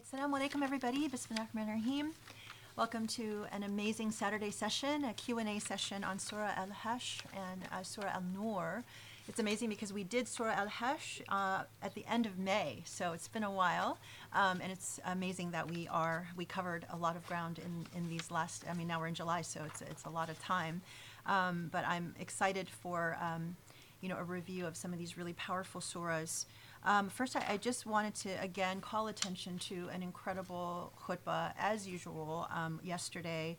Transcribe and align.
right, 0.00 0.20
Assalamu 0.20 0.40
alaikum 0.40 0.62
everybody. 0.62 1.08
Bismillah 1.08 1.48
ar-Rahman 1.54 1.68
ar-Rahim. 1.68 2.12
Welcome 2.76 3.06
to 3.08 3.44
an 3.52 3.64
amazing 3.64 4.10
Saturday 4.12 4.50
session, 4.50 5.04
a 5.04 5.12
Q&A 5.12 5.58
session 5.58 6.04
on 6.04 6.18
Surah 6.18 6.52
Al-Hashr 6.56 7.22
and 7.34 7.62
uh, 7.72 7.82
Surah 7.82 8.08
Al-Nur. 8.08 8.84
It's 9.28 9.40
amazing 9.40 9.68
because 9.68 9.92
we 9.92 10.04
did 10.04 10.26
Surah 10.26 10.52
Al-Hashr 10.52 11.22
uh, 11.28 11.64
at 11.82 11.94
the 11.94 12.04
end 12.06 12.24
of 12.24 12.38
May, 12.38 12.82
so 12.84 13.12
it's 13.12 13.28
been 13.28 13.42
a 13.42 13.50
while, 13.50 13.98
um, 14.32 14.60
and 14.62 14.72
it's 14.72 15.00
amazing 15.04 15.50
that 15.50 15.70
we 15.70 15.86
are 15.88 16.26
we 16.36 16.44
covered 16.44 16.86
a 16.92 16.96
lot 16.96 17.16
of 17.16 17.26
ground 17.26 17.58
in, 17.58 17.86
in 17.98 18.08
these 18.08 18.30
last. 18.30 18.64
I 18.70 18.74
mean, 18.74 18.86
now 18.86 19.00
we're 19.00 19.08
in 19.08 19.14
July, 19.14 19.42
so 19.42 19.62
it's 19.66 19.82
it's 19.82 20.04
a 20.04 20.10
lot 20.10 20.30
of 20.30 20.40
time, 20.40 20.80
um, 21.26 21.68
but 21.72 21.84
I'm 21.86 22.14
excited 22.18 22.68
for 22.68 23.18
um, 23.20 23.56
you 24.00 24.08
know 24.08 24.16
a 24.16 24.24
review 24.24 24.66
of 24.66 24.76
some 24.76 24.92
of 24.92 24.98
these 24.98 25.18
really 25.18 25.34
powerful 25.34 25.80
surahs. 25.80 26.46
Um, 26.84 27.08
first, 27.08 27.36
I, 27.36 27.44
I 27.50 27.56
just 27.56 27.86
wanted 27.86 28.14
to 28.16 28.30
again 28.42 28.80
call 28.80 29.08
attention 29.08 29.58
to 29.60 29.88
an 29.92 30.02
incredible 30.02 30.92
khutbah, 31.00 31.52
as 31.58 31.86
usual, 31.86 32.48
um, 32.54 32.80
yesterday. 32.82 33.56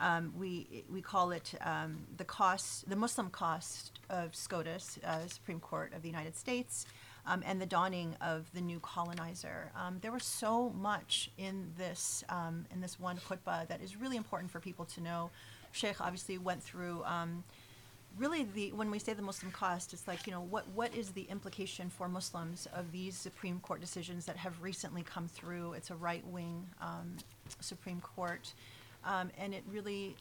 Um, 0.00 0.32
we 0.36 0.84
we 0.90 1.02
call 1.02 1.32
it 1.32 1.54
um, 1.60 1.98
the 2.16 2.24
cost, 2.24 2.88
the 2.88 2.96
Muslim 2.96 3.30
cost 3.30 4.00
of 4.10 4.34
SCOTUS, 4.34 4.98
uh, 5.04 5.26
Supreme 5.26 5.60
Court 5.60 5.92
of 5.94 6.02
the 6.02 6.08
United 6.08 6.34
States, 6.34 6.86
um, 7.26 7.42
and 7.46 7.60
the 7.60 7.66
dawning 7.66 8.16
of 8.20 8.50
the 8.54 8.60
new 8.60 8.80
colonizer. 8.80 9.70
Um, 9.76 9.98
there 10.00 10.10
was 10.10 10.24
so 10.24 10.70
much 10.70 11.30
in 11.36 11.72
this 11.76 12.24
um, 12.30 12.64
in 12.72 12.80
this 12.80 12.98
one 12.98 13.18
khutbah 13.18 13.68
that 13.68 13.82
is 13.82 13.96
really 13.96 14.16
important 14.16 14.50
for 14.50 14.60
people 14.60 14.86
to 14.86 15.00
know. 15.00 15.30
Sheikh 15.72 16.00
obviously 16.00 16.38
went 16.38 16.62
through. 16.62 17.04
Um, 17.04 17.44
really, 18.18 18.44
the 18.44 18.72
when 18.72 18.90
we 18.90 18.98
say 18.98 19.12
the 19.12 19.22
Muslim 19.22 19.52
cost, 19.52 19.92
it's 19.92 20.06
like 20.06 20.26
you 20.26 20.32
know 20.32 20.42
what 20.42 20.68
what 20.74 20.94
is 20.94 21.10
the 21.10 21.22
implication 21.22 21.90
for 21.90 22.08
Muslims 22.08 22.66
of 22.74 22.90
these 22.92 23.16
Supreme 23.16 23.60
Court 23.60 23.80
decisions 23.80 24.26
that 24.26 24.36
have 24.36 24.60
recently 24.62 25.02
come 25.02 25.28
through? 25.28 25.74
It's 25.74 25.90
a 25.90 25.94
right 25.94 26.26
wing 26.26 26.66
um, 26.80 27.16
Supreme 27.60 28.00
Court. 28.00 28.52
Um, 29.04 29.30
and 29.38 29.52
it 29.52 29.64
really 29.68 30.16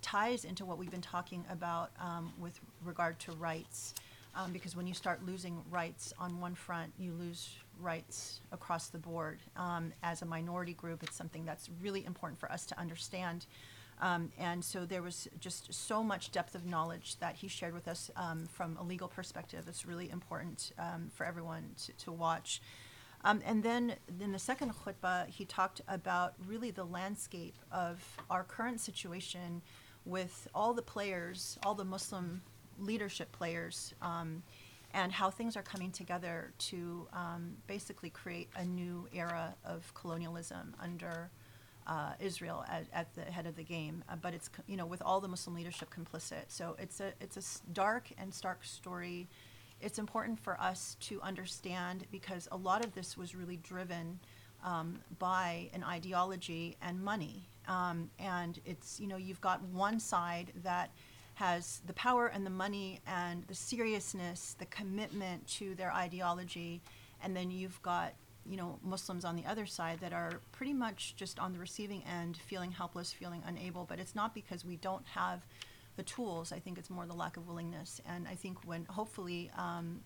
ties 0.00 0.44
into 0.44 0.64
what 0.64 0.78
we've 0.78 0.90
been 0.90 1.00
talking 1.00 1.44
about 1.50 1.90
um, 2.00 2.32
with 2.38 2.58
regard 2.84 3.18
to 3.20 3.32
rights. 3.32 3.94
Um, 4.36 4.52
because 4.52 4.74
when 4.74 4.86
you 4.86 4.94
start 4.94 5.24
losing 5.24 5.62
rights 5.70 6.12
on 6.18 6.40
one 6.40 6.56
front, 6.56 6.92
you 6.98 7.12
lose 7.12 7.56
rights 7.80 8.40
across 8.50 8.88
the 8.88 8.98
board. 8.98 9.38
Um, 9.56 9.92
as 10.02 10.22
a 10.22 10.26
minority 10.26 10.74
group, 10.74 11.04
it's 11.04 11.16
something 11.16 11.44
that's 11.44 11.70
really 11.80 12.04
important 12.04 12.40
for 12.40 12.50
us 12.50 12.66
to 12.66 12.78
understand. 12.78 13.46
Um, 14.00 14.32
and 14.38 14.64
so 14.64 14.84
there 14.84 15.02
was 15.02 15.28
just 15.40 15.72
so 15.72 16.02
much 16.02 16.32
depth 16.32 16.54
of 16.54 16.66
knowledge 16.66 17.16
that 17.20 17.36
he 17.36 17.48
shared 17.48 17.74
with 17.74 17.88
us 17.88 18.10
um, 18.16 18.46
from 18.46 18.76
a 18.76 18.82
legal 18.82 19.08
perspective. 19.08 19.64
It's 19.68 19.86
really 19.86 20.10
important 20.10 20.72
um, 20.78 21.10
for 21.14 21.24
everyone 21.24 21.70
to, 21.86 21.92
to 22.04 22.12
watch. 22.12 22.60
Um, 23.24 23.40
and 23.46 23.62
then 23.62 23.94
in 24.20 24.32
the 24.32 24.38
second 24.38 24.72
khutbah, 24.74 25.28
he 25.28 25.46
talked 25.46 25.80
about 25.88 26.34
really 26.46 26.70
the 26.70 26.84
landscape 26.84 27.56
of 27.72 28.04
our 28.28 28.44
current 28.44 28.80
situation 28.80 29.62
with 30.04 30.46
all 30.54 30.74
the 30.74 30.82
players, 30.82 31.58
all 31.64 31.74
the 31.74 31.84
Muslim 31.84 32.42
leadership 32.78 33.32
players, 33.32 33.94
um, 34.02 34.42
and 34.92 35.10
how 35.10 35.30
things 35.30 35.56
are 35.56 35.62
coming 35.62 35.90
together 35.90 36.52
to 36.58 37.08
um, 37.12 37.56
basically 37.66 38.10
create 38.10 38.48
a 38.56 38.64
new 38.64 39.08
era 39.12 39.54
of 39.64 39.92
colonialism 39.94 40.74
under 40.78 41.30
uh, 41.86 42.12
Israel 42.20 42.64
at, 42.68 42.86
at, 42.92 43.14
the 43.14 43.22
head 43.22 43.46
of 43.46 43.56
the 43.56 43.62
game. 43.62 44.02
Uh, 44.08 44.16
but 44.16 44.34
it's 44.34 44.50
you 44.66 44.76
know 44.76 44.86
with 44.86 45.02
all 45.02 45.20
the 45.20 45.28
Muslim 45.28 45.54
leadership 45.54 45.88
complicit. 45.94 46.44
So 46.48 46.76
it's 46.78 47.00
a 47.00 47.12
it's 47.20 47.36
a 47.36 47.72
dark 47.72 48.10
and 48.18 48.32
stark 48.32 48.64
story 48.64 49.28
it's 49.84 49.98
important 49.98 50.40
for 50.40 50.58
us 50.60 50.96
to 51.00 51.20
understand 51.20 52.06
because 52.10 52.48
a 52.50 52.56
lot 52.56 52.84
of 52.84 52.94
this 52.94 53.16
was 53.16 53.34
really 53.34 53.58
driven 53.58 54.18
um, 54.64 54.98
by 55.18 55.68
an 55.74 55.84
ideology 55.84 56.76
and 56.80 57.02
money. 57.02 57.48
Um, 57.68 58.10
and 58.18 58.58
it's, 58.64 58.98
you 58.98 59.06
know, 59.06 59.16
you've 59.16 59.40
got 59.40 59.62
one 59.64 60.00
side 60.00 60.52
that 60.62 60.90
has 61.34 61.82
the 61.86 61.92
power 61.92 62.28
and 62.28 62.46
the 62.46 62.50
money 62.50 63.00
and 63.06 63.44
the 63.46 63.54
seriousness, 63.54 64.56
the 64.58 64.66
commitment 64.66 65.46
to 65.48 65.74
their 65.74 65.92
ideology, 65.92 66.80
and 67.22 67.36
then 67.36 67.50
you've 67.50 67.80
got, 67.82 68.14
you 68.48 68.56
know, 68.56 68.78
Muslims 68.82 69.24
on 69.24 69.36
the 69.36 69.44
other 69.46 69.66
side 69.66 70.00
that 70.00 70.12
are 70.12 70.40
pretty 70.52 70.72
much 70.72 71.14
just 71.16 71.38
on 71.38 71.52
the 71.52 71.58
receiving 71.58 72.02
end, 72.04 72.36
feeling 72.36 72.72
helpless, 72.72 73.12
feeling 73.12 73.42
unable. 73.46 73.84
But 73.84 73.98
it's 73.98 74.14
not 74.14 74.34
because 74.34 74.64
we 74.64 74.76
don't 74.76 75.06
have 75.06 75.40
the 75.96 76.02
tools. 76.02 76.52
I 76.52 76.58
think 76.58 76.78
it's 76.78 76.90
more 76.90 77.06
the 77.06 77.14
lack 77.14 77.36
of 77.36 77.46
willingness. 77.46 78.00
And 78.08 78.26
I 78.28 78.34
think 78.34 78.58
when 78.64 78.84
hopefully 78.86 79.50
um, 79.56 80.00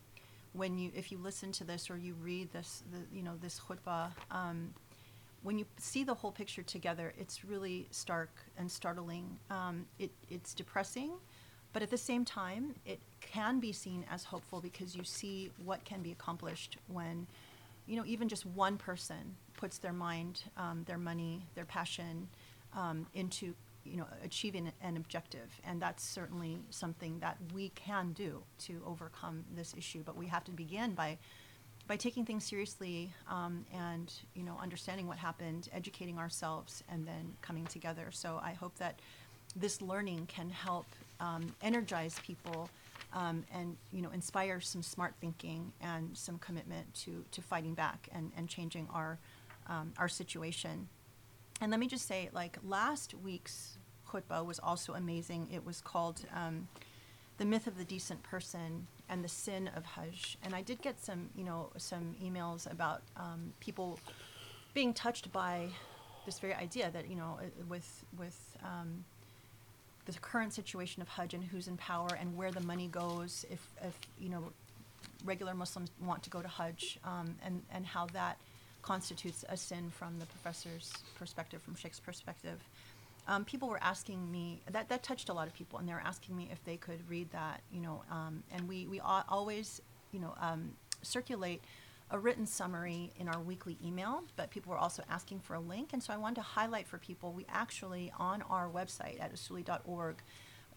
when 0.53 0.78
you 0.78 0.91
if 0.94 1.10
you 1.10 1.19
listen 1.19 1.53
to 1.53 1.65
this 1.65 1.91
or 1.91 1.97
you 1.97 2.15
read 2.22 2.53
this 2.53 2.82
the, 2.93 3.16
you 3.16 3.22
know 3.22 3.34
this 3.41 3.60
khutbah. 3.60 4.10
Um, 4.31 4.75
when 5.43 5.59
you 5.59 5.66
see 5.78 6.03
the 6.03 6.15
whole 6.15 6.32
picture 6.32 6.62
together, 6.62 7.15
it's 7.19 7.44
really 7.44 7.87
stark 7.91 8.31
and 8.59 8.71
startling. 8.71 9.38
Um, 9.50 9.87
it, 9.98 10.10
it's 10.28 10.53
depressing, 10.53 11.12
but 11.72 11.82
at 11.82 11.91
the 11.91 11.98
same 11.98 12.25
time, 12.25 12.75
it 12.84 12.98
can 13.21 13.60
be 13.60 13.72
seen 13.72 14.04
as 14.10 14.25
hopeful 14.25 14.60
because 14.60 14.97
you 14.97 15.04
see 15.04 15.50
what 15.65 15.84
can 15.84 16.03
be 16.03 16.10
accomplished 16.10 16.77
when, 16.88 17.27
you 17.88 17.97
know, 17.97 18.04
even 18.06 18.28
just 18.28 18.44
one 18.47 18.76
person 18.76 19.37
puts 19.56 19.78
their 19.78 19.93
mind, 19.93 20.43
um, 20.56 20.84
their 20.87 20.99
money, 20.99 21.47
their 21.54 21.65
passion 21.65 22.28
um, 22.75 23.06
into 23.15 23.54
you 23.84 23.97
know, 23.97 24.06
achieving 24.22 24.71
an 24.82 24.97
objective. 24.97 25.60
And 25.65 25.81
that's 25.81 26.04
certainly 26.04 26.59
something 26.71 27.19
that 27.21 27.38
we 27.54 27.71
can 27.71 28.12
do 28.12 28.43
to 28.60 28.82
overcome 28.87 29.44
this 29.54 29.75
issue. 29.77 30.03
But 30.04 30.16
we 30.16 30.27
have 30.27 30.44
to 30.44 30.50
begin 30.50 30.93
by 30.93 31.19
by 31.87 31.97
taking 31.97 32.22
things 32.27 32.44
seriously 32.44 33.10
um, 33.31 33.65
and 33.72 34.12
you 34.34 34.43
know 34.43 34.59
understanding 34.62 35.06
what 35.06 35.16
happened, 35.16 35.71
educating 35.72 36.19
ourselves, 36.19 36.84
and 36.91 37.06
then 37.06 37.34
coming 37.41 37.65
together. 37.66 38.09
So 38.10 38.38
I 38.43 38.53
hope 38.53 38.77
that 38.77 39.00
this 39.56 39.81
learning 39.81 40.27
can 40.27 40.50
help 40.50 40.87
um, 41.19 41.54
energize 41.62 42.21
people 42.22 42.69
um, 43.13 43.45
and 43.53 43.77
you 43.93 44.03
know 44.03 44.11
inspire 44.11 44.61
some 44.61 44.83
smart 44.83 45.15
thinking 45.21 45.73
and 45.81 46.17
some 46.17 46.39
commitment 46.39 46.93
to 46.95 47.25
to 47.31 47.43
fighting 47.43 47.75
back 47.75 48.09
and, 48.13 48.33
and 48.37 48.49
changing 48.49 48.89
our 48.93 49.19
um, 49.67 49.93
our 49.99 50.09
situation. 50.09 50.89
And 51.61 51.71
let 51.71 51.81
me 51.81 51.87
just 51.87 52.07
say, 52.07 52.31
like 52.33 52.59
last 52.63 53.15
week's 53.15 53.79
khutbah 54.09 54.45
was 54.45 54.59
also 54.59 54.95
amazing. 54.95 55.49
It 55.53 55.65
was 55.65 55.81
called 55.81 56.25
um, 56.35 56.69
"The 57.39 57.45
Myth 57.45 57.67
of 57.67 57.79
the 57.79 57.85
Decent 57.85 58.23
Person 58.23 58.87
and 59.09 59.25
the 59.25 59.29
Sin 59.29 59.69
of 59.75 59.85
Hajj." 59.85 60.39
And 60.43 60.55
I 60.55 60.63
did 60.63 60.83
get 60.83 61.03
some, 61.03 61.31
you 61.35 61.45
know, 61.45 61.71
some 61.77 62.15
emails 62.23 62.71
about 62.71 63.03
um, 63.17 63.53
people 63.61 63.99
being 64.75 64.95
touched 64.95 65.33
by 65.33 65.69
this 66.25 66.39
very 66.39 66.55
idea 66.55 66.91
that 66.91 67.09
you 67.09 67.17
know, 67.17 67.39
uh, 67.41 67.65
with 67.69 68.05
with 68.19 68.57
um, 68.63 69.05
the 70.13 70.19
current 70.21 70.55
situation 70.55 71.03
of 71.03 71.09
Hajj 71.09 71.35
and 71.35 71.45
who's 71.45 71.69
in 71.69 71.77
power 71.77 72.09
and 72.19 72.37
where 72.37 72.51
the 72.51 72.61
money 72.61 72.89
goes, 72.89 73.45
if 73.51 73.61
if 73.83 73.95
you 74.19 74.31
know, 74.31 74.45
regular 75.25 75.55
Muslims 75.55 75.91
want 76.01 76.23
to 76.23 76.31
go 76.31 76.41
to 76.41 76.49
Hajj, 76.49 76.99
um, 77.05 77.35
and 77.45 77.63
and 77.71 77.85
how 77.87 78.07
that 78.15 78.39
constitutes 78.83 79.45
a 79.49 79.57
sin 79.57 79.91
from 79.91 80.19
the 80.19 80.27
professor's 80.27 80.93
perspective, 81.19 81.61
from 81.63 81.75
Sheikh's 81.75 82.01
perspective. 82.01 82.59
Um, 83.27 83.45
people 83.45 83.69
were 83.69 83.83
asking 83.83 84.33
me 84.33 84.63
that 84.73 84.89
that 84.89 85.03
touched 85.03 85.29
a 85.29 85.35
lot 85.35 85.47
of 85.47 85.55
people, 85.55 85.79
and 85.79 85.87
they 85.87 85.93
were 85.93 86.01
asking 86.01 86.35
me 86.35 86.49
if 86.51 86.65
they 86.65 86.77
could 86.77 87.01
read 87.09 87.31
that, 87.33 87.61
you 87.71 87.81
know. 87.81 88.03
Um, 88.11 88.43
and 88.51 88.67
we 88.67 88.87
we 88.87 89.01
al- 89.01 89.27
always, 89.29 89.83
you 90.13 90.21
know, 90.21 90.35
um, 90.41 90.73
circulate 91.03 91.63
a 92.11 92.19
written 92.19 92.47
summary 92.47 93.13
in 93.17 93.29
our 93.29 93.41
weekly 93.41 93.77
email, 93.85 94.25
but 94.37 94.51
people 94.51 94.73
were 94.73 94.79
also 94.79 95.03
asking 95.11 95.41
for 95.41 95.55
a 95.55 95.61
link, 95.61 95.93
and 95.93 96.03
so 96.03 96.13
I 96.13 96.17
wanted 96.17 96.37
to 96.37 96.43
highlight 96.43 96.89
for 96.89 96.99
people. 96.99 97.33
We 97.33 97.45
actually 97.49 98.13
on 98.19 98.43
our 98.43 98.69
website 98.69 99.21
at 99.21 99.35
usuli.org 99.35 100.23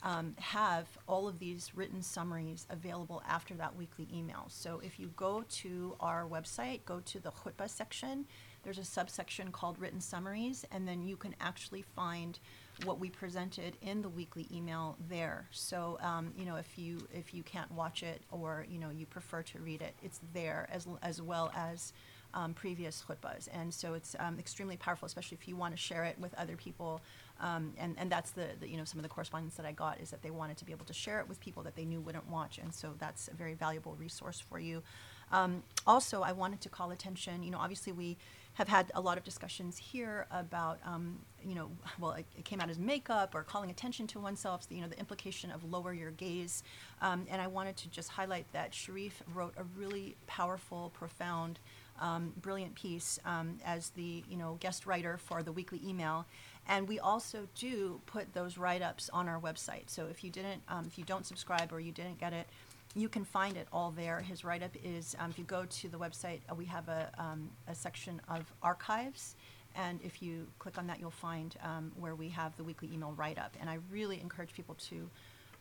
um, 0.04 0.36
have 0.40 0.88
all 1.08 1.28
of 1.28 1.40
these 1.40 1.72
written 1.76 2.02
summaries 2.02 2.66
available 2.70 3.22
after 3.28 3.54
that 3.56 3.76
weekly 3.76 4.08
email. 4.14 4.46
So 4.50 4.82
if 4.84 5.00
you 5.00 5.12
go 5.16 5.44
to 5.48 5.96
our 6.00 6.26
website, 6.26 6.86
go 6.86 7.00
to 7.02 7.20
the 7.20 7.32
khutbah 7.32 7.70
section, 7.70 8.26
there's 8.64 8.80
a 8.80 8.84
subsection 8.84 9.52
called 9.52 9.80
written 9.80 10.02
summaries, 10.02 10.66
and 10.72 10.88
then 10.88 11.02
you 11.02 11.16
can 11.16 11.36
actually 11.40 11.84
find 11.84 12.40
what 12.86 13.00
we 13.00 13.10
presented 13.10 13.78
in 13.82 14.02
the 14.02 14.10
weekly 14.10 14.48
email 14.52 14.98
there. 15.10 15.48
So 15.52 15.98
um, 16.02 16.34
you 16.38 16.46
know 16.46 16.56
if 16.56 16.78
you 16.78 17.08
if 17.14 17.34
you 17.34 17.44
can't 17.44 17.72
watch 17.72 18.04
it 18.04 18.22
or 18.32 18.66
you 18.70 18.80
know 18.80 18.90
you 18.90 19.06
prefer 19.06 19.42
to 19.44 19.60
read 19.60 19.82
it, 19.82 19.96
it's 20.04 20.20
there 20.34 20.68
as 20.72 20.88
as 21.02 21.22
well 21.22 21.52
as 21.56 21.94
um, 22.34 22.54
previous 22.54 23.04
khutbahs. 23.08 23.48
And 23.54 23.74
so 23.74 23.94
it's 23.94 24.16
um, 24.20 24.40
extremely 24.40 24.78
powerful, 24.78 25.06
especially 25.06 25.38
if 25.40 25.48
you 25.48 25.56
want 25.56 25.74
to 25.74 25.78
share 25.78 26.04
it 26.04 26.18
with 26.20 26.34
other 26.36 26.56
people. 26.56 27.02
Um, 27.40 27.74
and, 27.78 27.96
and 27.98 28.12
that's 28.12 28.32
the, 28.32 28.48
the, 28.60 28.70
you 28.70 28.78
know, 28.78 28.84
some 28.84 29.00
of 29.00 29.04
the 29.04 29.10
correspondence 29.10 29.56
that 29.56 29.66
I 29.66 29.72
got 29.72 30.00
is 30.00 30.12
that 30.12 30.22
they 30.22 30.30
wanted 30.30 30.58
to 30.58 30.66
be 30.66 30.72
able 30.72 30.86
to 30.86 30.94
share 30.94 31.20
it 31.20 31.28
with 31.28 31.40
people 31.40 31.64
that 31.64 31.76
they 31.76 31.86
knew 31.86 32.00
wouldn't 32.00 32.30
watch. 32.30 32.58
And 32.58 32.74
so 32.74 32.94
that's 33.00 33.28
a 33.28 33.34
very 33.34 33.54
valuable 33.54 33.96
resource 34.00 34.40
for 34.40 34.60
you. 34.60 34.84
Um, 35.32 35.64
also, 35.88 36.22
I 36.22 36.34
wanted 36.34 36.62
to 36.62 36.70
call 36.70 36.92
attention, 36.92 37.42
you 37.44 37.52
know, 37.52 37.58
obviously 37.58 37.94
we 37.94 38.18
have 38.56 38.68
had 38.68 38.92
a 38.96 39.02
lot 39.02 39.18
of 39.18 39.24
discussions 39.24 39.78
here 39.78 40.28
about, 40.30 40.80
um, 40.86 41.20
you 41.44 41.56
know, 41.56 41.72
well, 42.00 42.12
it, 42.12 42.26
it, 42.38 42.46
came 42.46 42.60
out 42.60 42.70
as 42.70 42.78
makeup 42.78 43.34
or 43.34 43.44
calling 43.44 43.70
attention 43.70 44.08
to 44.08 44.20
oneself, 44.20 44.68
you 44.70 44.82
know, 44.82 44.88
the 44.88 45.00
implication 45.00 45.52
of 45.52 45.64
lower 45.64 45.94
your 45.94 46.12
gaze. 46.12 46.64
Um, 47.02 47.26
and 47.30 47.42
I 47.42 47.48
wanted 47.48 47.78
to 47.78 47.90
just 47.90 48.10
highlight 48.10 48.46
that 48.52 48.74
Sharif 48.74 49.24
wrote 49.34 49.54
a 49.58 49.64
really 49.78 50.16
powerful, 50.28 50.92
profound 50.94 51.60
um, 52.02 52.34
brilliant 52.42 52.76
piece 52.76 53.20
um, 53.26 53.60
as 53.64 53.92
the 53.92 54.24
you 54.28 54.36
know 54.36 54.58
guest 54.60 54.86
writer 54.86 55.18
for 55.18 55.44
the 55.44 55.52
weekly 55.52 55.80
email, 55.86 56.26
and 56.68 56.88
we 56.88 57.00
also 57.00 57.48
do 57.56 58.02
put 58.08 58.34
those 58.34 58.58
write-ups 58.58 59.10
on 59.14 59.30
our 59.30 59.40
website. 59.40 59.84
So 59.88 60.08
if 60.08 60.24
you 60.24 60.32
didn't, 60.32 60.64
um, 60.68 60.86
if 60.88 60.98
you 60.98 61.04
don't 61.04 61.26
subscribe 61.26 61.72
or 61.72 61.80
you 61.80 61.92
didn't 61.92 62.20
get 62.20 62.34
it, 62.34 62.48
you 62.96 63.10
can 63.10 63.24
find 63.24 63.56
it 63.58 63.68
all 63.72 63.92
there. 63.92 64.20
His 64.20 64.44
write-up 64.44 64.72
is 64.84 65.16
um, 65.20 65.30
if 65.30 65.40
you 65.40 65.46
go 65.46 65.66
to 65.66 65.88
the 65.88 65.98
website, 65.98 66.40
uh, 66.50 66.56
we 66.56 66.66
have 66.66 66.90
a 66.90 67.10
um, 67.18 67.50
a 67.68 67.76
section 67.76 68.22
of 68.28 68.52
archives. 68.62 69.36
And 69.76 70.00
if 70.04 70.22
you 70.22 70.48
click 70.60 70.78
on 70.78 70.88
that, 70.88 71.00
you'll 71.00 71.12
find 71.12 71.56
um, 71.64 71.94
where 71.98 72.16
we 72.16 72.28
have 72.30 72.56
the 72.58 72.64
weekly 72.64 72.90
email 72.94 73.14
write-up. 73.16 73.56
And 73.62 73.70
I 73.70 73.78
really 73.90 74.20
encourage 74.20 74.54
people 74.54 74.76
to 74.90 75.10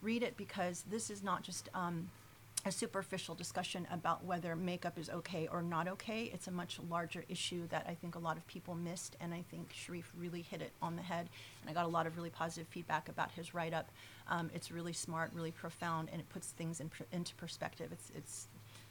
read 0.03 0.23
it 0.25 0.37
because 0.37 0.85
this 0.91 1.11
is 1.11 1.23
not 1.23 1.43
just 1.43 1.69
um, 1.75 2.09
a 2.67 2.73
superficial 2.73 3.35
discussion 3.35 3.87
about 3.91 4.25
whether 4.25 4.55
makeup 4.55 4.99
is 4.99 5.09
okay 5.09 5.49
or 5.51 5.63
not 5.63 5.89
okay. 5.89 6.31
It's 6.33 6.47
a 6.47 6.51
much 6.51 6.79
larger 6.91 7.25
issue 7.29 7.67
that 7.69 7.87
I 7.89 7.95
think 7.95 8.15
a 8.15 8.19
lot 8.19 8.37
of 8.37 8.47
people 8.47 8.75
missed, 8.75 9.17
and 9.21 9.33
I 9.33 9.43
think 9.51 9.73
Sharif 9.73 10.13
really 10.17 10.43
hit 10.43 10.61
it 10.61 10.73
on 10.83 10.97
the 10.97 11.03
head. 11.03 11.29
And 11.61 11.71
I 11.71 11.73
got 11.73 11.87
a 11.87 11.89
lot 11.89 12.07
of 12.07 12.17
really 12.17 12.31
positive 12.31 12.69
feedback 12.69 13.09
about 13.09 13.31
his 13.31 13.55
write-up. 13.55 13.91
Um, 14.29 14.51
it's 14.55 14.71
really 14.71 14.93
smart, 14.93 15.31
really 15.35 15.53
profound, 15.53 16.11
and 16.13 16.21
it 16.21 16.29
puts 16.29 16.49
things 16.49 16.81
in 16.81 16.91
pr- 16.91 17.05
into 17.13 17.35
perspective. 17.37 17.91
It's 17.93 18.13
it's 18.15 18.49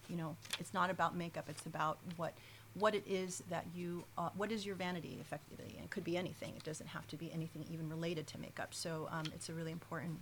you 0.10 0.16
know 0.16 0.36
it's 0.60 0.74
not 0.74 0.90
about 0.90 1.16
makeup. 1.16 1.46
It's 1.48 1.66
about 1.66 2.00
what 2.18 2.34
what 2.76 2.96
it 2.96 3.04
is 3.08 3.44
that 3.50 3.66
you 3.76 4.04
uh, 4.18 4.30
what 4.36 4.52
is 4.52 4.66
your 4.66 4.76
vanity 4.76 5.18
effectively 5.20 5.74
and 5.76 5.86
it 5.86 5.90
could 5.90 6.04
be 6.04 6.16
anything 6.16 6.54
it 6.56 6.64
doesn't 6.64 6.88
have 6.88 7.08
to 7.08 7.18
be 7.18 7.32
anything 7.34 7.66
even 7.72 7.90
related 7.90 8.28
to 8.28 8.40
makeup 8.40 8.74
so 8.76 9.08
um, 9.12 9.24
it's 9.34 9.50
a 9.50 9.54
really 9.54 9.72
important 9.72 10.20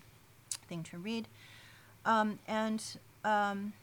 thing 0.70 0.82
to 0.82 0.98
read 0.98 1.28
um, 2.06 2.40
and 2.48 2.98
um, 3.28 3.74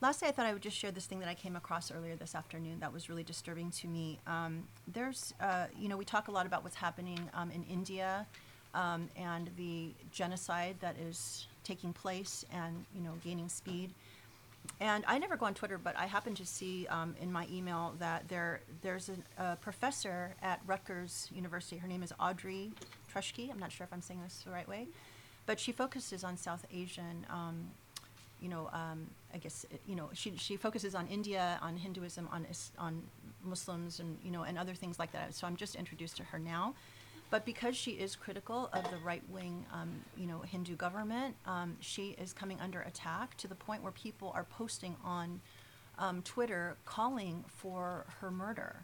lastly 0.00 0.28
i 0.28 0.32
thought 0.32 0.46
i 0.46 0.52
would 0.52 0.62
just 0.62 0.76
share 0.76 0.90
this 0.90 1.06
thing 1.06 1.20
that 1.20 1.28
i 1.28 1.34
came 1.34 1.56
across 1.56 1.90
earlier 1.90 2.16
this 2.16 2.34
afternoon 2.34 2.78
that 2.80 2.92
was 2.92 3.08
really 3.08 3.22
disturbing 3.22 3.70
to 3.70 3.86
me 3.86 4.18
um, 4.26 4.64
there's 4.92 5.32
uh, 5.40 5.66
you 5.78 5.88
know 5.88 5.96
we 5.96 6.04
talk 6.04 6.28
a 6.28 6.30
lot 6.30 6.46
about 6.46 6.62
what's 6.62 6.76
happening 6.76 7.20
um, 7.34 7.50
in 7.50 7.62
india 7.64 8.26
um, 8.74 9.08
and 9.16 9.50
the 9.56 9.92
genocide 10.10 10.76
that 10.80 10.96
is 10.98 11.46
taking 11.62 11.92
place 11.92 12.44
and 12.52 12.84
you 12.94 13.02
know 13.02 13.12
gaining 13.22 13.48
speed 13.48 13.94
and 14.80 15.04
I 15.06 15.18
never 15.18 15.36
go 15.36 15.46
on 15.46 15.54
Twitter, 15.54 15.78
but 15.78 15.96
I 15.96 16.06
happened 16.06 16.36
to 16.38 16.46
see 16.46 16.86
um, 16.88 17.14
in 17.20 17.30
my 17.30 17.46
email 17.52 17.94
that 17.98 18.28
there 18.28 18.60
there's 18.82 19.10
a, 19.10 19.42
a 19.42 19.56
professor 19.56 20.34
at 20.42 20.60
Rutgers 20.66 21.28
University. 21.34 21.76
Her 21.76 21.88
name 21.88 22.02
is 22.02 22.12
Audrey 22.18 22.72
Truschke. 23.12 23.50
I'm 23.50 23.58
not 23.58 23.72
sure 23.72 23.84
if 23.84 23.92
I'm 23.92 24.02
saying 24.02 24.22
this 24.22 24.42
the 24.44 24.50
right 24.50 24.68
way, 24.68 24.88
but 25.46 25.60
she 25.60 25.72
focuses 25.72 26.24
on 26.24 26.36
South 26.36 26.64
Asian. 26.72 27.26
You 28.40 28.48
know, 28.48 28.68
um, 28.72 29.08
I 29.32 29.38
guess 29.38 29.64
you 29.86 29.96
know 29.96 30.10
she 30.12 30.36
she 30.36 30.56
focuses 30.56 30.94
on 30.94 31.06
India, 31.08 31.58
on 31.62 31.76
Hinduism, 31.76 32.28
on 32.30 32.46
on 32.78 33.02
Muslims, 33.42 34.00
and 34.00 34.18
you 34.22 34.30
know, 34.30 34.42
and 34.42 34.58
other 34.58 34.74
things 34.74 34.98
like 34.98 35.12
that. 35.12 35.34
So 35.34 35.46
I'm 35.46 35.56
just 35.56 35.74
introduced 35.74 36.16
to 36.18 36.24
her 36.24 36.38
now. 36.38 36.74
But 37.30 37.44
because 37.44 37.76
she 37.76 37.92
is 37.92 38.14
critical 38.14 38.68
of 38.72 38.88
the 38.90 38.98
right 38.98 39.22
wing, 39.28 39.64
um, 39.72 39.90
you 40.16 40.26
know, 40.26 40.40
Hindu 40.40 40.76
government, 40.76 41.34
um, 41.46 41.76
she 41.80 42.14
is 42.20 42.32
coming 42.32 42.60
under 42.60 42.82
attack 42.82 43.36
to 43.38 43.48
the 43.48 43.54
point 43.56 43.82
where 43.82 43.92
people 43.92 44.30
are 44.34 44.44
posting 44.44 44.94
on 45.04 45.40
um, 45.98 46.22
Twitter 46.22 46.76
calling 46.84 47.44
for 47.48 48.04
her 48.20 48.30
murder, 48.30 48.76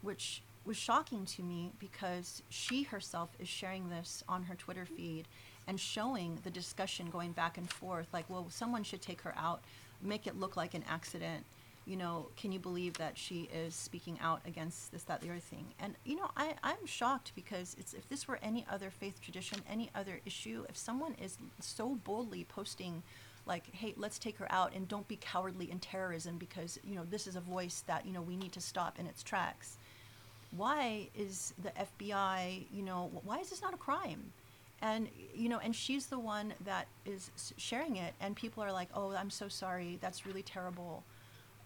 which 0.00 0.42
was 0.64 0.76
shocking 0.76 1.24
to 1.26 1.42
me 1.42 1.72
because 1.78 2.42
she 2.48 2.84
herself 2.84 3.30
is 3.38 3.48
sharing 3.48 3.88
this 3.88 4.22
on 4.28 4.44
her 4.44 4.54
Twitter 4.54 4.86
feed 4.86 5.26
and 5.66 5.78
showing 5.78 6.38
the 6.42 6.50
discussion 6.50 7.10
going 7.10 7.32
back 7.32 7.58
and 7.58 7.70
forth 7.70 8.08
like, 8.12 8.28
well, 8.28 8.46
someone 8.50 8.82
should 8.82 9.02
take 9.02 9.20
her 9.22 9.34
out, 9.36 9.62
make 10.02 10.26
it 10.26 10.38
look 10.38 10.56
like 10.56 10.74
an 10.74 10.84
accident 10.88 11.44
you 11.84 11.96
know, 11.96 12.28
can 12.36 12.52
you 12.52 12.60
believe 12.60 12.94
that 12.94 13.18
she 13.18 13.48
is 13.52 13.74
speaking 13.74 14.18
out 14.20 14.40
against 14.46 14.92
this, 14.92 15.02
that, 15.04 15.20
the 15.20 15.30
other 15.30 15.40
thing? 15.40 15.66
And 15.80 15.94
you 16.04 16.16
know, 16.16 16.30
I, 16.36 16.54
I'm 16.62 16.86
shocked 16.86 17.32
because 17.34 17.76
it's 17.78 17.92
if 17.92 18.08
this 18.08 18.28
were 18.28 18.38
any 18.42 18.64
other 18.70 18.90
faith 18.90 19.20
tradition, 19.20 19.58
any 19.68 19.90
other 19.94 20.20
issue, 20.24 20.64
if 20.68 20.76
someone 20.76 21.14
is 21.20 21.38
so 21.60 21.96
boldly 22.04 22.44
posting 22.44 23.02
like, 23.46 23.64
hey, 23.74 23.94
let's 23.96 24.20
take 24.20 24.38
her 24.38 24.46
out 24.52 24.72
and 24.74 24.86
don't 24.86 25.08
be 25.08 25.18
cowardly 25.20 25.70
in 25.70 25.80
terrorism 25.80 26.38
because, 26.38 26.78
you 26.84 26.94
know, 26.94 27.04
this 27.10 27.26
is 27.26 27.34
a 27.34 27.40
voice 27.40 27.82
that, 27.88 28.06
you 28.06 28.12
know, 28.12 28.22
we 28.22 28.36
need 28.36 28.52
to 28.52 28.60
stop 28.60 29.00
in 29.00 29.06
its 29.06 29.24
tracks. 29.24 29.78
Why 30.56 31.08
is 31.16 31.52
the 31.60 31.70
FBI, 31.70 32.66
you 32.72 32.84
know, 32.84 33.10
why 33.24 33.38
is 33.38 33.50
this 33.50 33.60
not 33.60 33.74
a 33.74 33.78
crime? 33.78 34.32
And 34.82 35.08
you 35.34 35.48
know 35.48 35.58
and 35.58 35.74
she's 35.74 36.06
the 36.06 36.18
one 36.18 36.52
that 36.64 36.86
is 37.06 37.30
sharing 37.56 37.96
it 37.96 38.12
and 38.20 38.36
people 38.36 38.62
are 38.62 38.72
like 38.72 38.88
oh 38.94 39.14
i'm 39.14 39.30
so 39.30 39.48
sorry 39.48 39.98
that's 40.02 40.26
really 40.26 40.42
terrible 40.42 41.02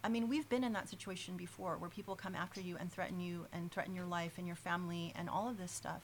I 0.06 0.08
mean, 0.08 0.28
we've 0.28 0.48
been 0.48 0.62
in 0.62 0.72
that 0.74 0.88
situation 0.88 1.36
before 1.36 1.78
where 1.78 1.90
people 1.90 2.14
come 2.14 2.36
after 2.36 2.60
you 2.60 2.76
and 2.78 2.92
threaten 2.92 3.18
you 3.18 3.46
and 3.52 3.72
threaten 3.72 3.92
your 3.92 4.04
life 4.04 4.34
and 4.38 4.46
your 4.46 4.54
family 4.54 5.12
and 5.16 5.28
all 5.28 5.48
of 5.48 5.58
this 5.58 5.72
stuff. 5.72 6.02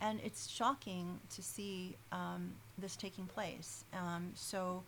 And 0.00 0.18
it's 0.24 0.48
shocking 0.48 1.20
to 1.34 1.42
see 1.42 1.98
um, 2.10 2.54
this 2.78 2.96
taking 2.96 3.26
place. 3.26 3.84
Um, 3.92 4.30
so 4.34 4.82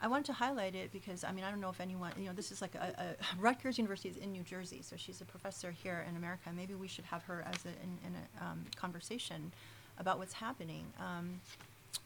I 0.00 0.08
wanted 0.08 0.26
to 0.26 0.32
highlight 0.32 0.74
it 0.74 0.90
because, 0.92 1.22
I 1.22 1.30
mean, 1.30 1.44
I 1.44 1.50
don't 1.50 1.60
know 1.60 1.68
if 1.68 1.80
anyone, 1.80 2.10
you 2.18 2.26
know, 2.26 2.32
this 2.32 2.50
is 2.50 2.60
like 2.60 2.74
a, 2.74 2.92
a 2.98 3.40
Rutgers 3.40 3.78
University 3.78 4.08
is 4.08 4.16
in 4.16 4.32
New 4.32 4.42
Jersey, 4.42 4.82
so 4.82 4.96
she's 4.96 5.20
a 5.20 5.24
professor 5.24 5.70
here 5.70 6.04
in 6.08 6.16
America. 6.16 6.50
Maybe 6.52 6.74
we 6.74 6.88
should 6.88 7.04
have 7.04 7.22
her 7.22 7.44
as 7.46 7.64
a, 7.64 7.68
in, 7.68 7.98
in 8.04 8.16
a 8.16 8.44
um, 8.44 8.64
conversation 8.74 9.52
about 9.98 10.18
what's 10.18 10.34
happening. 10.34 10.84
Um, 10.98 11.40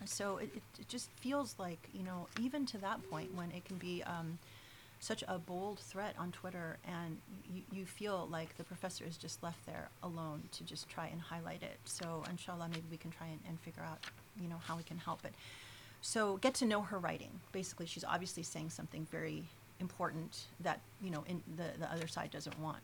so 0.04 0.38
it, 0.38 0.50
it, 0.78 0.88
just 0.88 1.10
feels 1.20 1.54
like, 1.58 1.88
you 1.92 2.02
know, 2.02 2.26
even 2.40 2.66
to 2.66 2.78
that 2.78 3.08
point 3.10 3.34
when 3.34 3.50
it 3.52 3.64
can 3.64 3.76
be 3.76 4.02
um, 4.04 4.38
such 5.00 5.22
a 5.28 5.38
bold 5.38 5.78
threat 5.78 6.14
on 6.18 6.32
Twitter, 6.32 6.76
and 6.86 7.18
you, 7.52 7.62
you 7.72 7.86
feel 7.86 8.28
like 8.30 8.56
the 8.56 8.64
professor 8.64 9.04
is 9.04 9.16
just 9.16 9.42
left 9.42 9.64
there 9.66 9.88
alone 10.02 10.42
to 10.52 10.64
just 10.64 10.88
try 10.88 11.06
and 11.06 11.20
highlight 11.20 11.62
it. 11.62 11.78
So, 11.84 12.24
inshallah, 12.30 12.68
maybe 12.70 12.84
we 12.90 12.96
can 12.96 13.10
try 13.10 13.28
and, 13.28 13.40
and 13.48 13.58
figure 13.60 13.82
out, 13.82 13.98
you 14.40 14.48
know, 14.48 14.60
how 14.66 14.76
we 14.76 14.82
can 14.82 14.98
help 14.98 15.24
it. 15.24 15.32
So, 16.02 16.36
get 16.38 16.54
to 16.54 16.66
know 16.66 16.82
her 16.82 16.98
writing. 16.98 17.30
Basically, 17.52 17.86
she's 17.86 18.04
obviously 18.04 18.42
saying 18.42 18.70
something 18.70 19.06
very 19.10 19.44
important 19.80 20.44
that, 20.60 20.80
you 21.02 21.10
know, 21.10 21.24
in 21.28 21.42
the, 21.56 21.78
the 21.78 21.90
other 21.92 22.06
side 22.06 22.30
doesn't 22.30 22.58
want 22.60 22.78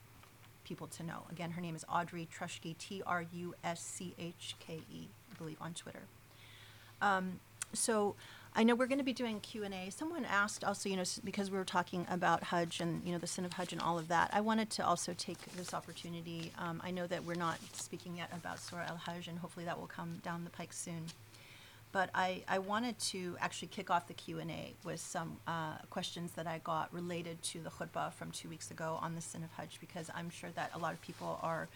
people 0.73 0.87
to 0.87 1.03
know. 1.03 1.25
Again, 1.31 1.51
her 1.51 1.61
name 1.61 1.77
is 1.77 1.85
Audrey 1.87 2.27
Truschke, 2.35 2.79
T 2.79 3.03
R 3.07 3.27
U 3.31 3.55
S 3.63 3.83
C 3.83 4.15
H 4.19 4.57
K 4.59 4.81
E, 4.91 5.09
I 5.31 5.35
believe, 5.37 5.59
on 5.61 5.75
Twitter. 5.75 6.05
Um, 7.03 7.41
so 7.75 8.15
I 8.55 8.63
know 8.63 8.75
we're 8.75 8.87
going 8.87 8.97
to 8.97 9.05
be 9.05 9.13
doing 9.13 9.39
Q 9.41 9.65
and 9.65 9.75
A. 9.75 9.91
Someone 9.91 10.25
asked 10.25 10.65
also, 10.65 10.89
you 10.89 10.97
know, 10.97 11.05
because 11.25 11.51
we 11.51 11.59
were 11.59 11.65
talking 11.67 12.07
about 12.09 12.45
Hajj 12.45 12.81
and 12.81 13.03
you 13.05 13.13
know 13.13 13.19
the 13.19 13.27
sin 13.27 13.45
of 13.45 13.53
Hajj 13.53 13.75
and 13.75 13.83
all 13.83 13.99
of 13.99 14.09
that. 14.09 14.31
I 14.33 14.41
wanted 14.41 14.71
to 14.71 14.87
also 14.87 15.13
take 15.13 15.37
this 15.59 15.75
opportunity. 15.75 16.53
Um, 16.57 16.81
I 16.83 16.91
know 16.91 17.07
that 17.07 17.23
we're 17.23 17.35
not 17.35 17.59
speaking 17.75 18.17
yet 18.17 18.31
about 18.33 18.59
Surah 18.59 18.87
Al 18.89 18.97
Hajj, 18.97 19.29
and 19.29 19.39
hopefully 19.41 19.67
that 19.67 19.79
will 19.79 19.87
come 19.89 20.21
down 20.23 20.45
the 20.45 20.51
pike 20.51 20.73
soon. 20.73 21.05
But 21.93 22.09
I, 22.15 22.43
I 22.49 22.59
wanted 22.59 22.99
to 22.99 23.37
actually 23.39 23.69
kick 23.69 23.91
off 23.91 24.09
the 24.09 24.15
Q 24.15 24.39
and 24.39 24.51
A 24.51 24.73
with 24.83 24.99
some 24.99 25.37
uh, 25.47 25.77
questions 25.91 26.33
that 26.33 26.47
I 26.47 26.59
got 26.65 26.93
related 26.93 27.43
to 27.43 27.61
the 27.61 27.69
khutbah 27.69 28.13
from 28.15 28.31
two 28.31 28.49
weeks 28.49 28.71
ago 28.71 28.99
on 29.03 29.15
the 29.15 29.21
sin 29.21 29.45
of 29.45 29.51
Hajj, 29.53 29.79
because 29.79 30.11
I'm 30.15 30.31
sure 30.31 30.51
that 30.55 30.71
a 30.75 30.79
lot 30.79 30.95
of 30.95 31.03
people 31.03 31.39
are, 31.43 31.69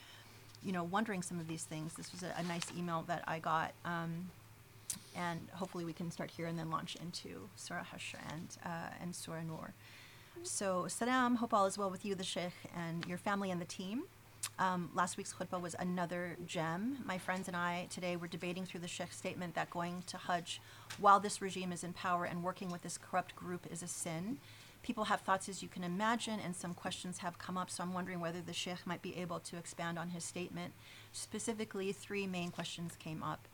you 0.65 0.73
know, 0.73 0.85
wondering 0.85 1.21
some 1.21 1.39
of 1.39 1.47
these 1.49 1.65
things. 1.65 1.95
This 1.95 2.13
was 2.13 2.23
a, 2.23 2.33
a 2.39 2.43
nice 2.45 2.67
email 2.79 3.05
that 3.09 3.25
I 3.27 3.39
got. 3.39 3.73
Um, 3.85 4.31
and 5.15 5.41
hopefully 5.53 5.85
we 5.85 5.93
can 5.93 6.11
start 6.11 6.31
here 6.31 6.47
and 6.47 6.59
then 6.59 6.71
launch 6.71 6.97
into 6.97 7.49
Surah 7.57 7.85
Hashr 7.95 8.19
and, 8.33 8.57
uh, 8.65 9.03
and 9.03 9.15
Surah 9.15 9.43
Nur. 9.43 9.75
So, 10.43 10.87
Salam, 10.89 11.37
hope 11.37 11.53
all 11.53 11.67
is 11.67 11.77
well 11.77 11.91
with 11.91 12.05
you, 12.05 12.15
the 12.15 12.25
Sheikh, 12.25 12.53
and 12.75 13.05
your 13.07 13.19
family 13.19 13.51
and 13.51 13.61
the 13.61 13.67
team. 13.67 14.05
Um, 14.59 14.91
last 14.95 15.19
week's 15.19 15.35
khutbah 15.35 15.61
was 15.61 15.77
another 15.79 16.39
gem. 16.47 16.99
My 17.05 17.19
friends 17.19 17.47
and 17.47 17.57
I 17.57 17.89
today 17.91 18.17
were 18.17 18.27
debating 18.27 18.65
through 18.65 18.81
the 18.81 18.89
Sheikh's 18.89 19.17
statement 19.17 19.55
that 19.55 19.69
going 19.69 20.03
to 20.07 20.17
Hajj 20.17 20.63
while 20.99 21.21
this 21.21 21.43
regime 21.43 21.73
is 21.73 21.85
in 21.85 21.93
power 21.93 22.25
and 22.25 22.43
working 22.43 22.71
with 22.71 22.81
this 22.81 22.97
corrupt 22.97 23.37
group 23.37 23.67
is 23.71 23.83
a 23.83 23.87
sin. 23.87 24.39
People 24.83 25.05
have 25.05 25.21
thoughts 25.21 25.49
as 25.51 25.63
you 25.63 25.69
can 25.69 25.85
imagine, 25.85 26.41
and 26.41 26.57
some 26.57 26.73
questions 26.73 27.19
have 27.19 27.39
come 27.39 27.59
up, 27.59 27.69
so 27.69 27.83
I'm 27.83 27.93
wondering 27.93 28.21
whether 28.21 28.41
the 28.41 28.53
Sheikh 28.53 28.87
might 28.87 29.03
be 29.03 29.17
able 29.19 29.41
to 29.41 29.57
expand 29.59 29.99
on 29.99 30.11
his 30.11 30.25
statement. 30.25 30.73
Specifically, 31.13 31.93
three 31.93 32.27
main 32.27 32.51
questions 32.51 32.95
came 32.97 33.23
up. 33.23 33.49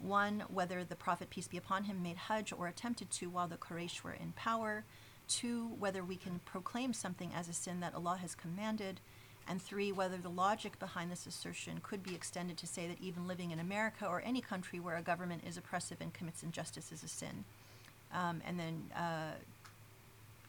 One, 0.00 0.44
whether 0.48 0.82
the 0.82 0.96
Prophet, 0.96 1.30
peace 1.30 1.46
be 1.46 1.58
upon 1.58 1.84
him, 1.84 2.02
made 2.02 2.16
Hajj 2.16 2.52
or 2.52 2.66
attempted 2.66 3.10
to 3.12 3.28
while 3.30 3.48
the 3.48 3.56
Quraysh 3.56 4.02
were 4.02 4.12
in 4.12 4.32
power. 4.34 4.84
Two, 5.28 5.68
whether 5.78 6.02
we 6.02 6.16
can 6.16 6.40
proclaim 6.46 6.92
something 6.92 7.32
as 7.34 7.48
a 7.48 7.52
sin 7.52 7.80
that 7.80 7.94
Allah 7.94 8.18
has 8.20 8.34
commanded. 8.34 9.00
And 9.48 9.62
three, 9.62 9.92
whether 9.92 10.18
the 10.18 10.28
logic 10.28 10.78
behind 10.78 11.10
this 11.10 11.26
assertion 11.26 11.80
could 11.82 12.02
be 12.02 12.14
extended 12.14 12.58
to 12.58 12.66
say 12.66 12.86
that 12.86 13.00
even 13.00 13.26
living 13.26 13.50
in 13.50 13.58
America 13.58 14.06
or 14.06 14.22
any 14.24 14.42
country 14.42 14.78
where 14.78 14.96
a 14.96 15.02
government 15.02 15.42
is 15.46 15.56
oppressive 15.56 15.96
and 16.00 16.12
commits 16.12 16.42
injustice 16.42 16.92
is 16.92 17.02
a 17.02 17.08
sin. 17.08 17.44
Um, 18.12 18.42
and 18.46 18.60
then, 18.60 18.90
uh, 18.94 19.32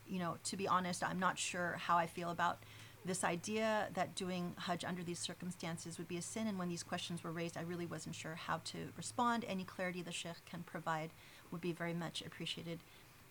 you 0.07 0.19
know, 0.19 0.35
to 0.43 0.57
be 0.57 0.67
honest, 0.67 1.01
I'm 1.01 1.19
not 1.19 1.39
sure 1.39 1.77
how 1.79 1.97
I 1.97 2.07
feel 2.07 2.29
about 2.29 2.59
this 3.05 3.23
idea 3.23 3.87
that 3.93 4.15
doing 4.15 4.53
Hajj 4.57 4.83
under 4.83 5.03
these 5.03 5.19
circumstances 5.19 5.97
would 5.97 6.09
be 6.09 6.17
a 6.17 6.21
sin. 6.21 6.47
And 6.47 6.59
when 6.59 6.67
these 6.67 6.83
questions 6.83 7.23
were 7.23 7.31
raised, 7.31 7.57
I 7.57 7.61
really 7.61 7.85
wasn't 7.85 8.15
sure 8.15 8.35
how 8.35 8.59
to 8.65 8.77
respond. 8.97 9.45
Any 9.47 9.63
clarity 9.63 10.01
the 10.01 10.11
Sheikh 10.11 10.43
can 10.45 10.63
provide 10.63 11.11
would 11.51 11.61
be 11.61 11.71
very 11.71 11.93
much 11.93 12.21
appreciated, 12.21 12.79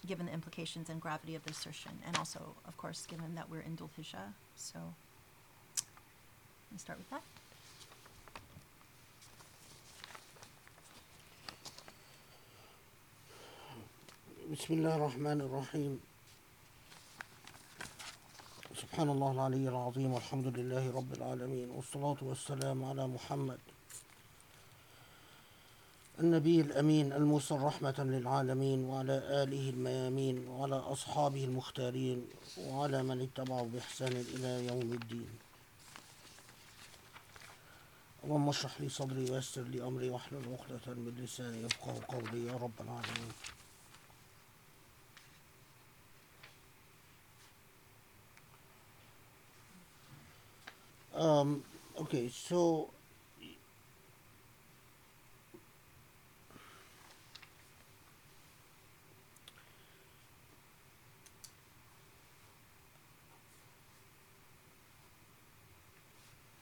given 0.07 0.27
the 0.27 0.33
implications 0.33 0.89
and 0.89 0.99
gravity 0.99 1.35
of 1.35 1.45
the 1.45 1.51
assertion. 1.51 1.93
And 2.07 2.17
also, 2.17 2.55
of 2.67 2.79
course, 2.79 3.07
given 3.07 3.35
that 3.35 3.51
we're 3.51 3.61
in 3.61 3.77
Hijjah. 3.77 4.33
So, 4.57 4.79
me 6.73 6.79
start 6.79 6.99
with 6.99 7.11
that. 7.11 7.23
بسم 14.53 14.75
الله 14.75 14.97
الرحمن 14.97 15.41
الرحيم 15.41 16.01
سبحان 18.77 19.09
الله 19.09 19.33
العلي 19.33 19.69
العظيم 19.69 20.13
والحمد 20.13 20.47
لله 20.59 20.91
رب 20.97 21.13
العالمين 21.15 21.71
والصلاة 21.71 22.17
والسلام 22.23 22.85
على 22.85 23.07
محمد 23.07 23.59
النبي 26.21 26.61
الأمين 26.61 27.13
المرسل 27.13 27.55
رحمة 27.61 27.95
للعالمين 27.99 28.85
وعلى 28.85 29.13
آله 29.43 29.71
الميامين 29.71 30.49
وعلى 30.49 30.77
أصحابه 30.77 31.45
المختارين 31.45 32.27
وعلى 32.59 33.03
من 33.03 33.21
اتبعوا 33.21 33.69
بإحسان 33.73 34.13
إلى 34.13 34.67
يوم 34.67 34.93
الدين 34.93 35.29
اللهم 38.25 38.49
اشرح 38.49 38.81
لي 38.81 38.89
صدري 38.89 39.31
ويسر 39.31 39.63
لي 39.63 39.83
أمري 39.83 40.11
واحلل 40.11 40.43
عقدة 40.53 40.95
من 40.95 41.15
لساني 41.25 41.63
يفقه 41.63 42.01
قولي. 42.09 42.47
يا 42.47 42.57
رب 42.57 42.81
العالمين. 42.81 43.33
Um, 51.15 51.65
okay, 51.97 52.29
so 52.29 52.91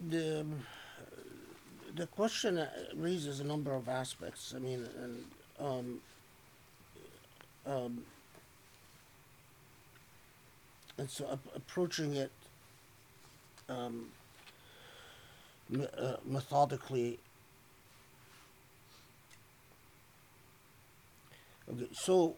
the 0.09 0.45
the 1.97 2.07
question 2.07 2.63
raises 2.95 3.41
a 3.41 3.45
number 3.45 3.73
of 3.73 3.89
aspects. 3.89 4.53
I 4.55 4.59
mean, 4.59 4.87
and 5.03 5.25
um, 5.59 6.01
um, 7.67 8.03
and 10.99 11.11
so 11.11 11.31
ap- 11.33 11.57
approaching 11.57 12.15
it 12.15 12.31
um, 13.69 14.09
uh, 15.99 16.17
methodically. 16.25 17.19
Okay, 21.69 21.89
so 21.93 22.37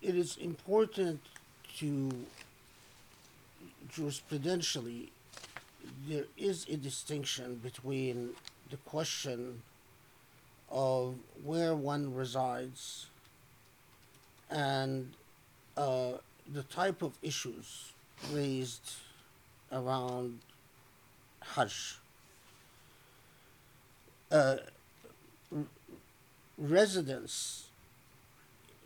it 0.00 0.14
is 0.14 0.36
important 0.36 1.20
to 1.78 2.10
jurisprudentially 3.92 5.08
there 6.08 6.24
is 6.36 6.66
a 6.68 6.76
distinction 6.76 7.56
between 7.56 8.30
the 8.70 8.76
question 8.78 9.62
of 10.70 11.14
where 11.44 11.74
one 11.74 12.14
resides 12.14 13.06
and 14.50 15.12
uh, 15.76 16.12
the 16.52 16.62
type 16.64 17.02
of 17.02 17.12
issues 17.22 17.92
raised 18.32 18.92
around 19.72 20.38
Hajj. 21.42 21.98
Uh, 24.30 24.56
residence 26.58 27.68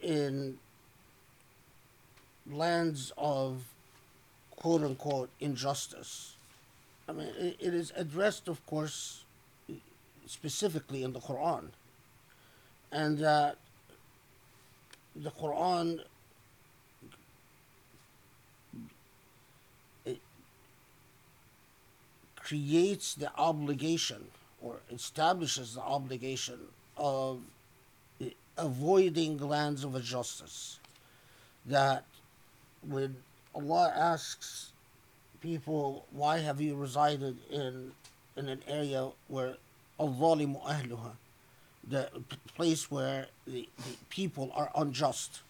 in 0.02 0.58
lands 2.50 3.12
of 3.16 3.64
quote 4.56 4.82
unquote 4.82 5.30
injustice. 5.40 6.36
I 7.10 7.12
mean, 7.12 7.26
it, 7.36 7.74
is 7.74 7.92
addressed, 7.96 8.46
of 8.46 8.64
course, 8.66 9.24
specifically 10.26 11.02
in 11.02 11.12
the 11.12 11.18
Quran, 11.18 11.70
and 12.92 13.18
that 13.18 13.56
the 15.16 15.32
Quran 15.32 16.02
creates 22.36 23.14
the 23.14 23.32
obligation 23.36 24.26
or 24.62 24.76
establishes 24.92 25.74
the 25.74 25.80
obligation 25.80 26.60
of 26.96 27.40
avoiding 28.56 29.38
lands 29.38 29.82
of 29.82 29.96
injustice. 29.96 30.78
That 31.66 32.04
when 32.86 33.16
Allah 33.52 33.92
asks 33.96 34.69
people, 35.40 36.06
why 36.10 36.38
have 36.38 36.60
you 36.60 36.76
resided 36.76 37.36
in 37.50 37.92
in 38.36 38.48
an 38.48 38.62
area 38.68 39.08
where 39.28 39.56
al-zalimu 39.98 40.62
ahluha, 40.64 41.12
the 41.86 42.08
place 42.54 42.90
where 42.90 43.26
the, 43.46 43.68
the 43.78 43.96
people 44.08 44.50
are 44.54 44.70
unjust, 44.74 45.40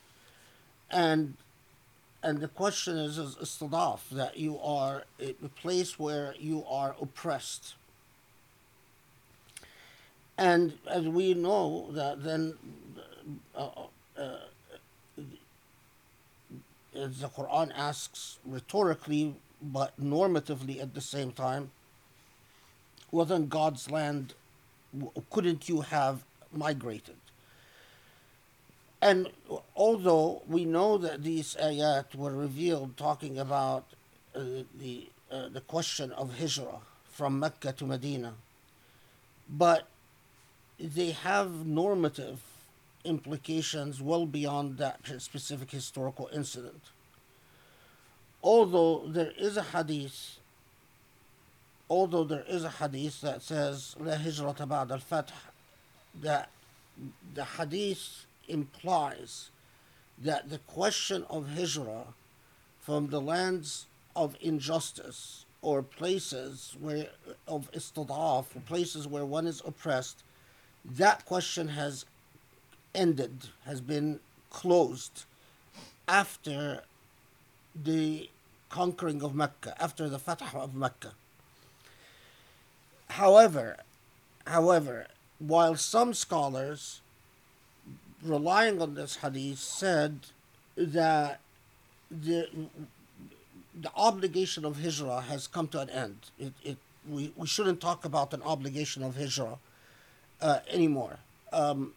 and 0.90 1.34
and 2.22 2.40
the 2.40 2.48
question 2.48 2.98
is, 2.98 3.18
is 3.18 3.36
istidaf, 3.36 4.00
that 4.12 4.36
you 4.36 4.58
are 4.58 5.04
a 5.18 5.32
place 5.62 5.98
where 5.98 6.34
you 6.38 6.64
are 6.68 6.94
oppressed. 7.00 7.74
And 10.36 10.78
as 10.86 11.06
we 11.06 11.34
know 11.34 11.88
that 11.92 12.22
then, 12.22 12.54
uh, 13.54 13.68
uh, 14.18 14.36
as 16.94 17.20
the 17.20 17.28
Quran 17.28 17.70
asks 17.74 18.38
rhetorically 18.44 19.34
but 19.62 19.98
normatively 20.00 20.80
at 20.80 20.94
the 20.94 21.00
same 21.00 21.32
time, 21.32 21.70
wasn't 23.10 23.48
God's 23.48 23.90
land, 23.90 24.34
couldn't 25.30 25.68
you 25.68 25.82
have 25.82 26.24
migrated? 26.52 27.16
And 29.02 29.28
although 29.74 30.42
we 30.46 30.64
know 30.64 30.98
that 30.98 31.22
these 31.22 31.56
ayat 31.56 32.14
were 32.14 32.32
revealed 32.32 32.96
talking 32.96 33.38
about 33.38 33.84
uh, 34.34 34.64
the 34.78 35.08
uh, 35.30 35.48
the 35.48 35.60
question 35.60 36.12
of 36.12 36.38
hijrah 36.38 36.80
from 37.10 37.38
Mecca 37.38 37.72
to 37.72 37.86
Medina, 37.86 38.34
but 39.48 39.86
they 40.78 41.12
have 41.12 41.64
normative 41.64 42.40
implications 43.04 44.02
well 44.02 44.26
beyond 44.26 44.76
that 44.78 45.00
specific 45.18 45.70
historical 45.70 46.28
incident 46.32 46.90
although 48.42 49.04
there 49.06 49.32
is 49.36 49.56
a 49.56 49.62
hadith 49.62 50.38
although 51.88 52.24
there 52.24 52.44
is 52.48 52.64
a 52.64 52.70
hadith 52.70 53.20
that 53.20 53.42
says 53.42 53.96
la 53.98 54.14
hijrata 54.14 54.66
ba'd 54.66 54.92
al-fath 54.92 55.32
that 56.20 56.50
the 57.34 57.44
hadith 57.44 58.26
implies 58.48 59.50
that 60.18 60.50
the 60.50 60.58
question 60.58 61.24
of 61.28 61.46
hijra 61.56 62.04
from 62.80 63.08
the 63.08 63.20
lands 63.20 63.86
of 64.16 64.36
injustice 64.40 65.44
or 65.62 65.82
places 65.82 66.76
where 66.80 67.08
of 67.46 67.70
istidaf, 67.72 68.56
or 68.56 68.60
places 68.66 69.06
where 69.06 69.24
one 69.26 69.46
is 69.46 69.62
oppressed, 69.66 70.22
that 70.84 71.24
question 71.26 71.68
has 71.68 72.06
ended, 72.94 73.48
has 73.66 73.80
been 73.80 74.20
closed 74.48 75.24
after 76.08 76.82
the 77.74 78.28
conquering 78.68 79.22
of 79.22 79.34
Mecca, 79.34 79.74
after 79.82 80.08
the 80.08 80.18
Fatah 80.18 80.58
of 80.58 80.74
Mecca. 80.74 81.12
However, 83.08 83.78
however, 84.46 85.06
while 85.38 85.76
some 85.76 86.14
scholars 86.14 87.00
relying 88.22 88.80
on 88.80 88.94
this 88.94 89.16
hadith 89.16 89.58
said 89.58 90.20
that 90.76 91.40
the 92.10 92.48
the 93.80 93.90
obligation 93.96 94.64
of 94.64 94.82
hijrah 94.82 95.22
has 95.22 95.46
come 95.46 95.68
to 95.68 95.80
an 95.80 95.88
end. 95.90 96.16
It, 96.38 96.52
it 96.62 96.76
we, 97.08 97.32
we 97.36 97.46
shouldn't 97.46 97.80
talk 97.80 98.04
about 98.04 98.34
an 98.34 98.42
obligation 98.42 99.02
of 99.02 99.16
hijrah 99.16 99.58
uh, 100.40 100.58
anymore. 100.68 101.18
Um, 101.52 101.94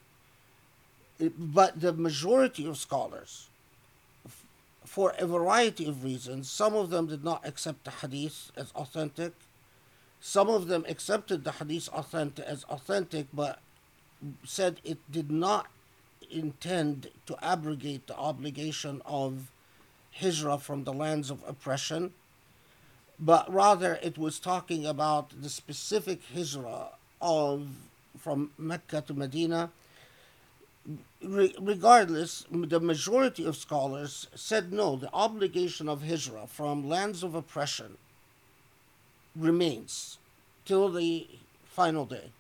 it- 1.20 1.34
but 1.54 1.80
the 1.82 1.92
majority 1.94 2.66
of 2.68 2.78
scholars, 2.78 3.48
for 4.94 5.16
a 5.18 5.26
variety 5.26 5.88
of 5.88 6.04
reasons, 6.04 6.48
some 6.48 6.76
of 6.76 6.92
them 6.92 7.08
did 7.08 7.24
not 7.24 7.44
accept 7.48 7.84
the 7.84 7.90
hadith 7.90 8.52
as 8.56 8.72
authentic. 8.76 9.34
Some 10.22 10.50
of 10.50 10.68
them 10.68 10.86
accepted 10.88 11.44
the 11.44 11.54
hadith 11.54 11.90
authentic 11.90 12.46
as 12.46 12.64
authentic, 12.66 13.26
but 13.34 13.58
said 14.46 14.80
it 14.84 15.00
did 15.12 15.32
not 15.32 15.66
intend 16.30 17.10
to 17.26 17.36
abrogate 17.44 18.06
the 18.06 18.16
obligation 18.16 19.02
of 19.04 19.52
hijrah 20.12 20.60
from 20.60 20.84
the 20.84 20.94
lands 20.94 21.32
of 21.32 21.40
oppression, 21.48 22.14
but 23.20 23.52
rather 23.52 23.98
it 24.04 24.20
was 24.20 24.38
talking 24.38 24.86
about 24.86 25.32
the 25.42 25.50
specific 25.50 26.22
hijrah 26.36 26.90
of 27.20 27.66
from 28.20 28.52
Mecca 28.60 29.02
to 29.08 29.16
Medina. 29.16 29.72
Re- 31.24 31.56
regardless, 31.60 32.46
the 32.52 32.80
majority 32.80 33.46
of 33.46 33.56
scholars 33.56 34.28
said 34.36 34.74
no, 34.74 34.96
the 34.98 35.10
obligation 35.14 35.88
of 35.88 36.04
hijrah 36.04 36.48
from 36.48 36.90
lands 36.90 37.24
of 37.24 37.34
oppression 37.34 37.98
remains 39.36 40.18
till 40.66 40.90
the 40.92 41.28
final 41.66 42.06
day. 42.06 42.32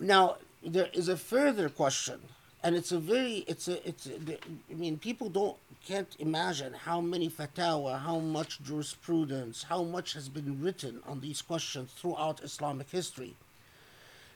Now, 0.00 0.36
there 0.64 0.88
is 0.92 1.08
a 1.08 1.16
further 1.16 1.68
question, 1.68 2.20
and 2.62 2.74
it's 2.74 2.92
a 2.92 2.98
very, 2.98 3.44
it's 3.46 3.68
a, 3.68 3.86
it's, 3.88 4.06
a, 4.06 4.38
I 4.70 4.74
mean, 4.74 4.98
people 4.98 5.28
don't, 5.28 5.56
can't 5.86 6.16
imagine 6.18 6.72
how 6.72 7.00
many 7.00 7.28
fatwa, 7.28 8.00
how 8.00 8.18
much 8.18 8.62
jurisprudence, 8.62 9.64
how 9.64 9.82
much 9.82 10.14
has 10.14 10.28
been 10.28 10.60
written 10.60 11.00
on 11.06 11.20
these 11.20 11.42
questions 11.42 11.92
throughout 11.92 12.42
Islamic 12.42 12.90
history. 12.90 13.36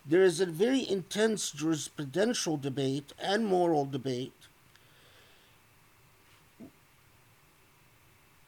There 0.09 0.23
is 0.23 0.41
a 0.41 0.47
very 0.47 0.89
intense 0.89 1.53
jurisprudential 1.53 2.59
debate 2.59 3.13
and 3.19 3.45
moral 3.45 3.85
debate. 3.85 4.33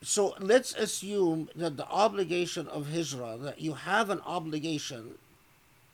So 0.03 0.35
let's 0.41 0.75
assume 0.75 1.51
that 1.55 1.77
the 1.77 1.87
obligation 1.89 2.67
of 2.67 2.91
hijrah, 2.91 3.37
that 3.43 3.61
you 3.61 3.75
have 3.75 4.09
an 4.09 4.23
obligation 4.25 5.19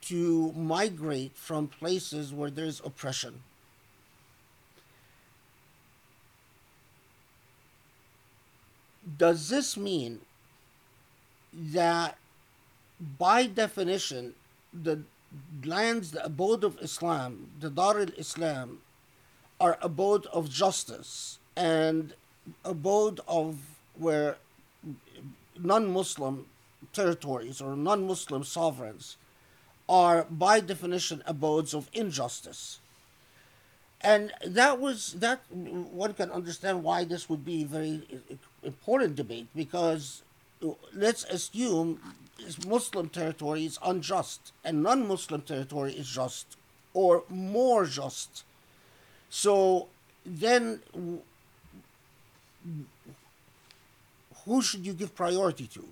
to 0.03 0.53
migrate 0.53 1.37
from 1.37 1.67
places 1.67 2.33
where 2.33 2.51
there's 2.51 2.81
oppression. 2.85 3.41
Does 9.19 9.49
this 9.49 9.77
mean 9.77 10.21
that 11.53 12.19
by 13.19 13.47
definition 13.47 14.35
the 14.73 15.03
lands, 15.65 16.13
the 16.13 16.25
abode 16.25 16.65
of 16.65 16.79
Islam, 16.81 17.51
the 17.61 17.71
Dar 17.71 18.01
al 18.01 18.11
Islam, 18.17 18.79
are 19.61 19.79
abode 19.81 20.27
of 20.27 20.51
justice 20.51 21.39
and 21.57 22.15
abode 22.65 23.21
of 23.27 23.59
where 23.99 24.37
non 25.59 25.93
Muslim 25.93 26.47
territories 26.93 27.61
or 27.61 27.77
non 27.77 28.07
Muslim 28.07 28.45
sovereigns 28.45 29.17
are 29.89 30.27
by 30.31 30.61
definition 30.61 31.23
abodes 31.27 31.75
of 31.75 31.89
injustice. 31.93 32.81
And 34.01 34.33
that 34.45 34.79
was 34.79 35.15
that 35.15 35.41
one 35.51 36.15
can 36.15 36.31
understand 36.31 36.85
why 36.85 37.05
this 37.05 37.29
would 37.29 37.45
be 37.45 37.63
a 37.63 37.67
very 37.67 38.03
important 38.63 39.17
debate 39.17 39.49
because 39.55 40.23
let's 40.93 41.25
assume 41.25 42.01
Muslim 42.67 43.09
territory 43.09 43.65
is 43.65 43.79
unjust 43.85 44.53
and 44.65 44.83
non-Muslim 44.83 45.43
territory 45.43 45.93
is 45.93 46.09
just 46.09 46.57
or 46.93 47.25
more 47.29 47.85
just. 47.87 48.45
So 49.31 49.89
then 50.25 50.81
who 54.45 54.63
should 54.63 54.87
you 54.87 54.93
give 54.93 55.15
priority 55.15 55.67
to? 55.67 55.85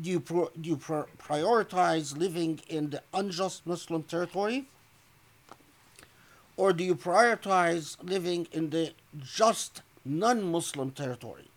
Do 0.00 0.08
you, 0.08 0.20
pro, 0.20 0.50
do 0.60 0.68
you 0.68 0.76
pro, 0.76 1.06
prioritize 1.18 2.16
living 2.16 2.60
in 2.68 2.90
the 2.90 3.02
unjust 3.12 3.66
Muslim 3.66 4.04
territory? 4.04 4.66
Or 6.56 6.72
do 6.72 6.84
you 6.84 6.94
prioritize 6.94 7.96
living 8.02 8.46
in 8.52 8.70
the 8.70 8.92
just 9.20 9.82
non 10.04 10.42
Muslim 10.44 10.92
territory? 10.92 11.48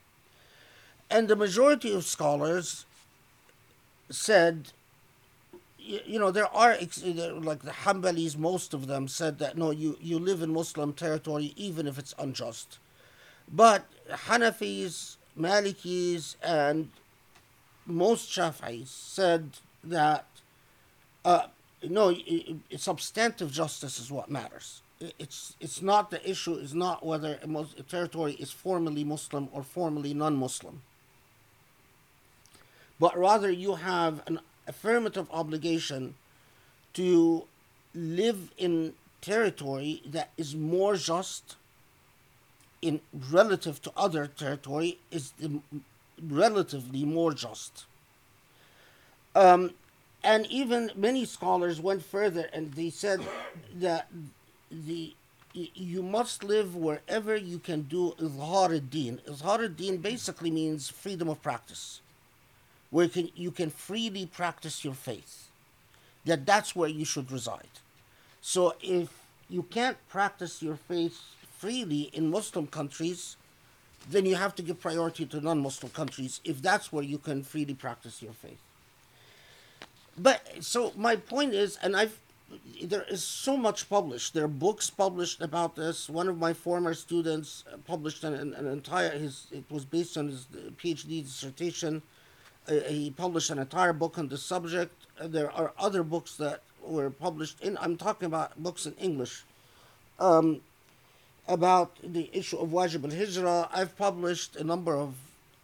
And 1.11 1.27
the 1.27 1.35
majority 1.35 1.93
of 1.93 2.05
scholars 2.05 2.85
said, 4.09 4.71
you 5.77 6.19
know, 6.19 6.31
there 6.31 6.47
are, 6.55 6.77
like 6.77 7.63
the 7.63 7.71
Hanbalis, 7.71 8.37
most 8.37 8.73
of 8.73 8.87
them 8.87 9.07
said 9.07 9.39
that 9.39 9.57
no, 9.57 9.71
you, 9.71 9.97
you 10.01 10.17
live 10.19 10.41
in 10.41 10.53
Muslim 10.53 10.93
territory 10.93 11.53
even 11.55 11.87
if 11.87 11.97
it's 11.97 12.13
unjust. 12.17 12.79
But 13.51 13.85
Hanafis, 14.09 15.17
Malikis, 15.37 16.35
and 16.41 16.89
most 17.85 18.29
Shafi'is 18.29 18.87
said 18.87 19.49
that 19.83 20.25
uh, 21.25 21.47
no, 21.89 22.15
substantive 22.77 23.51
justice 23.51 23.99
is 23.99 24.11
what 24.11 24.29
matters. 24.29 24.81
It's 25.19 25.55
it's 25.59 25.81
not 25.81 26.11
the 26.11 26.29
issue 26.29 26.53
is 26.53 26.73
not 26.73 27.05
whether 27.05 27.39
a 27.43 27.83
territory 27.83 28.33
is 28.33 28.51
formally 28.51 29.03
Muslim 29.03 29.49
or 29.51 29.63
formally 29.63 30.13
non-Muslim, 30.13 30.81
but 33.03 33.19
rather 33.19 33.51
you 33.51 33.75
have 33.75 34.21
an 34.27 34.39
affirmative 34.65 35.27
obligation 35.29 36.15
to 36.93 37.43
live 37.93 38.53
in 38.57 38.93
territory 39.19 40.01
that 40.05 40.29
is 40.37 40.55
more 40.55 40.95
just 40.95 41.57
in 42.81 43.01
relative 43.29 43.81
to 43.81 43.91
other 43.97 44.25
territory 44.25 44.99
is 45.11 45.31
the 45.31 45.59
relatively 46.21 47.03
more 47.03 47.33
just. 47.33 47.83
Um, 49.35 49.71
and 50.23 50.47
even 50.47 50.89
many 50.95 51.25
scholars 51.25 51.81
went 51.81 52.05
further 52.05 52.45
and 52.53 52.71
they 52.73 52.89
said 52.89 53.19
that 53.81 54.07
the 54.71 55.13
you 55.53 56.01
must 56.01 56.41
live 56.43 56.73
wherever 56.73 57.35
you 57.35 57.59
can 57.59 57.81
do 57.81 58.13
izhar 58.17 58.73
ad-din. 58.77 59.19
Izhar 59.27 59.65
ad-din 59.65 59.97
basically 59.97 60.51
means 60.51 60.89
freedom 60.89 61.27
of 61.27 61.43
practice, 61.43 61.99
where 62.93 63.05
you 63.05 63.11
can, 63.11 63.29
you 63.35 63.49
can 63.49 63.71
freely 63.71 64.27
practice 64.27 64.85
your 64.85 64.93
faith. 64.93 65.49
That 66.25 66.45
that's 66.45 66.75
where 66.75 66.87
you 66.87 67.05
should 67.05 67.31
reside. 67.31 67.73
So 68.39 68.75
if 68.81 69.09
you 69.49 69.63
can't 69.63 69.97
practice 70.09 70.61
your 70.61 70.75
faith 70.75 71.19
freely 71.57 72.11
in 72.13 72.29
Muslim 72.29 72.67
countries, 72.67 73.35
then 74.07 74.27
you 74.27 74.35
have 74.35 74.53
to 74.55 74.61
give 74.61 74.79
priority 74.79 75.25
to 75.25 75.41
non-Muslim 75.41 75.91
countries 75.91 76.39
if 76.43 76.61
that's 76.61 76.93
where 76.93 77.03
you 77.03 77.17
can 77.17 77.41
freely 77.41 77.73
practice 77.73 78.21
your 78.21 78.33
faith. 78.33 78.61
But 80.15 80.47
so 80.59 80.93
my 80.95 81.15
point 81.15 81.55
is, 81.55 81.79
and 81.81 81.95
I've 81.95 82.19
there 82.83 83.05
is 83.09 83.23
so 83.23 83.57
much 83.57 83.89
published. 83.89 84.35
There 84.35 84.43
are 84.45 84.59
books 84.67 84.91
published 84.91 85.41
about 85.41 85.75
this. 85.75 86.07
One 86.07 86.27
of 86.27 86.37
my 86.37 86.53
former 86.53 86.93
students 86.93 87.63
published 87.87 88.23
an, 88.23 88.53
an 88.53 88.67
entire 88.67 89.17
his 89.17 89.47
it 89.51 89.63
was 89.71 89.83
based 89.83 90.15
on 90.15 90.27
his 90.27 90.45
PhD 90.77 91.23
dissertation. 91.23 92.03
He 92.67 93.11
published 93.11 93.49
an 93.49 93.59
entire 93.59 93.93
book 93.93 94.17
on 94.17 94.29
the 94.29 94.37
subject. 94.37 94.93
There 95.21 95.51
are 95.51 95.73
other 95.77 96.03
books 96.03 96.35
that 96.37 96.61
were 96.81 97.09
published 97.09 97.61
in. 97.61 97.77
I'm 97.79 97.97
talking 97.97 98.25
about 98.25 98.61
books 98.61 98.85
in 98.85 98.93
English. 98.93 99.43
Um, 100.19 100.61
about 101.47 101.97
the 102.01 102.29
issue 102.31 102.57
of 102.57 102.69
wajib 102.69 103.03
al-hijrah. 103.03 103.69
I've 103.73 103.97
published 103.97 104.55
a 104.55 104.63
number 104.63 104.95
of 104.95 105.15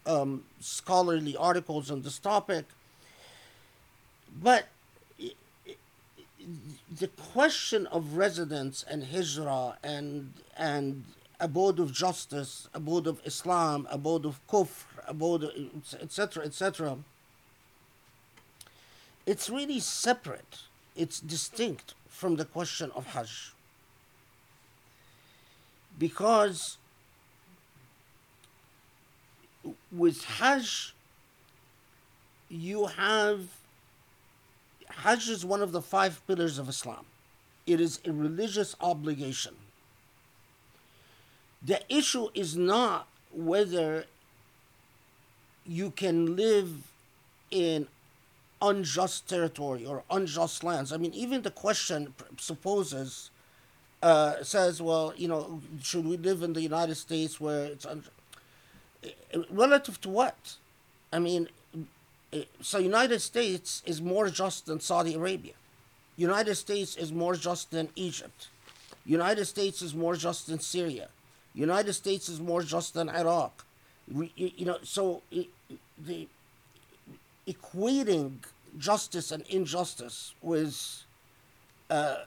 um, 0.06 0.44
scholarly 0.60 1.36
articles 1.36 1.90
on 1.90 2.02
this 2.02 2.18
topic. 2.18 2.66
But 4.42 4.66
the 6.98 7.08
question 7.08 7.86
of 7.86 8.16
residence 8.16 8.84
and 8.88 9.04
hijrah 9.04 9.78
and 9.82 10.32
and 10.56 11.04
abode 11.40 11.80
of 11.80 11.92
justice, 11.92 12.68
abode 12.74 13.06
of 13.06 13.20
Islam, 13.24 13.88
abode 13.90 14.26
of 14.26 14.40
kufr, 14.46 14.84
abode 15.06 15.50
etc. 16.00 16.44
etc. 16.44 16.98
It's 19.26 19.48
really 19.50 19.80
separate. 19.80 20.60
It's 20.96 21.20
distinct 21.20 21.94
from 22.08 22.36
the 22.36 22.44
question 22.44 22.90
of 22.94 23.06
Hajj 23.06 23.52
because 26.00 26.78
with 29.92 30.24
Hajj, 30.24 30.94
you 32.48 32.86
have 32.86 33.40
Hajj 34.88 35.28
is 35.28 35.44
one 35.44 35.62
of 35.62 35.70
the 35.72 35.82
five 35.82 36.26
pillars 36.26 36.58
of 36.58 36.68
Islam. 36.68 37.04
It 37.66 37.80
is 37.80 38.00
a 38.04 38.12
religious 38.12 38.74
obligation. 38.80 39.54
The 41.62 41.80
issue 41.88 42.28
is 42.34 42.56
not 42.56 43.06
whether 43.32 44.06
you 45.66 45.90
can 45.90 46.36
live 46.36 46.70
in 47.50 47.86
unjust 48.62 49.28
territory 49.28 49.84
or 49.84 50.02
unjust 50.10 50.64
lands. 50.64 50.92
I 50.92 50.96
mean, 50.96 51.12
even 51.14 51.42
the 51.42 51.50
question 51.50 52.14
supposes 52.38 53.30
uh, 54.02 54.42
says, 54.42 54.80
well, 54.80 55.12
you 55.16 55.28
know, 55.28 55.60
should 55.82 56.06
we 56.06 56.16
live 56.16 56.42
in 56.42 56.52
the 56.54 56.62
United 56.62 56.94
States 56.94 57.40
where 57.40 57.66
it's 57.66 57.86
un- 57.86 58.04
relative 59.50 60.00
to 60.02 60.08
what? 60.08 60.56
I 61.12 61.18
mean, 61.18 61.48
so 62.62 62.78
United 62.78 63.20
States 63.20 63.82
is 63.84 64.00
more 64.00 64.28
just 64.28 64.66
than 64.66 64.80
Saudi 64.80 65.14
Arabia. 65.14 65.52
United 66.16 66.54
States 66.54 66.96
is 66.96 67.12
more 67.12 67.34
just 67.34 67.70
than 67.70 67.88
Egypt. 67.96 68.48
United 69.04 69.46
States 69.46 69.82
is 69.82 69.94
more 69.94 70.16
just 70.16 70.46
than 70.46 70.60
Syria. 70.60 71.08
United 71.54 71.92
States 71.92 72.28
is 72.28 72.40
more 72.40 72.62
just 72.62 72.94
than 72.94 73.08
Iraq. 73.08 73.64
You 74.36 74.64
know, 74.64 74.78
so 74.82 75.22
the 75.98 76.28
equating 77.46 78.38
justice 78.78 79.30
and 79.30 79.42
injustice 79.48 80.34
with 80.42 81.04
uh, 81.88 82.24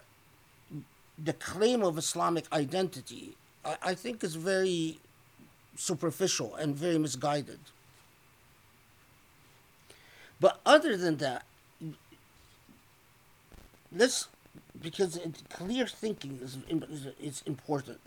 the 1.17 1.33
claim 1.33 1.83
of 1.83 1.97
Islamic 1.97 2.51
identity, 2.51 3.35
I, 3.63 3.77
I 3.83 3.93
think, 3.95 4.23
is 4.23 4.35
very 4.35 4.99
superficial 5.75 6.55
and 6.55 6.75
very 6.75 6.97
misguided. 6.97 7.59
But 10.39 10.59
other 10.65 10.97
than 10.97 11.17
that, 11.17 11.45
let's 13.95 14.27
because 14.81 15.15
it, 15.15 15.43
clear 15.49 15.87
thinking 15.87 16.39
is, 16.41 16.57
is 17.21 17.43
important. 17.45 17.99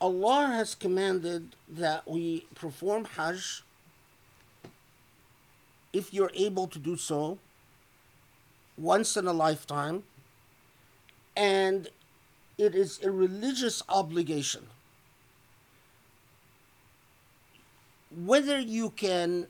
Allah 0.00 0.46
has 0.46 0.74
commanded 0.74 1.56
that 1.68 2.08
we 2.08 2.46
perform 2.54 3.04
Hajj 3.04 3.62
if 5.92 6.14
you're 6.14 6.30
able 6.34 6.66
to 6.68 6.78
do 6.78 6.96
so 6.96 7.38
once 8.78 9.16
in 9.16 9.26
a 9.26 9.32
lifetime, 9.32 10.04
and 11.36 11.88
it 12.56 12.74
is 12.74 13.02
a 13.02 13.10
religious 13.10 13.82
obligation. 13.88 14.66
Whether 18.24 18.58
you 18.58 18.90
can 18.90 19.46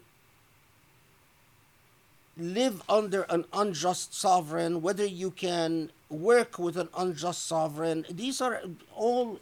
live 2.37 2.83
under 2.89 3.23
an 3.23 3.45
unjust 3.53 4.15
sovereign, 4.15 4.83
whether 4.83 5.05
you 5.05 5.31
can 5.31 5.91
work 6.09 6.59
with 6.59 6.77
an 6.77 6.89
unjust 6.97 7.47
sovereign, 7.47 8.05
these 8.11 8.41
are 8.41 8.63
all 8.95 9.39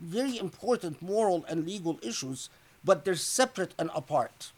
very 0.00 0.38
important 0.38 1.00
moral 1.00 1.44
and 1.48 1.66
legal 1.66 1.98
issues, 2.02 2.48
but 2.84 3.04
they're 3.04 3.14
separate 3.14 3.74
and 3.78 3.90
apart. 3.94 4.52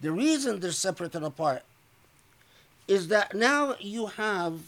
The 0.00 0.12
reason 0.12 0.60
they're 0.60 0.72
separate 0.72 1.14
and 1.14 1.24
apart 1.24 1.62
is 2.88 3.08
that 3.08 3.34
now 3.34 3.76
you 3.78 4.06
have 4.06 4.60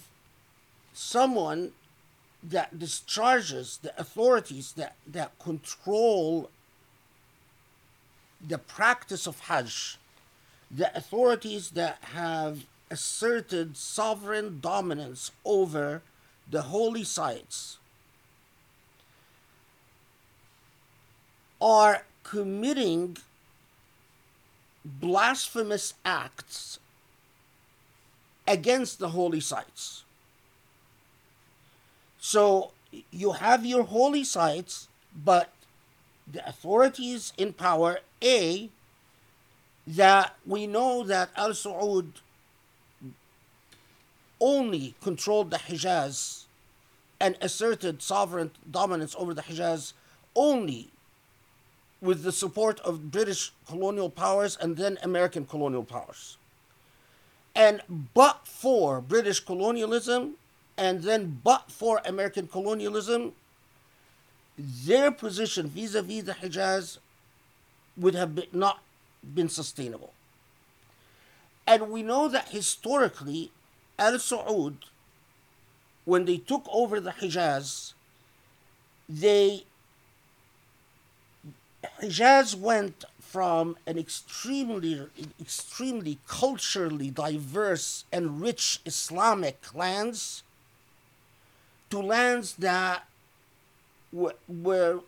someone 0.92 1.72
that 2.42 2.78
discharges 2.78 3.78
the 3.82 3.98
authorities 4.00 4.72
that, 4.72 4.94
that 5.06 5.38
control 5.38 6.50
the 8.46 8.58
practice 8.58 9.26
of 9.26 9.40
Hajj, 9.40 9.98
the 10.70 10.94
authorities 10.96 11.70
that 11.70 11.98
have 12.12 12.66
asserted 12.90 13.76
sovereign 13.76 14.58
dominance 14.60 15.32
over 15.44 16.02
the 16.50 16.62
holy 16.62 17.02
sites 17.02 17.78
are 21.64 22.04
committing 22.24 23.16
blasphemous 24.84 25.94
acts 26.04 26.78
against 28.46 28.98
the 28.98 29.08
holy 29.08 29.40
sites. 29.40 30.04
So 32.20 32.72
you 33.10 33.32
have 33.32 33.64
your 33.64 33.84
holy 33.84 34.24
sites, 34.24 34.88
but 35.24 35.52
the 36.30 36.46
authorities 36.46 37.32
in 37.38 37.54
power, 37.54 38.00
A, 38.22 38.68
that 39.86 40.36
we 40.44 40.66
know 40.66 41.02
that 41.04 41.30
Al 41.34 41.50
Saud 41.50 42.08
only 44.38 44.94
controlled 45.02 45.50
the 45.50 45.56
Hijaz 45.56 46.44
and 47.18 47.38
asserted 47.40 48.02
sovereign 48.02 48.50
dominance 48.70 49.14
over 49.18 49.32
the 49.32 49.42
Hijaz 49.42 49.94
only 50.36 50.90
with 52.04 52.22
the 52.22 52.32
support 52.32 52.78
of 52.80 53.10
British 53.10 53.50
colonial 53.66 54.10
powers 54.10 54.58
and 54.60 54.76
then 54.76 54.98
American 55.02 55.46
colonial 55.46 55.82
powers. 55.82 56.36
And 57.54 57.80
but 58.12 58.46
for 58.46 59.00
British 59.00 59.40
colonialism 59.40 60.34
and 60.76 61.02
then 61.02 61.40
but 61.42 61.70
for 61.70 62.02
American 62.04 62.46
colonialism, 62.46 63.32
their 64.58 65.10
position 65.10 65.66
vis 65.68 65.94
a 65.94 66.02
vis 66.02 66.24
the 66.24 66.32
Hijaz 66.32 66.98
would 67.96 68.14
have 68.14 68.34
been, 68.34 68.48
not 68.52 68.82
been 69.34 69.48
sustainable. 69.48 70.12
And 71.66 71.90
we 71.90 72.02
know 72.02 72.28
that 72.28 72.48
historically, 72.48 73.50
Al 73.98 74.14
Saud, 74.14 74.74
when 76.04 76.26
they 76.26 76.36
took 76.36 76.66
over 76.70 77.00
the 77.00 77.12
Hijaz, 77.12 77.94
they 79.08 79.64
Hijaz 82.00 82.54
went 82.54 83.04
from 83.20 83.76
an 83.86 83.98
extremely, 83.98 85.08
extremely 85.40 86.18
culturally 86.28 87.10
diverse 87.10 88.04
and 88.12 88.40
rich 88.40 88.80
Islamic 88.86 89.74
lands 89.74 90.44
to 91.90 91.98
lands 91.98 92.54
that 92.56 93.08
were, 94.12 94.34
where 94.46 95.00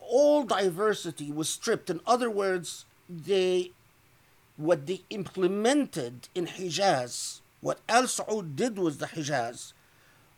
all 0.00 0.44
diversity 0.44 1.32
was 1.32 1.48
stripped. 1.48 1.88
In 1.90 2.00
other 2.06 2.30
words, 2.30 2.84
they 3.08 3.72
what 4.56 4.86
they 4.86 5.02
implemented 5.10 6.28
in 6.34 6.46
Hijaz, 6.46 7.40
what 7.60 7.80
Al 7.88 8.04
Saud 8.04 8.56
did 8.56 8.78
with 8.78 8.98
the 8.98 9.06
Hijaz, 9.06 9.72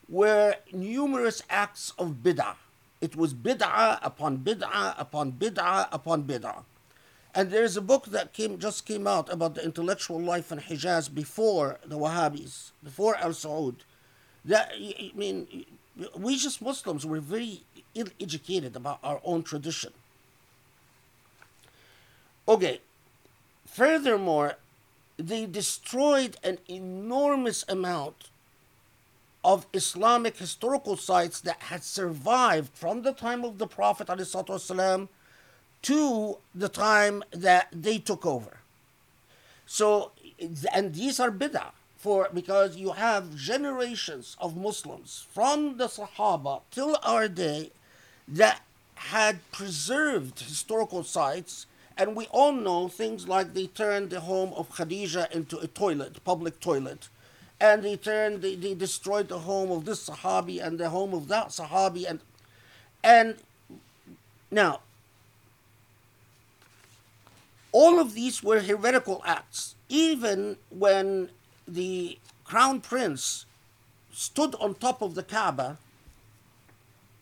were 0.08 0.56
numerous 0.72 1.42
acts 1.48 1.92
of 1.98 2.22
bid'ah 2.22 2.56
it 3.00 3.16
was 3.16 3.34
bid'ah 3.34 3.98
upon 4.02 4.38
bid'ah 4.38 4.94
upon 4.98 5.32
bid'ah 5.32 5.88
upon 5.92 6.24
bid'ah. 6.24 6.64
And 7.34 7.50
there's 7.50 7.76
a 7.76 7.82
book 7.82 8.06
that 8.06 8.32
came 8.32 8.58
just 8.58 8.86
came 8.86 9.06
out 9.06 9.32
about 9.32 9.54
the 9.54 9.64
intellectual 9.64 10.20
life 10.20 10.50
in 10.50 10.58
Hijaz 10.58 11.12
before 11.12 11.78
the 11.84 11.98
Wahhabis, 11.98 12.72
before 12.82 13.16
Al 13.16 13.30
Saud. 13.30 13.76
That 14.44 14.72
I 14.74 15.12
mean, 15.14 15.66
we 16.16 16.36
just 16.36 16.62
Muslims 16.62 17.04
were 17.06 17.20
very 17.20 17.62
ill-educated 17.94 18.74
about 18.76 18.98
our 19.02 19.20
own 19.24 19.42
tradition. 19.42 19.92
Okay. 22.48 22.80
Furthermore, 23.66 24.54
they 25.18 25.44
destroyed 25.44 26.36
an 26.42 26.58
enormous 26.68 27.64
amount 27.68 28.30
of 29.47 29.67
Islamic 29.73 30.37
historical 30.37 30.95
sites 30.95 31.41
that 31.41 31.63
had 31.63 31.83
survived 31.83 32.69
from 32.73 33.01
the 33.01 33.11
time 33.11 33.43
of 33.43 33.57
the 33.57 33.67
Prophet 33.67 34.07
والسلام, 34.07 35.09
to 35.81 36.37
the 36.55 36.69
time 36.69 37.23
that 37.31 37.67
they 37.71 37.97
took 37.97 38.25
over. 38.25 38.59
So, 39.65 40.11
and 40.73 40.93
these 40.93 41.19
are 41.19 41.31
bid'ah 41.31 41.71
for 41.97 42.29
because 42.33 42.77
you 42.77 42.91
have 42.91 43.35
generations 43.35 44.35
of 44.39 44.57
Muslims 44.57 45.25
from 45.31 45.77
the 45.77 45.87
Sahaba 45.87 46.61
till 46.71 46.97
our 47.03 47.27
day 47.27 47.71
that 48.27 48.61
had 48.95 49.39
preserved 49.51 50.39
historical 50.39 51.03
sites. 51.03 51.65
And 51.97 52.15
we 52.15 52.25
all 52.27 52.53
know 52.53 52.87
things 52.87 53.27
like 53.27 53.53
they 53.53 53.67
turned 53.67 54.09
the 54.09 54.21
home 54.21 54.53
of 54.55 54.69
Khadija 54.69 55.31
into 55.31 55.57
a 55.59 55.67
toilet, 55.67 56.23
public 56.23 56.59
toilet 56.59 57.09
and 57.60 57.82
they 57.82 57.96
turned 57.96 58.42
they, 58.42 58.54
they 58.54 58.74
destroyed 58.74 59.28
the 59.28 59.40
home 59.40 59.70
of 59.70 59.84
this 59.84 60.08
sahabi 60.08 60.64
and 60.64 60.78
the 60.78 60.90
home 60.90 61.12
of 61.12 61.28
that 61.28 61.48
sahabi 61.48 62.08
and 62.08 62.20
and 63.02 63.36
now 64.50 64.80
all 67.72 68.00
of 68.00 68.14
these 68.14 68.42
were 68.42 68.60
heretical 68.60 69.22
acts. 69.24 69.74
Even 69.88 70.56
when 70.70 71.30
the 71.66 72.18
crown 72.44 72.80
prince 72.80 73.44
stood 74.12 74.54
on 74.56 74.74
top 74.74 75.02
of 75.02 75.14
the 75.14 75.22
kaaba 75.22 75.78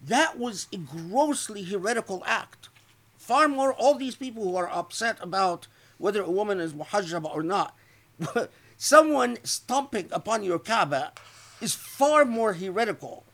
that 0.03 0.39
was 0.39 0.69
a 0.73 0.77
grossly 0.77 1.65
heretical 1.65 2.23
act. 2.27 2.69
Far 3.17 3.49
more 3.49 3.73
all 3.73 3.97
these 3.97 4.15
people 4.15 4.45
who 4.45 4.57
are 4.57 4.71
upset 4.71 5.17
about 5.21 5.67
whether 5.99 6.23
a 6.23 6.31
woman 6.31 6.61
is 6.61 6.73
muhajjaba 6.73 7.35
or 7.35 7.43
not 7.43 7.77
someone 8.79 9.39
stomping 9.43 10.09
upon 10.13 10.43
your 10.43 10.59
Kaaba 10.59 11.13
is 11.61 11.75
far 11.75 12.25
more 12.25 12.55
heretical 12.55 13.25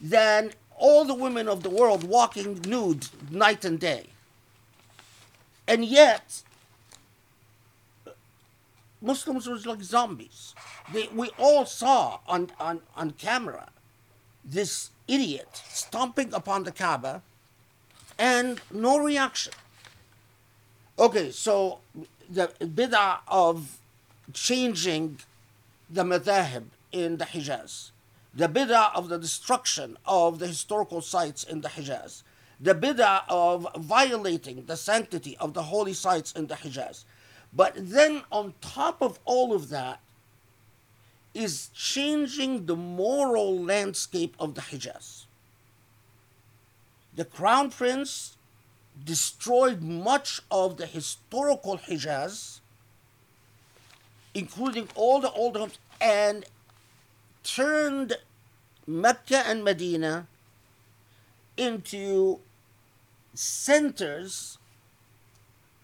than 0.00 0.52
all 0.76 1.04
the 1.04 1.14
women 1.14 1.48
of 1.48 1.62
the 1.62 1.70
world 1.70 2.04
walking 2.04 2.60
nude 2.62 3.08
night 3.30 3.64
and 3.64 3.80
day. 3.80 4.06
And 5.66 5.84
yet, 5.84 6.42
Muslims 9.02 9.46
were 9.46 9.56
like 9.56 9.82
zombies. 9.82 10.54
They, 10.92 11.08
we 11.08 11.30
all 11.38 11.66
saw 11.66 12.20
on, 12.26 12.50
on, 12.58 12.80
on 12.96 13.10
camera 13.12 13.68
this 14.44 14.90
idiot 15.06 15.62
stomping 15.68 16.32
upon 16.32 16.64
the 16.64 16.72
Kaaba 16.72 17.22
and 18.18 18.60
no 18.72 18.98
reaction. 18.98 19.52
Okay, 20.98 21.30
so 21.30 21.78
the 22.28 22.48
bid'ah 22.60 23.18
of 23.28 23.77
changing 24.32 25.18
the 25.90 26.04
madhahib 26.04 26.64
in 26.92 27.16
the 27.16 27.24
Hijaz, 27.24 27.90
the 28.34 28.48
bid'ah 28.48 28.94
of 28.94 29.08
the 29.08 29.18
destruction 29.18 29.96
of 30.06 30.38
the 30.38 30.46
historical 30.46 31.00
sites 31.00 31.44
in 31.44 31.60
the 31.60 31.68
Hijaz, 31.68 32.22
the 32.60 32.74
bid'ah 32.74 33.22
of 33.28 33.66
violating 33.76 34.64
the 34.66 34.76
sanctity 34.76 35.36
of 35.38 35.54
the 35.54 35.62
holy 35.64 35.92
sites 35.92 36.32
in 36.32 36.46
the 36.46 36.54
Hijaz. 36.54 37.04
But 37.52 37.72
then, 37.76 38.22
on 38.30 38.54
top 38.60 39.00
of 39.00 39.18
all 39.24 39.54
of 39.54 39.70
that, 39.70 40.00
is 41.32 41.68
changing 41.74 42.66
the 42.66 42.76
moral 42.76 43.62
landscape 43.62 44.34
of 44.38 44.54
the 44.54 44.60
Hijaz. 44.60 45.24
The 47.14 47.24
crown 47.24 47.70
prince 47.70 48.36
destroyed 49.04 49.82
much 49.82 50.40
of 50.50 50.76
the 50.76 50.86
historical 50.86 51.78
Hijaz, 51.78 52.60
including 54.33 54.89
all 54.95 55.19
the 55.19 55.31
old 55.31 55.55
homes, 55.55 55.77
and 56.01 56.45
turned 57.43 58.17
Mecca 58.87 59.45
and 59.47 59.63
Medina 59.63 60.27
into 61.55 62.39
centers 63.33 64.57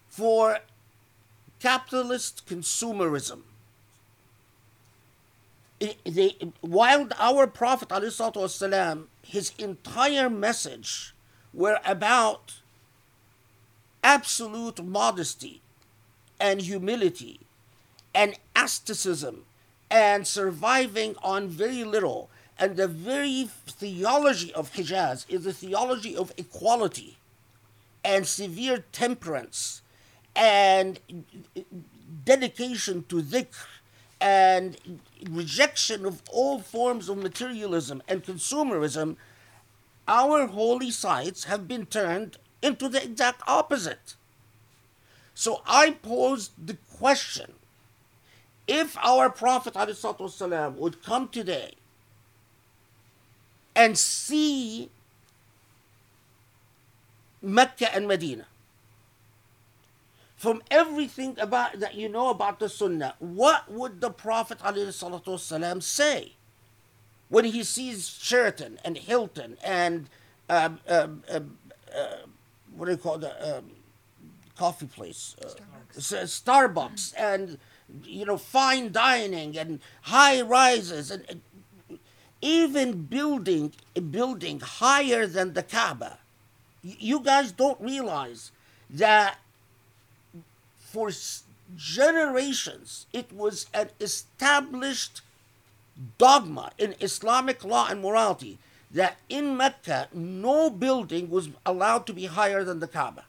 for 0.08 0.60
capitalist 1.60 2.46
consumerism. 2.46 3.42
I- 5.82 5.96
they, 6.04 6.36
while 6.60 7.08
our 7.16 7.46
Prophet 7.46 7.88
والسلام, 7.88 9.06
his 9.22 9.52
entire 9.58 10.28
message 10.28 11.14
were 11.54 11.80
about 11.84 12.54
absolute 14.02 14.84
modesty 14.84 15.62
and 16.38 16.62
humility 16.62 17.40
and 18.15 18.39
asceticism 18.55 19.45
and 19.91 20.25
surviving 20.25 21.15
on 21.21 21.49
very 21.49 21.83
little. 21.83 22.31
And 22.57 22.77
the 22.77 22.87
very 22.87 23.49
theology 23.67 24.53
of 24.53 24.73
Hijaz 24.73 25.25
is 25.29 25.43
the 25.43 25.53
theology 25.53 26.15
of 26.15 26.31
equality 26.37 27.17
and 28.03 28.25
severe 28.25 28.85
temperance 28.91 29.81
and 30.35 30.99
dedication 32.23 33.03
to 33.09 33.21
dhikr 33.21 33.65
and 34.21 34.77
rejection 35.29 36.05
of 36.05 36.21
all 36.31 36.59
forms 36.59 37.09
of 37.09 37.17
materialism 37.17 38.01
and 38.07 38.23
consumerism, 38.23 39.17
our 40.07 40.47
holy 40.47 40.91
sites 40.91 41.45
have 41.45 41.67
been 41.67 41.85
turned 41.85 42.37
into 42.61 42.87
the 42.87 43.03
exact 43.03 43.41
opposite. 43.47 44.15
So 45.33 45.61
I 45.67 45.91
posed 45.91 46.51
the 46.65 46.77
question 46.97 47.54
if 48.67 48.97
our 48.97 49.29
Prophet 49.29 49.73
ﷺ 49.73 50.75
would 50.75 51.03
come 51.03 51.27
today 51.27 51.73
and 53.75 53.97
see 53.97 54.89
Mecca 57.41 57.93
and 57.93 58.07
Medina, 58.07 58.45
from 60.35 60.61
everything 60.69 61.35
about 61.39 61.79
that 61.79 61.95
you 61.95 62.09
know 62.09 62.29
about 62.29 62.59
the 62.59 62.69
Sunnah, 62.69 63.15
what 63.19 63.71
would 63.71 64.01
the 64.01 64.09
Prophet 64.09 64.59
ﷺ 64.59 65.83
say 65.83 66.33
when 67.29 67.45
he 67.45 67.63
sees 67.63 68.09
Sheraton 68.09 68.79
and 68.83 68.97
Hilton 68.97 69.57
and 69.63 70.09
um, 70.49 70.79
um, 70.87 71.23
um, 71.29 71.57
uh, 71.95 72.07
what 72.75 72.85
do 72.85 72.91
you 72.91 72.97
call 72.97 73.17
the 73.17 73.57
um, 73.57 73.71
coffee 74.57 74.85
place? 74.85 75.35
Uh, 75.41 75.49
Starbucks 75.97 77.13
and 77.17 77.57
you 78.03 78.25
know 78.25 78.37
fine 78.37 78.91
dining 78.91 79.57
and 79.57 79.79
high 80.03 80.41
rises 80.41 81.11
and, 81.11 81.41
even 82.41 83.03
building 83.03 83.73
a 83.95 84.01
building 84.01 84.59
higher 84.59 85.25
than 85.25 85.53
the 85.53 85.63
Kaaba. 85.63 86.19
You 86.83 87.19
guys 87.21 87.51
don't 87.51 87.79
realize 87.81 88.51
that 88.89 89.39
for 90.77 91.09
generations 91.75 93.07
it 93.11 93.31
was 93.33 93.65
an 93.73 93.89
established 93.99 95.21
dogma 96.19 96.71
in 96.77 96.93
Islamic 97.01 97.63
law 97.63 97.87
and 97.89 98.01
morality 98.01 98.59
that 98.91 99.17
in 99.27 99.57
Mecca 99.57 100.07
no 100.13 100.69
building 100.69 101.29
was 101.29 101.49
allowed 101.65 102.05
to 102.05 102.13
be 102.13 102.27
higher 102.27 102.63
than 102.63 102.79
the 102.79 102.87
Kaaba. 102.87 103.25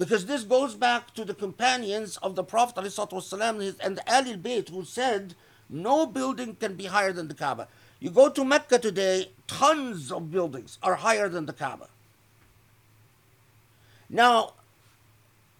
Because 0.00 0.24
this 0.24 0.44
goes 0.44 0.74
back 0.74 1.12
to 1.12 1.26
the 1.26 1.34
companions 1.34 2.16
of 2.22 2.34
the 2.34 2.42
Prophet 2.42 2.78
and 2.78 2.86
his- 2.86 3.78
and 3.80 3.98
the 3.98 4.02
Ahlul 4.08 4.40
Bayt 4.40 4.70
who 4.70 4.82
said 4.82 5.34
no 5.68 6.06
building 6.06 6.56
can 6.56 6.74
be 6.74 6.86
higher 6.86 7.12
than 7.12 7.28
the 7.28 7.34
Kaaba. 7.34 7.68
You 8.00 8.08
go 8.08 8.30
to 8.30 8.42
Mecca 8.42 8.78
today, 8.78 9.30
tons 9.46 10.10
of 10.10 10.30
buildings 10.30 10.78
are 10.82 10.94
higher 10.94 11.28
than 11.28 11.44
the 11.44 11.52
Kaaba. 11.52 11.88
Now, 14.08 14.54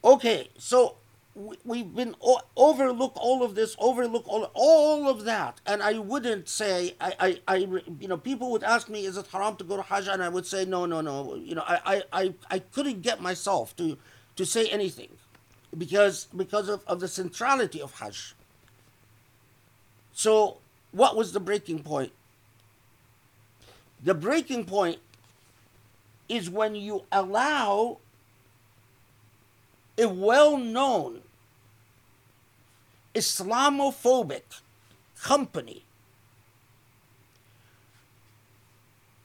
okay, 0.03 0.49
so 0.59 0.97
we, 1.35 1.59
we've 1.65 1.95
been 1.95 2.17
overlook 2.57 3.13
all 3.17 3.43
of 3.43 3.55
this, 3.55 3.77
overlook 3.79 4.27
all 4.27 4.51
all 4.55 5.09
of 5.11 5.25
that, 5.25 5.61
and 5.67 5.83
I 5.83 5.99
wouldn't 5.99 6.49
say 6.49 6.97
I, 6.99 7.15
I, 7.21 7.41
I 7.47 7.57
you 8.01 8.09
know 8.09 8.17
people 8.17 8.51
would 8.53 8.65
ask 8.65 8.89
me 8.89 9.05
is 9.05 9.19
it 9.19 9.27
haram 9.29 9.57
to 9.57 9.65
go 9.65 9.77
to 9.77 9.83
Hajj, 9.83 10.09
and 10.09 10.23
I 10.23 10.31
would 10.31 10.47
say 10.47 10.65
no, 10.65 10.87
no, 10.87 11.03
no. 11.03 11.35
You 11.37 11.57
know, 11.57 11.65
I, 11.67 11.81
I, 11.85 12.03
I, 12.23 12.35
I 12.51 12.59
couldn't 12.61 13.03
get 13.03 13.21
myself 13.21 13.77
to 13.77 13.99
to 14.37 14.47
say 14.47 14.69
anything 14.69 15.09
because 15.77 16.27
because 16.37 16.69
of, 16.69 16.83
of 16.87 17.01
the 17.01 17.09
centrality 17.09 17.81
of 17.81 17.95
Hajj. 17.95 18.35
So, 20.13 20.59
what 20.93 21.17
was 21.17 21.33
the 21.33 21.41
breaking 21.41 21.83
point? 21.83 22.13
The 24.03 24.15
breaking 24.15 24.65
point 24.65 24.99
is 26.29 26.49
when 26.49 26.75
you 26.75 27.05
allow 27.13 27.99
a 29.99 30.09
well 30.09 30.57
known 30.57 31.21
Islamophobic 33.15 34.61
company 35.23 35.85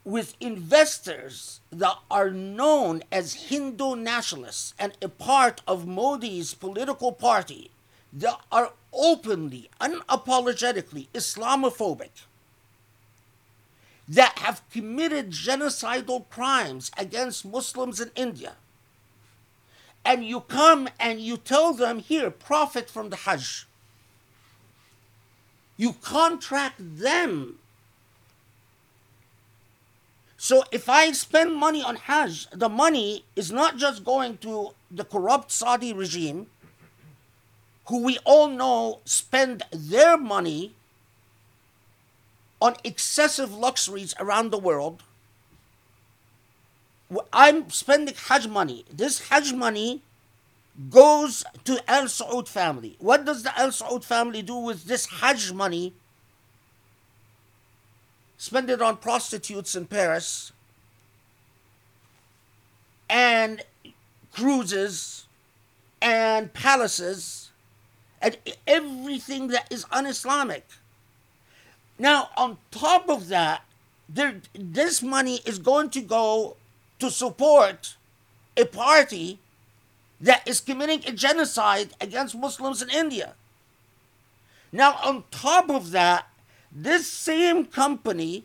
with 0.06 0.36
investors 0.40 1.60
that 1.72 1.98
are 2.10 2.30
known 2.30 3.04
as 3.12 3.50
Hindu 3.50 3.98
nationalists 3.98 4.74
and 4.80 4.94
a 5.02 5.10
part 5.10 5.62
of 5.68 5.86
Modi's 5.86 6.54
political 6.54 7.12
party 7.12 7.72
that 8.14 8.40
are 8.52 8.72
openly, 8.94 9.70
unapologetically 9.82 11.08
Islamophobic, 11.14 12.24
that 14.08 14.40
have 14.40 14.62
committed 14.70 15.32
genocidal 15.32 16.30
crimes 16.30 16.92
against 16.98 17.44
Muslims 17.44 18.00
in 18.00 18.12
India 18.16 18.54
and 20.06 20.24
you 20.24 20.42
come 20.42 20.88
and 21.00 21.20
you 21.20 21.36
tell 21.36 21.74
them, 21.74 22.00
here, 22.00 22.30
profit 22.30 22.90
from 22.90 23.10
the 23.10 23.16
Hajj. 23.16 23.66
You 25.76 25.94
contract 25.94 26.76
them. 26.78 27.58
So 30.46 30.64
if 30.72 30.88
I 30.88 31.12
spend 31.12 31.56
money 31.56 31.82
on 31.82 31.96
Hajj, 31.96 32.52
the 32.52 32.70
money 32.70 33.26
is 33.36 33.52
not 33.52 33.78
just 33.78 34.06
going 34.06 34.38
to 34.46 34.76
the 34.92 35.04
corrupt 35.04 35.52
Saudi 35.52 35.92
regime, 35.92 36.46
who 37.88 38.04
we 38.04 38.20
all 38.26 38.48
know 38.48 39.00
spend 39.06 39.64
their 39.72 40.18
money 40.18 40.76
on 42.62 42.76
excessive 42.84 43.52
luxuries 43.52 44.14
around 44.20 44.52
the 44.52 44.60
world 44.60 45.02
I'm 47.34 47.72
spending 47.72 48.14
Hajj 48.16 48.48
money. 48.48 48.86
This 48.92 49.30
Hajj 49.30 49.54
money 49.54 50.04
goes 50.92 51.44
to 51.64 51.80
Al 51.90 52.06
Saud 52.06 52.48
family. 52.48 52.98
What 53.00 53.26
does 53.26 53.42
the 53.42 53.58
Al 53.58 53.70
Saud 53.70 54.04
family 54.04 54.44
do 54.44 54.56
with 54.56 54.86
this 54.86 55.08
Hajj 55.08 55.54
money? 55.54 55.94
Spend 58.38 58.70
it 58.70 58.82
on 58.82 58.98
prostitutes 58.98 59.76
in 59.76 59.86
Paris 59.86 60.52
and 63.10 63.64
cruises 64.32 65.28
and 66.02 66.54
palaces 66.54 67.52
and 68.22 68.38
everything 68.68 69.48
that 69.48 69.72
is 69.72 69.86
un-Islamic. 69.92 70.66
Now, 71.98 72.30
on 72.36 72.58
top 72.72 73.10
of 73.10 73.30
that, 73.30 73.64
there, 74.10 74.42
this 74.54 75.02
money 75.02 75.42
is 75.46 75.60
going 75.60 75.90
to 75.92 76.02
go 76.02 76.58
to 77.00 77.10
support 77.10 77.96
a 78.58 78.66
party 78.66 79.40
that 80.20 80.48
is 80.48 80.60
committing 80.60 81.04
a 81.08 81.12
genocide 81.12 81.90
against 82.02 82.36
Muslims 82.36 82.82
in 82.82 82.90
India. 82.90 83.34
Now, 84.72 84.98
on 85.04 85.24
top 85.32 85.70
of 85.70 85.92
that, 85.92 86.28
this 86.76 87.08
same 87.08 87.66
company 87.66 88.44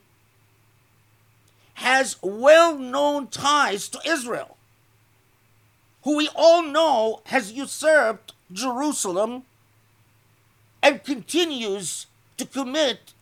has 1.75 2.17
well 2.23 2.79
known 2.79 3.27
ties 3.27 3.89
to 3.89 4.01
Israel, 4.07 4.57
who 6.05 6.17
we 6.17 6.29
all 6.37 6.63
know 6.63 7.23
has 7.27 7.53
usurped 7.53 8.33
Jerusalem 8.53 9.43
and 10.81 11.03
continues 11.03 12.07
to 12.37 12.47
commit 12.47 13.13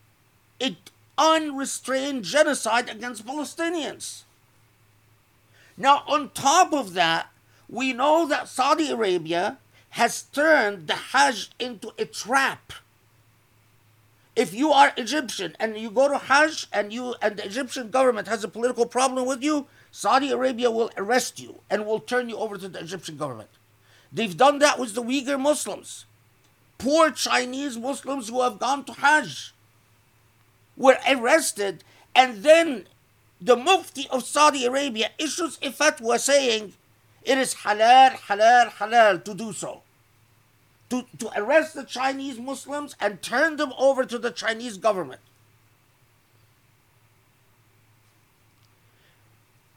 an 0.60 0.76
unrestrained 1.16 2.24
genocide 2.24 2.90
against 2.90 3.26
Palestinians. 3.26 4.24
Now, 5.76 6.02
on 6.06 6.30
top 6.30 6.72
of 6.74 6.92
that, 6.94 7.30
we 7.68 7.92
know 7.92 8.26
that 8.26 8.48
Saudi 8.48 8.90
Arabia 8.90 9.58
has 9.90 10.22
turned 10.22 10.86
the 10.86 10.94
Hajj 10.94 11.50
into 11.58 11.92
a 11.98 12.04
trap. 12.04 12.72
If 14.38 14.54
you 14.54 14.70
are 14.70 14.92
Egyptian 14.96 15.56
and 15.58 15.76
you 15.76 15.90
go 15.90 16.06
to 16.06 16.16
Hajj 16.16 16.68
and 16.72 16.92
you 16.92 17.16
and 17.20 17.36
the 17.36 17.44
Egyptian 17.44 17.90
government 17.90 18.28
has 18.28 18.44
a 18.44 18.48
political 18.48 18.86
problem 18.86 19.26
with 19.26 19.42
you, 19.42 19.66
Saudi 19.90 20.30
Arabia 20.30 20.70
will 20.70 20.92
arrest 20.96 21.40
you 21.40 21.58
and 21.68 21.84
will 21.84 21.98
turn 21.98 22.28
you 22.28 22.36
over 22.36 22.56
to 22.56 22.68
the 22.68 22.78
Egyptian 22.78 23.16
government. 23.16 23.48
They've 24.12 24.36
done 24.36 24.60
that 24.60 24.78
with 24.78 24.94
the 24.94 25.02
Uyghur 25.02 25.40
Muslims. 25.40 26.04
Poor 26.78 27.10
Chinese 27.10 27.76
Muslims 27.76 28.28
who 28.28 28.40
have 28.42 28.60
gone 28.60 28.84
to 28.84 28.92
Hajj 28.92 29.54
were 30.76 30.98
arrested, 31.10 31.82
and 32.14 32.44
then 32.44 32.86
the 33.40 33.56
Mufti 33.56 34.06
of 34.08 34.22
Saudi 34.22 34.64
Arabia 34.64 35.10
issues 35.18 35.58
a 35.62 35.72
fatwa 35.72 36.16
saying 36.16 36.74
it 37.24 37.38
is 37.38 37.56
halal, 37.66 38.12
halal, 38.12 38.70
halal 38.70 39.24
to 39.24 39.34
do 39.34 39.52
so. 39.52 39.82
To, 40.90 41.04
to 41.18 41.30
arrest 41.38 41.74
the 41.74 41.84
Chinese 41.84 42.38
Muslims 42.38 42.96
and 42.98 43.20
turn 43.20 43.56
them 43.56 43.74
over 43.78 44.06
to 44.06 44.18
the 44.18 44.30
Chinese 44.30 44.78
government. 44.78 45.20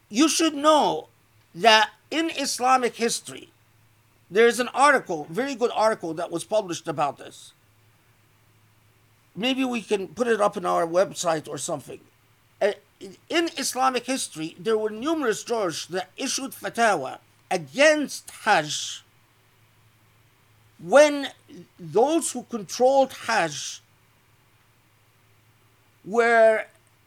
You 0.08 0.28
should 0.28 0.54
know 0.54 1.08
that 1.54 1.90
in 2.10 2.30
Islamic 2.30 2.96
history, 2.96 3.50
there's 4.30 4.58
an 4.58 4.68
article, 4.68 5.26
very 5.28 5.54
good 5.54 5.70
article 5.74 6.14
that 6.14 6.30
was 6.30 6.44
published 6.44 6.88
about 6.88 7.18
this. 7.18 7.52
Maybe 9.36 9.64
we 9.64 9.82
can 9.82 10.08
put 10.08 10.28
it 10.28 10.40
up 10.40 10.56
in 10.56 10.64
our 10.64 10.86
website 10.86 11.48
or 11.48 11.58
something. 11.58 12.00
Uh, 12.60 12.72
in 13.28 13.50
Islamic 13.58 14.06
history, 14.06 14.56
there 14.58 14.78
were 14.78 14.90
numerous 14.90 15.42
jurors 15.44 15.86
that 15.88 16.10
issued 16.16 16.52
fatwa 16.52 17.18
against 17.50 18.30
Hajj 18.30 19.02
when 20.82 21.28
those 21.78 22.32
who 22.32 22.42
controlled 22.44 23.12
Hajj 23.12 23.80
were 26.04 26.64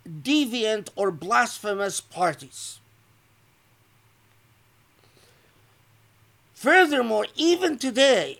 deviant 0.07 0.89
or 0.95 1.11
blasphemous 1.11 1.99
parties. 1.99 2.79
Furthermore, 6.53 7.27
even 7.35 7.77
today, 7.77 8.39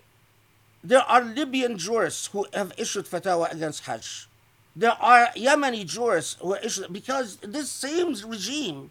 there 0.82 1.02
are 1.02 1.22
Libyan 1.22 1.76
jurists 1.76 2.28
who 2.28 2.46
have 2.54 2.72
issued 2.78 3.04
fatwa 3.04 3.52
against 3.52 3.84
Hajj. 3.84 4.28
There 4.74 4.92
are 4.92 5.28
Yemeni 5.36 5.84
jurists 5.86 6.36
who 6.40 6.54
issued 6.54 6.92
because 6.92 7.36
this 7.36 7.70
same 7.70 8.14
regime 8.26 8.90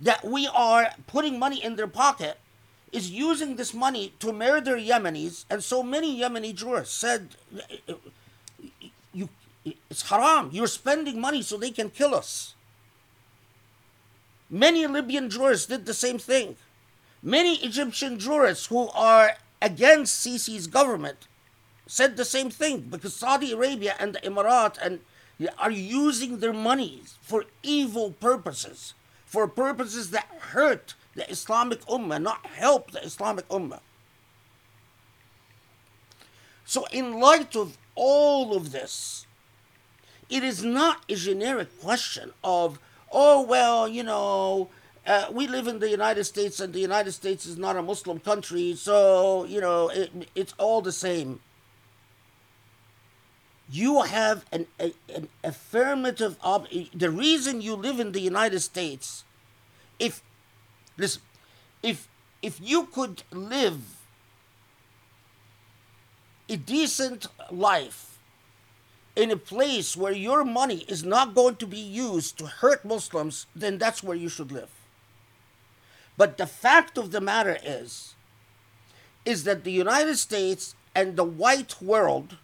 that 0.00 0.24
we 0.24 0.46
are 0.46 0.90
putting 1.06 1.38
money 1.38 1.62
in 1.62 1.76
their 1.76 1.86
pocket 1.86 2.38
is 2.96 3.10
using 3.10 3.56
this 3.56 3.74
money 3.74 4.14
to 4.20 4.32
murder 4.32 4.76
Yemenis, 4.76 5.44
and 5.50 5.62
so 5.62 5.82
many 5.82 6.18
Yemeni 6.20 6.54
jurists 6.54 6.96
said, 6.96 7.36
"You, 9.12 9.28
it's 9.90 10.08
haram. 10.08 10.48
You're 10.50 10.74
spending 10.80 11.20
money 11.20 11.42
so 11.42 11.56
they 11.56 11.70
can 11.70 11.90
kill 11.90 12.14
us." 12.14 12.54
Many 14.48 14.86
Libyan 14.86 15.28
jurists 15.28 15.66
did 15.66 15.84
the 15.84 16.00
same 16.06 16.18
thing. 16.18 16.56
Many 17.22 17.56
Egyptian 17.68 18.18
jurists 18.18 18.66
who 18.66 18.88
are 18.88 19.36
against 19.60 20.24
Sisi's 20.24 20.66
government 20.66 21.26
said 21.86 22.16
the 22.16 22.24
same 22.24 22.50
thing 22.50 22.80
because 22.94 23.14
Saudi 23.14 23.52
Arabia 23.52 23.94
and 23.98 24.14
the 24.14 24.20
Emirat 24.20 24.78
and 24.80 25.00
are 25.58 25.70
using 25.70 26.38
their 26.38 26.52
monies 26.52 27.18
for 27.20 27.44
evil 27.62 28.12
purposes, 28.12 28.94
for 29.26 29.46
purposes 29.46 30.10
that 30.10 30.28
hurt 30.54 30.94
the 31.16 31.28
Islamic 31.30 31.84
Ummah, 31.86 32.22
not 32.22 32.46
help 32.46 32.92
the 32.92 33.02
Islamic 33.02 33.48
Ummah. 33.48 33.80
So, 36.64 36.86
in 36.92 37.18
light 37.18 37.56
of 37.56 37.78
all 37.94 38.56
of 38.56 38.72
this, 38.72 39.26
it 40.28 40.44
is 40.44 40.64
not 40.64 41.02
a 41.08 41.14
generic 41.14 41.80
question 41.80 42.32
of, 42.42 42.78
oh, 43.12 43.42
well, 43.42 43.88
you 43.88 44.02
know, 44.02 44.68
uh, 45.06 45.26
we 45.30 45.46
live 45.46 45.68
in 45.68 45.78
the 45.78 45.88
United 45.88 46.24
States, 46.24 46.58
and 46.58 46.72
the 46.72 46.80
United 46.80 47.12
States 47.12 47.46
is 47.46 47.56
not 47.56 47.76
a 47.76 47.82
Muslim 47.82 48.18
country, 48.18 48.74
so 48.74 49.44
you 49.44 49.60
know 49.60 49.88
it, 49.88 50.10
it's 50.34 50.52
all 50.58 50.80
the 50.80 50.90
same. 50.90 51.38
You 53.70 54.02
have 54.02 54.44
an, 54.50 54.66
a, 54.80 54.92
an 55.14 55.28
affirmative 55.44 56.36
ob- 56.42 56.68
the 56.92 57.10
reason 57.10 57.60
you 57.60 57.76
live 57.76 58.00
in 58.00 58.12
the 58.12 58.20
United 58.20 58.60
States. 58.60 59.24
If 60.00 60.22
listen, 60.96 61.22
if 61.82 62.08
if 62.42 62.60
you 62.62 62.86
could 62.86 63.22
live 63.32 63.80
a 66.48 66.56
decent 66.56 67.26
life 67.50 68.18
in 69.16 69.30
a 69.30 69.36
place 69.36 69.96
where 69.96 70.12
your 70.12 70.44
money 70.44 70.84
is 70.88 71.02
not 71.02 71.34
going 71.34 71.56
to 71.56 71.66
be 71.66 71.78
used 71.78 72.38
to 72.38 72.46
hurt 72.46 72.84
Muslims, 72.84 73.46
then 73.56 73.78
that's 73.78 74.02
where 74.02 74.16
you 74.16 74.28
should 74.28 74.52
live. 74.52 74.70
But 76.16 76.36
the 76.38 76.46
fact 76.46 76.98
of 76.98 77.10
the 77.10 77.20
matter 77.20 77.58
is, 77.64 78.14
is 79.24 79.44
that 79.44 79.64
the 79.64 79.72
United 79.72 80.16
States 80.16 80.74
and 80.94 81.16
the 81.16 81.24
white 81.24 81.80
world, 81.82 82.36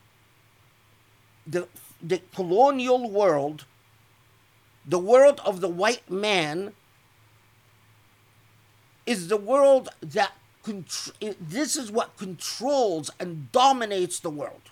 the, 1.47 1.69
the 2.03 2.21
colonial 2.35 3.09
world, 3.09 3.67
the 4.85 4.99
world 4.99 5.41
of 5.45 5.61
the 5.61 5.69
white 5.69 6.11
man, 6.11 6.73
is 9.07 9.29
the 9.29 9.37
world 9.37 9.88
that 10.01 10.33
this 11.41 11.77
is 11.77 11.91
what 11.91 12.17
controls 12.17 13.11
and 13.19 13.51
dominates 13.53 14.21
the 14.21 14.31
world. 14.31 14.71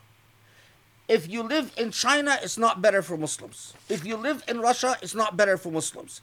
If 1.09 1.29
you 1.29 1.43
live 1.43 1.73
in 1.77 1.91
China, 1.91 2.39
it's 2.41 2.57
not 2.57 2.81
better 2.81 3.03
for 3.03 3.17
Muslims. 3.17 3.75
If 3.89 4.05
you 4.05 4.17
live 4.17 4.45
in 4.47 4.61
Russia, 4.61 4.97
it's 5.03 5.15
not 5.15 5.37
better 5.37 5.57
for 5.57 5.73
Muslims 5.73 6.21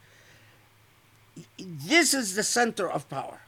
this 1.57 2.13
is 2.13 2.35
the 2.35 2.43
center 2.43 2.89
of 2.89 3.09
power. 3.09 3.39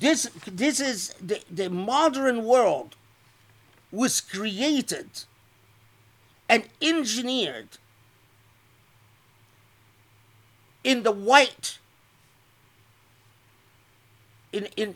This, 0.00 0.30
this 0.46 0.80
is 0.80 1.14
the, 1.20 1.40
the 1.50 1.68
modern 1.68 2.44
world 2.44 2.96
was 3.90 4.20
created 4.20 5.08
and 6.48 6.64
engineered 6.80 7.68
in 10.82 11.02
the 11.02 11.12
white 11.12 11.78
in 14.52 14.68
in 14.76 14.94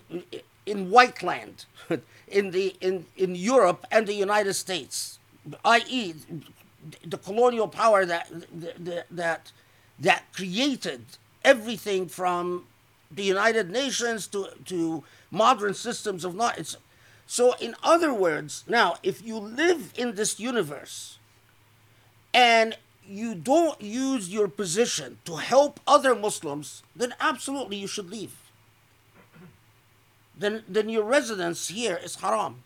in 0.66 0.90
white 0.90 1.22
land 1.22 1.64
in 2.28 2.50
the 2.50 2.76
in 2.80 3.06
in 3.16 3.34
Europe 3.34 3.86
and 3.90 4.06
the 4.06 4.14
United 4.14 4.54
States 4.54 5.18
i.e. 5.64 6.14
the 7.04 7.18
colonial 7.18 7.68
power 7.68 8.04
that 8.04 8.30
that, 9.10 9.52
that 9.98 10.22
created 10.32 11.04
everything 11.44 12.08
from 12.08 12.64
the 13.10 13.22
United 13.22 13.70
Nations 13.70 14.26
to, 14.28 14.48
to 14.66 15.04
modern 15.30 15.74
systems 15.74 16.24
of 16.24 16.34
knowledge. 16.34 16.74
So, 17.26 17.54
in 17.60 17.74
other 17.82 18.12
words, 18.12 18.64
now, 18.68 18.96
if 19.02 19.24
you 19.24 19.38
live 19.38 19.92
in 19.96 20.14
this 20.14 20.38
universe 20.38 21.18
and 22.34 22.76
you 23.08 23.34
don't 23.34 23.80
use 23.80 24.28
your 24.28 24.48
position 24.48 25.18
to 25.24 25.36
help 25.36 25.80
other 25.86 26.14
Muslims, 26.14 26.82
then 26.94 27.14
absolutely 27.20 27.76
you 27.76 27.86
should 27.86 28.10
leave. 28.10 28.34
Then, 30.36 30.64
then 30.68 30.88
your 30.88 31.04
residence 31.04 31.68
here 31.68 31.98
is 32.02 32.16
haram. 32.16 32.62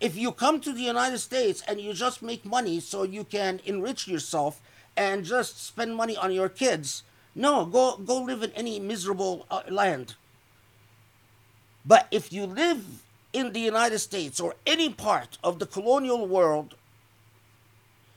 If 0.00 0.16
you 0.16 0.32
come 0.32 0.60
to 0.60 0.72
the 0.72 0.82
United 0.82 1.18
States 1.18 1.62
and 1.66 1.80
you 1.80 1.94
just 1.94 2.22
make 2.22 2.44
money 2.44 2.80
so 2.80 3.04
you 3.04 3.24
can 3.24 3.60
enrich 3.64 4.06
yourself 4.06 4.60
and 4.96 5.24
just 5.24 5.64
spend 5.64 5.96
money 5.96 6.16
on 6.16 6.32
your 6.32 6.48
kids. 6.48 7.02
No, 7.34 7.64
go 7.64 7.96
go 7.96 8.18
live 8.18 8.42
in 8.42 8.52
any 8.52 8.78
miserable 8.78 9.46
uh, 9.50 9.62
land. 9.68 10.14
But 11.84 12.06
if 12.10 12.32
you 12.32 12.46
live 12.46 13.02
in 13.32 13.52
the 13.52 13.60
United 13.60 13.98
States 13.98 14.40
or 14.40 14.54
any 14.66 14.88
part 14.88 15.38
of 15.42 15.58
the 15.58 15.66
colonial 15.66 16.26
world, 16.26 16.76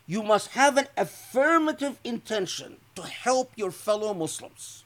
you 0.05 0.23
must 0.23 0.49
have 0.49 0.77
an 0.77 0.87
affirmative 0.95 1.99
intention 2.03 2.77
to 2.95 3.01
help 3.01 3.51
your 3.55 3.71
fellow 3.71 4.13
Muslims. 4.13 4.85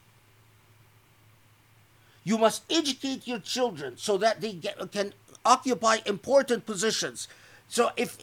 You 2.24 2.38
must 2.38 2.62
educate 2.70 3.26
your 3.26 3.40
children 3.40 3.96
so 3.96 4.16
that 4.18 4.40
they 4.40 4.52
get, 4.52 4.92
can 4.92 5.12
occupy 5.44 5.98
important 6.06 6.66
positions, 6.66 7.26
so 7.68 7.90
if 7.96 8.16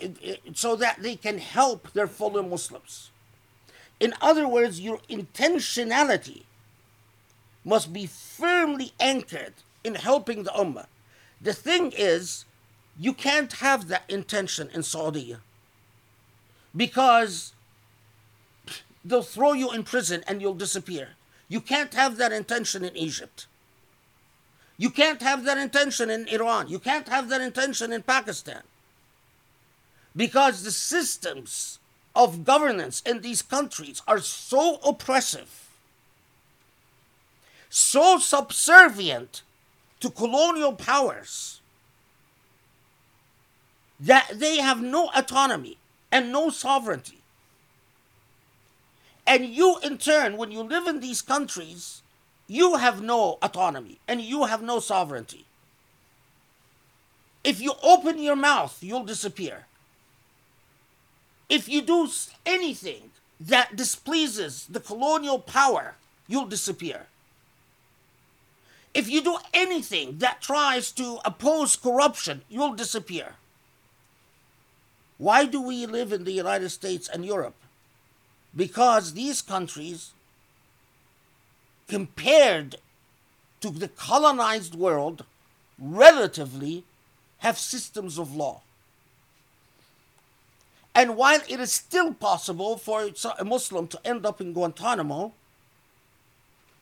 so 0.54 0.76
that 0.76 1.02
they 1.02 1.16
can 1.16 1.38
help 1.38 1.92
their 1.92 2.08
fellow 2.08 2.42
Muslims. 2.42 3.12
In 4.00 4.14
other 4.22 4.48
words, 4.48 4.80
your 4.80 5.00
intentionality 5.10 6.44
must 7.66 7.92
be 7.92 8.06
firmly 8.06 8.94
anchored 9.00 9.54
in 9.84 9.96
helping 9.96 10.44
the 10.44 10.52
Ummah. 10.52 10.88
The 11.42 11.54
thing 11.54 11.92
is, 11.96 12.46
you 12.98 13.14
can't 13.14 13.54
have 13.54 13.88
that 13.90 14.04
intention 14.08 14.70
in 14.74 14.84
Saudi 14.84 15.36
because 16.76 17.54
they'll 19.04 19.24
throw 19.24 19.54
you 19.54 19.72
in 19.72 19.84
prison 19.84 20.24
and 20.28 20.42
you'll 20.42 20.54
disappear. 20.54 21.10
You 21.48 21.62
can't 21.62 21.94
have 21.94 22.18
that 22.18 22.32
intention 22.32 22.84
in 22.84 22.96
Egypt. 22.96 23.48
You 24.80 24.90
can't 24.90 25.22
have 25.22 25.44
that 25.44 25.58
intention 25.58 26.10
in 26.10 26.26
Iran. 26.30 26.70
You 26.70 26.80
can't 26.80 27.10
have 27.10 27.28
that 27.30 27.42
intention 27.42 27.92
in 27.92 28.02
Pakistan. 28.02 28.62
Because 30.16 30.64
the 30.64 30.72
systems 30.72 31.80
of 32.16 32.46
governance 32.46 33.02
in 33.06 33.20
these 33.20 33.42
countries 33.42 34.02
are 34.08 34.20
so 34.20 34.78
oppressive, 34.78 35.68
so 37.70 38.18
subservient 38.20 39.44
to 40.00 40.10
colonial 40.10 40.74
powers, 40.74 41.60
that 44.00 44.32
they 44.34 44.60
have 44.60 44.82
no 44.82 45.12
autonomy 45.14 45.78
and 46.10 46.32
no 46.32 46.50
sovereignty. 46.50 47.20
And 49.28 49.46
you, 49.46 49.78
in 49.84 49.98
turn, 49.98 50.38
when 50.38 50.52
you 50.52 50.64
live 50.64 50.88
in 50.88 51.02
these 51.02 51.22
countries, 51.22 52.02
you 52.50 52.78
have 52.78 53.02
no 53.02 53.38
autonomy 53.44 54.00
and 54.08 54.20
you 54.20 54.46
have 54.46 54.62
no 54.62 54.80
sovereignty. 54.80 55.46
If 57.44 57.62
you 57.62 57.74
open 57.84 58.18
your 58.20 58.36
mouth, 58.36 58.80
you'll 58.82 59.06
disappear. 59.06 59.68
If 61.48 61.70
you 61.70 61.82
do 61.82 62.10
anything 62.46 63.12
that 63.40 63.76
displeases 63.76 64.66
the 64.68 64.80
colonial 64.80 65.40
power, 65.40 65.96
you'll 66.28 66.48
disappear. 66.48 67.06
If 68.94 69.08
you 69.08 69.22
do 69.22 69.38
anything 69.54 70.18
that 70.18 70.42
tries 70.42 70.92
to 70.94 71.20
oppose 71.24 71.76
corruption, 71.76 72.42
you'll 72.50 72.74
disappear. 72.74 73.36
Why 75.20 75.46
do 75.46 75.62
we 75.62 75.86
live 75.86 76.12
in 76.12 76.24
the 76.24 76.32
United 76.32 76.70
States 76.70 77.08
and 77.08 77.24
Europe? 77.24 77.56
Because 78.56 79.14
these 79.14 79.44
countries, 79.44 80.12
compared 81.90 82.78
to 83.60 83.70
the 83.70 83.90
colonized 83.90 84.76
world, 84.76 85.26
relatively 85.78 86.86
have 87.40 87.58
systems 87.58 88.18
of 88.18 88.34
law. 88.34 88.62
And 90.96 91.18
while 91.18 91.42
it 91.48 91.60
is 91.60 91.72
still 91.72 92.14
possible 92.14 92.78
for 92.78 93.10
a 93.38 93.46
Muslim 93.46 93.88
to 93.88 94.00
end 94.06 94.26
up 94.26 94.40
in 94.40 94.54
Guantanamo, 94.54 95.34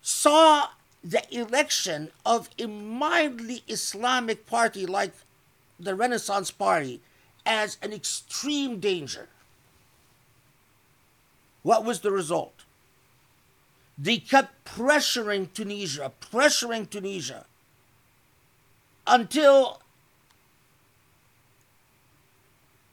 saw 0.00 0.70
the 1.04 1.22
election 1.32 2.10
of 2.26 2.50
a 2.58 2.66
mildly 2.66 3.62
Islamic 3.68 4.44
party 4.44 4.86
like 4.86 5.12
the 5.78 5.94
Renaissance 5.94 6.50
Party 6.50 7.00
as 7.46 7.78
an 7.80 7.92
extreme 7.92 8.80
danger. 8.80 9.28
What 11.62 11.84
was 11.84 12.00
the 12.00 12.10
result? 12.10 12.64
They 13.96 14.18
kept 14.18 14.64
pressuring 14.64 15.52
Tunisia, 15.52 16.10
pressuring 16.20 16.90
Tunisia 16.90 17.46
until 19.06 19.81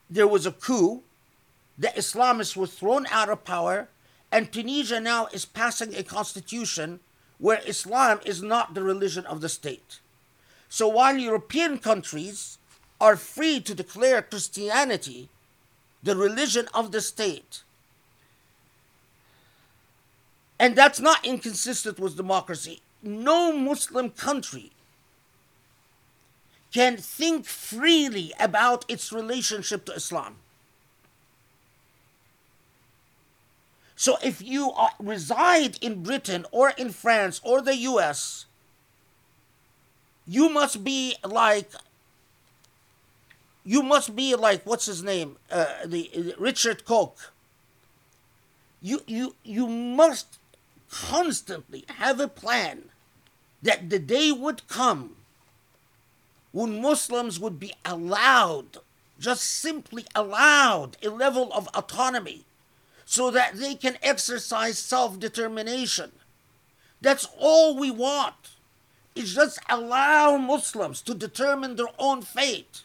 there 0.10 0.28
was 0.28 0.45
a 0.45 0.51
coup, 0.51 1.03
the 1.78 1.89
Islamists 1.89 2.55
were 2.55 2.68
thrown 2.68 3.05
out 3.07 3.30
of 3.30 3.43
power, 3.43 3.88
and 4.32 4.51
Tunisia 4.51 4.99
now 4.99 5.28
is 5.28 5.45
passing 5.45 5.95
a 5.95 6.03
constitution 6.03 6.99
where 7.38 7.62
Islam 7.66 8.20
is 8.26 8.41
not 8.43 8.74
the 8.74 8.84
religion 8.84 9.26
of 9.26 9.41
the 9.41 9.49
state. 9.49 9.99
So 10.68 10.88
while 10.88 11.18
European 11.18 11.78
countries 11.78 12.57
are 12.99 13.16
free 13.16 13.60
to 13.62 13.74
declare 13.74 14.22
Christianity 14.22 15.30
the 16.03 16.16
religion 16.16 16.68
of 16.74 16.91
the 16.91 17.01
state, 17.01 17.64
and 20.60 20.76
that's 20.76 20.99
not 20.99 21.26
inconsistent 21.26 21.97
with 21.99 22.18
democracy, 22.18 22.82
no 23.01 23.53
Muslim 23.53 24.10
country 24.10 24.72
can 26.74 26.97
think 26.97 27.45
freely 27.45 28.34
about 28.39 28.86
its 28.88 29.11
relationship 29.11 29.86
to 29.86 29.93
Islam. 29.93 30.38
So 33.95 34.17
if 34.24 34.41
you 34.41 34.72
are, 34.72 34.91
reside 34.97 35.78
in 35.84 36.03
Britain 36.03 36.45
or 36.51 36.70
in 36.70 36.91
France 36.91 37.41
or 37.43 37.61
the 37.61 37.76
US, 37.76 38.45
you 40.26 40.47
must 40.47 40.84
be 40.84 41.15
like 41.26 41.72
you 43.65 43.84
must 43.84 44.15
be 44.15 44.36
like 44.36 44.65
what's 44.65 44.86
his 44.86 45.03
name 45.03 45.38
uh, 45.51 45.65
the 45.86 46.34
Richard 46.38 46.86
Koch. 46.86 47.34
You 48.82 49.01
you 49.05 49.36
you 49.43 49.67
must 49.67 50.39
constantly 50.89 51.84
have 51.97 52.20
a 52.22 52.28
plan 52.28 52.91
that 53.61 53.89
the 53.89 53.99
day 53.99 54.32
would 54.32 54.67
come 54.70 55.17
when 56.52 56.82
Muslims 56.82 57.39
would 57.39 57.60
be 57.60 57.74
allowed, 57.86 58.78
just 59.20 59.43
simply 59.43 60.06
allowed, 60.16 60.97
a 61.04 61.10
level 61.10 61.52
of 61.54 61.68
autonomy 61.76 62.45
so 63.06 63.32
that 63.32 63.56
they 63.56 63.76
can 63.76 63.97
exercise 64.02 64.78
self 64.78 65.20
determination. 65.20 66.12
That's 67.02 67.28
all 67.38 67.78
we 67.78 67.91
want. 67.91 68.36
Is 69.16 69.34
just 69.34 69.60
allow 69.68 70.38
Muslims 70.38 71.02
to 71.02 71.14
determine 71.14 71.76
their 71.76 71.89
own 71.97 72.22
fate. 72.22 72.84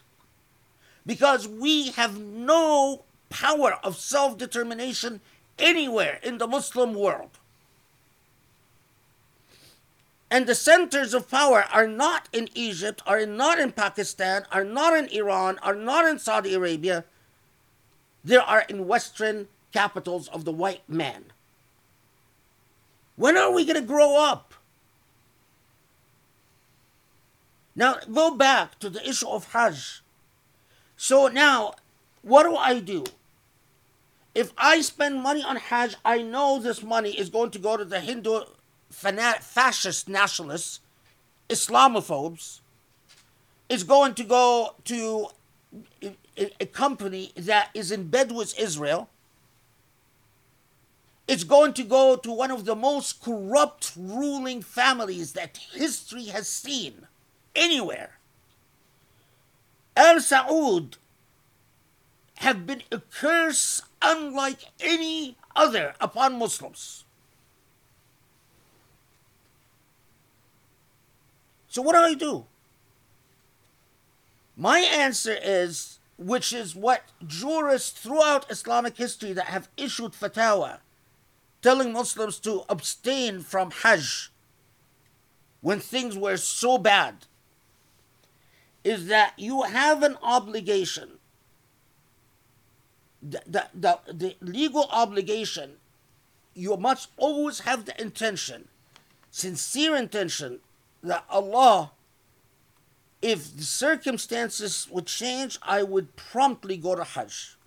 Because 1.05 1.47
we 1.47 1.91
have 1.91 2.19
no 2.19 3.03
power 3.29 3.77
of 3.83 3.97
self 3.97 4.37
determination 4.37 5.21
anywhere 5.59 6.19
in 6.23 6.39
the 6.39 6.47
Muslim 6.47 6.93
world. 6.93 7.37
And 10.35 10.47
the 10.47 10.53
centers 10.53 11.13
of 11.13 11.31
power 11.31 11.63
are 11.71 11.87
not 11.87 12.27
in 12.33 12.49
Egypt, 12.53 13.01
are 13.07 13.25
not 13.25 13.57
in 13.57 13.71
Pakistan, 13.71 14.45
are 14.51 14.65
not 14.65 14.93
in 14.93 15.05
Iran, 15.07 15.57
are 15.59 15.73
not 15.73 16.05
in 16.05 16.19
Saudi 16.19 16.53
Arabia. 16.53 17.05
They 18.21 18.35
are 18.35 18.65
in 18.67 18.85
Western 18.85 19.47
capitals 19.71 20.27
of 20.27 20.43
the 20.43 20.51
white 20.51 20.89
man. 20.89 21.31
When 23.15 23.37
are 23.37 23.49
we 23.49 23.63
going 23.63 23.79
to 23.79 23.87
grow 23.87 24.21
up? 24.21 24.53
Now, 27.73 27.99
go 28.11 28.35
back 28.35 28.77
to 28.79 28.89
the 28.89 29.07
issue 29.07 29.29
of 29.29 29.53
Hajj. 29.53 30.01
So 30.97 31.29
now, 31.29 31.75
what 32.23 32.43
do 32.43 32.57
I 32.57 32.81
do? 32.81 33.05
If 34.33 34.51
I 34.57 34.81
spend 34.81 35.23
money 35.23 35.45
on 35.45 35.55
Hajj, 35.55 35.95
I 36.03 36.21
know 36.21 36.59
this 36.59 36.83
money 36.83 37.17
is 37.17 37.29
going 37.29 37.51
to 37.51 37.59
go 37.59 37.77
to 37.77 37.85
the 37.85 38.01
Hindu 38.01 38.41
fascist 38.89 40.07
nationalists, 40.07 40.79
Islamophobes. 41.49 42.59
It's 43.69 43.83
going 43.83 44.13
to 44.15 44.23
go 44.23 44.75
to 44.85 45.27
a 46.37 46.65
company 46.67 47.31
that 47.35 47.69
is 47.73 47.91
in 47.91 48.07
bed 48.07 48.31
with 48.31 48.57
Israel. 48.59 49.09
It's 51.27 51.43
going 51.43 51.73
to 51.73 51.83
go 51.83 52.15
to 52.17 52.31
one 52.31 52.51
of 52.51 52.65
the 52.65 52.75
most 52.75 53.23
corrupt 53.23 53.93
ruling 53.97 54.61
families 54.61 55.33
that 55.33 55.57
history 55.73 56.25
has 56.25 56.47
seen 56.47 57.07
anywhere. 57.55 58.19
Al 59.97 60.17
Saud 60.17 60.97
have 62.37 62.67
been 62.67 62.83
a 62.91 62.99
curse 62.99 63.81
unlike 64.01 64.65
any 64.79 65.37
other 65.55 65.95
upon 65.99 66.37
Muslims. 66.37 67.04
So, 71.75 71.81
what 71.81 71.91
do 71.91 71.99
I 71.99 72.13
do? 72.13 72.45
My 74.55 74.79
answer 74.79 75.37
is, 75.43 75.99
which 76.17 76.53
is 76.53 76.73
what 76.73 77.01
jurists 77.27 77.99
throughout 77.99 78.49
Islamic 78.49 78.95
history 78.95 79.33
that 79.33 79.47
have 79.47 79.67
issued 79.75 80.13
fatwa 80.13 80.77
telling 81.61 81.91
Muslims 81.91 82.39
to 82.39 82.63
abstain 82.69 83.41
from 83.41 83.71
Hajj 83.71 84.31
when 85.59 85.81
things 85.81 86.17
were 86.17 86.37
so 86.37 86.77
bad, 86.77 87.25
is 88.85 89.07
that 89.07 89.33
you 89.35 89.63
have 89.63 90.01
an 90.01 90.15
obligation 90.23 91.19
the, 93.21 93.41
the, 93.45 93.67
the, 93.73 93.99
the 94.13 94.35
legal 94.39 94.87
obligation, 94.91 95.71
you 96.53 96.77
must 96.77 97.09
always 97.17 97.59
have 97.61 97.83
the 97.83 98.01
intention, 98.01 98.69
sincere 99.29 99.97
intention, 99.97 100.61
that 101.05 101.25
Allah, 101.29 101.91
if 103.21 103.55
the 103.55 103.63
circumstances 103.63 104.87
would 104.91 105.05
change, 105.05 105.57
I 105.61 105.83
would 105.83 106.15
promptly 106.15 106.77
go 106.77 106.95
to 106.95 107.03
Hajj. 107.03 107.57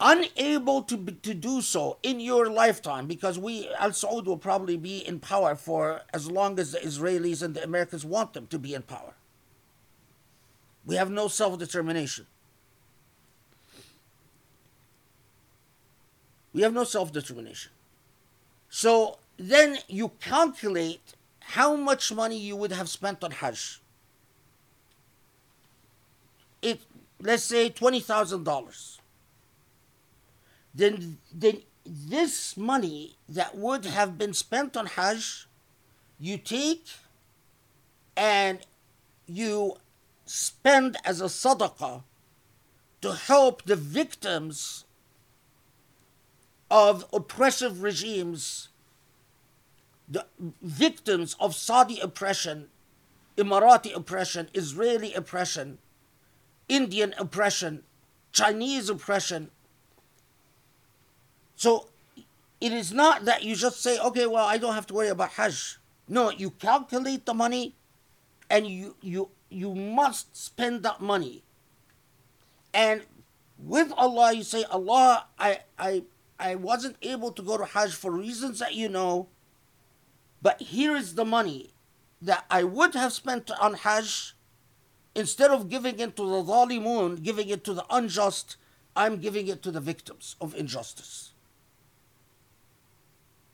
Unable 0.00 0.82
to, 0.82 0.96
to 0.96 1.34
do 1.34 1.62
so 1.62 1.98
in 2.02 2.18
your 2.20 2.50
lifetime, 2.50 3.06
because 3.06 3.38
we, 3.38 3.70
Al 3.78 3.90
Saud, 3.90 4.24
will 4.24 4.36
probably 4.36 4.76
be 4.76 4.98
in 5.06 5.20
power 5.20 5.54
for 5.54 6.02
as 6.12 6.30
long 6.30 6.58
as 6.58 6.72
the 6.72 6.78
Israelis 6.78 7.42
and 7.42 7.54
the 7.54 7.62
Americans 7.62 8.04
want 8.04 8.32
them 8.32 8.46
to 8.48 8.58
be 8.58 8.74
in 8.74 8.82
power. 8.82 9.14
We 10.84 10.96
have 10.96 11.10
no 11.10 11.28
self 11.28 11.58
determination. 11.58 12.26
We 16.52 16.62
have 16.62 16.74
no 16.74 16.84
self 16.84 17.12
determination. 17.12 17.72
So 18.68 19.18
then 19.36 19.78
you 19.88 20.10
calculate 20.20 21.14
how 21.46 21.76
much 21.76 22.12
money 22.12 22.38
you 22.38 22.56
would 22.56 22.72
have 22.72 22.88
spent 22.88 23.22
on 23.22 23.30
Hajj. 23.30 23.80
It 26.62 26.80
let's 27.20 27.44
say 27.44 27.68
twenty 27.68 28.00
thousand 28.00 28.44
dollars. 28.44 29.00
Then 30.74 31.18
then 31.32 31.62
this 31.84 32.56
money 32.56 33.16
that 33.28 33.56
would 33.56 33.84
have 33.84 34.16
been 34.16 34.32
spent 34.32 34.76
on 34.76 34.86
Hajj, 34.86 35.46
you 36.18 36.38
take 36.38 36.86
and 38.16 38.58
you 39.26 39.76
spend 40.24 40.96
as 41.04 41.20
a 41.20 41.24
sadaqah 41.24 42.02
to 43.02 43.12
help 43.12 43.64
the 43.64 43.76
victims 43.76 44.84
of 46.70 47.04
oppressive 47.12 47.82
regimes, 47.82 48.68
the 50.14 50.26
victims 50.62 51.34
of 51.40 51.54
Saudi 51.54 51.98
oppression, 51.98 52.68
Emirati 53.36 53.94
oppression, 53.94 54.48
Israeli 54.54 55.12
oppression, 55.12 55.78
Indian 56.68 57.14
oppression, 57.18 57.82
Chinese 58.32 58.88
oppression. 58.88 59.50
So 61.56 61.88
it 62.60 62.72
is 62.72 62.92
not 62.92 63.24
that 63.24 63.42
you 63.42 63.56
just 63.56 63.82
say, 63.82 63.98
okay, 63.98 64.26
well, 64.26 64.46
I 64.46 64.56
don't 64.56 64.74
have 64.74 64.86
to 64.86 64.94
worry 64.94 65.08
about 65.08 65.30
Hajj. 65.30 65.78
No, 66.08 66.30
you 66.30 66.50
calculate 66.50 67.26
the 67.26 67.34
money 67.34 67.74
and 68.48 68.68
you, 68.68 68.94
you, 69.00 69.30
you 69.48 69.74
must 69.74 70.36
spend 70.36 70.84
that 70.84 71.00
money. 71.00 71.42
And 72.72 73.02
with 73.58 73.92
Allah, 73.96 74.32
you 74.32 74.44
say, 74.44 74.62
Allah, 74.64 75.26
I, 75.38 75.60
I 75.76 76.04
I 76.38 76.56
wasn't 76.56 76.96
able 77.02 77.30
to 77.32 77.42
go 77.42 77.56
to 77.56 77.64
Hajj 77.64 77.94
for 77.94 78.10
reasons 78.10 78.58
that 78.58 78.74
you 78.74 78.88
know, 78.88 79.28
but 80.44 80.60
here 80.60 80.94
is 80.94 81.14
the 81.14 81.24
money 81.24 81.70
that 82.20 82.44
I 82.50 82.64
would 82.64 82.94
have 82.94 83.14
spent 83.14 83.50
on 83.50 83.72
Hajj. 83.74 84.34
Instead 85.14 85.50
of 85.50 85.70
giving 85.70 85.98
it 85.98 86.16
to 86.16 86.22
the 86.22 86.42
zalimun, 86.42 87.22
giving 87.22 87.48
it 87.48 87.64
to 87.64 87.72
the 87.72 87.86
unjust, 87.88 88.56
I'm 88.94 89.16
giving 89.16 89.48
it 89.48 89.62
to 89.62 89.70
the 89.70 89.80
victims 89.80 90.36
of 90.42 90.54
injustice. 90.54 91.32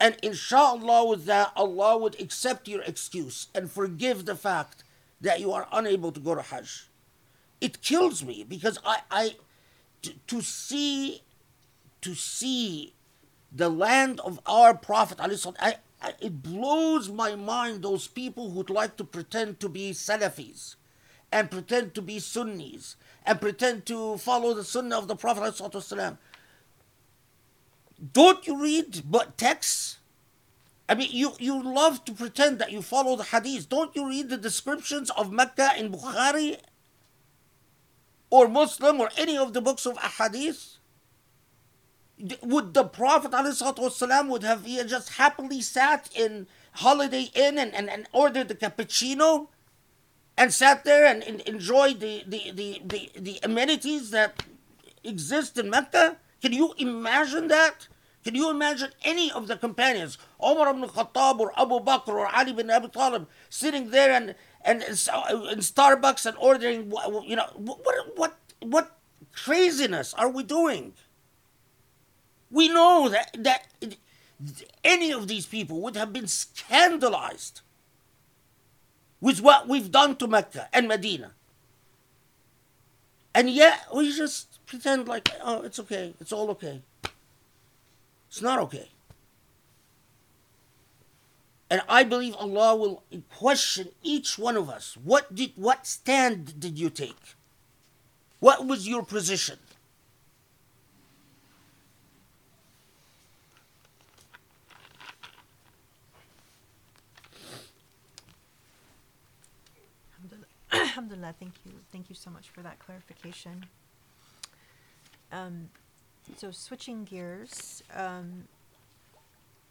And 0.01 0.16
inshallah, 0.20 1.07
with 1.07 1.26
that, 1.26 1.53
Allah 1.55 1.97
would 1.97 2.20
accept 2.20 2.66
your 2.66 2.82
excuse 2.82 3.47
and 3.55 3.70
forgive 3.70 4.24
the 4.24 4.34
fact 4.34 4.82
that 5.20 5.38
you 5.38 5.53
are 5.53 5.68
unable 5.70 6.11
to 6.11 6.18
go 6.18 6.34
to 6.34 6.43
Hajj. 6.43 6.88
It 7.61 7.82
kills 7.82 8.24
me 8.24 8.45
because 8.49 8.80
I, 8.84 9.03
I 9.12 9.36
to, 10.03 10.12
to 10.26 10.41
see 10.41 11.22
to 12.01 12.14
see 12.14 12.95
the 13.53 13.68
land 13.68 14.18
of 14.20 14.41
our 14.47 14.74
Prophet. 14.74 15.18
I, 15.20 15.76
it 16.20 16.42
blows 16.42 17.09
my 17.09 17.34
mind 17.36 17.82
those 17.82 18.07
people 18.07 18.51
who'd 18.51 18.70
like 18.70 18.96
to 18.96 19.05
pretend 19.05 19.61
to 19.61 19.68
be 19.68 19.92
Salafis 19.92 20.76
and 21.32 21.51
pretend 21.51 21.94
to 21.94 22.03
be 22.03 22.18
Sunnis 22.18 22.96
and 23.24 23.40
pretend 23.40 23.86
to 23.86 24.16
follow 24.18 24.55
the 24.55 24.64
Sunnah 24.64 24.98
of 24.98 25.09
the 25.09 25.16
Prophet. 25.16 25.61
Don't 28.12 28.46
you 28.46 28.61
read 28.61 29.03
but 29.05 29.36
texts? 29.36 29.98
I 30.88 30.94
mean, 30.94 31.11
you, 31.12 31.34
you 31.38 31.62
love 31.62 32.05
to 32.07 32.12
pretend 32.12 32.59
that 32.59 32.72
you 32.72 32.82
follow 32.82 33.14
the 33.14 33.22
hadith. 33.22 33.68
Don't 33.68 33.94
you 33.94 34.09
read 34.09 34.28
the 34.28 34.36
descriptions 34.36 35.11
of 35.11 35.30
Mecca 35.30 35.72
in 35.78 35.92
Bukhari 35.92 36.59
or 38.28 38.48
Muslim 38.48 39.01
or 39.01 39.11
any 39.16 39.36
of 39.36 39.53
the 39.53 39.61
books 39.61 39.86
of 39.86 39.98
hadith? 39.98 40.80
Would 42.42 42.74
the 42.74 42.84
Prophet 42.84 43.32
would 43.32 44.42
have 44.42 44.66
just 44.66 45.10
happily 45.10 45.60
sat 45.60 46.08
in 46.14 46.46
Holiday 46.72 47.30
Inn 47.34 47.58
and, 47.58 47.74
and, 47.74 47.88
and 47.88 48.06
ordered 48.12 48.48
the 48.48 48.54
cappuccino 48.54 49.48
and 50.36 50.52
sat 50.52 50.84
there 50.84 51.06
and, 51.06 51.22
and 51.22 51.40
enjoyed 51.42 52.00
the, 52.00 52.24
the, 52.26 52.50
the, 52.52 52.82
the, 52.84 53.10
the 53.18 53.40
amenities 53.42 54.10
that 54.10 54.42
exist 55.04 55.58
in 55.58 55.70
Mecca? 55.70 56.16
Can 56.40 56.52
you 56.52 56.74
imagine 56.78 57.48
that? 57.48 57.88
Can 58.22 58.34
you 58.34 58.50
imagine 58.50 58.90
any 59.02 59.32
of 59.32 59.48
the 59.48 59.56
companions, 59.56 60.18
Omar 60.38 60.70
ibn 60.70 60.86
Khattab 60.88 61.38
or 61.40 61.52
Abu 61.58 61.80
Bakr 61.80 62.08
or 62.08 62.26
Ali 62.26 62.50
ibn 62.50 62.70
Abi 62.70 62.88
Talib, 62.88 63.26
sitting 63.48 63.90
there 63.90 64.12
and, 64.12 64.34
and 64.62 64.82
in 64.82 64.90
Starbucks 64.90 66.26
and 66.26 66.36
ordering, 66.38 66.92
you 67.24 67.36
know, 67.36 67.50
what, 67.56 68.16
what, 68.16 68.38
what 68.60 68.98
craziness 69.32 70.12
are 70.14 70.28
we 70.28 70.42
doing? 70.42 70.92
We 72.51 72.68
know 72.68 73.09
that, 73.09 73.36
that 73.38 73.66
any 74.82 75.12
of 75.12 75.28
these 75.28 75.46
people 75.46 75.80
would 75.82 75.96
have 75.96 76.12
been 76.12 76.26
scandalized 76.26 77.61
with 79.20 79.40
what 79.40 79.68
we've 79.68 79.90
done 79.90 80.16
to 80.16 80.26
Mecca 80.26 80.68
and 80.72 80.88
Medina. 80.88 81.32
And 83.34 83.48
yet 83.51 83.86
we 83.94 84.12
just 84.12 84.64
pretend 84.66 85.07
like, 85.07 85.30
oh, 85.42 85.62
it's 85.62 85.78
okay, 85.78 86.14
it's 86.20 86.32
all 86.32 86.51
okay. 86.51 86.82
It's 88.28 88.42
not 88.42 88.59
okay. 88.61 88.88
And 91.68 91.82
I 91.88 92.03
believe 92.03 92.34
Allah 92.34 92.74
will 92.74 93.05
question 93.30 93.90
each 94.03 94.38
one 94.38 94.57
of 94.57 94.68
us. 94.68 94.96
What 94.96 95.32
did 95.32 95.53
what 95.55 95.86
stand 95.86 96.59
did 96.59 96.78
you 96.78 96.90
take? 96.90 97.36
What 98.40 98.66
was 98.66 98.88
your 98.88 99.05
position? 99.05 99.59
Alhamdulillah, 110.72 111.34
thank 111.38 111.54
you. 111.64 111.72
Thank 111.92 112.08
you 112.08 112.14
so 112.14 112.30
much 112.30 112.48
for 112.50 112.62
that 112.62 112.78
clarification. 112.78 113.66
Um, 115.32 115.70
so 116.36 116.50
switching 116.50 117.04
gears, 117.04 117.82
um, 117.94 118.44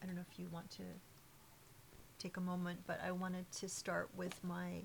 I 0.01 0.05
don't 0.05 0.15
know 0.15 0.25
if 0.29 0.39
you 0.39 0.47
want 0.51 0.69
to 0.71 0.83
take 2.17 2.37
a 2.37 2.41
moment, 2.41 2.79
but 2.85 2.99
I 3.05 3.11
wanted 3.11 3.49
to 3.53 3.69
start 3.69 4.09
with 4.17 4.43
my 4.43 4.81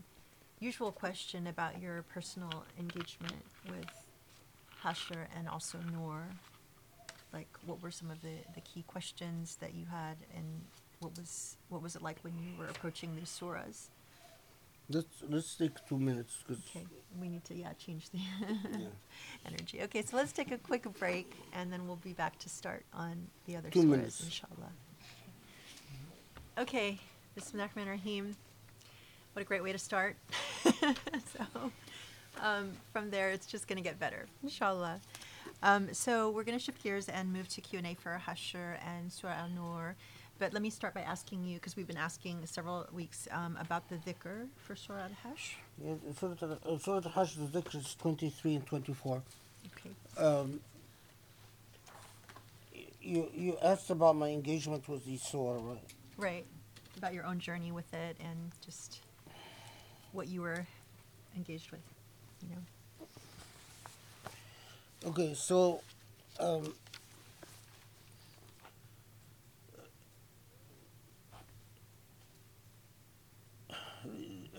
usual 0.61 0.93
question 0.93 1.47
about 1.49 1.81
your 1.81 2.03
personal 2.03 2.65
engagement 2.79 3.45
with 3.71 3.91
Hashr 4.83 5.27
and 5.37 5.49
also 5.49 5.79
Noor. 5.93 6.29
like 7.33 7.49
what 7.67 7.83
were 7.83 7.91
some 7.91 8.11
of 8.11 8.23
the, 8.23 8.37
the 8.55 8.61
key 8.61 8.85
questions 8.87 9.57
that 9.61 9.75
you 9.75 9.87
had, 9.91 10.17
and 10.35 10.45
what 11.01 11.17
was 11.19 11.57
what 11.69 11.83
was 11.83 11.97
it 11.97 12.03
like 12.03 12.19
when 12.23 12.35
you 12.39 12.57
were 12.59 12.67
approaching 12.67 13.17
these 13.17 13.29
surahs? 13.29 13.89
Let's 14.91 15.23
let's 15.31 15.55
take 15.55 15.73
two 15.89 15.99
minutes 15.99 16.37
because 16.47 16.63
Okay, 16.77 16.85
we 17.21 17.29
need 17.29 17.45
to 17.47 17.55
yeah 17.55 17.73
change 17.79 18.11
the 18.11 18.19
energy. 19.47 19.81
Okay, 19.83 20.03
so 20.03 20.17
let's 20.17 20.33
take 20.33 20.51
a 20.53 20.59
quick 20.59 20.85
break, 20.99 21.35
and 21.55 21.73
then 21.73 21.87
we'll 21.87 21.97
be 21.97 22.13
back 22.13 22.39
to 22.41 22.49
start 22.51 22.85
on 22.93 23.27
the 23.47 23.57
other 23.57 23.71
Two 23.71 23.81
surahs, 23.81 23.89
minutes. 23.89 24.21
inshallah. 24.25 24.73
Okay, 26.59 26.99
Bismillah 27.35 27.65
ar-Rahman 27.65 27.89
ar-Rahim. 27.89 28.37
What 29.33 29.43
a 29.43 29.45
great 29.45 29.63
way 29.63 29.73
to 29.73 29.79
start. 29.79 30.17
so, 30.65 31.73
um, 32.41 32.71
from 32.93 33.11
there, 33.11 33.31
it's 33.31 33.47
just 33.47 33.67
going 33.67 33.79
to 33.79 33.83
get 33.83 33.99
better, 33.99 34.27
inshallah. 34.43 35.01
Um, 35.63 35.93
so 35.93 36.31
we're 36.31 36.45
going 36.45 36.57
to 36.59 36.63
shift 36.63 36.83
gears 36.83 37.09
and 37.09 37.33
move 37.33 37.49
to 37.49 37.61
Q&A 37.61 37.95
for 37.95 38.21
Hashr 38.29 38.77
and 38.87 39.11
Surah 39.13 39.33
Al-Nur. 39.33 39.97
But 40.39 40.53
let 40.53 40.63
me 40.63 40.71
start 40.71 40.95
by 40.95 41.03
asking 41.03 41.45
you, 41.45 41.55
because 41.55 41.77
we've 41.77 41.87
been 41.87 41.97
asking 41.97 42.45
several 42.47 42.87
weeks 42.93 43.29
um, 43.31 43.57
about 43.61 43.89
the 43.89 43.97
dhikr 43.97 44.49
for 44.57 44.75
Surah 44.75 45.03
Al-Hashr. 45.05 45.55
yeah, 45.83 45.95
Surah 46.19 46.35
Al- 46.43 46.75
uh, 46.75 46.79
Surah 46.79 46.97
Al-Hajj, 47.05 47.37
the 47.37 47.61
dhikr 47.61 47.77
is 47.77 47.95
23 47.95 48.57
and 48.57 48.67
24. 48.67 49.23
Okay. 49.67 49.91
Um, 50.19 50.61
you 53.01 53.31
you 53.35 53.59
asked 53.63 53.91
about 53.91 54.17
my 54.17 54.29
engagement 54.31 54.89
with 54.89 55.05
the 55.05 55.17
surah, 55.19 55.61
right? 55.63 55.85
Right. 56.17 56.47
About 56.97 57.13
your 57.13 57.27
own 57.27 57.39
journey 57.39 57.71
with 57.71 57.93
it 57.93 58.17
and 58.19 58.51
just 58.65 59.01
what 60.13 60.29
you 60.29 60.41
were 60.41 60.67
engaged 61.37 61.71
with, 61.71 61.83
you 62.43 62.49
know. 62.55 62.63
Okay, 65.11 65.35
so 65.35 65.81
um, 66.41 66.73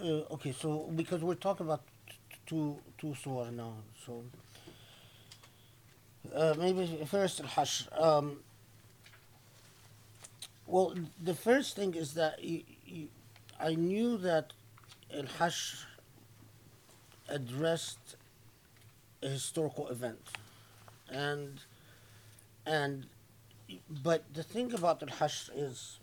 uh, 0.02 0.34
okay, 0.34 0.52
so 0.52 0.90
because 0.96 1.22
we're 1.22 1.36
talking 1.36 1.66
about 1.66 1.82
two 2.46 2.78
two 2.98 3.16
surah 3.16 3.50
now, 3.50 3.74
so 4.06 4.24
uh, 6.34 6.54
maybe 6.58 7.04
first 7.06 7.40
al 7.42 7.48
Hashr. 7.48 8.02
Um, 8.02 8.38
well, 10.68 10.96
the 11.22 11.36
first 11.36 11.76
thing 11.76 11.94
is 11.94 12.14
that 12.16 12.44
you, 12.44 12.64
you, 12.86 13.08
I 13.60 13.76
knew 13.76 14.18
that 14.18 14.54
al 15.14 15.24
Hashr 15.24 15.86
addressed 17.30 18.16
a 19.24 19.30
historical 19.30 19.88
event 19.88 20.20
and 21.10 21.62
and 22.66 23.06
but 23.90 24.24
the 24.34 24.44
thing 24.44 24.74
about 24.74 25.00
the 25.00 25.08
Hashr 25.08 25.50
is 25.56 26.00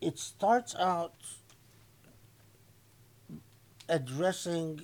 it 0.00 0.18
starts 0.18 0.74
out 0.76 1.14
addressing 3.88 4.82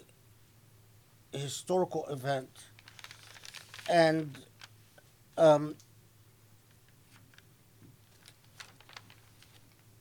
a 1.32 1.38
historical 1.38 2.06
event 2.06 2.50
and 3.88 4.36
um, 5.38 5.76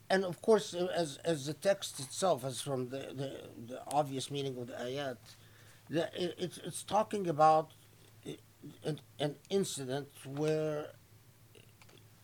and 0.10 0.24
of 0.24 0.42
course, 0.42 0.74
as 0.74 1.18
as 1.26 1.46
the 1.46 1.54
text 1.54 2.00
itself, 2.00 2.44
as 2.46 2.62
from 2.62 2.90
the, 2.90 2.98
the, 2.98 3.42
the 3.68 3.82
obvious 3.88 4.32
meaning 4.32 4.58
of 4.58 4.68
the 4.68 4.74
ayat, 4.74 5.18
the, 5.90 6.04
it, 6.16 6.60
it's 6.64 6.84
talking 6.84 7.28
about 7.28 7.72
an, 8.84 9.00
an 9.20 9.36
incident 9.50 10.08
where 10.26 10.88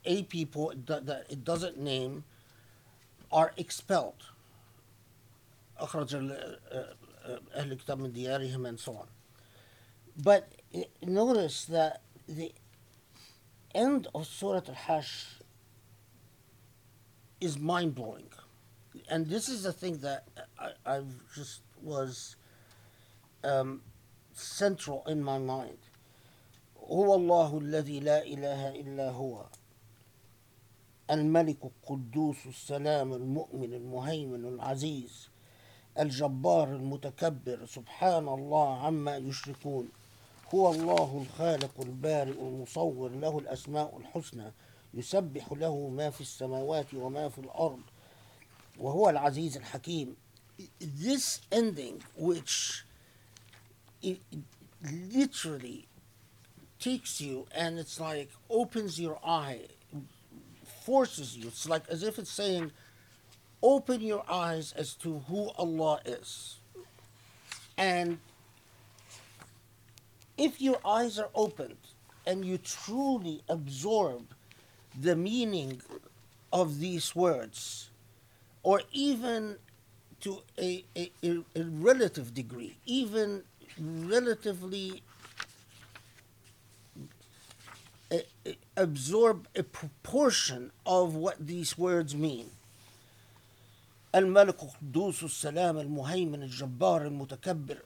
a 0.05 0.23
people 0.23 0.73
that 0.85 1.25
it 1.29 1.43
doesn't 1.43 1.77
name 1.77 2.23
are 3.31 3.53
expelled. 3.57 4.23
الكتاب 7.55 7.99
من 7.99 8.11
ديارهم 8.13 8.67
and 8.67 8.79
so 8.79 8.93
on. 8.93 9.07
But 10.17 10.51
notice 11.01 11.65
that 11.65 12.01
the 12.27 12.53
end 13.73 14.07
of 14.13 14.27
Surah 14.27 14.61
Al-Hashr 14.67 15.41
is 17.39 17.57
mind-blowing. 17.57 18.27
And 19.09 19.27
this 19.27 19.49
is 19.49 19.63
the 19.63 19.73
thing 19.73 19.97
that 19.99 20.27
I, 20.59 20.71
I 20.85 21.01
just 21.33 21.61
was 21.81 22.35
um, 23.43 23.81
central 24.33 25.03
in 25.07 25.23
my 25.23 25.37
mind. 25.37 25.77
هو 26.77 27.15
الله 27.15 27.61
الذي 27.61 27.99
لا 27.99 28.23
إله 28.25 28.75
إلا 28.75 29.11
هو. 29.11 29.45
الملك 31.11 31.57
القدوس 31.63 32.35
السلام 32.47 33.13
المؤمن 33.13 33.73
المهيمن 33.73 34.45
العزيز 34.45 35.29
الجبار 35.99 36.75
المتكبر 36.75 37.65
سبحان 37.65 38.27
الله 38.27 38.77
عما 38.85 39.17
يشركون. 39.17 39.89
هو 40.55 40.71
الله 40.71 41.25
الخالق 41.25 41.81
البارئ 41.81 42.41
المصور 42.41 43.09
له 43.09 43.39
الأسماء 43.39 43.97
الحسنى 43.97 44.51
يسبح 44.93 45.51
له 45.51 45.89
ما 45.89 46.09
في 46.09 46.21
السماوات 46.21 46.93
وما 46.93 47.29
في 47.29 47.39
الأرض 47.39 47.81
وهو 48.79 49.09
العزيز 49.09 49.57
الحكيم. 49.57 50.15
This 50.81 51.41
ending 51.51 52.03
which 52.17 52.85
it 54.01 54.19
it 54.31 54.43
literally 55.13 55.87
takes 56.79 57.21
you 57.21 57.47
and 57.55 57.79
it's 57.79 57.99
like 57.99 58.29
opens 58.49 58.99
your 58.99 59.19
eye 59.25 59.67
forces 60.91 61.37
you. 61.37 61.47
It's 61.47 61.69
like 61.69 61.87
as 61.87 62.03
if 62.03 62.19
it's 62.19 62.29
saying 62.29 62.69
open 63.63 64.01
your 64.01 64.25
eyes 64.29 64.73
as 64.75 64.93
to 64.95 65.19
who 65.29 65.49
Allah 65.57 66.01
is. 66.03 66.57
And 67.77 68.17
if 70.37 70.59
your 70.61 70.79
eyes 70.83 71.17
are 71.17 71.29
opened 71.33 71.77
and 72.27 72.43
you 72.43 72.57
truly 72.57 73.41
absorb 73.47 74.23
the 74.99 75.15
meaning 75.15 75.81
of 76.51 76.79
these 76.79 77.15
words, 77.15 77.89
or 78.61 78.81
even 78.91 79.55
to 80.19 80.41
a, 80.59 80.83
a, 80.97 81.09
a- 81.23 81.43
relative 81.55 82.33
degree, 82.33 82.75
even 82.85 83.43
relatively 83.79 85.01
uh, 88.11 88.15
uh, 88.17 88.19
absorb 88.76 89.48
a 89.56 89.62
proportion 89.62 90.70
of 90.84 91.14
what 91.14 91.46
these 91.46 91.78
words 91.78 92.14
mean. 92.14 92.50
الملك 94.14 94.62
القدوس 94.62 95.24
السلام 95.24 95.78
المهيمن 95.78 96.42
الجبار 96.42 97.06
المتكبر 97.06 97.82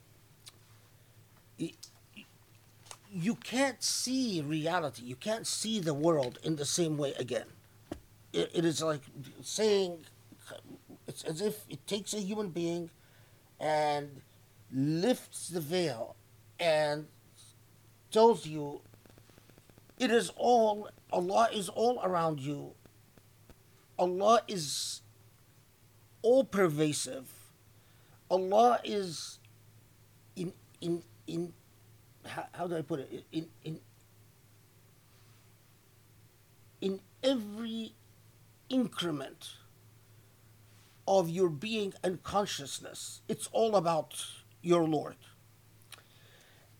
you 3.12 3.34
can't 3.34 3.82
see 3.82 4.40
reality. 4.40 5.02
You 5.02 5.16
can't 5.16 5.46
see 5.46 5.80
the 5.80 5.94
world 5.94 6.38
in 6.42 6.56
the 6.56 6.64
same 6.64 6.96
way 6.96 7.14
again. 7.18 7.46
It, 8.32 8.50
it 8.54 8.64
is 8.64 8.82
like 8.82 9.02
saying, 9.42 9.98
it's 11.08 11.24
as 11.24 11.40
if 11.40 11.64
it 11.68 11.84
takes 11.86 12.14
a 12.14 12.20
human 12.20 12.50
being 12.50 12.90
and 13.58 14.22
lifts 14.72 15.48
the 15.48 15.60
veil 15.60 16.14
and 16.60 17.06
tells 18.12 18.46
you 18.46 18.80
it 19.99 20.11
is 20.11 20.31
all, 20.35 20.89
Allah 21.11 21.49
is 21.53 21.69
all 21.69 22.01
around 22.03 22.39
you. 22.39 22.73
Allah 23.97 24.41
is 24.47 25.01
all 26.21 26.43
pervasive. 26.43 27.29
Allah 28.29 28.79
is 28.83 29.39
in, 30.35 30.51
in, 30.81 31.03
in, 31.27 31.53
how, 32.25 32.45
how 32.53 32.67
do 32.67 32.75
I 32.75 32.81
put 32.81 32.99
it? 32.99 33.25
In 33.31 33.47
in 33.63 33.79
in 36.81 36.99
every 37.23 37.93
increment 38.69 39.53
of 41.07 41.29
your 41.29 41.49
being 41.49 41.93
and 42.03 42.21
consciousness, 42.23 43.21
it's 43.27 43.47
all 43.51 43.75
about 43.75 44.25
your 44.61 44.83
Lord. 44.83 45.15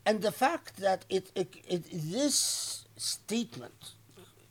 And 0.06 0.22
the 0.22 0.32
fact 0.32 0.78
that 0.78 1.06
it, 1.10 1.32
it, 1.36 1.56
it 1.68 1.86
this 1.92 2.85
statement 2.98 3.92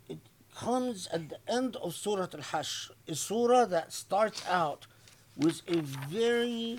it 0.08 0.18
comes 0.54 1.08
at 1.12 1.28
the 1.28 1.38
end 1.48 1.76
of 1.76 1.94
Surah 1.94 2.28
Al-Hashr, 2.32 2.90
a 3.08 3.14
surah 3.14 3.64
that 3.66 3.92
starts 3.92 4.42
out 4.48 4.86
with 5.36 5.62
a 5.68 5.80
very 5.80 6.78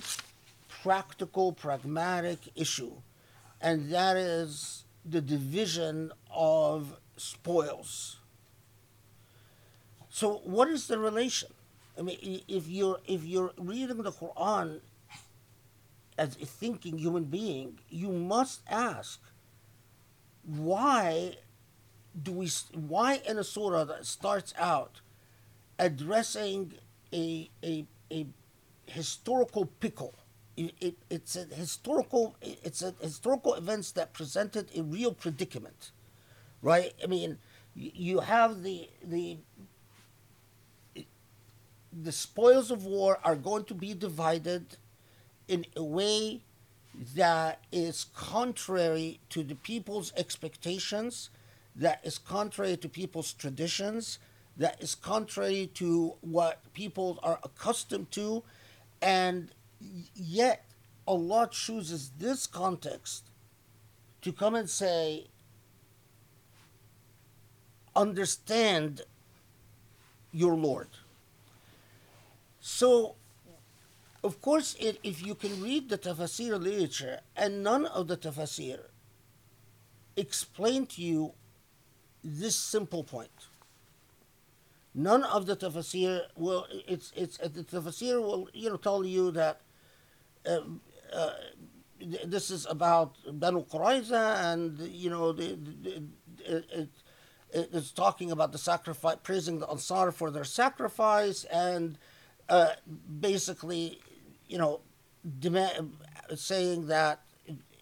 practical, 0.70 1.52
pragmatic 1.52 2.40
issue 2.56 2.94
and 3.66 3.92
that 3.92 4.16
is 4.16 4.84
the 5.04 5.22
division 5.22 6.12
of 6.32 6.98
spoils. 7.18 8.20
So, 10.10 10.42
what 10.44 10.70
is 10.70 10.88
the 10.88 11.00
relation? 11.00 11.50
I 11.98 12.04
mean, 12.04 12.42
if 12.48 12.68
you're 12.68 13.00
if 13.08 13.24
you're 13.24 13.54
reading 13.58 14.04
the 14.04 14.12
Quran 14.12 14.82
as 16.18 16.38
a 16.42 16.46
thinking 16.46 16.98
human 16.98 17.26
being, 17.26 17.80
you 17.90 18.10
must 18.10 18.62
ask, 18.70 19.20
why 20.44 21.36
do 22.22 22.32
we 22.32 22.50
why 22.74 23.22
in 23.28 23.38
a 23.38 23.44
surah 23.44 23.84
that 23.86 24.06
starts 24.06 24.54
out 24.58 25.02
addressing 25.80 26.74
a 27.14 27.50
a, 27.64 27.86
a 28.12 28.28
historical 28.88 29.66
pickle? 29.66 30.16
It, 30.58 30.74
it, 30.80 30.96
it's 31.10 31.36
a 31.36 31.46
historical 31.46 32.36
it's 32.42 32.82
a 32.82 32.94
historical 33.02 33.56
events 33.56 33.92
that 33.92 34.14
presented 34.14 34.70
a 34.76 34.84
real 34.84 35.14
predicament 35.14 35.92
right? 36.62 36.94
I 37.04 37.08
mean 37.08 37.38
you 37.76 38.22
have 38.22 38.64
the 38.64 38.90
the 39.04 39.38
the 41.94 42.12
spoils 42.12 42.72
of 42.72 42.86
war 42.86 43.20
are 43.24 43.36
going 43.36 43.64
to 43.66 43.74
be 43.74 43.94
divided 43.94 44.78
in 45.48 45.66
a 45.76 45.84
way 45.84 46.42
that 47.16 47.60
is 47.72 48.08
contrary 48.16 49.20
to 49.30 49.44
the 49.44 49.56
people's 49.56 50.12
expectations, 50.18 51.30
that 51.76 52.00
is 52.04 52.18
contrary 52.18 52.78
to 52.78 52.90
people's 52.90 53.34
traditions, 53.34 54.20
that 54.58 54.82
is 54.82 54.96
contrary 54.96 55.70
to 55.76 56.16
what 56.22 56.62
people 56.74 57.20
are 57.22 57.40
accustomed 57.44 58.12
to, 58.12 58.44
and 59.02 59.52
yet 60.16 60.66
Allah 61.08 61.50
chooses 61.52 62.12
this 62.18 62.48
context 62.48 63.30
to 64.22 64.32
come 64.32 64.56
and 64.56 64.70
say, 64.70 65.28
understand 67.96 69.02
your 70.32 70.56
Lord. 70.56 70.90
So 72.60 73.16
of 74.26 74.42
course, 74.42 74.76
it, 74.80 74.98
if 75.04 75.24
you 75.24 75.36
can 75.36 75.62
read 75.62 75.88
the 75.88 76.00
tafsir 76.00 76.60
literature 76.60 77.20
and 77.38 77.62
none 77.62 77.86
of 77.86 78.08
the 78.08 78.18
tafsir 78.18 78.80
explain 80.18 80.88
to 80.88 81.02
you 81.04 81.34
this 82.26 82.56
simple 82.56 83.04
point. 83.04 83.48
None 84.94 85.24
of 85.24 85.46
the 85.46 85.56
tafsir 85.56 86.22
will. 86.36 86.66
It's 86.88 87.12
it's 87.16 87.38
the 87.38 87.64
tafsir 87.64 88.22
will 88.22 88.50
you 88.54 88.70
know 88.70 88.78
tell 88.78 89.06
you 89.06 89.32
that 89.32 89.62
uh, 90.46 90.60
uh, 91.14 91.30
this 92.26 92.50
is 92.50 92.66
about 92.70 93.16
Banu 93.32 93.66
Qurayza 93.66 94.54
and 94.54 94.80
you 94.80 95.10
know 95.10 95.34
the, 95.34 95.58
the, 95.84 96.04
it, 96.46 96.90
it, 97.54 97.70
it's 97.74 97.92
talking 97.92 98.32
about 98.32 98.52
the 98.52 98.58
sacrifice, 98.58 99.18
praising 99.24 99.60
the 99.60 99.68
Ansar 99.70 100.12
for 100.12 100.32
their 100.32 100.46
sacrifice 100.46 101.44
and. 101.46 101.98
Uh, 102.48 102.70
basically 103.20 104.00
you 104.48 104.58
know, 104.58 104.82
demand, 105.40 105.98
saying 106.36 106.88
that 106.88 107.22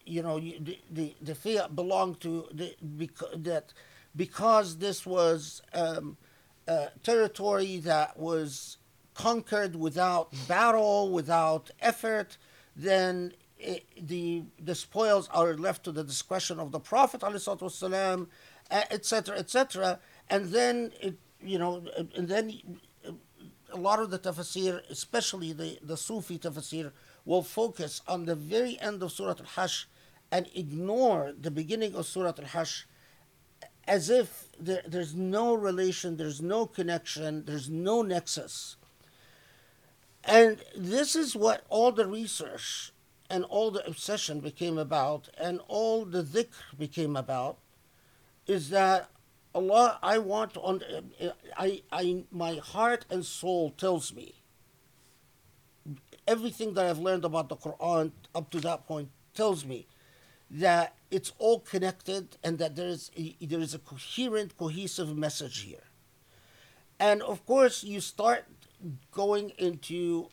you 0.06 0.22
know 0.22 0.38
the 0.38 0.78
the, 0.90 1.14
the 1.20 1.34
fay' 1.34 1.60
belonged 1.74 2.20
to 2.20 2.46
the 2.52 2.74
because, 2.96 3.34
that 3.36 3.72
because 4.16 4.78
this 4.78 5.04
was 5.04 5.62
um, 5.72 6.16
territory 7.02 7.78
that 7.78 8.18
was 8.18 8.78
conquered 9.14 9.76
without 9.76 10.32
battle, 10.48 11.10
without 11.10 11.70
effort, 11.80 12.36
then 12.76 13.32
it, 13.58 13.86
the 14.00 14.42
the 14.58 14.74
spoils 14.74 15.28
are 15.32 15.54
left 15.54 15.84
to 15.84 15.92
the 15.92 16.04
discretion 16.04 16.58
of 16.58 16.72
the 16.72 16.80
Prophet 16.80 17.22
etc., 18.70 19.36
etc. 19.38 20.00
And 20.28 20.46
then 20.46 20.92
it, 21.00 21.16
you 21.40 21.58
know, 21.58 21.84
and 22.16 22.28
then 22.28 22.60
a 23.72 23.76
lot 23.76 23.98
of 23.98 24.10
the 24.10 24.18
tafsir, 24.18 24.82
especially 24.90 25.52
the, 25.52 25.78
the 25.82 25.96
Sufi 25.96 26.38
tafsir, 26.38 26.92
will 27.24 27.42
focus 27.42 28.02
on 28.06 28.24
the 28.24 28.34
very 28.34 28.78
end 28.80 29.02
of 29.02 29.12
Surah 29.12 29.34
Al 29.38 29.46
Hashr 29.56 29.86
and 30.30 30.48
ignore 30.54 31.32
the 31.38 31.50
beginning 31.50 31.94
of 31.94 32.06
Surah 32.06 32.34
Al 32.38 32.44
Hashr 32.44 32.84
as 33.86 34.10
if 34.10 34.48
there, 34.58 34.82
there's 34.86 35.14
no 35.14 35.54
relation, 35.54 36.16
there's 36.16 36.40
no 36.40 36.66
connection, 36.66 37.44
there's 37.44 37.68
no 37.68 38.02
nexus. 38.02 38.76
And 40.24 40.58
this 40.76 41.14
is 41.14 41.36
what 41.36 41.64
all 41.68 41.92
the 41.92 42.06
research 42.06 42.92
and 43.28 43.44
all 43.44 43.70
the 43.70 43.86
obsession 43.86 44.40
became 44.40 44.78
about, 44.78 45.28
and 45.38 45.60
all 45.66 46.04
the 46.04 46.22
dhikr 46.22 46.78
became 46.78 47.16
about, 47.16 47.58
is 48.46 48.70
that 48.70 49.10
Allah, 49.54 49.98
I 50.02 50.18
want 50.18 50.56
on, 50.56 50.82
I, 51.56 51.82
I, 51.92 52.24
my 52.30 52.56
heart 52.56 53.06
and 53.10 53.24
soul 53.24 53.70
tells 53.70 54.12
me 54.12 54.34
everything 56.26 56.74
that 56.74 56.86
I've 56.86 56.98
learned 56.98 57.24
about 57.24 57.48
the 57.48 57.56
Quran 57.56 58.12
up 58.34 58.50
to 58.50 58.60
that 58.60 58.86
point 58.86 59.10
tells 59.34 59.64
me 59.64 59.86
that 60.50 60.94
it's 61.10 61.32
all 61.38 61.60
connected 61.60 62.36
and 62.42 62.58
that 62.58 62.76
there 62.76 62.88
is 62.88 63.10
a, 63.16 63.36
there 63.40 63.60
is 63.60 63.74
a 63.74 63.78
coherent, 63.78 64.56
cohesive 64.56 65.16
message 65.16 65.60
here. 65.60 65.84
And 66.98 67.22
of 67.22 67.44
course, 67.46 67.82
you 67.82 68.00
start 68.00 68.44
going 69.12 69.50
into 69.58 70.28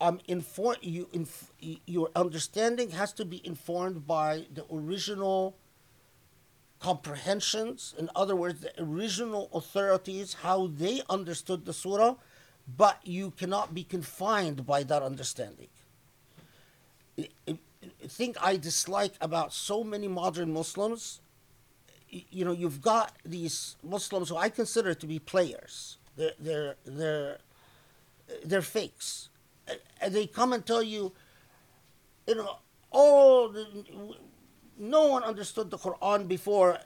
um, 0.00 0.20
inform 0.28 0.76
you 0.82 1.08
inf- 1.12 1.52
your 1.58 2.10
understanding 2.14 2.90
has 2.90 3.12
to 3.14 3.24
be 3.24 3.44
informed 3.46 4.06
by 4.06 4.46
the 4.52 4.64
original 4.72 5.56
comprehensions 6.78 7.94
in 7.98 8.10
other 8.14 8.36
words 8.36 8.60
the 8.60 8.82
original 8.82 9.48
authorities 9.54 10.34
how 10.42 10.66
they 10.66 11.00
understood 11.08 11.64
the 11.64 11.72
surah 11.72 12.14
but 12.66 13.00
you 13.04 13.30
cannot 13.30 13.74
be 13.74 13.84
confined 13.84 14.66
by 14.66 14.82
that 14.82 15.02
understanding. 15.02 15.68
The 17.16 17.28
thing 18.08 18.34
i 18.42 18.56
dislike 18.56 19.14
about 19.20 19.52
so 19.52 19.84
many 19.84 20.08
modern 20.08 20.52
muslims. 20.52 21.20
You 22.08 22.44
know 22.44 22.52
you've 22.52 22.82
got 22.82 23.12
these 23.24 23.76
muslims 23.82 24.28
who 24.28 24.36
i 24.36 24.48
consider 24.48 24.94
to 24.94 25.06
be 25.06 25.18
players. 25.18 25.98
They're 26.16 26.32
they're 26.38 26.74
they're, 26.84 27.38
they're 28.44 28.62
fakes. 28.62 29.28
And 30.00 30.14
they 30.14 30.26
come 30.26 30.52
and 30.52 30.64
tell 30.64 30.82
you, 30.82 31.12
you 32.26 32.36
know, 32.36 32.58
oh, 32.92 33.52
no 34.78 35.06
one 35.06 35.24
understood 35.24 35.70
the 35.70 35.78
Quran 35.78 36.28
before, 36.28 36.78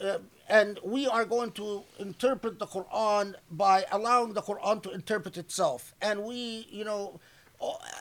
uh, 0.00 0.18
and 0.48 0.78
we 0.82 1.06
are 1.06 1.24
going 1.24 1.52
to 1.52 1.84
interpret 1.98 2.58
the 2.58 2.66
Quran 2.66 3.34
by 3.50 3.84
allowing 3.92 4.32
the 4.32 4.42
Quran 4.42 4.82
to 4.82 4.90
interpret 4.90 5.36
itself. 5.36 5.94
And 6.00 6.24
we, 6.24 6.66
you 6.70 6.84
know, 6.84 7.20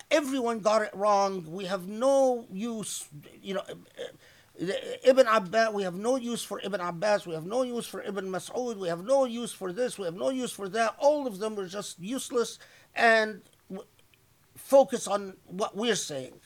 everyone 0.10 0.60
got 0.60 0.82
it 0.82 0.91
wrong. 0.93 1.45
We 1.48 1.66
have 1.66 1.88
no 1.88 2.45
use, 2.52 3.08
you 3.41 3.56
know. 3.56 3.64
Ibn 5.04 5.28
Abbas, 5.28 5.72
we 5.74 5.84
have 5.84 5.93
no 5.93 6.16
use 6.16 6.43
for 6.43 6.60
Ibn 6.64 6.82
Abbas, 6.82 7.28
we 7.28 7.36
have 7.36 7.45
no 7.45 7.62
use 7.62 7.86
for 7.86 8.02
Ibn 8.02 8.26
Mas'ud, 8.26 8.78
we 8.78 8.88
have 8.88 9.06
no 9.06 9.26
use 9.26 9.52
for 9.52 9.72
this, 9.72 10.00
we 10.00 10.06
have 10.06 10.16
no 10.16 10.30
use 10.30 10.52
for 10.52 10.68
that. 10.70 10.95
All 10.98 11.28
of 11.28 11.38
them 11.38 11.56
were 11.56 11.68
just 11.68 12.00
useless, 12.00 12.58
and 12.95 13.41
focus 14.56 15.08
on 15.08 15.38
what 15.45 15.78
we're 15.78 15.95
saying. 15.95 16.39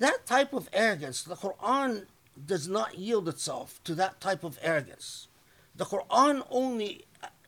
That 0.00 0.26
type 0.26 0.52
of 0.52 0.68
arrogance, 0.72 1.22
the 1.22 1.36
Quran 1.36 2.06
does 2.46 2.68
not 2.68 2.98
yield 2.98 3.28
itself 3.28 3.80
to 3.84 3.94
that 3.94 4.20
type 4.20 4.44
of 4.44 4.58
arrogance. 4.62 5.28
The 5.74 5.84
Quran 5.84 6.46
only 6.50 7.06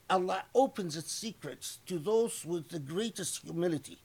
Allah 0.08 0.44
opens 0.54 0.96
its 0.96 1.12
secrets 1.12 1.78
to 1.86 1.98
those 1.98 2.44
with 2.44 2.68
the 2.68 2.78
greatest 2.78 3.42
humility, 3.42 3.98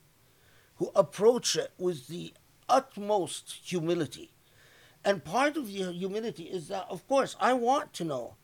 who 0.77 0.91
approach 0.95 1.55
it 1.55 1.71
with 1.77 2.07
the 2.07 2.33
utmost 2.69 3.59
humility. 3.63 4.31
And 5.03 5.23
part 5.23 5.57
of 5.57 5.67
the 5.67 5.91
humility 5.91 6.43
is 6.43 6.67
that, 6.67 6.88
of 6.89 7.07
course, 7.07 7.35
I 7.39 7.53
want 7.53 7.93
to 7.93 8.03
know 8.03 8.35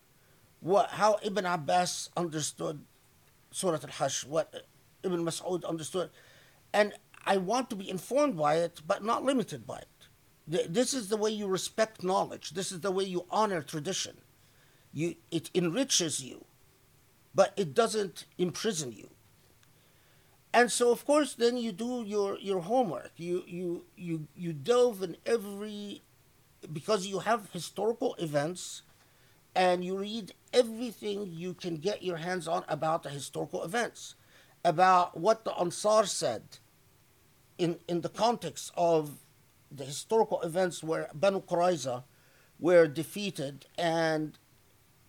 what 0.60 0.91
how 0.91 1.18
Ibn 1.22 1.46
Abbas 1.46 2.10
understood 2.16 2.86
Surah 3.52 3.74
Al-Hashr, 3.74 4.28
what 4.28 4.66
Ibn 5.04 5.24
Mas'ud 5.24 5.66
understood. 5.66 6.10
And 6.74 6.94
I 7.26 7.38
want 7.38 7.70
to 7.70 7.76
be 7.76 7.89
informed 7.89 8.38
by 8.38 8.56
it, 8.56 8.82
but 8.86 9.04
not 9.04 9.24
limited 9.24 9.68
by 9.68 9.78
it. 9.78 9.88
This 10.48 10.94
is 10.94 11.08
the 11.08 11.18
way 11.18 11.32
you 11.32 11.48
respect 11.48 12.04
knowledge. 12.04 12.52
This 12.52 12.72
is 12.72 12.82
the 12.82 12.91
way 12.91 13.06
you 13.06 13.26
honor 13.32 13.62
tradition. 13.62 14.18
You, 14.91 15.16
it 15.32 15.50
enriches 15.56 16.22
you, 16.22 16.46
but 17.34 17.54
it 17.56 17.74
doesn't 17.74 18.26
imprison 18.38 18.91
you. 18.91 19.10
And 20.54 20.72
so, 20.72 20.91
of 20.91 21.06
course, 21.06 21.34
then 21.34 21.58
you 21.58 21.72
do 21.72 22.04
your, 22.06 22.38
your 22.39 22.62
homework. 22.62 23.12
You, 23.18 23.44
you, 23.48 23.86
you, 23.96 24.28
you 24.36 24.54
delve 24.54 25.02
in 25.02 25.18
every, 25.26 26.04
because 26.72 27.08
you 27.08 27.20
have 27.20 27.50
historical 27.52 28.14
events, 28.16 28.84
and 29.56 29.84
you 29.84 29.98
read 29.98 30.34
everything 30.52 31.28
you 31.32 31.54
can 31.56 31.78
get 31.78 32.04
your 32.04 32.18
hands 32.18 32.48
on 32.48 32.66
about 32.68 33.02
the 33.04 33.10
historical 33.10 33.64
events, 33.64 34.14
about 34.64 35.18
what 35.18 35.44
the 35.44 35.58
Ansar 35.58 36.06
said, 36.06 36.44
in, 37.58 37.80
in 37.88 38.02
the 38.02 38.10
context 38.10 38.72
of 38.78 39.23
the 39.76 39.86
historical 39.86 40.42
events 40.42 40.84
where 40.84 41.10
Banu 41.14 41.42
Qurayza 41.42 42.04
were 42.60 42.88
defeated 42.88 43.66
and 43.78 44.38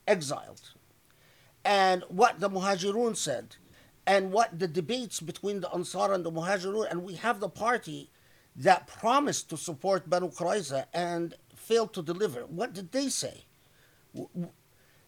exiled, 0.07 0.73
and 1.65 2.03
what 2.09 2.41
the 2.41 2.51
Muhajirun 2.51 3.17
said, 3.17 3.57
and 4.07 4.33
what 4.33 4.59
the 4.59 4.69
debates 4.69 5.21
between 5.21 5.61
the 5.61 5.71
Ansar 5.73 6.13
and 6.13 6.25
the 6.25 6.33
Muhajirun, 6.33 6.91
and 6.91 7.03
we 7.03 7.15
have 7.15 7.41
the 7.41 7.49
party 7.49 8.11
that 8.57 8.87
promised 8.87 9.51
to 9.51 9.57
support 9.57 10.09
Banu 10.09 10.31
Qurayza 10.31 10.87
and 10.93 11.35
failed 11.57 11.93
to 11.95 12.03
deliver. 12.03 12.43
What 12.43 12.73
did 12.73 12.93
they 12.93 13.09
say? 13.09 13.45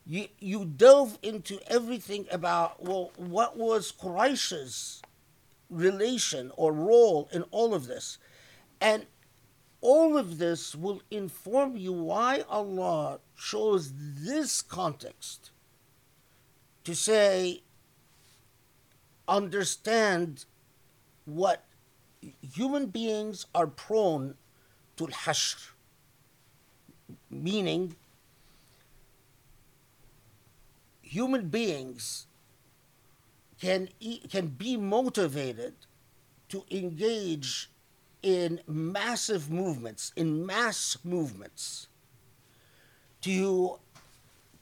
You, 0.07 0.29
you 0.39 0.65
delve 0.65 1.19
into 1.23 1.59
everything 1.67 2.27
about, 2.31 2.83
well, 2.83 3.13
what 3.17 3.57
was 3.57 3.93
Quraysh's 3.93 5.03
relation 5.69 6.53
or 6.57 6.73
role 6.73 7.29
in 7.33 7.43
all 7.51 7.75
of 7.75 7.87
this? 7.87 8.19
And 8.81 9.07
all 9.87 10.19
of 10.19 10.39
this 10.39 10.75
will 10.75 11.01
inform 11.13 11.77
you 11.77 11.93
why 11.93 12.43
Allah 12.49 13.21
chose 13.39 13.93
this 13.95 14.61
context 14.61 15.51
to 16.83 16.93
say, 16.93 17.63
understand 19.29 20.45
what 21.25 21.63
human 22.41 22.87
beings 22.87 23.47
are 23.55 23.69
prone 23.69 24.35
to 24.97 25.05
al-hashr, 25.05 25.71
meaning 27.31 27.95
human 31.01 31.49
beings 31.49 32.27
can, 33.61 33.89
can 34.29 34.49
be 34.49 34.77
motivated 34.77 35.75
to 36.49 36.65
engage 36.73 37.71
in 38.27 38.61
massive 38.67 39.49
movements, 39.49 40.13
in 40.17 40.45
mass 40.45 40.99
movements, 41.05 41.87
to 43.21 43.79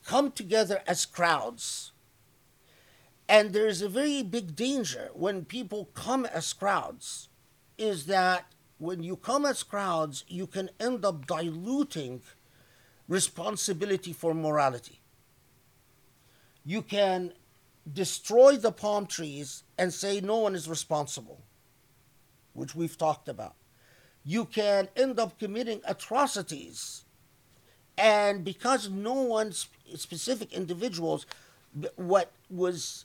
come 0.05 0.31
together 0.31 0.83
as 0.87 1.07
crowds. 1.07 1.93
And 3.27 3.55
there 3.55 3.67
is 3.67 3.81
a 3.81 3.89
very 3.89 4.23
big 4.23 4.55
danger 4.55 5.09
when 5.15 5.47
people 5.47 5.89
come 5.95 6.27
as 6.27 6.53
crowds, 6.53 7.31
is 7.79 8.05
that 8.05 8.53
when 8.77 9.03
you 9.03 9.17
come 9.17 9.47
as 9.47 9.63
crowds, 9.63 10.27
you 10.29 10.47
can 10.47 10.69
end 10.79 11.03
up 11.03 11.27
diluting 11.27 12.21
responsibility 13.09 14.13
for 14.13 14.35
morality. 14.35 15.01
You 16.67 16.83
can 16.83 17.33
destroy 17.91 18.59
the 18.59 18.73
palm 18.73 19.07
trees 19.07 19.63
and 19.79 19.91
say 19.91 20.21
no 20.21 20.37
one 20.37 20.55
is 20.55 20.69
responsible 20.69 21.41
which 22.55 22.75
we've 22.75 22.97
talked 22.97 23.29
about. 23.29 23.55
You 24.25 24.47
can 24.47 24.89
end 24.97 25.21
up 25.21 25.39
committing 25.39 25.83
atrocities. 25.87 27.05
And 27.99 28.43
because 28.43 28.89
no 28.89 29.13
one 29.13 29.53
specific 29.53 30.53
individuals, 30.53 31.27
what 31.97 32.33
was 32.49 33.05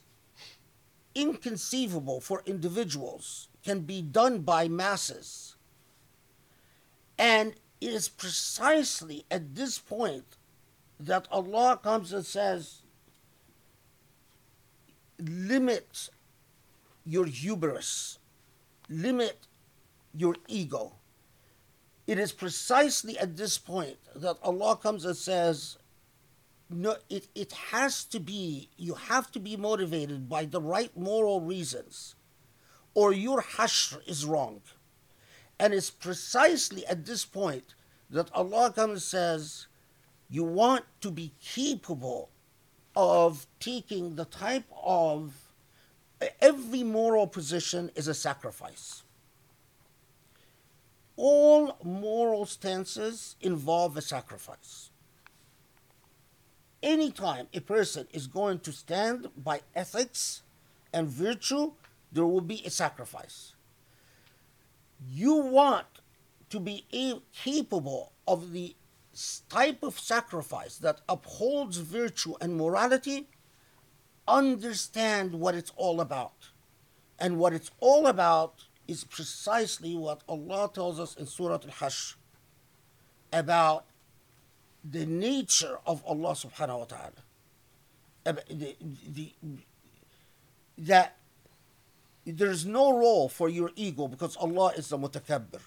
inconceivable 1.14 2.20
for 2.20 2.42
individuals 2.46 3.48
can 3.64 3.80
be 3.80 4.00
done 4.00 4.40
by 4.40 4.68
masses. 4.68 5.56
And 7.18 7.54
it 7.80 7.90
is 7.90 8.08
precisely 8.08 9.24
at 9.30 9.54
this 9.54 9.78
point 9.78 10.24
that 10.98 11.28
Allah 11.30 11.78
comes 11.82 12.12
and 12.12 12.24
says, 12.24 12.82
limit 15.18 16.08
your 17.04 17.26
hubris 17.26 18.19
limit 18.90 19.46
your 20.12 20.34
ego. 20.48 20.92
It 22.06 22.18
is 22.18 22.32
precisely 22.32 23.16
at 23.16 23.36
this 23.36 23.56
point 23.56 23.96
that 24.16 24.36
Allah 24.42 24.76
comes 24.76 25.04
and 25.04 25.16
says, 25.16 25.78
no, 26.68 26.96
it, 27.08 27.28
it 27.34 27.52
has 27.52 28.04
to 28.06 28.20
be, 28.20 28.68
you 28.76 28.94
have 28.94 29.30
to 29.32 29.40
be 29.40 29.56
motivated 29.56 30.28
by 30.28 30.44
the 30.44 30.60
right 30.60 30.96
moral 30.96 31.40
reasons, 31.40 32.16
or 32.94 33.12
your 33.12 33.40
hashr 33.40 34.06
is 34.08 34.24
wrong. 34.24 34.60
And 35.58 35.72
it's 35.72 35.90
precisely 35.90 36.84
at 36.86 37.06
this 37.06 37.24
point 37.24 37.74
that 38.10 38.30
Allah 38.34 38.72
comes 38.72 38.90
and 38.90 39.02
says, 39.02 39.66
you 40.28 40.42
want 40.44 40.84
to 41.00 41.10
be 41.10 41.32
capable 41.44 42.30
of 42.96 43.46
taking 43.58 44.16
the 44.16 44.24
type 44.24 44.64
of 44.82 45.49
every 46.40 46.82
moral 46.82 47.26
position 47.26 47.90
is 47.94 48.08
a 48.08 48.14
sacrifice. 48.14 49.02
All 51.16 51.76
moral 51.82 52.46
stances 52.46 53.36
involve 53.40 53.96
a 53.96 54.02
sacrifice. 54.02 54.90
Anytime 56.82 57.46
a 57.52 57.60
person 57.60 58.08
is 58.12 58.26
going 58.26 58.60
to 58.60 58.72
stand 58.72 59.28
by 59.36 59.60
ethics 59.74 60.42
and 60.92 61.08
virtue, 61.08 61.72
there 62.10 62.26
will 62.26 62.40
be 62.40 62.62
a 62.64 62.70
sacrifice. 62.70 63.54
You 65.10 65.36
want 65.36 65.86
to 66.48 66.58
be 66.58 66.86
capable 67.34 68.12
of 68.26 68.52
the 68.52 68.74
type 69.48 69.82
of 69.82 69.98
sacrifice 69.98 70.78
that 70.78 71.00
upholds 71.08 71.78
virtue 71.78 72.34
and 72.40 72.56
morality 72.56 73.28
understand 74.30 75.34
what 75.34 75.54
it's 75.54 75.72
all 75.76 76.00
about. 76.00 76.50
And 77.18 77.38
what 77.38 77.52
it's 77.52 77.70
all 77.80 78.06
about 78.06 78.64
is 78.88 79.04
precisely 79.04 79.94
what 79.94 80.22
Allah 80.28 80.70
tells 80.72 80.98
us 80.98 81.14
in 81.16 81.26
Surah 81.26 81.54
Al 81.54 81.60
Hashr 81.60 82.14
about 83.32 83.84
the 84.82 85.06
nature 85.06 85.78
of 85.86 86.02
Allah 86.06 86.32
subhanahu 86.32 86.78
wa 86.78 86.84
ta'ala. 86.84 87.22
The, 88.24 88.76
the, 89.12 89.32
that 90.78 91.16
there's 92.26 92.66
no 92.66 92.96
role 92.96 93.28
for 93.28 93.48
your 93.48 93.70
ego 93.76 94.08
because 94.08 94.36
Allah 94.36 94.72
is 94.76 94.88
the 94.88 94.98
mutakabbir. 94.98 95.60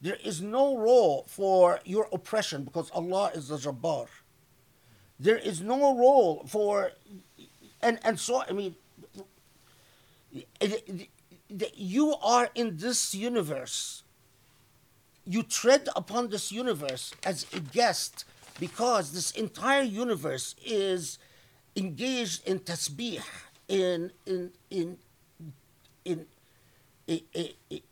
There 0.00 0.18
is 0.24 0.40
no 0.40 0.78
role 0.78 1.24
for 1.28 1.80
your 1.84 2.08
oppression 2.12 2.64
because 2.64 2.90
Allah 2.92 3.32
is 3.34 3.48
the 3.48 3.56
jabbar. 3.56 4.06
There 5.18 5.36
is 5.36 5.60
no 5.60 5.96
role 5.98 6.44
for 6.46 6.92
and 7.82 7.98
and 8.04 8.18
so 8.18 8.42
I 8.48 8.52
mean, 8.52 8.74
you 11.74 12.14
are 12.22 12.48
in 12.54 12.76
this 12.76 13.14
universe. 13.14 14.02
You 15.24 15.42
tread 15.42 15.88
upon 15.94 16.30
this 16.30 16.50
universe 16.50 17.12
as 17.24 17.46
a 17.52 17.60
guest 17.60 18.24
because 18.58 19.12
this 19.12 19.30
entire 19.32 19.82
universe 19.82 20.54
is 20.64 21.18
engaged 21.76 22.46
in 22.46 22.60
tasbih, 22.60 23.22
in 23.68 24.12
in 24.26 24.50
in 24.70 24.96
in. 26.04 26.26
it, 27.06 27.24
it, 27.68 27.82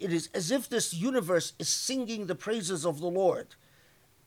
it 0.00 0.12
is 0.12 0.28
as 0.34 0.50
if 0.50 0.68
this 0.68 0.94
universe 0.94 1.52
is 1.58 1.68
singing 1.68 2.26
the 2.26 2.34
praises 2.34 2.84
of 2.86 3.00
the 3.00 3.08
Lord. 3.08 3.54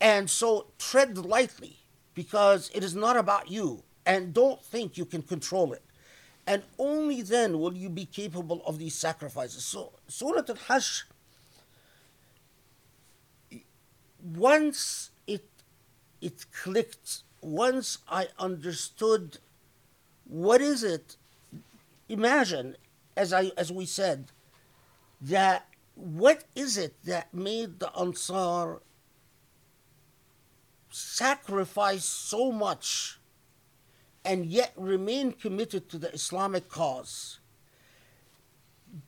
And 0.00 0.28
so 0.28 0.66
tread 0.78 1.16
lightly 1.16 1.78
because 2.14 2.70
it 2.74 2.84
is 2.84 2.94
not 2.94 3.16
about 3.16 3.50
you 3.50 3.82
and 4.04 4.34
don't 4.34 4.62
think 4.64 4.96
you 4.96 5.04
can 5.04 5.22
control 5.22 5.72
it. 5.72 5.82
And 6.46 6.62
only 6.78 7.22
then 7.22 7.58
will 7.58 7.76
you 7.76 7.88
be 7.88 8.04
capable 8.04 8.62
of 8.66 8.78
these 8.78 8.94
sacrifices. 8.94 9.64
So, 9.64 9.92
Surah 10.08 10.42
Al 10.48 10.56
Hashr, 10.56 11.04
once 14.20 15.10
it, 15.26 15.46
it 16.20 16.46
clicked, 16.52 17.22
once 17.40 17.98
I 18.08 18.28
understood 18.38 19.38
what 20.24 20.60
is 20.60 20.82
it, 20.82 21.16
imagine, 22.08 22.76
as, 23.16 23.32
I, 23.32 23.52
as 23.56 23.70
we 23.70 23.86
said, 23.86 24.32
that 25.20 25.68
what 25.94 26.44
is 26.56 26.76
it 26.76 26.94
that 27.04 27.32
made 27.32 27.78
the 27.78 27.96
Ansar 27.96 28.80
sacrifice 30.90 32.04
so 32.04 32.50
much 32.50 33.18
and 34.24 34.46
yet 34.46 34.72
remain 34.76 35.32
committed 35.32 35.88
to 35.90 35.98
the 35.98 36.12
Islamic 36.12 36.68
cause. 36.68 37.40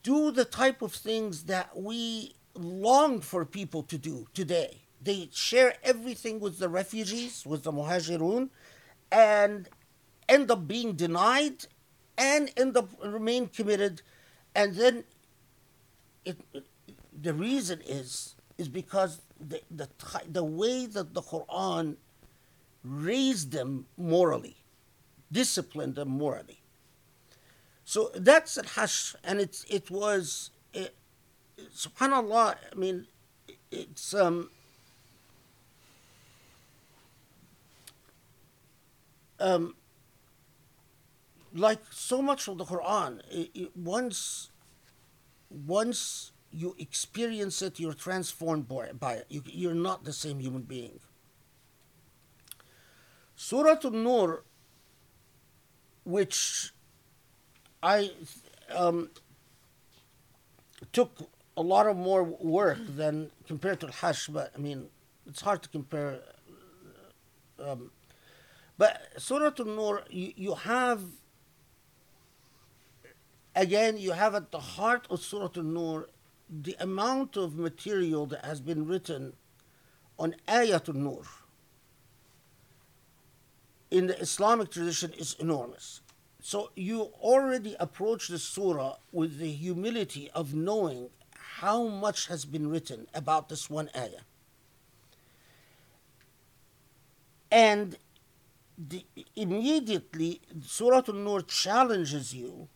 Do 0.03 0.31
the 0.31 0.45
type 0.45 0.83
of 0.83 0.93
things 0.93 1.45
that 1.45 1.77
we 1.77 2.35
long 2.55 3.21
for 3.21 3.45
people 3.45 3.83
to 3.85 3.99
do 3.99 4.27
today. 4.35 4.83
They 5.03 5.29
share 5.33 5.75
everything 5.83 6.41
with 6.41 6.59
the 6.59 6.69
refugees, 6.69 7.45
with 7.45 7.65
the 7.65 7.73
muhajirun, 7.73 8.49
and 9.12 9.69
end 10.29 10.51
up 10.51 10.67
being 10.67 10.95
denied 10.95 11.67
and 12.17 12.51
end 12.57 12.77
up 12.77 12.91
remain 13.05 13.49
committed. 13.49 14.03
And 14.55 14.75
then 14.75 15.05
it, 16.25 16.39
the 17.12 17.35
reason 17.35 17.81
is 17.87 18.37
is 18.57 18.69
because 18.69 19.21
the, 19.41 19.61
the, 19.71 19.89
the 20.31 20.45
way 20.45 20.87
that 20.87 21.12
the 21.12 21.21
Quran 21.21 21.97
raised 22.85 23.51
them 23.51 23.87
morally 23.97 24.64
disciplined 25.41 25.95
them 25.99 26.11
morally. 26.22 26.61
So 27.85 28.11
that's 28.14 28.57
al 28.57 28.68
Hashr, 28.76 29.16
and 29.28 29.37
it's 29.45 29.61
it 29.68 29.87
was 29.91 30.51
it, 30.72 30.95
subhanallah. 31.82 32.57
I 32.72 32.74
mean, 32.85 33.07
it's 33.70 34.14
um, 34.14 34.37
um, 39.39 39.64
like 41.53 41.82
so 41.91 42.22
much 42.22 42.49
of 42.49 42.57
the 42.61 42.64
Quran. 42.64 43.20
It, 43.30 43.51
it, 43.62 43.70
once 43.76 44.51
once 45.51 46.32
you 46.51 46.74
experience 46.78 47.61
it, 47.62 47.80
you're 47.80 48.01
transformed 48.09 48.68
by, 48.68 48.93
by 48.93 49.14
it. 49.14 49.26
You, 49.28 49.43
you're 49.47 49.74
not 49.74 50.05
the 50.05 50.12
same 50.12 50.39
human 50.39 50.62
being. 50.62 51.01
Surah 53.37 53.78
An-Nur, 53.82 54.45
which 56.05 56.73
I 57.83 58.11
um, 58.75 59.11
took 60.93 61.29
a 61.57 61.63
lot 61.63 61.87
of 61.87 61.97
more 61.97 62.23
work 62.25 62.79
than 62.89 63.31
compared 63.47 63.81
to 63.81 63.89
Hajj, 63.89 64.33
but 64.33 64.53
I 64.55 64.59
mean, 64.59 64.89
it's 65.27 65.41
hard 65.41 65.63
to 65.63 65.69
compare. 65.69 66.21
Um, 67.59 67.91
but 68.77 69.13
Surah 69.19 69.53
An-Nur, 69.59 70.03
you, 70.11 70.33
you 70.37 70.55
have, 70.55 71.01
again, 73.55 73.97
you 73.99 74.13
have 74.13 74.35
at 74.35 74.51
the 74.51 74.59
heart 74.59 75.07
of 75.11 75.21
Surah 75.21 75.51
An-Nur 75.55 76.09
the 76.51 76.77
amount 76.79 77.37
of 77.37 77.57
material 77.57 78.27
that 78.27 78.45
has 78.45 78.61
been 78.61 78.87
written 78.87 79.35
on 80.19 80.35
Ayat 80.47 80.89
An-Nur 80.89 81.23
in 83.95 84.09
the 84.09 84.20
Islamic 84.20 84.72
tradition 84.72 85.12
is 85.12 85.36
enormous. 85.38 86.01
So 86.40 86.72
you 86.74 87.12
already 87.22 87.76
approach 87.78 88.26
the 88.26 88.40
surah 88.40 88.97
with 89.12 89.38
the 89.38 89.53
humility 89.53 90.28
of 90.34 90.53
knowing 90.53 91.11
how 91.61 91.86
much 91.86 92.26
has 92.26 92.45
been 92.45 92.68
written 92.68 93.07
about 93.14 93.49
this 93.49 93.70
one 93.70 93.88
ayah. 93.97 94.26
And 97.53 97.97
the, 98.76 99.07
immediately, 99.36 100.40
Surah 100.61 101.05
An-Nur 101.07 101.42
challenges 101.42 102.34
you 102.34 102.66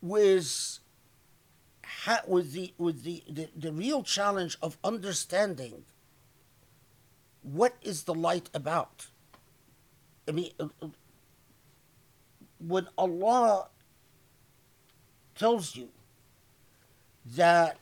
with, 0.00 0.78
with, 2.28 2.52
the, 2.52 2.72
with 2.78 3.02
the, 3.02 3.24
the, 3.28 3.48
the 3.56 3.72
real 3.72 4.04
challenge 4.04 4.56
of 4.62 4.78
understanding 4.84 5.84
what 7.42 7.74
is 7.82 8.04
the 8.04 8.14
light 8.14 8.48
about. 8.54 9.08
I 10.28 10.32
mean, 10.32 10.50
uh, 10.60 10.68
uh, 10.80 10.88
when 12.58 12.88
Allah 12.96 13.68
tells 15.34 15.74
you 15.74 15.88
that 17.34 17.76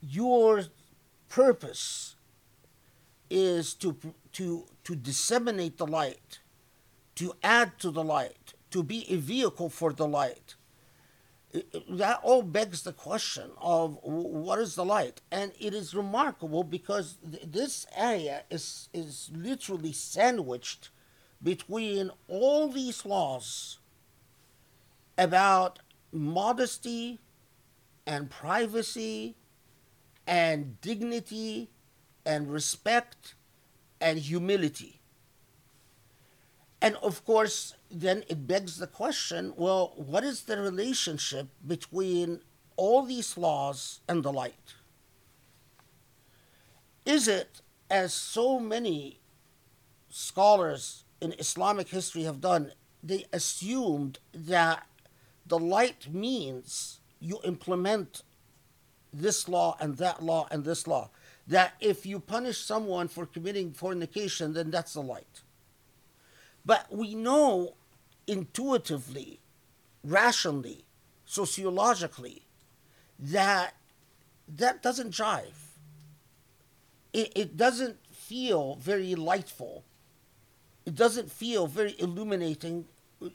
your 0.00 0.64
purpose 1.28 2.16
is 3.30 3.74
to 3.74 3.96
to 4.32 4.64
to 4.84 4.94
disseminate 4.94 5.78
the 5.78 5.86
light, 5.86 6.40
to 7.14 7.34
add 7.42 7.78
to 7.78 7.90
the 7.90 8.04
light, 8.04 8.54
to 8.70 8.82
be 8.82 9.06
a 9.10 9.16
vehicle 9.16 9.68
for 9.68 9.92
the 9.92 10.06
light. 10.06 10.56
That 11.88 12.18
all 12.24 12.42
begs 12.42 12.82
the 12.82 12.92
question 12.92 13.50
of 13.58 13.98
what 14.02 14.58
is 14.58 14.74
the 14.74 14.84
light, 14.84 15.20
and 15.30 15.52
it 15.60 15.72
is 15.72 15.94
remarkable 15.94 16.64
because 16.64 17.16
this 17.22 17.86
area 17.96 18.42
is 18.50 18.88
is 18.92 19.30
literally 19.32 19.92
sandwiched 19.92 20.90
between 21.40 22.10
all 22.26 22.68
these 22.68 23.06
laws 23.06 23.78
about 25.16 25.78
modesty 26.10 27.20
and 28.06 28.30
privacy 28.30 29.36
and 30.26 30.80
dignity 30.80 31.70
and 32.26 32.52
respect 32.52 33.34
and 34.00 34.18
humility. 34.18 35.00
And 36.80 36.96
of 36.96 37.24
course, 37.24 37.74
then 37.94 38.24
it 38.28 38.46
begs 38.46 38.78
the 38.78 38.86
question 38.86 39.52
well, 39.56 39.92
what 39.96 40.24
is 40.24 40.42
the 40.42 40.60
relationship 40.60 41.48
between 41.66 42.40
all 42.76 43.02
these 43.04 43.38
laws 43.38 44.00
and 44.08 44.22
the 44.22 44.32
light? 44.32 44.74
Is 47.06 47.28
it, 47.28 47.60
as 47.90 48.12
so 48.12 48.58
many 48.58 49.20
scholars 50.08 51.04
in 51.20 51.32
Islamic 51.38 51.88
history 51.88 52.22
have 52.22 52.40
done, 52.40 52.72
they 53.02 53.26
assumed 53.32 54.18
that 54.32 54.86
the 55.46 55.58
light 55.58 56.12
means 56.12 57.00
you 57.20 57.38
implement 57.44 58.22
this 59.12 59.48
law 59.48 59.76
and 59.78 59.96
that 59.98 60.22
law 60.22 60.48
and 60.50 60.64
this 60.64 60.86
law. 60.86 61.10
That 61.46 61.74
if 61.80 62.06
you 62.06 62.18
punish 62.18 62.58
someone 62.58 63.08
for 63.08 63.26
committing 63.26 63.72
fornication, 63.72 64.54
then 64.54 64.70
that's 64.70 64.94
the 64.94 65.02
light. 65.02 65.42
But 66.64 66.86
we 66.90 67.14
know 67.14 67.74
intuitively, 68.26 69.40
rationally, 70.02 70.84
sociologically, 71.24 72.46
that 73.18 73.74
that 74.48 74.82
doesn't 74.82 75.10
jive. 75.10 75.72
It, 77.12 77.32
it 77.34 77.56
doesn't 77.56 77.96
feel 78.12 78.76
very 78.76 79.14
lightful. 79.14 79.84
It 80.84 80.94
doesn't 80.94 81.30
feel 81.30 81.66
very 81.66 81.94
illuminating 81.98 82.86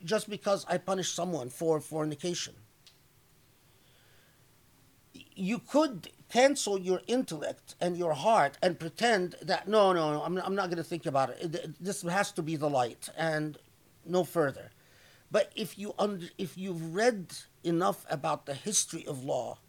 just 0.04 0.30
because 0.30 0.66
I 0.70 0.78
punish 0.78 1.12
someone 1.12 1.50
for 1.50 1.80
fornication. 1.80 2.54
You 5.14 5.60
could 5.60 6.10
cancel 6.30 6.78
your 6.80 7.02
intellect 7.08 7.76
and 7.82 7.98
your 7.98 8.14
heart 8.14 8.58
and 8.62 8.80
pretend 8.80 9.36
that 9.42 9.68
no, 9.68 9.94
no, 9.94 10.14
no, 10.14 10.22
I'm, 10.24 10.38
I'm 10.38 10.56
not 10.56 10.66
going 10.66 10.78
to 10.78 10.84
think 10.84 11.06
about 11.06 11.32
it. 11.32 11.84
This 11.84 12.04
has 12.04 12.32
to 12.34 12.44
be 12.44 12.56
the 12.56 12.70
light 12.70 13.10
and 13.18 13.58
no 14.06 14.24
further. 14.24 14.70
But 15.32 15.52
if 15.56 15.78
you 15.78 15.94
under, 16.00 16.28
if 16.38 16.58
you've 16.58 16.96
read 16.96 17.34
enough 17.64 18.06
about 18.10 18.46
the 18.46 18.54
history 18.54 19.06
of 19.06 19.24
law, 19.24 19.60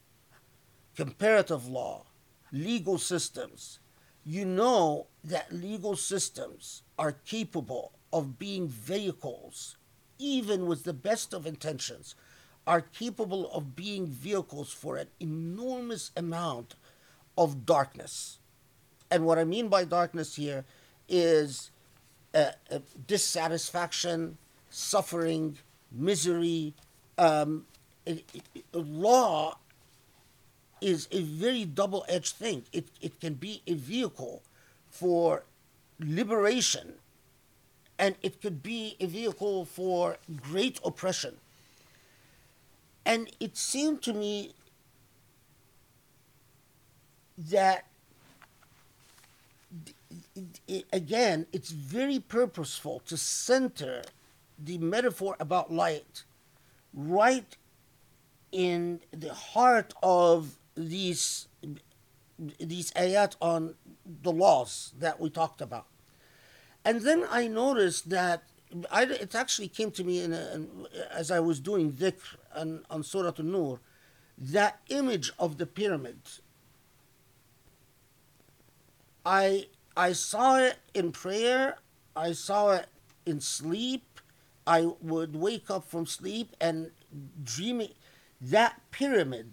comparative 0.97 1.69
law, 1.69 2.07
legal 2.53 2.99
systems, 2.99 3.79
you 4.25 4.45
know 4.45 5.07
that 5.25 5.53
legal 5.53 5.97
systems 5.97 6.83
are 6.99 7.13
capable 7.13 7.93
of 8.13 8.39
being 8.39 8.69
vehicles 8.69 9.77
even 10.21 10.67
with 10.67 10.85
the 10.85 10.93
best 10.93 11.33
of 11.33 11.47
intentions, 11.47 12.15
are 12.67 12.83
capable 12.83 13.51
of 13.51 13.75
being 13.75 14.07
vehicles 14.07 14.71
for 14.71 14.97
an 14.97 15.09
enormous 15.19 16.13
amount 16.17 16.77
of 17.37 17.65
darkness. 17.65 18.39
And 19.11 19.25
what 19.25 19.39
I 19.39 19.45
mean 19.45 19.69
by 19.69 19.85
darkness 19.85 20.37
here 20.37 20.65
is 21.09 21.71
uh, 22.35 22.51
uh, 22.71 22.81
dissatisfaction, 23.07 24.37
suffering, 24.71 25.59
misery. 25.93 26.75
Um, 27.19 27.67
it, 28.07 28.25
it, 28.55 28.65
law 28.73 29.59
is 30.81 31.09
a 31.13 31.21
very 31.23 31.65
double 31.65 32.05
edged 32.09 32.37
thing. 32.37 32.65
It, 32.73 32.89
it 33.01 33.21
can 33.21 33.35
be 33.35 33.63
a 33.67 33.75
vehicle 33.75 34.43
for 34.89 35.45
liberation 35.99 36.95
and 38.01 38.15
it 38.23 38.41
could 38.41 38.63
be 38.63 38.97
a 38.99 39.07
vehicle 39.07 39.67
for 39.67 40.17
great 40.43 40.81
oppression. 40.83 41.37
And 43.05 43.31
it 43.39 43.59
seemed 43.59 44.01
to 44.03 44.15
me 44.15 44.53
that, 47.37 47.85
again, 50.93 51.47
it's 51.53 51.71
very 51.71 52.19
purposeful 52.19 53.03
to 53.07 53.19
center 53.19 54.03
the 54.63 54.79
metaphor 54.79 55.37
about 55.41 55.73
light 55.73 56.25
right 56.93 57.57
in 58.53 59.01
the 59.13 59.33
heart 59.33 59.95
of 60.03 60.57
these 60.75 61.49
these 62.59 62.91
ayat 62.93 63.37
on 63.41 63.75
the 64.23 64.33
laws 64.33 64.95
that 64.99 65.21
we 65.21 65.29
talked 65.29 65.61
about. 65.61 65.87
And 66.85 67.03
then 67.03 67.27
I 67.31 67.49
noticed 67.49 68.09
that 68.09 68.45
I, 68.91 69.03
it 69.03 69.35
actually 69.35 69.69
came 69.69 69.91
to 69.93 70.05
me 70.05 70.23
in 70.23 70.33
a, 70.33 70.67
as 71.11 71.31
I 71.31 71.41
was 71.41 71.61
doing 71.61 71.93
dhikr 71.93 72.37
on, 72.55 72.85
on 72.89 73.03
Surah 73.03 73.33
An-Nur, 73.37 73.81
that 74.39 74.81
image 74.89 75.33
of 75.39 75.59
the 75.59 75.67
pyramid. 75.67 76.21
I, 79.27 79.67
I 79.97 80.13
saw 80.13 80.57
it 80.59 80.79
in 80.95 81.13
prayer, 81.13 81.77
I 82.17 82.33
saw 82.33 82.73
it 82.73 82.87
in 83.27 83.41
sleep. 83.41 84.10
I 84.71 84.93
would 85.01 85.35
wake 85.35 85.69
up 85.69 85.91
from 85.91 86.07
sleep 86.07 86.55
and 86.61 86.93
dreaming 87.43 87.95
that 88.41 88.81
pyramid. 88.93 89.53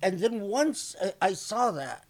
And 0.00 0.20
then 0.20 0.42
once 0.42 0.94
I 1.20 1.32
saw 1.32 1.72
that, 1.72 2.04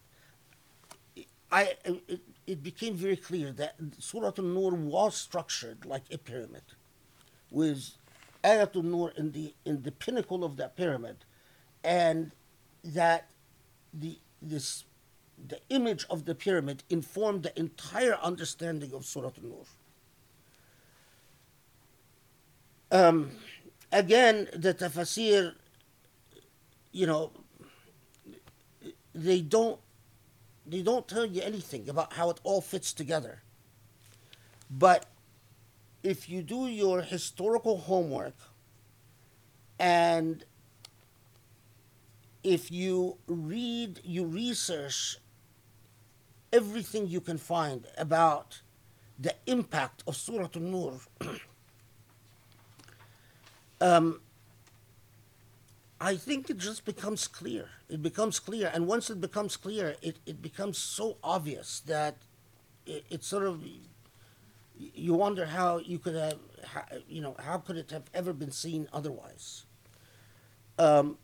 I 1.50 1.76
it, 1.86 2.20
it 2.46 2.62
became 2.62 2.96
very 2.96 3.16
clear 3.16 3.50
that 3.52 3.76
Surah 3.98 4.32
An-Nur 4.36 4.72
was 4.74 5.14
structured 5.16 5.86
like 5.86 6.04
a 6.10 6.18
pyramid, 6.18 6.64
with 7.50 7.92
Ayat 8.44 8.74
An-Nur 8.76 9.12
in 9.16 9.32
the 9.32 9.54
in 9.64 9.82
the 9.82 9.92
pinnacle 9.92 10.44
of 10.44 10.58
that 10.58 10.76
pyramid, 10.76 11.24
and 11.82 12.32
that 12.84 13.30
the 13.92 14.18
this 14.42 14.84
the 15.46 15.60
image 15.70 16.04
of 16.08 16.24
the 16.24 16.34
pyramid 16.34 16.84
informed 16.88 17.42
the 17.42 17.58
entire 17.58 18.14
understanding 18.22 18.92
of 18.92 19.04
Surah 19.04 19.32
An-Nur. 19.36 19.64
um, 22.92 23.30
again, 23.90 24.48
the 24.54 24.74
tafsir, 24.74 25.54
you 26.92 27.06
know, 27.06 27.32
they 29.14 29.40
don't 29.40 29.80
they 30.64 30.82
don't 30.82 31.08
tell 31.08 31.26
you 31.26 31.42
anything 31.42 31.88
about 31.88 32.12
how 32.12 32.30
it 32.30 32.38
all 32.44 32.60
fits 32.60 32.92
together. 32.92 33.42
But 34.70 35.06
if 36.02 36.28
you 36.28 36.42
do 36.42 36.66
your 36.68 37.02
historical 37.02 37.78
homework 37.78 38.36
and 39.78 40.44
if 42.44 42.70
you 42.70 43.18
read, 43.26 44.00
you 44.04 44.24
research 44.24 45.18
everything 46.52 47.08
you 47.08 47.20
can 47.20 47.38
find 47.38 47.86
about 47.96 48.60
the 49.18 49.34
impact 49.46 50.02
of 50.06 50.16
Surah 50.16 50.48
An-Nur, 50.54 50.98
um, 53.80 54.20
I 56.00 56.16
think 56.16 56.50
it 56.50 56.58
just 56.58 56.84
becomes 56.84 57.28
clear. 57.28 57.68
It 57.88 58.02
becomes 58.02 58.40
clear. 58.40 58.70
And 58.74 58.88
once 58.88 59.08
it 59.10 59.20
becomes 59.20 59.56
clear, 59.56 59.94
it, 60.02 60.18
it 60.26 60.42
becomes 60.42 60.76
so 60.76 61.16
obvious 61.22 61.80
that 61.86 62.16
it, 62.84 63.04
it 63.08 63.22
sort 63.22 63.44
of, 63.44 63.62
you 64.76 65.14
wonder 65.14 65.46
how 65.46 65.78
you 65.78 66.00
could 66.00 66.16
have, 66.16 66.38
how, 66.64 66.84
you 67.08 67.20
know, 67.20 67.36
how 67.38 67.58
could 67.58 67.76
it 67.76 67.92
have 67.92 68.04
ever 68.12 68.32
been 68.32 68.50
seen 68.50 68.88
otherwise? 68.92 69.64
Um, 70.78 71.18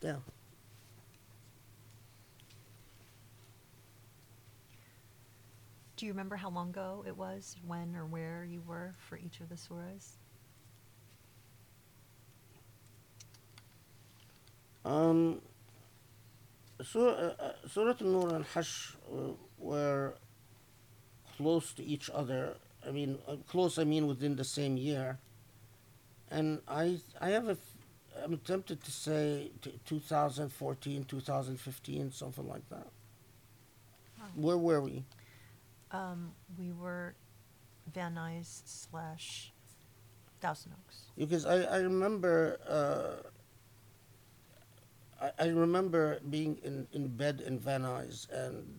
yeah. 0.00 0.16
Do 6.02 6.06
you 6.06 6.12
remember 6.14 6.34
how 6.34 6.50
long 6.50 6.70
ago 6.70 7.04
it 7.06 7.16
was, 7.16 7.54
when 7.64 7.94
or 7.94 8.04
where 8.06 8.44
you 8.44 8.60
were 8.66 8.92
for 9.08 9.16
each 9.16 9.38
of 9.38 9.48
the 9.48 9.54
suras? 9.54 10.16
Um, 14.84 15.40
Surah, 16.82 17.12
uh, 17.12 17.34
uh, 17.38 17.52
Surah 17.68 17.94
An-Nur 18.00 18.34
and 18.34 18.44
Hashr 18.44 18.96
uh, 19.14 19.34
were 19.60 20.14
close 21.36 21.72
to 21.74 21.84
each 21.84 22.10
other. 22.10 22.56
I 22.84 22.90
mean, 22.90 23.16
uh, 23.28 23.36
close. 23.48 23.78
I 23.78 23.84
mean, 23.84 24.08
within 24.08 24.34
the 24.34 24.42
same 24.42 24.76
year. 24.76 25.18
And 26.32 26.62
I, 26.66 26.98
I 27.20 27.28
have 27.28 27.48
a, 27.48 27.56
I'm 28.24 28.38
tempted 28.38 28.82
to 28.82 28.90
say 28.90 29.52
t- 29.62 29.78
2014, 29.86 31.04
2015, 31.04 32.10
something 32.10 32.48
like 32.48 32.68
that. 32.70 32.88
Where 34.34 34.58
were 34.58 34.80
we? 34.80 35.04
Um, 35.92 36.32
we 36.58 36.72
were 36.72 37.14
Van 37.92 38.14
Nuys 38.14 38.62
slash 38.64 39.52
Thousand 40.40 40.72
Oaks. 40.72 41.04
Because 41.16 41.44
I, 41.44 41.62
I 41.62 41.78
remember, 41.78 42.58
uh, 42.68 43.28
I, 45.20 45.44
I 45.44 45.48
remember 45.48 46.18
being 46.30 46.58
in, 46.64 46.86
in 46.92 47.08
bed 47.08 47.42
in 47.46 47.58
Van 47.58 47.82
Nuys 47.82 48.30
and 48.30 48.78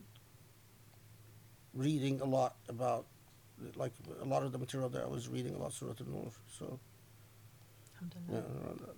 reading 1.73 2.19
a 2.21 2.25
lot 2.25 2.55
about, 2.67 3.05
like 3.75 3.93
a 4.21 4.25
lot 4.25 4.43
of 4.43 4.51
the 4.51 4.57
material 4.57 4.89
that 4.89 5.03
I 5.03 5.07
was 5.07 5.29
reading 5.29 5.55
about 5.55 5.73
Surah 5.73 5.93
An-Nur. 5.99 6.31
So, 6.57 6.79
yeah, 8.29 8.37
around 8.37 8.79
that. 8.79 8.95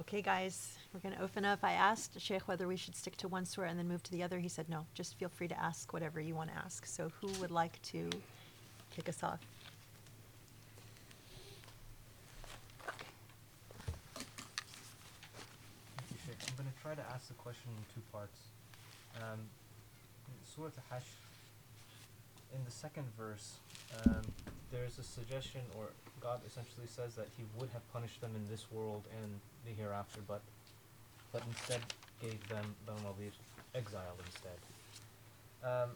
Okay, 0.00 0.20
guys, 0.20 0.76
we're 0.92 1.00
going 1.00 1.14
to 1.14 1.22
open 1.22 1.46
up. 1.46 1.60
I 1.62 1.72
asked 1.72 2.20
Sheikh 2.20 2.46
whether 2.46 2.68
we 2.68 2.76
should 2.76 2.94
stick 2.94 3.16
to 3.16 3.28
one 3.28 3.46
surah 3.46 3.68
and 3.68 3.78
then 3.78 3.88
move 3.88 4.02
to 4.02 4.12
the 4.12 4.22
other. 4.22 4.38
He 4.38 4.48
said 4.48 4.68
no. 4.68 4.84
Just 4.92 5.14
feel 5.14 5.30
free 5.30 5.48
to 5.48 5.58
ask 5.58 5.90
whatever 5.94 6.20
you 6.20 6.34
want 6.34 6.50
to 6.50 6.56
ask. 6.58 6.84
So, 6.84 7.10
who 7.18 7.28
would 7.40 7.50
like 7.50 7.80
to 7.84 8.10
kick 8.94 9.08
us 9.08 9.22
off? 9.22 9.40
I'm 16.28 16.56
going 16.58 16.68
to 16.68 16.82
try 16.82 16.94
to 16.94 17.02
ask 17.14 17.28
the 17.28 17.34
question 17.34 17.70
in 17.70 17.84
two 17.94 18.02
parts. 18.12 18.38
Um, 19.16 19.40
Surah 20.44 20.66
Al-Hashr, 20.66 21.25
in 22.56 22.64
the 22.64 22.70
second 22.70 23.04
verse, 23.18 23.58
um, 24.06 24.22
there's 24.72 24.98
a 24.98 25.02
suggestion, 25.02 25.60
or 25.78 25.90
God 26.20 26.40
essentially 26.46 26.86
says 26.86 27.14
that 27.14 27.28
He 27.36 27.44
would 27.58 27.68
have 27.72 27.84
punished 27.92 28.20
them 28.20 28.32
in 28.34 28.48
this 28.50 28.66
world 28.72 29.04
and 29.22 29.30
the 29.66 29.72
hereafter, 29.80 30.20
but 30.26 30.40
but 31.32 31.42
instead 31.48 31.80
gave 32.22 32.40
them 32.48 32.64
Banu 32.86 32.98
Nadir 33.02 33.32
exile 33.74 34.16
instead. 34.24 34.58
Um, 35.62 35.90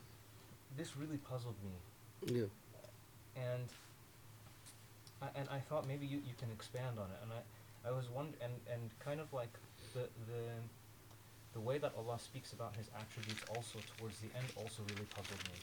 this 0.76 0.96
really 0.96 1.16
puzzled 1.16 1.54
me 1.64 1.72
Yeah. 2.36 2.44
and 3.36 3.68
I, 5.22 5.28
and 5.38 5.48
I 5.48 5.58
thought 5.61 5.86
maybe 5.86 6.06
you, 6.06 6.18
you 6.18 6.34
can 6.38 6.50
expand 6.50 6.98
on 6.98 7.06
it 7.06 7.20
and 7.22 7.30
I, 7.32 7.88
I 7.88 7.92
was 7.92 8.08
wonder 8.11 8.36
and, 8.42 8.52
and 8.70 8.90
kind 8.98 9.20
of 9.20 9.32
like 9.32 9.52
the 9.94 10.00
the 10.26 10.42
the 11.54 11.61
way 11.61 11.78
that 11.78 11.92
Allah 11.96 12.18
speaks 12.18 12.52
about 12.52 12.76
his 12.76 12.86
attributes 12.98 13.42
also 13.56 13.78
towards 13.96 14.18
the 14.20 14.28
end 14.36 14.46
also 14.56 14.82
really 14.90 15.06
puzzled 15.14 15.42
me. 15.52 15.58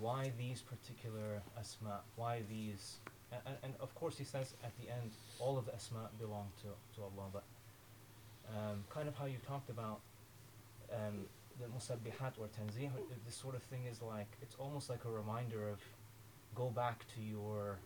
Why 0.00 0.32
these 0.38 0.62
particular 0.62 1.42
asma? 1.58 2.00
Why 2.16 2.42
these 2.48 2.98
and, 3.32 3.56
and, 3.62 3.74
of 3.80 3.94
course 3.94 4.16
he 4.16 4.24
says 4.24 4.54
at 4.64 4.72
the 4.78 4.90
end 4.90 5.10
all 5.38 5.58
of 5.58 5.66
the 5.66 5.74
asma 5.74 6.08
belong 6.18 6.48
to, 6.62 6.68
to 6.96 7.02
Allah 7.02 7.28
but 7.30 7.44
um, 8.48 8.84
kind 8.88 9.06
of 9.06 9.14
how 9.14 9.26
you 9.26 9.36
talked 9.46 9.68
about 9.68 10.00
um, 10.90 11.26
the 11.60 11.66
musabbihat 11.66 12.38
or 12.38 12.46
tanzih, 12.46 12.90
this 13.26 13.34
sort 13.34 13.54
of 13.54 13.62
thing 13.64 13.84
is 13.90 14.00
like 14.00 14.28
it's 14.40 14.54
almost 14.58 14.88
like 14.88 15.04
a 15.04 15.10
reminder 15.10 15.68
of 15.68 15.78
go 16.54 16.68
back 16.70 17.04
to 17.14 17.20
your 17.20 17.78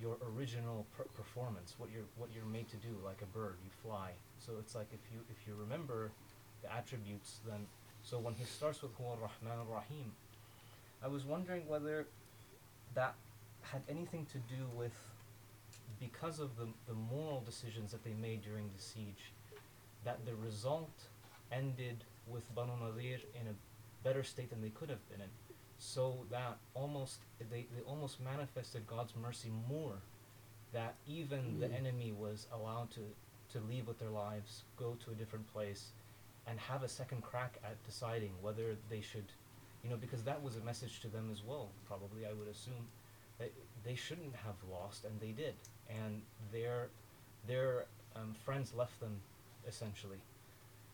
your 0.00 0.18
original 0.36 0.86
per- 0.96 1.10
performance, 1.16 1.74
what 1.78 1.90
you're 1.90 2.04
what 2.16 2.28
you're 2.34 2.44
made 2.44 2.68
to 2.68 2.76
do, 2.76 2.94
like 3.04 3.22
a 3.22 3.26
bird, 3.26 3.56
you 3.64 3.70
fly. 3.82 4.10
So 4.38 4.52
it's 4.60 4.74
like 4.74 4.88
if 4.92 5.00
you 5.12 5.20
if 5.30 5.46
you 5.46 5.54
remember 5.54 6.10
the 6.62 6.72
attributes, 6.72 7.40
then 7.46 7.66
so 8.02 8.18
when 8.18 8.34
he 8.34 8.44
starts 8.44 8.82
with 8.82 8.96
Huwa 8.98 9.16
Rahman 9.16 9.66
Rahim, 9.68 10.12
I 11.06 11.08
was 11.08 11.24
wondering 11.24 11.68
whether 11.68 12.08
that 12.96 13.14
had 13.62 13.82
anything 13.88 14.26
to 14.32 14.38
do 14.38 14.64
with 14.74 14.92
because 16.00 16.40
of 16.40 16.56
the 16.56 16.66
the 16.88 16.94
moral 16.94 17.40
decisions 17.46 17.92
that 17.92 18.02
they 18.02 18.12
made 18.12 18.42
during 18.42 18.68
the 18.76 18.82
siege, 18.82 19.30
that 20.04 20.26
the 20.26 20.34
result 20.34 20.90
ended 21.52 22.02
with 22.26 22.52
Banu 22.56 22.72
Nadir 22.84 23.18
in 23.40 23.46
a 23.46 23.54
better 24.02 24.24
state 24.24 24.50
than 24.50 24.60
they 24.60 24.70
could 24.70 24.90
have 24.90 25.08
been 25.08 25.20
in. 25.20 25.28
So 25.78 26.26
that 26.32 26.56
almost 26.74 27.20
they, 27.38 27.66
they 27.76 27.82
almost 27.86 28.20
manifested 28.20 28.84
God's 28.88 29.14
mercy 29.14 29.52
more 29.68 29.98
that 30.72 30.96
even 31.06 31.60
the 31.60 31.68
Mm. 31.68 31.78
enemy 31.78 32.12
was 32.12 32.48
allowed 32.52 32.90
to, 32.90 33.02
to 33.52 33.64
leave 33.68 33.86
with 33.86 34.00
their 34.00 34.10
lives, 34.10 34.64
go 34.76 34.96
to 35.04 35.12
a 35.12 35.14
different 35.14 35.46
place, 35.52 35.92
and 36.48 36.58
have 36.58 36.82
a 36.82 36.88
second 36.88 37.22
crack 37.22 37.60
at 37.64 37.76
deciding 37.84 38.32
whether 38.42 38.76
they 38.90 39.00
should 39.00 39.30
you 39.86 39.92
know, 39.92 39.98
because 40.00 40.24
that 40.24 40.42
was 40.42 40.56
a 40.56 40.60
message 40.60 40.98
to 41.00 41.06
them 41.06 41.28
as 41.30 41.44
well, 41.44 41.68
probably 41.86 42.26
I 42.26 42.32
would 42.32 42.48
assume. 42.48 42.88
That 43.38 43.52
they 43.84 43.94
shouldn't 43.94 44.34
have 44.34 44.56
lost 44.72 45.04
and 45.04 45.20
they 45.20 45.30
did. 45.30 45.54
And 45.88 46.22
their 46.50 46.88
their 47.46 47.84
um, 48.16 48.34
friends 48.44 48.72
left 48.74 48.98
them 48.98 49.20
essentially. 49.68 50.18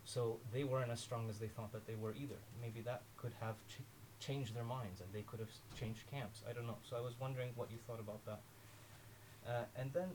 So 0.04 0.36
they 0.52 0.64
weren't 0.64 0.90
as 0.90 1.00
strong 1.00 1.30
as 1.30 1.38
they 1.38 1.46
thought 1.46 1.72
that 1.72 1.86
they 1.86 1.94
were 1.94 2.12
either. 2.20 2.34
Maybe 2.60 2.80
that 2.80 3.02
could 3.16 3.32
have 3.40 3.54
ch- 3.70 3.86
changed 4.20 4.54
their 4.54 4.64
minds 4.64 5.00
and 5.00 5.08
they 5.14 5.22
could 5.22 5.40
have 5.40 5.48
changed 5.78 6.00
camps. 6.10 6.42
I 6.48 6.52
don't 6.52 6.66
know. 6.66 6.76
So 6.90 6.96
I 6.96 7.00
was 7.00 7.14
wondering 7.18 7.50
what 7.54 7.70
you 7.70 7.78
thought 7.86 8.00
about 8.00 8.20
that. 8.26 8.40
Uh, 9.48 9.64
and 9.80 9.90
then 9.94 10.10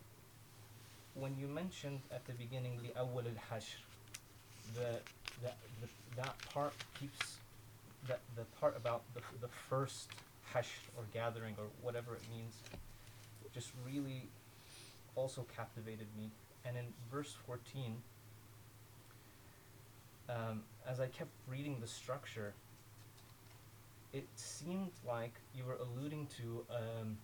when 1.15 1.35
you 1.39 1.47
mentioned 1.47 2.01
at 2.11 2.25
the 2.27 2.33
beginning 2.33 2.77
the 2.83 2.89
awwal 2.99 3.25
al-hashr, 3.25 3.81
the, 4.75 4.99
the, 5.41 5.51
the, 5.81 5.87
that 6.17 6.35
part 6.53 6.73
keeps, 6.99 7.37
that 8.07 8.19
the 8.35 8.43
part 8.59 8.75
about 8.77 9.03
the, 9.13 9.21
the 9.41 9.47
first 9.47 10.09
hashr 10.53 10.87
or 10.95 11.03
gathering 11.13 11.55
or 11.57 11.65
whatever 11.81 12.15
it 12.15 12.21
means, 12.35 12.55
just 13.53 13.71
really 13.85 14.29
also 15.15 15.45
captivated 15.55 16.07
me. 16.17 16.29
And 16.65 16.77
in 16.77 16.85
verse 17.11 17.35
14, 17.45 17.95
um, 20.29 20.63
as 20.87 20.99
I 20.99 21.07
kept 21.07 21.31
reading 21.47 21.77
the 21.79 21.87
structure, 21.87 22.53
it 24.13 24.27
seemed 24.35 24.91
like 25.05 25.33
you 25.55 25.63
were 25.65 25.77
alluding 25.77 26.27
to 26.37 26.65
um, 26.69 27.17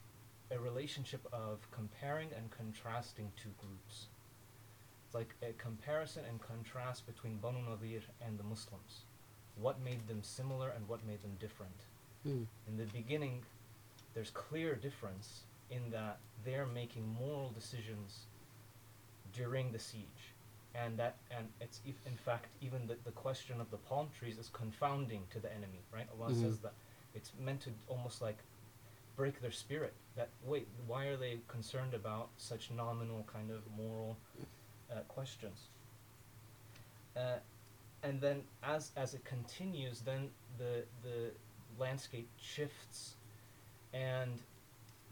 a 0.51 0.59
relationship 0.59 1.25
of 1.31 1.59
comparing 1.71 2.29
and 2.35 2.49
contrasting 2.51 3.31
two 3.41 3.49
groups. 3.57 4.07
It's 5.05 5.15
like 5.15 5.35
a 5.41 5.53
comparison 5.53 6.23
and 6.29 6.41
contrast 6.41 7.05
between 7.05 7.37
Banu 7.37 7.59
Nadir 7.61 8.01
and 8.25 8.37
the 8.37 8.43
Muslims. 8.43 9.05
What 9.61 9.79
made 9.81 10.07
them 10.07 10.21
similar 10.23 10.69
and 10.69 10.87
what 10.87 11.05
made 11.05 11.21
them 11.21 11.35
different. 11.39 11.75
Mm. 12.27 12.45
In 12.67 12.77
the 12.77 12.85
beginning, 12.85 13.43
there's 14.13 14.29
clear 14.31 14.75
difference 14.75 15.41
in 15.69 15.91
that 15.91 16.17
they're 16.45 16.65
making 16.65 17.07
moral 17.19 17.51
decisions 17.51 18.25
during 19.33 19.71
the 19.71 19.79
siege 19.79 20.33
and 20.75 20.97
that 20.97 21.15
and 21.31 21.47
it's 21.61 21.79
if 21.85 21.95
in 22.05 22.15
fact 22.15 22.45
even 22.61 22.85
the, 22.87 22.95
the 23.03 23.11
question 23.11 23.59
of 23.59 23.69
the 23.71 23.77
palm 23.77 24.07
trees 24.19 24.37
is 24.37 24.49
confounding 24.53 25.21
to 25.31 25.39
the 25.39 25.51
enemy 25.51 25.79
right 25.91 26.07
allah 26.13 26.31
Mhm. 26.31 26.41
says 26.41 26.59
that 26.59 26.73
it's 27.15 27.31
meant 27.39 27.61
to 27.61 27.71
almost 27.87 28.21
like 28.21 28.37
break 29.15 29.39
their 29.41 29.51
spirit. 29.51 29.93
That 30.15 30.29
wait, 30.43 30.67
why 30.87 31.05
are 31.05 31.17
they 31.17 31.39
concerned 31.47 31.93
about 31.93 32.29
such 32.37 32.71
nominal 32.71 33.23
kind 33.31 33.51
of 33.51 33.61
moral 33.77 34.17
uh, 34.91 34.99
questions? 35.07 35.67
Uh, 37.15 37.37
and 38.03 38.19
then 38.21 38.41
as 38.63 38.91
as 38.95 39.13
it 39.13 39.23
continues, 39.25 40.01
then 40.01 40.29
the 40.57 40.83
the 41.03 41.31
landscape 41.79 42.29
shifts, 42.37 43.15
and 43.93 44.41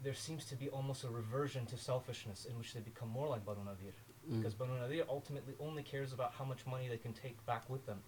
there 0.02 0.14
seems 0.14 0.44
to 0.46 0.56
be 0.56 0.68
almost 0.68 1.04
a 1.04 1.08
reversion 1.08 1.64
to 1.66 1.76
selfishness 1.76 2.46
in 2.48 2.56
which 2.58 2.74
they 2.74 2.80
become 2.80 3.08
more 3.08 3.28
like 3.28 3.44
Banu 3.44 3.60
Nadir. 3.60 3.92
Mm. 4.30 4.38
Because 4.38 4.54
Banu 4.54 4.78
Nadir 4.78 5.04
ultimately 5.08 5.54
only 5.60 5.82
cares 5.82 6.12
about 6.12 6.32
how 6.36 6.44
much 6.44 6.66
money 6.66 6.88
they 6.88 6.96
can 6.96 7.12
take 7.12 7.44
back 7.46 7.68
with 7.68 7.86
them. 7.86 7.98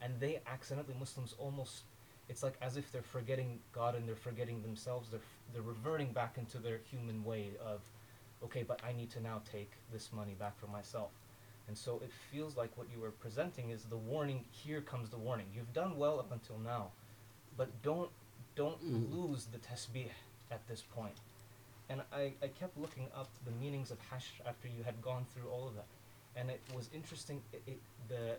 And 0.00 0.18
they 0.18 0.40
accidentally, 0.46 0.96
Muslims 0.98 1.34
almost, 1.38 1.82
it's 2.28 2.42
like 2.42 2.54
as 2.60 2.76
if 2.76 2.90
they're 2.90 3.02
forgetting 3.02 3.60
God 3.72 3.94
and 3.94 4.08
they're 4.08 4.16
forgetting 4.16 4.62
themselves. 4.62 5.10
They're, 5.10 5.20
f- 5.20 5.52
they're 5.52 5.62
reverting 5.62 6.12
back 6.12 6.38
into 6.38 6.58
their 6.58 6.80
human 6.90 7.22
way 7.22 7.50
of, 7.64 7.80
okay, 8.42 8.64
but 8.64 8.80
I 8.84 8.92
need 8.92 9.10
to 9.10 9.20
now 9.20 9.42
take 9.50 9.70
this 9.92 10.10
money 10.12 10.34
back 10.38 10.58
for 10.58 10.66
myself. 10.66 11.10
And 11.68 11.76
so 11.78 12.00
it 12.02 12.10
feels 12.30 12.56
like 12.56 12.70
what 12.76 12.88
you 12.94 13.00
were 13.00 13.10
presenting 13.12 13.70
is 13.70 13.84
the 13.84 13.96
warning, 13.96 14.44
here 14.50 14.80
comes 14.80 15.08
the 15.10 15.16
warning. 15.16 15.46
You've 15.54 15.72
done 15.72 15.96
well 15.96 16.18
up 16.18 16.30
until 16.32 16.58
now, 16.58 16.90
but 17.56 17.68
don't, 17.82 18.10
don't 18.56 18.80
Mm. 18.84 19.12
lose 19.12 19.46
the 19.46 19.58
tasbih 19.58 20.10
at 20.50 20.66
this 20.68 20.82
point. 20.82 21.16
and 21.88 22.00
I, 22.12 22.32
I 22.42 22.48
kept 22.48 22.76
looking 22.78 23.08
up 23.14 23.28
the 23.44 23.50
meanings 23.52 23.90
of 23.90 23.98
hashr 24.10 24.40
after 24.46 24.66
you 24.68 24.82
had 24.84 25.00
gone 25.02 25.24
through 25.32 25.48
all 25.50 25.66
of 25.68 25.74
that 25.74 25.86
and 26.36 26.48
it 26.50 26.60
was 26.74 26.88
interesting 26.94 27.42
it, 27.52 27.62
it 27.66 27.80
the 28.08 28.36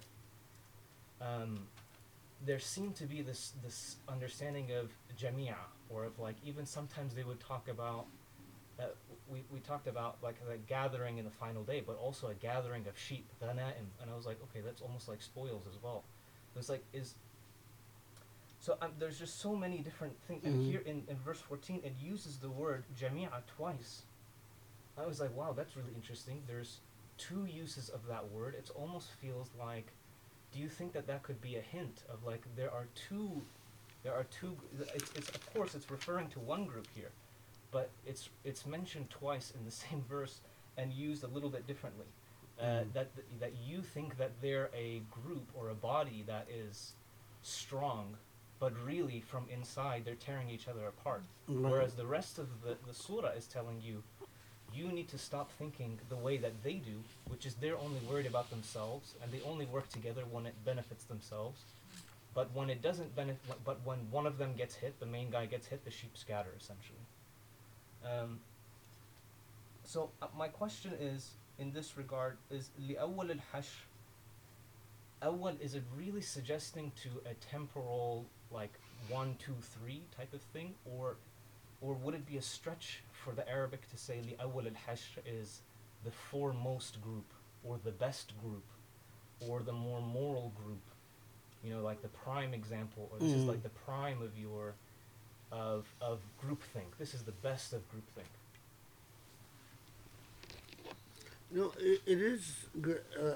um, 1.21 1.67
there 2.45 2.59
seemed 2.59 2.95
to 2.95 3.05
be 3.05 3.21
this 3.21 3.53
this 3.63 3.97
understanding 4.09 4.71
of 4.71 4.89
jamia 5.21 5.55
or 5.89 6.05
of 6.05 6.17
like 6.19 6.35
even 6.45 6.65
sometimes 6.65 7.13
they 7.13 7.23
would 7.23 7.39
talk 7.39 7.67
about 7.67 8.05
uh, 8.79 8.83
we, 9.29 9.43
we 9.51 9.59
talked 9.59 9.87
about 9.87 10.17
like 10.23 10.35
a 10.51 10.57
gathering 10.57 11.17
in 11.17 11.25
the 11.25 11.31
final 11.31 11.63
day 11.63 11.81
but 11.85 11.97
also 11.97 12.27
a 12.27 12.33
gathering 12.33 12.85
of 12.87 12.97
sheep 12.97 13.27
ghanaim 13.41 13.85
and 14.01 14.09
I 14.11 14.15
was 14.15 14.25
like 14.25 14.39
okay 14.49 14.61
that's 14.65 14.81
almost 14.81 15.07
like 15.07 15.21
spoils 15.21 15.63
as 15.67 15.81
well 15.81 16.03
it 16.55 16.57
was 16.57 16.69
like 16.69 16.83
is 16.93 17.15
so 18.59 18.77
um, 18.81 18.91
there's 18.97 19.19
just 19.19 19.41
so 19.41 19.55
many 19.57 19.79
different 19.79 20.13
things. 20.25 20.45
And 20.45 20.55
Mhm. 20.55 20.65
here 20.71 20.79
in, 20.85 21.03
in 21.09 21.17
verse 21.17 21.39
14, 21.41 21.81
it 21.83 21.95
uses 22.01 22.37
the 22.37 22.49
word 22.49 22.85
jami'a 22.97 23.45
twice. 23.45 24.03
I 24.97 25.05
was 25.05 25.19
like, 25.19 25.35
wow, 25.35 25.51
that's 25.51 25.75
really 25.75 25.91
interesting. 25.93 26.41
There's 26.47 26.79
two 27.17 27.43
uses 27.45 27.89
of 27.89 28.05
that 28.07 28.29
word. 28.31 28.55
It 28.55 28.69
almost 28.73 29.11
feels 29.11 29.49
like, 29.59 29.91
do 30.53 30.59
you 30.59 30.69
think 30.69 30.93
that 30.93 31.07
that 31.07 31.23
could 31.23 31.41
be 31.41 31.57
a 31.57 31.61
hint 31.61 32.03
of 32.09 32.23
like 32.23 32.43
there 32.55 32.71
are 32.71 32.87
two, 32.95 33.41
there 34.03 34.13
are 34.13 34.23
two. 34.25 34.55
It's, 34.95 35.11
it's 35.13 35.29
of 35.29 35.53
course 35.53 35.75
it's 35.75 35.91
referring 35.91 36.29
to 36.29 36.39
one 36.39 36.65
group 36.65 36.87
here, 36.95 37.11
but 37.73 37.89
it's 38.05 38.29
it's 38.45 38.65
mentioned 38.65 39.09
twice 39.09 39.51
in 39.57 39.65
the 39.65 39.71
same 39.85 40.01
verse 40.07 40.39
and 40.77 40.93
used 40.93 41.23
a 41.23 41.27
little 41.27 41.49
bit 41.49 41.67
differently. 41.67 42.05
Uh, 42.59 42.63
Mhm. 42.63 42.93
that 42.93 43.07
th- 43.15 43.27
that 43.39 43.53
you 43.67 43.81
think 43.81 44.15
that 44.17 44.31
they're 44.41 44.69
a 44.75 44.99
group 45.11 45.47
or 45.55 45.69
a 45.69 45.75
body 45.75 46.23
that 46.27 46.45
is 46.49 46.93
strong, 47.41 48.15
but 48.59 48.71
really 48.85 49.19
from 49.21 49.45
inside 49.49 50.05
they're 50.05 50.23
tearing 50.29 50.49
each 50.49 50.67
other 50.67 50.85
apart. 50.87 51.23
Right. 51.47 51.71
Whereas 51.71 51.95
the 51.95 52.05
rest 52.05 52.37
of 52.39 52.47
the, 52.63 52.77
the 52.87 52.93
surah 52.93 53.29
is 53.29 53.47
telling 53.47 53.81
you, 53.81 54.03
you 54.71 54.87
need 54.87 55.07
to 55.09 55.17
stop 55.17 55.51
thinking 55.51 55.99
the 56.09 56.15
way 56.15 56.37
that 56.37 56.63
they 56.63 56.75
do, 56.75 56.97
which 57.27 57.45
is 57.47 57.55
they're 57.55 57.77
only 57.77 57.99
worried 58.09 58.27
about 58.27 58.49
themselves 58.51 59.15
and 59.21 59.31
they 59.31 59.41
only 59.41 59.65
work 59.65 59.89
together 59.89 60.23
when 60.31 60.45
it 60.45 60.53
benefits 60.63 61.03
themselves. 61.05 61.59
But 62.35 62.51
when 62.53 62.69
it 62.69 62.81
doesn't 62.81 63.15
benefit, 63.15 63.41
but 63.65 63.77
when 63.83 63.99
one 64.11 64.25
of 64.25 64.37
them 64.37 64.53
gets 64.55 64.75
hit, 64.75 64.99
the 64.99 65.05
main 65.05 65.29
guy 65.31 65.45
gets 65.47 65.67
hit, 65.67 65.83
the 65.85 65.91
sheep 65.91 66.15
scatter 66.17 66.49
essentially. 66.59 67.05
Um, 68.04 68.40
so 69.84 70.10
uh, 70.22 70.26
my 70.36 70.48
question 70.48 70.92
is, 71.00 71.30
in 71.58 71.72
this 71.72 71.96
regard, 71.96 72.36
is 72.50 72.70
لأول 72.80 73.30
الحشر 73.40 73.84
أول 75.22 75.60
is 75.60 75.74
it 75.74 75.82
really 75.96 76.20
suggesting 76.20 76.92
to 77.02 77.08
a 77.28 77.34
temporal 77.34 78.26
like 78.50 78.72
one, 79.08 79.36
two, 79.38 79.54
three 79.60 80.02
type 80.16 80.32
of 80.32 80.40
thing, 80.52 80.74
or 80.84 81.16
or 81.80 81.94
would 81.94 82.14
it 82.14 82.26
be 82.26 82.36
a 82.36 82.42
stretch 82.42 83.02
for 83.12 83.32
the 83.34 83.48
Arabic 83.48 83.88
to 83.90 83.96
say 83.96 84.20
لأول 84.22 84.72
الحشر 84.72 85.22
is 85.26 85.62
the 86.04 86.10
foremost 86.10 87.00
group, 87.02 87.32
or 87.64 87.78
the 87.84 87.90
best 87.90 88.32
group, 88.40 88.64
or 89.48 89.62
the 89.62 89.72
more 89.72 90.00
moral 90.00 90.52
group? 90.62 90.82
You 91.64 91.74
know, 91.74 91.82
like 91.82 92.02
the 92.02 92.08
prime 92.08 92.54
example, 92.54 93.08
or 93.12 93.18
this 93.18 93.32
is 93.32 93.44
Mm. 93.44 93.48
like 93.48 93.62
the 93.64 93.68
prime 93.70 94.22
of 94.22 94.38
your 94.38 94.74
of, 95.53 95.85
of 96.01 96.19
groupthink. 96.43 96.97
This 96.97 97.13
is 97.13 97.21
the 97.23 97.31
best 97.31 97.73
of 97.73 97.81
groupthink. 97.91 98.25
No, 101.51 101.71
it, 101.79 102.01
it 102.05 102.19
is 102.19 102.65
uh, 102.75 103.35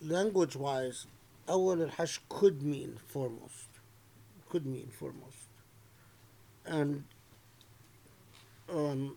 language 0.00 0.56
wise, 0.56 1.06
awal 1.46 1.80
al 1.80 1.88
hashr 1.88 2.18
could 2.28 2.62
mean 2.62 2.98
foremost. 3.06 3.68
Could 4.50 4.66
mean 4.66 4.88
foremost. 4.88 5.48
And 6.66 7.04
um, 8.68 9.16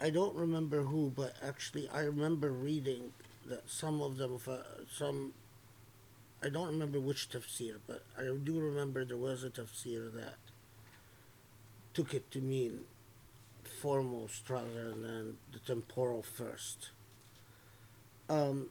I 0.00 0.10
don't 0.10 0.34
remember 0.36 0.82
who, 0.82 1.12
but 1.14 1.34
actually 1.42 1.88
I 1.88 2.00
remember 2.02 2.52
reading 2.52 3.12
that 3.46 3.68
some 3.68 4.00
of 4.00 4.16
them, 4.16 4.38
some 4.90 5.32
I 6.42 6.48
don't 6.48 6.68
remember 6.68 7.00
which 7.00 7.30
tafsir, 7.30 7.78
but 7.86 8.04
I 8.16 8.22
do 8.22 8.60
remember 8.60 9.04
there 9.04 9.16
was 9.16 9.42
a 9.42 9.50
tafsir 9.50 10.12
that 10.14 10.36
took 11.94 12.14
it 12.14 12.30
to 12.30 12.40
mean 12.40 12.84
foremost 13.80 14.48
rather 14.48 14.90
than 14.90 15.38
the 15.52 15.58
temporal 15.58 16.22
first. 16.22 16.90
Um, 18.28 18.68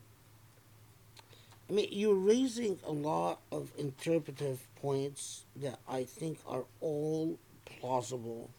I 1.69 1.73
mean, 1.73 1.89
you're 1.91 2.15
raising 2.15 2.79
a 2.85 2.91
lot 2.91 3.41
of 3.51 3.71
interpretive 3.77 4.65
points 4.75 5.43
that 5.57 5.79
I 5.89 6.05
think 6.05 6.39
are 6.47 6.63
all 6.79 7.37
plausible. 7.65 8.49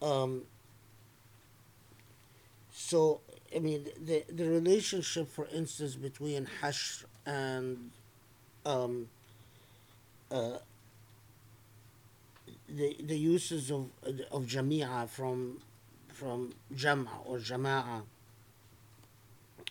Um, 0.00 0.42
so, 2.72 3.20
I 3.54 3.58
mean, 3.58 3.86
the 4.00 4.24
the 4.28 4.48
relationship, 4.48 5.28
for 5.28 5.46
instance, 5.52 5.96
between 5.96 6.46
Hashr 6.60 7.04
and 7.25 7.91
um, 8.65 9.07
uh, 10.31 10.57
the 12.69 12.95
the 13.03 13.17
uses 13.17 13.71
of 13.71 13.87
of 14.31 14.45
Jamia 14.45 15.07
from 15.09 15.59
from 16.09 16.53
Jam'a 16.73 17.09
or 17.25 17.37
Jama'a 17.39 18.01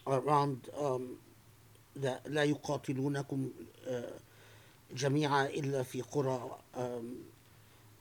around 0.06 0.68
um, 0.78 1.16
لا 1.96 2.20
لا 2.26 2.44
يقاتلونكم 2.44 3.50
آه، 3.86 4.12
جميعا 4.94 5.46
إلا 5.46 5.82
في 5.82 6.00
قرى 6.02 6.58
آم، 6.76 7.14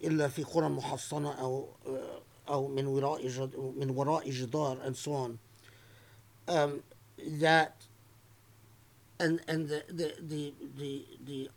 إلا 0.03 0.27
في 0.27 0.43
قرى 0.43 0.69
محصنة 0.69 1.31
أو 1.31 1.67
آه، 1.87 2.19
أو 2.49 2.67
من 2.67 2.85
وراء 2.87 3.27
جد- 3.27 3.73
من 3.77 3.89
وراء 3.89 4.29
جدار 4.29 4.77
and 4.85 4.95
so 4.95 5.11
on 5.13 5.39
um, 6.47 6.81
that 7.41 7.73
and 9.23 9.41
and 9.47 9.67
the 9.69 9.83
the 9.89 10.13
the 10.21 10.53
the, 10.77 11.05
the 11.25 11.49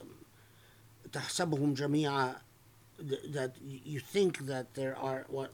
um, 0.00 0.10
تحسبهم 1.12 1.74
جميعا 1.74 2.36
th- 2.98 3.32
that 3.32 3.56
y- 3.62 3.80
you 3.84 4.00
think 4.00 4.46
that 4.46 4.74
there 4.74 4.96
are 4.96 5.24
what 5.28 5.52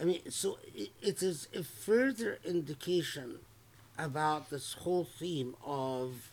I 0.00 0.04
mean 0.04 0.22
so 0.30 0.58
it, 0.74 0.90
it 1.02 1.22
is 1.22 1.48
a 1.54 1.62
further 1.62 2.38
indication 2.44 3.40
about 3.98 4.50
this 4.50 4.74
whole 4.84 5.04
theme 5.04 5.56
of 5.64 6.30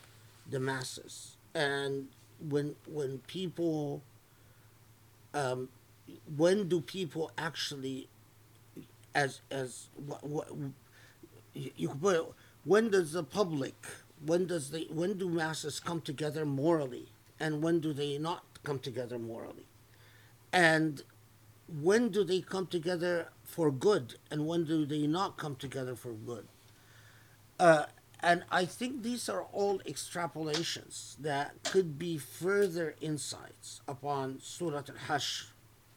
the 0.50 0.60
masses 0.60 1.36
and 1.54 2.08
when 2.40 2.76
when 2.86 3.18
people 3.26 4.02
um, 5.34 5.68
when 6.36 6.68
do 6.68 6.80
people 6.80 7.30
actually 7.38 8.08
as 9.14 9.40
as 9.50 9.88
what, 10.06 10.24
what 10.24 10.48
you 11.54 11.70
you 11.76 11.88
could 11.88 12.00
put 12.02 12.16
it, 12.16 12.24
when 12.64 12.90
does 12.90 13.12
the 13.12 13.22
public 13.24 13.74
when 14.25 14.47
does 14.47 14.71
the 14.71 14.87
when 14.91 15.17
do 15.17 15.29
masses 15.29 15.79
come 15.79 16.01
together 16.01 16.45
morally? 16.45 17.07
And 17.39 17.61
when 17.63 17.79
do 17.79 17.93
they 17.93 18.17
not 18.17 18.43
come 18.63 18.79
together 18.79 19.17
morally? 19.17 19.65
And 20.51 21.03
when 21.81 22.09
do 22.09 22.23
they 22.23 22.41
come 22.41 22.67
together 22.67 23.29
for 23.43 23.71
good? 23.71 24.15
And 24.29 24.45
when 24.45 24.65
do 24.65 24.85
they 24.85 25.07
not 25.07 25.37
come 25.37 25.55
together 25.55 25.95
for 25.95 26.11
good? 26.11 26.47
Uh, 27.59 27.85
and 28.21 28.43
I 28.51 28.65
think 28.65 29.03
these 29.03 29.29
are 29.29 29.43
all 29.53 29.79
extrapolations 29.79 31.15
that 31.19 31.63
could 31.63 31.97
be 31.97 32.17
further 32.17 32.95
insights 32.99 33.81
upon 33.87 34.39
Surah 34.41 34.83
al-Hashr 34.89 35.45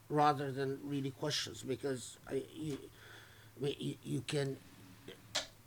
rather 0.08 0.52
than 0.52 0.78
really 0.84 1.10
questions 1.10 1.62
because 1.62 2.18
I, 2.28 2.44
you, 2.54 2.78
you, 3.60 3.94
you 4.04 4.24
can 4.26 4.56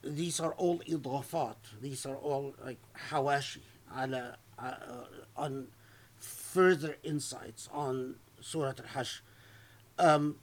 these 0.05 0.39
are 0.39 0.53
all 0.53 0.79
إضافات 0.87 1.55
these 1.81 2.05
are 2.05 2.15
all 2.15 2.53
like 2.63 2.77
Hawashi. 3.09 3.61
uh, 3.91 4.71
on 5.35 5.67
further 6.19 6.95
insights 7.03 7.67
on 7.73 8.15
Surah 8.41 8.69
Al 8.79 9.03
Hashr. 9.03 9.21
um, 9.99 10.35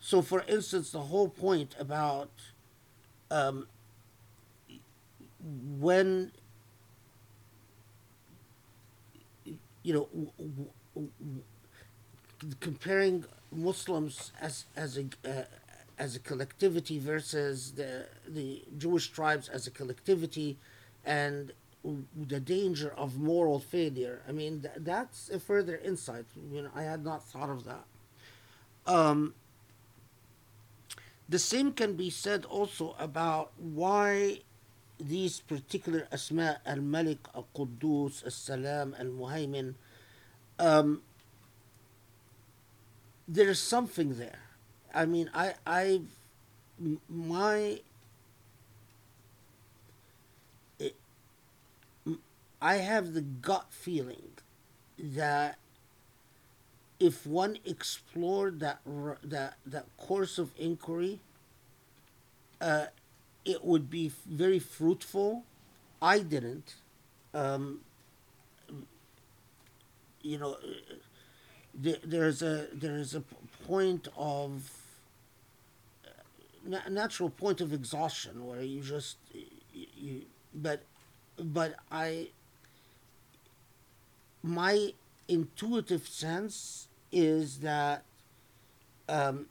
so 0.00 0.22
for 0.22 0.42
instance 0.48 0.90
the 0.90 1.00
whole 1.00 1.28
point 1.28 1.76
about 1.78 2.30
um, 3.30 3.66
when 5.78 6.32
you 9.82 9.92
know 9.94 10.08
w- 10.12 10.32
w- 10.38 11.10
w- 11.20 11.42
comparing 12.60 13.24
Muslims 13.52 14.32
as 14.40 14.64
as 14.76 14.96
a 14.98 15.04
uh, 15.28 15.44
as 16.00 16.16
a 16.16 16.18
collectivity 16.18 16.98
versus 16.98 17.72
the 17.72 18.08
the 18.26 18.64
Jewish 18.78 19.10
tribes 19.10 19.46
as 19.48 19.66
a 19.66 19.70
collectivity, 19.70 20.56
and 21.04 21.52
the 22.32 22.40
danger 22.40 22.90
of 22.96 23.18
moral 23.18 23.58
failure. 23.60 24.22
I 24.28 24.32
mean, 24.32 24.62
th- 24.62 24.74
that's 24.78 25.28
a 25.28 25.38
further 25.38 25.76
insight. 25.76 26.24
You 26.50 26.62
know, 26.62 26.70
I 26.74 26.82
had 26.82 27.04
not 27.04 27.22
thought 27.24 27.50
of 27.50 27.64
that. 27.64 27.84
Um, 28.86 29.34
the 31.28 31.38
same 31.38 31.72
can 31.72 31.94
be 31.94 32.10
said 32.10 32.44
also 32.44 32.96
about 32.98 33.52
why 33.56 34.40
these 34.98 35.40
particular 35.40 36.08
asma 36.10 36.60
al 36.66 36.80
Malik, 36.80 37.28
al 37.34 37.46
Quddus, 37.54 38.24
al 38.24 38.30
Salam, 38.30 38.94
al 38.98 39.06
Muhaymin, 39.06 39.74
um, 40.58 41.02
there's 43.28 43.60
something 43.60 44.18
there. 44.18 44.49
I 44.94 45.06
mean, 45.06 45.30
I, 45.34 45.54
I, 45.66 46.00
my, 47.08 47.80
it, 50.78 50.96
I 52.60 52.76
have 52.76 53.14
the 53.14 53.20
gut 53.20 53.66
feeling 53.70 54.32
that 54.98 55.58
if 56.98 57.26
one 57.26 57.56
explored 57.64 58.60
that 58.60 58.80
that 59.24 59.54
that 59.64 59.86
course 59.96 60.38
of 60.38 60.50
inquiry, 60.58 61.20
uh, 62.60 62.86
it 63.44 63.64
would 63.64 63.88
be 63.90 64.12
very 64.28 64.58
fruitful. 64.58 65.44
I 66.02 66.18
didn't. 66.20 66.74
Um, 67.32 67.80
you 70.22 70.38
know, 70.38 70.52
uh, 70.54 71.92
there's 72.04 72.42
a 72.42 72.66
there's 72.72 73.14
a 73.14 73.22
point 73.66 74.08
of 74.16 74.70
uh, 74.70 74.79
na- 76.64 76.88
natural 76.88 77.30
point 77.30 77.60
of 77.60 77.72
exhaustion 77.72 78.46
where 78.46 78.62
you 78.62 78.80
just 78.80 79.16
you 79.72 80.22
but 80.54 80.82
but 81.38 81.74
I 81.90 82.28
my 84.42 84.92
intuitive 85.28 86.06
sense 86.08 86.88
is 87.12 87.60
that 87.60 88.04
um, 89.08 89.46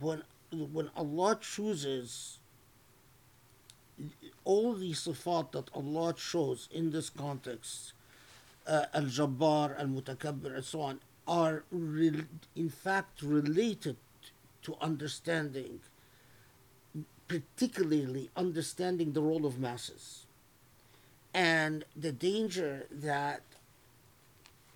when 0.00 0.22
when 0.52 0.90
Allah 0.96 1.38
chooses 1.40 2.38
all 4.44 4.74
the 4.74 4.92
sifat 4.92 5.52
that 5.52 5.70
Allah 5.74 6.14
shows 6.16 6.68
in 6.72 6.90
this 6.90 7.10
context, 7.10 7.92
uh, 8.66 8.86
Al 8.94 9.04
Jabbar, 9.04 9.78
Al 9.78 9.86
Mutakabbir, 9.86 10.54
and 10.56 10.64
so 10.64 10.80
on, 10.80 11.00
are 11.26 11.64
rel 11.70 12.20
in 12.54 12.68
fact 12.68 13.22
related 13.22 13.96
to 14.64 14.76
understanding, 14.80 15.80
particularly 17.28 18.30
understanding 18.36 19.12
the 19.12 19.22
role 19.22 19.46
of 19.46 19.58
masses 19.58 20.26
and 21.34 21.84
the 21.96 22.12
danger 22.12 22.86
that 22.90 23.42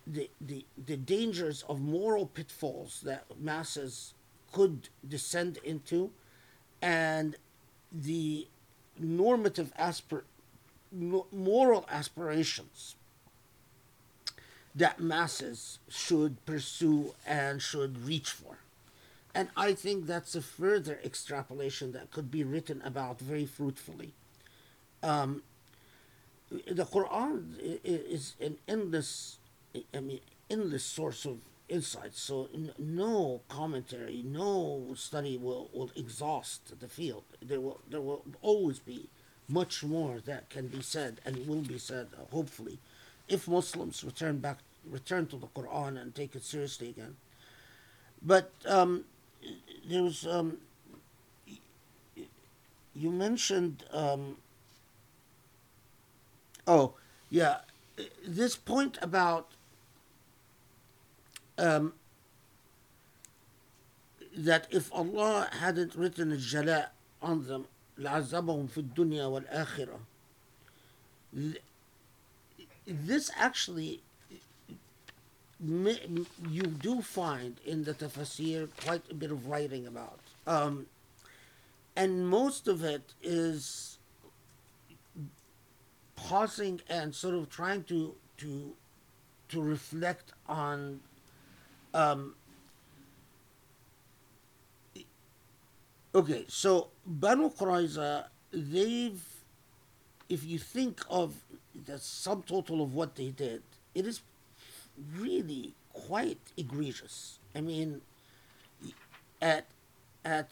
the, 0.06 0.28
the, 0.40 0.64
the 0.86 0.96
dangers 0.96 1.64
of 1.68 1.80
moral 1.80 2.26
pitfalls 2.26 3.02
that 3.04 3.24
masses 3.40 4.14
could 4.52 4.88
descend 5.06 5.58
into 5.64 6.10
and 6.82 7.36
the 7.92 8.48
normative 8.98 9.72
aspir- 9.78 10.24
moral 10.90 11.86
aspirations 11.90 12.96
that 14.74 15.00
masses 15.00 15.78
should 15.88 16.44
pursue 16.46 17.14
and 17.26 17.60
should 17.60 18.06
reach 18.06 18.30
for. 18.30 18.58
And 19.34 19.48
I 19.56 19.74
think 19.74 20.06
that's 20.06 20.34
a 20.34 20.42
further 20.42 20.98
extrapolation 21.04 21.92
that 21.92 22.10
could 22.10 22.30
be 22.30 22.44
written 22.44 22.82
about 22.84 23.20
very 23.20 23.46
fruitfully. 23.46 24.14
Um, 25.02 25.42
the 26.50 26.84
Quran 26.84 27.54
is 27.84 28.34
an 28.40 28.58
endless, 28.66 29.38
I 29.94 30.00
mean, 30.00 30.20
endless 30.50 30.84
source 30.84 31.24
of 31.24 31.38
insight. 31.68 32.14
So 32.14 32.48
no 32.78 33.42
commentary, 33.48 34.22
no 34.24 34.94
study 34.96 35.36
will, 35.36 35.70
will 35.72 35.90
exhaust 35.94 36.80
the 36.80 36.88
field. 36.88 37.24
There 37.42 37.60
will 37.60 37.80
there 37.88 38.00
will 38.00 38.24
always 38.40 38.78
be 38.78 39.08
much 39.48 39.84
more 39.84 40.20
that 40.20 40.50
can 40.50 40.68
be 40.68 40.82
said 40.82 41.20
and 41.24 41.46
will 41.46 41.62
be 41.62 41.78
said, 41.78 42.08
uh, 42.14 42.24
hopefully, 42.30 42.78
if 43.28 43.48
Muslims 43.48 44.04
return 44.04 44.38
back 44.38 44.58
return 44.84 45.26
to 45.26 45.36
the 45.36 45.46
Quran 45.48 46.00
and 46.00 46.14
take 46.14 46.34
it 46.34 46.44
seriously 46.44 46.88
again. 46.90 47.16
But 48.22 48.52
um, 48.66 49.04
there 49.89 50.03
was 50.03 50.25
um, 50.27 50.57
y- 51.47 51.59
y- 52.17 52.23
you 52.95 53.11
mentioned. 53.11 53.83
Um, 53.91 54.37
Oh, 56.65 56.93
yeah. 57.29 57.57
This 58.25 58.55
point 58.55 58.97
about 59.01 59.49
um, 61.57 61.91
that 64.35 64.67
if 64.71 64.91
Allah 64.93 65.49
hadn't 65.59 65.93
written 65.95 66.31
a 66.31 66.37
jala 66.37 66.89
on 67.21 67.45
them, 67.47 67.65
لعذبهم 67.99 68.67
في 68.67 68.77
الدنيا 68.77 69.25
والآخرة. 69.25 69.99
Th- 71.35 71.61
This 72.87 73.29
actually, 73.35 74.01
ma- 74.01 74.06
you 75.60 76.62
do 76.62 77.02
find 77.02 77.56
in 77.64 77.84
the 77.84 77.94
tafsir 77.94 78.68
quite 78.84 79.02
a 79.10 79.14
bit 79.14 79.30
of 79.30 79.48
writing 79.48 79.86
about. 79.86 80.20
Um, 80.46 80.86
and 81.96 82.28
most 82.28 82.68
of 82.68 82.84
it 82.84 83.14
is 83.22 83.98
pausing 86.14 86.80
and 86.88 87.14
sort 87.14 87.34
of 87.34 87.48
trying 87.50 87.82
to 87.84 88.14
to 88.36 88.74
to 89.48 89.62
reflect 89.62 90.32
on 90.48 91.00
um 91.94 92.34
okay 96.14 96.44
so 96.48 96.88
Banu 97.06 97.50
Qurayza 97.50 98.26
they've 98.52 99.22
if 100.28 100.44
you 100.44 100.58
think 100.58 101.00
of 101.08 101.34
the 101.86 101.98
sum 101.98 102.42
total 102.42 102.82
of 102.82 102.94
what 102.94 103.14
they 103.14 103.30
did 103.30 103.62
it 103.94 104.06
is 104.06 104.20
really 105.16 105.74
quite 105.92 106.40
egregious. 106.56 107.38
I 107.54 107.60
mean 107.60 108.00
at 109.40 109.66
at 110.24 110.50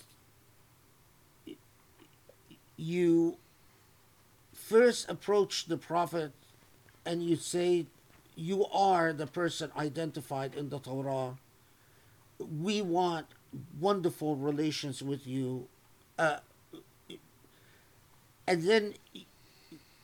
you 2.76 3.36
first 4.52 5.08
approach 5.08 5.66
the 5.66 5.76
prophet 5.76 6.32
and 7.04 7.22
you 7.22 7.36
say 7.36 7.86
you 8.34 8.66
are 8.66 9.12
the 9.12 9.26
person 9.26 9.70
identified 9.76 10.54
in 10.54 10.68
the 10.68 10.78
torah. 10.78 11.38
We 12.38 12.82
want 12.82 13.26
wonderful 13.80 14.36
relations 14.36 15.02
with 15.02 15.26
you. 15.26 15.68
Uh, 16.18 16.38
and 18.46 18.62
then 18.62 18.94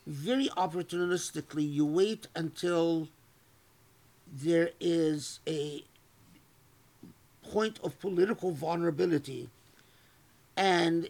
very 0.07 0.49
opportunistically 0.57 1.71
you 1.71 1.85
wait 1.85 2.27
until 2.35 3.09
there 4.33 4.71
is 4.81 5.41
a 5.47 5.85
point 7.51 7.79
of 7.85 7.99
political 8.01 8.51
vulnerability 8.51 9.51
and 10.57 11.09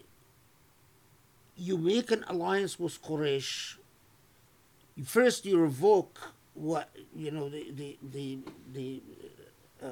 you 1.55 1.77
make 1.77 2.11
an 2.11 2.25
alliance 2.27 2.79
with 2.79 3.01
Quraysh. 3.01 3.75
First, 5.05 5.45
you 5.45 5.57
revoke 5.59 6.33
what 6.53 6.89
you 7.15 7.31
know 7.31 7.49
the 7.49 7.71
the 7.71 7.97
the, 8.11 8.39
the 8.73 9.01
uh, 9.83 9.89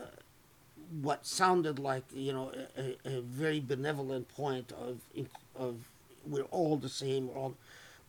what 1.02 1.26
sounded 1.26 1.80
like 1.80 2.03
you 2.14 2.34
know 2.34 2.52
a, 2.78 2.98
a 3.06 3.22
very 3.22 3.60
benevolent 3.60 4.28
point 4.30 4.72
of 4.74 4.99
of 5.56 5.76
we're 6.26 6.44
all 6.44 6.78
the 6.78 6.90
same, 6.90 7.30
all, 7.36 7.56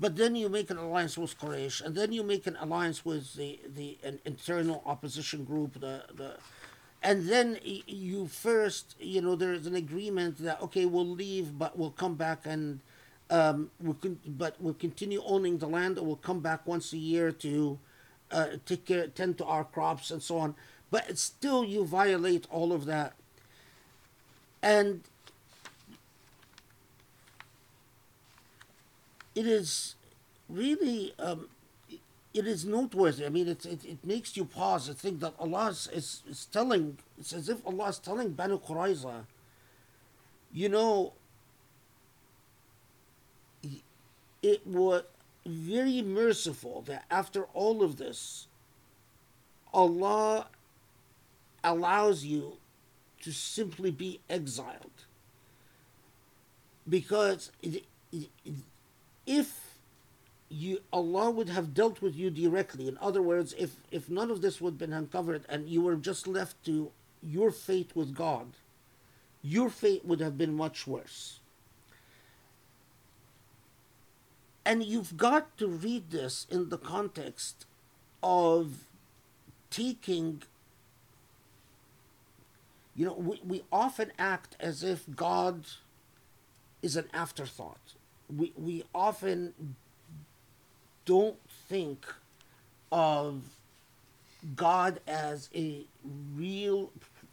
but 0.03 0.17
then 0.17 0.35
you 0.35 0.49
make 0.49 0.69
an 0.69 0.79
alliance 0.79 1.17
with 1.17 1.39
Quraysh, 1.39 1.81
and 1.81 1.95
then 1.95 2.11
you 2.11 2.25
make 2.25 2.49
an 2.49 2.57
alliance 2.61 3.05
with 3.05 3.35
the 3.35 3.61
the 3.73 3.99
an 4.03 4.19
internal 4.25 4.83
opposition 4.85 5.45
group, 5.45 5.75
the 5.75 6.03
the. 6.13 6.35
And 7.05 7.29
then 7.29 7.59
you 7.63 8.27
first, 8.27 8.97
you 8.99 9.21
know, 9.21 9.37
there's 9.37 9.67
an 9.67 9.77
agreement 9.77 10.39
that 10.39 10.61
okay, 10.61 10.87
we'll 10.87 11.07
leave, 11.07 11.57
but 11.57 11.79
we'll 11.79 11.93
come 12.05 12.17
back 12.17 12.41
and 12.45 12.81
um, 13.31 13.71
we'll 13.81 13.95
con- 13.95 14.19
but 14.27 14.57
we'll 14.61 14.75
continue 14.75 15.23
owning 15.25 15.59
the 15.59 15.69
land 15.69 15.99
and 15.99 16.07
we'll 16.09 16.17
come 16.31 16.41
back 16.41 16.67
once 16.67 16.93
a 16.93 16.99
year 16.99 17.31
to 17.31 17.79
uh, 18.33 18.47
take 18.67 18.85
care, 18.85 19.07
tend 19.07 19.39
to 19.39 19.45
our 19.45 19.63
crops 19.63 20.11
and 20.11 20.21
so 20.21 20.37
on. 20.39 20.57
But 20.91 21.17
still, 21.17 21.65
you 21.65 21.85
violate 21.85 22.49
all 22.51 22.73
of 22.73 22.87
that. 22.87 23.15
And 24.63 25.03
it 29.35 29.47
is 29.47 29.97
really, 30.49 31.15
um, 31.19 31.49
it 32.35 32.47
is 32.47 32.65
noteworthy. 32.65 33.27
I 33.27 33.29
mean, 33.29 33.49
it, 33.49 33.65
it, 33.65 33.85
it 33.85 34.05
makes 34.05 34.37
you 34.37 34.45
pause 34.45 34.89
and 34.89 34.97
think 34.99 35.21
that 35.21 35.35
Allah 35.39 35.69
is, 35.69 35.89
is, 35.93 36.23
is 36.29 36.47
telling, 36.47 36.99
it's 37.19 37.33
as 37.33 37.49
if 37.49 37.65
Allah 37.67 37.89
is 37.89 37.99
telling 37.99 38.31
Banu 38.31 38.59
Qurayza, 38.59 39.25
you 40.53 40.69
know, 40.69 41.15
it 44.43 44.67
was 44.67 45.05
very 45.47 46.03
merciful 46.03 46.83
that 46.83 47.05
after 47.11 47.45
all 47.55 47.83
of 47.83 47.97
this, 47.97 48.49
Allah 49.73 50.49
allows 51.65 52.25
you 52.25 52.59
to 53.23 53.33
simply 53.33 53.91
be 53.91 54.21
exiled. 54.29 55.07
Because 56.89 57.53
it, 57.63 57.85
it, 58.13 58.29
if 59.27 59.79
you 60.49 60.81
Allah 60.93 61.31
would 61.31 61.49
have 61.49 61.75
dealt 61.75 62.03
with 62.03 62.15
you 62.15 62.31
directly, 62.31 62.87
in 62.89 62.99
other 63.01 63.23
words, 63.23 63.55
if, 63.59 63.77
if 63.91 64.11
none 64.11 64.31
of 64.31 64.43
this 64.43 64.61
would 64.61 64.73
have 64.73 64.79
been 64.79 64.93
uncovered 64.93 65.45
and 65.49 65.69
you 65.69 65.81
were 65.81 65.97
just 65.97 66.27
left 66.27 66.63
to 66.67 66.91
your 67.23 67.51
fate 67.51 67.93
with 67.95 68.15
God, 68.15 68.49
your 69.43 69.71
fate 69.71 70.05
would 70.05 70.21
have 70.21 70.37
been 70.37 70.55
much 70.55 70.87
worse. 70.87 71.41
And 74.65 74.85
you've 74.85 75.17
got 75.17 75.57
to 75.59 75.67
read 75.67 76.11
this 76.11 76.47
in 76.51 76.69
the 76.69 76.79
context 76.79 77.67
of 78.23 78.85
taking, 79.71 80.43
you 82.95 83.07
know, 83.07 83.15
we, 83.15 83.41
we 83.45 83.63
often 83.73 84.13
act 84.19 84.57
as 84.61 84.85
if 84.85 85.05
God 85.17 85.65
is 86.81 86.95
an 86.95 87.09
afterthought. 87.13 87.95
We, 88.37 88.53
we 88.57 88.85
often 88.95 89.55
don't 91.05 91.39
think 91.69 92.07
of 92.91 93.43
God 94.57 95.01
as 95.07 95.49
a 95.55 95.85
real 96.35 96.91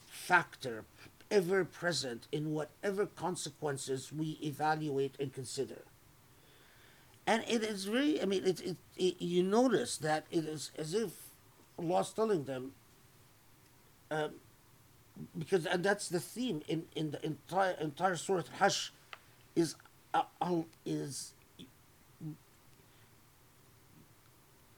factor 0.08 0.86
ever 1.32 1.64
present 1.64 2.28
in 2.32 2.54
whatever 2.54 3.06
consequences 3.06 4.12
we 4.12 4.38
evaluate 4.44 5.16
and 5.20 5.34
consider. 5.34 5.84
And 7.28 7.44
it 7.48 7.62
is 7.64 7.86
very, 7.86 8.22
I 8.22 8.26
mean, 8.26 8.44
it, 8.46 8.60
it, 8.62 8.78
it, 8.98 9.22
you 9.22 9.44
notice 9.44 9.98
that 9.98 10.26
it 10.32 10.46
is 10.46 10.72
as 10.78 10.94
if 10.94 11.12
Allah's 11.78 12.12
telling 12.12 12.46
them, 12.46 12.72
um, 14.10 14.32
because 15.38 15.66
and 15.66 15.84
that's 15.84 16.10
the 16.10 16.20
theme 16.20 16.64
in, 16.68 16.86
in 16.96 17.12
the 17.12 17.24
entire 17.24 17.76
entire 17.80 18.16
Surah 18.16 18.44
Al-Hashr 18.60 18.90
is 19.56 19.76
uh, 20.14 20.62
is 20.86 21.34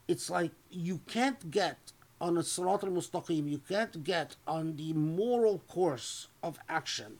it's 0.08 0.30
like 0.30 0.52
you 0.70 1.00
can't 1.08 1.52
get 1.52 1.78
on 2.20 2.38
a 2.38 2.42
Sirat 2.42 2.84
al-Mustaqim, 2.84 3.50
you 3.50 3.62
can't 3.68 4.04
get 4.04 4.36
on 4.46 4.76
the 4.76 4.94
moral 4.94 5.60
course 5.68 6.28
of 6.44 6.60
action 6.70 7.18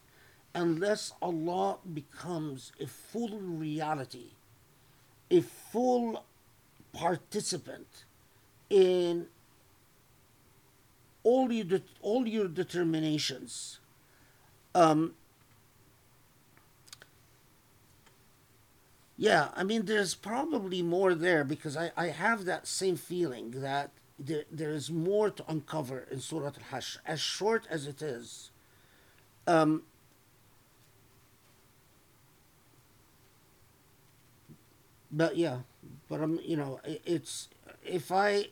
unless 0.54 1.14
Allah 1.22 1.78
becomes 1.94 2.72
a 2.80 2.86
full 2.86 3.40
reality, 3.40 4.32
a 5.32 5.42
full 5.42 6.26
participant 6.94 7.88
in 8.70 9.28
all 11.24 11.52
your 11.52 11.80
all 12.02 12.28
your 12.28 12.48
determinations. 12.48 13.80
Um, 14.76 15.14
yeah, 19.18 19.50
I 19.56 19.64
mean, 19.64 19.86
there's 19.86 20.16
probably 20.16 20.82
more 20.82 21.14
there 21.14 21.44
because 21.44 21.78
I, 21.78 21.92
I 21.96 22.08
have 22.08 22.46
that 22.46 22.68
same 22.68 22.96
feeling 22.96 23.52
that 23.62 23.92
there, 24.18 24.46
there 24.52 24.72
is 24.72 24.90
more 24.90 25.30
to 25.30 25.44
uncover 25.48 26.08
in 26.12 26.20
Surah 26.20 26.48
Al 26.48 26.54
Hashr, 26.72 26.98
as 27.06 27.20
short 27.20 27.68
as 27.70 27.86
it 27.88 28.02
is. 28.02 28.52
Um, 29.48 29.84
but 35.12 35.38
yeah, 35.38 35.60
but 36.10 36.22
I'm, 36.22 36.40
you 36.44 36.58
know, 36.58 36.80
i- 36.86 37.00
it's 37.06 37.50
if 37.86 38.12
I, 38.12 38.48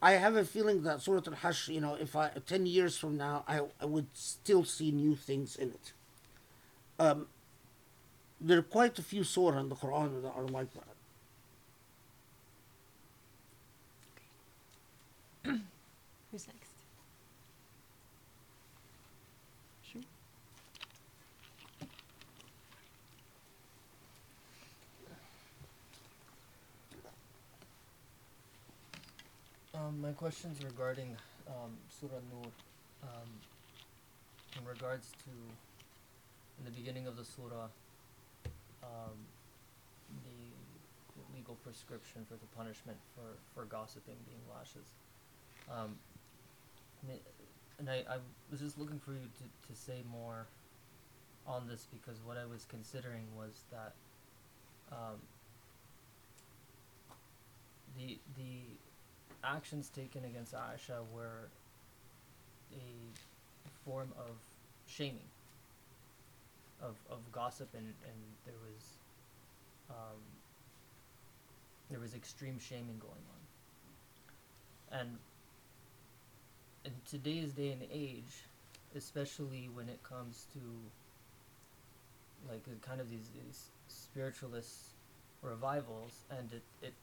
I 0.00 0.12
have 0.12 0.36
a 0.36 0.44
feeling 0.44 0.82
that 0.82 1.00
Surah 1.02 1.22
Al 1.26 1.34
Hashr, 1.34 1.68
you 1.74 1.80
know, 1.80 1.94
if 1.94 2.16
I 2.16 2.30
ten 2.46 2.66
years 2.66 2.96
from 2.96 3.16
now, 3.16 3.44
I, 3.46 3.60
I 3.80 3.86
would 3.86 4.06
still 4.14 4.64
see 4.64 4.90
new 4.90 5.14
things 5.16 5.56
in 5.56 5.70
it. 5.70 5.92
Um, 6.98 7.26
there 8.42 8.58
are 8.58 8.62
quite 8.62 8.98
a 8.98 9.02
few 9.02 9.22
surah 9.22 9.60
in 9.60 9.68
the 9.68 9.76
Quran 9.76 10.20
that 10.22 10.32
are 10.34 10.46
like 10.46 10.66
that. 10.74 10.82
Who's 16.32 16.46
next? 16.48 16.70
Sure. 19.84 20.02
Um, 29.74 30.00
my 30.00 30.10
question's 30.12 30.64
regarding 30.64 31.16
um, 31.46 31.76
Surah 32.00 32.10
Nur. 32.32 32.46
Um, 33.04 33.28
in 34.58 34.66
regards 34.66 35.10
to, 35.24 35.30
in 36.58 36.64
the 36.64 36.70
beginning 36.70 37.06
of 37.06 37.16
the 37.16 37.24
surah, 37.24 37.68
um, 38.82 39.16
the, 40.24 40.30
legal 41.34 41.54
prescription 41.64 42.26
for 42.28 42.34
the 42.34 42.46
punishment 42.56 42.98
for, 43.14 43.36
for 43.54 43.66
gossiping 43.66 44.16
being 44.26 44.42
lashes. 44.54 44.86
Um, 45.70 45.96
and 47.78 47.88
I, 47.88 48.04
I 48.08 48.18
was 48.50 48.60
just 48.60 48.78
looking 48.78 49.00
for 49.00 49.12
you 49.12 49.20
to, 49.38 49.72
to 49.72 49.80
say 49.80 50.02
more 50.10 50.46
on 51.46 51.66
this 51.68 51.86
because 51.92 52.18
what 52.24 52.36
I 52.36 52.44
was 52.44 52.66
considering 52.68 53.24
was 53.36 53.62
that 53.72 53.94
um, 54.92 55.18
the 57.96 58.18
the 58.36 58.60
actions 59.44 59.88
taken 59.88 60.24
against 60.24 60.54
Aisha 60.54 61.00
were 61.12 61.48
a 62.72 63.20
form 63.84 64.12
of 64.18 64.36
shaming, 64.86 65.28
of, 66.82 66.96
of 67.10 67.20
gossip, 67.32 67.68
and, 67.74 67.86
and 68.04 68.18
there 68.44 68.54
was 68.62 68.98
um, 69.90 70.20
there 71.90 72.00
was 72.00 72.14
extreme 72.14 72.58
shaming 72.58 72.98
going 72.98 73.12
on. 74.92 75.00
And 75.00 75.18
in 76.84 76.92
today's 77.08 77.52
day 77.52 77.70
and 77.72 77.82
age, 77.92 78.44
especially 78.94 79.68
when 79.72 79.88
it 79.88 80.02
comes 80.02 80.46
to 80.54 80.60
like 82.50 82.64
kind 82.80 83.00
of 83.00 83.08
these, 83.08 83.30
these 83.34 83.70
spiritualist 83.88 84.94
revivals, 85.42 86.24
and 86.30 86.52
it, 86.52 86.62
it 86.82 86.94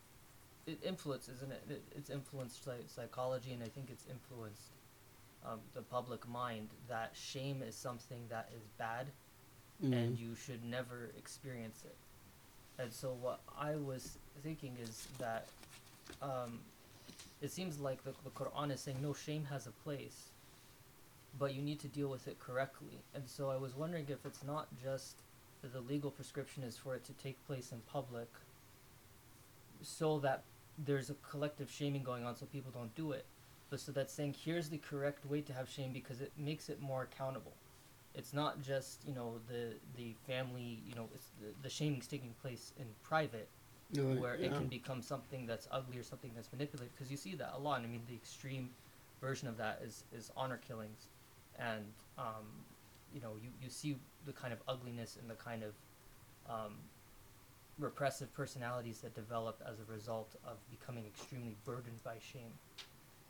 it 0.68 0.80
influences, 0.84 1.38
isn't 1.38 1.52
it? 1.52 1.64
it 1.70 1.84
it's 1.96 2.10
influenced 2.10 2.64
psy- 2.64 2.88
psychology, 2.88 3.54
and 3.54 3.64
I 3.64 3.68
think 3.68 3.90
it's 3.90 4.06
influenced 4.10 4.72
um, 5.46 5.60
the 5.74 5.82
public 5.82 6.28
mind 6.28 6.70
that 6.90 7.12
shame 7.14 7.64
is 7.64 7.76
something 7.76 8.24
that 8.30 8.50
is 8.56 8.64
bad, 8.78 9.08
and 9.82 10.18
you 10.18 10.36
should 10.36 10.64
never 10.64 11.10
experience 11.18 11.84
it. 11.86 11.96
And 12.82 12.92
so, 12.94 13.16
what 13.22 13.42
I 13.60 13.76
was 13.76 14.18
thinking 14.44 14.78
is 14.82 15.08
that 15.18 15.48
um, 16.22 16.60
it 17.42 17.52
seems 17.52 17.80
like 17.80 18.04
the, 18.04 18.14
the 18.24 18.30
Quran 18.30 18.72
is 18.72 18.80
saying 18.80 18.98
no, 19.02 19.14
shame 19.14 19.46
has 19.50 19.68
a 19.68 19.72
place, 19.72 20.30
but 21.38 21.54
you 21.54 21.62
need 21.62 21.80
to 21.82 21.88
deal 21.88 22.10
with 22.10 22.28
it 22.28 22.40
correctly. 22.40 23.00
And 23.14 23.28
so, 23.28 23.50
I 23.50 23.58
was 23.58 23.76
wondering 23.76 24.06
if 24.10 24.26
it's 24.26 24.44
not 24.44 24.68
just 24.82 25.16
the 25.62 25.82
legal 25.82 26.12
prescription 26.12 26.64
is 26.64 26.78
for 26.78 26.96
it 26.96 27.04
to 27.06 27.14
take 27.14 27.46
place 27.46 27.72
in 27.72 27.80
public 27.92 28.30
so 29.82 30.20
that 30.20 30.44
there's 30.86 31.10
a 31.10 31.16
collective 31.30 31.70
shaming 31.70 32.04
going 32.04 32.26
on 32.26 32.36
so 32.36 32.46
people 32.46 32.72
don't 32.74 32.94
do 32.96 33.12
it 33.12 33.26
but 33.70 33.80
so 33.80 33.92
that's 33.92 34.14
saying 34.14 34.34
here's 34.46 34.70
the 34.70 34.78
correct 34.78 35.26
way 35.26 35.42
to 35.42 35.52
have 35.52 35.70
shame 35.70 35.92
because 35.92 36.22
it 36.22 36.32
makes 36.38 36.70
it 36.70 36.82
more 36.82 37.04
accountable 37.04 37.52
it's 38.16 38.34
not 38.34 38.62
just 38.62 39.02
you 39.08 39.14
know 39.14 39.40
the 39.48 39.74
the 39.96 40.16
family 40.28 40.82
you 40.88 40.96
know 40.96 41.08
it's 41.14 41.28
the, 41.42 41.48
the 41.62 41.70
shaming's 41.70 42.08
taking 42.08 42.34
place 42.42 42.74
in 42.78 42.86
private 43.04 43.48
where 44.20 44.36
it 44.36 44.54
can 44.54 44.68
become 44.68 45.02
something 45.02 45.48
that's 45.48 45.68
ugly 45.72 45.98
or 45.98 46.04
something 46.04 46.32
that's 46.36 46.52
manipulated 46.52 46.94
because 46.96 47.10
you 47.10 47.18
see 47.18 47.34
that 47.36 47.54
a 47.56 47.60
lot. 47.60 47.82
I 47.82 47.88
mean 47.88 48.04
the 48.08 48.14
extreme 48.14 48.70
version 49.20 49.48
of 49.48 49.58
that 49.58 49.82
is 49.84 50.04
is 50.16 50.32
honor 50.38 50.60
killings. 50.68 51.08
And 51.58 51.86
um, 52.18 52.46
you 53.14 53.22
know 53.22 53.34
you, 53.42 53.50
you 53.62 53.70
see 53.70 53.98
the 54.26 54.34
kind 54.34 54.54
of 54.54 54.60
ugliness 54.68 55.18
and 55.20 55.30
the 55.30 55.36
kind 55.36 55.64
of 55.64 55.74
um, 56.48 56.74
repressive 57.80 58.32
personalities 58.34 59.00
that 59.00 59.16
develop 59.16 59.62
as 59.68 59.80
a 59.80 59.92
result 59.92 60.36
of 60.46 60.58
becoming 60.70 61.06
extremely 61.06 61.56
burdened 61.66 62.04
by 62.04 62.16
shame. 62.20 62.52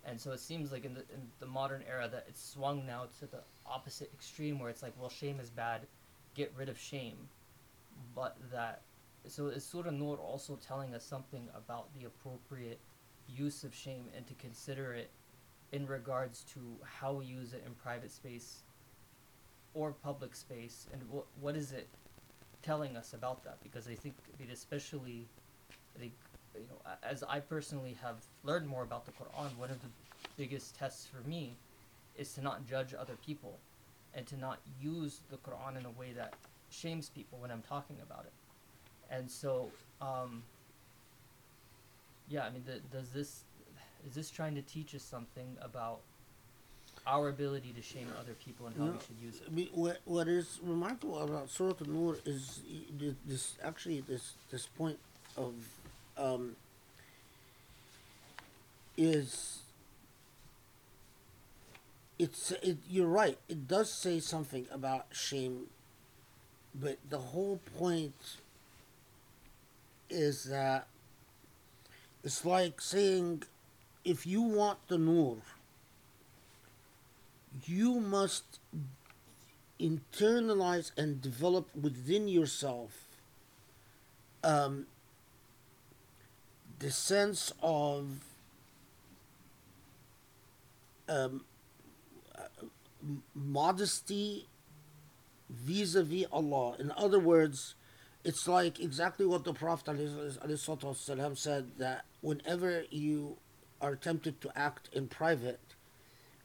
And 0.06 0.20
so 0.20 0.32
it 0.32 0.40
seems 0.40 0.72
like 0.72 0.86
in 0.86 0.94
the 0.94 1.02
in 1.02 1.22
the 1.40 1.46
modern 1.46 1.84
era 1.90 2.10
that 2.10 2.26
it's 2.28 2.44
swung 2.44 2.86
now 2.86 3.06
to 3.20 3.28
the 3.28 3.40
opposite 3.70 4.12
extreme 4.14 4.60
where 4.60 4.70
it's 4.70 4.84
like, 4.84 4.94
well, 5.00 5.10
shame 5.10 5.40
is 5.40 5.50
bad, 5.50 5.82
get 6.36 6.52
rid 6.58 6.70
of 6.70 6.80
shame, 6.80 7.18
but 8.16 8.38
that 8.52 8.82
so 9.28 9.48
is 9.48 9.66
Surah 9.66 9.92
Nur 9.92 10.18
also 10.18 10.56
telling 10.56 10.94
us 10.96 11.04
something 11.04 11.48
about 11.56 11.88
the 11.94 12.06
appropriate 12.06 12.80
use 13.28 13.64
of 13.64 13.76
shame 13.76 14.06
and 14.16 14.26
to 14.28 14.34
consider 14.36 14.94
it 14.94 15.10
in 15.72 15.86
regards 15.86 16.44
to 16.54 16.60
how 16.84 17.14
we 17.14 17.26
use 17.26 17.54
it 17.54 17.64
in 17.66 17.74
private 17.76 18.12
space 18.12 18.64
or 19.74 19.92
public 19.92 20.36
space? 20.36 20.88
And 20.94 21.02
what 21.10 21.26
what 21.40 21.56
is 21.56 21.72
it 21.72 21.88
telling 22.62 22.98
us 22.98 23.14
about 23.14 23.44
that? 23.44 23.62
Because 23.62 23.88
I 23.88 23.96
think 23.96 24.16
it 24.40 24.50
especially 24.52 25.28
I 25.96 26.00
think 26.00 26.14
you 26.56 26.68
know 26.70 26.82
as 27.04 27.24
I 27.24 27.40
personally 27.40 27.98
have 28.02 28.18
learned 28.44 28.68
more 28.68 28.84
about 28.84 29.06
the 29.06 29.12
Quran 29.12 29.56
one 29.58 29.70
of 29.70 29.82
the 29.82 29.90
biggest 30.38 30.76
tests 30.76 31.08
for 31.08 31.28
me 31.28 31.56
is 32.20 32.34
to 32.34 32.42
not 32.42 32.68
judge 32.68 32.94
other 32.94 33.16
people 33.26 33.58
and 34.14 34.26
to 34.28 34.38
not 34.38 34.60
use 34.82 35.22
the 35.30 35.38
Quran 35.38 35.78
in 35.80 35.86
a 35.86 35.92
way 35.92 36.12
that 36.16 36.34
shames 36.70 37.10
people 37.10 37.40
when 37.40 37.52
I'm 37.52 37.62
talking 37.62 37.98
about 38.04 38.26
it. 38.26 38.34
And 39.12 39.30
so 39.30 39.72
um, 40.02 40.44
yeah 42.28 42.44
I 42.46 42.50
mean 42.50 42.64
the, 42.66 42.80
does 42.96 43.10
this 43.10 43.44
is 44.08 44.14
this 44.16 44.30
trying 44.30 44.56
to 44.56 44.62
teach 44.62 44.96
us 44.96 45.04
something 45.04 45.58
about 45.62 46.00
our 47.08 47.30
ability 47.30 47.74
to 47.76 47.82
shame 47.82 48.08
other 48.20 48.34
people 48.34 48.68
and 48.68 48.76
how 48.78 48.86
No, 48.86 48.92
we 48.92 48.98
should 49.00 49.22
use 49.22 49.36
it? 49.38 49.44
I 49.48 49.52
mean, 49.52 49.70
what, 49.74 50.00
what 50.06 50.28
is 50.28 50.60
remarkable 50.64 51.20
about 51.22 51.50
Surah 51.50 51.74
An-Nur 51.80 52.18
is 52.26 52.62
this 53.26 53.56
actually 53.64 54.02
this 54.02 54.34
this 54.52 54.68
point 54.68 55.00
of 55.38 55.54
um, 56.18 56.56
is 58.98 59.60
it's 62.20 62.52
it, 62.52 62.78
you're 62.90 63.08
right. 63.08 63.40
It 63.48 63.68
does 63.68 63.92
say 63.92 64.20
something 64.20 64.68
about 64.72 65.08
shame 65.12 65.68
but 66.76 66.98
the 67.10 67.18
whole 67.18 67.60
point 67.78 68.38
is 70.10 70.46
that 70.46 70.88
it's 72.24 72.46
like 72.46 72.82
saying 72.82 73.44
if 74.04 74.26
you 74.26 74.42
want 74.42 74.78
the 74.88 74.98
nur 74.98 75.38
you 77.66 78.00
must 78.00 78.60
internalize 79.80 80.92
and 80.98 81.22
develop 81.22 81.68
within 81.76 82.28
yourself 82.28 83.06
um, 84.44 84.86
the 86.80 86.92
sense 86.92 87.52
of 87.62 88.24
um, 91.08 91.44
modesty 93.34 94.48
vis-a-vis 95.50 96.26
Allah. 96.32 96.76
In 96.80 96.92
other 96.96 97.20
words, 97.20 97.76
it's 98.24 98.48
like 98.48 98.80
exactly 98.80 99.26
what 99.26 99.44
the 99.44 99.54
Prophet 99.54 99.96
ﷺ 99.96 101.38
said 101.38 101.72
that 101.78 102.06
whenever 102.22 102.84
you 102.90 103.38
are 103.82 103.96
tempted 103.96 104.42
to 104.42 104.52
act 104.58 104.90
in 104.92 105.08
private, 105.08 105.76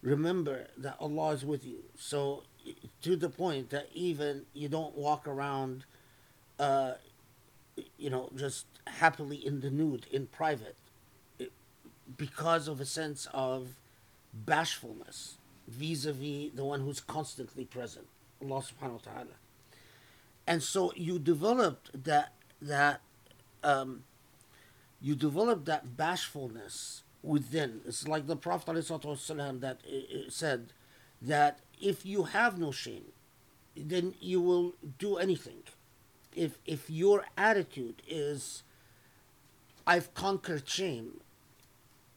remember 0.02 0.68
that 0.76 0.96
Allah 1.00 1.32
is 1.32 1.44
with 1.44 1.64
you. 1.64 1.84
So, 1.96 2.44
to 3.02 3.16
the 3.16 3.28
point 3.28 3.70
that 3.70 3.88
even 3.92 4.46
you 4.54 4.68
don't 4.68 4.96
walk 4.96 5.26
around, 5.26 5.84
uh, 6.58 6.92
you 7.98 8.08
know, 8.08 8.30
just 8.34 8.66
happily 8.86 9.44
in 9.44 9.60
the 9.60 9.70
nude 9.70 10.06
in 10.10 10.26
private, 10.28 10.76
because 12.16 12.68
of 12.68 12.80
a 12.80 12.86
sense 12.86 13.26
of 13.34 13.76
bashfulness 14.32 15.38
vis-a-vis 15.66 16.52
the 16.54 16.64
one 16.64 16.80
who's 16.80 17.00
constantly 17.00 17.64
present, 17.64 18.06
Allah 18.42 18.62
Subhanahu 18.62 19.06
wa 19.06 19.12
Taala. 19.12 19.36
And 20.46 20.62
so 20.62 20.92
you 20.94 21.18
developed 21.18 22.04
that 22.04 22.32
that 22.60 23.00
um, 23.62 24.04
you 25.00 25.14
develop 25.14 25.64
that 25.66 25.96
bashfulness 25.96 27.02
within. 27.22 27.80
It's 27.86 28.06
like 28.06 28.26
the 28.26 28.36
Prophet 28.36 28.76
ﷺ 28.76 29.60
that 29.60 29.80
uh, 29.86 29.96
uh, 29.96 30.30
said 30.30 30.72
that 31.20 31.60
if 31.80 32.06
you 32.06 32.24
have 32.24 32.58
no 32.58 32.70
shame, 32.70 33.06
then 33.76 34.14
you 34.20 34.40
will 34.40 34.74
do 34.98 35.16
anything. 35.16 35.62
If 36.34 36.58
if 36.66 36.90
your 36.90 37.24
attitude 37.36 38.02
is, 38.06 38.62
I've 39.86 40.12
conquered 40.14 40.68
shame, 40.68 41.20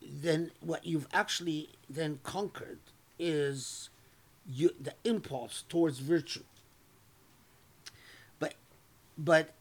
then 0.02 0.52
what 0.60 0.86
you've 0.86 1.08
actually 1.14 1.70
then 1.90 2.20
conquered 2.24 2.80
is 3.20 3.90
you, 4.46 4.72
the 4.80 4.94
impulse 5.04 5.64
towards 5.68 6.00
virtue. 6.00 6.44
But 8.40 8.56
but 9.18 9.54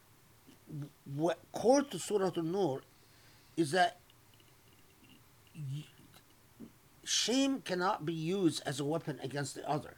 what 1.04 1.38
core 1.52 1.82
to 1.82 1.98
Surah 1.98 2.32
An-Nur 2.36 2.82
is 3.56 3.70
that 3.72 3.98
shame 7.04 7.60
cannot 7.60 8.04
be 8.04 8.12
used 8.12 8.62
as 8.66 8.80
a 8.80 8.84
weapon 8.84 9.18
against 9.22 9.54
the 9.54 9.68
other. 9.68 9.94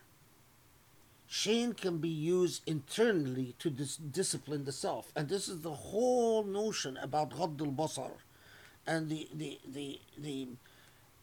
Shame 1.26 1.74
can 1.74 1.98
be 1.98 2.08
used 2.08 2.62
internally 2.66 3.54
to 3.58 3.68
dis- 3.68 3.96
discipline 3.96 4.64
the 4.64 4.72
self, 4.72 5.12
and 5.14 5.28
this 5.28 5.46
is 5.48 5.60
the 5.60 5.74
whole 5.74 6.42
notion 6.44 6.96
about 6.96 7.30
Ghadd 7.30 7.60
al-Basar, 7.60 8.12
and 8.86 9.10
the 9.10 9.28
the 9.34 9.58
the 9.66 10.00
the 10.16 10.48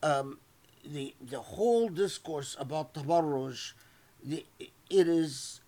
um, 0.04 0.40
the 0.86 1.16
the 1.22 1.40
whole 1.40 1.90
discourse 1.90 2.56
about 2.60 2.94
tabarruj. 2.94 3.74
The 4.24 4.46
it 4.90 5.08
is 5.08 5.62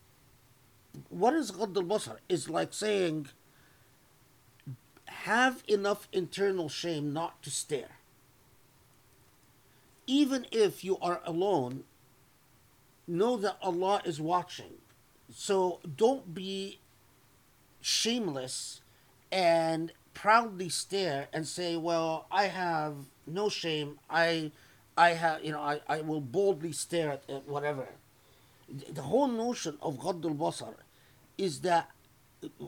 what 1.09 1.33
is 1.33 1.51
Ghadd 1.51 1.75
al-Basar? 1.75 2.17
Is 2.29 2.49
like 2.49 2.73
saying 2.73 3.27
have 5.07 5.63
enough 5.67 6.07
internal 6.13 6.69
shame 6.69 7.11
not 7.13 7.41
to 7.43 7.49
stare. 7.51 7.97
Even 10.05 10.45
if 10.51 10.83
you 10.85 10.97
are 10.99 11.21
alone, 11.25 11.83
know 13.07 13.35
that 13.37 13.57
Allah 13.61 14.01
is 14.05 14.21
watching. 14.21 14.75
So 15.33 15.79
don't 15.97 16.33
be 16.33 16.79
shameless 17.81 18.81
and 19.31 19.91
proudly 20.13 20.69
stare 20.69 21.27
and 21.33 21.45
say, 21.45 21.75
Well, 21.75 22.25
I 22.31 22.45
have 22.47 22.95
no 23.25 23.49
shame. 23.49 23.99
I 24.09 24.51
I 24.97 25.09
have 25.09 25.43
you 25.43 25.51
know, 25.51 25.61
I, 25.61 25.79
I 25.87 26.01
will 26.01 26.21
boldly 26.21 26.71
stare 26.71 27.11
at, 27.11 27.29
at 27.29 27.47
whatever. 27.47 27.87
The 28.91 29.03
whole 29.03 29.27
notion 29.27 29.77
of 29.81 29.97
Ghadd 29.99 30.25
al-Basar 30.25 30.73
is 31.37 31.61
that 31.61 31.91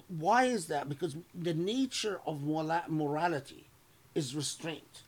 why 0.07 0.45
is 0.45 0.68
that? 0.68 0.89
Because 0.89 1.15
the 1.34 1.53
nature 1.53 2.19
of 2.26 2.43
morality 2.43 3.65
is 4.15 4.35
restraint. 4.35 5.03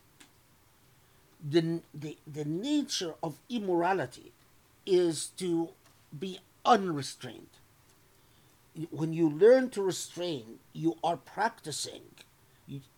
The, 1.43 1.81
the, 1.93 2.18
the 2.31 2.45
nature 2.45 3.15
of 3.23 3.39
immorality 3.49 4.31
is 4.85 5.27
to 5.38 5.69
be 6.18 6.39
unrestrained. 6.64 7.48
When 8.91 9.14
you 9.14 9.30
learn 9.30 9.69
to 9.72 9.81
restrain, 9.81 10.60
you 10.73 10.98
are 11.03 11.18
practicing 11.18 12.03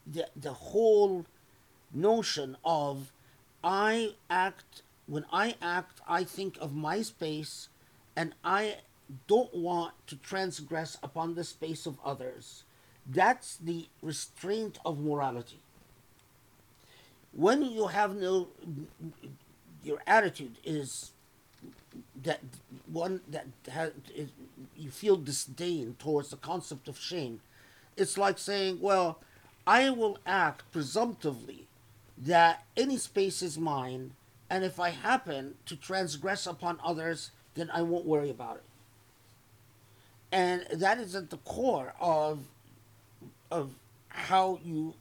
the, 0.06 0.28
the 0.36 0.54
whole 0.54 1.26
notion 1.94 2.58
of 2.66 3.12
I 3.64 4.16
act, 4.30 4.82
when 5.08 5.26
I 5.32 5.56
act, 5.62 6.02
I 6.08 6.24
think 6.24 6.58
of 6.60 6.74
my 6.74 7.02
space 7.02 7.70
and 8.16 8.34
I 8.44 8.78
don't 9.28 9.54
want 9.54 9.94
to 10.08 10.16
transgress 10.16 10.98
upon 11.02 11.36
the 11.36 11.44
space 11.44 11.86
of 11.86 11.98
others. 12.04 12.64
That's 13.06 13.58
the 13.58 13.88
restraint 14.02 14.80
of 14.86 15.00
morality. 15.00 15.60
When 17.32 17.64
you 17.64 17.88
have 17.88 18.16
no, 18.16 18.50
your 19.84 20.02
attitude 20.06 20.58
is 20.64 21.12
that 22.24 22.40
one 22.92 23.22
that 23.28 23.48
has, 23.72 23.92
you 24.78 24.92
feel 24.92 25.16
disdain 25.16 25.96
towards 26.00 26.30
the 26.30 26.38
concept 26.38 26.88
of 26.88 27.00
shame. 27.00 27.42
It's 27.98 28.18
like 28.18 28.38
saying, 28.38 28.80
well, 28.82 29.20
I 29.66 29.90
will 29.90 30.18
act 30.26 30.72
presumptively 30.72 31.68
that 32.26 32.66
any 32.78 32.98
space 32.98 33.42
is 33.42 33.58
mine, 33.58 34.12
and 34.50 34.64
if 34.64 34.80
I 34.80 34.90
happen 34.90 35.56
to 35.66 35.76
transgress 35.76 36.48
upon 36.48 36.80
others, 36.84 37.32
then 37.56 37.70
I 37.74 37.82
won't 37.82 38.06
worry 38.06 38.30
about 38.30 38.58
it. 38.58 38.64
And 40.32 40.66
that 40.72 40.98
is 40.98 41.16
at 41.16 41.30
the 41.30 41.38
core 41.38 41.94
of 42.00 42.40
of 43.52 43.76
how 44.10 44.60
you 44.64 44.96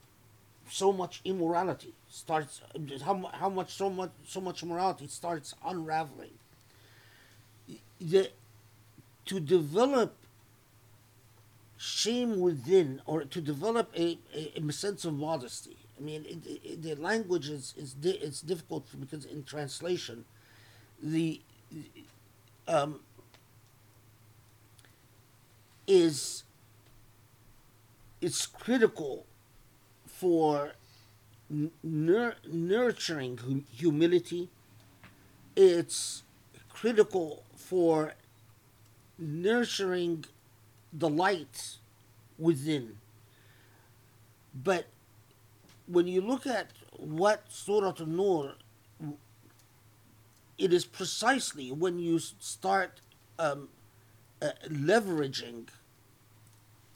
so 0.69 0.93
much 0.93 1.21
immorality 1.25 1.95
starts 2.09 2.61
how, 3.03 3.31
how 3.33 3.49
much 3.49 3.73
so 3.73 3.89
much 3.89 4.11
so 4.27 4.41
much 4.41 4.63
morality 4.63 5.07
starts 5.07 5.55
unraveling. 5.65 6.33
The 8.01 8.31
to 9.27 9.41
develop 9.41 10.17
shame 11.79 12.41
within 12.41 13.01
or 13.07 13.25
to 13.25 13.41
develop 13.41 13.91
a, 13.97 14.19
a, 14.35 14.53
a 14.57 14.73
sense 14.73 15.05
of 15.05 15.15
modesty 15.15 15.82
I 16.03 16.05
mean, 16.05 16.27
it, 16.29 16.61
it, 16.65 16.83
the 16.83 16.97
language 16.97 17.49
is 17.49 17.75
is 17.79 17.95
di- 17.95 18.19
it's 18.29 18.41
difficult 18.43 18.87
because 19.01 19.25
in 19.25 19.45
translation, 19.45 20.25
the 21.03 21.41
um, 22.69 23.01
is 25.87 26.45
it's 28.21 28.47
critical 28.47 29.27
for 30.07 30.73
nur- 31.83 32.37
nurturing 32.49 33.39
hum- 33.39 33.67
humility. 33.71 34.49
It's 35.57 36.23
critical 36.69 37.45
for 37.57 38.15
nurturing 39.19 40.25
the 40.93 41.09
light 41.09 41.79
within. 42.39 42.99
But 44.55 44.87
when 45.87 46.07
you 46.07 46.21
look 46.21 46.47
at 46.47 46.71
what 46.97 47.45
Surah 47.49 47.95
An-Nur, 47.99 48.55
it 50.59 50.73
is 50.73 50.85
precisely 50.85 51.73
when 51.73 51.99
you 51.99 52.19
start 52.19 53.01
um, 53.39 53.69
uh, 54.41 54.51
leveraging 54.69 55.69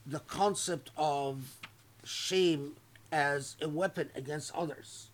the 0.06 0.20
concept 0.20 0.90
of 0.96 1.56
shame 2.04 2.76
as 3.10 3.56
a 3.60 3.68
weapon 3.68 4.10
against 4.14 4.54
others. 4.54 5.10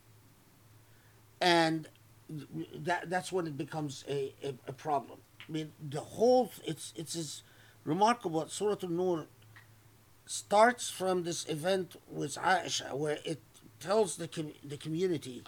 And 1.40 1.88
that 2.28 3.10
that's 3.10 3.32
when 3.32 3.46
it 3.46 3.56
becomes 3.56 4.04
a, 4.08 4.32
a, 4.42 4.54
a 4.68 4.72
problem. 4.72 5.18
I 5.48 5.52
mean, 5.52 5.72
the 5.90 6.00
whole 6.00 6.50
it's 6.64 6.92
it's 6.96 7.16
as 7.16 7.42
remarkable. 7.84 8.46
Surah 8.48 8.76
An-Nur 8.82 9.26
starts 10.26 10.88
from 10.88 11.24
this 11.24 11.46
event 11.48 11.96
with 12.08 12.36
Aisha, 12.36 12.94
where 12.94 13.18
it 13.24 13.40
tells 13.82 14.16
the 14.16 14.28
com- 14.28 14.52
the 14.64 14.76
community, 14.76 15.42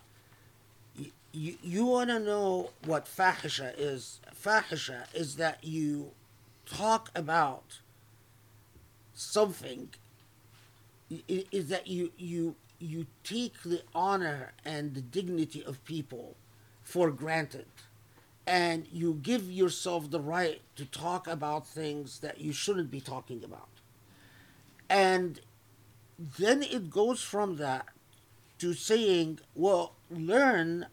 you, 0.96 1.12
you, 1.32 1.56
you 1.62 1.86
want 1.86 2.10
to 2.10 2.18
know 2.18 2.70
what 2.84 3.06
fahisha 3.06 3.72
is. 3.78 4.20
Fahisha 4.34 5.04
is 5.14 5.36
that 5.36 5.62
you 5.62 6.10
talk 6.66 7.10
about 7.14 7.78
something. 9.14 9.90
Is 11.28 11.68
that 11.68 11.86
you 11.86 12.12
you 12.16 12.56
you 12.80 13.06
take 13.22 13.62
the 13.62 13.82
honor 13.94 14.52
and 14.64 14.94
the 14.94 15.00
dignity 15.00 15.62
of 15.64 15.84
people 15.84 16.36
for 16.82 17.10
granted 17.10 17.66
and 18.46 18.86
you 18.92 19.14
give 19.22 19.50
yourself 19.50 20.10
the 20.10 20.20
right 20.20 20.60
to 20.76 20.84
talk 20.84 21.26
about 21.26 21.66
things 21.66 22.18
that 22.18 22.40
you 22.40 22.52
shouldn't 22.52 22.90
be 22.90 23.00
talking 23.00 23.42
about. 23.42 23.68
And 24.88 25.40
then 26.38 26.62
it 26.62 26.90
goes 26.90 27.22
from 27.22 27.56
that 27.56 27.88
to 28.58 28.74
saying, 28.74 29.40
well, 29.54 29.94
learn 30.10 30.86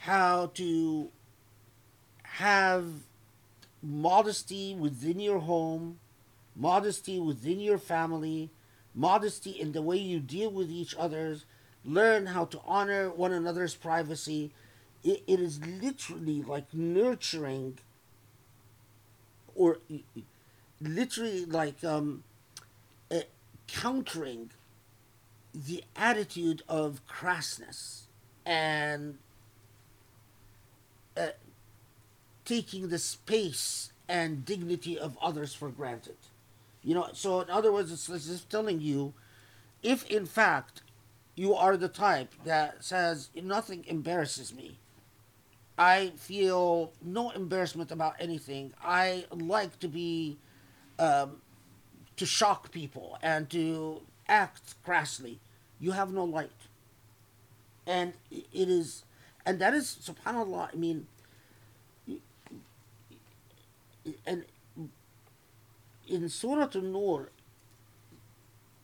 how 0.00 0.50
to 0.54 1.10
have 2.22 2.84
modesty 3.82 4.74
within 4.74 5.20
your 5.20 5.40
home, 5.40 5.98
modesty 6.56 7.18
within 7.18 7.60
your 7.60 7.78
family, 7.78 8.50
modesty 8.94 9.50
in 9.50 9.72
the 9.72 9.82
way 9.82 9.96
you 9.96 10.20
deal 10.20 10.50
with 10.50 10.70
each 10.70 10.94
other, 10.96 11.36
learn 11.84 12.26
how 12.26 12.44
to 12.46 12.60
honor 12.66 13.10
one 13.10 13.32
another's 13.32 13.74
privacy. 13.74 14.52
It, 15.02 15.22
it 15.26 15.40
is 15.40 15.60
literally 15.64 16.42
like 16.42 16.72
nurturing 16.72 17.78
or 19.54 19.78
literally 20.80 21.44
like 21.44 21.82
um, 21.84 22.24
uh, 23.10 23.20
countering 23.66 24.50
the 25.54 25.84
attitude 25.94 26.62
of 26.68 27.00
crassness 27.06 28.02
and 28.44 29.18
uh, 31.16 31.28
taking 32.44 32.88
the 32.88 32.98
space 32.98 33.92
and 34.08 34.44
dignity 34.44 34.98
of 34.98 35.16
others 35.22 35.54
for 35.54 35.70
granted. 35.70 36.16
You 36.82 36.94
know, 36.94 37.08
so 37.12 37.40
in 37.40 37.50
other 37.50 37.72
words, 37.72 37.90
it's, 37.92 38.08
it's 38.08 38.26
just 38.26 38.50
telling 38.50 38.80
you 38.80 39.14
if 39.82 40.04
in 40.10 40.26
fact 40.26 40.82
you 41.36 41.54
are 41.54 41.76
the 41.76 41.88
type 41.88 42.34
that 42.44 42.84
says 42.84 43.30
nothing 43.34 43.84
embarrasses 43.86 44.54
me, 44.54 44.78
I 45.76 46.12
feel 46.16 46.92
no 47.02 47.30
embarrassment 47.30 47.90
about 47.90 48.14
anything. 48.20 48.72
I 48.82 49.24
like 49.30 49.78
to 49.80 49.88
be, 49.88 50.38
um, 50.98 51.40
to 52.16 52.26
shock 52.26 52.70
people 52.70 53.18
and 53.22 53.50
to 53.50 54.02
acts 54.28 54.74
crassly, 54.84 55.38
you 55.80 55.92
have 55.92 56.12
no 56.12 56.24
light. 56.24 56.50
And 57.86 58.14
it 58.30 58.46
is, 58.52 59.04
and 59.44 59.58
that 59.58 59.74
is, 59.74 59.98
subhanAllah, 60.02 60.70
I 60.72 60.76
mean, 60.76 61.06
and 64.26 64.44
in 66.06 66.28
Surah 66.28 66.68
An-Nur, 66.74 67.30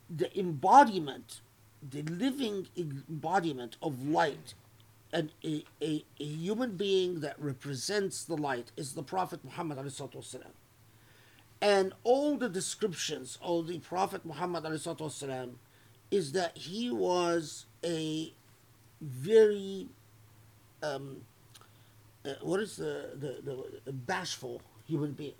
the 0.09 0.39
embodiment, 0.39 1.41
the 1.89 2.03
living 2.03 2.67
embodiment 2.77 3.77
of 3.83 4.07
light, 4.07 4.55
and 5.13 5.31
a, 5.45 5.65
a, 5.83 6.05
a 6.19 6.25
human 6.25 6.77
being 6.77 7.21
that 7.21 7.41
represents 7.41 8.25
the 8.25 8.37
light 8.37 8.71
is 8.77 8.93
the 8.93 9.03
Prophet 9.03 9.41
Muhammad. 9.45 9.79
And 11.62 11.94
all 12.04 12.38
the 12.38 12.50
descriptions 12.50 13.38
of 13.42 13.68
the 13.68 13.80
Prophet 13.80 14.26
Muhammad 14.26 14.64
والسلام, 14.64 15.54
is 16.12 16.32
that 16.34 16.58
he 16.58 16.92
was 16.92 17.66
a 17.84 18.34
very 19.02 19.88
um, 20.84 21.22
uh, 22.26 22.34
what 22.42 22.60
is 22.60 22.78
the, 22.78 23.10
the, 23.16 23.66
the 23.86 23.92
bashful 23.92 24.62
human 24.88 25.12
being 25.12 25.34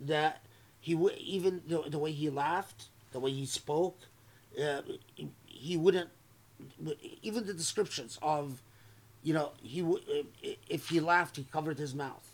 that 0.00 0.42
he 0.80 0.94
would 0.94 1.16
even 1.18 1.62
the, 1.66 1.82
the 1.88 1.98
way 1.98 2.12
he 2.12 2.30
laughed 2.30 2.86
the 3.12 3.20
way 3.20 3.30
he 3.30 3.46
spoke 3.46 3.98
uh, 4.62 4.82
he 5.46 5.76
wouldn't 5.76 6.08
even 7.22 7.46
the 7.46 7.54
descriptions 7.54 8.18
of 8.22 8.62
you 9.22 9.34
know 9.34 9.50
he 9.62 9.82
would 9.82 10.02
if 10.68 10.88
he 10.88 11.00
laughed 11.00 11.36
he 11.36 11.44
covered 11.52 11.78
his 11.78 11.94
mouth 11.94 12.30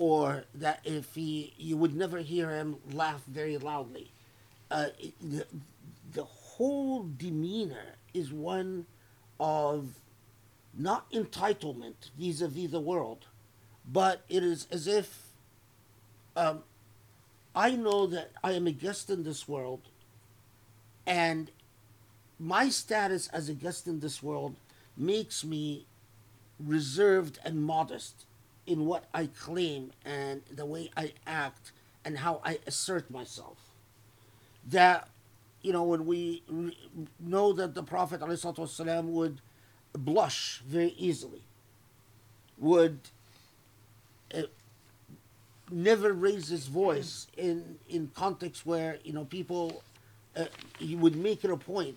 or 0.00 0.44
that 0.54 0.80
if 0.82 1.14
he 1.14 1.52
you 1.56 1.76
would 1.76 1.94
never 1.94 2.18
hear 2.18 2.50
him 2.50 2.76
laugh 2.92 3.22
very 3.28 3.58
loudly. 3.58 4.10
Uh, 4.70 4.86
the, 5.20 5.46
the 6.12 6.24
whole 6.24 7.06
demeanor 7.16 7.94
is 8.12 8.32
one 8.32 8.86
of 9.38 10.00
not 10.76 11.10
entitlement 11.12 12.10
vis-a-vis 12.18 12.70
the 12.70 12.80
world 12.80 13.26
but 13.92 14.22
it 14.28 14.42
is 14.42 14.66
as 14.70 14.86
if 14.86 15.30
um, 16.36 16.62
I 17.54 17.72
know 17.72 18.06
that 18.06 18.30
I 18.42 18.52
am 18.52 18.66
a 18.66 18.72
guest 18.72 19.10
in 19.10 19.24
this 19.24 19.48
world, 19.48 19.80
and 21.06 21.50
my 22.38 22.68
status 22.68 23.28
as 23.28 23.48
a 23.48 23.54
guest 23.54 23.86
in 23.86 24.00
this 24.00 24.22
world 24.22 24.56
makes 24.96 25.44
me 25.44 25.86
reserved 26.58 27.38
and 27.44 27.62
modest 27.62 28.26
in 28.70 28.86
what 28.86 29.04
I 29.12 29.26
claim 29.26 29.90
and 30.04 30.42
the 30.48 30.64
way 30.64 30.90
I 30.96 31.12
act 31.26 31.72
and 32.04 32.16
how 32.16 32.40
I 32.44 32.60
assert 32.68 33.10
myself. 33.10 33.56
That, 34.68 35.08
you 35.60 35.72
know, 35.72 35.82
when 35.82 36.06
we 36.06 36.44
know 37.18 37.52
that 37.52 37.74
the 37.74 37.82
Prophet 37.82 38.20
ﷺ 38.20 39.04
would 39.06 39.40
blush 39.92 40.62
very 40.64 40.94
easily, 40.96 41.42
would 42.58 43.00
uh, 44.32 44.42
never 45.68 46.12
raise 46.12 46.48
his 46.48 46.68
voice 46.68 47.26
in 47.36 47.78
in 47.88 48.10
context 48.14 48.66
where 48.66 48.98
you 49.02 49.12
know 49.12 49.24
people 49.24 49.82
uh, 50.36 50.44
he 50.78 50.94
would 50.94 51.16
make 51.16 51.42
it 51.42 51.50
a 51.50 51.56
point 51.56 51.96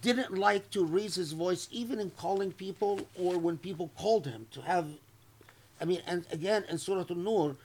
didn't 0.00 0.36
like 0.36 0.70
to 0.70 0.84
raise 0.84 1.14
his 1.14 1.32
voice 1.32 1.68
even 1.70 2.00
in 2.00 2.10
calling 2.10 2.52
people 2.52 3.00
or 3.18 3.38
when 3.38 3.58
people 3.58 3.90
called 3.96 4.26
him 4.26 4.46
to 4.50 4.62
have 4.62 4.86
i 5.80 5.84
mean 5.84 6.00
and 6.06 6.26
again 6.32 6.64
in 6.68 6.78
surah 6.78 7.04
an-nur 7.08 7.56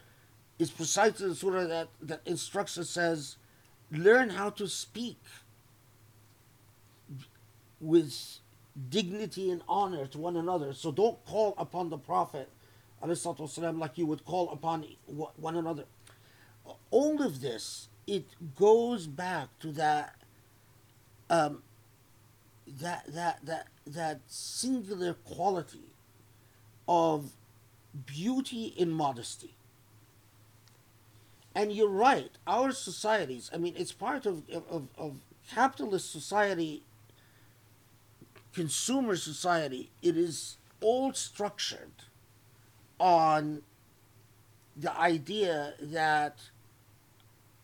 is 0.59 0.69
precisely 0.69 1.27
the 1.27 1.35
surah 1.35 1.65
that 1.65 1.87
that 2.01 2.21
instructs 2.25 2.77
us 2.77 2.89
says 2.89 3.37
learn 3.91 4.29
how 4.29 4.49
to 4.49 4.67
speak 4.67 5.19
with 7.79 8.39
dignity 8.89 9.49
and 9.49 9.61
honor 9.67 10.05
to 10.05 10.17
one 10.17 10.35
another 10.35 10.73
so 10.73 10.91
don't 10.91 11.25
call 11.25 11.53
upon 11.57 11.89
the 11.89 11.97
prophet 11.97 12.49
والسلام, 13.01 13.79
like 13.79 13.97
you 13.97 14.05
would 14.05 14.25
call 14.25 14.49
upon 14.51 14.85
one 15.07 15.55
another. 15.55 15.85
All 16.91 17.21
of 17.21 17.41
this, 17.41 17.89
it 18.05 18.25
goes 18.55 19.07
back 19.07 19.47
to 19.59 19.71
that, 19.73 20.15
um, 21.29 21.62
that 22.66 23.06
that 23.08 23.44
that 23.44 23.68
that 23.86 24.20
singular 24.26 25.14
quality 25.14 25.90
of 26.88 27.32
beauty 28.06 28.74
in 28.76 28.90
modesty. 28.90 29.54
And 31.54 31.72
you're 31.72 31.88
right, 31.88 32.30
our 32.46 32.72
societies. 32.72 33.48
I 33.54 33.58
mean, 33.58 33.74
it's 33.76 33.92
part 33.92 34.26
of 34.26 34.42
of, 34.50 34.88
of 34.98 35.16
capitalist 35.50 36.10
society, 36.10 36.82
consumer 38.54 39.16
society, 39.16 39.90
it 40.02 40.16
is 40.16 40.56
all 40.80 41.12
structured 41.12 41.90
on 42.98 43.62
the 44.76 44.96
idea 44.98 45.74
that 45.80 46.38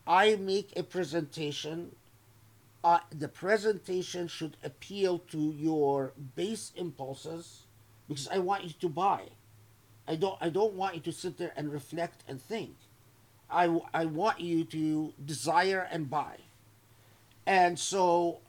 I 0.05 0.35
make 0.35 0.73
a 0.75 0.83
presentation. 0.83 1.95
Uh, 2.83 2.99
the 3.11 3.27
presentation 3.27 4.27
should 4.27 4.57
appeal 4.63 5.19
to 5.19 5.53
your 5.55 6.13
base 6.35 6.71
impulses 6.75 7.63
because 8.07 8.27
I 8.27 8.39
want 8.39 8.63
you 8.63 8.73
to 8.81 8.89
buy. 8.89 9.21
I 10.07 10.15
don't. 10.15 10.37
I 10.41 10.49
don't 10.49 10.73
want 10.73 10.95
you 10.95 11.01
to 11.01 11.11
sit 11.11 11.37
there 11.37 11.53
and 11.55 11.71
reflect 11.71 12.23
and 12.27 12.41
think. 12.41 12.75
I, 13.49 13.81
I 13.93 14.05
want 14.05 14.39
you 14.39 14.63
to 14.65 15.13
desire 15.23 15.87
and 15.91 16.09
buy. 16.09 16.37
And 17.45 17.77
so, 17.77 18.39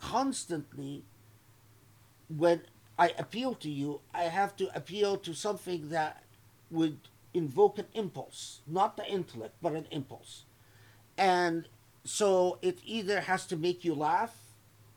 constantly, 0.00 1.04
when 2.28 2.62
I 2.98 3.12
appeal 3.18 3.54
to 3.56 3.70
you, 3.70 4.00
I 4.14 4.24
have 4.24 4.56
to 4.56 4.74
appeal 4.74 5.18
to 5.18 5.34
something 5.34 5.90
that 5.90 6.22
would 6.70 6.98
invoke 7.34 7.78
an 7.78 7.86
impulse, 7.94 8.60
not 8.66 8.96
the 8.96 9.06
intellect, 9.06 9.54
but 9.60 9.74
an 9.74 9.86
impulse. 9.90 10.44
And 11.18 11.68
so 12.08 12.58
it 12.62 12.78
either 12.84 13.20
has 13.20 13.46
to 13.46 13.56
make 13.56 13.84
you 13.84 13.94
laugh 13.94 14.34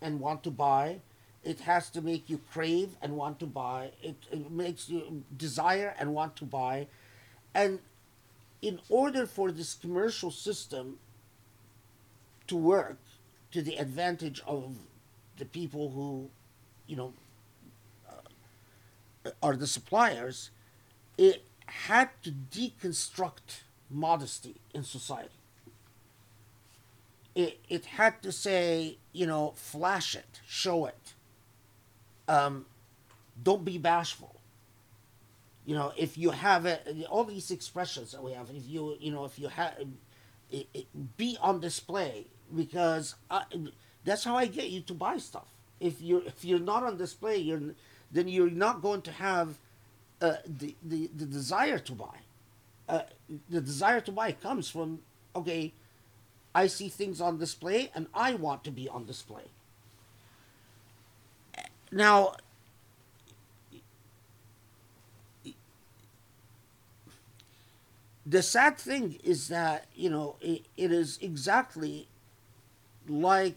and 0.02 0.20
want 0.20 0.44
to 0.44 0.52
buy, 0.52 1.02
it 1.44 1.62
has 1.62 1.90
to 1.92 2.02
make 2.02 2.30
you 2.30 2.40
crave 2.52 2.96
and 3.02 3.16
want 3.16 3.40
to 3.40 3.46
buy, 3.46 3.92
it, 4.04 4.16
it 4.32 4.52
makes 4.52 4.90
you 4.90 5.24
desire 5.36 5.96
and 6.00 6.14
want 6.14 6.36
to 6.38 6.46
buy. 6.46 6.88
And 7.54 7.80
in 8.62 8.80
order 8.90 9.26
for 9.26 9.52
this 9.52 9.74
commercial 9.74 10.32
system 10.32 11.00
to 12.48 12.56
work 12.56 13.00
to 13.52 13.62
the 13.62 13.78
advantage 13.78 14.42
of 14.46 14.76
the 15.38 15.46
people 15.46 15.92
who, 15.92 16.30
you 16.88 16.96
know, 16.96 17.14
uh, 19.26 19.32
are 19.42 19.56
the 19.56 19.68
suppliers, 19.68 20.52
it 21.18 21.44
had 21.66 22.10
to 22.24 22.32
deconstruct 22.32 23.62
modesty 23.90 24.56
in 24.74 24.84
society. 24.84 25.39
It, 27.36 27.60
it 27.70 27.86
had 27.86 28.22
to 28.24 28.32
say, 28.32 28.98
you 29.14 29.26
know, 29.26 29.54
flash 29.56 30.16
it, 30.16 30.42
show 30.48 30.86
it. 30.86 31.14
Um, 32.28 32.66
don't 33.42 33.64
be 33.64 33.78
bashful. 33.78 34.36
You 35.66 35.76
know, 35.76 35.94
if 35.96 36.18
you 36.18 36.32
have 36.32 36.66
it, 36.66 37.06
all 37.10 37.24
these 37.24 37.52
expressions 37.52 38.12
that 38.12 38.24
we 38.24 38.32
have, 38.32 38.50
if 38.50 38.68
you, 38.68 38.98
you 39.00 39.12
know, 39.12 39.26
if 39.26 39.38
you 39.38 39.48
have, 39.50 39.76
it, 40.52 40.68
it, 40.74 41.18
be 41.18 41.38
on 41.42 41.60
display 41.60 42.26
because 42.56 43.16
I, 43.30 43.44
that's 44.04 44.24
how 44.24 44.36
I 44.36 44.46
get 44.46 44.70
you 44.70 44.82
to 44.82 44.94
buy 44.94 45.18
stuff. 45.18 45.48
If 45.80 46.02
you're 46.02 46.24
if 46.24 46.44
you're 46.44 46.60
not 46.60 46.84
on 46.84 46.98
display, 46.98 47.38
you're 47.38 47.62
then 48.12 48.28
you're 48.28 48.50
not 48.50 48.82
going 48.82 49.02
to 49.04 49.12
have 49.12 49.58
uh, 50.22 50.34
the, 50.46 50.76
the 50.84 51.10
the 51.16 51.26
desire 51.26 51.80
to 51.80 51.92
buy. 51.94 52.18
Uh, 52.88 53.02
the 53.50 53.62
desire 53.62 54.02
to 54.02 54.12
buy 54.12 54.32
comes 54.32 54.70
from 54.70 55.00
okay, 55.36 55.74
I 56.60 56.68
see 56.68 56.90
things 56.90 57.22
on 57.22 57.38
display 57.38 57.90
and 57.96 58.08
I 58.14 58.34
want 58.34 58.66
to 58.66 58.72
be 58.72 58.90
on 58.90 59.06
display. 59.06 59.46
Now, 61.90 62.34
the 68.26 68.42
sad 68.44 68.78
thing 68.78 69.20
is 69.24 69.48
that 69.48 69.86
you 69.96 70.10
know 70.10 70.36
it, 70.42 70.66
it 70.76 70.92
is 70.92 71.18
exactly 71.22 72.10
like 73.08 73.56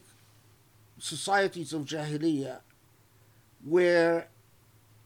societies 1.00 1.72
of 1.72 1.82
jahiliyyah 1.84 2.60
where 3.64 4.28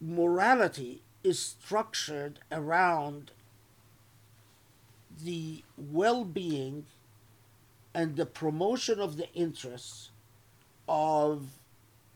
morality 0.03 1.03
is 1.25 1.39
structured 1.41 2.41
around 2.53 3.31
the 5.25 5.65
well-being 5.79 6.85
and 7.97 8.17
the 8.17 8.27
promotion 8.27 9.01
of 9.01 9.17
the 9.17 9.33
interests 9.33 10.11
of 10.87 11.47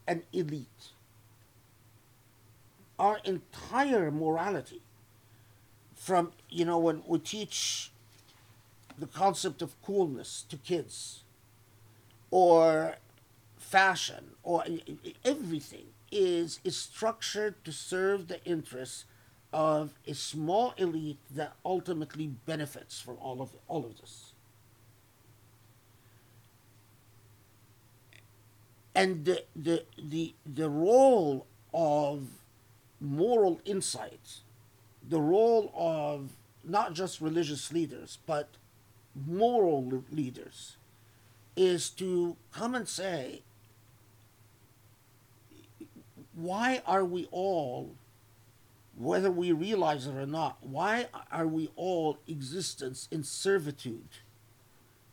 an 0.07 0.23
elite. 0.31 0.91
Our 2.99 3.19
entire 3.25 4.11
morality 4.11 4.83
from 5.95 6.33
you 6.51 6.67
know 6.67 6.79
when 6.79 7.03
we 7.07 7.19
teach 7.19 7.93
the 8.99 9.07
concept 9.07 9.63
of 9.63 9.81
coolness 9.81 10.45
to 10.51 10.59
kids 10.59 11.25
or 12.31 12.97
fashion 13.57 14.33
or 14.43 14.65
everything 15.25 15.87
is 16.13 16.61
is 16.63 16.77
structured 16.77 17.65
to 17.65 17.73
serve 17.73 18.29
the 18.29 18.45
interests 18.45 19.07
of 19.51 19.95
a 20.07 20.13
small 20.13 20.75
elite 20.77 21.21
that 21.31 21.55
ultimately 21.65 22.27
benefits 22.45 23.01
from 23.01 23.17
all 23.19 23.41
of 23.41 23.51
all 23.67 23.87
of 23.87 23.99
this 23.99 24.30
and 29.01 29.25
the 29.25 29.45
the 29.57 29.85
the, 29.97 30.35
the 30.47 30.69
role 30.69 31.47
of 31.73 32.29
moral 33.01 33.61
insight 33.65 34.41
the 35.09 35.21
role 35.21 35.73
of 35.75 36.31
not 36.65 36.95
just 36.95 37.21
religious 37.21 37.73
leaders, 37.73 38.19
but 38.27 38.49
moral 39.15 40.05
leaders, 40.11 40.77
is 41.57 41.91
to 41.91 42.37
come 42.53 42.75
and 42.75 42.89
say, 42.89 43.43
why 46.35 46.83
are 46.87 47.05
we 47.05 47.27
all, 47.33 47.91
whether 48.97 49.31
we 49.31 49.53
realize 49.53 50.07
it 50.07 50.15
or 50.15 50.27
not, 50.27 50.59
why 50.61 51.07
are 51.33 51.47
we 51.47 51.71
all 51.77 52.19
existence 52.29 53.09
in 53.11 53.25
servitude 53.25 54.09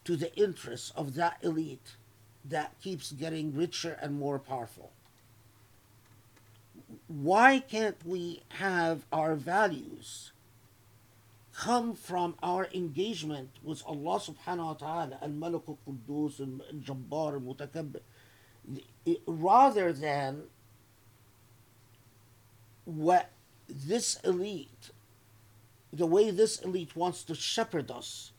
to 0.03 0.15
the 0.15 0.33
interests 0.35 0.91
of 0.95 1.15
that 1.15 1.37
elite 1.41 1.95
that 2.49 2.79
keeps 2.81 3.11
getting 3.11 3.55
richer 3.55 3.97
and 4.01 4.19
more 4.19 4.39
powerful? 4.39 4.91
why 7.07 7.59
can't 7.59 7.97
we 8.05 8.41
have 8.49 9.05
our 9.11 9.35
values 9.35 10.31
come 11.55 11.95
from 11.95 12.35
our 12.43 12.67
engagement 12.73 13.49
with 13.63 13.81
Allah 13.85 14.19
subhanahu 14.19 14.65
wa 14.65 14.73
ta'ala 14.73 15.17
al 15.21 15.29
Malik 15.29 15.63
al 15.67 15.77
Quddus 15.87 16.39
al 16.39 16.61
Jabbar 16.79 17.33
al 17.33 17.39
Mutakabbir 17.41 18.01
rather 19.25 19.91
than 19.91 20.43
what 22.85 23.31
this 23.67 24.19
elite 24.23 24.91
the 25.91 26.05
way 26.05 26.29
this 26.29 26.59
elite 26.59 26.95
wants 26.95 27.23
to 27.23 27.33
shepherd 27.35 27.89
us 27.89 28.31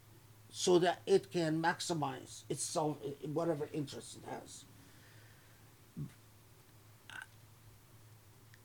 so 0.58 0.76
that 0.76 1.00
it 1.06 1.30
can 1.30 1.62
maximize 1.62 2.42
itself 2.50 2.96
whatever 3.32 3.68
interest 3.72 4.18
it 4.18 4.28
has. 4.28 4.64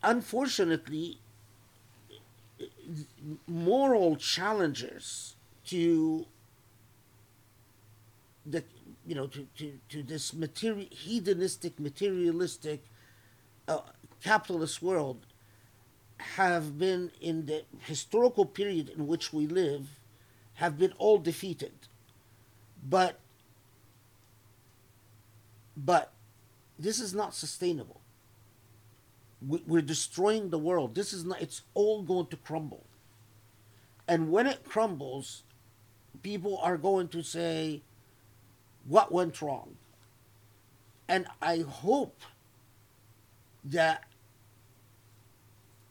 Unfortunately, 0.02 1.20
moral 3.48 4.16
challenges 4.16 5.36
to 5.68 6.26
the 8.44 8.64
you 9.06 9.14
know 9.14 9.28
to, 9.28 9.48
to, 9.56 9.74
to 9.90 10.02
this 10.02 10.34
material 10.34 10.88
hedonistic 10.90 11.80
materialistic 11.80 12.84
uh, 13.68 13.82
capitalist 14.24 14.82
world 14.82 15.28
have 16.18 16.80
been 16.80 17.12
in 17.22 17.46
the 17.46 17.64
historical 17.82 18.46
period 18.46 18.90
in 18.90 19.06
which 19.06 19.32
we 19.32 19.46
live 19.46 20.00
have 20.56 20.78
been 20.78 20.94
all 20.98 21.18
defeated 21.18 21.74
but 22.88 23.20
but 25.76 26.12
this 26.78 27.00
is 27.00 27.14
not 27.14 27.34
sustainable 27.34 28.02
we're 29.46 29.82
destroying 29.82 30.50
the 30.50 30.58
world. 30.58 30.96
This 30.96 31.14
is 31.14 31.26
not, 31.26 31.42
it's 31.42 31.62
all 31.74 32.02
going 32.02 32.28
to 32.28 32.38
crumble. 32.38 32.86
And 34.08 34.32
when 34.32 34.48
it 34.48 34.64
crumbles, 34.64 35.44
people 36.22 36.58
are 36.62 36.78
going 36.78 37.08
to 37.10 37.22
say, 37.22 37.82
what 38.88 39.12
went 39.12 39.42
wrong? 39.42 39.76
And 41.08 41.28
I 41.42 41.60
hope 41.60 42.22
that 43.64 44.06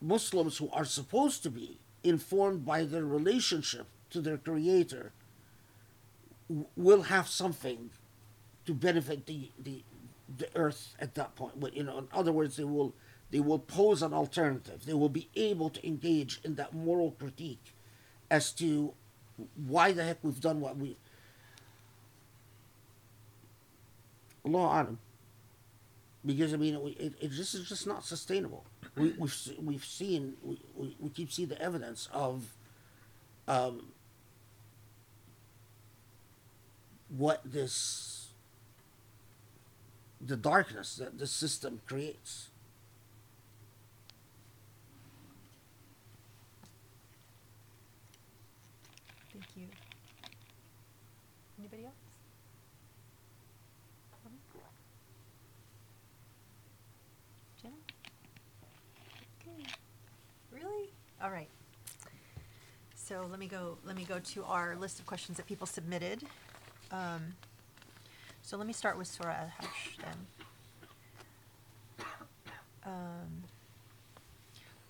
Muslims 0.00 0.58
who 0.58 0.68
are 0.70 0.84
supposed 0.84 1.42
to 1.42 1.50
be 1.50 1.78
informed 2.02 2.64
by 2.64 2.84
their 2.84 3.04
relationship 3.04 3.86
to 4.12 4.20
their 4.20 4.38
Creator 4.38 5.12
will 6.76 7.02
have 7.02 7.28
something 7.28 7.90
to 8.66 8.74
benefit 8.74 9.26
the, 9.26 9.50
the, 9.58 9.82
the 10.36 10.48
earth 10.54 10.94
at 11.00 11.14
that 11.14 11.34
point. 11.34 11.54
You 11.74 11.82
know, 11.84 11.98
in 11.98 12.08
other 12.12 12.32
words, 12.32 12.56
they 12.56 12.64
will 12.64 12.94
they 13.30 13.40
will 13.40 13.58
pose 13.58 14.02
an 14.02 14.12
alternative. 14.12 14.84
They 14.84 14.92
will 14.92 15.08
be 15.08 15.28
able 15.34 15.70
to 15.70 15.86
engage 15.86 16.38
in 16.44 16.56
that 16.56 16.74
moral 16.74 17.12
critique 17.12 17.74
as 18.30 18.52
to 18.52 18.92
why 19.66 19.92
the 19.92 20.04
heck 20.04 20.18
we've 20.22 20.40
done 20.40 20.60
what 20.60 20.76
we. 20.76 20.96
Allah 24.44 24.58
alam. 24.58 24.98
Because 26.24 26.52
I 26.52 26.58
mean, 26.58 26.80
we, 26.82 26.90
it, 26.92 27.14
it 27.20 27.30
just 27.30 27.54
is 27.54 27.66
just 27.66 27.86
not 27.86 28.04
sustainable. 28.04 28.64
We, 28.96 29.14
we've 29.18 29.34
we've 29.58 29.84
seen 29.84 30.34
we, 30.42 30.60
we, 30.76 30.96
we 31.00 31.08
keep 31.08 31.32
seeing 31.32 31.48
the 31.48 31.60
evidence 31.60 32.10
of 32.12 32.54
um, 33.48 33.92
what 37.16 37.40
this 37.44 38.28
the 40.24 40.36
darkness 40.36 40.96
that 40.96 41.18
the 41.18 41.26
system 41.26 41.80
creates. 41.86 42.48
Thank 49.32 49.44
you. 49.56 49.66
Anybody 51.58 51.84
else? 51.86 51.94
Jenna? 57.60 57.74
Okay. 59.40 59.66
Really? 60.52 60.90
All 61.22 61.30
right. 61.30 61.48
So 62.94 63.26
let 63.28 63.38
me 63.38 63.46
go, 63.46 63.76
let 63.84 63.96
me 63.96 64.04
go 64.04 64.18
to 64.18 64.44
our 64.44 64.76
list 64.76 65.00
of 65.00 65.06
questions 65.06 65.36
that 65.36 65.46
people 65.46 65.66
submitted. 65.66 66.22
Um, 66.92 67.34
so 68.42 68.58
let 68.58 68.66
me 68.66 68.74
start 68.74 68.98
with 68.98 69.06
Surah 69.06 69.30
Al-Hashr 69.30 69.96
then. 69.96 70.26
Um, 72.84 73.44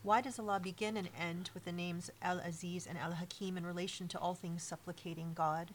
why 0.02 0.20
does 0.20 0.38
Allah 0.38 0.58
begin 0.58 0.96
and 0.96 1.08
end 1.16 1.50
with 1.54 1.64
the 1.64 1.70
names 1.70 2.10
Al 2.20 2.40
Aziz 2.40 2.88
and 2.88 2.98
Al 2.98 3.12
Hakim 3.12 3.56
in 3.56 3.64
relation 3.64 4.08
to 4.08 4.18
all 4.18 4.34
things 4.34 4.64
supplicating 4.64 5.32
God? 5.32 5.70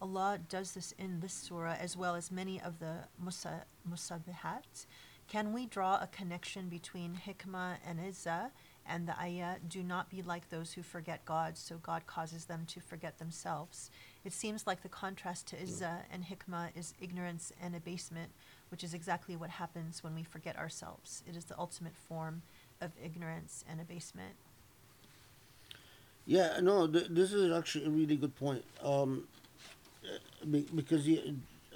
Allah 0.00 0.38
does 0.48 0.72
this 0.72 0.94
in 0.98 1.20
this 1.20 1.32
surah 1.32 1.76
as 1.80 1.96
well 1.96 2.14
as 2.14 2.30
many 2.30 2.60
of 2.60 2.78
the 2.78 3.04
musa, 3.20 3.64
musabihat. 3.88 4.86
Can 5.28 5.52
we 5.52 5.66
draw 5.66 5.96
a 5.96 6.08
connection 6.08 6.68
between 6.68 7.20
hikmah 7.26 7.76
and 7.86 7.98
izzah 7.98 8.50
and 8.86 9.06
the 9.06 9.18
ayah, 9.18 9.56
do 9.66 9.82
not 9.82 10.10
be 10.10 10.22
like 10.22 10.50
those 10.50 10.72
who 10.72 10.82
forget 10.82 11.24
God, 11.24 11.56
so 11.56 11.76
God 11.76 12.06
causes 12.06 12.46
them 12.46 12.64
to 12.68 12.80
forget 12.80 13.18
themselves? 13.18 13.90
It 14.24 14.32
seems 14.32 14.66
like 14.66 14.82
the 14.82 14.88
contrast 14.88 15.48
to 15.48 15.56
izzah 15.56 16.02
and 16.12 16.24
hikmah 16.24 16.70
is 16.76 16.94
ignorance 17.00 17.52
and 17.60 17.74
abasement, 17.74 18.30
which 18.70 18.84
is 18.84 18.94
exactly 18.94 19.34
what 19.36 19.50
happens 19.50 20.04
when 20.04 20.14
we 20.14 20.22
forget 20.22 20.56
ourselves. 20.56 21.22
It 21.28 21.36
is 21.36 21.44
the 21.44 21.58
ultimate 21.58 21.96
form 21.96 22.42
of 22.80 22.92
ignorance 23.02 23.64
and 23.68 23.80
abasement. 23.80 24.34
Yeah, 26.24 26.60
no, 26.62 26.86
th- 26.86 27.08
this 27.10 27.32
is 27.32 27.52
actually 27.52 27.86
a 27.86 27.90
really 27.90 28.16
good 28.16 28.34
point. 28.36 28.64
Um, 28.82 29.26
be- 30.50 30.68
because 30.74 31.08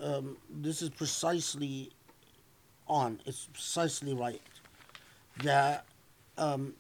um, 0.01 0.37
this 0.49 0.83
is 0.83 0.91
precisely 0.91 1.91
on. 2.87 3.21
It's 3.27 3.47
precisely 3.53 4.15
right 4.15 4.41
that 5.43 5.85
um, 6.39 6.75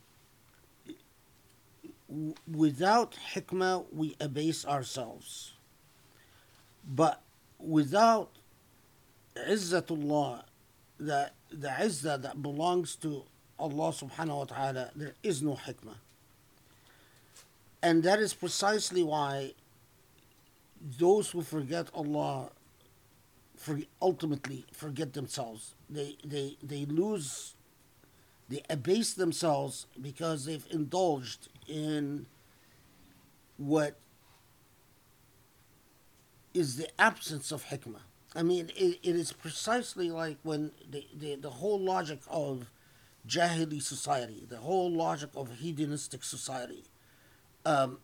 w- 2.08 2.34
without 2.54 3.16
hikmah 3.34 3.84
we 3.92 4.14
abase 4.20 4.64
ourselves, 4.64 5.52
but 6.86 7.22
without 7.58 8.30
izzatullah, 9.36 10.44
the 10.98 11.30
the 11.50 11.68
izzah 11.68 12.22
that 12.22 12.42
belongs 12.42 12.96
to 12.96 13.22
Allah 13.58 13.92
subhanahu 13.92 14.38
wa 14.38 14.44
taala, 14.44 14.90
there 14.94 15.14
is 15.22 15.42
no 15.42 15.54
hikmah. 15.54 15.96
And 17.82 18.02
that 18.02 18.18
is 18.18 18.34
precisely 18.34 19.02
why 19.02 19.52
those 20.98 21.30
who 21.30 21.42
forget 21.42 21.88
Allah 21.94 22.50
for, 23.56 23.80
ultimately 24.02 24.66
forget 24.72 25.12
themselves. 25.12 25.74
They, 25.88 26.16
they, 26.24 26.56
they 26.62 26.84
lose, 26.84 27.54
they 28.48 28.62
abase 28.68 29.14
themselves 29.14 29.86
because 30.00 30.44
they've 30.44 30.66
indulged 30.70 31.48
in 31.66 32.26
what 33.56 33.96
is 36.56 36.76
the 36.76 36.88
absence 37.00 37.52
of 37.52 37.66
hikmah. 37.66 38.00
I 38.34 38.42
mean, 38.42 38.70
it, 38.76 38.98
it 39.02 39.16
is 39.16 39.32
precisely 39.32 40.10
like 40.10 40.38
when 40.42 40.72
the, 40.90 41.06
the, 41.14 41.36
the 41.36 41.50
whole 41.50 41.78
logic 41.78 42.20
of 42.28 42.70
Jahili 43.28 43.82
society, 43.82 44.46
the 44.48 44.58
whole 44.58 44.90
logic 44.90 45.30
of 45.34 45.50
hedonistic 45.58 46.24
society, 46.24 46.84
um, 47.64 47.98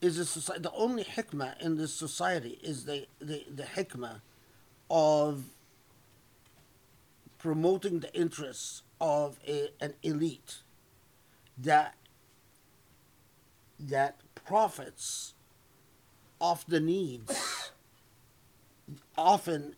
is 0.00 0.18
a 0.18 0.24
society. 0.24 0.62
The 0.62 0.72
only 0.72 1.04
hikmah 1.04 1.60
in 1.60 1.76
this 1.76 1.92
society 1.92 2.58
is 2.62 2.84
the, 2.84 3.06
the, 3.20 3.44
the 3.52 3.64
hikmah 3.64 4.20
of 4.88 5.44
promoting 7.38 8.00
the 8.00 8.14
interests 8.14 8.82
of 9.00 9.38
a, 9.46 9.70
an 9.80 9.94
elite 10.02 10.58
that 11.58 11.94
that 13.78 14.20
profits 14.34 15.34
off 16.40 16.66
the 16.66 16.80
needs, 16.80 17.70
often 19.16 19.76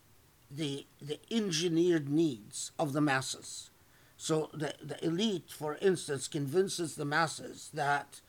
the 0.51 0.87
the 1.01 1.19
engineered 1.31 2.09
needs 2.09 2.73
of 2.79 2.93
the 2.93 3.01
masses. 3.01 3.71
So 4.17 4.51
the, 4.55 4.73
the 4.81 5.05
elite, 5.05 5.51
for 5.51 5.79
instance, 5.83 6.29
convinces 6.29 6.95
the 6.95 7.05
masses 7.05 7.71
that 7.75 8.21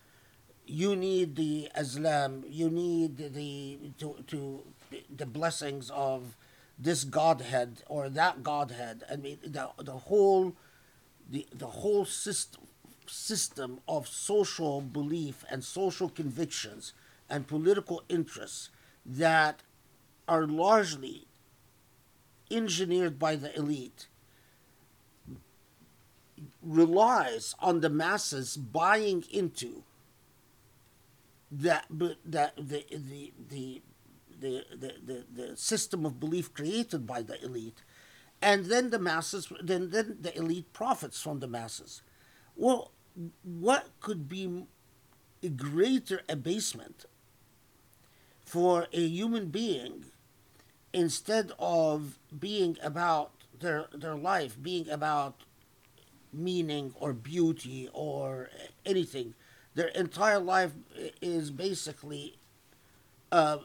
you 0.66 0.96
need 0.96 1.36
the 1.36 1.70
Islam, 1.78 2.44
you 2.48 2.70
need 2.70 3.18
the 3.18 3.78
to, 4.00 4.16
to 4.28 4.64
the 5.16 5.26
blessings 5.26 5.92
of 5.92 6.36
this 6.80 7.04
Godhead 7.04 7.84
or 7.88 8.10
that 8.10 8.44
Godhead. 8.44 9.04
I 9.12 9.18
mean 9.18 9.38
the 9.46 9.70
the 9.78 10.00
whole 10.10 10.54
the 11.30 11.46
the 11.54 11.68
whole 11.68 12.06
system 12.06 12.64
system 13.06 13.80
of 13.88 14.08
social 14.08 14.82
belief 14.82 15.44
and 15.50 15.64
social 15.64 16.10
convictions 16.10 16.94
and 17.34 17.48
political 17.48 18.04
interests 18.10 18.70
that 19.04 19.64
are 20.28 20.46
largely 20.46 21.26
engineered 22.52 23.18
by 23.18 23.36
the 23.36 23.52
elite 23.58 24.08
relies 26.62 27.56
on 27.60 27.80
the 27.80 27.90
masses 27.90 28.56
buying 28.56 29.24
into 29.32 29.82
that 31.52 31.88
that 31.90 32.56
the 32.56 32.86
the 32.92 33.34
the 33.50 33.82
the, 34.40 34.64
the, 34.78 35.26
the, 35.34 35.58
system 35.58 36.06
of 36.06 36.20
belief 36.20 36.54
created 36.54 37.08
by 37.08 37.22
the 37.22 37.42
elite. 37.42 37.82
And 38.42 38.66
then 38.66 38.90
the 38.92 39.00
masses 39.00 39.52
then 39.64 39.90
then 39.90 40.18
the 40.22 40.38
elite 40.38 40.72
profits 40.72 41.20
from 41.20 41.40
the 41.40 41.48
masses. 41.48 42.04
Well 42.56 42.92
what 43.44 43.88
could 44.02 44.30
be 44.30 44.66
a 45.42 45.50
greater 45.50 46.22
abasement 46.30 47.06
for 48.54 48.88
a 48.94 49.04
human 49.20 49.48
being 49.50 50.06
instead 50.94 51.52
of 51.60 52.20
being 52.48 52.78
about 52.84 53.32
their 53.60 53.88
their 53.94 54.16
life 54.16 54.54
being 54.62 54.90
about 54.90 55.36
meaning 56.34 56.94
or 57.00 57.14
beauty 57.14 57.90
or 57.94 58.50
anything 58.86 59.34
their 59.76 59.90
entire 59.90 60.40
life 60.40 60.74
is 61.22 61.52
basically 61.52 62.38
uh, 63.32 63.58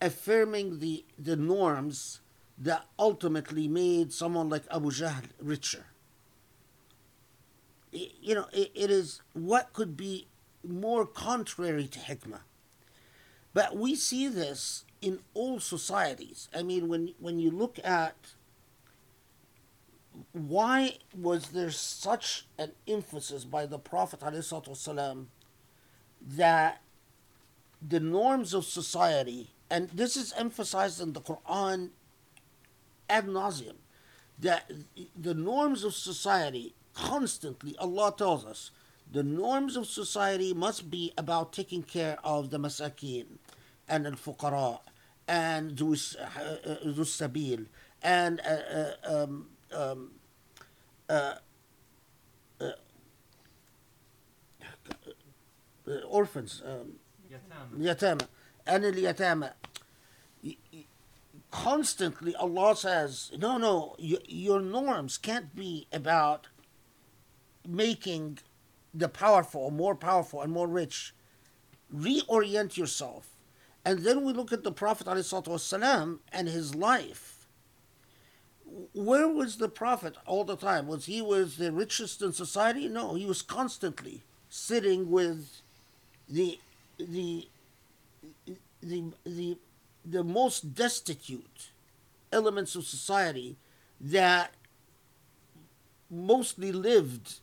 affirming 0.00 0.78
the 0.78 1.04
the 1.18 1.36
norms 1.36 2.20
that 2.58 2.86
ultimately 2.98 3.68
made 3.68 4.12
someone 4.12 4.48
like 4.48 4.64
Abu 4.70 4.90
Jahl 4.90 5.24
richer. 5.40 5.86
I- 7.92 8.12
You 8.20 8.34
know, 8.34 8.46
it, 8.52 8.70
it 8.74 8.90
is 8.90 9.20
what 9.32 9.72
could 9.72 9.96
be 9.96 10.28
more 10.68 11.06
contrary 11.06 11.86
to 11.88 11.98
hikmah. 11.98 12.40
But 13.54 13.76
we 13.76 13.94
see 13.94 14.28
this 14.28 14.84
in 15.00 15.20
all 15.34 15.60
societies. 15.60 16.48
I 16.54 16.62
mean, 16.62 16.88
when 16.88 17.14
when 17.18 17.38
you 17.38 17.50
look 17.50 17.78
at 17.84 18.14
why 20.32 20.98
was 21.14 21.48
there 21.48 21.70
such 21.70 22.46
an 22.58 22.72
emphasis 22.86 23.44
by 23.44 23.66
the 23.66 23.78
Prophet 23.78 24.20
ﷺ 24.20 25.26
that 26.22 26.82
the 27.86 28.00
norms 28.00 28.54
of 28.54 28.64
society, 28.64 29.50
and 29.70 29.90
this 29.90 30.16
is 30.16 30.32
emphasized 30.36 31.00
in 31.00 31.12
the 31.12 31.20
Quran 31.20 31.90
ad 33.08 33.26
nauseum, 33.26 33.76
that 34.38 34.70
the 35.18 35.34
norms 35.34 35.84
of 35.84 35.94
society 35.94 36.74
constantly, 36.94 37.76
Allah 37.78 38.14
tells 38.16 38.44
us, 38.44 38.70
the 39.12 39.22
norms 39.22 39.76
of 39.76 39.86
society 39.86 40.52
must 40.52 40.90
be 40.90 41.12
about 41.16 41.52
taking 41.52 41.82
care 41.82 42.18
of 42.24 42.50
the 42.50 42.58
masakin 42.58 43.26
and 43.88 44.06
al-fuqara 44.06 44.80
and 45.28 45.72
uh, 45.72 45.74
those 46.84 47.16
sabil 47.16 47.66
and 48.02 48.40
uh, 48.40 48.52
uh, 49.08 49.22
um, 49.22 49.46
um, 49.72 50.10
uh, 51.08 51.34
orphans 56.08 56.62
um, 56.64 56.92
yatama 57.78 58.26
and 58.66 58.84
al-yatama 58.84 59.52
constantly 61.50 62.34
Allah 62.36 62.76
says, 62.76 63.32
no, 63.38 63.56
no, 63.56 63.96
your 63.98 64.60
norms 64.60 65.16
can't 65.16 65.54
be 65.54 65.86
about 65.92 66.48
making 67.66 68.38
the 68.94 69.08
powerful 69.08 69.70
more 69.70 69.94
powerful 69.94 70.40
and 70.40 70.52
more 70.52 70.68
rich. 70.68 71.14
Reorient 71.94 72.76
yourself. 72.76 73.28
And 73.84 74.00
then 74.00 74.24
we 74.24 74.32
look 74.32 74.52
at 74.52 74.64
the 74.64 74.72
Prophet 74.72 75.06
ﷺ 75.06 76.18
and 76.32 76.48
his 76.48 76.74
life. 76.74 77.46
Where 78.92 79.28
was 79.28 79.58
the 79.58 79.68
Prophet 79.68 80.16
all 80.26 80.42
the 80.42 80.56
time? 80.56 80.88
Was 80.88 81.06
he 81.06 81.22
was 81.22 81.56
the 81.56 81.70
richest 81.70 82.20
in 82.20 82.32
society? 82.32 82.88
No, 82.88 83.14
he 83.14 83.26
was 83.26 83.42
constantly 83.42 84.24
sitting 84.48 85.10
with 85.10 85.62
the 86.28 86.58
the 86.98 87.48
the 88.82 89.04
the 89.24 89.56
the 90.04 90.24
most 90.24 90.74
destitute 90.74 91.68
elements 92.32 92.74
of 92.74 92.84
society 92.84 93.56
that 94.00 94.52
mostly 96.10 96.72
lived 96.72 97.40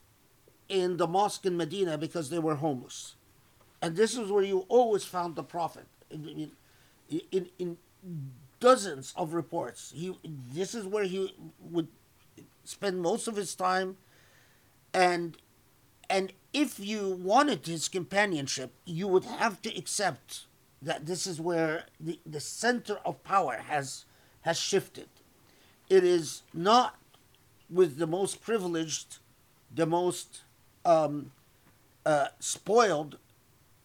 in 0.74 0.98
the 0.98 1.06
mosque 1.08 1.46
in 1.46 1.56
Medina 1.56 1.98
because 1.98 2.32
they 2.32 2.40
were 2.40 2.56
homeless. 2.56 3.16
And 3.82 3.96
this 3.96 4.18
is 4.18 4.32
where 4.32 4.44
you 4.44 4.66
always 4.70 5.06
found 5.06 5.36
the 5.36 5.44
Prophet. 5.44 5.86
In, 6.10 6.52
in, 7.32 7.50
in, 7.60 7.78
dozens 8.60 9.14
of 9.18 9.34
reports, 9.34 9.92
he, 9.94 10.18
this 10.24 10.74
is 10.74 10.86
where 10.86 11.04
he 11.04 11.36
would 11.60 11.90
spend 12.64 13.02
most 13.02 13.28
of 13.28 13.36
his 13.36 13.54
time. 13.56 13.98
And, 14.94 15.38
and 16.10 16.34
if 16.54 16.80
you 16.80 17.20
wanted 17.22 17.68
his 17.68 17.88
companionship, 17.88 18.72
you 18.86 19.08
would 19.08 19.26
have 19.26 19.62
to 19.64 19.78
accept 19.78 20.46
that 20.82 21.06
this 21.06 21.28
is 21.28 21.40
where 21.40 21.86
the, 22.00 22.20
the 22.26 22.40
center 22.40 23.00
of 23.06 23.24
power 23.24 23.58
has, 23.68 24.06
has 24.42 24.58
shifted. 24.58 25.10
It 25.90 26.04
is 26.04 26.42
not 26.54 26.96
with 27.70 27.98
the 27.98 28.08
most 28.08 28.42
privileged, 28.42 29.18
the 29.74 29.86
most 29.86 30.44
um, 30.86 31.32
uh, 32.06 32.28
spoiled, 32.40 33.18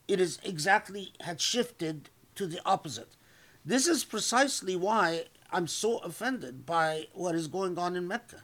it 0.07 0.20
is 0.20 0.39
exactly 0.45 1.12
had 1.20 1.41
shifted 1.41 2.11
to 2.35 2.47
the 2.47 2.61
opposite. 2.65 3.16
This 3.65 3.87
is 3.87 4.05
precisely 4.05 4.77
why 4.77 5.25
I'm 5.53 5.66
so 5.66 5.99
offended 5.99 6.65
by 6.66 7.09
what 7.12 7.35
is 7.35 7.49
going 7.49 7.79
on 7.79 7.97
in 7.97 8.09
Mecca 8.09 8.43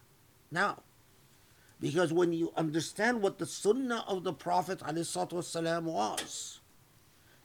now. 0.51 0.83
Because 1.81 2.13
when 2.13 2.33
you 2.33 2.53
understand 2.57 3.21
what 3.21 3.39
the 3.39 3.47
sunnah 3.47 4.05
of 4.07 4.25
the 4.25 4.33
Prophet 4.33 4.81
ﷺ 4.81 5.83
was, 5.83 6.61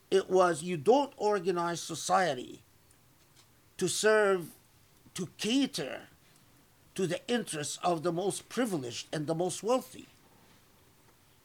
it 0.09 0.29
was 0.29 0.63
you 0.63 0.77
don't 0.77 1.13
organize 1.17 1.81
society 1.81 2.61
to 3.77 3.87
serve, 3.87 4.51
to 5.13 5.29
cater 5.37 6.01
to 6.95 7.07
the 7.07 7.21
interests 7.29 7.79
of 7.83 8.03
the 8.03 8.11
most 8.11 8.49
privileged 8.49 9.07
and 9.13 9.27
the 9.27 9.35
most 9.35 9.63
wealthy. 9.63 10.07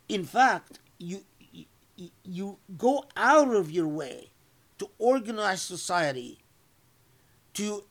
In 0.08 0.24
fact, 0.24 0.80
you, 0.98 1.22
you, 2.24 2.58
go 2.76 3.04
out 3.16 3.54
of 3.54 3.70
your 3.70 3.88
way 3.88 4.30
to 4.78 4.88
organize 4.98 5.62
society 5.62 6.38
to, 7.54 7.84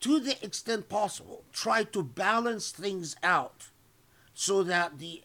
to 0.00 0.20
the 0.20 0.42
extent 0.44 0.88
possible, 0.88 1.44
try 1.52 1.84
to 1.84 2.02
balance 2.02 2.70
things 2.70 3.16
out 3.22 3.68
so 4.34 4.62
that 4.62 4.98
the 4.98 5.22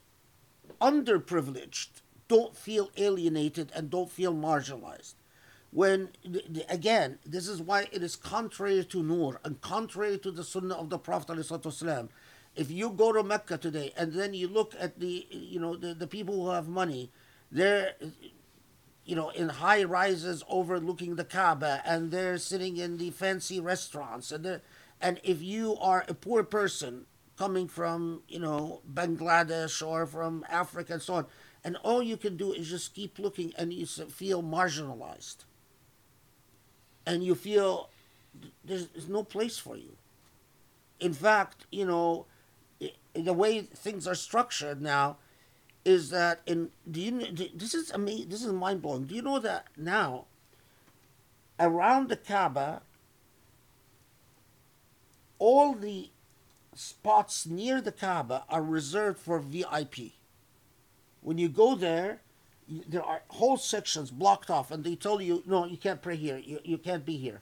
underprivileged 0.80 1.88
don't 2.28 2.56
feel 2.56 2.90
alienated 2.96 3.72
and 3.74 3.90
don't 3.90 4.10
feel 4.10 4.34
marginalized. 4.34 5.14
When, 5.70 6.10
again, 6.68 7.18
this 7.26 7.46
is 7.46 7.60
why 7.60 7.88
it 7.92 8.02
is 8.02 8.16
contrary 8.16 8.84
to 8.84 9.02
Nur 9.02 9.40
and 9.44 9.60
contrary 9.60 10.18
to 10.18 10.30
the 10.30 10.44
Sunnah 10.44 10.74
of 10.74 10.88
the 10.88 10.98
Prophet. 10.98 11.36
ﷺ. 11.36 12.08
If 12.58 12.70
you 12.70 12.90
go 12.90 13.12
to 13.12 13.22
Mecca 13.22 13.56
today 13.56 13.92
and 13.96 14.12
then 14.12 14.34
you 14.34 14.48
look 14.48 14.74
at 14.78 14.98
the, 14.98 15.26
you 15.30 15.60
know, 15.60 15.76
the, 15.76 15.94
the 15.94 16.08
people 16.08 16.34
who 16.34 16.50
have 16.50 16.66
money, 16.66 17.10
they're, 17.52 17.94
you 19.04 19.14
know, 19.14 19.28
in 19.30 19.48
high 19.48 19.84
rises 19.84 20.42
overlooking 20.48 21.14
the 21.14 21.24
Kaaba 21.24 21.80
and 21.84 22.10
they're 22.10 22.36
sitting 22.36 22.76
in 22.76 22.98
the 22.98 23.10
fancy 23.10 23.60
restaurants. 23.60 24.32
And, 24.32 24.60
and 25.00 25.20
if 25.22 25.40
you 25.40 25.76
are 25.80 26.04
a 26.08 26.14
poor 26.14 26.42
person 26.42 27.06
coming 27.38 27.68
from, 27.68 28.22
you 28.28 28.40
know, 28.40 28.80
Bangladesh 28.92 29.86
or 29.86 30.04
from 30.04 30.44
Africa 30.50 30.94
and 30.94 31.02
so 31.02 31.14
on, 31.14 31.26
and 31.62 31.76
all 31.84 32.02
you 32.02 32.16
can 32.16 32.36
do 32.36 32.52
is 32.52 32.68
just 32.68 32.92
keep 32.92 33.20
looking 33.20 33.52
and 33.56 33.72
you 33.72 33.86
feel 33.86 34.42
marginalized 34.42 35.44
and 37.06 37.24
you 37.24 37.34
feel 37.34 37.88
there's, 38.64 38.88
there's, 38.88 39.08
no 39.08 39.24
place 39.24 39.58
for 39.58 39.76
you 39.76 39.96
in 41.00 41.12
fact 41.12 41.64
you 41.70 41.86
know 41.86 42.26
the 43.24 43.32
way 43.32 43.60
things 43.62 44.06
are 44.06 44.14
structured 44.14 44.80
now 44.80 45.16
is 45.84 46.10
that 46.10 46.40
in 46.46 46.70
do 46.90 47.00
you 47.00 47.50
this 47.54 47.74
is 47.74 47.90
amazing 47.90 48.28
this 48.28 48.44
is 48.44 48.52
mind-blowing 48.52 49.04
do 49.04 49.14
you 49.14 49.22
know 49.22 49.38
that 49.38 49.66
now 49.76 50.26
around 51.58 52.08
the 52.08 52.16
kaaba 52.16 52.82
all 55.38 55.74
the 55.74 56.10
spots 56.74 57.46
near 57.46 57.80
the 57.80 57.92
kaaba 57.92 58.44
are 58.48 58.62
reserved 58.62 59.18
for 59.18 59.38
vip 59.38 59.96
when 61.28 61.38
you 61.38 61.48
go 61.48 61.74
there, 61.74 62.22
there 62.68 63.02
are 63.02 63.22
whole 63.28 63.56
sections 63.56 64.10
blocked 64.10 64.50
off, 64.50 64.70
and 64.70 64.84
they 64.84 64.94
tell 64.94 65.20
you, 65.20 65.42
no, 65.46 65.64
you 65.66 65.76
can't 65.76 66.00
pray 66.00 66.16
here. 66.16 66.38
You, 66.38 66.60
you 66.64 66.78
can't 66.78 67.04
be 67.04 67.16
here. 67.16 67.40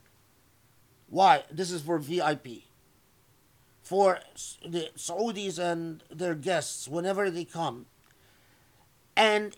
Why? 1.08 1.44
This 1.50 1.70
is 1.70 1.82
for 1.82 1.98
VIP. 1.98 2.64
For 3.86 4.18
the 4.68 4.90
Saudis 4.96 5.60
and 5.60 6.02
their 6.10 6.34
guests, 6.34 6.88
whenever 6.88 7.30
they 7.30 7.44
come. 7.44 7.86
And 9.16 9.56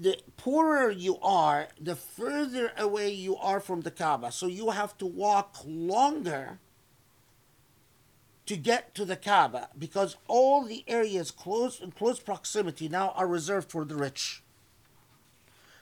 the 0.00 0.16
poorer 0.38 0.90
you 0.90 1.18
are, 1.20 1.68
the 1.78 1.94
further 1.94 2.72
away 2.78 3.10
you 3.12 3.36
are 3.36 3.60
from 3.60 3.82
the 3.82 3.90
Kaaba. 3.90 4.32
So 4.32 4.46
you 4.46 4.70
have 4.70 4.96
to 4.96 5.04
walk 5.04 5.58
longer 5.66 6.60
to 8.46 8.56
get 8.56 8.94
to 8.94 9.04
the 9.04 9.16
Kaaba 9.16 9.68
because 9.78 10.16
all 10.28 10.64
the 10.64 10.82
areas 10.88 11.30
close 11.30 11.78
in 11.78 11.90
close 11.90 12.20
proximity 12.20 12.88
now 12.88 13.10
are 13.10 13.26
reserved 13.26 13.70
for 13.70 13.84
the 13.84 13.96
rich. 13.96 14.42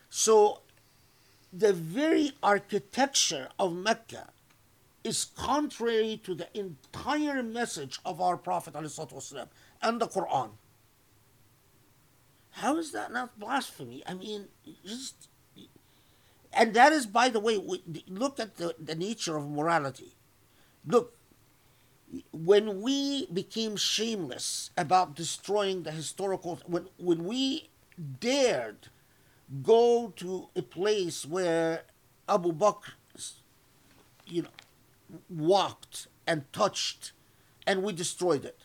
So 0.09 0.59
the 1.53 1.71
very 1.71 2.33
architecture 2.43 3.47
of 3.57 3.73
Mecca 3.73 4.27
is 5.03 5.25
contrary 5.25 6.19
to 6.23 6.35
the 6.35 6.47
entire 6.57 7.41
message 7.41 7.99
of 8.05 8.21
our 8.21 8.37
Prophet 8.37 8.75
and 8.75 8.85
the 8.85 10.07
Quran. 10.07 10.51
How 12.51 12.77
is 12.77 12.91
that 12.91 13.11
not 13.11 13.39
blasphemy? 13.39 14.03
I 14.05 14.13
mean, 14.13 14.47
just. 14.85 15.27
And 16.53 16.73
that 16.73 16.91
is, 16.91 17.05
by 17.05 17.29
the 17.29 17.39
way, 17.39 17.57
look 18.07 18.39
at 18.39 18.57
the, 18.57 18.75
the 18.77 18.93
nature 18.93 19.37
of 19.37 19.49
morality. 19.49 20.15
Look, 20.85 21.15
when 22.31 22.81
we 22.81 23.27
became 23.27 23.75
shameless 23.75 24.71
about 24.77 25.15
destroying 25.15 25.83
the 25.83 25.91
historical 25.91 26.59
when 26.65 26.87
when 26.97 27.23
we 27.23 27.69
dared 28.19 28.89
go 29.63 30.13
to 30.15 30.49
a 30.55 30.61
place 30.61 31.25
where 31.25 31.83
Abu 32.27 32.51
Bakr 32.51 32.91
you 34.25 34.41
know 34.41 34.49
walked 35.29 36.07
and 36.27 36.51
touched 36.53 37.11
and 37.67 37.83
we 37.83 37.93
destroyed 37.93 38.45
it 38.45 38.59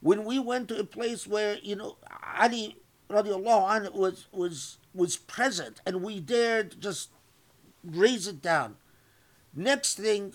when 0.00 0.24
we 0.24 0.38
went 0.38 0.68
to 0.68 0.78
a 0.78 0.84
place 0.84 1.26
where 1.26 1.58
you 1.62 1.76
know 1.76 1.96
Ali 2.38 2.76
radiallahu 3.10 3.68
anhu 3.74 3.94
was 3.94 4.26
was 4.32 4.78
was 4.94 5.16
present 5.16 5.80
and 5.86 6.02
we 6.02 6.20
dared 6.20 6.80
just 6.80 7.10
raise 7.84 8.26
it 8.26 8.40
down 8.40 8.76
next 9.54 9.94
thing 9.96 10.34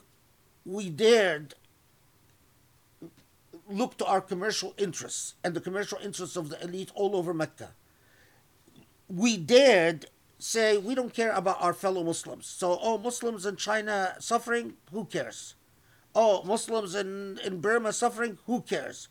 we 0.65 0.89
dared 0.89 1.55
look 3.69 3.97
to 3.97 4.05
our 4.05 4.21
commercial 4.21 4.73
interests 4.77 5.35
and 5.43 5.53
the 5.53 5.61
commercial 5.61 5.99
interests 6.03 6.35
of 6.35 6.49
the 6.49 6.61
elite 6.63 6.91
all 6.95 7.15
over 7.15 7.33
Mecca. 7.33 7.69
We 9.07 9.37
dared 9.37 10.07
say 10.39 10.77
we 10.77 10.95
don't 10.95 11.13
care 11.13 11.31
about 11.31 11.61
our 11.61 11.73
fellow 11.73 12.03
Muslims. 12.03 12.47
So, 12.47 12.79
oh, 12.81 12.97
Muslims 12.97 13.45
in 13.45 13.57
China 13.57 14.15
suffering, 14.19 14.73
who 14.91 15.05
cares? 15.05 15.55
Oh, 16.15 16.41
Muslims 16.43 16.95
in, 16.95 17.39
in 17.43 17.61
Burma 17.61 17.93
suffering, 17.93 18.39
who 18.45 18.61
cares? 18.61 19.09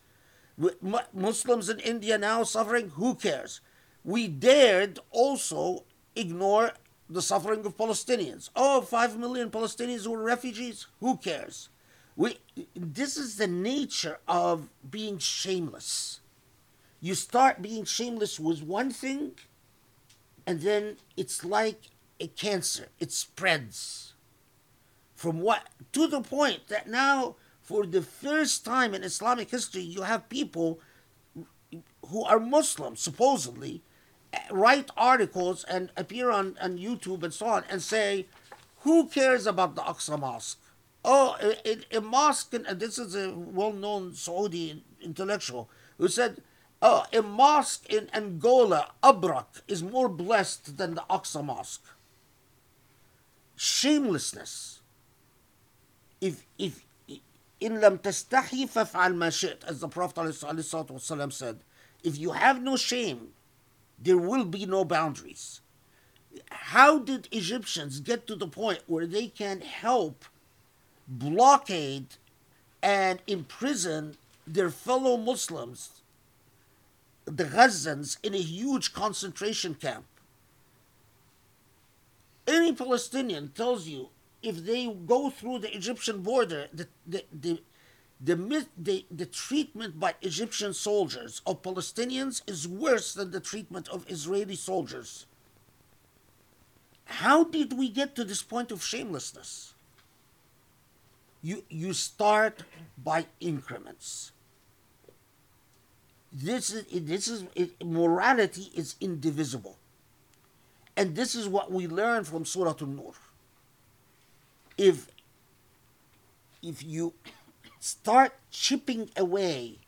Muslims 1.12 1.68
in 1.68 1.78
India 1.80 2.18
now 2.18 2.42
suffering, 2.42 2.90
who 2.90 3.14
cares? 3.14 3.60
We 4.02 4.26
dared 4.26 4.98
also 5.10 5.84
ignore 6.16 6.72
the 7.08 7.22
suffering 7.22 7.64
of 7.64 7.76
Palestinians. 7.76 8.50
Oh, 8.56 8.80
five 8.80 9.18
million 9.18 9.50
Palestinians 9.50 10.04
who 10.04 10.14
are 10.14 10.22
refugees, 10.22 10.86
who 11.00 11.16
cares? 11.16 11.68
We, 12.16 12.38
this 12.74 13.16
is 13.16 13.36
the 13.36 13.46
nature 13.46 14.18
of 14.26 14.68
being 14.90 15.18
shameless. 15.18 16.20
You 17.00 17.14
start 17.14 17.62
being 17.62 17.84
shameless 17.84 18.40
with 18.40 18.62
one 18.62 18.90
thing, 18.90 19.32
and 20.48 20.62
then 20.62 20.96
it's 21.14 21.44
like 21.44 21.90
a 22.18 22.26
cancer, 22.28 22.88
it 22.98 23.12
spreads. 23.12 24.14
from 25.14 25.40
what 25.40 25.62
to 25.92 26.06
the 26.06 26.20
point 26.20 26.68
that 26.68 26.88
now 26.88 27.34
for 27.60 27.84
the 27.84 28.00
first 28.00 28.64
time 28.64 28.94
in 28.94 29.02
Islamic 29.02 29.50
history 29.50 29.82
you 29.82 30.02
have 30.02 30.28
people 30.38 30.68
who 32.10 32.20
are 32.24 32.38
Muslims 32.40 33.00
supposedly 33.00 33.82
write 34.50 34.90
articles 34.96 35.64
and 35.64 35.90
appear 35.96 36.30
on, 36.30 36.56
on 36.62 36.78
YouTube 36.78 37.22
and 37.24 37.34
so 37.34 37.46
on 37.46 37.64
and 37.68 37.82
say 37.82 38.26
who 38.84 38.96
cares 39.08 39.44
about 39.52 39.74
the 39.74 39.82
Aqsa 39.82 40.16
Mosque 40.26 40.62
oh 41.04 41.36
a, 41.48 41.50
a, 41.72 41.98
a 41.98 42.00
mosque 42.00 42.54
and 42.54 42.80
this 42.84 42.96
is 43.04 43.14
a 43.16 43.26
well-known 43.60 44.14
Saudi 44.14 44.84
intellectual 45.10 45.68
who 45.98 46.08
said 46.18 46.32
oh 46.82 47.04
a 47.12 47.22
mosque 47.22 47.86
in 47.88 48.08
Angola 48.14 48.92
Abrak 49.02 49.62
is 49.66 49.82
more 49.82 50.08
blessed 50.08 50.76
than 50.76 50.94
the 50.94 51.04
Aqsa 51.10 51.44
Mosque 51.44 51.84
shamelessness 53.56 54.80
if 56.20 56.44
if 56.58 56.82
in 57.60 57.80
lam 57.80 57.98
tastahi 57.98 58.68
faf'al 58.68 59.14
ma 59.14 59.30
shi't, 59.30 59.64
as 59.66 59.80
the 59.80 59.88
Prophet 59.88 60.20
ﷺ 60.20 61.32
said, 61.32 61.58
if 62.02 62.16
you 62.18 62.32
have 62.32 62.62
no 62.62 62.76
shame, 62.76 63.30
there 63.98 64.18
will 64.18 64.44
be 64.44 64.64
no 64.66 64.84
boundaries. 64.84 65.60
How 66.50 66.98
did 66.98 67.28
Egyptians 67.32 68.00
get 68.00 68.26
to 68.28 68.36
the 68.36 68.46
point 68.46 68.82
where 68.86 69.06
they 69.06 69.26
can 69.28 69.60
help 69.60 70.24
blockade 71.08 72.06
and 72.82 73.20
imprison 73.26 74.16
their 74.46 74.70
fellow 74.70 75.16
Muslims, 75.16 75.97
the 77.30 77.44
Gazans, 77.44 78.18
in 78.22 78.34
a 78.34 78.40
huge 78.40 78.92
concentration 78.92 79.74
camp? 79.74 80.04
Any 82.46 82.72
Palestinian 82.72 83.48
tells 83.48 83.86
you 83.86 84.08
if 84.42 84.64
they 84.64 84.86
go 84.86 85.30
through 85.30 85.58
the 85.60 85.74
Egyptian 85.74 86.22
border, 86.22 86.68
the 86.72 86.88
the 87.06 87.24
the 87.32 87.60
the, 88.20 88.66
the, 88.76 89.06
the 89.10 89.26
treatment 89.26 90.00
by 90.00 90.14
Egyptian 90.22 90.74
soldiers 90.74 91.40
of 91.46 91.62
Palestinians 91.62 92.42
is 92.48 92.66
worse 92.66 93.14
than 93.14 93.30
the 93.30 93.38
treatment 93.38 93.88
of 93.88 94.04
Israeli 94.10 94.56
soldiers. 94.56 95.26
How 97.04 97.44
did 97.44 97.78
we 97.78 97.88
get 97.88 98.16
to 98.16 98.24
this 98.24 98.42
point 98.42 98.72
of 98.72 98.84
shamelessness? 98.84 99.74
You, 101.42 101.64
you 101.68 101.92
start 101.92 102.64
by 103.02 103.26
increments. 103.40 104.32
This 106.32 106.72
is, 106.72 106.84
this 107.06 107.28
is 107.28 107.44
it, 107.54 107.84
morality 107.84 108.70
is 108.74 108.96
indivisible. 109.00 109.78
And 110.96 111.14
this 111.14 111.34
is 111.34 111.48
what 111.48 111.70
we 111.70 111.86
learn 111.86 112.24
from 112.24 112.44
Surah 112.44 112.74
An-Nur 112.80 113.14
if 114.78 115.08
if 116.62 116.82
you 116.82 117.12
start 117.80 118.32
chipping 118.50 119.10
away 119.16 119.78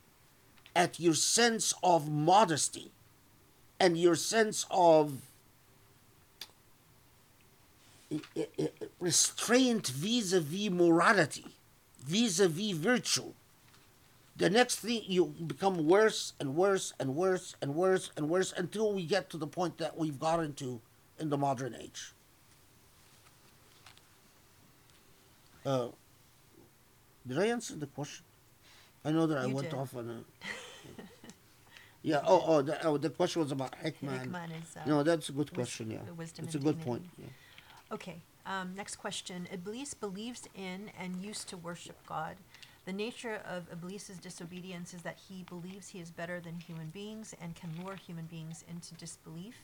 at 0.75 1.01
your 1.01 1.15
sense 1.15 1.73
of 1.83 2.11
modesty 2.11 2.93
and 3.79 3.97
your 3.97 4.15
sense 4.15 4.67
of 4.71 5.23
restraint 8.99 9.87
vis-a-vis 9.89 10.71
morality 10.71 11.47
vis-a-vis 12.05 12.73
virtue 12.73 13.33
the 14.41 14.49
next 14.49 14.81
thing 14.81 15.03
you 15.07 15.27
become 15.47 15.87
worse 15.87 16.33
and 16.41 16.57
worse 16.57 16.95
and 16.99 17.15
worse 17.15 17.55
and 17.61 17.75
worse 17.75 18.11
and 18.17 18.29
worse 18.29 18.55
until 18.57 18.95
we 18.95 19.05
get 19.05 19.29
to 19.31 19.37
the 19.37 19.47
point 19.47 19.77
that 19.79 19.97
we've 19.99 20.19
gotten 20.19 20.55
to 20.55 20.81
in 21.19 21.29
the 21.29 21.37
modern 21.37 21.75
age 21.75 22.15
Uh, 25.65 25.89
did 27.27 27.39
I 27.39 27.47
answer 27.49 27.77
the 27.77 27.87
question? 27.87 28.25
I 29.05 29.13
know 29.13 29.27
that 29.27 29.39
I 29.39 29.47
You 29.47 29.55
went 29.55 29.71
did. 29.71 29.79
off 29.79 29.95
on 29.95 30.09
a. 30.09 30.19
yeah. 32.03 32.23
Oh, 32.27 32.43
oh, 32.47 32.63
the, 32.63 32.87
oh, 32.87 32.97
the 32.97 33.11
question 33.11 33.43
was 33.43 33.53
about 33.53 33.73
Hikmah. 33.85 34.25
is, 34.63 34.77
uh, 34.77 34.81
no, 34.87 35.03
that's 35.03 35.29
a 35.29 35.33
good 35.33 35.53
question. 35.53 35.91
Yeah, 35.91 35.99
it's 36.39 36.55
a 36.55 36.59
good 36.59 36.81
point. 36.81 37.05
Yeah. 37.19 37.27
Okay, 37.93 38.23
um, 38.47 38.75
next 38.75 38.97
question. 38.97 39.49
Iblis 39.53 39.93
believes 39.93 40.49
in 40.55 40.91
and 40.99 41.23
used 41.23 41.49
to 41.51 41.57
worship 41.57 41.99
God. 42.07 42.37
The 42.91 42.97
nature 42.97 43.41
of 43.47 43.71
Iblis's 43.71 44.19
disobedience 44.19 44.95
is 44.95 45.03
that 45.03 45.21
he 45.29 45.45
believes 45.45 45.87
he 45.87 46.01
is 46.01 46.11
better 46.11 46.41
than 46.41 46.59
human 46.59 46.89
beings 46.89 47.33
and 47.41 47.55
can 47.55 47.71
lure 47.81 47.95
human 47.95 48.25
beings 48.25 48.65
into 48.69 48.95
disbelief. 48.95 49.55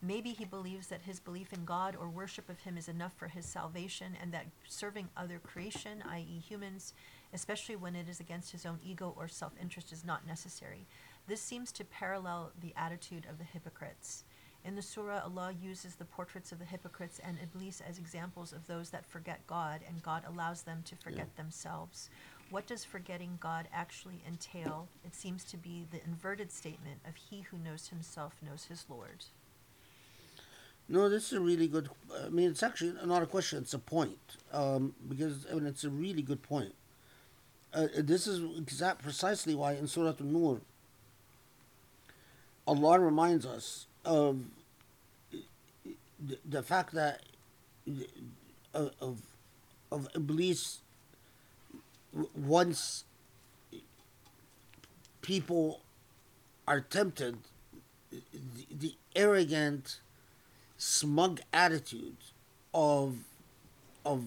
Maybe 0.00 0.30
he 0.30 0.46
believes 0.46 0.86
that 0.86 1.02
his 1.02 1.20
belief 1.20 1.52
in 1.52 1.66
God 1.66 1.94
or 1.94 2.08
worship 2.08 2.48
of 2.48 2.58
him 2.60 2.78
is 2.78 2.88
enough 2.88 3.12
for 3.18 3.28
his 3.28 3.44
salvation 3.44 4.16
and 4.18 4.32
that 4.32 4.46
serving 4.66 5.10
other 5.14 5.38
creation, 5.40 6.02
i.e., 6.08 6.42
humans, 6.48 6.94
especially 7.34 7.76
when 7.76 7.94
it 7.94 8.08
is 8.08 8.18
against 8.18 8.50
his 8.50 8.64
own 8.64 8.78
ego 8.82 9.14
or 9.14 9.28
self 9.28 9.52
interest, 9.60 9.92
is 9.92 10.02
not 10.02 10.26
necessary. 10.26 10.86
This 11.26 11.42
seems 11.42 11.72
to 11.72 11.84
parallel 11.84 12.50
the 12.62 12.72
attitude 12.78 13.26
of 13.28 13.36
the 13.36 13.44
hypocrites. 13.44 14.24
In 14.64 14.74
the 14.74 14.80
surah, 14.80 15.20
Allah 15.24 15.52
uses 15.60 15.96
the 15.96 16.06
portraits 16.06 16.50
of 16.50 16.58
the 16.58 16.64
hypocrites 16.64 17.20
and 17.22 17.38
Iblis 17.42 17.82
as 17.86 17.98
examples 17.98 18.54
of 18.54 18.66
those 18.66 18.88
that 18.88 19.04
forget 19.04 19.46
God, 19.46 19.80
and 19.86 20.02
God 20.02 20.22
allows 20.26 20.62
them 20.62 20.82
to 20.86 20.96
forget 20.96 21.36
themselves. 21.36 22.08
What 22.50 22.66
does 22.66 22.84
forgetting 22.84 23.38
God 23.40 23.68
actually 23.72 24.22
entail? 24.26 24.88
It 25.04 25.14
seems 25.14 25.44
to 25.44 25.56
be 25.56 25.86
the 25.90 26.02
inverted 26.04 26.50
statement 26.50 27.00
of 27.08 27.14
he 27.14 27.42
who 27.42 27.58
knows 27.58 27.88
himself 27.88 28.34
knows 28.42 28.64
his 28.64 28.84
Lord. 28.88 29.24
No, 30.88 31.08
this 31.08 31.26
is 31.28 31.34
a 31.34 31.40
really 31.40 31.68
good. 31.68 31.88
I 32.24 32.28
mean, 32.28 32.50
it's 32.50 32.64
actually 32.64 32.94
not 33.04 33.22
a 33.22 33.26
question; 33.26 33.58
it's 33.58 33.74
a 33.74 33.78
point. 33.78 34.18
Um, 34.52 34.94
because 35.08 35.46
I 35.48 35.54
mean, 35.54 35.66
it's 35.66 35.84
a 35.84 35.90
really 35.90 36.22
good 36.22 36.42
point. 36.42 36.74
Uh, 37.72 37.86
this 37.96 38.26
is 38.26 38.42
exact 38.58 39.00
precisely 39.00 39.54
why 39.54 39.74
in 39.74 39.86
Surah 39.86 40.14
An-Nur, 40.18 40.60
Allah 42.66 42.98
reminds 42.98 43.46
us 43.46 43.86
of 44.04 44.42
the, 45.32 46.38
the 46.44 46.62
fact 46.64 46.92
that 46.94 47.22
uh, 48.74 48.88
of 49.00 49.20
of 49.92 50.08
Iblis 50.16 50.80
once 52.34 53.04
people 55.22 55.80
are 56.66 56.80
tempted, 56.80 57.38
the, 58.10 58.20
the 58.70 58.94
arrogant 59.14 60.00
smug 60.76 61.40
attitude 61.52 62.16
of 62.72 63.18
of 64.04 64.24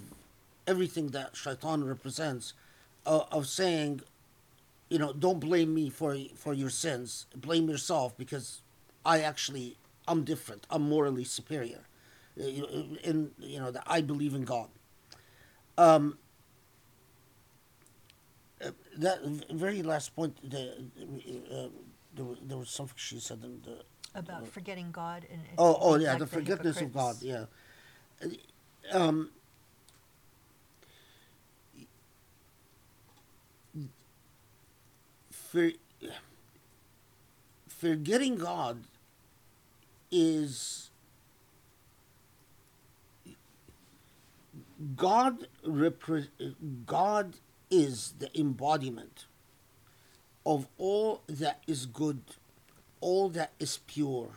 everything 0.67 1.07
that 1.07 1.35
shaitan 1.35 1.83
represents 1.83 2.53
uh, 3.05 3.21
of 3.31 3.47
saying 3.47 4.01
you 4.89 4.99
know 4.99 5.11
don't 5.13 5.39
blame 5.39 5.73
me 5.73 5.89
for 5.89 6.15
for 6.35 6.53
your 6.53 6.69
sins. 6.69 7.25
Blame 7.35 7.69
yourself 7.69 8.15
because 8.17 8.61
i 9.05 9.19
actually 9.21 9.77
i'm 10.07 10.23
different. 10.23 10.65
I'm 10.69 10.83
morally 10.83 11.23
superior. 11.23 11.81
Uh, 12.39 12.45
you 12.45 12.61
know, 12.61 12.97
in 13.03 13.31
you 13.39 13.59
know 13.59 13.71
that 13.71 13.83
i 13.87 14.01
believe 14.01 14.33
in 14.35 14.43
god. 14.43 14.69
Um 15.77 16.17
that 18.97 19.21
very 19.51 19.81
last 19.81 20.15
point 20.15 20.37
the 20.49 20.71
uh, 21.51 21.67
there, 22.15 22.25
was, 22.25 22.37
there 22.43 22.57
was 22.57 22.69
something 22.69 22.95
she 22.97 23.19
said 23.19 23.39
in 23.43 23.61
the 23.63 23.83
About 24.15 24.47
forgetting 24.47 24.91
God 24.91 25.25
and 25.31 25.41
Oh, 25.57 25.77
oh 25.79 25.95
yeah, 25.95 26.11
like 26.11 26.19
the 26.19 26.27
forgiveness 26.27 26.79
of 26.81 26.93
God. 26.93 27.15
hypocrites. 27.15 27.49
Yeah. 28.91 28.99
Um, 28.99 29.29
for, 35.31 35.71
forgetting 37.67 38.35
God 38.35 38.83
is 40.11 40.89
God. 44.95 45.47
Repre- 45.65 46.27
God 46.85 47.35
is 47.73 48.13
the 48.19 48.29
embodiment 48.39 49.25
of 50.45 50.67
all 50.77 51.21
that 51.27 51.63
is 51.65 51.87
good, 51.87 52.21
all 53.01 53.29
that 53.29 53.51
is 53.59 53.79
pure. 53.87 54.29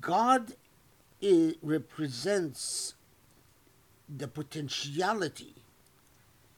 God 0.00 0.54
i- 1.22 1.54
represents 1.62 2.94
the 4.08 4.26
potentiality 4.26 5.54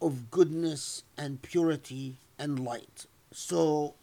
of 0.01 0.31
goodness 0.31 1.03
and 1.17 1.43
purity 1.43 2.19
and 2.39 2.61
light. 2.61 3.07
So 3.33 3.95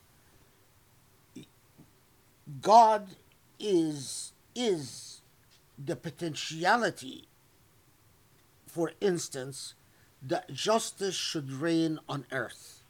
God 2.62 3.08
is 3.60 4.34
is 4.56 5.22
the 5.78 5.96
potentiality 5.96 7.28
for 8.68 8.92
instance 9.00 9.76
that 10.22 10.52
justice 10.54 11.16
should 11.16 11.52
reign 11.52 12.00
on 12.08 12.26
earth. 12.32 12.84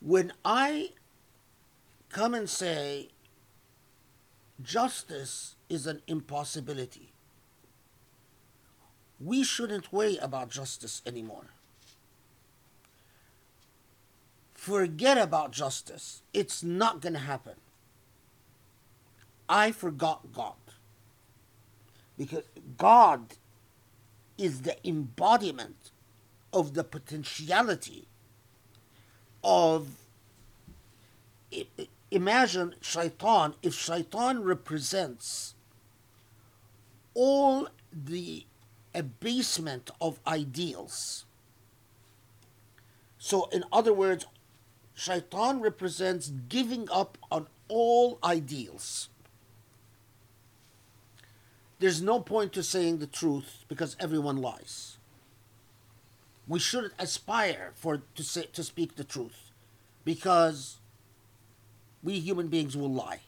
When 0.00 0.32
I 0.44 0.90
come 2.10 2.34
and 2.34 2.48
say 2.48 3.08
justice 4.62 5.56
is 5.68 5.86
an 5.86 6.02
impossibility. 6.06 7.12
we 9.18 9.42
shouldn't 9.42 9.92
worry 9.92 10.18
about 10.18 10.50
justice 10.50 11.02
anymore. 11.06 11.46
Forget 14.54 15.16
about 15.16 15.52
justice. 15.52 16.22
It's 16.34 16.62
not 16.62 17.00
going 17.00 17.14
to 17.14 17.20
happen. 17.20 17.54
I 19.48 19.72
forgot 19.72 20.32
God. 20.32 20.54
Because 22.18 22.44
God 22.76 23.34
is 24.38 24.62
the 24.62 24.76
embodiment 24.86 25.90
of 26.52 26.74
the 26.74 26.84
potentiality 26.84 28.06
of. 29.42 29.88
Imagine 32.10 32.74
shaitan, 32.80 33.54
if 33.62 33.74
shaitan 33.74 34.42
represents 34.42 35.54
all 37.14 37.68
the 37.92 38.44
abasement 38.94 39.90
of 40.00 40.20
ideals. 40.26 41.24
So, 43.18 43.48
in 43.52 43.64
other 43.72 43.92
words, 43.92 44.26
shaitan 44.94 45.60
represents 45.60 46.30
giving 46.48 46.88
up 46.90 47.18
on 47.30 47.48
all 47.68 48.18
ideals. 48.22 49.08
There's 51.78 52.00
no 52.00 52.20
point 52.20 52.52
to 52.54 52.62
saying 52.62 52.98
the 52.98 53.06
truth 53.06 53.64
because 53.68 53.96
everyone 54.00 54.38
lies. 54.38 54.96
We 56.48 56.58
shouldn't 56.58 56.94
aspire 56.98 57.72
for 57.74 58.02
to 58.14 58.22
say 58.22 58.46
to 58.52 58.62
speak 58.62 58.96
the 58.96 59.04
truth 59.04 59.50
because 60.04 60.78
we 62.02 62.20
human 62.20 62.48
beings 62.48 62.76
will 62.76 62.92
lie. 62.92 63.20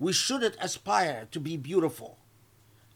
We 0.00 0.12
shouldn't 0.12 0.56
aspire 0.60 1.28
to 1.30 1.38
be 1.38 1.56
beautiful 1.56 2.18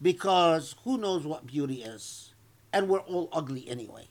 because 0.01 0.75
who 0.83 0.97
knows 0.97 1.25
what 1.25 1.47
beauty 1.47 1.83
is? 1.83 2.33
And 2.73 2.89
we're 2.89 2.99
all 2.99 3.29
ugly 3.31 3.69
anyway. 3.69 4.07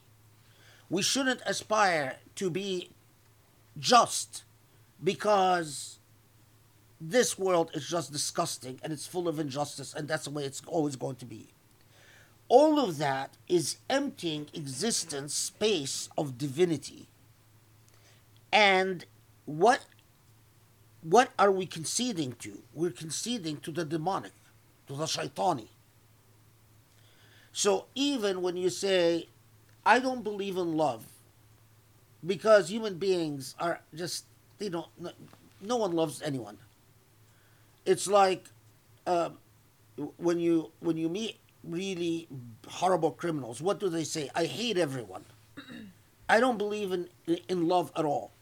We 0.89 1.03
shouldn't 1.03 1.41
aspire 1.45 2.17
to 2.37 2.49
be 2.49 2.91
just 3.79 4.45
because 5.03 5.99
this 7.09 7.39
world 7.39 7.71
is 7.75 7.89
just 7.89 8.13
disgusting 8.13 8.79
and 8.83 8.93
it's 8.93 9.07
full 9.07 9.27
of 9.27 9.39
injustice 9.39 9.93
and 9.95 10.07
that's 10.07 10.25
the 10.25 10.31
way 10.31 10.45
it's 10.45 10.63
always 10.67 10.97
going 10.97 11.17
to 11.17 11.25
be. 11.25 11.49
All 12.49 12.79
of 12.79 12.99
that 12.99 13.37
is 13.49 13.79
emptying 13.91 14.49
existence 14.53 15.35
space 15.35 16.09
of 16.17 16.39
divinity. 16.39 17.09
And 18.53 19.05
what 19.47 19.81
what 21.03 21.33
are 21.37 21.51
we 21.51 21.67
conceding 21.67 22.35
to? 22.35 22.63
We're 22.73 22.91
conceding 22.91 23.57
to 23.59 23.73
the 23.73 23.85
demonic, 23.85 24.33
to 24.87 24.95
the 24.95 25.07
shaitani. 25.07 25.67
So 27.53 27.87
even 27.97 28.41
when 28.41 28.57
you 28.57 28.71
say, 28.71 29.29
I 29.85 29.99
don't 29.99 30.23
believe 30.23 30.57
in 30.57 30.77
love, 30.77 31.05
because 32.25 32.71
human 32.71 32.99
beings 32.99 33.57
are 33.59 33.81
just, 33.93 34.27
they 34.59 34.69
don't, 34.69 34.87
no, 35.01 35.11
no 35.61 35.77
one 35.77 35.91
loves 35.91 36.23
anyone. 36.23 36.57
It's 37.85 38.07
like 38.07 38.45
um, 39.07 39.39
when 40.17 40.39
you 40.39 40.71
when 40.81 40.97
you 40.97 41.09
meet 41.09 41.39
really 41.65 42.29
horrible 42.69 43.11
criminals, 43.11 43.61
what 43.61 43.81
do 43.81 43.89
they 43.89 44.05
say? 44.05 44.31
I 44.35 44.45
hate 44.45 44.79
everyone. 44.79 45.25
I 46.29 46.41
don't 46.41 46.59
believe 46.59 46.93
in 46.93 47.09
in 47.49 47.69
love 47.69 47.93
at 47.97 48.05
all. 48.05 48.33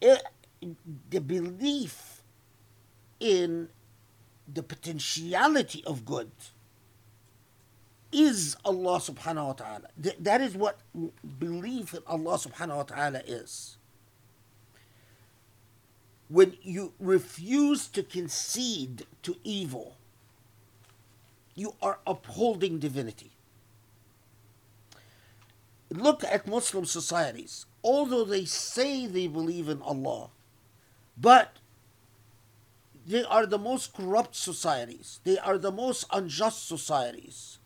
It, 0.00 0.22
the 1.10 1.20
belief 1.20 2.22
in 3.20 3.68
the 4.52 4.62
potentiality 4.62 5.82
of 5.86 6.04
good 6.04 6.30
is 8.12 8.56
Allah 8.64 8.98
subhanahu 8.98 9.46
wa 9.46 9.52
ta'ala. 9.52 9.88
Th- 10.00 10.16
that 10.20 10.40
is 10.40 10.54
what 10.54 10.78
belief 11.38 11.94
in 11.94 12.00
Allah 12.06 12.38
subhanahu 12.38 12.76
wa 12.76 12.82
ta'ala 12.84 13.22
is. 13.26 13.76
When 16.34 16.56
you 16.62 16.94
refuse 16.98 17.86
to 17.86 18.02
concede 18.02 19.06
to 19.22 19.36
evil, 19.44 19.94
you 21.54 21.76
are 21.80 22.00
upholding 22.04 22.80
divinity. 22.80 23.30
Look 25.90 26.24
at 26.24 26.48
Muslim 26.48 26.86
societies. 26.86 27.66
Although 27.84 28.24
they 28.24 28.46
say 28.46 29.06
they 29.06 29.28
believe 29.28 29.68
in 29.68 29.80
Allah, 29.80 30.30
but 31.16 31.58
they 33.06 33.22
are 33.22 33.46
the 33.46 33.56
most 33.56 33.94
corrupt 33.94 34.34
societies. 34.34 35.20
They 35.22 35.38
are 35.38 35.56
the 35.56 35.70
most 35.70 36.04
unjust 36.12 36.66
societies. 36.66 37.58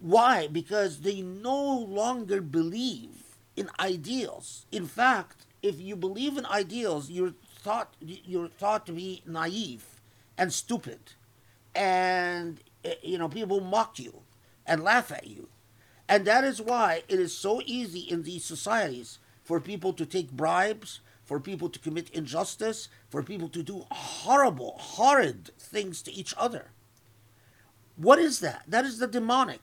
Why? 0.00 0.48
Because 0.48 1.02
they 1.02 1.20
no 1.20 1.78
longer 1.78 2.40
believe 2.40 3.36
in 3.54 3.70
ideals. 3.78 4.66
In 4.72 4.88
fact, 4.88 5.45
if 5.66 5.80
you 5.80 5.96
believe 5.96 6.36
in 6.38 6.46
ideals, 6.46 7.10
you're 7.10 7.34
thought 7.60 7.94
you're 8.00 8.48
thought 8.48 8.86
to 8.86 8.92
be 8.92 9.22
naive 9.26 9.84
and 10.38 10.52
stupid, 10.52 11.12
and 11.74 12.60
eh, 12.84 12.94
you 13.02 13.18
know 13.18 13.28
people 13.28 13.60
mock 13.60 13.98
you 13.98 14.22
and 14.64 14.82
laugh 14.82 15.10
at 15.10 15.26
you, 15.26 15.48
and 16.08 16.24
that 16.24 16.44
is 16.44 16.62
why 16.62 17.02
it 17.08 17.18
is 17.18 17.36
so 17.36 17.60
easy 17.66 18.00
in 18.00 18.22
these 18.22 18.44
societies 18.44 19.18
for 19.42 19.60
people 19.60 19.92
to 19.92 20.06
take 20.06 20.30
bribes, 20.30 21.00
for 21.24 21.40
people 21.40 21.68
to 21.68 21.78
commit 21.78 22.10
injustice, 22.10 22.88
for 23.08 23.22
people 23.22 23.48
to 23.48 23.62
do 23.62 23.86
horrible, 23.90 24.76
horrid 24.78 25.50
things 25.58 26.02
to 26.02 26.12
each 26.12 26.34
other. 26.36 26.70
What 27.96 28.18
is 28.18 28.40
that? 28.40 28.62
That 28.68 28.84
is 28.84 28.98
the 28.98 29.06
demonic. 29.06 29.62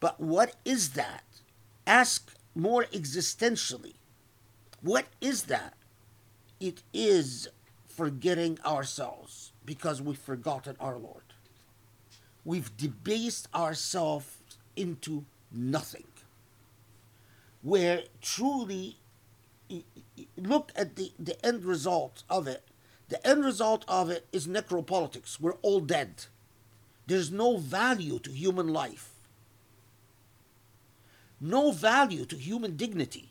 But 0.00 0.20
what 0.20 0.54
is 0.64 0.90
that? 0.90 1.24
Ask 1.86 2.32
more 2.54 2.84
existentially. 2.92 3.97
What 4.82 5.06
is 5.20 5.44
that? 5.44 5.74
It 6.60 6.82
is 6.92 7.48
forgetting 7.86 8.58
ourselves 8.64 9.52
because 9.64 10.00
we've 10.00 10.18
forgotten 10.18 10.76
our 10.78 10.96
Lord. 10.96 11.22
We've 12.44 12.74
debased 12.76 13.48
ourselves 13.54 14.38
into 14.76 15.24
nothing. 15.52 16.06
Where 17.62 18.04
truly, 18.22 18.96
look 20.36 20.72
at 20.76 20.96
the, 20.96 21.12
the 21.18 21.44
end 21.44 21.64
result 21.64 22.22
of 22.30 22.46
it. 22.46 22.64
The 23.08 23.26
end 23.26 23.44
result 23.44 23.84
of 23.88 24.10
it 24.10 24.26
is 24.32 24.46
necropolitics. 24.46 25.40
We're 25.40 25.54
all 25.62 25.80
dead. 25.80 26.26
There's 27.06 27.30
no 27.30 27.56
value 27.56 28.18
to 28.18 28.30
human 28.30 28.68
life, 28.68 29.10
no 31.40 31.72
value 31.72 32.26
to 32.26 32.36
human 32.36 32.76
dignity. 32.76 33.27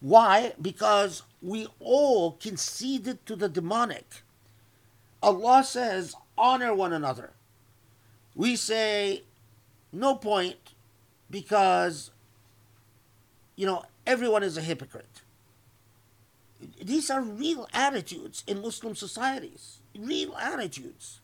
Why? 0.00 0.52
Because 0.60 1.22
we 1.42 1.66
all 1.80 2.32
conceded 2.32 3.24
to 3.26 3.36
the 3.36 3.48
demonic. 3.48 4.22
Allah 5.22 5.64
says, 5.64 6.14
honor 6.36 6.74
one 6.74 6.92
another. 6.92 7.32
We 8.34 8.54
say, 8.54 9.22
no 9.92 10.14
point, 10.14 10.74
because, 11.28 12.10
you 13.56 13.66
know, 13.66 13.84
everyone 14.06 14.44
is 14.44 14.56
a 14.56 14.62
hypocrite. 14.62 15.22
These 16.82 17.10
are 17.10 17.20
real 17.20 17.68
attitudes 17.72 18.44
in 18.46 18.62
Muslim 18.62 18.94
societies, 18.94 19.78
real 19.96 20.34
attitudes. 20.36 21.20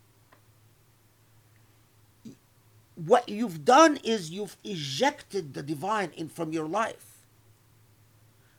What 2.97 3.29
you've 3.29 3.65
done 3.65 3.99
is 4.05 4.31
you've 4.31 4.57
ejected 4.63 5.55
the 5.55 5.63
divine 5.63 6.11
in 6.17 6.29
from 6.29 6.53
your 6.53 6.67
life 6.67 7.14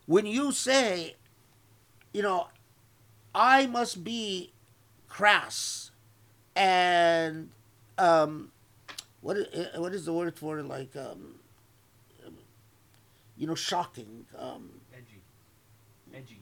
when 0.06 0.26
you 0.26 0.52
say, 0.52 1.16
you 2.14 2.22
know, 2.22 2.48
I 3.34 3.66
must 3.68 4.04
be 4.04 4.52
crass 5.08 5.92
and 6.56 7.50
um, 7.98 8.52
what 9.22 9.38
is, 9.38 9.78
what 9.78 9.94
is 9.94 10.06
the 10.06 10.14
word 10.14 10.38
for 10.38 10.60
it? 10.60 10.66
Like, 10.66 10.96
um, 10.96 11.36
you 13.38 13.48
know, 13.48 13.56
shocking. 13.56 14.26
Um, 14.38 14.70
Edgy. 14.94 15.22
Edgy. 16.14 16.42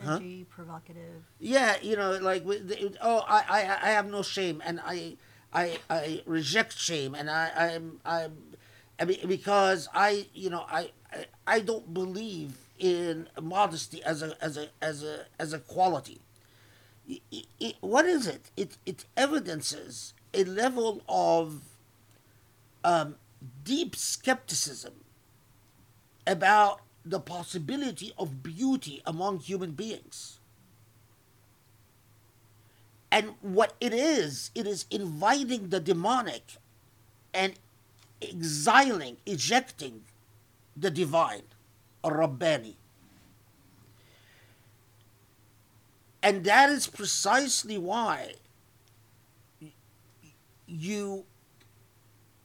Huh? 0.00 0.14
Edgy, 0.14 0.44
provocative. 0.48 1.24
yeah, 1.40 1.74
you 1.82 1.96
know, 1.96 2.12
like 2.18 2.44
with 2.44 2.96
oh, 3.02 3.24
I, 3.26 3.42
I 3.48 3.88
I 3.88 3.90
have 3.90 4.08
no 4.08 4.22
shame 4.22 4.62
and 4.64 4.80
I 4.84 5.16
I 5.52 5.78
I 5.90 6.22
reject 6.24 6.78
shame 6.78 7.16
and 7.16 7.28
I 7.28 7.50
I'm 7.56 8.00
I'm 8.04 8.47
I 8.98 9.04
mean 9.04 9.18
because 9.26 9.88
I 9.94 10.26
you 10.34 10.50
know 10.50 10.64
I 10.68 10.90
I, 11.12 11.26
I 11.46 11.60
don't 11.60 11.92
believe 11.94 12.56
in 12.78 13.28
modesty 13.40 14.02
as 14.02 14.22
a 14.22 14.36
as 14.42 14.56
a 14.56 14.68
as 14.80 15.02
a 15.02 15.26
as 15.38 15.52
a 15.52 15.58
quality. 15.58 16.20
I- 17.10 17.20
I- 17.32 17.44
I- 17.62 17.74
what 17.80 18.06
is 18.06 18.26
it? 18.26 18.50
It 18.56 18.78
it 18.86 19.04
evidences 19.16 20.14
a 20.34 20.44
level 20.44 21.02
of 21.08 21.62
um, 22.84 23.16
deep 23.64 23.96
skepticism 23.96 24.94
about 26.26 26.80
the 27.04 27.18
possibility 27.20 28.12
of 28.18 28.42
beauty 28.42 29.02
among 29.06 29.40
human 29.40 29.72
beings. 29.72 30.38
and 33.10 33.34
what 33.40 33.74
it 33.80 33.92
is, 33.92 34.50
it 34.54 34.66
is 34.66 34.84
inviting 34.90 35.68
the 35.70 35.80
demonic 35.80 36.56
and 37.32 37.54
exiling, 38.20 39.16
ejecting 39.26 40.02
the 40.76 40.90
divine, 40.90 41.42
Rabbani. 42.04 42.76
And 46.22 46.44
that 46.44 46.70
is 46.70 46.86
precisely 46.86 47.78
why 47.78 48.34
you 50.66 51.24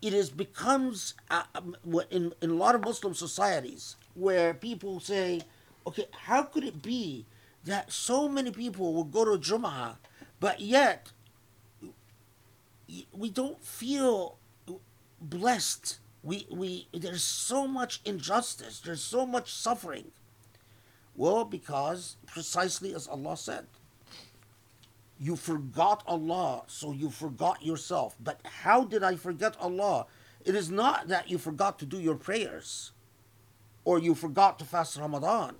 it 0.02 0.14
is 0.14 0.30
becomes 0.30 1.14
uh, 1.32 1.44
um, 1.56 1.76
in, 2.12 2.34
in 2.42 2.50
a 2.50 2.54
lot 2.54 2.76
of 2.76 2.82
Muslim 2.82 3.14
societies 3.14 3.96
where 4.16 4.54
people 4.54 5.00
say, 5.00 5.42
okay, 5.88 6.08
how 6.12 6.44
could 6.44 6.64
it 6.64 6.82
be 6.82 7.26
that 7.64 7.92
so 7.92 8.28
many 8.28 8.52
people 8.52 8.94
will 8.94 9.06
go 9.06 9.24
to 9.24 9.40
Jum'ah, 9.40 9.96
but 10.42 10.60
yet 10.60 11.12
we 13.14 13.30
don't 13.30 13.64
feel 13.64 14.38
blessed. 15.30 16.00
We, 16.22 16.48
we, 16.50 16.88
there's 16.94 17.24
so 17.24 17.68
much 17.68 18.02
injustice, 18.06 18.80
there's 18.80 19.02
so 19.02 19.26
much 19.26 19.52
suffering. 19.54 20.12
Well, 21.16 21.46
because 21.46 22.16
precisely 22.26 22.94
as 22.94 23.08
Allah 23.08 23.38
said, 23.38 23.68
you 25.20 25.36
forgot 25.36 26.04
Allah, 26.08 26.64
so 26.68 26.92
you 26.92 27.10
forgot 27.10 27.64
yourself. 27.66 28.16
But 28.20 28.42
how 28.44 28.84
did 28.84 29.04
I 29.04 29.16
forget 29.16 29.56
Allah? 29.60 30.08
It 30.44 30.56
is 30.56 30.70
not 30.70 31.08
that 31.08 31.30
you 31.30 31.38
forgot 31.38 31.80
to 31.80 31.86
do 31.86 32.00
your 32.00 32.16
prayers 32.16 32.92
or 33.86 34.00
you 34.00 34.16
forgot 34.16 34.60
to 34.60 34.66
fast 34.66 34.98
Ramadan. 34.98 35.56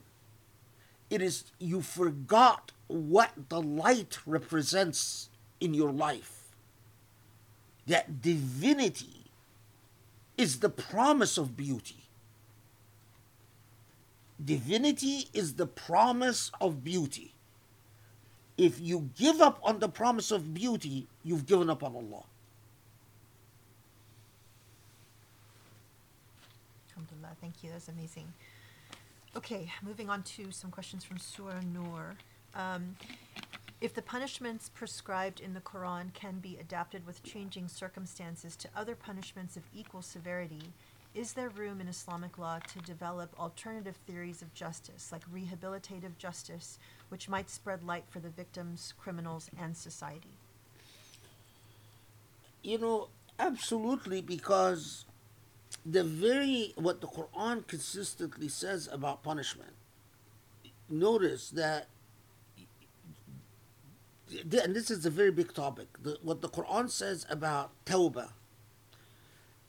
It 1.10 1.22
is 1.22 1.46
you 1.60 1.82
forgot 1.82 2.72
what 2.88 3.32
the 3.50 3.62
light 3.62 4.18
represents 4.26 5.30
in 5.60 5.74
your 5.74 5.92
life. 5.92 6.56
That 7.88 8.22
divinity 8.22 9.23
is 10.38 10.60
the 10.60 10.70
promise 10.70 11.38
of 11.38 11.56
beauty. 11.56 12.04
Divinity 14.44 15.30
is 15.34 15.56
the 15.56 15.68
promise 15.68 16.52
of 16.60 16.84
beauty. 16.84 17.34
If 18.58 18.80
you 18.80 19.10
give 19.18 19.42
up 19.42 19.60
on 19.64 19.80
the 19.80 19.90
promise 19.90 20.32
of 20.32 20.54
beauty, 20.54 21.08
you've 21.24 21.46
given 21.46 21.70
up 21.70 21.84
on 21.84 21.96
Allah. 21.96 22.24
Alhamdulillah, 26.92 27.36
thank 27.42 27.64
you. 27.64 27.72
That's 27.72 27.88
amazing. 27.88 28.32
Okay, 29.36 29.72
moving 29.82 30.10
on 30.10 30.22
to 30.24 30.52
some 30.52 30.70
questions 30.70 31.04
from 31.04 31.18
Surah 31.18 31.62
Nur. 31.62 32.16
Um, 32.54 32.96
if 33.84 33.94
the 33.94 34.02
punishments 34.02 34.70
prescribed 34.70 35.42
in 35.42 35.54
the 35.54 35.60
Quran 35.60 36.14
can 36.14 36.40
be 36.40 36.58
adapted 36.58 37.06
with 37.06 37.22
changing 37.22 37.68
circumstances 37.68 38.56
to 38.56 38.70
other 38.74 38.96
punishments 38.96 39.58
of 39.58 39.64
equal 39.76 40.02
severity, 40.02 40.72
is 41.14 41.34
there 41.34 41.50
room 41.50 41.82
in 41.82 41.90
Islamic 41.90 42.38
law 42.38 42.60
to 42.60 42.80
develop 42.80 43.38
alternative 43.38 43.98
theories 44.08 44.42
of 44.42 44.54
justice, 44.54 45.12
like 45.12 45.30
rehabilitative 45.30 46.18
justice, 46.18 46.80
which 47.10 47.28
might 47.28 47.50
spread 47.50 47.84
light 47.84 48.06
for 48.10 48.20
the 48.20 48.30
victims, 48.30 48.94
criminals, 48.98 49.50
and 49.60 49.76
society? 49.76 50.38
You 52.62 52.78
know, 52.78 53.10
absolutely, 53.38 54.22
because 54.22 55.04
the 55.86 56.06
very 56.06 56.72
what 56.78 57.02
the 57.02 57.08
Quran 57.08 57.68
consistently 57.68 58.48
says 58.48 58.88
about 58.90 59.24
punishment. 59.24 59.74
Notice 60.90 61.50
that, 61.50 61.88
and 64.42 64.76
this 64.76 64.90
is 64.92 65.06
a 65.06 65.10
very 65.10 65.32
big 65.32 65.54
topic. 65.54 65.88
The, 66.02 66.18
what 66.22 66.42
the 66.42 66.50
Quran 66.50 66.90
says 66.90 67.26
about 67.30 67.72
tawbah, 67.86 68.32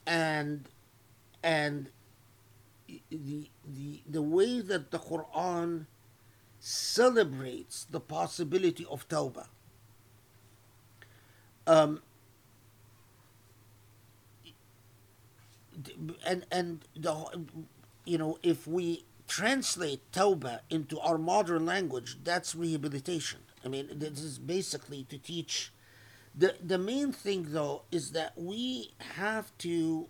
and 0.05 0.67
and 1.43 1.89
the 2.87 3.49
the 3.63 4.01
the 4.07 4.21
way 4.21 4.61
that 4.61 4.91
the 4.91 4.99
Quran 4.99 5.85
celebrates 6.59 7.85
the 7.89 7.99
possibility 7.99 8.85
of 8.89 9.07
tawbah. 9.07 9.47
Um, 11.67 12.01
and 16.25 16.45
and 16.51 16.85
the 16.95 17.45
you 18.05 18.17
know 18.17 18.39
if 18.43 18.67
we 18.67 19.05
translate 19.27 19.99
tawbah 20.11 20.59
into 20.69 20.99
our 20.99 21.17
modern 21.17 21.65
language 21.65 22.17
that's 22.23 22.55
rehabilitation 22.55 23.39
i 23.65 23.67
mean 23.69 23.89
this 23.93 24.21
is 24.21 24.37
basically 24.39 25.05
to 25.09 25.17
teach 25.17 25.71
the 26.35 26.55
the 26.63 26.77
main 26.77 27.11
thing 27.11 27.47
though 27.49 27.83
is 27.91 28.11
that 28.11 28.33
we 28.37 28.91
have 29.15 29.57
to 29.57 30.07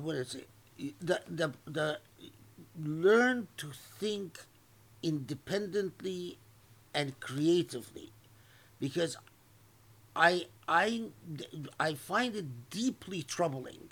what 0.00 0.16
is 0.16 0.34
it 0.34 0.48
the 1.00 1.20
the 1.28 1.52
the 1.66 1.98
learn 2.82 3.48
to 3.56 3.70
think 3.98 4.40
independently 5.02 6.38
and 6.94 7.18
creatively 7.20 8.10
because 8.80 9.16
I 10.16 10.46
I 10.68 11.04
I 11.80 11.94
find 11.94 12.36
it 12.36 12.70
deeply 12.70 13.22
troubling. 13.22 13.90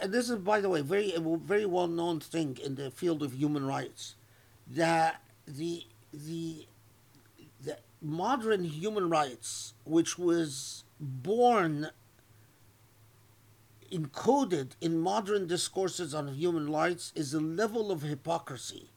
And 0.00 0.12
this 0.12 0.30
is, 0.30 0.38
by 0.38 0.60
the 0.60 0.68
way, 0.68 0.80
very 0.80 1.12
a 1.14 1.20
very 1.20 1.66
well 1.66 1.88
known 1.88 2.20
thing 2.20 2.58
in 2.62 2.74
the 2.76 2.90
field 2.90 3.22
of 3.22 3.34
human 3.34 3.66
rights, 3.66 4.14
that 4.66 5.22
the 5.46 5.86
the 6.12 6.66
the 7.62 7.78
modern 8.00 8.64
human 8.64 9.10
rights, 9.10 9.74
which 9.84 10.18
was 10.18 10.84
born 11.00 11.90
encoded 13.90 14.70
in 14.80 14.98
modern 14.98 15.46
discourses 15.46 16.14
on 16.14 16.28
human 16.28 16.70
rights, 16.70 17.12
is 17.14 17.34
a 17.34 17.40
level 17.40 17.90
of 17.90 18.02
hypocrisy 18.02 18.90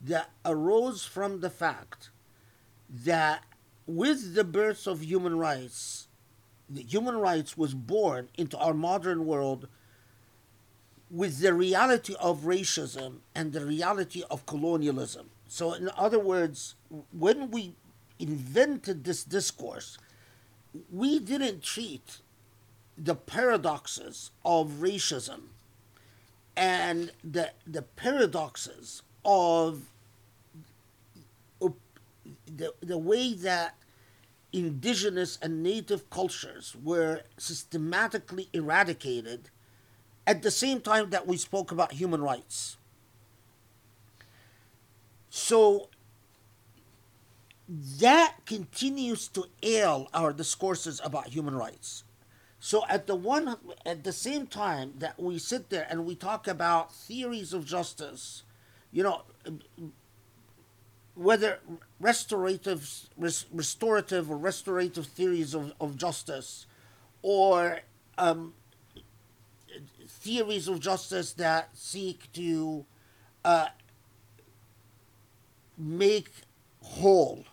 that 0.00 0.30
arose 0.44 1.04
from 1.04 1.40
the 1.40 1.50
fact 1.50 2.10
that 2.88 3.42
with 3.86 4.34
the 4.34 4.44
birth 4.44 4.86
of 4.86 5.02
human 5.02 5.36
rights, 5.38 6.06
the 6.70 6.82
human 6.82 7.16
rights 7.16 7.56
was 7.56 7.74
born 7.74 8.28
into 8.36 8.56
our 8.58 8.74
modern 8.74 9.26
world 9.26 9.66
with 11.10 11.40
the 11.40 11.54
reality 11.54 12.14
of 12.20 12.40
racism 12.40 13.18
and 13.34 13.52
the 13.52 13.64
reality 13.64 14.22
of 14.30 14.44
colonialism. 14.46 15.30
So, 15.46 15.72
in 15.72 15.90
other 15.96 16.18
words, 16.18 16.74
when 17.12 17.50
we 17.50 17.74
invented 18.18 19.04
this 19.04 19.24
discourse, 19.24 19.98
we 20.92 21.18
didn't 21.18 21.62
treat 21.62 22.18
the 22.96 23.14
paradoxes 23.14 24.30
of 24.44 24.72
racism 24.80 25.40
and 26.56 27.12
the, 27.22 27.52
the 27.66 27.82
paradoxes 27.82 29.02
of 29.24 29.82
the, 32.56 32.74
the 32.80 32.98
way 32.98 33.34
that 33.34 33.76
indigenous 34.52 35.38
and 35.40 35.62
native 35.62 36.08
cultures 36.10 36.74
were 36.82 37.22
systematically 37.36 38.48
eradicated 38.52 39.50
at 40.28 40.42
the 40.42 40.50
same 40.50 40.82
time 40.82 41.08
that 41.08 41.26
we 41.26 41.38
spoke 41.38 41.72
about 41.72 41.92
human 41.92 42.20
rights. 42.20 42.76
So 45.30 45.88
that 47.98 48.34
continues 48.44 49.26
to 49.28 49.46
ail 49.62 50.08
our 50.12 50.34
discourses 50.34 51.00
about 51.02 51.28
human 51.28 51.56
rights. 51.56 52.04
So 52.60 52.84
at 52.90 53.06
the 53.06 53.14
one 53.14 53.56
at 53.86 54.04
the 54.04 54.12
same 54.12 54.46
time 54.46 54.92
that 54.98 55.18
we 55.18 55.38
sit 55.38 55.70
there 55.70 55.86
and 55.88 56.04
we 56.04 56.14
talk 56.14 56.46
about 56.46 56.94
theories 56.94 57.54
of 57.54 57.64
justice, 57.64 58.42
you 58.92 59.02
know, 59.02 59.22
whether 61.14 61.60
restorative, 62.00 63.08
res, 63.16 63.46
restorative 63.50 64.30
or 64.30 64.36
restorative 64.36 65.06
theories 65.06 65.54
of, 65.54 65.72
of 65.80 65.96
justice, 65.96 66.66
or 67.22 67.80
um, 68.18 68.52
theories 70.08 70.68
of 70.68 70.80
justice 70.80 71.32
that 71.34 71.76
seek 71.76 72.32
to 72.32 72.84
uh, 73.44 73.68
make 75.76 76.30
whole, 76.82 77.44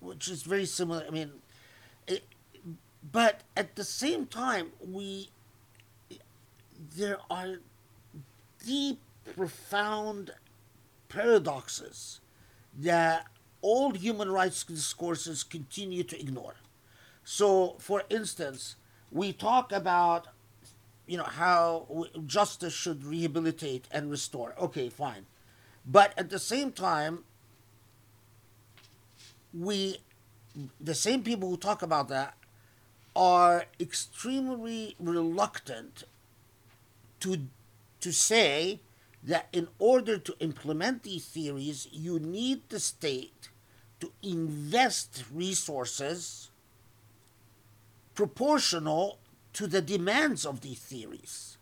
which 0.00 0.28
is 0.28 0.42
very 0.42 0.66
similar. 0.66 1.04
I 1.06 1.10
mean, 1.10 1.32
it, 2.06 2.24
but 3.12 3.42
at 3.56 3.76
the 3.76 3.84
same 3.84 4.26
time, 4.26 4.68
we 4.80 5.30
there 6.96 7.18
are 7.30 7.56
deep, 8.64 9.00
profound 9.34 10.32
paradoxes 11.08 12.20
that 12.78 13.26
all 13.62 13.92
human 13.92 14.30
rights 14.30 14.64
discourses 14.64 15.42
continue 15.42 16.02
to 16.04 16.18
ignore. 16.18 16.54
So, 17.24 17.76
for 17.78 18.04
instance, 18.08 18.76
we 19.10 19.32
talk 19.32 19.72
about 19.72 20.28
you 21.06 21.16
know 21.16 21.24
how 21.24 22.06
justice 22.26 22.72
should 22.72 23.04
rehabilitate 23.04 23.86
and 23.90 24.10
restore. 24.10 24.54
Okay, 24.60 24.88
fine, 24.88 25.26
but 25.86 26.12
at 26.16 26.30
the 26.30 26.38
same 26.38 26.72
time, 26.72 27.24
we, 29.52 29.98
the 30.80 30.94
same 30.94 31.22
people 31.22 31.48
who 31.50 31.56
talk 31.56 31.82
about 31.82 32.08
that, 32.08 32.34
are 33.14 33.64
extremely 33.80 34.94
reluctant 35.00 36.04
to 37.20 37.48
to 38.00 38.12
say 38.12 38.80
that 39.24 39.48
in 39.52 39.66
order 39.78 40.18
to 40.18 40.36
implement 40.38 41.02
these 41.02 41.24
theories, 41.24 41.88
you 41.90 42.18
need 42.20 42.62
the 42.68 42.78
state 42.78 43.48
to 43.98 44.12
invest 44.22 45.24
resources 45.32 46.50
proportional 48.14 49.18
to 49.56 49.66
the 49.66 49.80
demands 49.80 50.44
of 50.44 50.60
these 50.60 50.78
theories. 50.78 51.56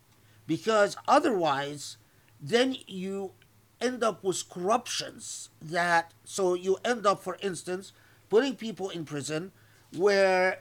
Because 0.45 0.97
otherwise, 1.07 1.97
then 2.41 2.75
you 2.87 3.31
end 3.79 4.03
up 4.03 4.23
with 4.23 4.49
corruptions 4.49 5.49
that, 5.61 6.13
so 6.23 6.53
you 6.53 6.77
end 6.83 7.05
up, 7.05 7.23
for 7.23 7.37
instance, 7.41 7.93
putting 8.29 8.55
people 8.55 8.89
in 8.89 9.05
prison 9.05 9.51
where 9.95 10.59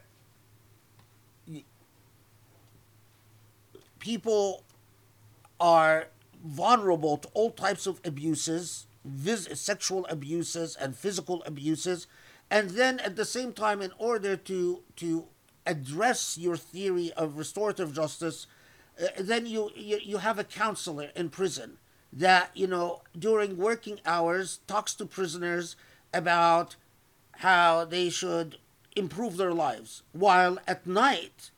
people 3.98 4.62
are 5.58 6.06
vulnerable 6.44 7.16
to 7.16 7.28
all 7.34 7.50
types 7.50 7.86
of 7.86 8.00
abuses, 8.04 8.86
sexual 9.54 10.06
abuses 10.06 10.76
and 10.76 10.94
physical 10.94 11.42
abuses, 11.44 12.06
and 12.50 12.70
then 12.70 13.00
at 13.00 13.16
the 13.16 13.24
same 13.24 13.52
time, 13.52 13.82
in 13.82 13.90
order 13.98 14.36
to 14.36 14.82
to 14.96 15.26
address 15.66 16.36
your 16.38 16.56
theory 16.56 17.12
of 17.12 17.38
restorative 17.38 17.94
justice, 17.94 18.46
uh, 19.02 19.06
then 19.18 19.46
you, 19.46 19.70
you 19.74 19.98
you 20.02 20.16
have 20.18 20.38
a 20.38 20.44
counselor 20.44 21.10
in 21.16 21.30
prison 21.30 21.78
that 22.12 22.50
you 22.54 22.66
know 22.66 23.02
during 23.18 23.56
working 23.56 24.00
hours 24.06 24.60
talks 24.66 24.94
to 24.94 25.06
prisoners 25.06 25.76
about 26.12 26.76
how 27.38 27.84
they 27.84 28.08
should 28.08 28.58
improve 28.94 29.36
their 29.36 29.52
lives, 29.52 30.02
while 30.12 30.58
at 30.68 30.86
night 30.86 31.50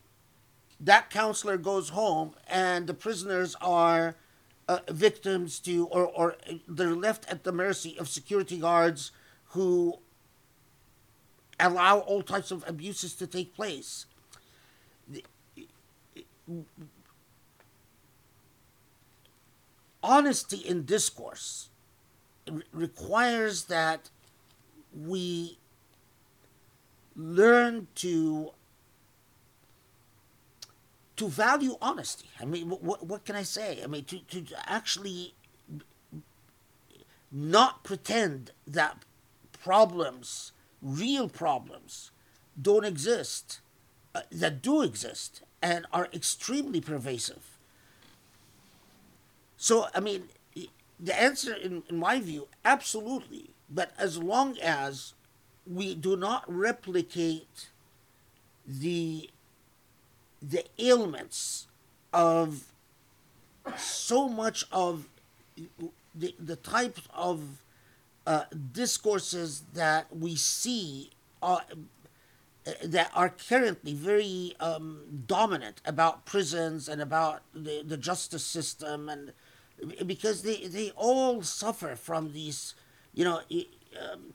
that 0.79 1.09
counselor 1.09 1.57
goes 1.57 1.89
home 1.89 2.33
and 2.47 2.87
the 2.87 2.93
prisoners 2.93 3.55
are 3.61 4.15
uh, 4.67 4.79
victims 4.89 5.59
to 5.59 5.87
or, 5.87 6.05
or 6.05 6.35
they're 6.67 6.95
left 6.95 7.25
at 7.29 7.43
the 7.43 7.51
mercy 7.51 7.97
of 7.99 8.07
security 8.07 8.57
guards 8.57 9.11
who 9.51 9.97
allow 11.59 11.99
all 11.99 12.21
types 12.21 12.51
of 12.51 12.63
abuses 12.67 13.13
to 13.15 13.27
take 13.27 13.55
place 13.55 14.05
honesty 20.03 20.57
in 20.57 20.85
discourse 20.85 21.69
requires 22.71 23.65
that 23.65 24.09
we 24.95 25.57
learn 27.15 27.87
to 27.95 28.51
to 31.17 31.27
value 31.27 31.75
honesty. 31.81 32.29
I 32.39 32.45
mean, 32.45 32.69
what, 32.69 33.03
what 33.05 33.25
can 33.25 33.35
I 33.35 33.41
say? 33.41 33.81
I 33.83 33.87
mean, 33.87 34.05
to, 34.05 34.19
to 34.19 34.45
actually 34.67 35.33
not 37.31 37.83
pretend 37.83 38.51
that 38.67 39.03
problems, 39.51 40.51
real 40.81 41.29
problems, 41.29 42.11
don't 42.59 42.85
exist, 42.85 43.59
uh, 44.15 44.21
that 44.31 44.61
do 44.61 44.81
exist 44.81 45.41
and 45.61 45.85
are 45.91 46.07
extremely 46.13 46.81
pervasive. 46.81 47.57
So, 49.57 49.87
I 49.93 49.99
mean, 49.99 50.23
the 50.99 51.19
answer, 51.19 51.53
in, 51.53 51.83
in 51.89 51.97
my 51.97 52.19
view, 52.19 52.47
absolutely. 52.65 53.51
But 53.69 53.91
as 53.97 54.17
long 54.17 54.57
as 54.59 55.13
we 55.65 55.95
do 55.95 56.15
not 56.15 56.43
replicate 56.47 57.69
the 58.65 59.29
the 60.41 60.63
ailments 60.77 61.67
of 62.13 62.71
so 63.75 64.29
much 64.29 64.65
of 64.71 65.07
the, 66.13 66.35
the 66.39 66.55
types 66.55 67.01
of 67.13 67.61
uh, 68.27 68.43
discourses 68.73 69.63
that 69.73 70.15
we 70.15 70.35
see 70.35 71.09
are, 71.41 71.63
that 72.83 73.09
are 73.15 73.29
currently 73.29 73.93
very 73.93 74.53
um, 74.59 75.23
dominant 75.25 75.81
about 75.85 76.25
prisons 76.25 76.87
and 76.89 77.01
about 77.01 77.41
the, 77.55 77.81
the 77.83 77.97
justice 77.97 78.45
system 78.45 79.09
and 79.09 79.31
because 80.05 80.41
they, 80.41 80.67
they 80.67 80.91
all 80.95 81.41
suffer 81.41 81.95
from 81.95 82.33
these 82.33 82.75
you 83.13 83.23
know 83.23 83.39
um, 84.11 84.33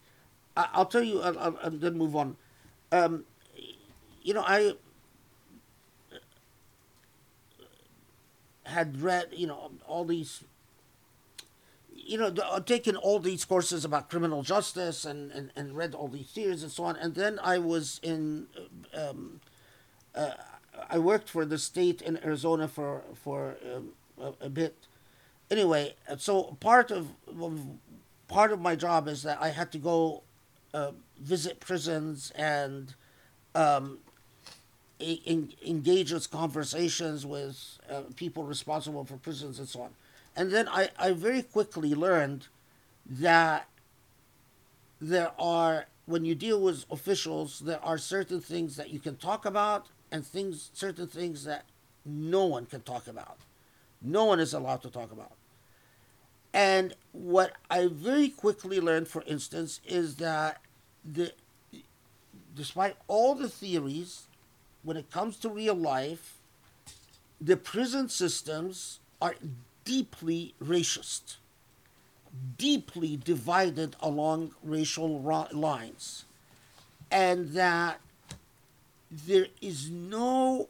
I, 0.56 0.78
will 0.78 0.86
tell 0.86 1.02
you 1.02 1.20
I'll, 1.20 1.38
I'll, 1.38 1.58
I'll, 1.62 1.70
then 1.70 1.98
move 1.98 2.16
on. 2.16 2.36
Um, 2.90 3.24
you 4.22 4.32
know 4.34 4.42
I 4.46 4.74
had 8.64 9.00
read, 9.00 9.28
you 9.32 9.46
know, 9.46 9.70
all 9.86 10.04
these, 10.04 10.44
you 12.04 12.18
know, 12.18 12.34
uh, 12.44 12.60
taken 12.60 12.96
all 12.96 13.18
these 13.18 13.44
courses 13.44 13.84
about 13.84 14.10
criminal 14.10 14.42
justice 14.42 15.04
and, 15.04 15.30
and, 15.32 15.50
and 15.56 15.76
read 15.76 15.94
all 15.94 16.08
these 16.08 16.30
theories 16.30 16.62
and 16.62 16.72
so 16.72 16.84
on. 16.84 16.96
And 16.96 17.14
then 17.14 17.38
I 17.42 17.58
was 17.58 18.00
in, 18.02 18.46
uh, 18.94 19.10
um, 19.10 19.40
uh, 20.14 20.32
I 20.90 20.98
worked 20.98 21.28
for 21.28 21.44
the 21.44 21.58
state 21.58 22.02
in 22.02 22.22
Arizona 22.24 22.68
for, 22.68 23.02
for 23.14 23.56
um, 23.74 23.90
a, 24.20 24.46
a, 24.46 24.48
bit. 24.48 24.74
Anyway, 25.50 25.94
so 26.18 26.56
part 26.60 26.90
of, 26.90 27.08
part 28.28 28.52
of 28.52 28.60
my 28.60 28.74
job 28.74 29.08
is 29.08 29.22
that 29.22 29.40
I 29.40 29.48
had 29.48 29.70
to 29.72 29.78
go 29.78 30.22
uh, 30.74 30.92
visit 31.20 31.60
prisons 31.60 32.32
and 32.34 32.94
um, 33.54 33.98
in, 34.98 35.52
engages 35.66 36.26
conversations 36.26 37.26
with 37.26 37.78
uh, 37.90 38.02
people 38.16 38.44
responsible 38.44 39.04
for 39.04 39.16
prisons 39.16 39.58
and 39.58 39.68
so 39.68 39.82
on. 39.82 39.90
And 40.34 40.50
then 40.50 40.68
I, 40.68 40.88
I 40.98 41.12
very 41.12 41.42
quickly 41.42 41.94
learned 41.94 42.48
that 43.06 43.68
there 45.00 45.32
are, 45.38 45.86
when 46.06 46.24
you 46.24 46.34
deal 46.34 46.60
with 46.60 46.86
officials, 46.90 47.60
there 47.60 47.84
are 47.84 47.98
certain 47.98 48.40
things 48.40 48.76
that 48.76 48.90
you 48.90 48.98
can 48.98 49.16
talk 49.16 49.44
about 49.44 49.86
and 50.10 50.24
things, 50.24 50.70
certain 50.72 51.06
things 51.06 51.44
that 51.44 51.64
no 52.04 52.46
one 52.46 52.66
can 52.66 52.80
talk 52.80 53.06
about. 53.08 53.38
No 54.00 54.24
one 54.24 54.40
is 54.40 54.54
allowed 54.54 54.82
to 54.82 54.90
talk 54.90 55.12
about. 55.12 55.32
And 56.54 56.94
what 57.12 57.52
I 57.70 57.86
very 57.86 58.28
quickly 58.28 58.80
learned, 58.80 59.08
for 59.08 59.22
instance, 59.26 59.80
is 59.86 60.16
that 60.16 60.60
the, 61.04 61.32
despite 62.54 62.96
all 63.08 63.34
the 63.34 63.48
theories 63.48 64.26
when 64.82 64.96
it 64.96 65.10
comes 65.10 65.36
to 65.38 65.48
real 65.48 65.74
life, 65.74 66.38
the 67.40 67.56
prison 67.56 68.08
systems 68.08 69.00
are 69.20 69.34
deeply 69.84 70.54
racist, 70.62 71.36
deeply 72.58 73.16
divided 73.16 73.96
along 74.00 74.54
racial 74.62 75.20
lines, 75.52 76.24
and 77.10 77.50
that 77.50 78.00
there 79.10 79.46
is 79.60 79.90
no 79.90 80.68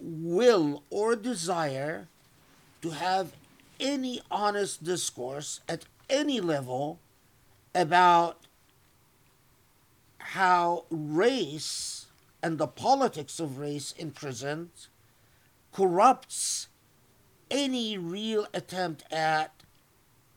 will 0.00 0.82
or 0.90 1.14
desire 1.14 2.08
to 2.80 2.90
have 2.90 3.32
any 3.78 4.20
honest 4.30 4.82
discourse 4.82 5.60
at 5.68 5.84
any 6.08 6.40
level 6.40 6.98
about 7.74 8.38
how 10.18 10.84
race 10.90 12.06
and 12.42 12.58
the 12.58 12.66
politics 12.66 13.38
of 13.38 13.58
race 13.58 13.92
in 13.92 14.10
prisons 14.10 14.88
corrupts 15.72 16.68
any 17.50 17.98
real 17.98 18.46
attempt 18.54 19.04
at 19.12 19.52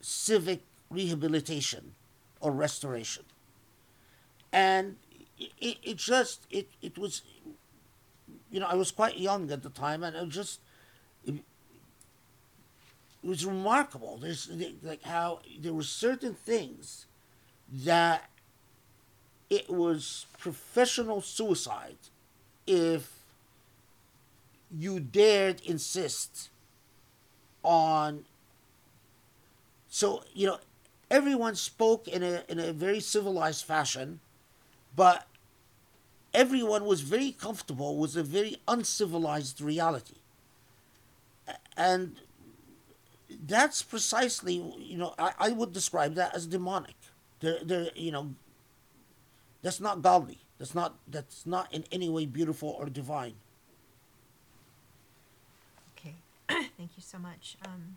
civic 0.00 0.62
rehabilitation 0.90 1.94
or 2.40 2.52
restoration. 2.52 3.24
And 4.52 4.96
it, 5.38 5.78
it 5.82 5.96
just, 5.96 6.46
it, 6.50 6.68
it 6.82 6.98
was, 6.98 7.22
you 8.50 8.60
know, 8.60 8.66
I 8.66 8.74
was 8.74 8.90
quite 8.90 9.18
young 9.18 9.50
at 9.50 9.62
the 9.62 9.70
time 9.70 10.02
and 10.02 10.14
it 10.14 10.28
just, 10.28 10.60
it, 11.26 11.34
it 13.22 13.28
was 13.28 13.44
remarkable. 13.46 14.18
There's 14.18 14.50
like 14.82 15.02
how 15.02 15.40
there 15.58 15.72
were 15.72 15.82
certain 15.82 16.34
things 16.34 17.06
that 17.72 18.28
it 19.50 19.70
was 19.70 20.26
professional 20.38 21.20
suicide 21.20 21.96
if 22.66 23.10
you 24.76 25.00
dared 25.00 25.60
insist 25.62 26.50
on 27.64 28.24
so 29.88 30.22
you 30.34 30.46
know 30.46 30.58
everyone 31.10 31.54
spoke 31.54 32.08
in 32.08 32.22
a 32.22 32.42
in 32.48 32.58
a 32.58 32.72
very 32.72 33.00
civilized 33.00 33.64
fashion 33.64 34.20
but 34.96 35.26
everyone 36.32 36.84
was 36.84 37.00
very 37.02 37.32
comfortable 37.32 37.96
with 37.96 38.16
a 38.16 38.22
very 38.22 38.56
uncivilized 38.68 39.60
reality 39.60 40.16
and 41.76 42.16
that's 43.46 43.82
precisely 43.82 44.54
you 44.78 44.96
know 44.96 45.14
i, 45.18 45.32
I 45.38 45.50
would 45.50 45.72
describe 45.72 46.14
that 46.14 46.34
as 46.34 46.46
demonic 46.46 46.96
there, 47.40 47.58
there 47.62 47.88
you 47.94 48.12
know 48.12 48.34
That's 49.62 49.80
not 49.80 50.02
godly. 50.02 50.38
That's 50.58 50.74
not 50.74 50.94
that's 51.08 51.46
not 51.46 51.72
in 51.74 51.84
any 51.90 52.08
way 52.08 52.26
beautiful 52.26 52.70
or 52.78 52.86
divine. 52.88 53.34
Okay, 55.98 56.14
thank 56.76 56.96
you 56.96 57.02
so 57.02 57.18
much. 57.18 57.56
Um, 57.64 57.96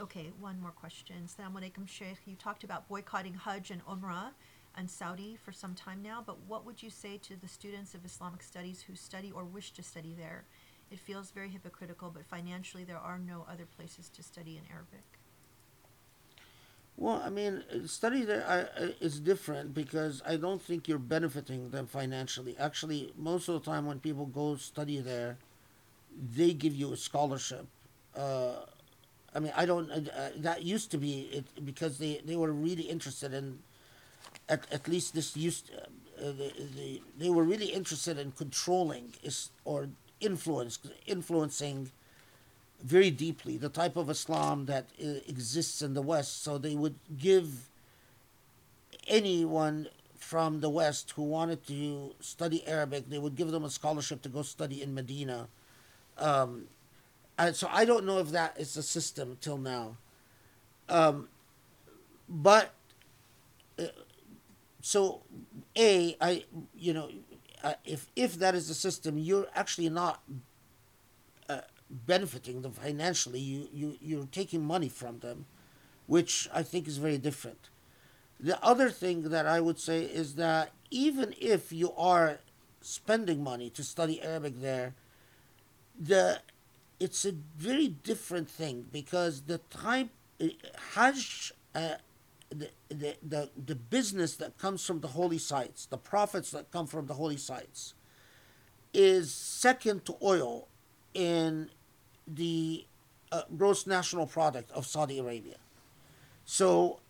okay, 0.00 0.32
one 0.40 0.60
more 0.60 0.70
question. 0.70 1.16
Assalamu 1.26 1.60
alaikum, 1.60 1.88
Sheikh. 1.88 2.18
You 2.26 2.36
talked 2.36 2.64
about 2.64 2.88
boycotting 2.88 3.34
Hajj 3.34 3.70
and 3.70 3.84
Umrah 3.86 4.30
and 4.76 4.90
Saudi 4.90 5.38
for 5.42 5.52
some 5.52 5.74
time 5.74 6.02
now, 6.02 6.22
but 6.24 6.36
what 6.46 6.66
would 6.66 6.82
you 6.82 6.90
say 6.90 7.18
to 7.18 7.36
the 7.40 7.48
students 7.48 7.94
of 7.94 8.04
Islamic 8.04 8.42
studies 8.42 8.82
who 8.82 8.94
study 8.94 9.30
or 9.30 9.44
wish 9.44 9.70
to 9.72 9.82
study 9.82 10.14
there? 10.16 10.44
It 10.90 10.98
feels 10.98 11.30
very 11.30 11.48
hypocritical, 11.48 12.10
but 12.10 12.24
financially 12.24 12.84
there 12.84 12.98
are 12.98 13.18
no 13.18 13.46
other 13.50 13.66
places 13.76 14.08
to 14.10 14.22
study 14.22 14.56
in 14.56 14.62
Arabic. 14.72 15.04
Well, 16.96 17.20
I 17.24 17.30
mean, 17.30 17.64
study 17.86 18.24
there 18.24 18.70
is 19.00 19.18
different 19.18 19.74
because 19.74 20.22
I 20.24 20.36
don't 20.36 20.62
think 20.62 20.86
you're 20.86 20.98
benefiting 20.98 21.70
them 21.70 21.86
financially. 21.86 22.56
Actually, 22.58 23.12
most 23.16 23.48
of 23.48 23.54
the 23.54 23.70
time 23.70 23.86
when 23.86 23.98
people 23.98 24.26
go 24.26 24.54
study 24.56 25.00
there, 25.00 25.36
they 26.36 26.52
give 26.52 26.74
you 26.74 26.92
a 26.92 26.96
scholarship. 26.96 27.66
Uh, 28.16 28.52
I 29.34 29.40
mean, 29.40 29.52
I 29.56 29.66
don't. 29.66 29.90
Uh, 29.90 30.00
uh, 30.16 30.28
that 30.36 30.62
used 30.62 30.90
to 30.92 30.98
be 30.98 31.28
it 31.32 31.64
because 31.64 31.98
they, 31.98 32.20
they 32.24 32.36
were 32.36 32.52
really 32.52 32.84
interested 32.84 33.34
in. 33.34 33.58
At, 34.48 34.66
at 34.72 34.88
least 34.88 35.14
this 35.14 35.36
used. 35.36 35.70
Uh, 35.74 35.86
uh, 36.16 36.26
the, 36.26 36.52
the, 36.76 37.02
they 37.18 37.28
were 37.28 37.42
really 37.42 37.66
interested 37.66 38.18
in 38.18 38.30
controlling 38.32 39.14
is 39.24 39.50
or 39.64 39.88
influence 40.20 40.78
influencing 41.06 41.90
very 42.80 43.10
deeply 43.10 43.56
the 43.56 43.68
type 43.68 43.96
of 43.96 44.08
Islam 44.08 44.66
that 44.66 44.90
uh, 45.02 45.08
exists 45.26 45.82
in 45.82 45.94
the 45.94 46.02
West. 46.02 46.44
So 46.44 46.56
they 46.56 46.76
would 46.76 46.94
give 47.18 47.68
anyone 49.08 49.88
from 50.24 50.60
the 50.60 50.70
West 50.70 51.12
who 51.12 51.22
wanted 51.22 51.66
to 51.66 52.14
study 52.20 52.66
Arabic, 52.66 53.08
they 53.10 53.18
would 53.18 53.36
give 53.36 53.50
them 53.50 53.64
a 53.64 53.70
scholarship 53.70 54.22
to 54.22 54.28
go 54.28 54.42
study 54.42 54.82
in 54.82 54.94
Medina. 54.94 55.48
Um, 56.18 56.64
and 57.38 57.56
so 57.56 57.68
I 57.70 57.84
don't 57.84 58.04
know 58.04 58.18
if 58.18 58.30
that 58.30 58.58
is 58.58 58.74
the 58.74 58.82
system 58.82 59.36
till 59.40 59.58
now. 59.58 59.96
Um, 60.88 61.28
but 62.28 62.72
uh, 63.78 63.84
so 64.80 65.22
a 65.76 66.16
I 66.20 66.44
you 66.76 66.92
know 66.92 67.10
uh, 67.62 67.74
if 67.84 68.06
if 68.14 68.34
that 68.34 68.54
is 68.54 68.68
the 68.68 68.74
system, 68.74 69.18
you're 69.18 69.46
actually 69.54 69.88
not 69.88 70.22
uh, 71.48 71.62
benefiting 71.90 72.62
them 72.62 72.72
financially. 72.72 73.40
You 73.40 73.68
you 73.72 73.96
you're 74.00 74.26
taking 74.26 74.64
money 74.64 74.88
from 74.88 75.20
them, 75.20 75.46
which 76.06 76.48
I 76.52 76.62
think 76.62 76.86
is 76.86 76.98
very 76.98 77.18
different. 77.18 77.70
The 78.38 78.62
other 78.62 78.90
thing 78.90 79.30
that 79.30 79.46
I 79.46 79.60
would 79.60 79.78
say 79.78 80.02
is 80.02 80.34
that 80.34 80.72
even 80.90 81.34
if 81.40 81.72
you 81.72 81.92
are 81.96 82.38
spending 82.82 83.42
money 83.42 83.70
to 83.70 83.82
study 83.82 84.22
Arabic 84.22 84.60
there, 84.60 84.94
the 85.98 86.40
it's 87.00 87.24
a 87.24 87.32
very 87.56 87.88
different 87.88 88.48
thing 88.48 88.86
because 88.92 89.42
the 89.42 89.58
type 89.70 90.08
uh, 90.40 90.46
Hajj, 90.94 91.52
uh, 91.74 91.94
the, 92.50 92.70
the, 92.88 93.16
the, 93.22 93.50
the 93.66 93.74
business 93.74 94.36
that 94.36 94.58
comes 94.58 94.84
from 94.84 95.00
the 95.00 95.08
holy 95.08 95.38
sites, 95.38 95.86
the 95.86 95.98
profits 95.98 96.50
that 96.50 96.70
come 96.70 96.86
from 96.86 97.06
the 97.06 97.14
holy 97.14 97.36
sites, 97.36 97.94
is 98.92 99.32
second 99.32 100.04
to 100.04 100.16
oil 100.22 100.68
in 101.14 101.68
the 102.26 102.86
uh, 103.32 103.42
gross 103.56 103.86
national 103.86 104.26
product 104.26 104.70
of 104.72 104.86
Saudi 104.86 105.18
Arabia. 105.18 105.56
So 106.44 107.00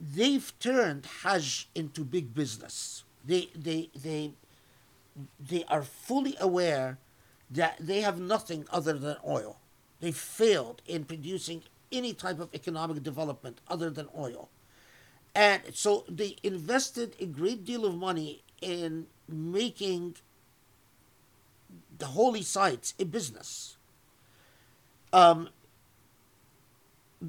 they've 0.00 0.52
turned 0.60 1.06
Hajj 1.22 1.68
into 1.74 2.04
big 2.04 2.34
business. 2.34 3.04
They, 3.24 3.50
they, 3.54 3.90
they, 3.94 4.32
they 5.38 5.64
are 5.64 5.82
fully 5.82 6.36
aware 6.40 6.98
that 7.50 7.76
they 7.80 8.00
have 8.00 8.20
nothing 8.20 8.66
other 8.70 8.94
than 8.94 9.16
oil. 9.26 9.58
They 10.00 10.12
failed 10.12 10.82
in 10.86 11.04
producing 11.04 11.62
any 11.92 12.14
type 12.14 12.38
of 12.38 12.48
economic 12.54 13.02
development 13.02 13.60
other 13.68 13.90
than 13.90 14.08
oil. 14.16 14.48
And 15.34 15.62
so 15.72 16.04
they 16.08 16.36
invested 16.42 17.16
a 17.20 17.26
great 17.26 17.64
deal 17.64 17.84
of 17.84 17.96
money 17.96 18.42
in 18.60 19.06
making 19.28 20.16
the 21.98 22.06
holy 22.06 22.42
sites 22.42 22.94
a 22.98 23.04
business. 23.04 23.76
Um, 25.12 25.50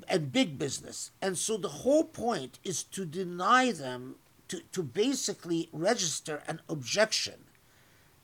and 0.07 0.31
big 0.31 0.57
business. 0.57 1.11
And 1.22 1.38
so 1.38 1.57
the 1.57 1.68
whole 1.68 2.03
point 2.03 2.60
is 2.64 2.84
to 2.84 3.06
deny 3.06 3.72
them, 3.72 4.15
to, 4.48 4.61
to 4.72 4.84
basically 4.84 5.69
register 5.73 6.43
an 6.48 6.61
objection 6.69 7.45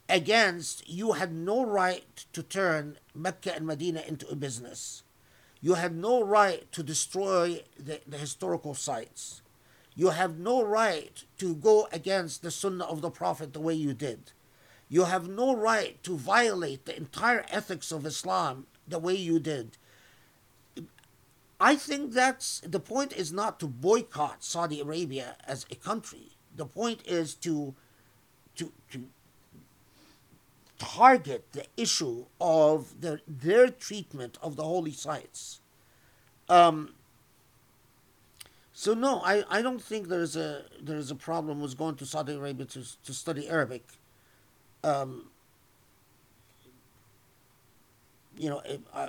against 0.08 0.88
you 0.88 1.12
had 1.12 1.32
no 1.32 1.64
right 1.64 2.24
to 2.32 2.42
turn 2.42 2.98
Mecca 3.14 3.54
and 3.54 3.66
Medina 3.66 4.02
into 4.06 4.28
a 4.28 4.36
business. 4.36 5.02
You 5.60 5.74
had 5.74 5.94
no 5.94 6.22
right 6.22 6.70
to 6.72 6.82
destroy 6.82 7.62
the, 7.78 8.00
the 8.06 8.18
historical 8.18 8.74
sites. 8.74 9.42
You 9.94 10.10
have 10.10 10.38
no 10.38 10.62
right 10.62 11.24
to 11.38 11.54
go 11.54 11.88
against 11.92 12.42
the 12.42 12.52
sunnah 12.52 12.84
of 12.84 13.00
the 13.00 13.10
Prophet 13.10 13.52
the 13.52 13.60
way 13.60 13.74
you 13.74 13.92
did. 13.92 14.32
You 14.88 15.04
have 15.04 15.28
no 15.28 15.54
right 15.54 16.02
to 16.04 16.16
violate 16.16 16.86
the 16.86 16.96
entire 16.96 17.44
ethics 17.50 17.92
of 17.92 18.06
Islam 18.06 18.66
the 18.86 18.98
way 18.98 19.14
you 19.14 19.38
did. 19.38 19.76
I 21.60 21.74
think 21.74 22.12
that's 22.12 22.60
the 22.60 22.80
point 22.80 23.12
is 23.12 23.32
not 23.32 23.58
to 23.60 23.66
boycott 23.66 24.44
Saudi 24.44 24.80
Arabia 24.80 25.36
as 25.46 25.66
a 25.70 25.74
country. 25.74 26.36
The 26.54 26.66
point 26.66 27.02
is 27.04 27.34
to 27.36 27.74
to 28.54 28.72
to 28.92 29.08
target 30.78 31.44
the 31.52 31.64
issue 31.76 32.26
of 32.40 33.00
the, 33.00 33.20
their 33.26 33.68
treatment 33.68 34.38
of 34.42 34.56
the 34.56 34.64
holy 34.64 34.92
sites. 34.92 35.60
Um, 36.48 36.94
so 38.72 38.94
no, 38.94 39.20
I, 39.24 39.44
I 39.50 39.60
don't 39.60 39.82
think 39.82 40.08
there's 40.08 40.36
a 40.36 40.62
there's 40.80 41.10
a 41.10 41.16
problem 41.16 41.60
with 41.60 41.76
going 41.76 41.96
to 41.96 42.06
Saudi 42.06 42.34
Arabia 42.34 42.64
to, 42.66 42.84
to 43.04 43.12
study 43.12 43.48
Arabic. 43.48 43.84
Um, 44.84 45.30
you 48.36 48.48
know, 48.48 48.60
it, 48.60 48.80
I, 48.94 49.08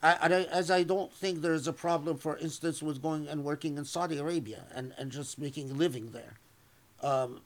I, 0.00 0.12
I, 0.20 0.28
as 0.44 0.70
I 0.70 0.84
don't 0.84 1.12
think 1.12 1.40
there's 1.40 1.66
a 1.66 1.72
problem, 1.72 2.18
for 2.18 2.36
instance, 2.38 2.82
with 2.82 3.02
going 3.02 3.26
and 3.26 3.42
working 3.42 3.76
in 3.76 3.84
Saudi 3.84 4.18
Arabia 4.18 4.66
and, 4.74 4.94
and 4.96 5.10
just 5.10 5.38
making 5.38 5.70
a 5.70 5.74
living 5.74 6.12
there. 6.12 6.34
Um, 7.02 7.40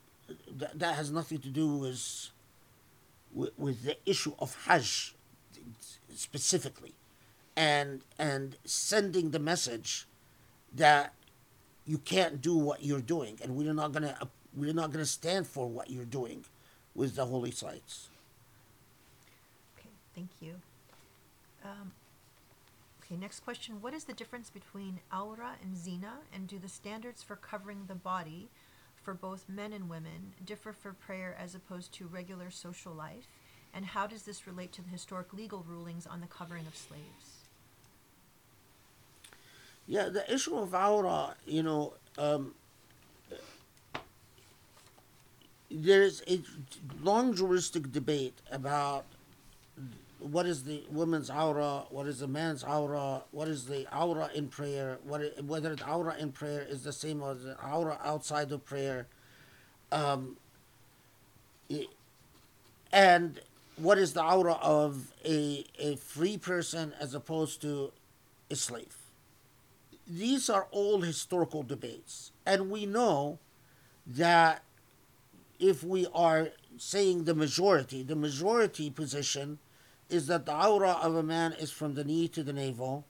th- 0.58 0.72
that 0.74 0.94
has 0.94 1.10
nothing 1.10 1.38
to 1.38 1.48
do 1.48 1.68
with, 1.68 2.30
with, 3.32 3.58
with 3.58 3.84
the 3.84 3.96
issue 4.06 4.34
of 4.38 4.56
Hajj 4.66 5.14
specifically, 6.14 6.94
and 7.56 8.02
and 8.18 8.56
sending 8.64 9.30
the 9.30 9.38
message 9.38 10.06
that 10.74 11.12
you 11.86 11.98
can't 11.98 12.42
do 12.42 12.56
what 12.56 12.84
you're 12.84 13.00
doing, 13.00 13.38
and 13.42 13.56
we're 13.56 13.72
not 13.72 13.92
gonna 13.92 14.16
we're 14.54 14.74
not 14.74 14.90
gonna 14.92 15.06
stand 15.06 15.46
for 15.46 15.68
what 15.68 15.90
you're 15.90 16.04
doing 16.04 16.44
with 16.94 17.14
the 17.16 17.24
holy 17.26 17.50
sites. 17.50 18.08
Okay, 19.78 19.90
thank 20.14 20.30
you. 20.40 20.54
Um, 21.64 21.92
okay, 23.02 23.16
next 23.16 23.40
question. 23.40 23.80
What 23.80 23.94
is 23.94 24.04
the 24.04 24.12
difference 24.12 24.50
between 24.50 25.00
awra 25.12 25.56
and 25.62 25.76
zina, 25.76 26.14
and 26.34 26.46
do 26.46 26.58
the 26.58 26.68
standards 26.68 27.22
for 27.22 27.36
covering 27.36 27.84
the 27.86 27.94
body 27.94 28.48
for 29.08 29.14
both 29.14 29.48
men 29.48 29.72
and 29.72 29.88
women 29.88 30.34
differ 30.44 30.70
for 30.70 30.92
prayer 30.92 31.34
as 31.42 31.54
opposed 31.54 31.92
to 31.94 32.06
regular 32.08 32.50
social 32.50 32.92
life? 32.92 33.24
And 33.72 33.86
how 33.86 34.06
does 34.06 34.24
this 34.24 34.46
relate 34.46 34.70
to 34.72 34.82
the 34.82 34.90
historic 34.90 35.32
legal 35.32 35.64
rulings 35.66 36.06
on 36.06 36.20
the 36.20 36.26
covering 36.26 36.66
of 36.66 36.76
slaves? 36.76 37.46
Yeah, 39.86 40.10
the 40.10 40.30
issue 40.30 40.58
of 40.58 40.74
awra, 40.74 41.36
you 41.46 41.62
know, 41.62 41.94
um, 42.18 42.54
there's 45.70 46.22
a 46.28 46.42
long 47.02 47.34
juristic 47.34 47.90
debate 47.90 48.34
about 48.52 49.06
what 50.18 50.46
is 50.46 50.64
the 50.64 50.82
woman's 50.90 51.30
awra, 51.30 51.84
what 51.90 52.06
is 52.06 52.18
the 52.18 52.26
man's 52.26 52.64
awra, 52.64 53.22
what 53.30 53.48
is 53.48 53.66
the 53.66 53.86
awra 53.92 54.30
in 54.34 54.48
prayer, 54.48 54.98
what 55.04 55.22
whether 55.44 55.76
the 55.76 55.86
awra 55.86 56.16
in 56.18 56.32
prayer 56.32 56.66
is 56.68 56.82
the 56.82 56.92
same 56.92 57.22
as 57.22 57.44
the 57.44 57.56
awra 57.62 57.98
outside 58.04 58.50
of 58.50 58.64
prayer, 58.64 59.06
um, 59.92 60.36
and 62.92 63.40
what 63.76 63.98
is 63.98 64.12
the 64.12 64.22
awra 64.22 64.54
of 64.54 65.12
a, 65.24 65.64
a 65.78 65.96
free 65.96 66.36
person 66.36 66.92
as 67.00 67.14
opposed 67.14 67.60
to 67.62 67.92
a 68.50 68.56
slave. 68.56 68.96
These 70.06 70.50
are 70.50 70.66
all 70.72 71.02
historical 71.02 71.62
debates, 71.62 72.32
and 72.44 72.70
we 72.70 72.86
know 72.86 73.38
that 74.06 74.62
if 75.60 75.84
we 75.84 76.06
are 76.12 76.48
saying 76.76 77.24
the 77.24 77.34
majority, 77.34 78.02
the 78.02 78.16
majority 78.16 78.90
position 78.90 79.58
is 80.08 80.26
that 80.26 80.46
the 80.46 80.52
awra 80.52 80.92
of 80.92 81.14
a 81.14 81.22
man 81.22 81.52
is 81.52 81.70
from 81.70 81.94
the 81.94 82.04
knee 82.04 82.28
to 82.28 82.42
the 82.42 82.52
navel, 82.52 83.04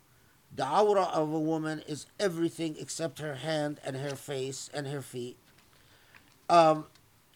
the 0.55 0.67
awra 0.67 1.05
of 1.05 1.33
a 1.33 1.39
woman 1.39 1.83
is 1.87 2.07
everything 2.19 2.77
except 2.79 3.19
her 3.19 3.37
hand 3.37 3.81
and 3.85 3.97
her 3.97 4.17
face 4.17 4.71
and 4.73 4.87
her 4.87 5.03
feet. 5.03 5.37
Um, 6.49 6.87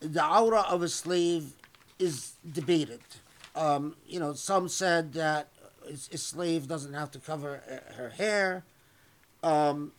the 0.01 0.25
awra 0.25 0.63
of 0.63 0.83
a 0.83 0.89
slave 0.89 1.55
is 1.99 2.33
debated. 2.51 3.01
Um, 3.55 3.97
you 4.07 4.19
know, 4.19 4.33
some 4.33 4.69
said 4.69 5.13
that 5.13 5.49
a 5.87 6.19
slave 6.19 6.67
doesn't 6.67 6.95
have 6.95 7.11
to 7.13 7.19
cover 7.19 7.63
uh, 7.71 7.95
her 7.95 8.11
hair. 8.11 8.65
Um, 9.43 9.93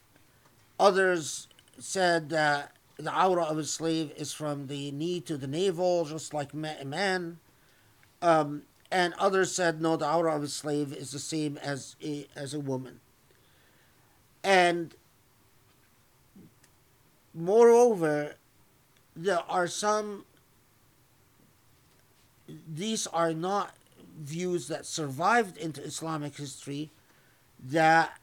others 0.80 1.48
said 1.78 2.30
that 2.30 2.72
the 2.98 3.12
awra 3.12 3.44
of 3.44 3.58
a 3.58 3.64
slave 3.64 4.12
is 4.18 4.34
from 4.34 4.68
the 4.68 4.92
knee 4.92 5.20
to 5.22 5.38
the 5.38 5.48
navel, 5.48 6.06
just 6.06 6.34
like 6.34 6.54
a 6.54 6.58
man. 6.86 7.40
Um, 8.22 8.64
and 8.94 9.16
others 9.18 9.52
said 9.52 9.82
no, 9.82 9.98
the 9.98 10.06
awra 10.06 10.36
of 10.36 10.44
a 10.44 10.48
slave 10.48 10.94
is 10.94 11.10
the 11.12 11.20
same 11.20 11.58
as 11.58 11.96
a 12.02 12.28
as 12.36 12.54
a 12.54 12.60
woman. 12.60 13.00
And 14.44 14.94
moreover, 17.34 18.36
there 19.16 19.42
are 19.50 19.68
some. 19.68 20.26
These 22.48 23.08
are 23.08 23.34
not 23.34 23.76
views 24.16 24.68
that 24.68 24.86
survived 24.86 25.58
into 25.58 25.82
Islamic 25.82 26.38
history 26.38 26.92
that 27.60 28.20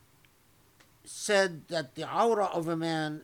said 1.05 1.67
that 1.67 1.97
the 1.97 2.05
awra 2.05 2.45
of 2.45 2.69
a 2.69 2.77
man 2.77 3.23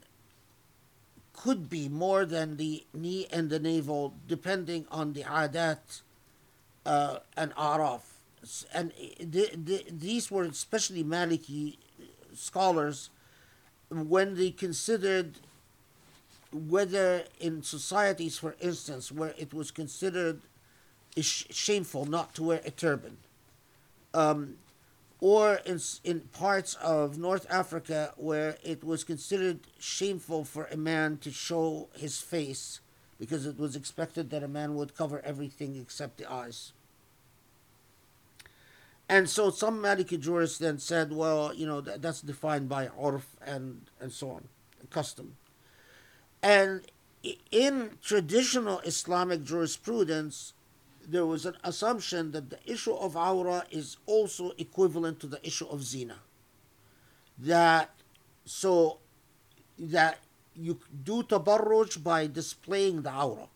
could 1.32 1.70
be 1.70 1.88
more 1.88 2.24
than 2.24 2.56
the 2.56 2.84
knee 2.92 3.28
and 3.30 3.50
the 3.50 3.60
navel, 3.60 4.14
depending 4.26 4.86
on 4.90 5.12
the 5.12 5.22
adat 5.22 6.00
uh, 6.86 7.18
and 7.36 7.54
araf. 7.56 8.02
And 8.72 8.92
the, 9.18 9.50
the, 9.54 9.84
these 9.90 10.30
were 10.30 10.44
especially 10.44 11.02
Maliki 11.02 11.78
scholars 12.34 13.10
when 13.90 14.36
they 14.36 14.50
considered 14.50 15.38
whether 16.52 17.24
in 17.40 17.62
societies, 17.62 18.38
for 18.38 18.54
instance, 18.60 19.10
where 19.10 19.34
it 19.36 19.52
was 19.52 19.70
considered 19.70 20.40
sh- 21.18 21.44
shameful 21.50 22.06
not 22.06 22.34
to 22.34 22.44
wear 22.44 22.60
a 22.64 22.70
turban, 22.70 23.16
um, 24.14 24.56
or 25.20 25.60
in, 25.66 25.80
in 26.04 26.20
parts 26.32 26.74
of 26.76 27.18
North 27.18 27.46
Africa 27.50 28.12
where 28.16 28.56
it 28.62 28.84
was 28.84 29.02
considered 29.02 29.60
shameful 29.78 30.44
for 30.44 30.66
a 30.66 30.76
man 30.76 31.18
to 31.18 31.32
show 31.32 31.88
his 31.94 32.20
face 32.20 32.80
because 33.18 33.46
it 33.46 33.58
was 33.58 33.74
expected 33.74 34.30
that 34.30 34.42
a 34.42 34.48
man 34.48 34.74
would 34.74 34.94
cover 34.96 35.20
everything 35.24 35.76
except 35.76 36.18
the 36.18 36.30
eyes. 36.30 36.72
And 39.08 39.30
so 39.30 39.50
some 39.50 39.80
Maliki 39.80 40.18
jurists 40.18 40.58
then 40.58 40.78
said, 40.78 41.12
well, 41.12 41.54
you 41.54 41.66
know, 41.66 41.80
that, 41.80 42.02
that's 42.02 42.22
defined 42.22 42.68
by 42.68 42.88
urf 42.88 43.22
and, 43.44 43.82
and 44.00 44.12
so 44.12 44.30
on, 44.30 44.48
custom. 44.90 45.36
And 46.42 46.82
in 47.50 47.98
traditional 48.02 48.80
Islamic 48.80 49.44
jurisprudence, 49.44 50.54
there 51.06 51.26
was 51.26 51.46
an 51.46 51.56
assumption 51.62 52.32
that 52.32 52.50
the 52.50 52.58
issue 52.66 52.94
of 52.94 53.16
awra 53.16 53.64
is 53.70 53.96
also 54.06 54.52
equivalent 54.58 55.20
to 55.20 55.28
the 55.28 55.44
issue 55.46 55.66
of 55.66 55.84
zina. 55.84 56.16
That 57.38 57.90
so 58.44 58.98
that 59.78 60.18
you 60.54 60.80
do 61.04 61.22
tabarruj 61.22 62.02
by 62.02 62.26
displaying 62.26 63.02
the 63.02 63.10
awra. 63.12 63.48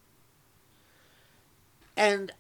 And 1.97 2.33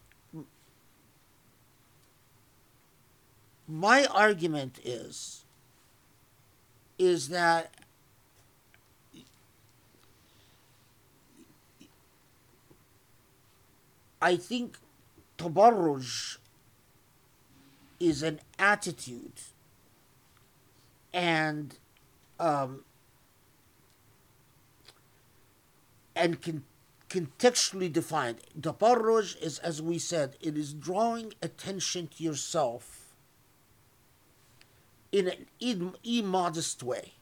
my 3.71 4.05
argument 4.07 4.81
is 4.85 5.45
is 6.99 7.29
that 7.29 7.73
I 14.21 14.37
think 14.37 14.77
tabarruj 15.39 16.37
is 17.99 18.23
an 18.23 18.41
attitude 18.59 19.41
and 21.15 21.79
um, 22.39 22.85
and 26.15 26.43
can 26.43 26.65
contextually 27.09 27.93
defined. 27.93 28.39
Tabarruj 28.59 29.41
is, 29.43 29.59
as 29.59 29.83
we 29.83 29.99
said, 29.99 30.37
it 30.41 30.57
is 30.57 30.73
drawing 30.73 31.35
attention 31.43 32.09
to 32.09 32.23
yourself 32.23 33.00
in 35.13 35.29
an 35.29 35.47
im- 35.61 35.97
immodest 36.05 36.83
way. 36.83 37.15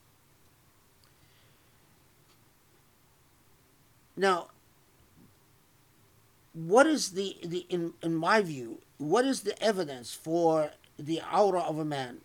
Now, 4.16 4.48
what 6.52 6.86
is 6.86 7.10
the, 7.10 7.36
the 7.44 7.66
in, 7.68 7.92
in 8.02 8.14
my 8.14 8.42
view, 8.42 8.80
what 8.98 9.24
is 9.24 9.42
the 9.42 9.60
evidence 9.62 10.12
for 10.12 10.72
the 10.98 11.20
awra 11.20 11.60
of 11.60 11.78
a 11.78 11.84
man? 11.84 12.18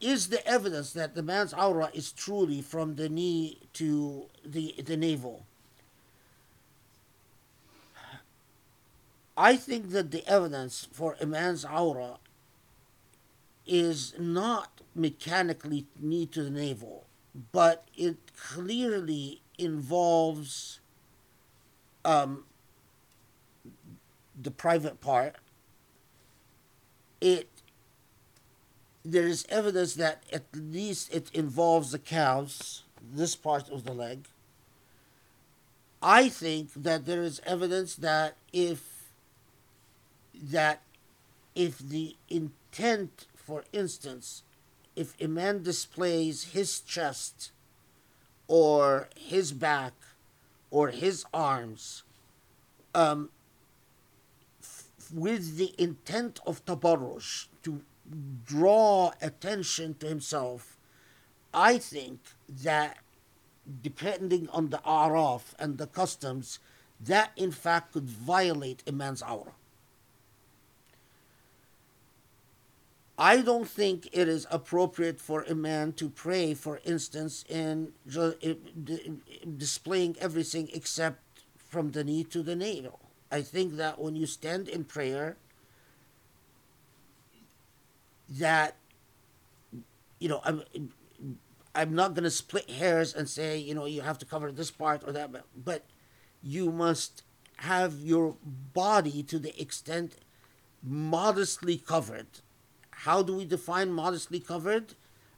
Is 0.00 0.28
the 0.28 0.46
evidence 0.46 0.92
that 0.92 1.14
the 1.14 1.22
man's 1.22 1.54
awra 1.54 1.90
is 1.94 2.12
truly 2.12 2.60
from 2.60 2.96
the 2.96 3.08
knee 3.08 3.58
to 3.74 4.26
the, 4.44 4.74
the 4.84 4.98
navel? 4.98 5.46
I 9.36 9.56
think 9.56 9.90
that 9.90 10.10
the 10.10 10.26
evidence 10.28 10.86
for 10.92 11.16
a 11.20 11.26
man's 11.26 11.64
awra 11.64 12.18
is 13.66 14.14
not 14.18 14.80
mechanically 14.94 15.86
knee 15.98 16.26
to 16.26 16.42
the 16.42 16.50
navel, 16.50 17.06
but 17.52 17.88
it 17.96 18.16
clearly 18.36 19.40
involves 19.58 20.80
um, 22.04 22.44
the 24.40 24.50
private 24.50 25.00
part. 25.00 25.36
It 27.20 27.48
there 29.04 29.26
is 29.26 29.44
evidence 29.50 29.94
that 29.94 30.22
at 30.32 30.44
least 30.54 31.12
it 31.14 31.30
involves 31.34 31.92
the 31.92 31.98
calves, 31.98 32.84
this 33.12 33.36
part 33.36 33.68
of 33.68 33.84
the 33.84 33.92
leg. 33.92 34.28
I 36.00 36.28
think 36.28 36.70
that 36.74 37.04
there 37.04 37.22
is 37.22 37.40
evidence 37.44 37.96
that 37.96 38.36
if 38.52 39.10
that 40.34 40.82
if 41.54 41.78
the 41.78 42.16
intent, 42.28 43.26
for 43.44 43.64
instance, 43.72 44.42
if 44.96 45.14
a 45.20 45.28
man 45.28 45.62
displays 45.62 46.52
his 46.52 46.80
chest 46.80 47.52
or 48.48 49.08
his 49.16 49.52
back 49.52 49.92
or 50.70 50.88
his 50.88 51.24
arms 51.34 52.04
um, 52.94 53.28
f- 54.62 54.84
with 55.12 55.56
the 55.56 55.74
intent 55.78 56.40
of 56.46 56.64
tabarruj 56.64 57.48
to 57.62 57.82
draw 58.46 59.12
attention 59.20 59.94
to 59.96 60.06
himself, 60.06 60.78
I 61.52 61.76
think 61.78 62.20
that 62.48 62.98
depending 63.82 64.48
on 64.48 64.70
the 64.70 64.78
araf 64.86 65.54
and 65.58 65.76
the 65.76 65.86
customs, 65.86 66.58
that 66.98 67.32
in 67.36 67.52
fact 67.52 67.92
could 67.92 68.08
violate 68.08 68.82
a 68.86 68.92
man's 68.92 69.22
awra. 69.22 69.52
I 73.16 73.42
don't 73.42 73.68
think 73.68 74.08
it 74.12 74.28
is 74.28 74.46
appropriate 74.50 75.20
for 75.20 75.42
a 75.42 75.54
man 75.54 75.92
to 75.94 76.08
pray, 76.08 76.52
for 76.54 76.80
instance, 76.84 77.44
in 77.48 77.92
displaying 79.56 80.16
everything 80.20 80.68
except 80.72 81.20
from 81.56 81.92
the 81.92 82.02
knee 82.02 82.24
to 82.24 82.42
the 82.42 82.56
navel. 82.56 82.98
I 83.30 83.42
think 83.42 83.76
that 83.76 84.00
when 84.00 84.16
you 84.16 84.26
stand 84.26 84.68
in 84.68 84.84
prayer, 84.84 85.36
that 88.28 88.76
you 90.18 90.28
know, 90.28 90.40
I'm 90.44 90.62
I'm 91.74 91.94
not 91.94 92.14
going 92.14 92.24
to 92.24 92.30
split 92.30 92.70
hairs 92.70 93.14
and 93.14 93.28
say 93.28 93.58
you 93.58 93.74
know 93.74 93.84
you 93.84 94.00
have 94.02 94.18
to 94.18 94.26
cover 94.26 94.50
this 94.50 94.70
part 94.70 95.02
or 95.06 95.12
that, 95.12 95.30
but 95.56 95.84
you 96.42 96.72
must 96.72 97.22
have 97.58 97.94
your 98.00 98.36
body 98.72 99.22
to 99.24 99.38
the 99.38 99.60
extent 99.60 100.16
modestly 100.82 101.76
covered. 101.76 102.26
How 103.04 103.22
do 103.22 103.36
we 103.36 103.44
define 103.44 103.92
modestly 103.92 104.40
covered? 104.40 104.94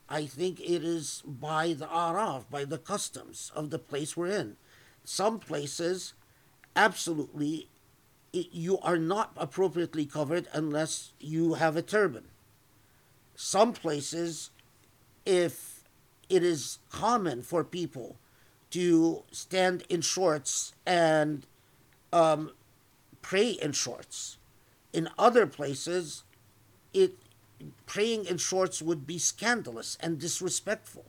I 0.09 0.27
think 0.27 0.61
it 0.61 0.85
is 0.85 1.25
by 1.27 1.73
the 1.73 1.87
araf, 1.87 2.45
by 2.49 2.65
the 2.65 2.79
customs 2.79 3.51
of 3.57 3.71
the 3.71 3.79
place 3.81 4.17
we're 4.17 4.29
in. 4.29 4.57
Some 5.03 5.41
places, 5.41 6.15
absolutely, 6.77 7.69
it, 8.33 8.47
you 8.53 8.79
are 8.79 8.99
not 8.99 9.33
appropriately 9.37 10.07
covered 10.07 10.47
unless 10.53 11.13
you 11.19 11.55
have 11.55 11.77
a 11.77 11.83
turban. 11.83 12.27
Some 13.35 13.73
places, 13.73 14.51
if 15.25 15.83
it 16.29 16.45
is 16.45 16.79
common 16.89 17.43
for 17.43 17.65
people 17.65 18.15
to 18.71 19.25
stand 19.33 19.83
in 19.89 20.03
shorts 20.03 20.73
and 20.87 21.45
um, 22.13 22.53
pray 23.23 23.51
in 23.51 23.73
shorts, 23.73 24.39
in 24.93 25.09
other 25.19 25.49
places, 25.49 26.23
it 26.95 27.17
praying 27.87 28.27
in 28.27 28.39
shorts 28.39 28.83
would 28.83 29.07
be 29.07 29.19
scandalous 29.19 29.97
and 30.01 30.19
disrespectful. 30.19 31.07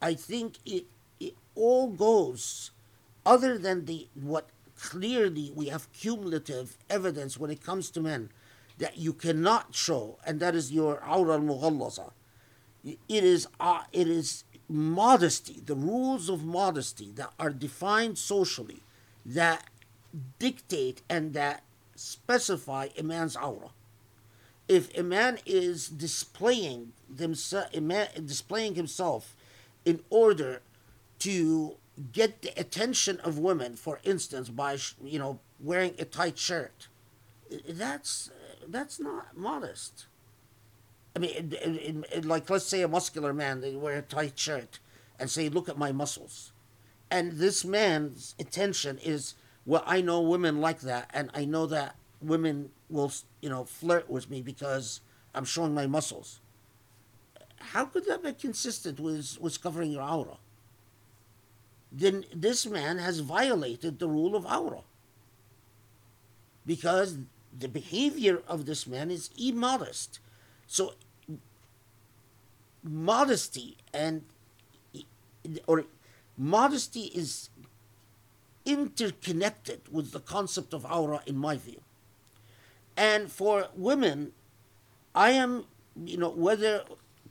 I 0.00 0.14
think 0.14 0.58
it 0.64 0.86
it 1.18 1.34
all 1.54 1.88
goes 1.88 2.70
other 3.26 3.58
than 3.58 3.84
the 3.84 4.08
what 4.14 4.48
clearly 4.80 5.52
we 5.54 5.66
have 5.66 5.92
cumulative 5.92 6.78
evidence 6.88 7.38
when 7.38 7.50
it 7.50 7.62
comes 7.62 7.90
to 7.90 8.00
men 8.00 8.30
that 8.78 8.96
you 8.96 9.12
cannot 9.12 9.74
show, 9.74 10.18
and 10.24 10.40
that 10.40 10.54
is 10.54 10.72
your 10.72 11.02
awra 11.04 11.34
al 11.34 12.12
It 12.82 12.98
is 13.08 13.46
uh, 13.60 13.82
it 13.92 14.08
is 14.08 14.44
modesty, 14.68 15.60
the 15.64 15.74
rules 15.74 16.28
of 16.28 16.44
modesty 16.44 17.10
that 17.12 17.32
are 17.38 17.50
defined 17.50 18.16
socially 18.16 18.82
that 19.26 19.68
dictate 20.38 21.02
and 21.10 21.34
that 21.34 21.62
specify 21.94 22.88
a 22.96 23.02
man's 23.02 23.36
awra. 23.36 23.70
If 24.70 24.96
a 24.96 25.02
man 25.02 25.40
is 25.46 25.88
displaying 25.88 26.92
displaying 27.16 28.74
himself 28.76 29.36
in 29.84 30.00
order 30.10 30.62
to 31.18 31.74
get 32.12 32.42
the 32.42 32.52
attention 32.56 33.18
of 33.24 33.36
women, 33.36 33.74
for 33.74 33.98
instance, 34.04 34.48
by 34.48 34.78
you 35.02 35.18
know 35.18 35.40
wearing 35.58 35.96
a 35.98 36.04
tight 36.04 36.38
shirt, 36.38 36.86
that's 37.68 38.30
that's 38.68 39.00
not 39.00 39.36
modest. 39.36 40.06
I 41.16 41.18
mean, 41.18 41.34
in, 41.34 41.76
in, 41.76 42.04
in, 42.14 42.28
like 42.28 42.48
let's 42.48 42.64
say 42.64 42.82
a 42.82 42.88
muscular 42.88 43.32
man, 43.32 43.62
they 43.62 43.74
wear 43.74 43.98
a 43.98 44.02
tight 44.02 44.38
shirt 44.38 44.78
and 45.18 45.28
say, 45.28 45.48
"Look 45.48 45.68
at 45.68 45.78
my 45.78 45.90
muscles," 45.90 46.52
and 47.10 47.32
this 47.32 47.64
man's 47.64 48.36
attention 48.38 48.98
is, 48.98 49.34
"Well, 49.66 49.82
I 49.84 50.00
know 50.00 50.20
women 50.20 50.60
like 50.60 50.82
that, 50.82 51.10
and 51.12 51.28
I 51.34 51.44
know 51.44 51.66
that 51.66 51.96
women 52.22 52.70
will, 52.90 53.12
you 53.40 53.48
know, 53.48 53.64
flirt 53.64 54.10
with 54.10 54.28
me 54.30 54.42
because 54.42 55.00
I'm 55.34 55.44
showing 55.44 55.74
my 55.74 55.86
muscles." 55.86 56.40
How 57.58 57.84
could 57.84 58.06
that 58.06 58.22
be 58.22 58.32
consistent 58.32 58.98
with 58.98 59.38
with 59.40 59.62
covering 59.62 59.92
your 59.92 60.02
awra? 60.02 60.38
Then 61.92 62.24
this 62.34 62.66
man 62.66 62.98
has 62.98 63.20
violated 63.20 63.98
the 63.98 64.08
rule 64.08 64.36
of 64.36 64.46
awra 64.46 64.82
because 66.64 67.18
the 67.56 67.68
behavior 67.68 68.42
of 68.46 68.66
this 68.66 68.86
man 68.86 69.10
is 69.10 69.30
immodest. 69.36 70.20
So 70.66 70.94
modesty 72.82 73.76
and 73.92 74.24
or 75.66 75.84
modesty 76.36 77.06
is 77.06 77.50
interconnected 78.64 79.80
with 79.90 80.12
the 80.12 80.20
concept 80.20 80.72
of 80.72 80.86
awra 80.86 81.22
in 81.26 81.36
my 81.36 81.56
view. 81.56 81.80
And 82.96 83.30
for 83.30 83.68
women, 83.74 84.32
I 85.14 85.30
am, 85.30 85.64
you 86.04 86.16
know, 86.16 86.30
whether 86.30 86.84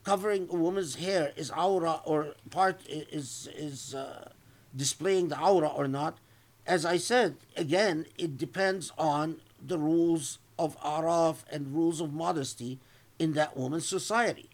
covering 0.03 0.47
a 0.49 0.55
woman's 0.55 0.95
hair 0.95 1.33
is 1.35 1.51
awra 1.51 2.01
or 2.05 2.33
part 2.49 2.81
is 2.87 3.47
is 3.55 3.93
uh, 3.93 4.29
displaying 4.75 5.27
the 5.29 5.37
awra 5.37 5.67
or 5.67 5.87
not. 5.87 6.17
As 6.65 6.85
I 6.85 6.97
said, 6.97 7.37
again, 7.57 8.05
it 8.17 8.37
depends 8.37 8.91
on 8.97 9.41
the 9.65 9.77
rules 9.77 10.39
of 10.57 10.79
araf 10.81 11.37
and 11.51 11.73
rules 11.73 12.01
of 12.01 12.13
modesty 12.13 12.79
in 13.17 13.33
that 13.33 13.57
woman's 13.57 13.87
society. 13.87 14.49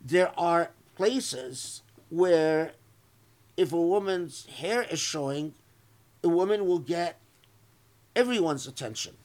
There 0.00 0.32
are 0.38 0.70
places 0.96 1.82
where 2.10 2.72
if 3.56 3.72
a 3.72 3.80
woman's 3.80 4.46
hair 4.46 4.82
is 4.82 5.00
showing, 5.00 5.54
a 6.22 6.28
woman 6.28 6.66
will 6.66 6.78
get 6.78 7.18
everyone's 8.14 8.66
attention. 8.66 9.16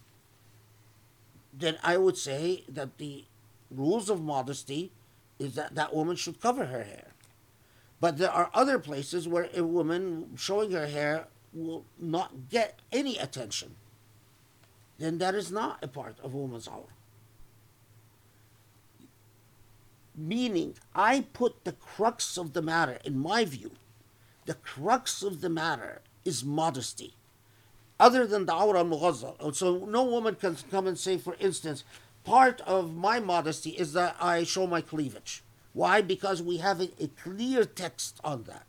Then 1.53 1.77
I 1.83 1.97
would 1.97 2.17
say 2.17 2.63
that 2.67 2.97
the 2.97 3.25
rules 3.69 4.09
of 4.09 4.21
modesty 4.21 4.91
is 5.39 5.55
that 5.55 5.75
that 5.75 5.93
woman 5.93 6.15
should 6.15 6.41
cover 6.41 6.65
her 6.65 6.83
hair. 6.83 7.13
But 7.99 8.17
there 8.17 8.31
are 8.31 8.49
other 8.53 8.79
places 8.79 9.27
where 9.27 9.49
a 9.55 9.63
woman 9.63 10.35
showing 10.35 10.71
her 10.71 10.87
hair 10.87 11.27
will 11.53 11.85
not 11.99 12.49
get 12.49 12.79
any 12.91 13.17
attention 13.17 13.75
then 15.03 15.17
that 15.17 15.35
is 15.35 15.51
not 15.51 15.83
a 15.83 15.87
part 15.87 16.17
of 16.23 16.33
woman's 16.33 16.67
awra. 16.67 16.87
Meaning, 20.15 20.75
I 20.93 21.25
put 21.33 21.65
the 21.65 21.71
crux 21.71 22.37
of 22.37 22.53
the 22.53 22.61
matter, 22.61 22.99
in 23.03 23.17
my 23.17 23.45
view, 23.45 23.71
the 24.45 24.53
crux 24.53 25.23
of 25.23 25.41
the 25.41 25.49
matter 25.49 26.01
is 26.23 26.45
modesty. 26.45 27.15
Other 27.99 28.25
than 28.25 28.45
the 28.45 28.53
awra 28.53 28.83
mughazza. 28.83 29.35
Oh, 29.39 29.51
so 29.51 29.85
no 29.85 30.03
woman 30.03 30.35
can 30.35 30.57
come 30.71 30.87
and 30.87 30.97
say, 30.97 31.17
for 31.17 31.35
instance, 31.39 31.83
part 32.23 32.61
of 32.61 32.95
my 32.95 33.19
modesty 33.19 33.71
is 33.71 33.93
that 33.93 34.15
I 34.19 34.43
show 34.43 34.67
my 34.67 34.81
cleavage. 34.81 35.43
Why? 35.73 36.01
Because 36.01 36.41
we 36.41 36.57
have 36.57 36.81
a, 36.81 36.89
a 36.99 37.07
clear 37.07 37.65
text 37.65 38.19
on 38.23 38.43
that. 38.43 38.65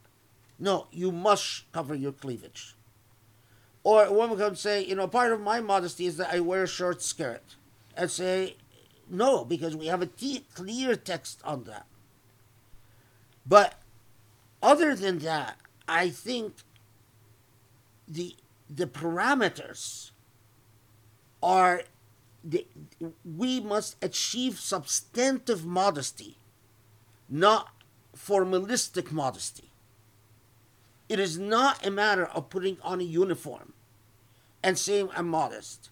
No, 0.59 0.87
you 0.93 1.11
must 1.11 1.71
cover 1.73 1.95
your 1.95 2.13
cleavage. 2.13 2.75
Or 3.83 4.05
a 4.05 4.13
woman 4.13 4.39
can 4.39 4.57
say, 4.57 4.83
you 4.85 4.95
know, 4.95 5.09
part 5.09 5.33
of 5.33 5.41
my 5.41 5.61
modesty 5.61 6.07
is 6.07 6.17
that 6.17 6.33
I 6.33 6.41
wear 6.41 6.63
a 6.63 6.69
short 6.69 7.03
skirt. 7.03 7.57
And 7.97 8.11
say, 8.11 8.57
no, 9.09 9.45
because 9.45 9.77
we 9.77 9.87
have 9.87 10.03
a 10.03 10.09
clear 10.55 10.97
text 10.97 11.41
on 11.45 11.65
that. 11.65 11.87
But 13.47 13.81
other 14.63 14.97
than 14.97 15.19
that, 15.19 15.59
I 15.87 16.09
think 16.09 16.55
the 18.09 18.35
the 18.69 18.87
parameters 18.87 20.11
are 21.43 21.83
the, 22.43 22.67
we 23.25 23.61
must 23.61 23.97
achieve 24.03 24.59
substantive 24.59 25.65
modesty, 25.65 26.37
not 27.29 27.69
formalistic 28.17 29.11
modesty. 29.13 29.71
It 31.09 31.19
is 31.19 31.39
not 31.39 31.87
a 31.87 31.91
matter 31.91 32.27
of 32.27 32.49
putting 32.49 32.79
on 32.83 33.01
a 33.01 33.05
uniform 33.05 33.75
and 34.63 34.79
saying 34.79 35.11
I'm 35.15 35.29
modest. 35.29 35.91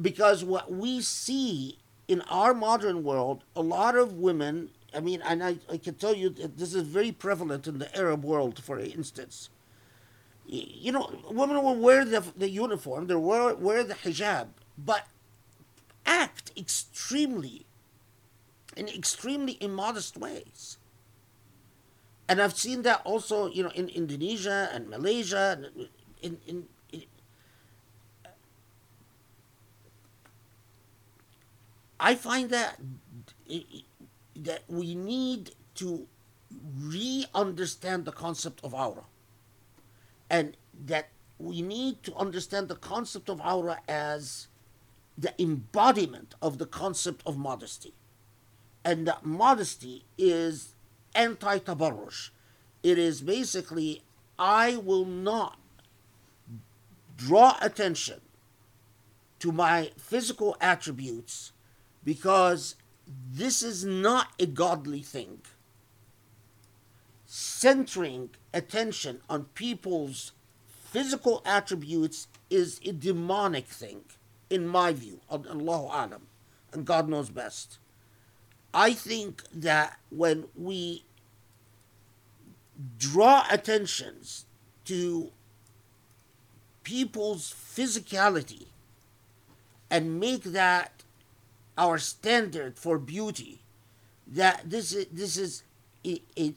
Because 0.00 0.44
what 0.44 0.70
we 0.70 1.00
see 1.00 1.78
in 2.06 2.20
our 2.22 2.54
modern 2.54 3.02
world, 3.02 3.42
a 3.56 3.60
lot 3.60 3.96
of 3.96 4.14
women, 4.14 4.70
I 4.94 5.00
mean, 5.00 5.20
and 5.22 5.42
I, 5.42 5.58
I 5.70 5.76
can 5.76 5.94
tell 5.94 6.14
you 6.14 6.28
that 6.30 6.56
this 6.56 6.74
is 6.74 6.84
very 6.84 7.10
prevalent 7.12 7.66
in 7.66 7.78
the 7.78 7.94
Arab 7.96 8.24
world, 8.24 8.62
for 8.62 8.78
instance. 8.78 9.50
You 10.50 10.92
know, 10.92 11.12
women 11.30 11.62
will 11.62 11.76
wear 11.76 12.06
the, 12.06 12.24
the 12.34 12.48
uniform, 12.48 13.06
they 13.06 13.14
wear, 13.14 13.54
wear 13.54 13.84
the 13.84 13.94
hijab, 13.94 14.48
but 14.78 15.06
act 16.06 16.52
extremely, 16.56 17.66
in 18.74 18.88
extremely 18.88 19.58
immodest 19.60 20.16
ways. 20.16 20.78
And 22.30 22.40
I've 22.40 22.56
seen 22.56 22.80
that 22.82 23.02
also, 23.04 23.50
you 23.50 23.62
know, 23.62 23.70
in 23.70 23.90
Indonesia 23.90 24.70
and 24.72 24.88
Malaysia, 24.88 25.70
in, 26.22 26.38
in 26.46 26.66
I 32.00 32.14
find 32.14 32.50
that 32.50 32.78
that 34.36 34.62
we 34.68 34.94
need 34.94 35.50
to 35.74 36.06
re-understand 36.80 38.04
the 38.04 38.12
concept 38.12 38.62
of 38.62 38.72
awra, 38.72 39.02
and 40.30 40.56
that 40.86 41.08
we 41.38 41.62
need 41.62 42.02
to 42.02 42.14
understand 42.16 42.68
the 42.68 42.76
concept 42.76 43.28
of 43.28 43.40
awra 43.40 43.78
as 43.88 44.48
the 45.16 45.34
embodiment 45.40 46.34
of 46.40 46.58
the 46.58 46.66
concept 46.66 47.22
of 47.26 47.36
modesty, 47.36 47.94
and 48.84 49.06
that 49.06 49.24
modesty 49.24 50.04
is 50.16 50.74
anti-tabarruj. 51.14 52.30
It 52.82 52.98
is 52.98 53.20
basically 53.22 54.02
I 54.38 54.76
will 54.76 55.04
not 55.04 55.58
draw 57.16 57.56
attention 57.60 58.20
to 59.40 59.50
my 59.50 59.90
physical 59.96 60.56
attributes 60.60 61.52
because 62.04 62.76
this 63.32 63.62
is 63.62 63.84
not 63.84 64.28
a 64.38 64.46
godly 64.46 65.02
thing. 65.02 65.40
Centering 67.26 68.30
attention 68.52 69.20
on 69.28 69.44
people's 69.54 70.32
physical 70.68 71.42
attributes 71.44 72.28
is 72.50 72.80
a 72.84 72.92
demonic 72.92 73.66
thing, 73.66 74.00
in 74.48 74.66
my 74.66 74.92
view. 74.92 75.20
Allahu 75.30 75.86
Alam, 75.86 76.26
and 76.72 76.84
God 76.84 77.08
knows 77.08 77.28
best. 77.30 77.78
I 78.72 78.92
think 78.92 79.42
that 79.52 79.98
when 80.10 80.46
we 80.56 81.04
draw 82.98 83.46
attentions 83.50 84.46
to 84.84 85.30
people's 86.84 87.52
physicality 87.52 88.66
and 89.90 90.18
make 90.20 90.42
that 90.44 91.04
our 91.76 91.98
standard 91.98 92.78
for 92.78 92.98
beauty, 92.98 93.60
that 94.26 94.68
this 94.68 94.92
is, 94.92 95.06
this 95.12 95.36
is 95.36 95.62
a, 96.04 96.22
a, 96.38 96.54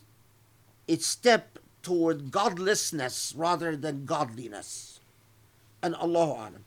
a 0.88 0.95
step 0.98 1.60
toward 1.84 2.32
godlessness 2.32 3.34
rather 3.35 3.76
than 3.76 4.06
godliness. 4.06 5.00
And 5.82 5.95
Allahu 5.95 6.34
Alam. 6.34 6.66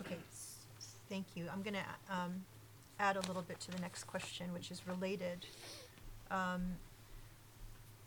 Okay, 0.00 0.16
thank 1.08 1.26
you. 1.34 1.46
I'm 1.52 1.62
gonna 1.62 1.84
um, 2.10 2.44
add 2.98 3.16
a 3.16 3.20
little 3.20 3.42
bit 3.42 3.60
to 3.60 3.70
the 3.70 3.80
next 3.80 4.04
question, 4.04 4.52
which 4.52 4.70
is 4.70 4.82
related. 4.86 5.46
Um, 6.30 6.76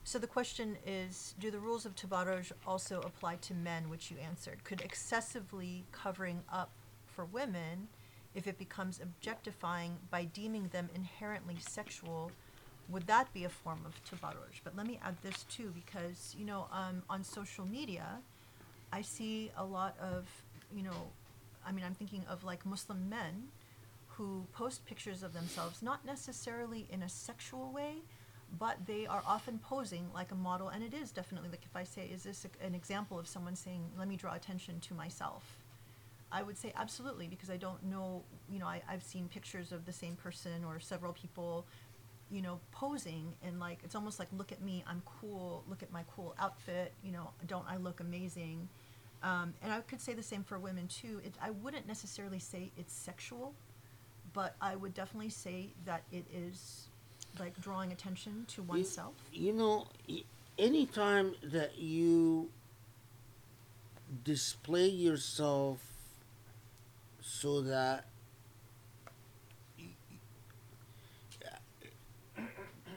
so 0.04 0.18
the 0.20 0.28
question 0.28 0.78
is, 0.86 1.34
do 1.40 1.52
the 1.52 1.60
rules 1.60 1.86
of 1.86 1.94
tabarruj 1.96 2.52
also 2.66 3.02
apply 3.02 3.36
to 3.42 3.54
men, 3.54 3.90
which 3.90 4.10
you 4.10 4.18
answered? 4.26 4.64
Could 4.64 4.82
excessively 4.82 5.84
covering 5.92 6.44
up 6.52 6.70
for 7.06 7.26
women, 7.26 7.90
if 8.36 8.48
it 8.48 8.58
becomes 8.58 9.00
objectifying 9.02 9.98
by 10.12 10.26
deeming 10.26 10.68
them 10.70 10.90
inherently 10.94 11.56
sexual, 11.60 12.32
would 12.90 13.08
that 13.08 13.32
be 13.34 13.44
a 13.44 13.50
form 13.50 13.82
of 13.86 13.94
tabarruj? 14.06 14.62
But 14.64 14.76
let 14.76 14.88
me 14.88 15.00
add 15.04 15.16
this 15.22 15.44
too, 15.44 15.74
because, 15.76 16.36
you 16.38 16.46
know, 16.46 16.68
um, 16.72 17.04
on 17.10 17.24
social 17.24 17.66
media, 17.66 18.20
I 18.94 19.02
see 19.02 19.52
a 19.58 19.66
lot 19.66 19.98
of, 20.00 20.28
you 20.74 20.84
know, 20.84 21.12
I 21.66 21.72
mean, 21.72 21.84
I'm 21.84 21.96
thinking 21.96 22.24
of 22.30 22.44
like 22.44 22.66
Muslim 22.66 23.10
men 23.10 23.50
who 24.08 24.46
post 24.54 24.86
pictures 24.86 25.22
of 25.22 25.34
themselves, 25.34 25.82
not 25.82 26.06
necessarily 26.06 26.88
in 26.90 27.04
a 27.04 27.10
sexual 27.10 27.72
way, 27.72 27.96
but 28.58 28.78
they 28.86 29.06
are 29.06 29.22
often 29.28 29.60
posing 29.60 30.10
like 30.14 30.32
a 30.32 30.36
model. 30.36 30.70
And 30.70 30.84
it 30.84 30.94
is 30.94 31.12
definitely 31.12 31.50
like 31.50 31.66
if 31.66 31.76
I 31.76 31.84
say, 31.84 32.10
is 32.14 32.24
this 32.24 32.46
a, 32.46 32.66
an 32.66 32.74
example 32.74 33.20
of 33.20 33.28
someone 33.28 33.56
saying, 33.56 33.84
let 33.98 34.08
me 34.08 34.16
draw 34.16 34.34
attention 34.34 34.80
to 34.80 34.94
myself? 34.94 35.58
I 36.32 36.44
would 36.44 36.58
say 36.58 36.74
absolutely 36.76 37.28
because 37.28 37.50
I 37.50 37.58
don't 37.58 37.84
know, 37.84 38.24
you 38.50 38.60
know, 38.60 38.66
I, 38.66 38.82
I've 38.90 39.04
seen 39.04 39.28
pictures 39.28 39.72
of 39.72 39.86
the 39.86 39.94
same 39.94 40.16
person 40.16 40.64
or 40.66 40.80
several 40.80 41.14
people, 41.14 41.66
you 42.30 42.42
know, 42.42 42.60
posing 42.72 43.34
and 43.42 43.60
like, 43.60 43.80
it's 43.84 43.96
almost 43.96 44.20
like, 44.20 44.28
look 44.36 44.52
at 44.52 44.62
me, 44.62 44.84
I'm 44.88 45.02
cool, 45.06 45.64
look 45.70 45.84
at 45.84 45.92
my 45.92 46.04
cool 46.16 46.36
outfit, 46.40 46.94
you 47.04 47.12
know, 47.12 47.32
don't 47.46 47.66
I 47.70 47.78
look 47.78 48.00
amazing? 48.02 48.68
Um, 49.24 49.54
and 49.62 49.72
I 49.72 49.80
could 49.82 50.02
say 50.02 50.14
the 50.14 50.24
same 50.24 50.44
for 50.44 50.60
women 50.60 50.88
too. 50.88 51.22
It, 51.24 51.34
I 51.42 51.52
wouldn't 51.52 51.88
necessarily 51.88 52.40
say 52.40 52.72
it's 52.78 52.94
sexual, 52.94 53.54
but 54.34 54.56
I 54.62 54.76
would 54.76 54.94
definitely 54.94 55.30
say 55.30 55.74
that 55.86 56.04
it 56.12 56.26
is 56.34 56.90
like 57.40 57.60
drawing 57.62 57.92
attention 57.92 58.46
to 58.50 58.64
oneself. 58.64 59.14
You, 59.32 59.54
know, 59.54 59.88
y- 60.10 60.24
anytime 60.60 61.36
that 61.44 61.78
you 61.78 62.50
display 64.24 64.88
yourself 64.88 65.80
so 67.28 67.62
that 67.62 68.06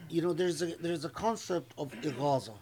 you 0.09 0.23
know 0.23 0.33
there's 0.33 0.63
a 0.63 0.77
there's 0.77 1.05
a 1.05 1.09
concept 1.09 1.75
of 1.77 1.91
ighaza. 2.03 2.55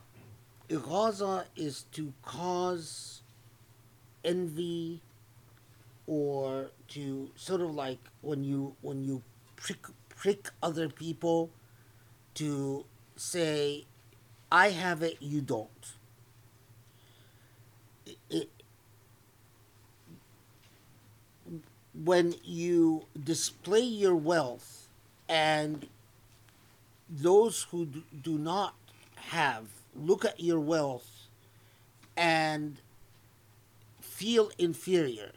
Ighaza 0.71 1.45
is 1.57 1.85
to 1.93 2.13
cause 2.23 3.23
envy 4.25 5.03
or 6.07 6.71
to 6.89 7.31
sort 7.37 7.61
of 7.61 7.75
like 7.75 7.99
when 8.23 8.43
you 8.43 8.75
when 8.81 9.05
you 9.05 9.23
prick 9.57 9.87
prick 10.09 10.49
other 10.63 10.89
people 10.89 11.51
to 12.35 12.85
say 13.17 13.85
I 14.51 14.71
have 14.71 15.03
it 15.03 15.19
you 15.21 15.43
don't 15.43 15.93
it, 18.07 18.17
it, 18.31 18.51
when 22.05 22.35
you 22.45 23.05
display 23.23 23.81
your 23.81 24.15
wealth 24.15 24.89
and 25.29 25.89
those 27.09 27.65
who 27.71 27.87
do 28.23 28.39
not 28.39 28.75
have 29.17 29.65
look 29.97 30.25
at 30.25 30.39
your 30.39 30.61
wealth 30.61 31.27
and 32.17 32.81
feel 34.01 34.51
inferior 34.59 35.33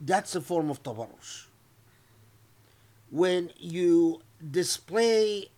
that's 0.00 0.34
a 0.34 0.40
form 0.40 0.70
of 0.70 0.82
tabarruj. 0.82 1.46
When 3.10 3.50
you 3.58 4.20
display 4.50 5.48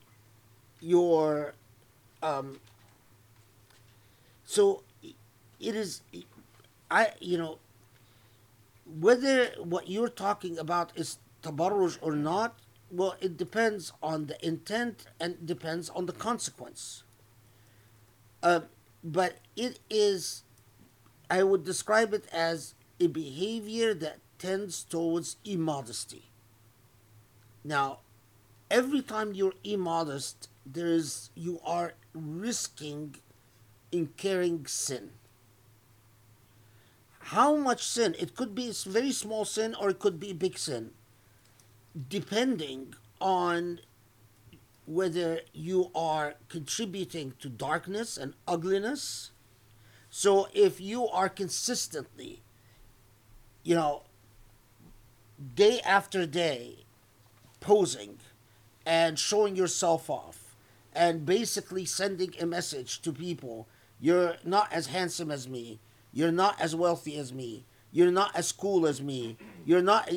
your 0.80 1.54
um, 2.22 2.60
so 4.44 4.82
it 5.60 5.74
is 5.74 6.00
i 6.90 7.08
you 7.20 7.36
know 7.36 7.58
whether 8.98 9.50
what 9.58 9.88
you're 9.88 10.08
talking 10.08 10.58
about 10.58 10.92
is 10.96 11.18
tabarruj 11.42 11.98
or 12.00 12.16
not 12.16 12.58
well 12.90 13.16
it 13.20 13.36
depends 13.36 13.92
on 14.02 14.26
the 14.26 14.46
intent 14.46 15.06
and 15.20 15.46
depends 15.46 15.88
on 15.90 16.06
the 16.06 16.12
consequence. 16.12 17.04
Uh, 18.42 18.60
but 19.04 19.38
it 19.56 19.78
is 19.88 20.42
i 21.30 21.42
would 21.42 21.64
describe 21.64 22.12
it 22.12 22.26
as 22.32 22.74
a 22.98 23.06
behavior 23.06 23.94
that 23.94 24.18
tends 24.38 24.82
towards 24.82 25.36
immodesty. 25.44 26.30
Now 27.62 28.00
every 28.70 29.02
time 29.02 29.34
you're 29.34 29.54
immodest 29.64 30.48
there 30.66 30.86
is 30.88 31.30
you 31.34 31.60
are 31.64 31.94
risking 32.14 33.16
incurring 33.92 34.66
sin 34.66 35.10
how 37.30 37.54
much 37.54 37.84
sin? 37.84 38.16
It 38.18 38.34
could 38.34 38.54
be 38.54 38.70
a 38.70 38.90
very 38.90 39.12
small 39.12 39.44
sin 39.44 39.74
or 39.74 39.90
it 39.90 39.98
could 39.98 40.18
be 40.18 40.30
a 40.30 40.34
big 40.34 40.58
sin. 40.58 40.90
Depending 42.08 42.94
on 43.20 43.80
whether 44.84 45.40
you 45.52 45.90
are 45.94 46.34
contributing 46.48 47.34
to 47.38 47.48
darkness 47.48 48.16
and 48.16 48.34
ugliness. 48.48 49.30
So 50.10 50.48
if 50.52 50.80
you 50.80 51.06
are 51.06 51.28
consistently 51.28 52.42
you 53.62 53.74
know 53.74 54.02
day 55.54 55.80
after 55.80 56.26
day 56.26 56.84
posing 57.60 58.18
and 58.86 59.18
showing 59.18 59.54
yourself 59.54 60.08
off 60.08 60.56
and 60.92 61.26
basically 61.26 61.84
sending 61.84 62.34
a 62.40 62.46
message 62.46 63.00
to 63.02 63.12
people 63.12 63.68
you're 64.00 64.36
not 64.44 64.72
as 64.72 64.86
handsome 64.86 65.30
as 65.30 65.46
me 65.46 65.78
you're 66.12 66.32
not 66.32 66.60
as 66.60 66.74
wealthy 66.74 67.16
as 67.16 67.32
me. 67.32 67.64
You're 67.92 68.10
not 68.10 68.34
as 68.36 68.52
cool 68.52 68.86
as 68.86 69.00
me. 69.00 69.36
You're 69.64 69.82
not 69.82 70.08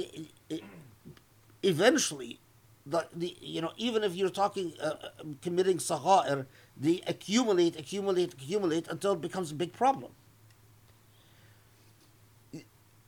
eventually 1.63 2.39
the, 2.85 3.07
the 3.15 3.35
you 3.39 3.61
know 3.61 3.71
even 3.77 4.03
if 4.03 4.15
you're 4.15 4.29
talking 4.29 4.73
uh, 4.81 4.85
uh, 4.85 5.09
committing 5.41 5.77
sagha'ir 5.77 6.45
they 6.77 7.01
accumulate 7.07 7.79
accumulate 7.79 8.33
accumulate 8.33 8.87
until 8.89 9.13
it 9.13 9.21
becomes 9.21 9.51
a 9.51 9.55
big 9.55 9.73
problem. 9.73 10.11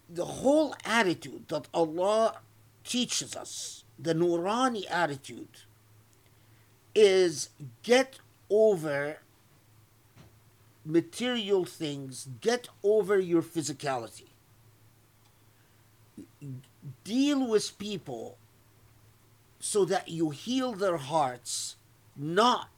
The 0.10 0.26
whole 0.26 0.76
attitude 0.86 1.48
that 1.50 1.68
Allah 1.74 2.40
teaches 2.84 3.36
us, 3.36 3.84
the 3.98 4.14
Nurani 4.14 4.90
attitude, 4.90 5.50
is 6.94 7.50
get 7.82 8.20
over 8.50 9.18
material 10.86 11.66
things, 11.66 12.30
get 12.42 12.70
over 12.84 13.20
your 13.20 13.42
physicality. 13.42 14.30
Deal 17.04 17.48
with 17.48 17.78
people 17.78 18.38
so 19.60 19.84
that 19.86 20.10
you 20.10 20.30
heal 20.30 20.74
their 20.74 20.98
hearts, 20.98 21.76
not 22.16 22.70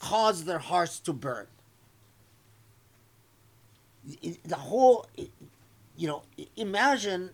cause 0.00 0.44
their 0.44 0.58
hearts 0.58 0.98
to 1.00 1.12
burn. 1.12 1.46
The 4.44 4.56
whole, 4.56 5.06
you 5.96 6.08
know, 6.08 6.22
imagine, 6.56 7.30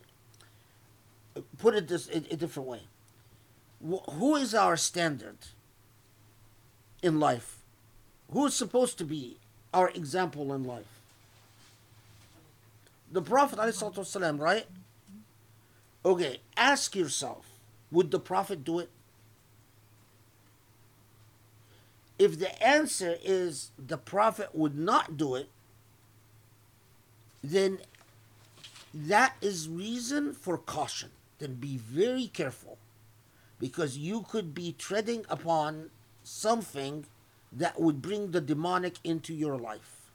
put 1.59 1.75
it 1.75 1.89
this 1.89 2.09
a 2.09 2.21
different 2.21 2.69
way. 2.69 2.81
Who 4.11 4.37
is 4.37 4.55
our 4.55 4.77
standard 4.77 5.39
in 7.03 7.21
life? 7.21 7.59
Who 8.31 8.47
is 8.47 8.55
supposed 8.55 8.99
to 8.99 9.05
be 9.05 9.39
our 9.75 9.91
example 9.91 10.55
in 10.55 10.65
life? 10.65 11.01
The 13.13 13.23
Prophet, 13.23 13.59
ﷺ, 13.59 14.41
right? 14.41 14.67
Okay, 16.05 16.41
ask 16.57 16.95
yourself 16.95 17.47
would 17.91 18.11
the 18.11 18.19
Prophet 18.19 18.65
do 18.65 18.81
it? 18.81 18.91
If 22.19 22.39
the 22.39 22.63
answer 22.63 23.17
is 23.23 23.71
the 23.79 23.97
Prophet 23.97 24.51
would 24.53 24.77
not 24.77 25.17
do 25.17 25.35
it, 25.35 25.49
then 27.43 27.79
that 28.93 29.37
is 29.41 29.69
reason 29.69 30.33
for 30.33 30.59
caution. 30.59 31.11
Then 31.39 31.55
be 31.55 31.77
very 31.77 32.27
careful 32.29 32.79
because 33.61 33.97
you 33.97 34.25
could 34.29 34.55
be 34.55 34.75
treading 34.77 35.25
upon 35.29 35.91
something 36.23 37.07
that 37.57 37.81
would 37.81 38.03
bring 38.03 38.33
the 38.33 38.41
demonic 38.41 38.99
into 39.05 39.33
your 39.33 39.57
life. 39.57 40.11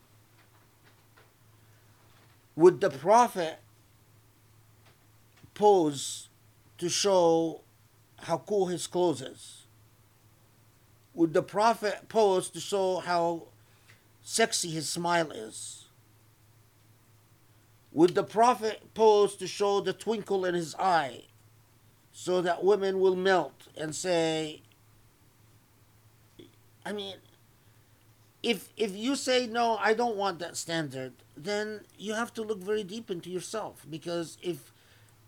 Would 2.56 2.82
the 2.82 2.90
Prophet 2.90 3.60
pose 5.54 6.28
to 6.78 6.90
show 6.90 7.62
how 8.18 8.40
cool 8.40 8.68
his 8.68 8.88
clothes 8.88 9.22
is? 9.22 9.64
Would 11.14 11.34
the 11.34 11.44
Prophet 11.44 12.10
pose 12.10 12.50
to 12.50 12.60
show 12.60 13.00
how 13.00 13.44
sexy 14.22 14.70
his 14.72 14.90
smile 14.90 15.32
is? 15.32 15.86
Would 17.92 18.16
the 18.16 18.24
Prophet 18.24 18.94
pose 18.94 19.36
to 19.38 19.48
show 19.48 19.80
the 19.80 19.94
twinkle 19.94 20.46
in 20.46 20.54
his 20.54 20.76
eye 20.76 21.24
so 22.12 22.42
that 22.42 22.64
women 22.64 23.00
will 23.00 23.16
melt 23.16 23.68
and 23.78 23.96
say, 23.96 24.62
I 26.86 26.92
mean, 26.92 27.16
if 28.43 28.69
if 28.77 28.95
you 28.95 29.17
say 29.17 29.47
no, 29.47 29.77
I 29.79 29.95
don't 29.95 30.17
want 30.17 30.39
that 30.41 30.57
standard, 30.57 31.15
then 31.37 31.81
you 31.99 32.15
have 32.15 32.33
to 32.35 32.43
look 32.43 32.61
very 32.61 32.85
deep 32.85 33.11
into 33.11 33.31
yourself 33.31 33.87
because 33.89 34.37
if 34.43 34.73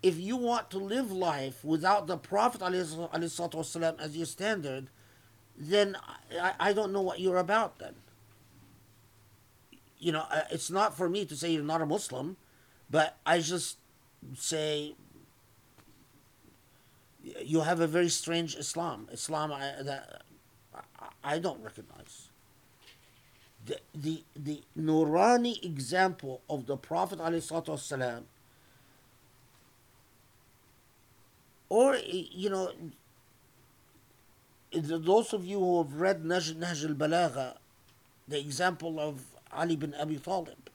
if 0.03 0.19
you 0.19 0.37
want 0.37 0.69
to 0.71 0.77
live 0.77 1.11
life 1.11 1.65
without 1.65 2.07
the 2.07 2.17
Prophet 2.17 2.61
والسلام, 2.61 3.99
as 3.99 4.15
your 4.15 4.27
standard, 4.27 4.89
then 5.57 5.97
I, 6.39 6.53
I 6.59 6.73
don't 6.73 6.93
know 6.93 7.01
what 7.01 7.19
you're 7.19 7.37
about 7.37 7.79
then. 7.79 7.95
You 9.97 10.11
know, 10.11 10.25
uh, 10.29 10.41
it's 10.51 10.69
not 10.69 10.95
for 10.95 11.09
me 11.09 11.25
to 11.25 11.35
say 11.35 11.51
you're 11.51 11.63
not 11.63 11.81
a 11.81 11.85
Muslim, 11.87 12.37
but 12.91 13.17
I 13.25 13.39
just 13.39 13.77
say 14.35 14.93
you 17.43 17.61
have 17.61 17.79
a 17.79 17.87
very 17.87 18.09
strange 18.09 18.55
Islam. 18.55 19.07
Islam 19.11 19.51
I, 19.51 19.81
that 19.81 20.21
I 21.23 21.39
don't 21.39 21.61
recognize. 21.63 22.20
the, 23.66 23.78
the, 23.94 24.22
the 24.34 24.62
Nurani 24.78 25.64
example 25.64 26.40
of 26.48 26.66
the 26.66 26.76
Prophet 26.76 27.18
والسلام, 27.18 28.22
or, 31.68 31.96
you 31.96 32.50
know, 32.50 32.70
those 34.72 35.32
of 35.32 35.46
you 35.46 35.58
who 35.58 35.78
have 35.82 35.94
read 36.00 36.22
Naj, 36.22 36.54
Nahj 36.54 36.88
al-Balagha, 36.88 37.56
the 38.28 38.38
example 38.38 39.00
of 39.00 39.22
Ali 39.52 39.76
bin 39.76 39.94
Abi 39.94 40.16
Talib, 40.16 40.70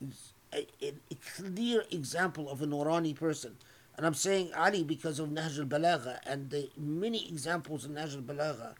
is 0.00 0.32
a, 0.52 0.66
a, 0.82 0.92
a 1.10 1.16
clear 1.36 1.84
example 1.90 2.48
of 2.48 2.62
a 2.62 2.66
Nurani 2.66 3.14
person. 3.14 3.56
And 3.96 4.06
I'm 4.06 4.14
saying 4.14 4.52
Ali 4.54 4.84
because 4.84 5.18
of 5.18 5.28
Nahj 5.28 5.58
al-Balagha 5.58 6.18
and 6.24 6.50
the 6.50 6.70
many 6.76 7.28
examples 7.28 7.84
in 7.84 7.94
Nahj 7.94 8.14
al-Balagha 8.14 8.74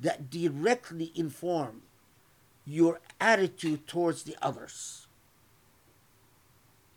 that 0.00 0.30
directly 0.30 1.12
inform 1.14 1.82
your 2.66 3.00
attitude 3.20 3.86
towards 3.86 4.22
the 4.22 4.36
others. 4.40 5.06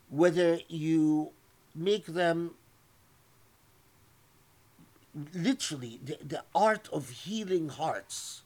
Whether 0.10 0.60
you 0.68 1.32
make 1.76 2.06
them 2.06 2.52
literally 5.34 6.00
the, 6.04 6.18
the 6.26 6.44
art 6.56 6.88
of 6.92 7.10
healing 7.10 7.70
hearts, 7.70 8.44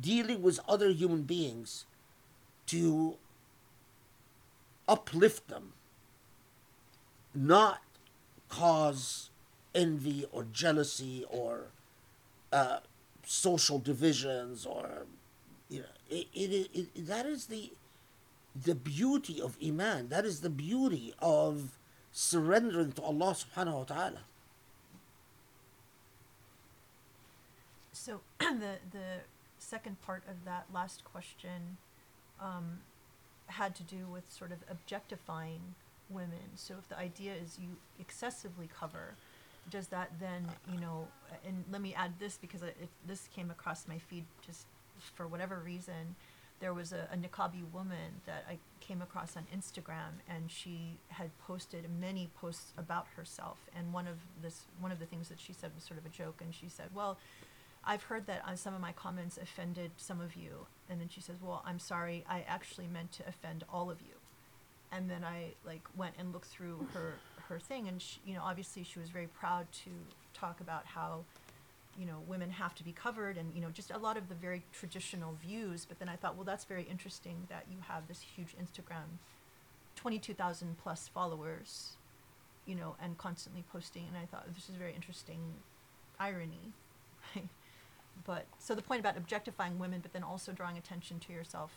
dealing 0.00 0.42
with 0.42 0.60
other 0.68 0.90
human 0.90 1.22
beings 1.22 1.84
to 2.66 3.16
uplift 4.88 5.48
them, 5.48 5.72
not 7.34 7.82
cause 8.48 9.30
envy 9.74 10.26
or 10.32 10.44
jealousy 10.52 11.24
or 11.28 11.66
uh, 12.52 12.78
social 13.24 13.78
divisions 13.78 14.66
or 14.66 15.06
it, 16.12 16.28
it, 16.34 16.70
it, 16.74 17.06
that 17.06 17.26
is 17.26 17.46
the 17.46 17.72
the 18.54 18.74
beauty 18.74 19.40
of 19.40 19.56
iman 19.64 20.08
that 20.08 20.24
is 20.24 20.40
the 20.40 20.50
beauty 20.50 21.14
of 21.20 21.78
surrendering 22.12 22.92
to 22.92 23.02
allah 23.02 23.34
subhanahu 23.34 23.78
wa 23.78 23.84
ta'ala 23.84 24.20
So 28.02 28.20
the 28.40 28.78
the 28.90 29.22
second 29.58 30.02
part 30.02 30.24
of 30.28 30.44
that 30.44 30.66
last 30.74 31.04
question 31.04 31.76
um, 32.40 32.80
had 33.46 33.76
to 33.76 33.84
do 33.84 34.06
with 34.10 34.24
sort 34.28 34.50
of 34.50 34.58
objectifying 34.68 35.76
women. 36.10 36.56
So 36.56 36.74
if 36.80 36.88
the 36.88 36.98
idea 36.98 37.34
is 37.34 37.58
you 37.62 37.76
excessively 38.00 38.68
cover, 38.76 39.14
does 39.70 39.86
that 39.88 40.10
then 40.18 40.48
you 40.72 40.80
know? 40.80 41.06
And 41.46 41.64
let 41.70 41.80
me 41.80 41.94
add 41.94 42.14
this 42.18 42.38
because 42.40 42.62
it, 42.62 42.76
this 43.06 43.28
came 43.36 43.52
across 43.52 43.86
my 43.86 43.98
feed 43.98 44.24
just 44.44 44.66
for 45.14 45.26
whatever 45.26 45.60
reason. 45.64 46.16
There 46.60 46.74
was 46.74 46.92
a, 46.92 47.08
a 47.12 47.16
niqabi 47.16 47.70
woman 47.72 48.20
that 48.24 48.44
I 48.48 48.58
came 48.80 49.02
across 49.02 49.36
on 49.36 49.46
Instagram, 49.54 50.20
and 50.28 50.48
she 50.48 50.98
had 51.08 51.36
posted 51.38 51.88
many 52.00 52.30
posts 52.40 52.72
about 52.78 53.06
herself. 53.16 53.58
And 53.76 53.92
one 53.92 54.06
of 54.06 54.18
this, 54.40 54.66
one 54.80 54.92
of 54.92 55.00
the 55.00 55.06
things 55.06 55.28
that 55.28 55.40
she 55.40 55.52
said 55.52 55.72
was 55.74 55.82
sort 55.82 55.98
of 55.98 56.06
a 56.06 56.08
joke. 56.08 56.40
And 56.40 56.54
she 56.54 56.68
said, 56.68 56.90
"Well, 56.94 57.18
I've 57.84 58.04
heard 58.04 58.26
that 58.26 58.42
on 58.46 58.56
some 58.56 58.74
of 58.74 58.80
my 58.80 58.92
comments 58.92 59.38
offended 59.38 59.90
some 59.96 60.20
of 60.20 60.36
you. 60.36 60.66
And 60.88 61.00
then 61.00 61.08
she 61.08 61.20
says, 61.20 61.36
Well, 61.42 61.62
I'm 61.66 61.78
sorry, 61.78 62.24
I 62.28 62.44
actually 62.46 62.86
meant 62.86 63.12
to 63.12 63.28
offend 63.28 63.64
all 63.72 63.90
of 63.90 64.00
you. 64.00 64.14
And 64.92 65.10
then 65.10 65.24
I 65.24 65.54
like 65.66 65.82
went 65.96 66.14
and 66.18 66.32
looked 66.32 66.48
through 66.48 66.86
her 66.94 67.14
her 67.48 67.58
thing 67.58 67.88
and 67.88 68.00
she, 68.00 68.20
you 68.24 68.34
know, 68.34 68.42
obviously 68.42 68.84
she 68.84 69.00
was 69.00 69.08
very 69.08 69.26
proud 69.26 69.66
to 69.72 69.90
talk 70.32 70.60
about 70.60 70.86
how 70.86 71.24
you 71.98 72.06
know, 72.06 72.22
women 72.26 72.50
have 72.50 72.74
to 72.76 72.84
be 72.84 72.92
covered 72.92 73.36
and, 73.36 73.52
you 73.54 73.60
know, 73.60 73.70
just 73.70 73.90
a 73.90 73.98
lot 73.98 74.16
of 74.16 74.28
the 74.28 74.34
very 74.34 74.62
traditional 74.72 75.34
views. 75.42 75.84
But 75.84 75.98
then 75.98 76.08
I 76.08 76.16
thought, 76.16 76.36
well, 76.36 76.44
that's 76.44 76.64
very 76.64 76.84
interesting 76.84 77.46
that 77.48 77.66
you 77.70 77.78
have 77.88 78.08
this 78.08 78.20
huge 78.20 78.54
Instagram, 78.60 79.18
22,000 79.96 80.78
plus 80.78 81.08
followers, 81.08 81.96
you 82.66 82.74
know, 82.74 82.96
and 83.02 83.18
constantly 83.18 83.64
posting. 83.72 84.06
And 84.08 84.16
I 84.16 84.26
thought 84.26 84.46
this 84.54 84.68
is 84.68 84.76
very 84.76 84.94
interesting 84.94 85.40
irony, 86.18 86.72
but 88.24 88.46
so 88.58 88.74
the 88.74 88.82
point 88.82 89.00
about 89.00 89.16
objectifying 89.16 89.78
women, 89.78 90.00
but 90.00 90.12
then 90.12 90.22
also 90.22 90.52
drawing 90.52 90.78
attention 90.78 91.18
to 91.20 91.32
yourself 91.32 91.72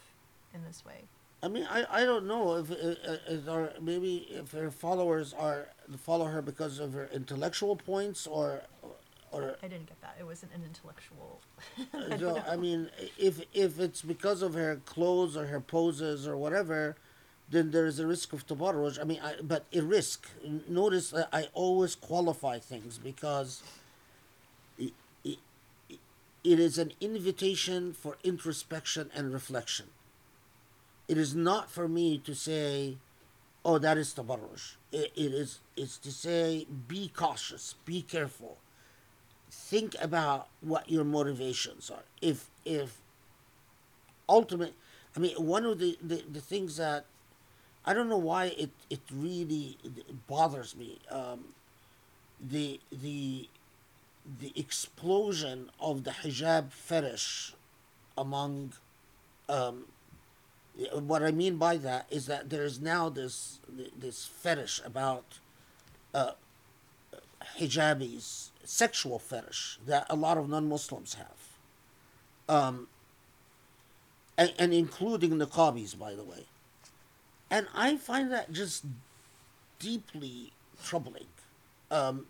in 0.53 0.63
this 0.63 0.83
way. 0.85 1.03
I 1.43 1.47
mean, 1.47 1.67
I, 1.69 1.85
I 1.91 2.05
don't 2.05 2.25
know 2.25 2.55
if, 2.55 2.71
uh, 2.71 2.73
uh, 2.73 3.17
if, 3.27 3.47
or 3.47 3.73
maybe 3.79 4.25
if 4.29 4.51
her 4.53 4.71
followers 4.71 5.33
are 5.33 5.67
follow 5.97 6.25
her 6.25 6.41
because 6.41 6.79
of 6.79 6.93
her 6.93 7.09
intellectual 7.13 7.75
points 7.75 8.25
or 8.25 8.61
I 9.43 9.67
didn't 9.67 9.87
get 9.87 10.01
that. 10.01 10.17
It 10.19 10.25
wasn't 10.25 10.53
an 10.53 10.63
intellectual. 10.63 11.41
Uh, 11.79 12.13
I, 12.13 12.17
so, 12.17 12.43
I 12.49 12.55
mean, 12.55 12.89
if 13.17 13.41
if 13.53 13.79
it's 13.79 14.01
because 14.01 14.41
of 14.41 14.53
her 14.53 14.81
clothes 14.85 15.35
or 15.37 15.47
her 15.47 15.59
poses 15.59 16.27
or 16.27 16.37
whatever, 16.37 16.95
then 17.49 17.71
there 17.71 17.85
is 17.85 17.99
a 17.99 18.07
risk 18.07 18.33
of 18.33 18.47
tabarruj. 18.47 18.99
I 18.99 19.03
mean, 19.03 19.19
I, 19.23 19.35
but 19.41 19.65
a 19.73 19.81
risk. 19.81 20.27
Notice 20.67 21.13
I 21.31 21.47
always 21.53 21.95
qualify 21.95 22.59
things 22.59 22.97
because 22.97 23.61
it 26.45 26.59
is 26.59 26.77
an 26.77 26.91
invitation 27.01 27.91
for 27.91 28.17
introspection 28.23 29.09
and 29.15 29.33
reflection. 29.33 29.87
It 31.07 31.17
is 31.17 31.35
not 31.35 31.71
for 31.71 31.87
me 31.87 32.19
to 32.19 32.35
say, 32.35 32.97
oh, 33.63 33.79
that 33.79 33.97
is 33.97 34.13
tabarruj. 34.13 34.75
It, 34.91 35.11
it 35.15 35.33
is 35.33 35.59
it's 35.75 35.97
to 35.99 36.11
say, 36.11 36.67
be 36.87 37.09
cautious, 37.09 37.75
be 37.85 38.03
careful. 38.03 38.57
Think 39.57 39.95
about 39.99 40.47
what 40.61 40.89
your 40.89 41.03
motivations 41.03 41.89
are. 41.89 42.03
If 42.21 42.49
if 42.65 42.97
ultimate 44.27 44.73
I 45.15 45.19
mean 45.19 45.35
one 45.37 45.65
of 45.65 45.79
the, 45.79 45.97
the, 46.01 46.23
the 46.31 46.41
things 46.41 46.77
that 46.77 47.05
I 47.85 47.93
don't 47.93 48.09
know 48.09 48.17
why 48.17 48.45
it, 48.57 48.71
it 48.89 49.01
really 49.11 49.77
bothers 50.27 50.75
me. 50.75 50.99
Um, 51.09 51.53
the 52.39 52.79
the 52.91 53.47
the 54.39 54.51
explosion 54.55 55.69
of 55.79 56.03
the 56.03 56.11
hijab 56.11 56.71
fetish 56.71 57.53
among 58.17 58.73
um, 59.47 59.85
what 60.91 61.23
I 61.23 61.31
mean 61.31 61.57
by 61.57 61.77
that 61.77 62.07
is 62.09 62.25
that 62.25 62.49
there 62.49 62.63
is 62.63 62.81
now 62.81 63.09
this 63.09 63.59
this 63.97 64.25
fetish 64.25 64.81
about 64.85 65.39
uh, 66.13 66.31
hijabis, 67.59 68.49
sexual 68.67 69.19
fetish 69.19 69.79
that 69.85 70.05
a 70.09 70.15
lot 70.15 70.37
of 70.37 70.49
non-Muslims 70.49 71.15
have, 71.15 72.55
um, 72.55 72.87
and, 74.37 74.53
and 74.57 74.73
including 74.73 75.37
the 75.37 75.45
niqabis, 75.45 75.97
by 75.97 76.13
the 76.13 76.23
way, 76.23 76.45
and 77.49 77.67
I 77.73 77.97
find 77.97 78.31
that 78.31 78.51
just 78.51 78.85
deeply 79.79 80.51
troubling. 80.83 81.27
Um, 81.91 82.27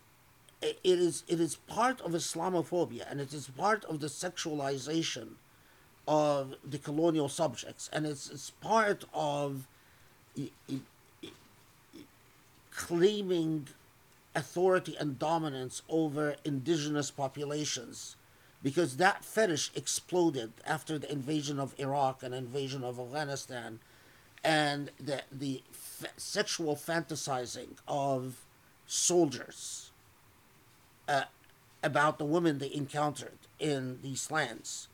it 0.62 0.78
is 0.82 1.22
it 1.28 1.40
is 1.40 1.56
part 1.56 2.00
of 2.00 2.12
Islamophobia 2.12 3.10
and 3.10 3.20
it 3.20 3.32
is 3.32 3.48
part 3.48 3.84
of 3.84 4.00
the 4.00 4.06
sexualization 4.06 5.34
of 6.08 6.54
the 6.64 6.78
colonial 6.78 7.28
subjects 7.28 7.90
and 7.92 8.06
it's, 8.06 8.30
it's 8.30 8.50
part 8.50 9.04
of 9.12 9.66
it, 10.34 10.52
it, 10.68 10.80
it, 11.22 11.32
claiming 12.70 13.68
authority 14.36 14.96
and 15.00 15.18
dominance 15.18 15.82
over 15.88 16.36
indigenous 16.44 17.10
populations 17.10 18.16
because 18.62 18.98
that 18.98 19.24
fetish 19.24 19.70
exploded 19.74 20.52
after 20.66 20.98
the 20.98 21.10
invasion 21.10 21.58
of 21.58 21.74
Iraq 21.78 22.22
and 22.22 22.34
invasion 22.34 22.84
of 22.84 23.00
Afghanistan 23.00 23.80
and 24.44 24.90
the 25.00 25.22
the 25.32 25.62
f- 25.72 26.12
sexual 26.16 26.76
fantasizing 26.76 27.70
of 27.88 28.44
soldiers 28.86 29.90
uh, 31.08 31.24
about 31.82 32.18
the 32.18 32.24
women 32.24 32.58
they 32.58 32.72
encountered 32.72 33.38
in 33.58 33.98
these 34.02 34.30
lands. 34.30 34.88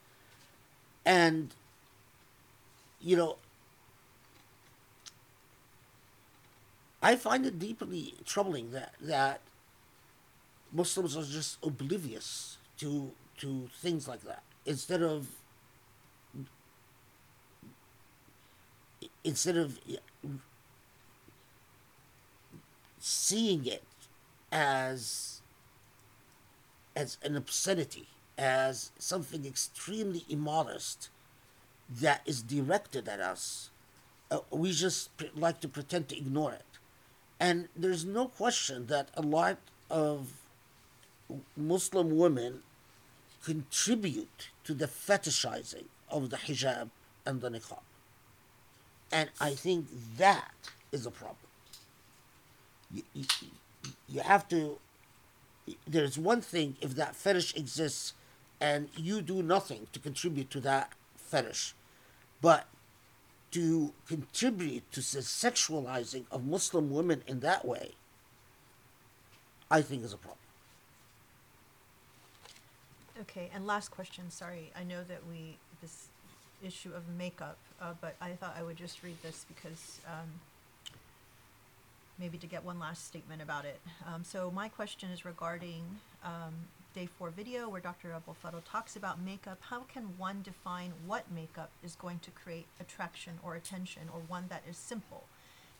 And, 1.05 1.55
you 3.01 3.17
know, 3.17 3.37
I 7.03 7.17
find 7.17 7.45
it 7.47 7.59
deeply 7.59 8.15
troubling 8.25 8.71
that 8.73 8.95
that 9.01 9.41
Muslims 10.73 11.17
are 11.17 11.25
just 11.25 11.59
oblivious 11.63 12.59
to 12.79 13.13
to 13.39 13.69
things 13.81 14.07
like 14.09 14.23
that 14.23 14.43
instead 14.65 15.03
of 15.03 15.27
instead 19.25 19.57
of 19.57 19.79
seeing 22.99 23.67
it 23.67 23.83
as 24.51 25.41
as 26.95 27.17
an 27.23 27.37
obscenity, 27.37 28.07
as 28.37 28.93
something 28.99 29.47
extremely 29.47 30.25
immodest 30.29 31.09
that 31.89 32.21
is 32.27 32.43
directed 32.43 33.09
at 33.09 33.19
us, 33.19 33.71
uh, 34.31 34.41
we 34.51 34.73
just 34.73 35.11
like 35.35 35.61
to 35.61 35.69
pretend 35.69 36.09
to 36.09 36.17
ignore 36.17 36.53
it. 36.53 36.72
And 37.43 37.67
there's 37.75 38.05
no 38.05 38.29
question 38.29 38.87
that 38.87 39.09
a 39.15 39.21
lot 39.21 39.59
of 39.91 40.29
Muslim 41.57 42.17
women 42.17 42.63
contribute 43.45 44.51
to 44.63 44.75
the 44.75 44.87
fetishizing 44.87 45.87
of 46.09 46.31
the 46.31 46.37
hijab 46.37 46.91
and 47.27 47.41
the 47.41 47.51
niqab. 47.51 47.81
And 49.11 49.29
I 49.41 49.57
think 49.57 49.89
that 50.19 50.53
is 50.93 51.05
a 51.05 51.11
problem. 51.11 51.51
You, 52.95 53.03
you, 53.13 53.25
you 54.09 54.21
have 54.21 54.49
to, 54.51 54.79
there's 55.85 56.17
one 56.17 56.43
thing 56.43 56.77
if 56.81 56.95
that 56.95 57.17
fetish 57.17 57.57
exists 57.57 58.13
and 58.61 58.89
you 58.97 59.21
do 59.21 59.43
nothing 59.43 59.89
to 59.93 59.99
contribute 59.99 60.49
to 60.51 60.61
that 60.61 60.93
fetish, 61.17 61.75
but 62.41 62.69
to 63.53 63.93
contribute 64.07 64.91
to 64.93 65.01
the 65.01 65.21
sexualizing 65.21 66.25
of 66.31 66.45
Muslim 66.45 66.91
women 66.91 67.23
in 67.27 67.41
that 67.41 67.65
way, 67.65 67.93
I 69.71 69.83
think 69.83 70.05
is 70.05 70.13
a 70.13 70.17
problem. 70.17 70.39
Okay, 73.21 73.51
and 73.55 73.67
last 73.67 73.91
question, 73.91 74.31
sorry, 74.31 74.73
I 74.79 74.85
know 74.85 75.05
that 75.05 75.21
we, 75.31 75.57
this 75.81 76.09
issue 76.65 76.93
of 76.95 77.03
makeup, 77.17 77.57
uh, 77.81 77.93
but 78.01 78.17
I 78.21 78.31
thought 78.31 78.57
I 78.59 78.63
would 78.63 78.77
just 78.77 79.03
read 79.03 79.17
this 79.23 79.45
because, 79.47 80.01
um, 80.07 80.29
maybe 82.19 82.39
to 82.39 82.47
get 82.47 82.65
one 82.65 82.79
last 82.79 83.07
statement 83.07 83.43
about 83.43 83.65
it. 83.65 83.81
Um, 84.07 84.25
so 84.25 84.51
my 84.51 84.69
question 84.69 85.11
is 85.11 85.25
regarding, 85.25 85.83
um, 86.25 86.55
day 86.93 87.07
four 87.07 87.31
video 87.31 87.69
where 87.69 87.81
Dr. 87.81 88.13
Abou 88.13 88.33
El 88.33 88.53
Fadl 88.53 88.63
talks 88.65 88.97
about 88.97 89.21
makeup. 89.21 89.59
How 89.61 89.81
can 89.81 90.19
one 90.19 90.43
define 90.43 90.93
what 91.07 91.31
makeup 91.33 91.71
is 91.83 91.97
going 91.97 92.19
to 92.21 92.31
create 92.31 92.67
attraction 92.81 93.35
or 93.43 93.55
attention 93.55 94.03
or 94.13 94.21
one 94.29 94.47
that 94.49 94.63
is 94.69 94.77
simple? 94.77 95.25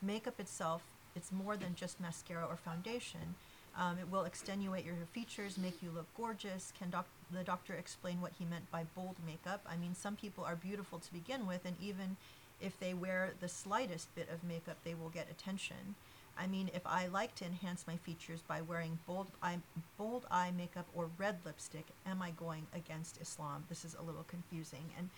Makeup 0.01 0.41
itself, 0.41 0.83
it's 1.15 1.31
more 1.31 1.57
than 1.57 1.75
just 1.75 2.01
mascara 2.01 2.47
or 2.47 2.57
foundation. 2.57 3.35
Um, 3.79 3.99
it 3.99 4.11
will 4.11 4.25
extenuate 4.25 4.85
your 4.85 4.97
features, 5.13 5.59
make 5.59 5.83
you 5.83 5.91
look 5.91 6.07
gorgeous. 6.17 6.73
Can 6.79 6.91
doc- 6.91 7.09
the 7.31 7.45
doctor 7.45 7.75
explain 7.75 8.21
what 8.21 8.33
he 8.39 8.45
meant 8.45 8.71
by 8.71 8.85
bold 8.95 9.17
makeup? 9.25 9.65
I 9.69 9.77
mean, 9.77 9.95
some 9.95 10.17
people 10.17 10.45
are 10.45 10.57
beautiful 10.57 10.99
to 10.99 11.13
begin 11.13 11.47
with, 11.47 11.65
and 11.65 11.77
even 11.81 12.17
if 12.61 12.79
they 12.79 12.95
wear 12.95 13.33
the 13.41 13.49
slightest 13.49 14.15
bit 14.15 14.29
of 14.33 14.45
makeup, 14.45 14.79
they 14.85 14.95
will 14.95 15.09
get 15.09 15.31
attention. 15.31 15.95
I 16.39 16.47
mean, 16.47 16.71
if 16.75 16.87
I 16.87 17.07
like 17.09 17.35
to 17.37 17.45
enhance 17.45 17.87
my 17.87 17.97
features 17.97 18.41
by 18.47 18.63
wearing 18.63 18.99
bold 19.07 19.29
eye, 19.43 19.59
bold 19.99 20.27
eye 20.31 20.53
makeup 20.57 20.87
or 20.95 21.09
red 21.19 21.37
lipstick, 21.45 21.87
am 22.07 22.23
I 22.23 22.31
going 22.31 22.67
against 22.75 23.21
Islam? 23.21 23.65
This 23.69 23.85
is 23.85 23.95
a 23.99 24.03
little 24.03 24.25
confusing. 24.29 24.85
And 24.99 25.11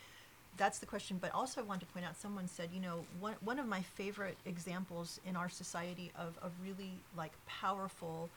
that's 0.56 0.78
the 0.78 0.86
question. 0.86 1.18
But 1.20 1.32
also, 1.32 1.60
I 1.60 1.64
want 1.64 1.80
to 1.80 1.86
point 1.86 2.04
out 2.04 2.16
someone 2.16 2.48
said, 2.48 2.70
you 2.72 2.80
know, 2.80 3.04
one, 3.20 3.34
one 3.40 3.58
of 3.58 3.66
my 3.66 3.82
favorite 3.82 4.36
examples 4.44 5.20
in 5.26 5.36
our 5.36 5.48
society 5.48 6.12
of 6.18 6.38
a 6.42 6.50
really 6.62 6.92
like 7.16 7.32
powerful, 7.46 8.28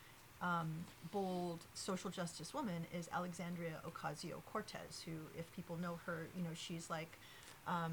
um, 0.41 0.69
bold 1.11 1.59
social 1.73 2.09
justice 2.09 2.53
woman 2.53 2.85
is 2.97 3.09
Alexandria 3.13 3.81
Ocasio 3.87 4.43
Cortez, 4.51 5.03
who, 5.05 5.11
if 5.37 5.51
people 5.55 5.77
know 5.77 5.99
her, 6.05 6.27
you 6.37 6.43
know, 6.43 6.53
she's 6.53 6.89
like, 6.89 7.17
um, 7.67 7.91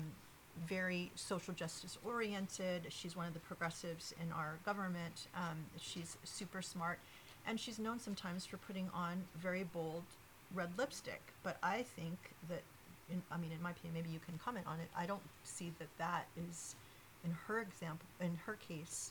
very 0.67 1.11
social 1.15 1.55
justice 1.55 1.99
oriented. 2.05 2.87
She's 2.89 3.17
one 3.17 3.27
of 3.27 3.35
the 3.35 3.41
progressives 3.41 4.15
in 4.23 4.33
our 4.33 4.59
government. 4.65 5.27
Um, 5.35 5.59
she's 5.81 6.17
super 6.25 6.63
smart, 6.63 6.99
and 7.47 7.59
she's 7.59 7.79
known 7.79 7.99
sometimes 7.99 8.47
for 8.47 8.57
putting 8.59 8.89
on 8.95 9.25
very 9.37 9.65
bold 9.65 10.05
red 10.55 10.71
lipstick. 10.79 11.21
But 11.43 11.59
I 11.63 11.83
think 11.83 12.19
that, 12.49 12.63
in, 13.11 13.23
I 13.31 13.37
mean, 13.37 13.51
in 13.53 13.63
my 13.63 13.71
opinion, 13.73 13.95
maybe 13.95 14.13
you 14.13 14.21
can 14.25 14.39
comment 14.39 14.67
on 14.67 14.81
it. 14.81 14.89
I 14.97 15.07
don't 15.07 15.23
see 15.43 15.73
that 15.79 15.89
that 15.99 16.27
is, 16.49 16.75
in 17.25 17.33
her 17.47 17.61
example, 17.61 18.07
in 18.21 18.39
her 18.47 18.57
case, 18.69 19.11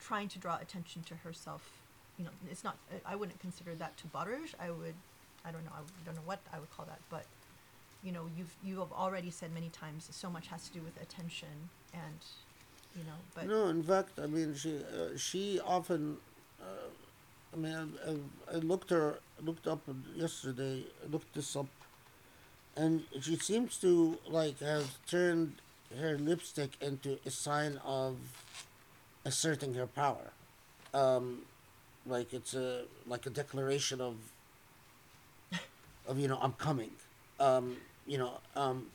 trying 0.00 0.28
to 0.28 0.38
draw 0.38 0.58
attention 0.58 1.02
to 1.04 1.14
herself. 1.16 1.70
You 2.18 2.24
know, 2.24 2.30
it's 2.50 2.64
not. 2.64 2.76
I- 3.06 3.14
wouldn't 3.16 3.38
consider 3.40 3.74
that 3.76 3.92
tabarruj. 3.96 4.54
I 4.58 4.70
would. 4.70 4.94
I 5.44 5.52
don't 5.52 5.64
know. 5.64 5.70
I 5.74 6.04
don't 6.04 6.16
know 6.16 6.22
what 6.24 6.40
I 6.52 6.58
would 6.58 6.70
call 6.70 6.84
that, 6.86 6.98
but 7.10 7.24
you 8.02 8.12
know, 8.12 8.28
you've 8.36 8.54
you 8.62 8.78
have 8.80 8.92
already 8.92 9.30
said 9.30 9.52
many 9.52 9.68
times 9.70 10.08
so 10.10 10.30
much 10.30 10.48
has 10.48 10.68
to 10.68 10.72
do 10.72 10.80
with 10.82 11.00
attention 11.02 11.70
and 11.92 12.18
you 12.96 13.04
know, 13.04 13.18
but 13.34 13.46
No, 13.46 13.66
in 13.68 13.82
fact, 13.82 14.18
I 14.18 14.26
mean, 14.26 14.54
she 14.54 14.78
uh, 14.78 15.16
she 15.16 15.60
often. 15.60 16.16
Uh, 16.60 16.88
I 17.52 17.56
mean, 17.56 17.74
I, 17.74 18.10
I, 18.10 18.56
I 18.56 18.58
looked 18.58 18.90
her 18.90 19.18
looked 19.42 19.66
up 19.66 19.80
yesterday. 20.14 20.84
Looked 21.10 21.34
this 21.34 21.54
up, 21.56 21.66
and 22.76 23.04
she 23.20 23.36
seems 23.36 23.76
to 23.78 24.18
like 24.28 24.58
have 24.60 24.98
turned 25.06 25.54
her 25.98 26.18
lipstick 26.18 26.72
into 26.80 27.18
a 27.24 27.30
sign 27.30 27.80
of 27.84 28.16
asserting 29.24 29.74
her 29.74 29.86
power. 29.86 30.32
Um, 30.94 31.42
like 32.06 32.32
it's 32.32 32.54
a 32.54 32.84
like 33.06 33.26
a 33.26 33.30
declaration 33.30 34.00
of 34.00 34.16
of 36.06 36.18
you 36.18 36.28
know 36.28 36.38
I'm 36.40 36.52
coming. 36.54 36.90
Um, 37.40 37.76
you 38.06 38.18
know 38.18 38.38
um, 38.56 38.86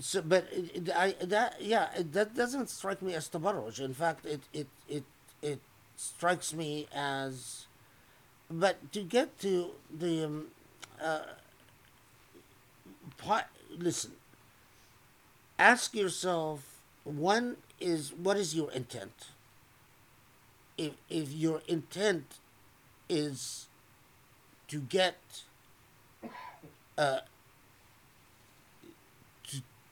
so, 0.00 0.22
but 0.22 0.46
it, 0.52 0.90
I 0.94 1.14
that 1.20 1.56
yeah 1.60 1.88
it, 1.96 2.12
that 2.12 2.34
doesn't 2.34 2.70
strike 2.70 3.02
me 3.02 3.14
as 3.14 3.28
tabarruj. 3.28 3.80
In 3.80 3.94
fact, 3.94 4.24
it 4.26 4.40
it 4.52 4.68
it 4.88 5.04
it 5.42 5.60
strikes 5.96 6.54
me 6.54 6.86
as. 6.94 7.66
But 8.50 8.92
to 8.92 9.02
get 9.02 9.38
to 9.40 9.72
the 9.90 10.24
um, 10.24 10.46
uh, 11.02 11.34
part, 13.18 13.46
listen. 13.76 14.12
Ask 15.58 15.94
yourself: 15.94 16.80
one 17.04 17.56
is 17.80 18.12
what 18.12 18.36
is 18.36 18.54
your 18.54 18.70
intent. 18.72 19.28
If 20.78 20.92
if 21.08 21.32
your 21.32 21.62
intent 21.66 22.36
is 23.08 23.66
to 24.68 24.80
get 24.80 25.16
to, 26.96 27.22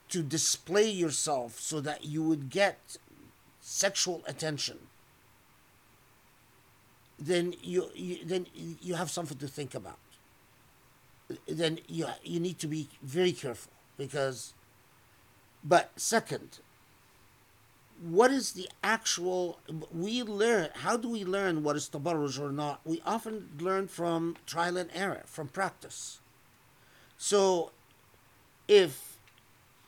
to 0.08 0.22
display 0.22 0.90
yourself 0.90 1.60
so 1.60 1.80
that 1.80 2.04
you 2.04 2.22
would 2.22 2.50
get 2.50 2.96
sexual 3.60 4.22
attention 4.26 4.78
then 7.18 7.54
you, 7.62 7.90
you 7.94 8.24
then 8.24 8.46
you 8.54 8.94
have 8.94 9.10
something 9.10 9.38
to 9.38 9.48
think 9.48 9.74
about. 9.74 9.98
Then 11.48 11.78
you 11.88 12.06
you 12.22 12.40
need 12.40 12.58
to 12.58 12.66
be 12.66 12.88
very 13.02 13.32
careful 13.32 13.72
because 13.96 14.52
but 15.62 15.92
second 15.96 16.58
what 18.02 18.30
is 18.30 18.52
the 18.52 18.68
actual 18.82 19.60
we 19.92 20.22
learn 20.22 20.68
how 20.74 20.96
do 20.96 21.08
we 21.08 21.24
learn 21.24 21.62
what 21.62 21.76
is 21.76 21.88
tabarruj 21.88 22.38
or 22.40 22.52
not? 22.52 22.80
We 22.84 23.00
often 23.06 23.50
learn 23.58 23.88
from 23.88 24.36
trial 24.46 24.76
and 24.76 24.90
error 24.92 25.22
from 25.26 25.48
practice 25.48 26.20
so 27.18 27.70
if 28.68 29.18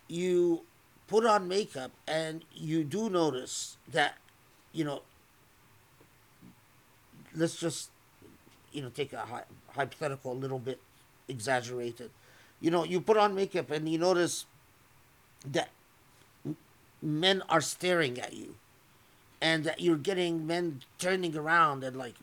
you 0.08 0.62
put 1.06 1.24
on 1.24 1.48
makeup 1.48 1.92
and 2.06 2.44
you 2.52 2.84
do 2.84 3.08
notice 3.08 3.76
that 3.90 4.18
you 4.72 4.84
know 4.84 5.02
let's 7.34 7.56
just 7.56 7.90
you 8.72 8.82
know 8.82 8.88
take 8.88 9.12
a 9.12 9.24
hypothetical 9.70 10.32
a 10.32 10.34
little 10.34 10.58
bit 10.58 10.80
exaggerated. 11.28 12.10
You 12.60 12.70
know 12.70 12.84
you 12.84 13.00
put 13.00 13.16
on 13.16 13.34
makeup 13.34 13.70
and 13.70 13.88
you 13.88 13.98
notice 13.98 14.46
that 15.50 15.70
men 17.02 17.42
are 17.48 17.60
staring 17.60 18.18
at 18.18 18.32
you 18.32 18.56
and 19.40 19.64
that 19.64 19.80
you're 19.80 19.96
getting 19.96 20.46
men 20.46 20.82
turning 20.98 21.36
around 21.36 21.84
and 21.84 21.96
like 21.96 22.14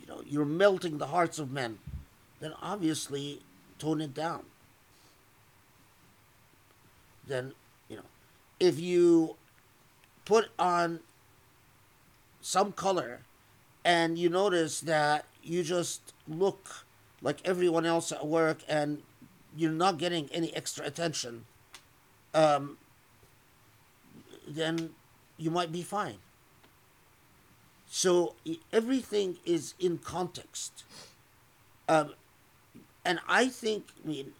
you 0.00 0.06
know 0.06 0.22
you're 0.26 0.44
melting 0.44 0.98
the 0.98 1.06
hearts 1.06 1.38
of 1.38 1.50
men. 1.50 1.78
Then 2.40 2.52
obviously 2.60 3.40
tone 3.78 4.00
it 4.00 4.14
down 4.14 4.44
then 7.26 7.52
you 7.88 7.96
know 7.96 8.08
if 8.60 8.78
you 8.78 9.36
put 10.24 10.48
on 10.58 11.00
some 12.40 12.72
color 12.72 13.20
and 13.84 14.18
you 14.18 14.28
notice 14.28 14.80
that 14.80 15.24
you 15.42 15.62
just 15.62 16.12
look 16.28 16.84
like 17.22 17.38
everyone 17.44 17.86
else 17.86 18.12
at 18.12 18.26
work 18.26 18.58
and 18.68 19.02
you're 19.56 19.70
not 19.70 19.98
getting 19.98 20.28
any 20.32 20.54
extra 20.54 20.84
attention 20.84 21.44
um, 22.34 22.76
then 24.46 24.90
you 25.38 25.50
might 25.50 25.72
be 25.72 25.82
fine 25.82 26.18
So 27.88 28.34
everything 28.72 29.38
is 29.44 29.74
in 29.78 29.98
context. 29.98 30.84
Um, 31.88 32.14
and 33.06 33.20
I 33.28 33.48
think, 33.48 33.84
I 34.04 34.08
mean, 34.08 34.34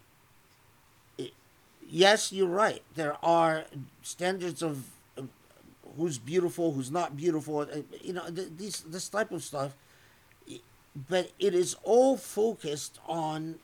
i- 1.19 1.33
yes, 1.89 2.33
you're 2.33 2.49
right. 2.49 2.83
There 2.95 3.17
are 3.25 3.65
standards 4.03 4.63
of 4.63 4.85
uh, 5.19 5.23
who's 5.97 6.19
beautiful, 6.19 6.73
who's 6.73 6.91
not 6.91 7.17
beautiful. 7.17 7.61
uh, 7.61 7.83
You 8.03 8.15
know, 8.15 8.31
th- 8.31 8.51
these 8.57 8.81
this 8.83 9.09
type 9.09 9.33
of 9.33 9.43
stuff. 9.45 9.75
But 11.09 11.31
it 11.39 11.55
is 11.55 11.77
all 11.85 12.17
focused 12.17 12.99
on 13.07 13.59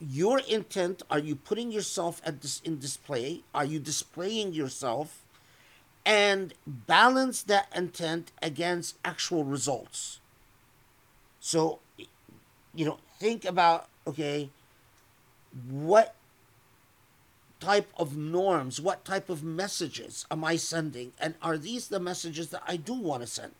your 0.00 0.40
intent. 0.40 1.02
Are 1.10 1.18
you 1.18 1.34
putting 1.36 1.72
yourself 1.72 2.20
at 2.24 2.40
this 2.42 2.60
in 2.64 2.78
display? 2.78 3.42
Are 3.54 3.64
you 3.64 3.78
displaying 3.78 4.52
yourself? 4.52 5.22
And 6.06 6.54
balance 6.66 7.42
that 7.44 7.68
intent 7.76 8.32
against 8.42 8.96
actual 9.04 9.44
results. 9.44 10.20
So, 11.40 11.78
you 12.76 12.84
know, 12.84 12.98
think 13.18 13.44
about 13.44 13.88
okay, 14.06 14.50
what 15.68 16.14
type 17.58 17.88
of 17.96 18.16
norms, 18.16 18.80
what 18.80 19.04
type 19.04 19.28
of 19.30 19.42
messages 19.42 20.26
am 20.30 20.44
I 20.44 20.56
sending? 20.56 21.12
And 21.18 21.34
are 21.42 21.56
these 21.58 21.88
the 21.88 21.98
messages 21.98 22.50
that 22.50 22.62
I 22.66 22.76
do 22.76 22.94
want 22.94 23.22
to 23.22 23.26
send? 23.26 23.54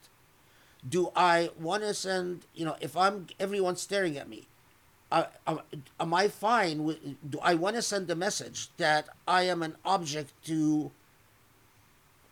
Do 0.89 1.11
I 1.17 1.51
want 1.59 1.83
to 1.83 1.95
send, 1.95 2.43
you 2.55 2.65
know, 2.65 2.77
if 2.81 2.97
I'm 2.97 3.27
everyone's 3.41 3.81
staring 3.81 4.17
at 4.17 4.29
me, 4.29 4.47
uh, 5.11 5.25
am 5.99 6.15
I 6.15 6.29
fine 6.29 6.85
with, 6.85 6.99
do 7.29 7.39
I 7.43 7.55
want 7.55 7.77
to 7.77 7.83
send 7.83 8.11
a 8.11 8.15
message 8.15 8.69
that 8.77 9.09
I 9.27 9.43
am 9.45 9.63
an 9.63 9.77
object 9.85 10.33
to, 10.47 10.91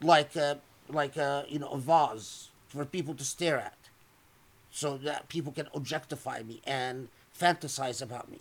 like 0.02 0.36
a, 0.36 0.58
like 0.88 1.16
a, 1.16 1.46
you 1.48 1.58
know, 1.58 1.68
a 1.68 1.78
vase 1.78 2.50
for 2.68 2.84
people 2.84 3.14
to 3.14 3.24
stare 3.24 3.58
at? 3.58 3.83
So 4.76 4.96
that 4.98 5.28
people 5.28 5.52
can 5.52 5.68
objectify 5.72 6.42
me 6.42 6.60
and 6.66 7.06
fantasize 7.32 8.02
about 8.02 8.28
me. 8.28 8.40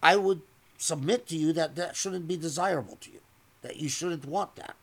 I 0.00 0.14
would 0.14 0.42
submit 0.78 1.26
to 1.26 1.36
you 1.36 1.52
that 1.52 1.74
that 1.74 1.96
shouldn't 1.96 2.28
be 2.28 2.36
desirable 2.36 2.96
to 3.00 3.10
you, 3.10 3.18
that 3.62 3.78
you 3.78 3.88
shouldn't 3.88 4.24
want 4.24 4.54
that, 4.54 4.76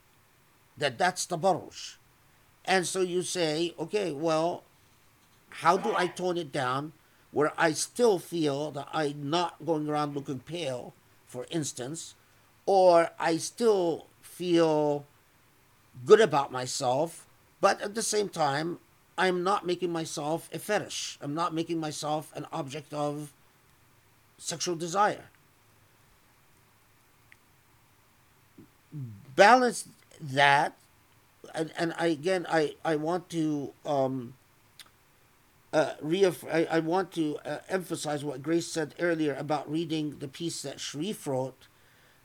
that 0.77 0.98
that's 0.98 1.26
tabarruj. 1.26 1.95
And 2.66 2.85
so 2.85 3.00
you 3.00 3.22
say, 3.22 3.74
okay, 3.80 4.11
well, 4.11 4.64
how 5.50 5.77
do 5.77 5.95
I 5.95 6.08
tone 6.08 6.38
it 6.38 6.51
down 6.51 6.92
where 7.32 7.53
I 7.58 7.72
still 7.72 8.19
feel 8.19 8.69
that 8.72 8.90
I'm 8.92 9.30
not 9.30 9.66
going 9.66 9.88
around 9.88 10.14
looking 10.14 10.40
pale, 10.40 10.93
for 11.26 11.45
instance, 11.50 12.16
or 12.66 13.11
I 13.18 13.38
still 13.38 14.08
feel 14.22 15.06
good 16.06 16.19
about 16.19 16.51
myself, 16.51 17.26
but 17.62 17.82
at 17.82 17.96
the 17.96 18.02
same 18.02 18.30
time, 18.30 18.80
I'm 19.18 19.44
not 19.44 19.66
making 19.66 19.92
myself 19.92 20.50
a 20.54 20.60
fetish. 20.60 21.18
I'm 21.22 21.34
not 21.34 21.54
making 21.54 21.80
myself 21.80 22.32
an 22.36 22.46
object 22.54 22.94
of 22.94 23.34
sexual 24.38 24.76
desire. 24.76 25.26
Balance 29.36 29.90
that, 30.22 30.78
and, 31.54 31.72
and 31.78 31.94
I, 31.98 32.08
again, 32.08 32.48
I, 32.50 32.76
I 32.84 32.96
want 32.96 33.30
to 33.32 33.74
um, 33.86 34.36
uh, 35.74 35.94
reaff- 36.04 36.52
I, 36.52 36.78
I 36.78 36.80
want 36.80 37.12
to 37.14 37.38
uh, 37.46 37.60
emphasize 37.68 38.24
what 38.24 38.42
Grace 38.42 38.68
said 38.68 38.96
earlier 39.00 39.36
about 39.36 39.70
reading 39.70 40.18
the 40.20 40.28
piece 40.28 40.62
that 40.64 40.80
Sharif 40.80 41.28
wrote, 41.28 41.68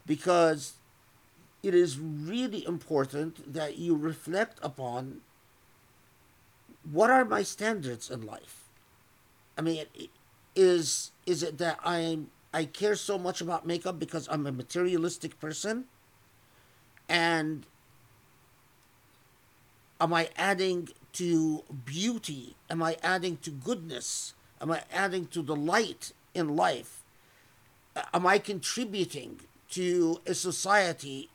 because 0.06 0.74
it 1.62 1.74
is 1.74 1.98
really 1.98 2.64
important 2.66 3.52
that 3.52 3.78
you 3.78 3.96
reflect 3.96 4.58
upon 4.62 5.20
what 6.90 7.10
are 7.10 7.24
my 7.24 7.42
standards 7.42 8.10
in 8.10 8.22
life. 8.22 8.64
I 9.56 9.62
mean, 9.62 9.84
is 10.54 11.12
is 11.26 11.42
it 11.42 11.58
that 11.58 11.78
I'm 11.84 12.30
I 12.52 12.64
care 12.64 12.94
so 12.94 13.18
much 13.18 13.40
about 13.40 13.66
makeup 13.66 13.98
because 13.98 14.28
I'm 14.30 14.46
a 14.46 14.52
materialistic 14.52 15.40
person, 15.40 15.84
and 17.08 17.66
am 20.00 20.12
I 20.12 20.30
adding 20.36 20.88
to 21.14 21.64
beauty? 21.84 22.56
Am 22.68 22.82
I 22.82 22.96
adding 23.02 23.38
to 23.38 23.50
goodness? 23.50 24.34
Am 24.60 24.70
I 24.70 24.82
adding 24.92 25.26
to 25.26 25.42
the 25.42 25.56
light 25.56 26.12
in 26.34 26.56
life? 26.56 27.02
Am 28.12 28.26
I 28.26 28.38
contributing 28.38 29.40
to 29.70 30.20
a 30.26 30.34
society 30.34 31.30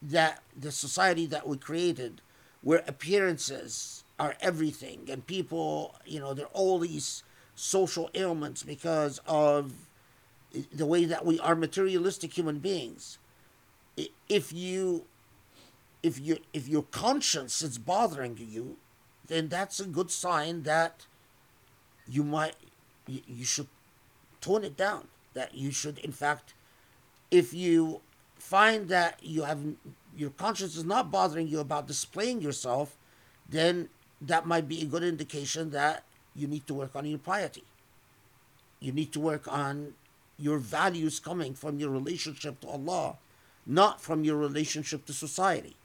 that 0.00 0.42
the 0.56 0.72
society 0.72 1.26
that 1.26 1.46
we 1.46 1.56
created 1.56 2.20
where 2.62 2.84
appearances 2.86 4.01
are 4.22 4.36
everything. 4.40 5.08
And 5.10 5.26
people 5.26 5.96
you 6.06 6.20
know 6.20 6.32
there 6.32 6.46
are 6.46 6.60
all 6.60 6.78
these 6.78 7.24
social 7.56 8.08
ailments 8.14 8.62
because 8.62 9.20
of 9.26 9.72
the 10.72 10.86
way 10.86 11.04
that 11.04 11.26
we 11.26 11.40
are 11.40 11.56
materialistic 11.56 12.32
human 12.34 12.58
beings. 12.60 13.18
If 14.28 14.52
you 14.52 15.06
if 16.02 16.20
you 16.20 16.38
if 16.52 16.68
your 16.68 16.82
conscience 16.82 17.62
is 17.62 17.78
bothering 17.78 18.38
you 18.38 18.76
then 19.26 19.48
that's 19.48 19.80
a 19.80 19.86
good 19.86 20.10
sign 20.10 20.62
that 20.62 21.06
you 22.08 22.22
might 22.22 22.54
you, 23.06 23.20
you 23.26 23.44
should 23.44 23.68
tone 24.40 24.62
it 24.64 24.76
down. 24.76 25.08
That 25.34 25.54
you 25.54 25.72
should 25.72 25.98
in 25.98 26.12
fact 26.12 26.54
if 27.30 27.52
you 27.52 28.02
find 28.36 28.88
that 28.88 29.18
you 29.22 29.42
have 29.42 29.60
your 30.16 30.30
conscience 30.30 30.76
is 30.76 30.84
not 30.84 31.10
bothering 31.10 31.48
you 31.48 31.58
about 31.58 31.88
displaying 31.88 32.40
yourself, 32.40 32.96
then 33.48 33.88
that 34.26 34.46
might 34.46 34.68
be 34.68 34.82
a 34.82 34.86
good 34.86 35.02
indication 35.02 35.70
that 35.70 36.04
you 36.34 36.46
need 36.46 36.66
to 36.66 36.74
work 36.74 36.94
on 36.94 37.04
your 37.04 37.18
piety. 37.18 37.64
You 38.80 38.92
need 38.92 39.12
to 39.12 39.20
work 39.20 39.52
on 39.52 39.94
your 40.38 40.58
values 40.58 41.20
coming 41.20 41.54
from 41.54 41.78
your 41.78 41.90
relationship 41.90 42.60
to 42.60 42.68
Allah, 42.68 43.16
not 43.66 44.00
from 44.00 44.24
your 44.24 44.36
relationship 44.36 45.04
to 45.06 45.12
society. 45.12 45.76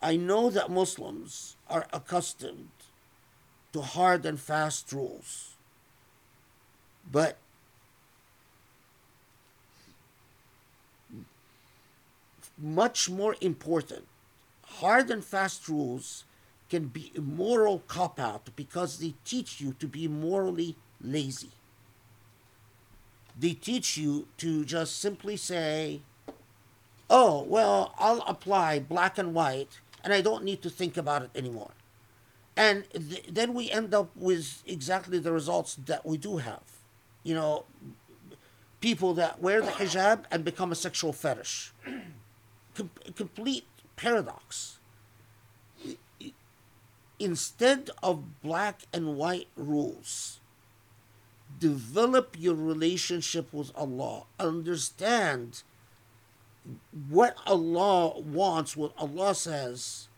I 0.00 0.16
know 0.16 0.50
that 0.50 0.70
Muslims 0.70 1.56
are 1.68 1.86
accustomed 1.92 2.68
to 3.72 3.80
hard 3.80 4.24
and 4.24 4.38
fast 4.38 4.92
rules, 4.92 5.54
but 7.10 7.38
much 12.58 13.10
more 13.10 13.36
important, 13.40 14.06
hard 14.80 15.10
and 15.10 15.24
fast 15.24 15.68
rules 15.68 16.24
can 16.68 16.86
be 16.86 17.12
a 17.16 17.20
moral 17.20 17.80
cop 17.86 18.18
out 18.18 18.50
because 18.56 18.98
they 18.98 19.14
teach 19.24 19.60
you 19.60 19.72
to 19.78 19.86
be 19.86 20.08
morally 20.08 20.76
lazy. 21.00 21.50
They 23.38 23.52
teach 23.52 23.96
you 23.96 24.28
to 24.38 24.64
just 24.64 24.98
simply 24.98 25.36
say, 25.36 26.00
oh, 27.08 27.42
well, 27.42 27.94
I'll 27.98 28.22
apply 28.26 28.80
black 28.80 29.18
and 29.18 29.34
white 29.34 29.80
and 30.02 30.12
I 30.12 30.20
don't 30.20 30.44
need 30.44 30.62
to 30.62 30.70
think 30.70 30.96
about 30.96 31.22
it 31.22 31.30
anymore. 31.34 31.70
And 32.56 32.84
th- 32.90 33.26
then 33.30 33.54
we 33.54 33.70
end 33.70 33.92
up 33.94 34.10
with 34.16 34.62
exactly 34.66 35.18
the 35.18 35.32
results 35.32 35.76
that 35.86 36.06
we 36.06 36.16
do 36.16 36.38
have. 36.38 36.62
You 37.22 37.34
know, 37.34 37.64
people 38.80 39.14
that 39.14 39.40
wear 39.40 39.60
the 39.60 39.72
hijab 39.72 40.24
and 40.30 40.44
become 40.44 40.72
a 40.72 40.74
sexual 40.74 41.12
fetish 41.12 41.72
com- 42.76 42.90
complete 43.14 43.66
paradox. 43.96 44.78
Instead 47.18 47.90
of 48.02 48.42
black 48.42 48.82
and 48.92 49.16
white 49.16 49.48
rules, 49.56 50.40
develop 51.58 52.36
your 52.38 52.54
relationship 52.54 53.52
with 53.52 53.72
Allah. 53.74 54.24
Understand 54.38 55.62
what 57.08 57.36
Allah 57.46 58.20
wants, 58.20 58.76
what 58.76 58.92
Allah 58.98 59.34
says. 59.34 60.08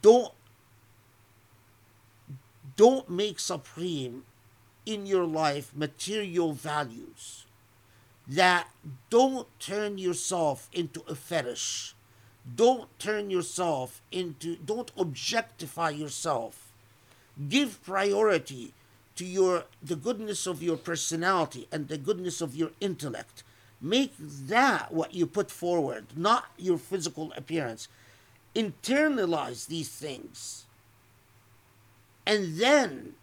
Don't 0.00 0.32
don't 2.76 3.08
make 3.10 3.38
supreme 3.38 4.24
in 4.86 5.04
your 5.06 5.24
life 5.24 5.72
material 5.76 6.52
values 6.52 7.44
that 8.26 8.68
don't 9.10 9.46
turn 9.60 9.98
yourself 9.98 10.68
into 10.72 11.02
a 11.08 11.14
fetish. 11.14 11.94
Don't 12.56 12.88
turn 12.98 13.30
yourself 13.30 14.02
into, 14.10 14.56
don't 14.56 14.90
objectify 14.96 15.90
yourself. 15.90 16.72
Give 17.48 17.82
priority 17.82 18.74
to 19.16 19.24
your, 19.24 19.64
the 19.82 19.96
goodness 19.96 20.46
of 20.46 20.62
your 20.62 20.76
personality 20.76 21.68
and 21.70 21.88
the 21.88 21.98
goodness 21.98 22.40
of 22.40 22.56
your 22.56 22.70
intellect. 22.80 23.44
Make 23.80 24.12
that 24.18 24.92
what 24.92 25.14
you 25.14 25.26
put 25.26 25.50
forward, 25.50 26.06
not 26.16 26.46
your 26.56 26.78
physical 26.78 27.32
appearance. 27.36 27.88
Internalize 28.54 29.66
these 29.66 29.88
things. 29.88 30.66
And 32.26 32.58
then, 32.58 33.14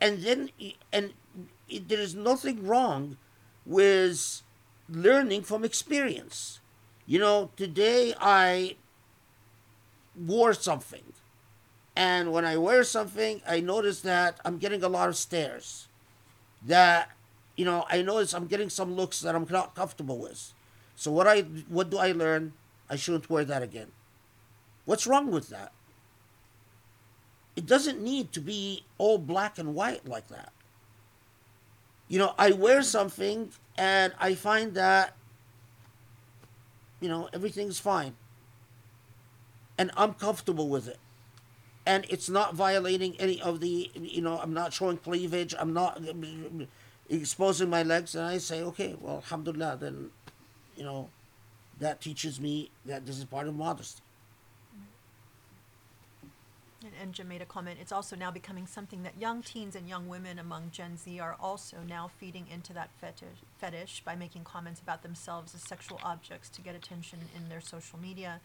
and 0.00 0.22
then, 0.22 0.50
and 0.92 1.12
there 1.68 2.00
is 2.00 2.14
nothing 2.14 2.66
wrong 2.66 3.18
with 3.66 4.42
learning 4.88 5.42
from 5.42 5.64
experience. 5.64 6.60
You 7.08 7.18
know, 7.18 7.50
today 7.56 8.12
I 8.20 8.76
wore 10.14 10.52
something. 10.52 11.14
And 11.96 12.32
when 12.32 12.44
I 12.44 12.58
wear 12.58 12.84
something, 12.84 13.40
I 13.48 13.60
notice 13.60 14.02
that 14.02 14.38
I'm 14.44 14.58
getting 14.58 14.84
a 14.84 14.88
lot 14.88 15.08
of 15.08 15.16
stares. 15.16 15.88
That, 16.66 17.10
you 17.56 17.64
know, 17.64 17.86
I 17.88 18.02
notice 18.02 18.34
I'm 18.34 18.46
getting 18.46 18.68
some 18.68 18.94
looks 18.94 19.20
that 19.22 19.34
I'm 19.34 19.46
not 19.48 19.74
comfortable 19.74 20.18
with. 20.18 20.52
So 20.96 21.10
what 21.10 21.26
I 21.26 21.40
what 21.68 21.88
do 21.88 21.96
I 21.96 22.12
learn? 22.12 22.52
I 22.90 22.96
shouldn't 22.96 23.30
wear 23.30 23.44
that 23.44 23.62
again. 23.62 23.88
What's 24.84 25.06
wrong 25.06 25.30
with 25.30 25.48
that? 25.48 25.72
It 27.56 27.64
doesn't 27.64 28.02
need 28.02 28.32
to 28.32 28.40
be 28.40 28.84
all 28.98 29.16
black 29.16 29.58
and 29.58 29.74
white 29.74 30.06
like 30.06 30.28
that. 30.28 30.52
You 32.06 32.18
know, 32.18 32.34
I 32.38 32.52
wear 32.52 32.82
something 32.82 33.50
and 33.78 34.12
I 34.18 34.34
find 34.34 34.74
that 34.74 35.14
you 37.00 37.08
know, 37.08 37.28
everything's 37.32 37.78
fine. 37.78 38.16
And 39.76 39.90
I'm 39.96 40.14
comfortable 40.14 40.68
with 40.68 40.88
it. 40.88 40.98
And 41.86 42.04
it's 42.10 42.28
not 42.28 42.54
violating 42.54 43.16
any 43.18 43.40
of 43.40 43.60
the, 43.60 43.90
you 43.94 44.20
know, 44.20 44.38
I'm 44.38 44.52
not 44.52 44.72
showing 44.72 44.98
cleavage, 44.98 45.54
I'm 45.58 45.72
not 45.72 46.02
exposing 47.08 47.70
my 47.70 47.82
legs. 47.82 48.14
And 48.14 48.24
I 48.26 48.38
say, 48.38 48.62
okay, 48.62 48.96
well, 49.00 49.16
alhamdulillah, 49.16 49.78
then, 49.80 50.10
you 50.76 50.84
know, 50.84 51.08
that 51.80 52.00
teaches 52.00 52.40
me 52.40 52.70
that 52.84 53.06
this 53.06 53.18
is 53.18 53.24
part 53.24 53.46
of 53.46 53.54
modesty. 53.54 54.02
And, 56.82 56.92
and 57.02 57.12
Jim 57.12 57.28
made 57.28 57.42
a 57.42 57.46
comment, 57.46 57.78
it's 57.80 57.90
also 57.90 58.14
now 58.14 58.30
becoming 58.30 58.66
something 58.66 59.02
that 59.02 59.18
young 59.18 59.42
teens 59.42 59.74
and 59.74 59.88
young 59.88 60.06
women 60.06 60.38
among 60.38 60.70
Gen 60.70 60.96
Z 60.96 61.18
are 61.18 61.36
also 61.40 61.78
now 61.88 62.08
feeding 62.18 62.46
into 62.52 62.72
that 62.72 62.90
fetish, 63.00 63.42
fetish 63.58 64.02
by 64.04 64.14
making 64.14 64.44
comments 64.44 64.80
about 64.80 65.02
themselves 65.02 65.54
as 65.54 65.62
sexual 65.62 65.98
objects 66.04 66.48
to 66.50 66.60
get 66.60 66.76
attention 66.76 67.18
in 67.36 67.48
their 67.48 67.60
social 67.60 67.98
media 67.98 68.40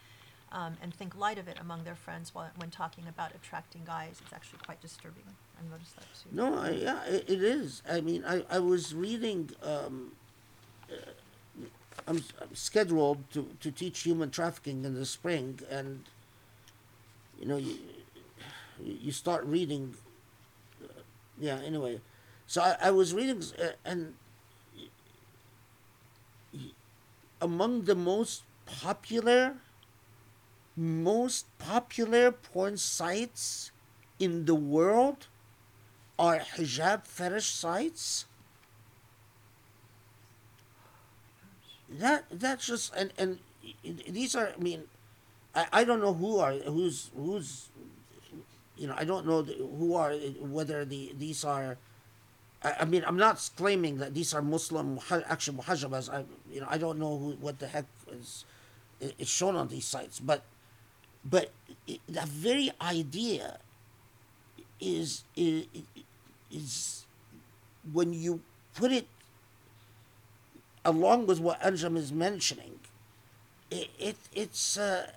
um, 0.52 0.78
and 0.82 0.94
think 0.94 1.16
light 1.16 1.38
of 1.38 1.48
it 1.48 1.58
among 1.60 1.84
their 1.84 1.96
friends 1.96 2.34
while, 2.34 2.50
when 2.58 2.70
talking 2.70 3.06
about 3.08 3.34
attracting 3.36 3.82
guys. 3.86 4.20
It's 4.24 4.34
actually 4.34 4.60
quite 4.66 4.82
disturbing. 4.82 5.24
I 5.60 5.72
noticed 5.72 5.96
that 5.96 6.06
too. 6.14 6.30
No, 6.32 6.58
I, 6.58 6.70
yeah, 6.72 7.04
it, 7.06 7.30
it 7.30 7.44
is. 7.44 7.82
I 7.90 8.02
mean, 8.02 8.24
I, 8.26 8.44
I 8.50 8.60
was 8.60 8.94
reading. 8.94 9.50
Um, 9.64 10.12
uh, 10.92 10.96
I'm, 12.08 12.24
I'm 12.42 12.54
scheduled 12.56 13.30
to, 13.32 13.48
to 13.62 13.72
teach 13.72 14.02
human 14.02 14.30
trafficking 14.30 14.86
in 14.86 14.94
the 14.94 15.06
spring, 15.06 15.60
and 15.70 16.04
you 17.40 17.48
know, 17.48 17.58
you 17.58 17.78
you 18.84 19.12
start 19.12 19.46
reading. 19.46 19.96
Uh, 20.84 20.88
yeah. 21.40 21.60
Anyway, 21.66 22.02
so 22.48 22.62
I, 22.62 22.76
I 22.84 22.92
was 22.92 23.14
reading, 23.14 23.42
uh, 23.60 23.72
and 23.86 24.14
among 27.42 27.84
the 27.84 27.96
most 27.96 28.44
popular, 28.66 29.58
most 30.76 31.46
popular 31.60 32.32
porn 32.32 32.78
sites 32.78 33.72
in 34.20 34.46
the 34.46 34.56
world 34.56 35.28
are 36.18 36.40
hijab 36.40 37.06
fetish 37.06 37.48
sites. 37.48 38.26
That 41.90 42.26
that's 42.32 42.66
just 42.68 42.94
and 42.96 43.14
and 43.18 43.40
these 43.84 44.36
are. 44.36 44.54
I 44.58 44.62
mean, 44.62 44.84
I, 45.54 45.68
I 45.72 45.84
don't 45.84 46.02
know 46.02 46.14
who 46.14 46.38
are 46.40 46.54
who's 46.54 47.12
who's. 47.16 47.70
You 48.78 48.88
know, 48.88 48.96
I 48.98 49.04
don't 49.04 49.26
know 49.26 49.44
who 49.44 49.96
are 49.96 50.14
whether 50.14 50.86
the 50.86 51.14
these 51.18 51.44
are. 51.44 51.78
I, 52.64 52.86
mean, 52.86 53.04
I'm 53.06 53.18
not 53.18 53.50
claiming 53.58 53.98
that 53.98 54.14
these 54.14 54.34
are 54.34 54.42
Muslim 54.42 54.98
muha- 54.98 55.26
actual 55.28 55.56
muhajabas. 55.56 56.10
I 56.12 56.24
you 56.52 56.62
know 56.62 56.68
I 56.70 56.78
don't 56.78 56.98
know 56.98 57.18
who 57.18 57.32
what 57.42 57.60
the 57.60 57.68
heck 57.68 57.86
is 58.12 58.46
is 59.02 59.28
shown 59.30 59.56
on 59.56 59.68
these 59.68 59.86
sites, 59.86 60.20
but 60.20 60.44
but 61.26 61.52
i 61.90 62.00
the 62.08 62.26
very 62.26 62.72
idea 62.82 63.60
is 64.80 65.24
is 65.36 65.66
is 66.52 67.06
when 67.92 68.14
you 68.14 68.42
put 68.76 68.92
it 68.92 69.08
along 70.86 71.26
with 71.28 71.40
what 71.40 71.60
Anjam 71.62 71.98
is 71.98 72.12
mentioning, 72.12 72.80
it, 73.72 73.90
it 74.00 74.18
it's 74.34 74.78
uh, 74.78 75.12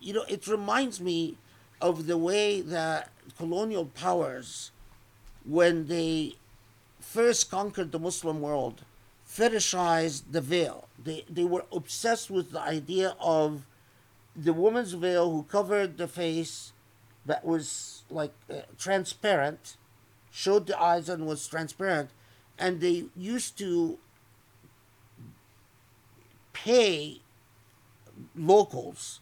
you 0.00 0.12
know 0.12 0.24
it 0.28 0.46
reminds 0.46 1.00
me 1.00 1.36
of 1.80 2.06
the 2.06 2.18
way 2.18 2.60
that 2.60 3.10
colonial 3.36 3.86
powers, 3.86 4.70
when 5.44 5.86
they 5.86 6.34
first 7.00 7.50
conquered 7.50 7.92
the 7.92 7.98
Muslim 7.98 8.40
world, 8.40 8.84
fetishized 9.28 10.22
the 10.30 10.40
veil. 10.40 10.88
They 11.02 11.24
they 11.28 11.44
were 11.44 11.64
obsessed 11.72 12.30
with 12.30 12.52
the 12.52 12.60
idea 12.60 13.14
of 13.20 13.66
the 14.34 14.52
woman's 14.52 14.92
veil 14.92 15.30
who 15.30 15.42
covered 15.44 15.98
the 15.98 16.08
face 16.08 16.72
that 17.26 17.44
was 17.44 18.02
like 18.10 18.32
uh, 18.50 18.62
transparent, 18.78 19.76
showed 20.30 20.66
the 20.66 20.80
eyes 20.80 21.08
and 21.08 21.26
was 21.26 21.46
transparent, 21.46 22.10
and 22.58 22.80
they 22.80 23.06
used 23.16 23.58
to 23.58 23.98
pay 26.52 27.20
locals. 28.34 29.20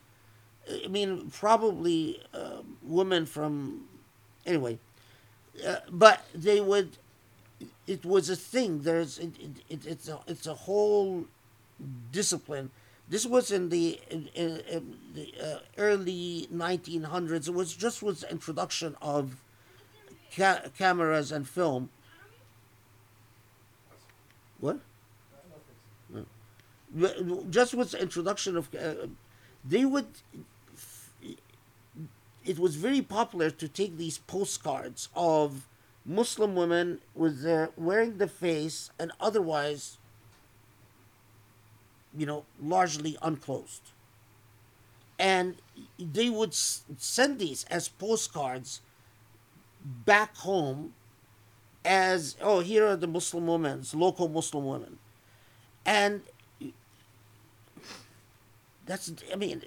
I 0.85 0.89
mean, 0.89 1.31
probably 1.31 2.21
uh, 2.35 2.63
women 2.83 3.27
from, 3.27 3.89
anyway, 4.45 4.79
uh, 5.67 5.77
but 5.91 6.27
they 6.35 6.61
would. 6.61 6.99
It 7.87 8.05
was 8.05 8.29
a 8.29 8.37
thing. 8.37 8.83
There's 8.83 9.19
it, 9.19 9.33
it, 9.41 9.51
it, 9.69 9.87
it's 9.87 10.09
a 10.09 10.19
it's 10.27 10.47
a 10.47 10.55
whole 10.55 11.27
discipline. 12.11 12.71
This 13.09 13.25
was 13.25 13.53
in 13.53 13.69
the 13.69 14.01
in, 14.11 14.29
in, 14.35 14.61
in 14.69 14.97
the 15.15 15.33
uh, 15.41 15.59
early 15.79 16.49
1900s. 16.53 17.49
It 17.49 17.55
was 17.55 17.75
just 17.75 18.01
the 18.01 18.27
introduction 18.31 18.97
of 19.01 19.37
ca- 20.35 20.63
cameras 20.77 21.31
and 21.31 21.49
film. 21.49 21.91
What? 24.59 24.81
But 26.91 27.51
Just 27.51 27.75
with 27.75 27.91
the 27.93 28.01
introduction 28.01 28.57
of, 28.57 28.75
uh, 28.75 29.07
they 29.65 29.85
would. 29.85 30.07
It 32.47 32.59
was 32.59 32.77
very 32.77 33.03
popular 33.03 33.51
to 33.51 33.69
take 33.69 33.97
these 33.97 34.19
postcards 34.19 35.09
of 35.15 35.67
Muslim 36.05 36.55
women 36.55 37.01
with 37.15 37.43
their 37.43 37.71
wearing 37.77 38.19
the 38.19 38.29
face 38.29 38.91
and 38.99 39.11
otherwise 39.21 39.99
you 42.17 42.27
know, 42.27 42.45
largely 42.61 43.17
unclosed. 43.23 43.83
And 45.19 45.57
they 45.99 46.31
would 46.31 46.55
send 46.55 47.39
these 47.39 47.65
as 47.65 47.89
postcards 47.89 48.81
back 49.85 50.37
home 50.37 50.95
as, 51.85 52.37
oh, 52.41 52.61
here 52.61 52.87
are 52.87 52.97
the 52.97 53.07
Muslim 53.07 53.47
women, 53.47 53.83
local 53.95 54.29
Muslim 54.29 54.67
women. 54.67 54.99
And 55.85 56.23
that's, 58.85 59.13
I 59.33 59.37
mean, 59.37 59.63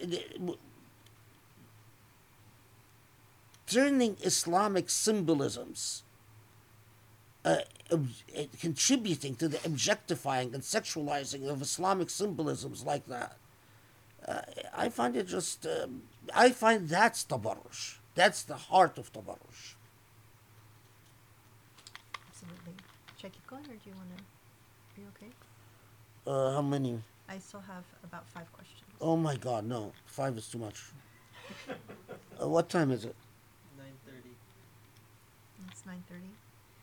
turning 3.69 4.17
Islamic 4.21 4.89
symbolisms 4.89 6.03
uh, 7.45 7.57
ob- 7.91 8.07
uh, 8.37 8.43
contributing 8.59 9.35
to 9.35 9.47
the 9.47 9.59
objectifying 9.65 10.53
and 10.53 10.63
sexualizing 10.63 11.47
of 11.47 11.61
Islamic 11.61 12.09
symbolisms 12.09 12.83
like 12.83 13.05
that. 13.07 13.37
Uh, 14.27 14.41
I 14.75 14.89
find 14.89 15.15
it 15.15 15.27
just, 15.27 15.65
um, 15.65 16.03
I 16.35 16.49
find 16.49 16.89
that's 16.89 17.23
tabarruj. 17.23 17.97
That's 18.15 18.43
the 18.43 18.55
heart 18.55 18.97
of 18.97 19.11
tabarruj. 19.13 19.75
Absolutely. 22.27 22.73
Check 23.17 23.31
it 23.35 23.47
going, 23.47 23.63
or 23.63 23.77
do 23.81 23.89
you 23.89 23.95
want 23.95 24.09
to? 24.17 24.23
Are 24.95 25.01
you 25.01 25.07
okay? 25.15 25.31
Uh, 26.27 26.53
how 26.53 26.61
many? 26.61 27.01
I 27.29 27.37
still 27.39 27.61
have 27.61 27.83
about 28.03 28.27
five 28.29 28.51
questions. 28.51 28.83
Oh 28.99 29.15
my 29.15 29.35
God, 29.37 29.65
no. 29.65 29.93
Five 30.05 30.37
is 30.37 30.47
too 30.47 30.57
much. 30.57 30.83
uh, 31.69 32.47
what 32.47 32.69
time 32.69 32.91
is 32.91 33.05
it? 33.05 33.15
It's 35.79 35.85
nine 35.85 36.03
thirty. 36.09 36.29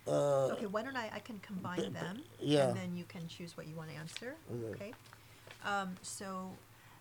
Uh, 0.09 0.53
Okay, 0.55 0.67
why 0.67 0.83
don't 0.83 0.97
I, 0.97 1.11
I 1.15 1.19
can 1.19 1.39
combine 1.41 1.93
them, 1.93 2.23
yeah. 2.41 2.69
and 2.69 2.77
then 2.77 2.97
you 2.97 3.05
can 3.05 3.27
choose 3.29 3.57
what 3.57 3.67
you 3.67 3.75
want 3.75 3.91
to 3.91 3.97
answer, 3.97 4.35
Okay. 4.51 4.71
okay? 4.75 4.93
Um, 5.67 5.97
so, 6.01 6.51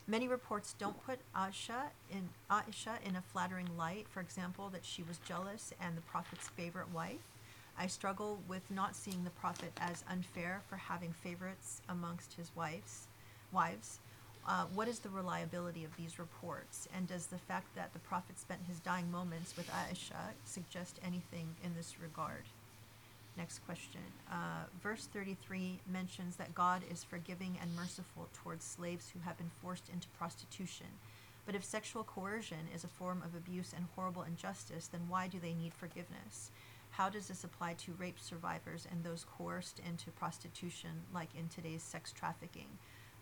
many 0.07 0.27
reports 0.27 0.75
don't 0.77 1.01
put 1.05 1.19
Aisha 1.35 1.83
in, 2.11 2.27
Aisha 2.51 2.97
in 3.07 3.15
a 3.15 3.21
flattering 3.21 3.69
light, 3.77 4.07
for 4.09 4.19
example, 4.19 4.69
that 4.73 4.83
she 4.83 5.03
was 5.03 5.19
jealous 5.19 5.71
and 5.79 5.95
the 5.95 6.01
Prophet's 6.01 6.49
favorite 6.49 6.91
wife. 6.93 7.21
I 7.77 7.87
struggle 7.87 8.39
with 8.47 8.69
not 8.71 8.95
seeing 8.95 9.23
the 9.23 9.29
Prophet 9.29 9.71
as 9.79 10.03
unfair 10.09 10.61
for 10.67 10.75
having 10.77 11.13
favorites 11.13 11.81
amongst 11.87 12.33
his 12.33 12.51
wives, 12.55 13.07
wives. 13.53 13.99
Uh, 14.47 14.65
what 14.75 14.87
is 14.87 14.99
the 14.99 15.09
reliability 15.09 15.83
of 15.83 15.95
these 15.97 16.19
reports, 16.19 16.87
and 16.95 17.07
does 17.07 17.25
the 17.25 17.37
fact 17.37 17.73
that 17.75 17.91
the 17.93 17.99
Prophet 17.99 18.37
spent 18.39 18.61
his 18.67 18.79
dying 18.79 19.11
moments 19.11 19.57
with 19.57 19.67
Aisha 19.71 20.33
suggest 20.43 20.99
anything 21.03 21.55
in 21.63 21.73
this 21.73 21.95
regard? 21.99 22.43
Next 23.37 23.65
question. 23.65 24.01
Uh, 24.31 24.65
verse 24.83 25.07
33 25.11 25.79
mentions 25.91 26.35
that 26.35 26.53
God 26.53 26.83
is 26.91 27.03
forgiving 27.03 27.57
and 27.59 27.75
merciful 27.75 28.29
towards 28.33 28.63
slaves 28.63 29.09
who 29.09 29.19
have 29.21 29.37
been 29.37 29.49
forced 29.61 29.89
into 29.89 30.07
prostitution. 30.09 30.87
But 31.47 31.55
if 31.55 31.63
sexual 31.63 32.03
coercion 32.03 32.67
is 32.73 32.83
a 32.83 32.87
form 32.87 33.23
of 33.25 33.35
abuse 33.35 33.73
and 33.75 33.87
horrible 33.95 34.23
injustice, 34.23 34.87
then 34.87 35.01
why 35.09 35.27
do 35.27 35.39
they 35.39 35.53
need 35.53 35.73
forgiveness? 35.73 36.51
How 36.91 37.09
does 37.09 37.27
this 37.27 37.43
apply 37.43 37.73
to 37.73 37.93
rape 37.93 38.19
survivors 38.19 38.87
and 38.89 39.03
those 39.03 39.25
coerced 39.37 39.79
into 39.79 40.11
prostitution, 40.11 40.91
like 41.13 41.29
in 41.37 41.49
today's 41.49 41.83
sex 41.83 42.13
trafficking? 42.13 42.69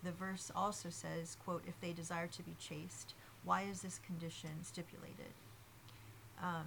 The 0.03 0.11
verse 0.11 0.51
also 0.56 0.90
says, 0.90 1.38
quote, 1.43 1.64
if 1.67 1.80
they 1.80 1.93
desire 1.93 2.27
to 2.27 2.43
be 2.43 2.56
chaste, 2.59 3.14
why 3.43 3.64
is 3.64 3.82
this 3.82 3.99
condition 4.06 4.49
stipulated? 4.64 5.33
Um, 6.41 6.65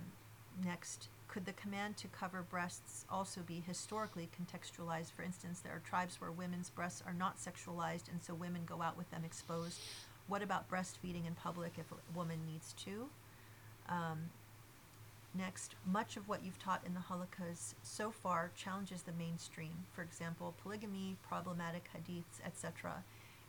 next, 0.64 1.08
could 1.28 1.44
the 1.44 1.52
command 1.52 1.96
to 1.98 2.08
cover 2.08 2.42
breasts 2.48 3.04
also 3.10 3.42
be 3.42 3.62
historically 3.66 4.28
contextualized? 4.40 5.12
For 5.12 5.22
instance, 5.22 5.60
there 5.60 5.72
are 5.72 5.82
tribes 5.86 6.20
where 6.20 6.30
women's 6.30 6.70
breasts 6.70 7.02
are 7.06 7.12
not 7.12 7.36
sexualized, 7.36 8.10
and 8.10 8.22
so 8.22 8.32
women 8.32 8.62
go 8.64 8.80
out 8.80 8.96
with 8.96 9.10
them 9.10 9.22
exposed. 9.24 9.80
What 10.28 10.42
about 10.42 10.70
breastfeeding 10.70 11.26
in 11.26 11.34
public 11.34 11.74
if 11.78 11.92
a 11.92 12.16
woman 12.16 12.38
needs 12.50 12.72
to? 12.84 13.08
Um, 13.88 14.30
next, 15.34 15.74
much 15.84 16.16
of 16.16 16.28
what 16.28 16.44
you've 16.44 16.58
taught 16.58 16.82
in 16.86 16.94
the 16.94 17.00
halakas 17.00 17.74
so 17.82 18.10
far 18.10 18.50
challenges 18.56 19.02
the 19.02 19.12
mainstream. 19.12 19.84
For 19.92 20.02
example, 20.02 20.54
polygamy, 20.62 21.16
problematic 21.28 21.88
hadiths, 21.94 22.40
etc. 22.44 23.04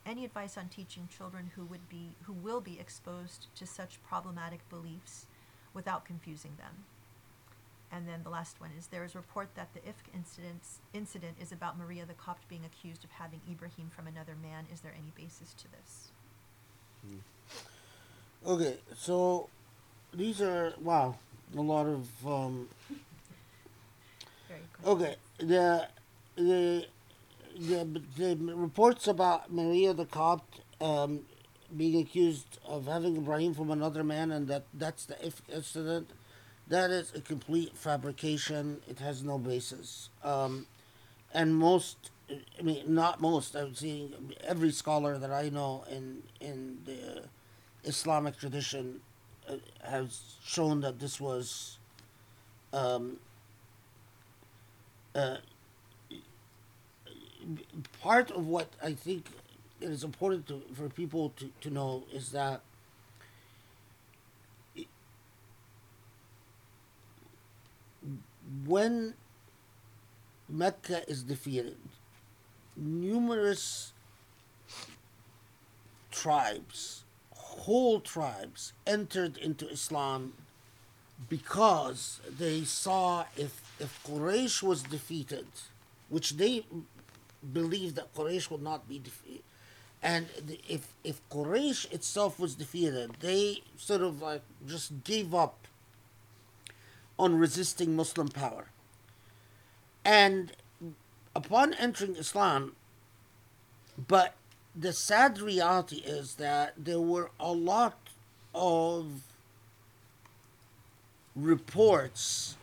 Any 0.08 0.24
advice 0.24 0.58
on 0.58 0.70
teaching 0.70 1.10
children 1.16 1.52
who 1.54 1.66
would 1.66 1.90
be 1.90 2.12
who 2.24 2.32
will 2.32 2.62
be 2.62 2.80
exposed 2.80 3.48
to 3.58 3.68
such 3.68 4.02
problematic 4.08 4.68
beliefs 4.70 5.26
without 5.74 6.06
confusing 6.06 6.54
them? 6.58 6.86
And 7.92 8.08
then 8.08 8.24
the 8.24 8.30
last 8.30 8.62
one 8.62 8.70
is 8.78 8.88
there 8.88 9.04
is 9.04 9.16
report 9.16 9.50
that 9.56 9.74
the 9.74 9.82
Ifk 9.82 10.14
incidents, 10.14 10.80
incident 10.94 11.36
is 11.42 11.52
about 11.52 11.78
Maria 11.78 12.06
the 12.06 12.14
Copt 12.14 12.48
being 12.48 12.64
accused 12.66 13.04
of 13.04 13.12
having 13.12 13.42
Ibrahim 13.52 13.90
from 13.94 14.08
another 14.08 14.36
man. 14.42 14.66
Is 14.74 14.80
there 14.80 14.94
any 14.98 15.12
basis 15.16 15.54
to 15.56 15.66
this? 15.72 16.12
Okay, 18.46 18.78
so 18.96 19.50
these 20.14 20.42
are 20.42 20.74
wow, 20.82 21.16
a 21.56 21.62
lot 21.62 21.86
of 21.86 22.08
um, 22.26 22.70
Very. 24.48 24.62
Okay, 24.86 25.16
the 25.40 25.88
the 26.36 26.86
the, 27.60 28.02
the 28.18 28.36
reports 28.56 29.08
about 29.08 29.52
Maria 29.52 29.94
the 29.94 30.06
Copt 30.06 30.62
um, 30.82 31.22
being 31.76 32.00
accused 32.02 32.60
of 32.66 32.86
having 32.86 33.18
Ibrahim 33.18 33.54
from 33.54 33.72
another 33.72 34.04
man, 34.04 34.32
and 34.32 34.48
that 34.48 34.66
that's 34.74 35.06
the 35.06 35.16
Ifk 35.16 35.42
incident. 35.54 36.10
That 36.68 36.92
is 36.92 37.14
a 37.16 37.22
complete 37.22 37.78
fabrication. 37.78 38.82
It 38.90 39.00
has 39.00 39.24
no 39.24 39.38
basis. 39.38 40.10
Um, 40.24 40.68
and 41.34 41.56
most, 41.56 42.12
I 42.60 42.62
mean, 42.62 42.84
not 42.94 43.22
most. 43.22 43.56
I'm 43.56 43.74
seeing 43.74 44.14
every 44.44 44.72
scholar 44.72 45.18
that 45.18 45.32
I 45.32 45.50
know 45.50 45.84
in 45.90 46.24
in 46.40 46.80
the 46.86 47.24
Islamic 47.84 48.38
tradition 48.38 49.02
uh, 49.50 49.56
has 49.84 50.22
shown 50.44 50.82
that 50.82 51.00
this 51.00 51.20
was. 51.20 51.78
Um, 52.74 53.18
uh, 55.16 55.38
part 58.02 58.32
of 58.32 58.48
what 58.48 58.70
I 58.84 58.94
think 58.94 59.26
it 59.82 59.90
is 59.90 60.04
important 60.04 60.48
to, 60.48 60.62
for 60.74 60.90
people 60.90 61.34
to, 61.38 61.50
to 61.62 61.70
know 61.70 62.04
is 62.14 62.32
that 62.32 62.62
i- 64.78 64.88
when 68.66 69.14
Mecca 70.50 71.10
is 71.10 71.24
defeated, 71.24 71.78
numerous 72.76 73.94
tribes, 76.12 77.04
whole 77.32 78.00
tribes, 78.00 78.74
entered 78.86 79.38
into 79.38 79.68
Islam 79.70 80.34
because 81.30 82.20
they 82.38 82.64
saw 82.64 83.26
if 83.36 83.62
if 83.80 84.04
Quraysh 84.04 84.64
was 84.64 84.84
defeated, 84.84 85.48
which 86.10 86.32
they 86.38 86.66
believed 87.54 87.96
that 87.96 88.14
Quraysh 88.14 88.50
would 88.50 88.62
not 88.62 88.88
be 88.88 89.00
defeated, 89.00 89.44
and 90.02 90.28
if 90.68 90.94
if 91.04 91.22
Quraysh 91.30 91.92
itself 91.92 92.40
was 92.40 92.56
defeated, 92.56 93.18
they 93.20 93.64
sort 93.78 94.02
of 94.02 94.22
like 94.22 94.42
just 94.66 95.04
gave 95.04 95.34
up 95.34 95.68
on 97.18 97.38
resisting 97.38 97.96
Muslim 97.96 98.28
power. 98.28 98.68
And 100.06 100.54
upon 101.36 101.74
entering 101.74 102.16
Islam, 102.16 102.76
but 103.98 104.36
the 104.76 104.94
sad 104.94 105.40
reality 105.40 105.98
is 105.98 106.36
that 106.36 106.74
there 106.78 107.00
were 107.00 107.32
a 107.40 107.52
lot 107.52 107.98
of 108.54 109.24
reports 111.36 112.56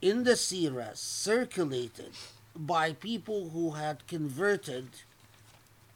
in 0.00 0.24
the 0.24 0.32
Sirah 0.32 0.96
circulated 0.96 2.12
by 2.56 2.92
people 2.92 3.50
who 3.50 3.72
had 3.72 4.06
converted 4.06 4.88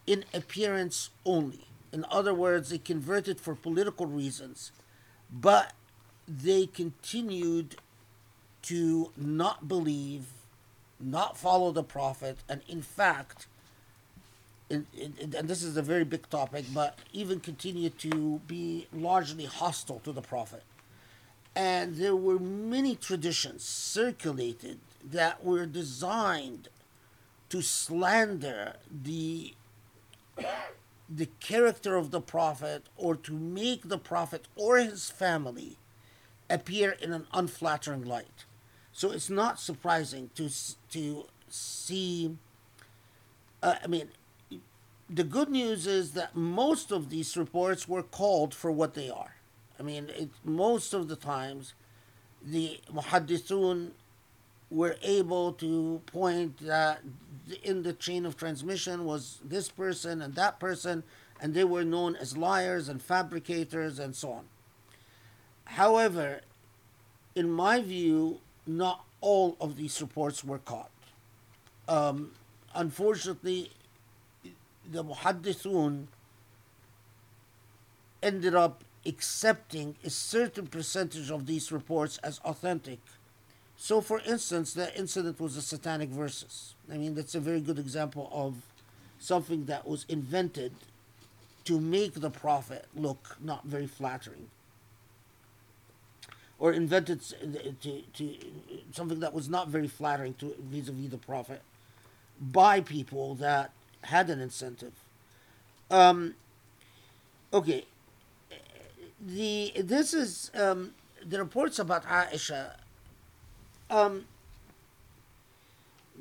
in 0.05 0.23
appearance 0.33 1.09
only. 1.25 1.65
In 1.91 2.05
other 2.09 2.33
words, 2.33 2.69
they 2.69 2.77
converted 2.77 3.39
for 3.39 3.55
political 3.55 4.05
reasons, 4.05 4.71
but 5.31 5.73
they 6.27 6.65
continued 6.65 7.75
to 8.63 9.11
not 9.15 9.67
believe, 9.67 10.25
not 10.99 11.37
follow 11.37 11.71
the 11.71 11.83
Prophet, 11.83 12.37
and 12.49 12.61
in 12.67 12.81
fact, 12.81 13.47
in, 14.69 14.85
in, 14.93 15.33
and 15.37 15.47
this 15.47 15.63
is 15.63 15.77
a 15.77 15.81
very 15.81 16.03
big 16.03 16.29
topic, 16.29 16.65
but 16.73 16.99
even 17.13 17.39
continue 17.39 17.89
to 17.89 18.41
be 18.47 18.87
largely 18.91 19.45
hostile 19.45 19.99
to 19.99 20.11
the 20.11 20.21
Prophet. 20.21 20.63
And 21.55 21.95
there 21.95 22.15
were 22.15 22.39
many 22.39 22.95
traditions 22.95 23.63
circulated 23.63 24.79
that 25.11 25.43
were 25.43 25.65
designed 25.65 26.69
to 27.49 27.61
slander 27.61 28.75
the 28.89 29.53
the 31.09 31.27
character 31.39 31.95
of 31.95 32.11
the 32.11 32.19
prophet 32.19 32.83
or 32.97 33.15
to 33.15 33.31
make 33.31 33.87
the 33.87 33.97
prophet 33.97 34.47
or 34.55 34.77
his 34.77 35.09
family 35.09 35.77
appear 36.49 36.91
in 36.91 37.13
an 37.13 37.25
unflattering 37.33 38.03
light. 38.03 38.43
So 38.91 39.11
it's 39.11 39.29
not 39.29 39.59
surprising 39.59 40.29
to 40.35 40.49
to 40.91 41.25
see 41.49 42.35
uh, 43.63 43.75
I 43.83 43.87
mean 43.87 44.09
the 45.09 45.23
good 45.23 45.49
news 45.49 45.87
is 45.87 46.11
that 46.11 46.35
most 46.35 46.91
of 46.91 47.09
these 47.09 47.37
reports 47.37 47.87
were 47.87 48.03
called 48.03 48.53
for 48.53 48.71
what 48.71 48.93
they 48.93 49.09
are. 49.09 49.35
I 49.79 49.83
mean, 49.83 50.09
it, 50.09 50.29
most 50.43 50.93
of 50.93 51.07
the 51.07 51.15
times, 51.15 51.73
the 52.43 52.81
muhaddithun 52.93 53.91
were 54.69 54.95
able 55.01 55.53
to 55.53 56.01
point 56.05 56.57
that 56.59 57.01
in 57.63 57.83
the 57.83 57.93
chain 57.93 58.25
of 58.25 58.35
transmission 58.35 59.05
was 59.05 59.39
this 59.43 59.69
person 59.69 60.21
and 60.21 60.35
that 60.35 60.59
person, 60.59 61.03
and 61.41 61.53
they 61.53 61.63
were 61.63 61.83
known 61.83 62.15
as 62.15 62.35
liars 62.35 62.89
and 62.89 63.01
fabricators 63.01 63.99
and 63.99 64.15
so 64.15 64.31
on. 64.31 64.45
However, 65.65 66.41
in 67.35 67.49
my 67.49 67.81
view, 67.81 68.39
not 68.65 69.05
all 69.21 69.55
of 69.61 69.77
these 69.77 70.01
reports 70.01 70.43
were 70.43 70.57
caught. 70.59 70.91
Um, 71.87 72.31
unfortunately, 72.75 73.71
the 74.89 75.03
muhaddithun 75.03 76.07
ended 78.21 78.55
up 78.55 78.83
accepting 79.05 79.95
a 80.03 80.09
certain 80.09 80.67
percentage 80.67 81.31
of 81.31 81.45
these 81.45 81.71
reports 81.71 82.17
as 82.19 82.39
authentic. 82.39 82.99
So, 83.77 84.01
for 84.01 84.19
instance, 84.25 84.73
the 84.73 84.95
incident 84.97 85.39
was 85.39 85.55
the 85.55 85.61
satanic 85.61 86.09
verses. 86.09 86.73
I 86.91 86.97
mean, 86.97 87.13
that's 87.13 87.35
a 87.35 87.39
very 87.39 87.61
good 87.61 87.77
example 87.77 88.29
of 88.33 88.55
something 89.19 89.65
that 89.65 89.87
was 89.87 90.05
invented 90.09 90.73
to 91.65 91.79
make 91.79 92.15
the 92.15 92.31
prophet 92.31 92.85
look 92.95 93.37
not 93.39 93.65
very 93.65 93.85
flattering. 93.87 94.49
Or 96.59 96.73
invented 96.73 97.19
s- 97.19 97.35
to, 97.81 98.01
to 98.01 98.35
something 98.91 99.19
that 99.19 99.33
was 99.33 99.47
not 99.47 99.67
very 99.67 99.87
flattering 99.87 100.33
to 100.35 100.55
vis-a-vis 100.59 101.11
the 101.11 101.17
prophet 101.17 101.61
by 102.41 102.81
people 102.81 103.35
that 103.35 103.71
had 104.01 104.29
an 104.31 104.39
incentive. 104.41 104.93
Um, 105.91 106.33
okay, 107.53 107.85
the 109.23 109.71
this 109.77 110.13
is 110.13 110.51
um, 110.55 110.93
the 111.23 111.37
reports 111.37 111.77
about 111.79 112.03
Aisha. 112.05 112.71
Um, 113.89 114.25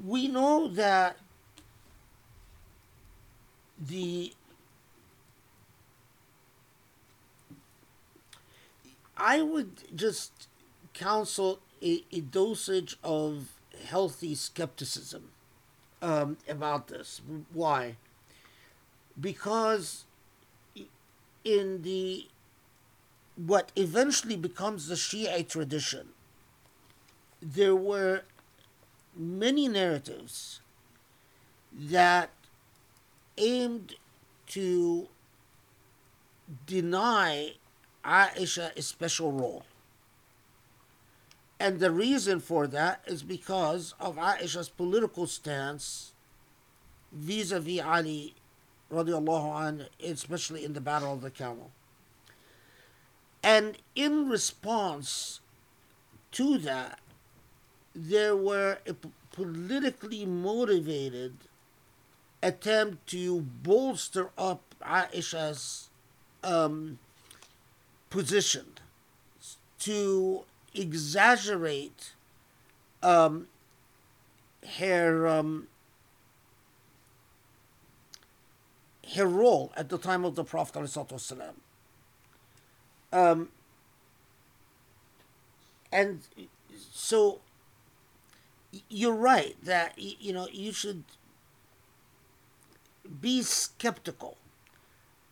we 0.05 0.29
know 0.29 0.69
that 0.69 1.17
the 3.79 4.33
I 9.17 9.43
would 9.43 9.95
just 9.97 10.49
counsel 10.95 11.61
a, 11.83 12.05
a 12.13 12.21
dosage 12.21 12.97
of 13.03 13.49
healthy 13.85 14.35
skepticism 14.35 15.31
um, 16.03 16.39
about 16.49 16.89
this. 16.89 17.21
Why? 17.53 17.97
Because 19.21 20.05
in 21.45 21.83
the 21.83 22.27
what 23.37 23.71
eventually 23.77 24.37
becomes 24.37 24.89
the 24.89 24.97
Shiite 24.97 25.49
tradition, 25.51 26.09
there 27.55 27.77
were 27.77 28.23
many 29.15 29.69
narratives 29.69 30.61
that 31.73 32.31
aimed 33.39 33.95
to 34.49 35.09
deny 36.67 37.53
Aisha 38.05 38.77
a 38.77 38.83
special 38.83 39.31
role. 39.31 39.65
And 41.61 41.79
the 41.79 41.91
reason 41.91 42.41
for 42.41 42.67
that 42.67 43.03
is 43.07 43.23
because 43.23 43.95
of 44.01 44.17
Aisha's 44.17 44.69
political 44.69 45.27
stance 45.27 46.13
vis-a-vis 47.13 47.81
Ali 47.81 48.35
radiallahu 48.93 49.61
anh, 49.61 49.87
especially 50.05 50.65
in 50.65 50.73
the 50.73 50.81
Battle 50.81 51.13
of 51.13 51.23
the 51.23 51.31
Camel. 51.31 51.71
And 53.43 53.79
in 53.95 54.29
response 54.29 55.41
to 56.33 56.59
that, 56.59 56.99
there 57.97 58.37
were 58.37 58.79
a 58.87 58.95
politically 59.33 60.27
motivated 60.27 61.35
attempt 62.43 63.07
to 63.09 63.41
bolster 63.41 64.29
up 64.37 64.61
Aisha's 64.83 65.89
um, 66.45 66.99
position, 68.11 68.67
to 69.81 70.45
exaggerate 70.75 72.13
um, 73.03 73.49
her 74.79 75.27
um, 75.27 75.69
her 79.15 79.27
role 79.27 79.73
at 79.77 79.89
the 79.89 79.99
time 79.99 80.25
of 80.25 80.35
the 80.35 80.45
Prophet. 80.45 80.77
Um, 83.13 83.49
and 85.93 86.21
so 86.91 87.41
you're 88.89 89.15
right 89.15 89.57
that 89.65 89.95
you 89.99 90.33
know 90.33 90.49
you 90.53 90.73
should 90.73 91.05
be 93.21 93.43
skeptical 93.43 94.37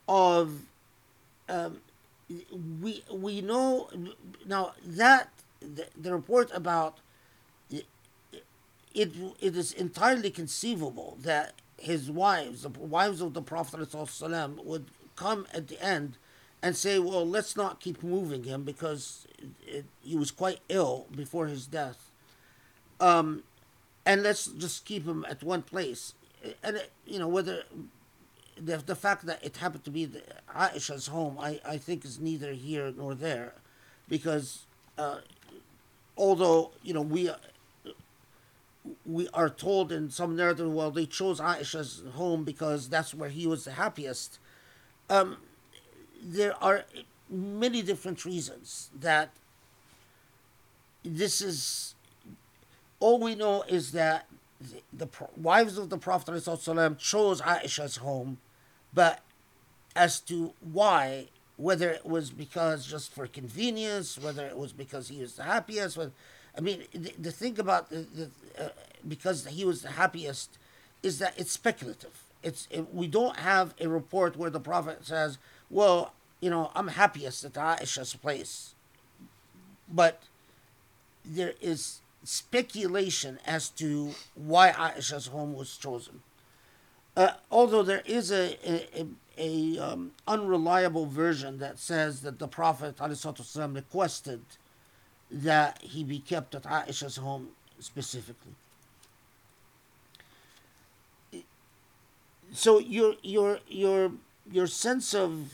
of 0.09 0.63
um, 1.49 1.81
we 2.81 3.03
we 3.13 3.41
know 3.41 3.89
now 4.47 4.73
that 4.85 5.31
the, 5.61 5.87
the 6.01 6.13
report 6.13 6.51
about 6.55 6.99
it, 8.95 9.13
it 9.41 9.57
is 9.57 9.73
entirely 9.73 10.31
conceivable 10.31 11.19
that 11.21 11.55
his 11.79 12.11
wives, 12.11 12.63
the 12.63 12.69
wives 12.69 13.21
of 13.21 13.35
the 13.35 13.43
Prophet 13.43 13.93
would 14.65 14.87
come 15.17 15.47
at 15.53 15.69
the 15.69 15.83
end 15.83 16.17
and 16.63 16.77
say, 16.77 16.99
"Well, 16.99 17.27
let's 17.27 17.57
not 17.57 17.81
keep 17.81 18.03
moving 18.03 18.45
him 18.45 18.63
because 18.63 19.27
it, 19.67 19.85
he 20.03 20.17
was 20.17 20.31
quite 20.31 20.61
ill 20.69 21.07
before 21.15 21.47
his 21.47 21.67
death, 21.67 22.04
um, 23.01 23.43
and 24.07 24.23
let's 24.23 24.47
just 24.47 24.85
keep 24.85 25.07
him 25.07 25.25
at 25.29 25.43
one 25.43 25.63
place." 25.63 26.15
And 26.63 26.83
you 27.07 27.19
know 27.19 27.29
whether 27.29 27.63
the, 28.61 28.77
the 28.79 28.95
fact 28.95 29.27
that 29.27 29.43
it 29.43 29.57
happened 29.57 29.85
to 29.85 29.91
be 29.91 30.05
the, 30.05 30.23
Aisha's 30.55 31.09
home, 31.09 31.39
I, 31.39 31.61
I 31.65 31.79
think 31.79 32.05
is 32.05 32.21
neither 32.21 32.53
here 32.53 32.93
nor 32.97 33.15
there, 33.15 33.55
because 34.09 34.67
uh, 34.99 35.19
although 36.17 36.73
you 36.83 36.95
know 36.95 37.03
we 37.03 37.31
we 39.07 39.29
are 39.33 39.49
told 39.49 39.91
in 39.91 40.11
some 40.11 40.37
narrative, 40.37 40.71
well, 40.71 40.91
they 40.91 41.07
chose 41.07 41.41
Aisha's 41.41 42.03
home 42.15 42.45
because 42.45 42.89
that's 42.89 43.15
where 43.15 43.31
he 43.31 43.47
was 43.47 43.65
the 43.65 43.73
happiest. 43.73 44.39
Um, 45.09 45.39
there 46.23 46.55
are 46.63 46.85
many 47.31 47.83
different 47.83 48.25
reasons 48.25 48.91
that 48.99 49.31
this 51.03 51.41
is. 51.41 51.94
All 53.05 53.19
we 53.19 53.35
know 53.35 53.65
is 53.69 53.93
that 53.93 54.25
the, 54.59 54.81
the 55.07 55.09
wives 55.37 55.77
of 55.77 55.91
the 55.91 55.99
Prophet 55.99 56.33
ﷺ 56.37 56.97
chose 56.97 57.43
Aisha's 57.43 57.97
home, 57.97 58.39
but 58.95 59.21
as 59.95 60.21
to 60.21 60.55
why, 60.73 61.27
whether 61.59 61.91
it 61.91 62.07
was 62.07 62.31
because 62.31 62.87
just 62.87 63.13
for 63.13 63.27
convenience, 63.27 64.19
whether 64.19 64.47
it 64.47 64.57
was 64.57 64.73
because 64.73 65.09
he 65.09 65.21
was 65.21 65.35
the 65.35 65.43
happiest, 65.43 65.99
whether, 65.99 66.13
I 66.57 66.63
mean, 66.63 66.85
the, 66.95 67.13
the 67.19 67.31
thing 67.31 67.61
about 67.61 67.91
the, 67.91 68.07
the 68.15 68.31
uh, 68.59 68.69
because 69.07 69.45
he 69.49 69.67
was 69.67 69.83
the 69.83 69.91
happiest 69.91 70.57
is 71.03 71.19
that 71.19 71.35
it's 71.37 71.53
speculative. 71.53 72.23
It's 72.43 72.67
it, 72.71 72.95
we 72.95 73.07
don't 73.07 73.37
have 73.37 73.75
a 73.79 73.87
report 73.87 74.35
where 74.35 74.49
the 74.49 74.61
prophet 74.61 75.05
says, 75.05 75.37
"Well, 75.69 76.15
you 76.41 76.49
know, 76.49 76.71
I'm 76.75 76.89
happiest 76.89 77.45
at 77.45 77.53
Aisha's 77.53 78.15
place," 78.15 78.75
but 79.93 80.23
there 81.23 81.53
is 81.61 82.01
speculation 82.25 83.39
as 83.47 83.69
to 83.69 84.11
why 84.35 84.73
Aisha's 84.73 85.27
home 85.29 85.55
was 85.55 85.77
chosen. 85.77 86.23
Uh, 87.17 87.33
although 87.51 87.83
there 87.83 88.03
is 88.07 88.33
a, 88.33 88.59
a, 88.69 89.07
a 89.39 89.79
um, 89.79 90.13
unreliable 90.27 91.07
version 91.07 91.59
that 91.59 91.79
says 91.79 92.23
that 92.23 92.39
the 92.39 92.49
Prophet 92.49 92.97
ﷺ 92.97 93.75
requested 93.75 94.41
that 95.31 95.81
he 95.81 96.03
be 96.03 96.19
kept 96.19 96.55
at 96.55 96.65
Aisha's 96.65 97.17
home 97.17 97.51
specifically. 97.79 98.53
So 102.53 102.79
your 102.79 103.15
your 103.23 103.59
your 103.69 104.13
your 104.51 104.67
sense 104.69 105.13
of 105.13 105.53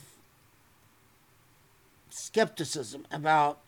skepticism 2.10 3.06
about 3.10 3.60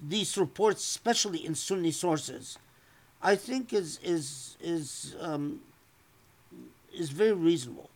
these 0.00 0.36
reports, 0.36 0.84
especially 0.84 1.44
in 1.44 1.54
Sunni 1.54 1.90
sources, 1.90 2.58
I 3.22 3.36
think 3.36 3.72
is 3.72 3.98
is 4.02 4.56
is 4.60 5.16
um, 5.20 5.60
is 6.92 7.10
very 7.10 7.32
reasonable. 7.32 7.90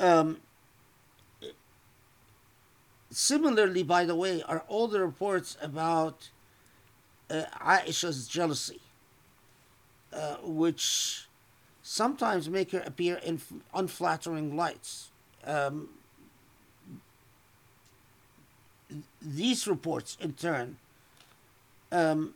Um, 0.00 0.38
similarly, 3.10 3.82
by 3.82 4.04
the 4.04 4.16
way, 4.16 4.42
are 4.42 4.64
all 4.68 4.88
the 4.88 5.00
reports 5.00 5.56
about 5.62 6.30
uh, 7.30 7.44
Aisha's 7.60 8.26
jealousy, 8.26 8.80
uh, 10.12 10.36
which 10.42 11.26
sometimes 11.82 12.48
make 12.48 12.72
her 12.72 12.82
appear 12.84 13.16
in 13.16 13.40
unflattering 13.72 14.56
lights. 14.56 15.10
Um, 15.44 15.90
these 19.20 19.66
reports, 19.66 20.16
in 20.20 20.32
turn, 20.34 20.76
um, 21.92 22.34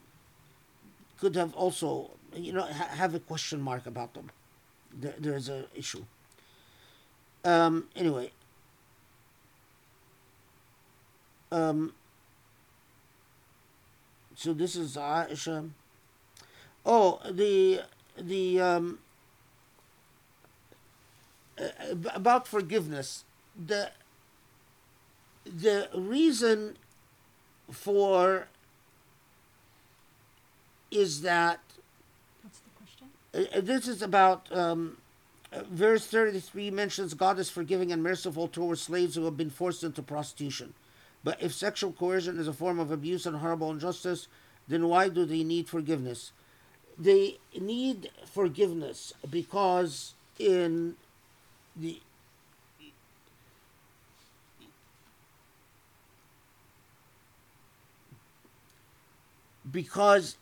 could 1.20 1.34
have 1.34 1.54
also, 1.54 2.10
you 2.34 2.52
know, 2.52 2.62
ha- 2.62 2.94
have 2.94 3.14
a 3.14 3.20
question 3.20 3.60
mark 3.60 3.86
about 3.86 4.14
them. 4.14 4.30
There, 4.92 5.14
there 5.18 5.36
is 5.36 5.48
an 5.48 5.64
issue. 5.74 6.04
Um, 7.44 7.88
anyway, 7.94 8.30
um, 11.52 11.94
so 14.34 14.52
this 14.52 14.76
is 14.76 14.96
Aisha. 14.96 15.70
Oh, 16.84 17.20
the 17.30 17.82
the 18.16 18.60
um, 18.60 18.98
about 22.14 22.46
forgiveness. 22.46 23.24
The 23.56 23.90
the 25.44 25.88
reason 25.94 26.76
for 27.70 28.48
is 30.90 31.22
that 31.22 31.60
What's 32.42 32.58
the 32.60 32.70
question? 32.70 33.08
uh, 33.56 33.60
this 33.60 33.88
is 33.88 34.02
about 34.02 34.46
um, 34.56 34.96
uh, 35.52 35.62
verse 35.70 36.06
33 36.06 36.70
mentions 36.70 37.14
God 37.14 37.38
is 37.38 37.50
forgiving 37.50 37.92
and 37.92 38.02
merciful 38.02 38.48
towards 38.48 38.82
slaves 38.82 39.14
who 39.14 39.24
have 39.24 39.36
been 39.36 39.50
forced 39.50 39.84
into 39.84 40.02
prostitution. 40.02 40.74
But 41.24 41.42
if 41.42 41.52
sexual 41.52 41.92
coercion 41.92 42.38
is 42.38 42.48
a 42.48 42.52
form 42.52 42.78
of 42.78 42.90
abuse 42.90 43.26
and 43.26 43.36
horrible 43.36 43.70
injustice, 43.70 44.28
then 44.68 44.88
why 44.88 45.08
do 45.08 45.24
they 45.24 45.42
need 45.44 45.68
forgiveness? 45.68 46.32
They 46.98 47.38
need 47.58 48.10
forgiveness 48.32 49.12
because 49.28 50.14
in 50.38 50.96
the 51.76 52.00
because 59.70 60.36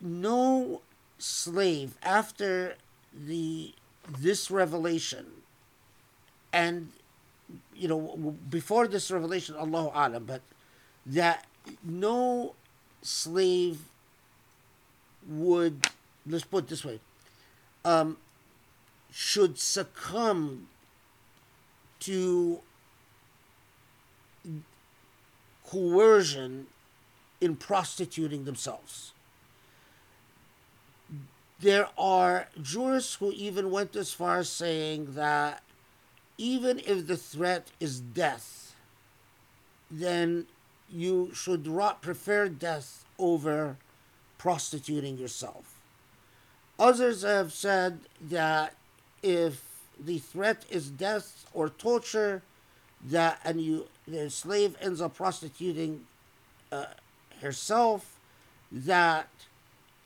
no 0.00 0.80
slave 1.18 1.96
after 2.02 2.76
the 3.14 3.72
this 4.18 4.50
revelation 4.50 5.26
and 6.52 6.90
you 7.74 7.86
know 7.86 8.36
before 8.50 8.88
this 8.88 9.10
revelation 9.10 9.54
Allahu 9.54 9.90
alam 9.94 10.24
but 10.24 10.40
that 11.06 11.46
no 11.84 12.54
slave 13.02 13.78
would 15.28 15.86
let's 16.26 16.44
put 16.44 16.64
it 16.64 16.68
this 16.70 16.84
way 16.84 16.98
um, 17.84 18.16
should 19.12 19.58
succumb 19.58 20.68
to 22.00 22.60
coercion 25.66 26.66
in 27.42 27.56
prostituting 27.56 28.44
themselves. 28.44 29.12
There 31.60 31.88
are 31.98 32.46
jurists 32.60 33.16
who 33.16 33.32
even 33.32 33.70
went 33.70 33.96
as 33.96 34.12
far 34.12 34.38
as 34.38 34.48
saying 34.48 35.14
that 35.14 35.62
even 36.38 36.80
if 36.86 37.06
the 37.08 37.16
threat 37.16 37.72
is 37.80 38.00
death, 38.00 38.74
then 39.90 40.46
you 40.88 41.32
should 41.34 41.64
prefer 42.00 42.48
death 42.48 43.04
over 43.18 43.76
prostituting 44.38 45.18
yourself. 45.18 45.80
Others 46.78 47.22
have 47.22 47.52
said 47.52 48.00
that 48.20 48.74
if 49.22 49.62
the 49.98 50.18
threat 50.18 50.64
is 50.70 50.90
death 50.90 51.46
or 51.52 51.68
torture, 51.68 52.42
that 53.04 53.40
and 53.44 53.60
you 53.60 53.86
the 54.06 54.30
slave 54.30 54.76
ends 54.80 55.00
up 55.00 55.16
prostituting 55.16 56.06
uh, 56.70 56.86
herself, 57.41 58.19
that 58.71 59.29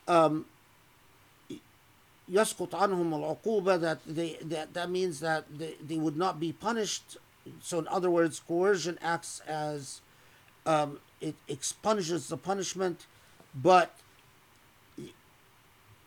um, 0.08 0.46
يسقط 2.30 2.76
عنهم 2.76 3.14
العقوبة 3.14 3.82
that 3.82 4.00
they 4.06 4.38
that 4.42 4.74
that 4.74 4.90
means 4.90 5.20
that 5.20 5.46
they, 5.58 5.76
they 5.86 5.98
would 5.98 6.16
not 6.16 6.40
be 6.40 6.52
punished. 6.54 7.18
So 7.62 7.80
in 7.80 7.88
other 7.88 8.10
words, 8.10 8.40
coercion 8.40 8.98
acts 9.02 9.42
as 9.48 10.02
um, 10.66 11.00
it 11.20 11.36
expunges 11.48 12.28
the 12.28 12.38
punishment, 12.38 13.06
but 13.56 13.98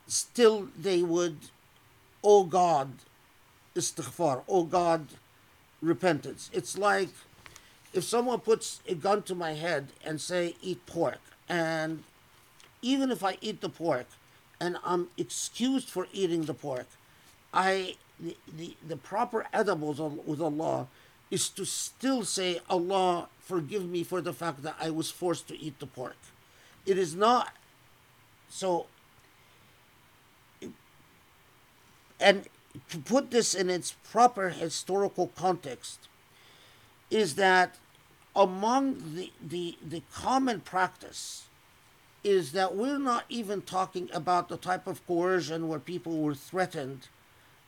still 0.07 0.69
they 0.79 1.03
would, 1.03 1.39
oh 2.23 2.45
God, 2.45 2.93
istighfar, 3.75 4.43
oh 4.49 4.65
God, 4.65 5.09
repentance. 5.83 6.51
It's 6.53 6.79
like 6.79 7.11
if 7.94 8.04
someone 8.04 8.40
puts 8.40 8.82
a 8.88 8.96
gun 8.96 9.24
to 9.24 9.36
my 9.36 9.54
head 9.54 9.90
and 10.04 10.22
say 10.22 10.56
eat 10.62 10.86
pork, 10.86 11.20
and 11.48 12.04
even 12.82 13.12
if 13.12 13.24
I 13.24 13.38
eat 13.42 13.62
the 13.62 13.70
pork, 13.70 14.06
and 14.60 14.78
I'm 14.86 15.08
excused 15.18 15.90
for 15.90 16.08
eating 16.14 16.44
the 16.44 16.54
pork, 16.54 16.88
I 17.54 17.96
the 18.20 18.36
the, 18.52 18.76
the 18.88 18.98
proper 18.98 19.48
edibles 19.54 20.00
with 20.00 20.42
Allah 20.42 20.88
is 21.32 21.50
to 21.50 21.66
still 21.66 22.24
say 22.24 22.60
Allah 22.70 23.30
forgive 23.40 23.88
me 23.88 24.04
for 24.04 24.22
the 24.22 24.34
fact 24.34 24.64
that 24.64 24.76
I 24.80 24.90
was 24.90 25.10
forced 25.10 25.48
to 25.48 25.60
eat 25.60 25.80
the 25.80 25.88
pork. 25.88 26.18
It 26.86 26.98
is 26.98 27.16
not 27.16 27.54
so 28.50 28.88
and 32.20 32.46
to 32.90 33.00
put 33.00 33.32
this 33.32 33.54
in 33.54 33.70
its 33.70 33.96
proper 34.12 34.50
historical 34.50 35.28
context 35.36 36.08
is 37.10 37.36
that 37.36 37.78
among 38.36 39.16
the, 39.16 39.32
the, 39.42 39.78
the 39.88 40.02
common 40.14 40.62
practice 40.62 41.48
is 42.24 42.52
that 42.52 42.76
we're 42.76 43.00
not 43.00 43.24
even 43.30 43.62
talking 43.62 44.10
about 44.14 44.50
the 44.50 44.58
type 44.58 44.88
of 44.88 45.06
coercion 45.08 45.68
where 45.68 45.80
people 45.80 46.22
were 46.22 46.36
threatened 46.36 47.08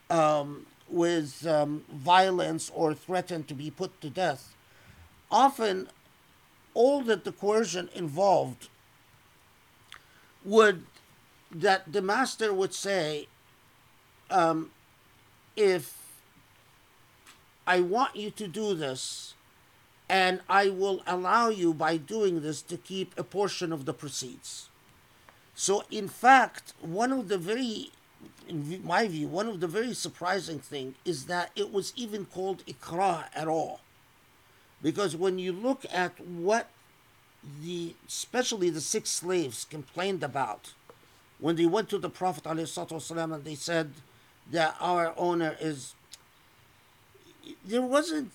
um, 0.09 0.65
with 0.89 1.45
um, 1.47 1.83
violence 1.91 2.69
or 2.75 2.93
threatened 2.93 3.47
to 3.47 3.53
be 3.53 3.71
put 3.71 3.99
to 4.01 4.09
death. 4.09 4.53
Often, 5.31 5.87
all 6.73 7.01
that 7.03 7.23
the 7.23 7.31
coercion 7.31 7.89
involved 7.95 8.69
would 10.43 10.83
that 11.53 11.91
the 11.91 12.01
master 12.01 12.53
would 12.53 12.73
say, 12.73 13.27
um, 14.29 14.71
if 15.55 16.00
I 17.65 17.79
want 17.79 18.15
you 18.15 18.31
to 18.31 18.47
do 18.47 18.73
this, 18.73 19.33
and 20.09 20.41
I 20.49 20.69
will 20.69 21.01
allow 21.07 21.49
you 21.49 21.73
by 21.73 21.97
doing 21.97 22.41
this 22.41 22.61
to 22.63 22.77
keep 22.77 23.17
a 23.17 23.23
portion 23.23 23.71
of 23.71 23.85
the 23.85 23.93
proceeds. 23.93 24.69
So, 25.55 25.83
in 25.91 26.07
fact, 26.07 26.73
one 26.81 27.11
of 27.11 27.27
the 27.27 27.37
very, 27.37 27.91
in 28.47 28.81
my 28.83 29.07
view, 29.07 29.27
one 29.27 29.47
of 29.47 29.59
the 29.59 29.67
very 29.67 29.93
surprising 29.93 30.59
thing 30.59 30.95
is 31.05 31.25
that 31.25 31.51
it 31.55 31.71
was 31.71 31.93
even 31.95 32.25
called 32.25 32.65
ikrah 32.65 33.25
at 33.35 33.47
all. 33.47 33.81
Because 34.81 35.15
when 35.15 35.37
you 35.37 35.51
look 35.51 35.85
at 35.93 36.19
what 36.19 36.69
the, 37.61 37.95
especially 38.07 38.69
the 38.69 38.81
six 38.81 39.09
slaves 39.09 39.65
complained 39.65 40.23
about, 40.23 40.73
when 41.39 41.55
they 41.55 41.65
went 41.65 41.89
to 41.89 41.97
the 41.97 42.09
Prophet 42.09 42.43
ﷺ 42.43 43.33
and 43.33 43.43
they 43.43 43.55
said 43.55 43.91
that 44.51 44.75
our 44.79 45.13
owner 45.17 45.57
is, 45.59 45.93
there 47.65 47.81
wasn't 47.81 48.31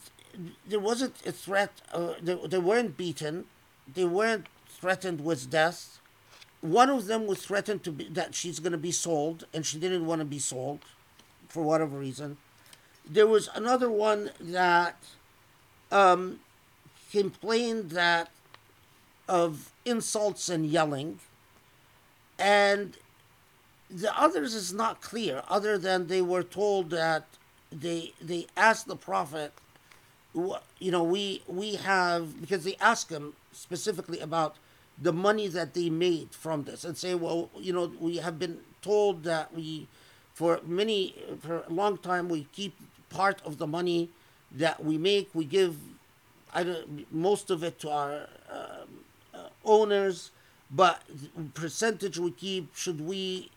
there 0.66 0.80
wasn't 0.80 1.14
a 1.26 1.32
threat. 1.32 1.70
Uh, 1.92 2.14
they, 2.20 2.34
they 2.34 2.58
weren't 2.58 2.96
beaten. 2.96 3.44
They 3.92 4.04
weren't 4.04 4.46
threatened 4.68 5.24
with 5.24 5.50
death. 5.50 6.00
One 6.60 6.90
of 6.90 7.06
them 7.06 7.26
was 7.26 7.44
threatened 7.44 7.84
to 7.84 7.92
be 7.92 8.08
that 8.08 8.34
she's 8.34 8.58
going 8.60 8.72
to 8.72 8.78
be 8.78 8.92
sold, 8.92 9.46
and 9.54 9.64
she 9.64 9.78
didn't 9.78 10.06
want 10.06 10.20
to 10.20 10.24
be 10.24 10.38
sold, 10.38 10.80
for 11.48 11.62
whatever 11.62 11.98
reason. 11.98 12.36
There 13.08 13.26
was 13.26 13.48
another 13.54 13.90
one 13.90 14.30
that 14.40 14.96
um, 15.92 16.40
complained 17.12 17.90
that 17.90 18.30
of 19.28 19.72
insults 19.84 20.48
and 20.48 20.66
yelling, 20.66 21.20
and 22.38 22.96
the 23.88 24.18
others 24.18 24.54
is 24.54 24.72
not 24.72 25.00
clear. 25.00 25.42
Other 25.48 25.78
than 25.78 26.08
they 26.08 26.22
were 26.22 26.42
told 26.42 26.90
that 26.90 27.26
they 27.72 28.12
they 28.20 28.46
asked 28.56 28.86
the 28.86 28.96
prophet 28.96 29.52
you 30.78 30.90
know, 30.90 31.02
we 31.02 31.42
we 31.46 31.76
have 31.76 32.40
because 32.40 32.64
they 32.64 32.76
ask 32.80 33.10
him 33.10 33.34
specifically 33.52 34.20
about 34.20 34.56
the 35.00 35.12
money 35.12 35.48
that 35.48 35.74
they 35.74 35.90
made 35.90 36.28
from 36.32 36.64
this, 36.64 36.84
and 36.84 36.96
say, 36.96 37.14
well, 37.14 37.50
you 37.58 37.72
know, 37.72 37.90
we 37.98 38.16
have 38.16 38.38
been 38.38 38.58
told 38.82 39.24
that 39.24 39.54
we, 39.54 39.86
for 40.34 40.60
many 40.66 41.14
for 41.40 41.64
a 41.68 41.72
long 41.72 41.96
time, 41.98 42.28
we 42.28 42.46
keep 42.52 42.74
part 43.10 43.40
of 43.44 43.58
the 43.58 43.66
money 43.66 44.10
that 44.52 44.84
we 44.84 44.96
make, 44.98 45.28
we 45.34 45.44
give, 45.44 45.76
I 46.52 46.62
don't, 46.64 47.12
most 47.12 47.50
of 47.50 47.62
it 47.62 47.78
to 47.80 47.90
our 47.90 48.28
um, 48.50 48.88
uh, 49.34 49.48
owners, 49.64 50.30
but 50.70 51.02
percentage 51.54 52.18
we 52.18 52.30
keep, 52.30 52.74
should 52.74 53.00
we 53.00 53.50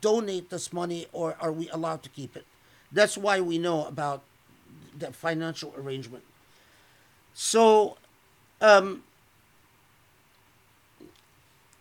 donate 0.00 0.50
this 0.50 0.72
money 0.72 1.06
or 1.12 1.36
are 1.40 1.52
we 1.52 1.68
allowed 1.70 2.02
to 2.04 2.10
keep 2.10 2.36
it? 2.36 2.44
That's 2.96 3.18
why 3.18 3.42
we 3.42 3.58
know 3.58 3.84
about 3.84 4.22
the 4.98 5.12
financial 5.12 5.74
arrangement. 5.76 6.24
So, 7.34 7.98
um, 8.62 9.04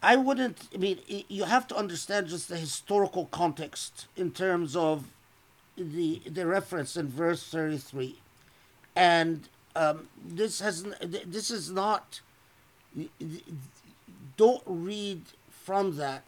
I 0.03 0.17
wouldn't. 0.17 0.67
I 0.75 0.77
mean, 0.77 0.99
you 1.07 1.45
have 1.45 1.67
to 1.69 1.75
understand 1.75 2.27
just 2.27 2.49
the 2.49 2.57
historical 2.57 3.27
context 3.27 4.07
in 4.17 4.31
terms 4.31 4.75
of 4.75 5.05
the 5.77 6.21
the 6.27 6.45
reference 6.45 6.97
in 6.97 7.07
verse 7.07 7.41
thirty 7.47 7.77
three, 7.77 8.19
and 8.93 9.47
um, 9.73 10.09
this 10.23 10.59
has 10.59 10.83
this 11.25 11.49
is 11.49 11.71
not. 11.71 12.19
Don't 14.35 14.63
read 14.65 15.21
from 15.49 15.95
that, 15.95 16.23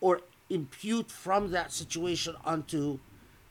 or 0.00 0.22
impute 0.50 1.08
from 1.08 1.52
that 1.52 1.72
situation 1.72 2.34
onto 2.44 2.98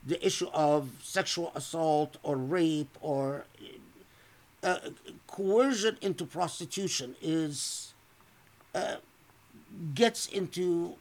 the 0.06 0.24
issue 0.26 0.50
of 0.54 0.90
sexual 1.02 1.52
assault 1.56 2.18
or 2.24 2.36
rape 2.36 2.98
or 3.02 3.46
uh, 4.64 4.78
coercion 5.28 5.98
into 6.02 6.26
prostitution 6.26 7.16
is 7.22 7.94
uh, 8.76 8.96
gets 9.94 10.28
into 10.28 10.96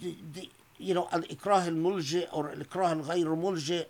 the, 0.00 0.14
the 0.34 0.48
you 0.78 0.94
know 0.94 1.08
al 1.12 1.22
ikrah 1.22 1.66
al 1.66 1.72
mulji 1.72 2.26
or 2.32 2.50
al 2.50 2.56
ikrah 2.56 2.90
al 2.90 3.02
ghayr 3.04 3.36
mulji. 3.36 3.84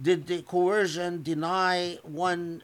Did 0.00 0.28
the 0.28 0.42
coercion 0.42 1.22
deny 1.22 1.98
one 2.02 2.62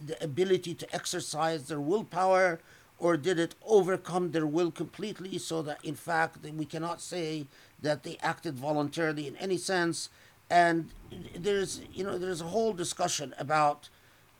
the 0.00 0.22
ability 0.22 0.74
to 0.74 0.94
exercise 0.94 1.64
their 1.64 1.80
willpower 1.80 2.60
or 2.98 3.16
did 3.16 3.38
it 3.38 3.54
overcome 3.66 4.32
their 4.32 4.46
will 4.46 4.70
completely 4.70 5.38
so 5.38 5.62
that 5.62 5.82
in 5.84 5.94
fact 5.94 6.44
we 6.44 6.64
cannot 6.64 7.00
say 7.00 7.46
that 7.80 8.02
they 8.02 8.18
acted 8.22 8.56
voluntarily 8.56 9.26
in 9.26 9.36
any 9.36 9.56
sense 9.56 10.08
and 10.50 10.90
there's 11.34 11.80
you 11.92 12.04
know 12.04 12.18
there's 12.18 12.40
a 12.40 12.46
whole 12.46 12.72
discussion 12.72 13.34
about 13.38 13.88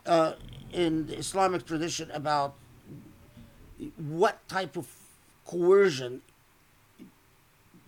uh, 0.05 0.33
in 0.71 1.07
the 1.07 1.17
Islamic 1.17 1.65
tradition 1.65 2.09
about 2.11 2.55
what 3.97 4.47
type 4.47 4.75
of 4.75 4.87
coercion 5.45 6.21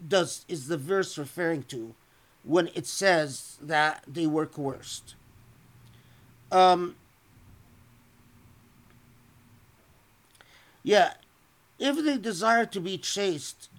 does 0.08 0.46
is 0.48 0.68
the 0.68 0.78
verse 0.78 1.18
referring 1.18 1.64
to 1.64 1.94
when 2.44 2.70
it 2.74 2.88
says 2.88 3.58
that 3.62 4.04
they 4.08 4.26
were 4.26 4.46
coerced. 4.46 5.16
Um, 6.52 6.96
yeah, 10.84 11.14
if 11.80 12.04
they 12.04 12.18
desire 12.18 12.66
to 12.66 12.80
be 12.80 12.98
chaste, 12.98 13.70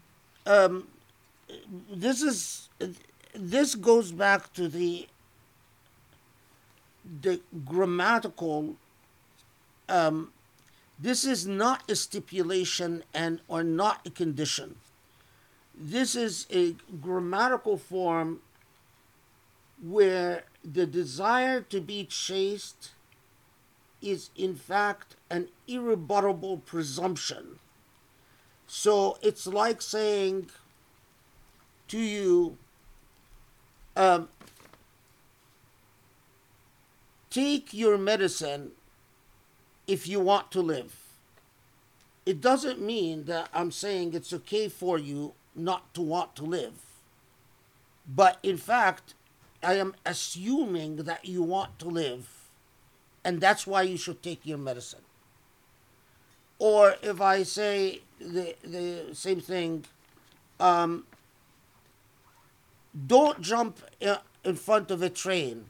um, 0.46 0.88
this 1.90 2.22
is 2.22 2.68
this 3.34 3.74
goes 3.74 4.12
back 4.12 4.52
to 4.54 4.68
the 4.68 5.06
the 7.20 7.40
grammatical 7.64 8.76
um, 9.88 10.32
this 10.98 11.24
is 11.24 11.46
not 11.46 11.90
a 11.90 11.96
stipulation 11.96 13.02
and 13.12 13.40
or 13.48 13.64
not 13.64 14.06
a 14.06 14.10
condition. 14.10 14.76
This 15.74 16.14
is 16.14 16.46
a 16.50 16.76
grammatical 17.00 17.76
form 17.76 18.40
where 19.82 20.44
the 20.64 20.86
desire 20.86 21.60
to 21.60 21.80
be 21.80 22.04
chaste 22.04 22.92
is 24.00 24.30
in 24.36 24.54
fact 24.54 25.16
an 25.28 25.48
irrebuttable 25.68 26.64
presumption. 26.64 27.58
So 28.68 29.18
it's 29.22 29.46
like 29.46 29.82
saying 29.82 30.50
to 31.88 31.98
you, 31.98 32.58
um, 33.96 34.28
take 37.30 37.72
your 37.72 37.98
medicine 37.98 38.72
if 39.86 40.06
you 40.06 40.20
want 40.20 40.50
to 40.52 40.60
live. 40.60 40.96
It 42.24 42.40
doesn't 42.40 42.80
mean 42.80 43.24
that 43.24 43.48
I'm 43.52 43.70
saying 43.70 44.14
it's 44.14 44.32
okay 44.32 44.68
for 44.68 44.98
you 44.98 45.34
not 45.54 45.92
to 45.94 46.02
want 46.02 46.36
to 46.36 46.44
live. 46.44 46.74
But 48.06 48.38
in 48.42 48.56
fact, 48.56 49.14
I 49.62 49.74
am 49.74 49.94
assuming 50.04 50.96
that 50.96 51.24
you 51.24 51.42
want 51.42 51.78
to 51.80 51.88
live, 51.88 52.28
and 53.24 53.40
that's 53.40 53.66
why 53.66 53.82
you 53.82 53.96
should 53.96 54.22
take 54.22 54.44
your 54.44 54.58
medicine. 54.58 55.02
Or 56.58 56.96
if 57.02 57.20
I 57.20 57.42
say 57.42 58.02
the, 58.20 58.54
the 58.62 59.14
same 59.14 59.40
thing, 59.40 59.84
um, 60.60 61.06
don't 63.06 63.40
jump 63.40 63.78
in 64.44 64.56
front 64.56 64.90
of 64.90 65.02
a 65.02 65.08
train 65.08 65.66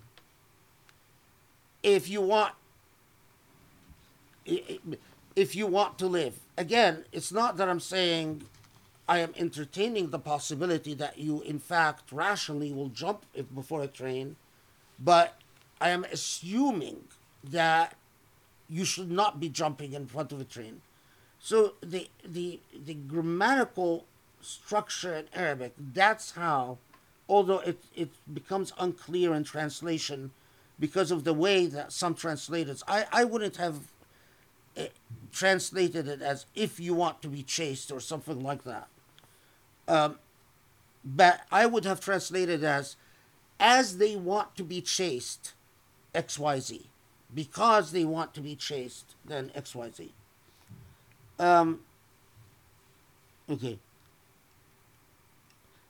if 1.82 2.08
you 2.08 2.20
want 2.20 2.54
if 5.34 5.54
you 5.54 5.66
want 5.66 5.98
to 5.98 6.06
live. 6.06 6.40
Again 6.58 7.04
it's 7.12 7.32
not 7.32 7.56
that 7.56 7.68
i'm 7.68 7.80
saying 7.80 8.42
i 9.08 9.18
am 9.18 9.32
entertaining 9.36 10.10
the 10.10 10.18
possibility 10.18 10.94
that 10.94 11.18
you 11.18 11.40
in 11.42 11.58
fact 11.58 12.12
rationally 12.12 12.72
will 12.72 12.88
jump 12.88 13.24
before 13.54 13.82
a 13.82 13.86
train 13.86 14.36
but 14.98 15.38
i 15.80 15.88
am 15.88 16.04
assuming 16.12 17.04
that 17.42 17.96
you 18.72 18.84
should 18.86 19.10
not 19.10 19.38
be 19.38 19.50
jumping 19.50 19.92
in 19.92 20.06
front 20.06 20.32
of 20.32 20.40
a 20.40 20.44
train. 20.44 20.80
So 21.38 21.74
the 21.82 22.08
the 22.24 22.60
the 22.74 22.94
grammatical 22.94 24.06
structure 24.40 25.14
in 25.14 25.26
arabic 25.34 25.72
that's 25.78 26.32
how 26.32 26.78
although 27.28 27.60
it, 27.60 27.82
it 27.94 28.10
becomes 28.32 28.72
unclear 28.78 29.34
in 29.34 29.44
translation 29.44 30.30
because 30.78 31.10
of 31.10 31.24
the 31.24 31.34
way 31.34 31.66
that 31.66 31.92
some 31.92 32.14
translators 32.14 32.82
I, 32.88 33.06
I 33.12 33.24
wouldn't 33.24 33.56
have 33.56 33.92
uh, 34.76 34.84
translated 35.32 36.08
it 36.08 36.22
as 36.22 36.46
if 36.54 36.80
you 36.80 36.94
want 36.94 37.22
to 37.22 37.28
be 37.28 37.42
chaste 37.42 37.92
or 37.92 38.00
something 38.00 38.42
like 38.42 38.64
that. 38.64 38.88
Um, 39.86 40.18
but 41.04 41.42
I 41.50 41.66
would 41.66 41.84
have 41.84 42.00
translated 42.00 42.64
as 42.64 42.96
as 43.58 43.98
they 43.98 44.16
want 44.16 44.56
to 44.56 44.64
be 44.64 44.80
chaste 44.80 45.54
XYZ 46.14 46.86
because 47.34 47.92
they 47.92 48.04
want 48.04 48.34
to 48.34 48.40
be 48.40 48.54
chaste 48.54 49.14
then 49.24 49.50
XYZ 49.56 50.10
um, 51.38 51.80
okay 53.50 53.78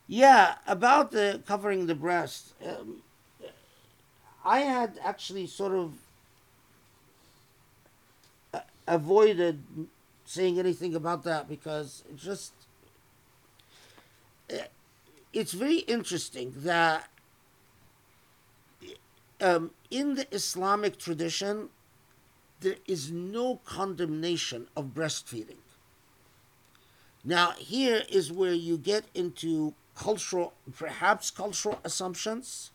yeah, 0.07 0.55
about 0.67 1.11
the 1.11 1.41
covering 1.45 1.87
the 1.87 1.95
breast. 1.95 2.53
Um, 2.65 3.01
I 4.45 4.59
had 4.59 4.99
actually 5.03 5.47
sort 5.47 5.73
of 5.73 5.93
uh, 8.53 8.59
avoided 8.87 9.63
saying 10.25 10.59
anything 10.59 10.95
about 10.95 11.23
that 11.23 11.47
because 11.47 12.03
it 12.09 12.17
just 12.17 12.53
uh, 14.51 14.57
it's 15.31 15.53
very 15.53 15.79
interesting 15.79 16.53
that 16.57 17.07
um, 19.39 19.71
in 19.89 20.15
the 20.15 20.27
Islamic 20.33 20.97
tradition 20.97 21.69
there 22.59 22.75
is 22.87 23.11
no 23.11 23.59
condemnation 23.65 24.67
of 24.75 24.93
breastfeeding. 24.93 25.57
Now 27.23 27.51
here 27.51 28.03
is 28.09 28.31
where 28.31 28.53
you 28.53 28.77
get 28.77 29.05
into 29.13 29.73
cultural, 29.95 30.53
perhaps 30.75 31.31
cultural 31.31 31.79
assumptions 31.83 32.71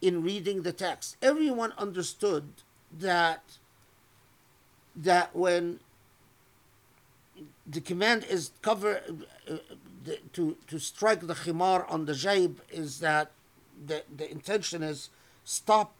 in 0.00 0.22
reading 0.22 0.62
the 0.62 0.72
text. 0.72 1.16
Everyone 1.22 1.72
understood 1.78 2.44
that 2.92 3.42
that 4.94 5.34
when 5.36 5.80
the 7.66 7.80
command 7.80 8.24
is 8.30 8.50
cover 8.62 9.02
uh, 9.50 9.56
the, 10.04 10.18
to 10.32 10.56
to 10.66 10.78
strike 10.78 11.26
the 11.26 11.34
khimar 11.34 11.90
on 11.90 12.06
the 12.06 12.12
jaib 12.12 12.56
is 12.70 13.00
that 13.00 13.30
the 13.86 14.02
the 14.14 14.30
intention 14.30 14.82
is 14.82 15.10
stop 15.44 15.92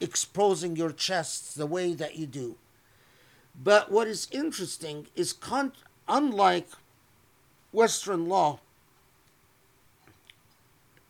exposing 0.00 0.76
your 0.76 0.92
chests 0.92 1.54
the 1.54 1.66
way 1.66 1.94
that 1.94 2.16
you 2.16 2.26
do. 2.26 2.56
But 3.54 3.90
what 3.90 4.08
is 4.08 4.28
interesting 4.30 5.06
is 5.14 5.32
con- 5.32 5.72
unlike 6.08 6.68
Western 7.70 8.28
law 8.28 8.60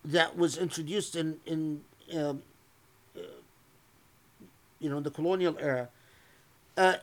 that 0.05 0.37
was 0.37 0.57
introduced 0.57 1.17
in 1.17 1.39
in 1.47 1.83
um, 2.15 2.43
uh, 3.17 3.21
you 4.81 4.91
know 4.91 5.01
the 5.01 5.11
colonial 5.11 5.57
era, 5.61 5.89
uh, 6.77 6.97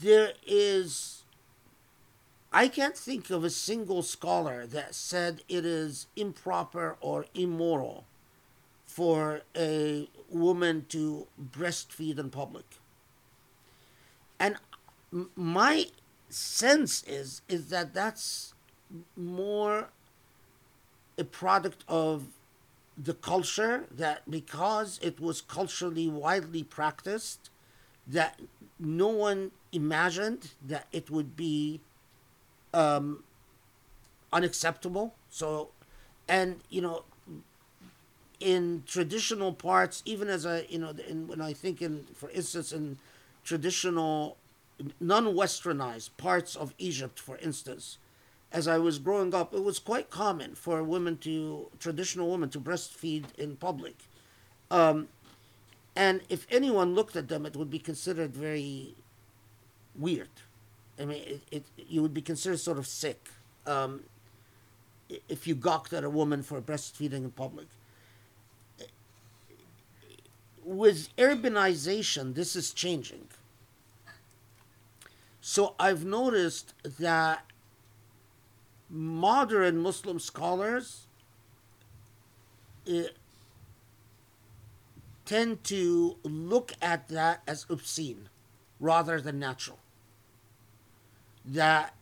there 0.00 0.32
is. 0.46 1.18
I 2.54 2.68
can't 2.68 2.96
think 2.96 3.30
of 3.30 3.44
a 3.44 3.50
single 3.50 4.02
scholar 4.02 4.66
that 4.66 4.94
said 4.94 5.42
it 5.48 5.64
is 5.64 6.06
improper 6.16 6.98
or 7.00 7.24
immoral 7.34 8.04
for 8.84 9.42
a 9.56 10.08
woman 10.28 10.84
to 10.90 11.26
breastfeed 11.40 12.18
in 12.18 12.30
public. 12.30 12.66
And 14.38 14.56
my 15.36 15.86
sense 16.28 17.02
is 17.04 17.42
is 17.48 17.68
that 17.68 17.94
that's 17.94 18.54
more 19.16 19.88
a 21.18 21.24
product 21.24 21.84
of 21.88 22.26
the 22.96 23.14
culture 23.14 23.86
that 23.90 24.30
because 24.30 24.98
it 25.02 25.20
was 25.20 25.40
culturally 25.40 26.08
widely 26.08 26.62
practiced 26.62 27.50
that 28.06 28.40
no 28.78 29.08
one 29.08 29.50
imagined 29.72 30.52
that 30.66 30.86
it 30.92 31.10
would 31.10 31.36
be 31.36 31.80
um, 32.74 33.22
unacceptable. 34.32 35.14
So 35.30 35.70
and 36.28 36.60
you 36.70 36.80
know 36.80 37.04
in 38.40 38.82
traditional 38.86 39.52
parts 39.52 40.02
even 40.04 40.28
as 40.28 40.44
a 40.44 40.64
you 40.68 40.78
know 40.78 40.94
in, 41.08 41.28
when 41.28 41.40
i 41.40 41.52
think 41.52 41.80
in 41.80 42.04
for 42.14 42.30
instance 42.30 42.72
in 42.72 42.98
traditional 43.44 44.36
non-westernized 45.00 46.10
parts 46.16 46.56
of 46.56 46.74
egypt 46.78 47.20
for 47.20 47.36
instance 47.38 47.98
as 48.52 48.68
I 48.68 48.78
was 48.78 48.98
growing 48.98 49.34
up, 49.34 49.54
it 49.54 49.64
was 49.64 49.78
quite 49.78 50.10
common 50.10 50.54
for 50.54 50.82
women 50.82 51.16
to, 51.18 51.70
traditional 51.78 52.30
women, 52.30 52.50
to 52.50 52.60
breastfeed 52.60 53.24
in 53.38 53.56
public. 53.56 53.96
Um, 54.70 55.08
and 55.96 56.20
if 56.28 56.46
anyone 56.50 56.94
looked 56.94 57.16
at 57.16 57.28
them, 57.28 57.46
it 57.46 57.56
would 57.56 57.70
be 57.70 57.78
considered 57.78 58.34
very 58.34 58.94
weird. 59.94 60.28
I 61.00 61.06
mean, 61.06 61.22
it, 61.22 61.40
it 61.50 61.64
you 61.88 62.02
would 62.02 62.14
be 62.14 62.22
considered 62.22 62.60
sort 62.60 62.78
of 62.78 62.86
sick 62.86 63.30
um, 63.66 64.04
if 65.28 65.46
you 65.46 65.54
gawked 65.54 65.92
at 65.92 66.04
a 66.04 66.10
woman 66.10 66.42
for 66.42 66.60
breastfeeding 66.60 67.24
in 67.24 67.30
public. 67.30 67.66
With 70.64 71.14
urbanization, 71.16 72.34
this 72.34 72.54
is 72.54 72.72
changing. 72.72 73.28
So 75.40 75.74
I've 75.78 76.04
noticed 76.04 76.72
that 76.98 77.44
modern 78.92 79.78
Muslim 79.78 80.18
scholars 80.20 81.06
uh, 82.86 83.04
tend 85.24 85.64
to 85.64 86.18
look 86.22 86.74
at 86.82 87.08
that 87.08 87.42
as 87.48 87.64
obscene 87.70 88.28
rather 88.78 89.18
than 89.20 89.38
natural. 89.38 89.78
That, 91.44 91.94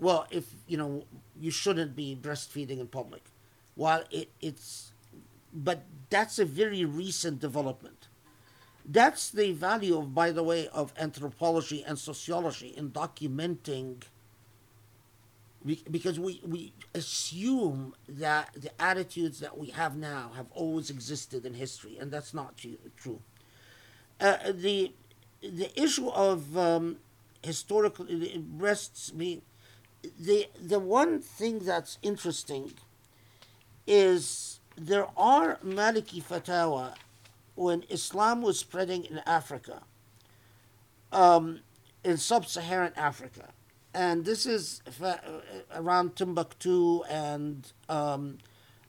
well, 0.00 0.26
if, 0.30 0.46
you 0.66 0.78
know, 0.78 1.04
you 1.38 1.50
shouldn't 1.50 1.94
be 1.94 2.18
breastfeeding 2.20 2.80
in 2.80 2.86
public. 2.86 3.24
While 3.74 4.04
it, 4.10 4.30
it's, 4.40 4.92
but 5.52 5.84
that's 6.08 6.38
a 6.38 6.44
very 6.44 6.84
recent 6.84 7.40
development. 7.40 8.08
That's 8.86 9.28
the 9.28 9.52
value 9.52 9.98
of, 9.98 10.14
by 10.14 10.32
the 10.32 10.42
way, 10.42 10.66
of 10.68 10.94
anthropology 10.98 11.84
and 11.84 11.98
sociology 11.98 12.68
in 12.68 12.90
documenting 12.90 14.02
because 15.90 16.18
we, 16.18 16.40
we 16.46 16.72
assume 16.94 17.94
that 18.08 18.50
the 18.54 18.70
attitudes 18.80 19.40
that 19.40 19.58
we 19.58 19.68
have 19.68 19.96
now 19.96 20.30
have 20.36 20.46
always 20.52 20.90
existed 20.90 21.44
in 21.44 21.54
history, 21.54 21.96
and 21.98 22.10
that's 22.10 22.32
not 22.32 22.56
tru- 22.56 22.78
true. 22.96 23.20
Uh, 24.20 24.52
the 24.52 24.92
the 25.40 25.70
issue 25.80 26.08
of 26.08 26.56
um, 26.56 26.96
historical 27.42 28.06
it 28.08 28.42
rests 28.56 29.12
me. 29.12 29.42
The 30.18 30.48
the 30.60 30.78
one 30.78 31.20
thing 31.20 31.60
that's 31.60 31.98
interesting 32.02 32.72
is 33.86 34.60
there 34.76 35.06
are 35.16 35.56
Maliki 35.64 36.22
fatwa 36.22 36.94
when 37.54 37.84
Islam 37.88 38.42
was 38.42 38.58
spreading 38.58 39.04
in 39.04 39.18
Africa, 39.26 39.82
um, 41.10 41.60
in 42.04 42.16
sub-Saharan 42.16 42.92
Africa, 42.96 43.48
and 43.94 44.24
this 44.24 44.46
is 44.46 44.82
fa- 44.90 45.20
uh, 45.26 45.80
around 45.80 46.16
Timbuktu 46.16 47.02
and 47.08 47.70
um, 47.88 48.38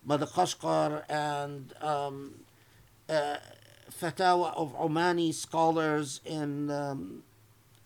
Madagascar 0.05 1.03
and 1.09 1.73
um, 1.81 2.33
uh, 3.07 3.37
fatwa 3.91 4.55
of 4.55 4.75
Omani 4.77 5.33
scholars 5.33 6.21
in 6.25 6.69
um, 6.69 7.23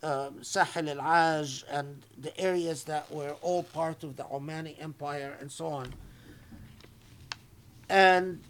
uh, 0.02 0.30
Sahel 0.42 0.90
al 0.90 0.98
Aj 0.98 1.64
and 1.70 2.04
the 2.18 2.38
areas 2.40 2.84
that 2.86 3.12
were 3.12 3.36
all 3.42 3.64
part 3.64 4.04
of 4.04 4.18
the 4.18 4.24
Omani 4.24 4.76
Empire 4.82 5.38
and 5.40 5.52
so 5.52 5.68
on. 5.68 5.94
And 7.90 8.42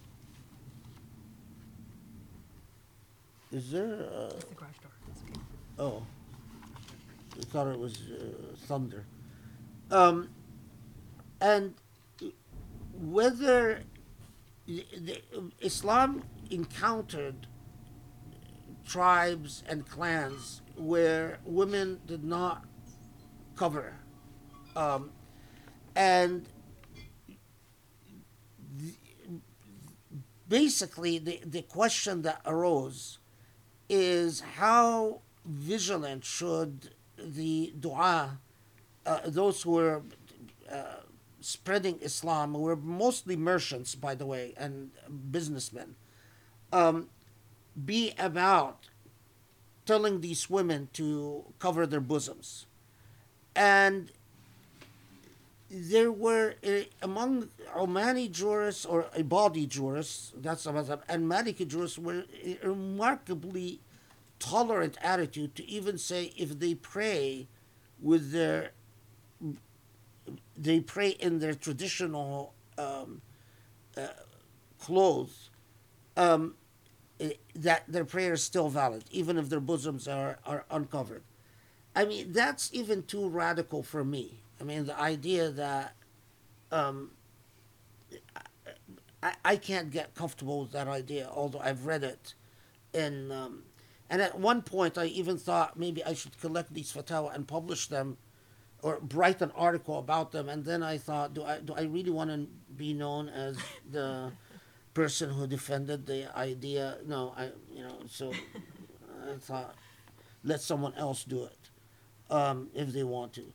is 3.51 3.71
there? 3.71 3.83
It's 4.31 4.45
the 4.45 4.55
garage 4.55 4.77
door. 4.81 4.91
Okay. 5.29 5.41
Oh, 5.79 6.03
thought 7.41 7.67
it 7.67 7.79
was 7.79 7.97
uh, 8.01 8.55
thunder. 8.67 9.05
Um, 9.91 10.29
and 11.41 11.75
whether 12.93 13.81
the, 14.65 14.85
the, 14.97 15.21
Islam 15.59 16.23
encountered 16.49 17.47
tribes 18.85 19.63
and 19.67 19.87
clans 19.87 20.61
where 20.75 21.39
women 21.45 21.99
did 22.05 22.23
not 22.23 22.65
cover, 23.55 23.95
um, 24.75 25.11
and 25.95 26.47
the, 28.77 28.93
basically 30.47 31.19
the, 31.19 31.39
the 31.45 31.61
question 31.61 32.21
that 32.23 32.41
arose 32.45 33.19
is 33.89 34.41
how 34.55 35.21
vigilant 35.45 36.23
should 36.23 36.95
the 37.17 37.73
dua, 37.79 38.39
uh, 39.05 39.19
those 39.25 39.61
who 39.63 39.71
were 39.71 40.01
uh, 40.71 41.01
spreading 41.41 41.99
Islam, 42.01 42.53
were 42.53 42.75
mostly 42.75 43.35
merchants, 43.35 43.95
by 43.95 44.15
the 44.15 44.25
way, 44.25 44.53
and 44.57 44.91
businessmen, 45.31 45.95
um, 46.71 47.09
be 47.85 48.13
about 48.17 48.87
telling 49.85 50.21
these 50.21 50.49
women 50.49 50.89
to 50.93 51.43
cover 51.59 51.85
their 51.85 51.99
bosoms. 51.99 52.65
And 53.55 54.11
there 55.69 56.11
were 56.11 56.55
uh, 56.65 56.83
among 57.01 57.49
Omani 57.75 58.31
jurists 58.31 58.85
or 58.85 59.03
Ibadi 59.17 59.67
jurists, 59.67 60.31
that's 60.35 60.65
a 60.65 60.99
and 61.09 61.29
Maliki 61.29 61.67
jurists 61.67 61.97
were 61.97 62.23
remarkably 62.63 63.79
tolerant 64.43 64.97
attitude 65.01 65.55
to 65.55 65.65
even 65.69 65.97
say 65.97 66.33
if 66.35 66.59
they 66.59 66.75
pray 66.75 67.47
with 68.01 68.31
their 68.33 68.71
they 70.57 70.81
pray 70.81 71.09
in 71.09 71.39
their 71.39 71.53
traditional 71.53 72.53
um, 72.77 73.21
uh, 73.95 74.07
clothes 74.79 75.49
um, 76.17 76.55
eh, 77.21 77.31
that 77.55 77.83
their 77.87 78.03
prayer 78.03 78.33
is 78.33 78.43
still 78.43 78.67
valid 78.67 79.05
even 79.11 79.37
if 79.37 79.47
their 79.47 79.61
bosoms 79.61 80.09
are, 80.09 80.39
are 80.45 80.65
uncovered. 80.69 81.23
I 81.95 82.03
mean 82.03 82.33
that's 82.33 82.69
even 82.73 83.03
too 83.03 83.29
radical 83.29 83.81
for 83.81 84.03
me. 84.03 84.41
I 84.59 84.65
mean 84.65 84.85
the 84.85 84.99
idea 84.99 85.51
that 85.51 85.95
um, 86.69 87.11
I, 89.21 89.35
I 89.45 89.55
can't 89.55 89.89
get 89.89 90.15
comfortable 90.15 90.59
with 90.59 90.71
that 90.73 90.87
idea 90.87 91.29
although 91.33 91.59
i've 91.59 91.85
read 91.85 92.03
it 92.03 92.33
in 92.93 93.31
um, 93.31 93.63
and 94.09 94.21
at 94.21 94.39
one 94.39 94.61
point, 94.61 94.97
I 94.97 95.05
even 95.05 95.37
thought 95.37 95.77
maybe 95.77 96.03
I 96.03 96.13
should 96.13 96.39
collect 96.39 96.73
these 96.73 96.91
fatwa 96.91 97.33
and 97.33 97.47
publish 97.47 97.87
them, 97.87 98.17
or 98.81 98.99
write 99.13 99.41
an 99.41 99.51
article 99.55 99.97
about 99.97 100.31
them. 100.31 100.49
And 100.49 100.65
then 100.65 100.83
I 100.83 100.97
thought, 100.97 101.33
do 101.33 101.43
I 101.43 101.59
do 101.59 101.73
I 101.73 101.83
really 101.83 102.11
want 102.11 102.29
to 102.29 102.47
be 102.75 102.93
known 102.93 103.29
as 103.29 103.57
the 103.89 104.31
person 104.93 105.29
who 105.29 105.47
defended 105.47 106.05
the 106.05 106.35
idea? 106.37 106.97
No, 107.05 107.33
I 107.37 107.51
you 107.73 107.83
know. 107.83 107.99
So 108.09 108.33
I 109.31 109.37
thought, 109.39 109.75
let 110.43 110.61
someone 110.61 110.93
else 110.95 111.23
do 111.23 111.45
it, 111.45 111.69
um, 112.29 112.69
if 112.73 112.91
they 112.91 113.03
want 113.03 113.33
to. 113.33 113.45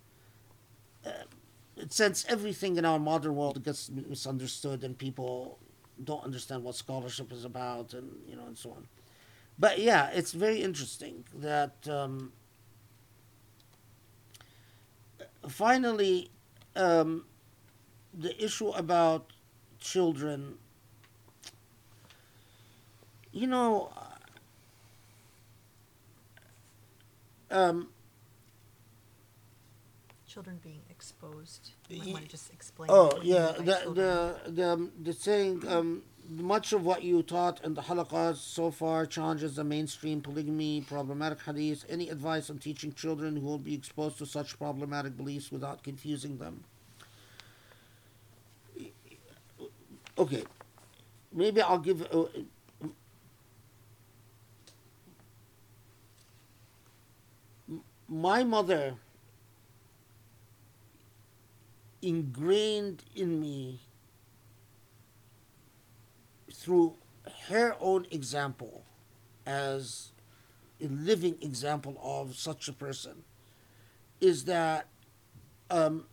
Uh, 1.05 1.11
since 1.91 2.25
everything 2.29 2.77
in 2.77 2.85
our 2.85 2.99
modern 2.99 3.37
world 3.37 3.63
gets 3.63 3.89
misunderstood 3.91 4.83
and 4.83 4.99
people 4.99 5.61
don't 6.03 6.25
understand 6.25 6.65
what 6.65 6.75
scholarship 6.75 7.31
is 7.33 7.45
about, 7.45 7.95
and 7.95 8.11
you 8.27 8.35
know, 8.35 8.47
and 8.47 8.57
so 8.57 8.71
on 8.71 8.89
but 9.59 9.79
yeah, 9.79 10.11
it's 10.13 10.33
very 10.33 10.63
interesting 10.63 11.25
that 11.35 11.75
um, 11.89 12.33
finally 15.49 16.31
um, 16.77 17.25
the 18.15 18.43
issue 18.43 18.69
about 18.71 19.33
children. 19.81 20.59
You 23.33 23.47
know, 23.47 23.93
um, 27.51 27.89
Children 30.27 30.61
being 30.63 30.83
exposed. 30.91 31.73
You 31.89 32.03
Ye- 32.03 32.13
want 32.13 32.25
to 32.25 32.31
just 32.31 32.53
explain? 32.53 32.91
Oh 32.91 33.19
you 33.23 33.35
yeah, 33.35 33.53
the 33.53 33.93
the 33.95 34.51
the 34.53 34.73
um, 34.73 34.93
the 35.03 35.13
saying 35.13 35.67
um, 35.69 36.03
much 36.29 36.73
of 36.73 36.85
what 36.85 37.03
you 37.03 37.23
taught 37.23 37.65
in 37.65 37.75
the 37.75 37.83
halaqas 37.83 38.37
so 38.37 38.71
far 38.71 39.07
challenges 39.07 39.57
the 39.57 39.65
mainstream 39.65 40.21
polygamy 40.21 40.83
problematic 40.83 41.41
hadith. 41.43 41.85
Any 41.89 42.11
advice 42.11 42.51
on 42.51 42.59
teaching 42.59 42.93
children 42.93 43.37
who 43.37 43.47
will 43.47 43.59
be 43.59 43.75
exposed 43.75 44.19
to 44.19 44.27
such 44.27 44.59
problematic 44.59 45.17
beliefs 45.17 45.51
without 45.51 45.83
confusing 45.83 46.39
them? 46.39 46.65
Okay, 50.19 50.45
maybe 51.33 51.63
I'll 51.63 51.79
give. 51.79 52.03
Uh, 52.13 52.25
my 58.09 58.43
mother 58.43 58.95
ingrained 62.03 63.05
in 63.15 63.41
me 63.41 63.81
through 66.59 66.95
her 67.49 67.77
own 67.81 68.05
example 68.11 68.83
as 69.47 70.11
a 70.81 70.89
living 70.89 71.37
example 71.41 71.97
of 72.03 72.35
such 72.35 72.69
a 72.69 72.73
person 72.73 73.23
is 74.21 74.45
that 74.45 74.89
um, 75.71 76.05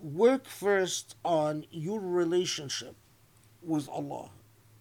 work 0.00 0.46
first 0.46 1.14
on 1.24 1.64
your 1.70 2.00
relationship 2.00 2.96
with 3.62 3.88
Allah. 3.88 4.30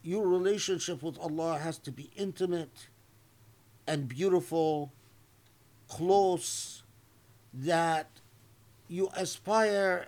Your 0.01 0.27
relationship 0.27 1.03
with 1.03 1.19
Allah 1.19 1.59
has 1.59 1.77
to 1.79 1.91
be 1.91 2.09
intimate 2.15 2.87
and 3.85 4.07
beautiful, 4.07 4.91
close, 5.87 6.81
that 7.53 8.09
you 8.87 9.09
aspire 9.15 10.07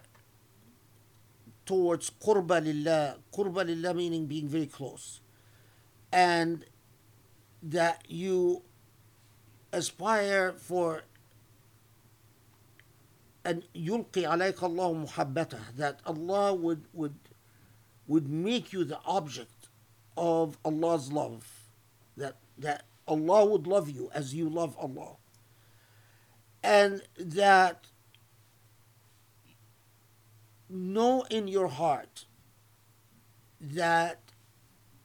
towards 1.66 2.10
qurba 2.10 2.64
lillah, 2.64 3.18
qurba 3.34 3.66
lillah 3.66 3.94
meaning 3.94 4.26
being 4.26 4.48
very 4.48 4.68
close, 4.68 5.22
and 6.12 6.66
that 7.62 8.04
you 8.08 8.62
aspire 9.72 10.54
for 10.54 11.04
and 13.46 13.64
yulqi 13.76 14.24
alayka 14.24 14.64
Allah 14.64 15.06
muhabbatah, 15.06 15.76
that 15.76 16.00
Allah 16.06 16.54
would, 16.54 16.86
would, 16.94 17.16
would 18.08 18.30
make 18.30 18.72
you 18.72 18.84
the 18.84 19.00
object 19.06 19.68
of 20.16 20.58
Allah's 20.64 21.12
love, 21.12 21.46
that, 22.16 22.38
that 22.58 22.84
Allah 23.08 23.46
would 23.46 23.68
love 23.68 23.90
you 23.90 24.10
as 24.14 24.34
you 24.34 24.48
love 24.48 24.78
Allah. 24.80 25.16
And 26.64 27.02
that 27.18 27.88
know 30.74 31.26
in 31.30 31.48
your 31.48 31.68
heart 31.68 32.26
that 33.62 34.20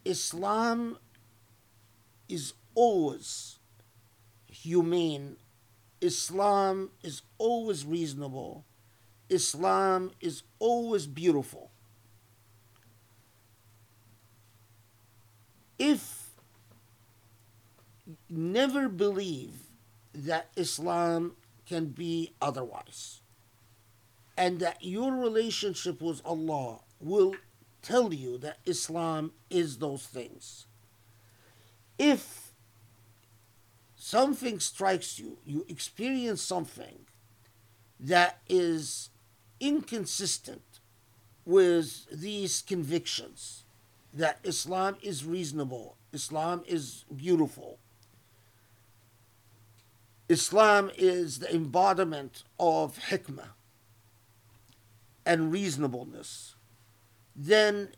Islam 0.04 0.98
is 2.28 2.54
always 2.74 3.58
humane 4.46 5.36
Islam 6.00 6.90
is 7.02 7.22
always 7.38 7.84
reasonable. 7.84 8.64
Islam 9.28 10.12
is 10.20 10.42
always 10.58 11.06
beautiful. 11.06 11.70
If 15.78 16.30
never 18.28 18.88
believe 18.88 19.54
that 20.14 20.48
Islam 20.56 21.36
can 21.66 21.86
be 21.86 22.32
otherwise 22.40 23.20
and 24.38 24.60
that 24.60 24.84
your 24.84 25.12
relationship 25.12 26.00
with 26.00 26.22
Allah 26.24 26.78
will 27.00 27.34
tell 27.82 28.14
you 28.14 28.38
that 28.38 28.58
Islam 28.64 29.32
is 29.50 29.78
those 29.78 30.06
things. 30.06 30.66
If 31.98 32.52
something 33.96 34.60
strikes 34.60 35.18
you, 35.18 35.38
you 35.44 35.66
experience 35.68 36.40
something 36.40 37.00
that 37.98 38.38
is 38.48 39.10
inconsistent 39.58 40.62
with 41.44 42.06
these 42.12 42.62
convictions 42.62 43.64
that 44.14 44.38
Islam 44.44 44.98
is 45.02 45.24
reasonable, 45.24 45.96
Islam 46.12 46.62
is 46.64 47.04
beautiful, 47.14 47.80
Islam 50.28 50.92
is 50.96 51.40
the 51.40 51.52
embodiment 51.52 52.44
of 52.60 52.96
hikmah 53.10 53.57
and 55.28 55.52
reasonableness, 55.52 56.56
then 57.36 57.90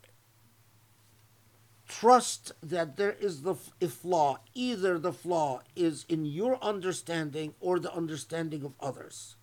trust 1.87 2.51
that 2.61 2.97
there 2.97 3.13
is 3.21 3.43
the 3.43 3.55
flaw. 3.55 4.37
Either 4.53 4.99
the 4.99 5.13
flaw 5.13 5.61
is 5.73 6.05
in 6.09 6.25
your 6.25 6.61
understanding 6.61 7.53
or 7.61 7.79
the 7.79 7.93
understanding 7.93 8.65
of 8.65 8.73
others, 8.81 9.37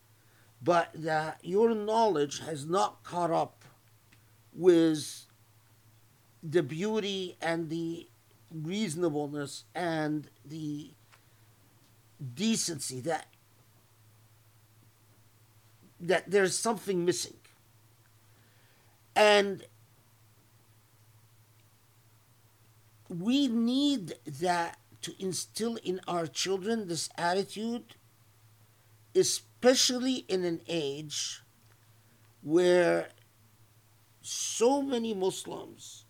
but 0.63 0.91
that 0.95 1.39
your 1.43 1.75
knowledge 1.75 2.41
has 2.41 2.67
not 2.67 3.03
caught 3.05 3.31
up 3.31 3.65
with 4.53 5.25
the 6.43 6.63
beauty 6.63 7.39
and 7.41 7.71
the 7.71 8.07
reasonableness 8.53 9.65
and 9.75 10.29
the 10.45 10.91
decency 12.35 13.01
that 13.01 13.29
that 16.01 16.31
there's 16.31 16.57
something 16.57 17.05
missing 17.05 17.38
and 19.19 19.65
we 23.09 23.49
need 23.49 24.15
that 24.25 24.79
to 25.03 25.13
instill 25.19 25.77
in 25.83 26.01
our 26.07 26.27
children 26.27 26.87
this 26.87 27.11
attitude 27.19 27.97
especially 29.15 30.25
in 30.29 30.45
an 30.45 30.61
age 30.69 31.43
where 32.43 33.09
so 34.23 34.81
many 34.81 35.13
muslims 35.13 36.05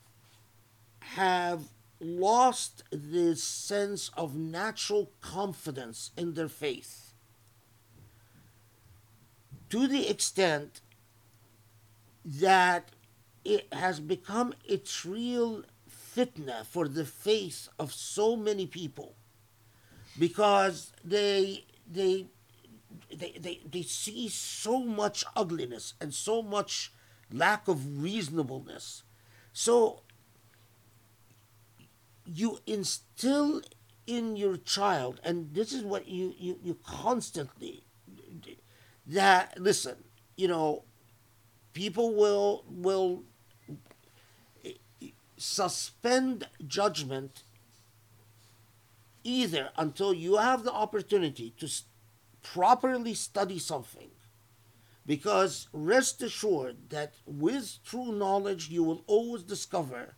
have 1.00 1.70
lost 2.00 2.82
this 2.90 3.42
sense 3.42 4.10
of 4.16 4.36
natural 4.36 5.10
confidence 5.20 6.10
in 6.16 6.34
their 6.34 6.48
faith. 6.48 7.12
To 9.70 9.86
the 9.86 10.08
extent 10.08 10.80
that 12.24 12.90
it 13.48 13.72
has 13.72 13.98
become 13.98 14.52
its 14.64 15.04
real 15.06 15.64
fitna 15.90 16.66
for 16.66 16.86
the 16.86 17.04
faith 17.04 17.68
of 17.78 17.92
so 17.92 18.36
many 18.36 18.66
people. 18.66 19.14
Because 20.18 20.92
they 21.04 21.64
they 21.90 22.26
they, 23.14 23.34
they, 23.40 23.60
they 23.70 23.82
see 23.82 24.28
so 24.28 24.80
much 24.80 25.24
ugliness 25.34 25.94
and 26.00 26.12
so 26.12 26.42
much 26.42 26.92
lack 27.32 27.68
of 27.68 28.02
reasonableness. 28.02 29.02
So 29.52 30.02
you 32.26 32.58
instill 32.66 33.62
in 34.06 34.36
your 34.36 34.56
child, 34.56 35.20
and 35.24 35.54
this 35.54 35.72
is 35.72 35.82
what 35.82 36.08
you, 36.08 36.34
you, 36.38 36.58
you 36.62 36.78
constantly 36.84 37.84
that 39.06 39.58
listen, 39.58 39.96
you 40.36 40.48
know, 40.48 40.84
people 41.72 42.14
will 42.14 42.64
will 42.68 43.24
suspend 45.38 46.48
judgment 46.66 47.42
either 49.24 49.70
until 49.76 50.12
you 50.14 50.36
have 50.36 50.64
the 50.64 50.72
opportunity 50.72 51.54
to 51.58 51.66
s- 51.66 51.84
properly 52.42 53.14
study 53.14 53.58
something. 53.58 54.10
Because 55.06 55.68
rest 55.72 56.22
assured 56.22 56.90
that 56.90 57.14
with 57.26 57.78
true 57.84 58.12
knowledge 58.12 58.68
you 58.68 58.84
will 58.84 59.04
always 59.06 59.42
discover 59.42 60.14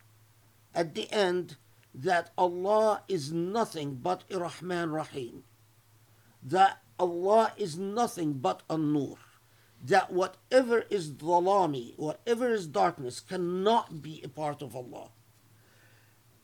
at 0.75 0.95
the 0.95 1.11
end 1.13 1.57
that 1.95 2.33
Allah 2.37 3.03
is 3.09 3.33
nothing 3.33 3.97
but 3.97 4.25
Rahman 4.31 4.91
Rahim, 4.91 5.45
that 6.43 6.83
Allah 6.99 7.53
is 7.57 7.79
nothing 7.79 8.35
but 8.35 8.63
An 8.69 8.93
Nur, 8.93 9.17
that 9.83 10.13
whatever 10.13 10.85
is 10.91 11.11
dhalami, 11.11 11.99
whatever 11.99 12.51
is 12.53 12.67
darkness, 12.67 13.21
cannot 13.21 14.03
be 14.03 14.21
a 14.23 14.29
part 14.29 14.63
of 14.63 14.77
Allah. 14.77 15.11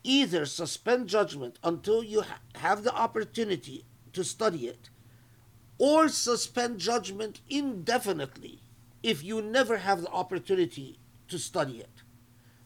Either 0.03 0.47
suspend 0.47 1.09
judgment 1.09 1.59
until 1.63 2.03
you 2.03 2.23
ha- 2.23 2.41
have 2.55 2.83
the 2.83 2.95
opportunity 2.95 3.85
to 4.13 4.25
study 4.25 4.67
it, 4.67 4.89
or 5.79 6.09
suspend 6.09 6.79
judgment 6.79 7.41
indefinitely 7.51 8.63
if 9.03 9.23
you 9.23 9.43
never 9.43 9.79
have 9.79 10.01
the 10.01 10.11
opportunity 10.11 10.99
to 11.29 11.39
study 11.39 11.79
it. 11.79 12.03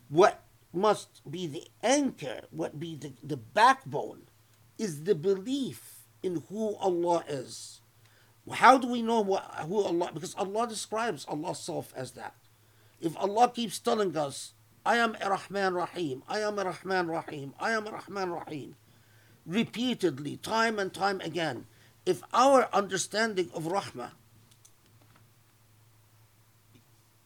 What 0.09 0.45
must 0.73 1.29
be 1.29 1.47
the 1.47 1.67
anchor, 1.83 2.43
what 2.51 2.79
be 2.79 2.95
the, 2.95 3.13
the 3.23 3.37
backbone, 3.37 4.23
is 4.79 5.05
the 5.05 5.15
belief 5.15 6.07
in 6.23 6.45
who 6.49 6.77
Allah 6.77 7.25
is. 7.29 7.80
How 8.53 8.79
do 8.79 8.89
we 8.89 9.03
know 9.03 9.20
what, 9.20 9.45
who 9.67 9.81
Allah? 9.83 10.11
Because 10.12 10.35
Allah 10.35 10.67
describes 10.67 11.25
Allah's 11.29 11.59
self 11.59 11.93
as 11.97 12.12
that. 12.12 12.35
If 13.01 13.17
Allah 13.17 13.51
keeps 13.51 13.79
telling 13.79 14.17
us, 14.17 14.53
I 14.85 14.97
am 14.97 15.17
a 15.20 15.31
Rahman 15.31 15.75
Rahim, 15.75 16.23
I 16.29 16.41
am 16.41 16.59
a 16.59 16.65
Rahman 16.65 17.09
Rahim, 17.09 17.55
I 17.61 17.73
am 17.73 17.87
a 17.87 17.93
Rahman 17.93 18.31
Rahim, 18.31 18.77
repeatedly, 19.47 20.37
time 20.39 20.79
and 20.79 20.93
time 20.93 21.20
again, 21.20 21.67
if 22.07 22.23
our 22.33 22.69
understanding 22.73 23.51
of 23.55 23.65
Rahmah 23.65 24.12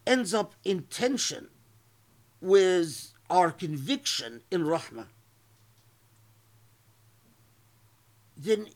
ends 0.05 0.33
up 0.33 0.53
in 0.63 0.83
tension 0.83 1.47
with 2.41 3.13
our 3.29 3.51
conviction 3.51 4.41
in 4.51 4.63
Rahmah, 4.63 5.07
then 8.37 8.67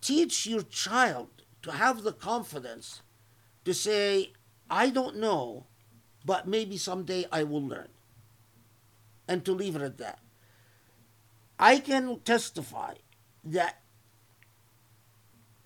teach 0.00 0.46
your 0.46 0.62
child 0.62 1.39
to 1.62 1.72
have 1.72 2.02
the 2.02 2.12
confidence 2.12 3.02
to 3.64 3.74
say, 3.74 4.32
I 4.70 4.90
don't 4.90 5.16
know, 5.16 5.66
but 6.24 6.46
maybe 6.46 6.76
someday 6.76 7.26
I 7.30 7.44
will 7.44 7.66
learn. 7.66 7.88
And 9.28 9.44
to 9.44 9.52
leave 9.52 9.76
it 9.76 9.82
at 9.82 9.98
that. 9.98 10.18
I 11.58 11.78
can 11.78 12.20
testify 12.20 12.94
that 13.44 13.80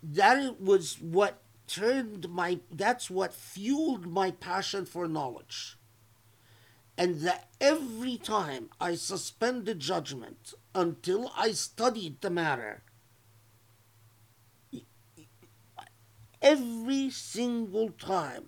that 0.03 0.61
was 0.61 1.01
what 1.01 1.41
turned 1.67 2.29
my 2.29 2.61
that's 2.71 3.09
what 3.09 3.33
fueled 3.33 4.07
my 4.07 4.31
passion 4.31 4.85
for 4.85 5.09
knowledge 5.09 5.79
and 6.99 7.21
that 7.21 7.49
every 7.61 8.19
time 8.19 8.69
i 8.81 8.95
suspended 8.95 9.81
judgment 9.81 10.53
until 10.75 11.33
i 11.37 11.53
studied 11.53 12.21
the 12.21 12.29
matter 12.29 12.83
every 16.45 17.11
single 17.11 17.91
time 17.91 18.45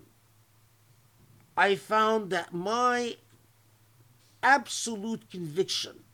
i 1.56 1.74
found 1.74 2.30
that 2.30 2.54
my 2.54 3.16
absolute 4.42 5.28
conviction 5.30 6.04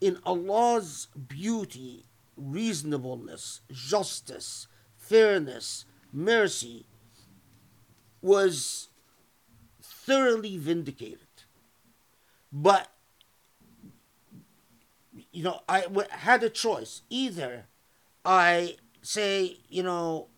in 0.00 0.18
allah's 0.24 1.06
beauty 1.28 2.04
reasonableness, 2.38 3.60
justice, 3.70 4.68
fairness, 4.96 5.84
mercy 6.12 6.86
was 8.22 8.88
thoroughly 9.82 10.56
vindicated. 10.56 11.18
But, 12.52 12.88
you 15.32 15.42
know, 15.42 15.60
I 15.68 15.84
had 16.10 16.42
a 16.42 16.50
choice. 16.50 17.02
Either 17.10 17.66
I 18.24 18.76
say, 19.02 19.58
you 19.68 19.82
know, 19.82 20.28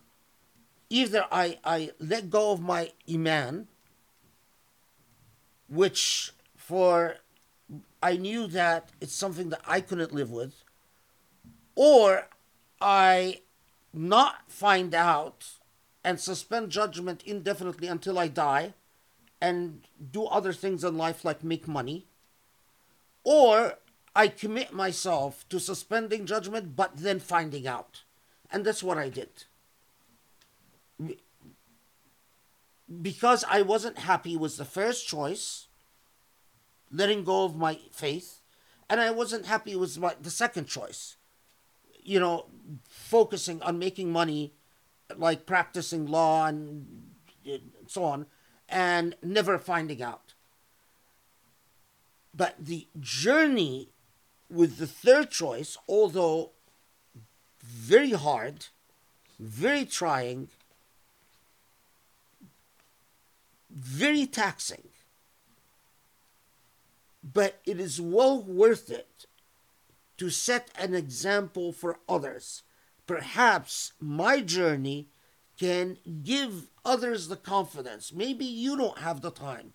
either 0.91 1.25
I, 1.31 1.57
I 1.63 1.91
let 1.99 2.29
go 2.29 2.51
of 2.51 2.61
my 2.61 2.91
Iman, 3.09 3.67
which 5.69 6.33
for 6.55 7.15
I 8.03 8.17
knew 8.17 8.45
that 8.47 8.89
it's 8.99 9.15
something 9.15 9.49
that 9.49 9.61
I 9.65 9.79
couldn't 9.79 10.13
live 10.13 10.29
with, 10.29 10.53
or 11.75 12.27
I 12.81 13.39
not 13.93 14.51
find 14.51 14.93
out 14.93 15.51
and 16.03 16.19
suspend 16.19 16.71
judgment 16.71 17.23
indefinitely 17.25 17.87
until 17.87 18.19
I 18.19 18.27
die 18.27 18.73
and 19.39 19.87
do 20.11 20.25
other 20.25 20.51
things 20.51 20.83
in 20.83 20.97
life 20.97 21.23
like 21.23 21.43
make 21.43 21.67
money, 21.67 22.05
or 23.23 23.75
I 24.13 24.27
commit 24.27 24.73
myself 24.73 25.47
to 25.49 25.59
suspending 25.59 26.25
judgment 26.25 26.75
but 26.75 26.97
then 26.97 27.19
finding 27.19 27.65
out. 27.65 28.03
And 28.51 28.65
that's 28.65 28.83
what 28.83 28.97
I 28.97 29.07
did. 29.07 29.45
Because 32.99 33.45
I 33.47 33.61
wasn't 33.61 33.99
happy 33.99 34.35
was 34.35 34.57
the 34.57 34.65
first 34.65 35.07
choice, 35.07 35.67
letting 36.91 37.23
go 37.23 37.45
of 37.45 37.55
my 37.55 37.79
faith, 37.91 38.41
and 38.89 38.99
I 38.99 39.11
wasn't 39.11 39.45
happy 39.45 39.75
was 39.75 39.97
my, 39.97 40.15
the 40.19 40.31
second 40.31 40.67
choice, 40.67 41.15
you 42.03 42.19
know, 42.19 42.47
focusing 42.89 43.61
on 43.61 43.79
making 43.79 44.11
money, 44.11 44.53
like 45.15 45.45
practicing 45.45 46.05
law 46.07 46.47
and 46.47 47.11
so 47.87 48.03
on, 48.03 48.25
and 48.67 49.15
never 49.23 49.57
finding 49.57 50.01
out. 50.01 50.33
But 52.33 52.55
the 52.59 52.87
journey 52.99 53.89
with 54.49 54.77
the 54.77 54.87
third 54.87 55.31
choice, 55.31 55.77
although 55.87 56.51
very 57.61 58.11
hard, 58.11 58.65
very 59.39 59.85
trying, 59.85 60.49
very 63.75 64.25
taxing, 64.25 64.89
but 67.23 67.61
it 67.65 67.79
is 67.79 68.01
well 68.01 68.41
worth 68.41 68.89
it 68.89 69.25
to 70.17 70.29
set 70.29 70.69
an 70.77 70.93
example 70.93 71.71
for 71.71 71.99
others. 72.07 72.63
Perhaps 73.07 73.93
my 73.99 74.41
journey 74.41 75.07
can 75.59 75.97
give 76.23 76.67
others 76.83 77.27
the 77.27 77.35
confidence. 77.35 78.13
Maybe 78.13 78.45
you 78.45 78.77
don't 78.77 78.99
have 78.99 79.21
the 79.21 79.31
time 79.31 79.73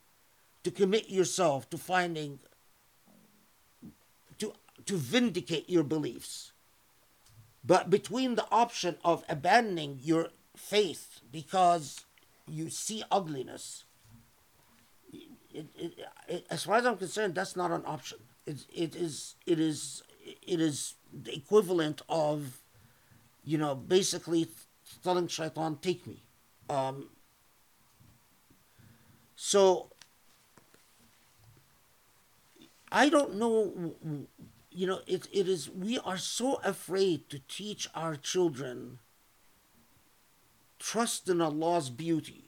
to 0.64 0.70
commit 0.70 1.08
yourself 1.10 1.70
to 1.70 1.78
finding 1.78 2.40
to 4.38 4.52
to 4.84 4.96
vindicate 4.96 5.70
your 5.70 5.84
beliefs. 5.84 6.52
But 7.64 7.90
between 7.90 8.36
the 8.36 8.46
option 8.50 8.96
of 9.04 9.24
abandoning 9.28 9.98
your 10.02 10.28
faith 10.56 11.20
because 11.32 12.04
you 12.48 12.70
see 12.70 13.02
ugliness, 13.10 13.84
it, 15.56 15.66
it, 15.76 15.92
it, 16.28 16.46
as 16.50 16.64
far 16.64 16.76
as 16.76 16.86
I'm 16.86 16.96
concerned, 16.96 17.34
that's 17.34 17.56
not 17.56 17.70
an 17.70 17.82
option. 17.86 18.18
It, 18.46 18.64
it 18.72 18.94
is 18.94 19.34
it 19.46 19.58
is 19.58 20.02
it 20.24 20.60
is 20.60 20.94
the 21.12 21.34
equivalent 21.34 22.02
of, 22.08 22.60
you 23.44 23.58
know, 23.58 23.74
basically 23.74 24.48
telling 25.02 25.28
shaitan, 25.28 25.78
take 25.80 26.06
me. 26.06 26.22
Um, 26.68 27.08
so 29.34 29.90
I 32.90 33.08
don't 33.08 33.36
know 33.36 33.72
you 34.76 34.86
know, 34.86 35.00
it, 35.06 35.26
it 35.32 35.48
is, 35.48 35.70
we 35.70 35.98
are 36.00 36.18
so 36.18 36.60
afraid 36.62 37.30
to 37.30 37.40
teach 37.48 37.88
our 37.94 38.14
children 38.14 38.98
trust 40.78 41.30
in 41.30 41.40
Allah's 41.40 41.88
beauty. 41.88 42.45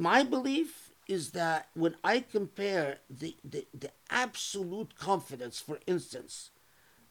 My 0.00 0.22
belief 0.22 0.92
is 1.06 1.32
that 1.32 1.68
when 1.74 1.94
I 2.02 2.20
compare 2.20 3.00
the, 3.10 3.36
the, 3.44 3.66
the 3.78 3.90
absolute 4.08 4.96
confidence, 4.96 5.60
for 5.60 5.78
instance, 5.86 6.52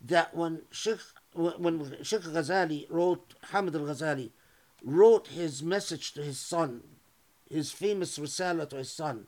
that 0.01 0.35
when 0.35 0.63
Sheikh, 0.71 0.97
when 1.35 1.97
Sheikh 2.01 2.21
Ghazali 2.21 2.87
wrote, 2.89 3.35
Hamid 3.51 3.75
al 3.75 3.81
Ghazali 3.81 4.31
wrote 4.83 5.27
his 5.27 5.61
message 5.61 6.13
to 6.13 6.23
his 6.23 6.39
son, 6.39 6.81
his 7.47 7.71
famous 7.71 8.17
Risala 8.17 8.67
to 8.71 8.77
his 8.77 8.91
son, 8.91 9.27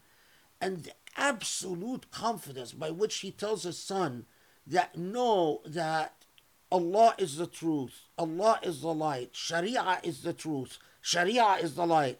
and 0.60 0.84
the 0.84 0.94
absolute 1.16 2.10
confidence 2.10 2.72
by 2.72 2.90
which 2.90 3.18
he 3.18 3.30
tells 3.30 3.62
his 3.62 3.78
son 3.78 4.26
that 4.66 4.98
know 4.98 5.62
that 5.68 6.26
Allah 6.72 7.14
is 7.20 7.36
the 7.38 7.46
truth, 7.46 8.08
Allah 8.18 8.60
is 8.64 8.82
the 8.82 8.92
light, 8.92 9.30
Sharia 9.34 10.00
is 10.02 10.24
the 10.24 10.34
truth, 10.34 10.80
Sharia 11.00 11.58
is 11.62 11.76
the 11.76 11.86
light. 11.86 12.20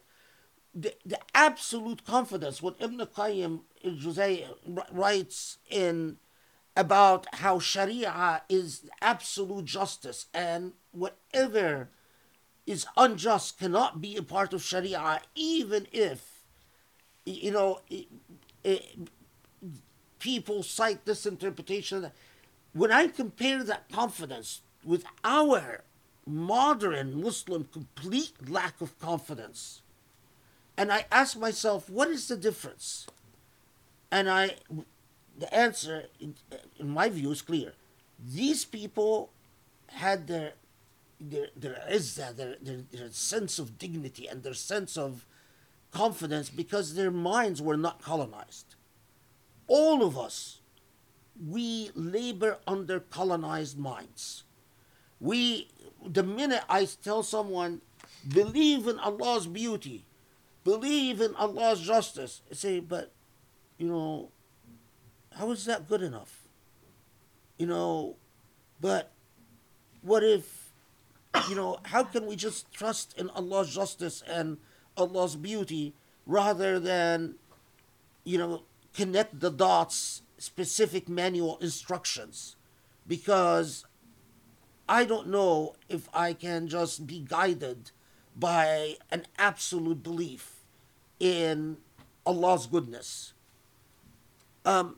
The, 0.74 0.94
the 1.04 1.18
absolute 1.34 2.04
confidence 2.04 2.62
what 2.62 2.76
Ibn 2.80 2.98
Qayyim 2.98 3.60
writes 4.90 5.58
in 5.68 6.16
about 6.74 7.26
how 7.34 7.58
Sharia 7.58 8.42
is 8.48 8.88
absolute 9.02 9.66
justice 9.66 10.26
and 10.32 10.72
whatever 10.92 11.90
is 12.66 12.86
unjust 12.96 13.58
cannot 13.58 14.00
be 14.00 14.16
a 14.16 14.22
part 14.22 14.54
of 14.54 14.62
Sharia 14.62 15.20
even 15.34 15.86
if 15.92 16.46
you 17.26 17.50
know 17.50 17.80
it, 17.90 18.06
people 20.18 20.62
cite 20.62 21.04
this 21.04 21.26
interpretation. 21.26 22.10
When 22.72 22.90
I 22.92 23.08
compare 23.08 23.62
that 23.64 23.90
confidence 23.90 24.62
with 24.84 25.04
our 25.24 25.84
modern 26.26 27.20
Muslim 27.20 27.64
complete 27.64 28.48
lack 28.48 28.80
of 28.80 28.98
confidence, 28.98 29.81
and 30.76 30.92
I 30.92 31.06
ask 31.10 31.38
myself, 31.38 31.88
what 31.90 32.08
is 32.08 32.28
the 32.28 32.36
difference? 32.36 33.06
And 34.10 34.28
I, 34.28 34.56
the 35.38 35.52
answer, 35.54 36.04
in, 36.20 36.34
in 36.78 36.90
my 36.90 37.08
view, 37.08 37.30
is 37.30 37.42
clear. 37.42 37.72
These 38.24 38.64
people 38.64 39.30
had 39.88 40.26
their 40.26 40.52
their 41.20 41.48
their 41.56 41.82
izzah, 41.90 42.34
their, 42.36 42.56
their, 42.60 42.80
their 42.90 43.10
sense 43.10 43.58
of 43.58 43.78
dignity 43.78 44.26
and 44.26 44.42
their 44.42 44.54
sense 44.54 44.96
of 44.96 45.26
confidence 45.92 46.48
because 46.50 46.94
their 46.94 47.10
minds 47.10 47.62
were 47.62 47.76
not 47.76 48.02
colonized. 48.02 48.74
All 49.68 50.02
of 50.02 50.18
us, 50.18 50.58
we 51.48 51.90
labor 51.94 52.58
under 52.66 53.00
colonized 53.00 53.78
minds. 53.78 54.44
We, 55.20 55.68
the 56.04 56.22
minute 56.22 56.64
I 56.68 56.88
tell 57.02 57.22
someone, 57.22 57.80
believe 58.26 58.88
in 58.88 58.98
Allah's 58.98 59.46
beauty, 59.46 60.04
believe 60.64 61.20
in 61.20 61.34
Allah's 61.36 61.80
justice, 61.80 62.42
say, 62.52 62.80
but, 62.80 63.12
you 63.78 63.88
know, 63.88 64.30
how 65.36 65.50
is 65.50 65.64
that 65.64 65.88
good 65.88 66.02
enough? 66.02 66.42
You 67.58 67.66
know, 67.66 68.16
but 68.80 69.12
what 70.02 70.22
if, 70.22 70.72
you 71.48 71.54
know, 71.54 71.78
how 71.84 72.04
can 72.04 72.26
we 72.26 72.36
just 72.36 72.72
trust 72.72 73.16
in 73.18 73.30
Allah's 73.30 73.74
justice 73.74 74.22
and 74.26 74.58
Allah's 74.96 75.36
beauty 75.36 75.94
rather 76.26 76.78
than, 76.78 77.36
you 78.24 78.38
know, 78.38 78.62
connect 78.94 79.40
the 79.40 79.50
dots, 79.50 80.22
specific 80.38 81.08
manual 81.08 81.58
instructions. 81.58 82.56
Because 83.06 83.84
I 84.88 85.04
don't 85.04 85.28
know 85.28 85.74
if 85.88 86.08
I 86.12 86.32
can 86.32 86.68
just 86.68 87.06
be 87.06 87.20
guided 87.20 87.90
by 88.36 88.96
an 89.10 89.26
absolute 89.38 90.02
belief 90.02 90.56
in 91.20 91.76
Allah's 92.24 92.66
goodness. 92.66 93.32
Um, 94.64 94.96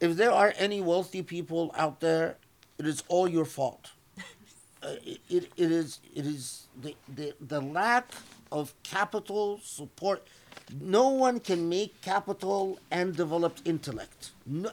if 0.00 0.16
there 0.16 0.32
are 0.32 0.54
any 0.56 0.80
wealthy 0.80 1.22
people 1.22 1.74
out 1.76 2.00
there 2.00 2.36
it 2.78 2.86
is 2.86 3.02
all 3.08 3.28
your 3.28 3.44
fault. 3.44 3.90
Uh, 4.80 4.94
it, 5.04 5.20
it, 5.28 5.52
it 5.56 5.72
is 5.72 5.98
it 6.14 6.24
is 6.24 6.68
the, 6.80 6.94
the 7.16 7.34
the 7.40 7.60
lack 7.60 8.12
of 8.52 8.72
capital 8.84 9.58
support. 9.60 10.24
No 10.80 11.08
one 11.08 11.40
can 11.40 11.68
make 11.68 12.00
capital 12.00 12.78
and 12.88 13.16
develop 13.16 13.58
intellect. 13.64 14.30
No, 14.46 14.70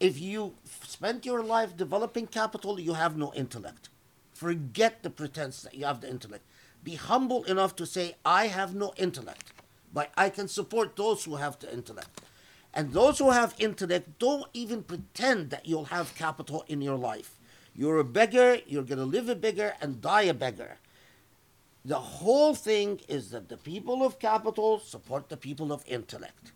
if 0.00 0.20
you 0.20 0.54
spend 0.64 1.24
your 1.24 1.42
life 1.42 1.76
developing 1.76 2.26
capital, 2.26 2.78
you 2.80 2.94
have 2.94 3.16
no 3.16 3.32
intellect. 3.34 3.88
Forget 4.32 5.02
the 5.02 5.10
pretense 5.10 5.62
that 5.62 5.74
you 5.74 5.84
have 5.84 6.00
the 6.00 6.10
intellect. 6.10 6.44
Be 6.82 6.96
humble 6.96 7.44
enough 7.44 7.76
to 7.76 7.86
say, 7.86 8.16
I 8.24 8.48
have 8.48 8.74
no 8.74 8.92
intellect, 8.96 9.52
but 9.92 10.10
I 10.16 10.28
can 10.28 10.48
support 10.48 10.96
those 10.96 11.24
who 11.24 11.36
have 11.36 11.58
the 11.58 11.72
intellect. 11.72 12.20
And 12.74 12.92
those 12.92 13.18
who 13.18 13.30
have 13.30 13.54
intellect, 13.58 14.18
don't 14.18 14.46
even 14.52 14.82
pretend 14.82 15.50
that 15.50 15.66
you'll 15.66 15.86
have 15.86 16.16
capital 16.16 16.64
in 16.66 16.82
your 16.82 16.96
life. 16.96 17.38
You're 17.74 17.98
a 17.98 18.04
beggar, 18.04 18.58
you're 18.66 18.82
going 18.82 18.98
to 18.98 19.04
live 19.04 19.28
a 19.28 19.36
beggar 19.36 19.74
and 19.80 20.00
die 20.00 20.22
a 20.22 20.34
beggar. 20.34 20.78
The 21.84 21.98
whole 21.98 22.54
thing 22.54 23.00
is 23.08 23.30
that 23.30 23.48
the 23.48 23.56
people 23.56 24.04
of 24.04 24.18
capital 24.18 24.80
support 24.80 25.28
the 25.28 25.36
people 25.36 25.72
of 25.72 25.84
intellect. 25.86 26.52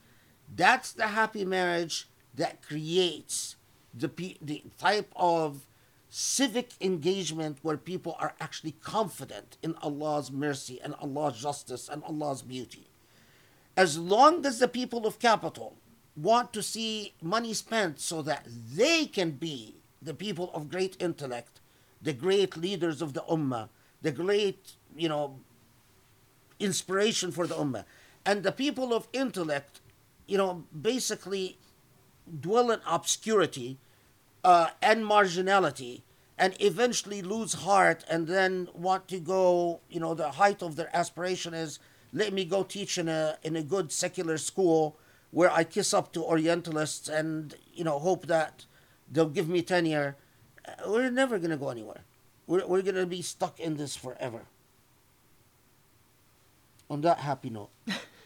That's 0.55 0.93
the 0.93 1.09
happy 1.09 1.45
marriage 1.45 2.09
that 2.39 2.63
creates 2.63 3.57
the, 3.93 4.11
the 4.41 4.63
type 4.79 5.13
of 5.15 5.67
civic 6.09 6.71
engagement 6.81 7.59
where 7.63 7.77
people 7.77 8.17
are 8.19 8.35
actually 8.41 8.73
confident 8.83 9.59
in 9.63 9.75
Allah's 9.83 10.31
mercy 10.33 10.81
and 10.83 10.95
Allah's 10.95 11.41
justice 11.41 11.89
and 11.89 12.03
Allah's 12.05 12.43
beauty. 12.43 12.89
As 13.77 13.99
long 13.99 14.47
as 14.47 14.59
the 14.59 14.69
people 14.69 15.07
of 15.07 15.19
capital 15.19 15.77
want 16.17 16.53
to 16.53 16.63
see 16.63 17.15
money 17.23 17.53
spent 17.55 18.01
so 18.01 18.23
that 18.23 18.47
they 18.75 19.07
can 19.07 19.33
be 19.33 19.75
the 20.01 20.15
people 20.15 20.51
of 20.55 20.71
great 20.71 20.97
intellect, 21.01 21.61
the 22.01 22.13
great 22.13 22.57
leaders 22.57 23.03
of 23.03 23.13
the 23.13 23.23
ummah, 23.31 23.69
the 24.03 24.13
great, 24.13 24.73
you 24.97 25.09
know, 25.09 25.39
inspiration 26.59 27.31
for 27.31 27.47
the 27.47 27.55
ummah. 27.55 27.85
And 28.25 28.43
the 28.43 28.53
people 28.53 28.93
of 28.93 29.09
intellect, 29.13 29.81
you 30.27 30.39
know, 30.39 30.65
basically 30.81 31.59
dwell 32.41 32.71
in 32.71 32.81
obscurity 32.87 33.79
uh, 34.45 34.69
and 34.81 35.05
marginality 35.05 36.03
and 36.39 36.55
eventually 36.61 37.21
lose 37.21 37.55
heart 37.55 38.05
and 38.09 38.29
then 38.29 38.69
want 38.73 39.09
to 39.09 39.19
go, 39.19 39.81
you 39.91 39.99
know, 39.99 40.15
the 40.15 40.31
height 40.33 40.63
of 40.63 40.77
their 40.77 40.95
aspiration 40.95 41.53
is 41.53 41.79
let 42.13 42.33
me 42.33 42.45
go 42.45 42.63
teach 42.63 42.97
in 42.97 43.09
a 43.09 43.37
in 43.43 43.57
a 43.57 43.63
good 43.63 43.93
secular 43.93 44.39
school 44.39 44.97
where 45.31 45.51
I 45.51 45.65
kiss 45.65 45.93
up 45.93 46.13
to 46.13 46.25
Orientalists 46.25 47.09
and, 47.09 47.55
you 47.75 47.85
know, 47.85 47.99
hope 47.99 48.27
that 48.27 48.65
they'll 49.11 49.29
give 49.29 49.49
me 49.49 49.63
tenure. 49.63 50.17
Uh, 50.67 50.73
We're 50.87 51.11
never 51.11 51.39
going 51.39 51.51
to 51.51 51.57
go 51.57 51.69
anywhere. 51.69 52.03
We're, 52.47 52.67
we're 52.67 52.83
going 52.83 52.95
to 52.95 53.07
be 53.07 53.21
stuck 53.21 53.61
in 53.61 53.77
this 53.77 53.95
forever. 53.95 54.43
On 56.89 57.03
that 57.03 57.19
happy 57.19 57.51
note. 57.51 57.69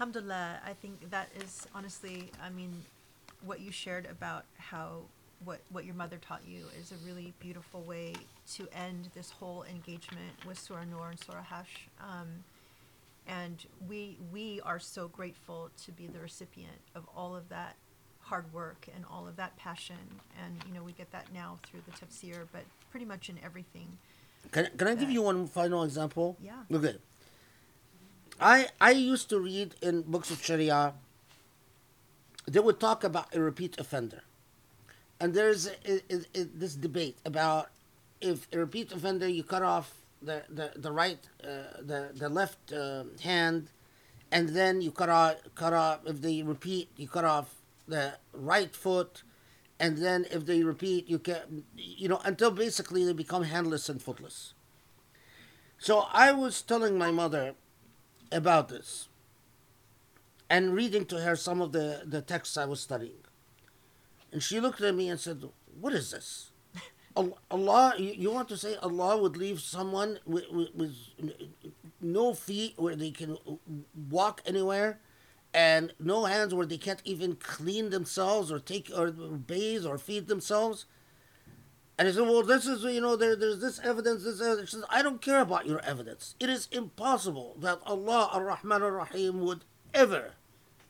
Alhamdulillah, 0.00 0.60
I 0.64 0.72
think 0.72 1.10
that 1.10 1.28
is 1.44 1.66
honestly, 1.74 2.30
I 2.42 2.48
mean, 2.48 2.72
what 3.44 3.60
you 3.60 3.70
shared 3.70 4.06
about 4.06 4.46
how 4.56 5.02
what 5.44 5.60
what 5.70 5.84
your 5.84 5.94
mother 5.94 6.16
taught 6.16 6.40
you 6.48 6.64
is 6.80 6.90
a 6.90 6.94
really 7.06 7.34
beautiful 7.38 7.82
way 7.82 8.14
to 8.54 8.66
end 8.72 9.10
this 9.14 9.30
whole 9.30 9.62
engagement 9.64 10.32
with 10.46 10.58
Surah 10.58 10.84
Nur 10.84 11.10
and 11.10 11.20
Surah 11.20 11.42
Hashr. 11.42 11.90
Um, 12.00 12.28
and 13.28 13.62
we 13.86 14.16
we 14.32 14.62
are 14.64 14.78
so 14.78 15.06
grateful 15.06 15.68
to 15.84 15.92
be 15.92 16.06
the 16.06 16.20
recipient 16.20 16.80
of 16.94 17.04
all 17.14 17.36
of 17.36 17.50
that 17.50 17.76
hard 18.20 18.50
work 18.54 18.88
and 18.96 19.04
all 19.04 19.28
of 19.28 19.36
that 19.36 19.54
passion. 19.58 19.98
And 20.42 20.64
you 20.66 20.72
know, 20.72 20.82
we 20.82 20.92
get 20.92 21.12
that 21.12 21.26
now 21.34 21.58
through 21.66 21.82
the 21.84 21.92
tafsir, 21.92 22.46
but 22.52 22.62
pretty 22.90 23.04
much 23.04 23.28
in 23.28 23.38
everything. 23.44 23.98
Can, 24.50 24.66
can 24.78 24.88
I 24.88 24.94
give 24.94 25.10
you 25.10 25.20
one 25.20 25.46
final 25.46 25.82
example? 25.84 26.38
Yeah. 26.42 26.52
Look 26.70 26.84
Okay. 26.84 26.96
I 28.40 28.68
I 28.80 28.92
used 28.92 29.28
to 29.30 29.38
read 29.38 29.74
in 29.82 30.02
books 30.02 30.30
of 30.30 30.42
Sharia. 30.42 30.94
They 32.46 32.60
would 32.60 32.80
talk 32.80 33.04
about 33.04 33.34
a 33.34 33.40
repeat 33.40 33.78
offender, 33.78 34.22
and 35.20 35.34
there's 35.34 35.68
this 35.84 36.74
debate 36.74 37.18
about 37.24 37.68
if 38.20 38.48
a 38.52 38.58
repeat 38.58 38.92
offender 38.92 39.28
you 39.28 39.44
cut 39.44 39.62
off 39.62 39.92
the 40.22 40.42
the, 40.48 40.72
the 40.74 40.90
right 40.90 41.18
uh, 41.44 41.80
the 41.82 42.10
the 42.14 42.28
left 42.30 42.72
uh, 42.72 43.04
hand, 43.22 43.68
and 44.32 44.48
then 44.50 44.80
you 44.80 44.90
cut 44.90 45.10
off 45.10 45.36
cut 45.54 45.74
off 45.74 46.00
if 46.06 46.22
they 46.22 46.42
repeat 46.42 46.88
you 46.96 47.08
cut 47.08 47.24
off 47.26 47.54
the 47.86 48.14
right 48.32 48.74
foot, 48.74 49.22
and 49.78 49.98
then 49.98 50.24
if 50.30 50.46
they 50.46 50.62
repeat 50.62 51.08
you 51.10 51.18
can 51.18 51.64
you 51.76 52.08
know 52.08 52.20
until 52.24 52.50
basically 52.50 53.04
they 53.04 53.12
become 53.12 53.44
handless 53.44 53.90
and 53.90 54.00
footless. 54.00 54.54
So 55.78 56.06
I 56.12 56.32
was 56.32 56.62
telling 56.62 56.96
my 56.96 57.10
mother 57.10 57.54
about 58.32 58.68
this 58.68 59.08
and 60.50 60.74
reading 60.74 61.06
to 61.06 61.20
her 61.20 61.36
some 61.36 61.60
of 61.60 61.72
the, 61.72 62.02
the 62.04 62.20
texts 62.20 62.56
I 62.56 62.64
was 62.64 62.80
studying. 62.80 63.22
And 64.32 64.42
she 64.42 64.60
looked 64.60 64.80
at 64.80 64.94
me 64.94 65.08
and 65.08 65.18
said, 65.18 65.44
What 65.80 65.92
is 65.92 66.10
this? 66.10 66.50
Allah, 67.50 67.94
you, 67.98 68.30
want 68.30 68.48
to 68.48 68.56
say 68.56 68.76
Allah 68.76 69.20
would 69.20 69.36
leave 69.36 69.60
someone 69.60 70.20
with, 70.24 70.48
with, 70.50 70.74
with 70.74 70.94
no 72.00 72.32
feet 72.34 72.74
where 72.76 72.94
they 72.94 73.10
can 73.10 73.36
walk 74.08 74.40
anywhere 74.46 75.00
and 75.52 75.92
no 75.98 76.24
hands 76.24 76.54
where 76.54 76.66
they 76.66 76.78
can't 76.78 77.02
even 77.04 77.34
clean 77.34 77.90
themselves 77.90 78.52
or 78.52 78.60
take 78.60 78.90
or 78.96 79.10
bathe 79.10 79.84
or 79.84 79.98
feed 79.98 80.28
themselves? 80.28 80.86
And 82.00 82.08
he 82.08 82.14
said, 82.14 82.22
well, 82.22 82.42
this 82.42 82.66
is, 82.66 82.82
you 82.82 83.02
know, 83.02 83.14
there, 83.14 83.36
there's 83.36 83.60
this 83.60 83.78
evidence, 83.80 84.24
this 84.24 84.40
evidence. 84.40 84.70
She 84.70 84.76
says, 84.76 84.86
I 84.88 85.02
don't 85.02 85.20
care 85.20 85.42
about 85.42 85.66
your 85.66 85.80
evidence. 85.80 86.34
It 86.40 86.48
is 86.48 86.66
impossible 86.72 87.56
that 87.60 87.78
Allah 87.84 88.30
ar-Rahman 88.32 88.82
ar-Rahim 88.82 89.42
would 89.42 89.66
ever 89.92 90.32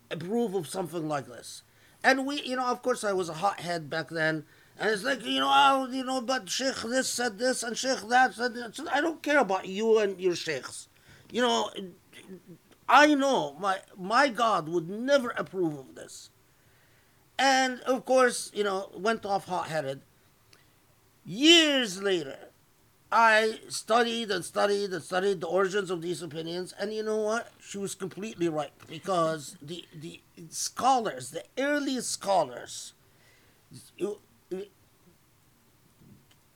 approve 0.08 0.54
of 0.54 0.68
something 0.68 1.08
like 1.08 1.26
this. 1.26 1.62
And 2.04 2.26
we, 2.26 2.40
you 2.42 2.54
know, 2.54 2.66
of 2.66 2.80
course 2.82 3.02
I 3.02 3.12
was 3.12 3.28
a 3.28 3.34
hothead 3.34 3.90
back 3.90 4.10
then. 4.10 4.44
And 4.78 4.88
it's 4.88 5.02
like, 5.02 5.24
you 5.24 5.40
know, 5.40 5.50
oh, 5.52 5.88
you 5.90 6.04
know, 6.04 6.20
but 6.20 6.48
Sheikh 6.48 6.76
this 6.82 7.08
said 7.08 7.40
this 7.40 7.64
and 7.64 7.76
Sheikh 7.76 8.08
that 8.08 8.34
said 8.34 8.54
that. 8.54 8.76
So 8.76 8.86
I 8.92 9.00
don't 9.00 9.20
care 9.20 9.40
about 9.40 9.66
you 9.66 9.98
and 9.98 10.20
your 10.20 10.36
Sheikhs. 10.36 10.86
You 11.32 11.42
know, 11.42 11.70
I 12.88 13.16
know 13.16 13.56
my, 13.58 13.78
my 13.98 14.28
God 14.28 14.68
would 14.68 14.88
never 14.88 15.30
approve 15.30 15.76
of 15.76 15.96
this. 15.96 16.30
And 17.36 17.80
of 17.80 18.04
course, 18.04 18.52
you 18.54 18.62
know, 18.62 18.92
went 18.94 19.26
off 19.26 19.46
hot-headed. 19.46 20.02
Years 21.30 22.02
later, 22.02 22.36
I 23.12 23.60
studied 23.68 24.32
and 24.32 24.44
studied 24.44 24.92
and 24.92 25.00
studied 25.00 25.40
the 25.40 25.46
origins 25.46 25.88
of 25.88 26.02
these 26.02 26.22
opinions, 26.22 26.74
and 26.76 26.92
you 26.92 27.04
know 27.04 27.18
what? 27.18 27.52
She 27.60 27.78
was 27.78 27.94
completely 27.94 28.48
right 28.48 28.72
because 28.88 29.56
the 29.62 29.84
the 29.94 30.22
scholars, 30.48 31.30
the 31.30 31.44
earliest 31.56 32.10
scholars, 32.10 32.94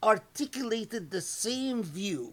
articulated 0.02 1.12
the 1.12 1.20
same 1.20 1.84
view 1.84 2.32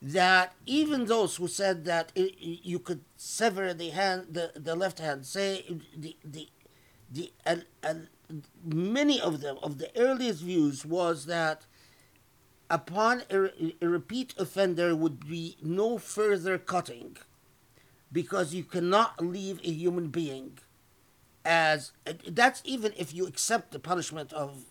that 0.00 0.54
even 0.64 1.04
those 1.04 1.36
who 1.36 1.46
said 1.46 1.84
that 1.84 2.10
i 2.16 2.32
you 2.38 2.78
could 2.78 3.02
sever 3.18 3.74
the 3.74 3.90
hand, 3.90 4.28
the, 4.30 4.52
the 4.54 4.74
left 4.74 4.98
hand, 4.98 5.26
say 5.26 5.66
the 5.94 6.16
the 6.24 6.48
the 7.12 7.30
and, 7.44 7.66
and 7.82 8.08
many 8.64 9.20
of 9.20 9.40
them, 9.40 9.58
of 9.62 9.78
the 9.78 9.90
earliest 9.98 10.42
views, 10.42 10.84
was 10.84 11.26
that 11.26 11.66
upon 12.70 13.22
a, 13.30 13.50
a 13.82 13.88
repeat 13.88 14.34
offender 14.38 14.94
would 14.94 15.28
be 15.28 15.56
no 15.62 15.98
further 15.98 16.56
cutting 16.56 17.16
because 18.12 18.54
you 18.54 18.64
cannot 18.64 19.20
leave 19.24 19.60
a 19.64 19.70
human 19.70 20.08
being 20.08 20.58
as 21.44 21.92
that's 22.28 22.60
even 22.64 22.92
if 22.96 23.14
you 23.14 23.26
accept 23.26 23.72
the 23.72 23.78
punishment 23.78 24.32
of 24.32 24.64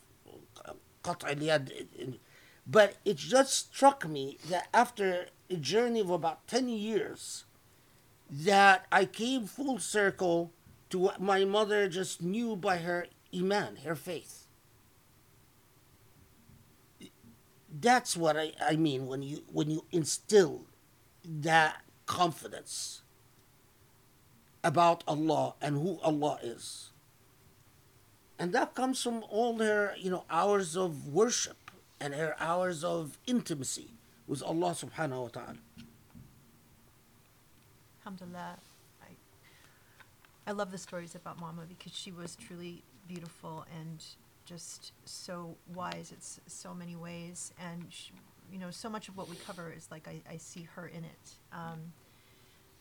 but 2.68 2.98
it 3.04 3.18
just 3.18 3.74
struck 3.74 4.08
me 4.08 4.38
that 4.50 4.68
after 4.74 5.28
a 5.50 5.56
journey 5.56 6.00
of 6.00 6.10
about 6.10 6.48
10 6.48 6.70
years 6.70 7.46
that 8.30 8.86
i 8.92 9.04
came 9.04 9.46
full 9.46 9.80
circle 9.80 10.52
to 10.90 11.00
what 11.00 11.22
my 11.22 11.44
mother 11.44 11.88
just 11.90 12.22
knew 12.22 12.56
by 12.56 12.78
her 12.78 13.08
iman, 13.36 13.78
her 13.86 13.96
faith. 13.96 14.46
That's 17.72 18.18
what 18.18 18.36
I, 18.36 18.54
I 18.62 18.76
mean 18.76 19.08
when 19.08 19.22
you 19.22 19.44
when 19.52 19.70
you 19.70 19.86
instill 19.92 20.66
that 21.24 21.84
confidence 22.06 23.04
about 24.64 25.04
Allah 25.08 25.54
and 25.62 25.76
who 25.76 26.00
Allah 26.02 26.40
is. 26.42 26.90
And 28.40 28.54
that 28.54 28.74
comes 28.74 29.02
from 29.04 29.24
all 29.30 29.60
her, 29.60 29.94
you 29.98 30.10
know, 30.10 30.24
hours 30.30 30.76
of 30.76 31.08
worship 31.08 31.72
and 32.00 32.14
her 32.14 32.36
hours 32.40 32.84
of 32.84 33.18
intimacy 33.28 33.92
with 34.28 34.42
Allah 34.42 34.72
subhanahu 34.72 35.24
wa 35.24 35.28
ta'ala. 35.28 35.58
Alhamdulillah. 38.02 38.58
I, 39.02 39.12
I 40.48 40.52
love 40.52 40.72
the 40.72 40.78
stories 40.78 41.16
about 41.16 41.40
Mama 41.40 41.64
because 41.68 41.94
she 41.94 42.12
was 42.12 42.36
truly 42.36 42.84
beautiful 43.14 43.66
and 43.80 44.00
just 44.46 44.94
so 45.06 45.58
wise. 45.76 46.08
It's 46.16 46.40
so 46.48 46.74
many 46.74 46.96
ways, 46.96 47.54
and 47.60 47.80
sh 47.90 48.12
you 48.52 48.58
know, 48.58 48.72
so 48.72 48.90
much 48.90 49.10
of 49.10 49.16
what 49.16 49.30
we 49.30 49.36
cover 49.48 49.72
is 49.78 49.86
like 49.92 50.08
I, 50.08 50.34
I 50.34 50.38
see 50.38 50.68
her 50.76 50.88
in 50.88 51.04
it. 51.04 51.26
Um, 51.54 51.94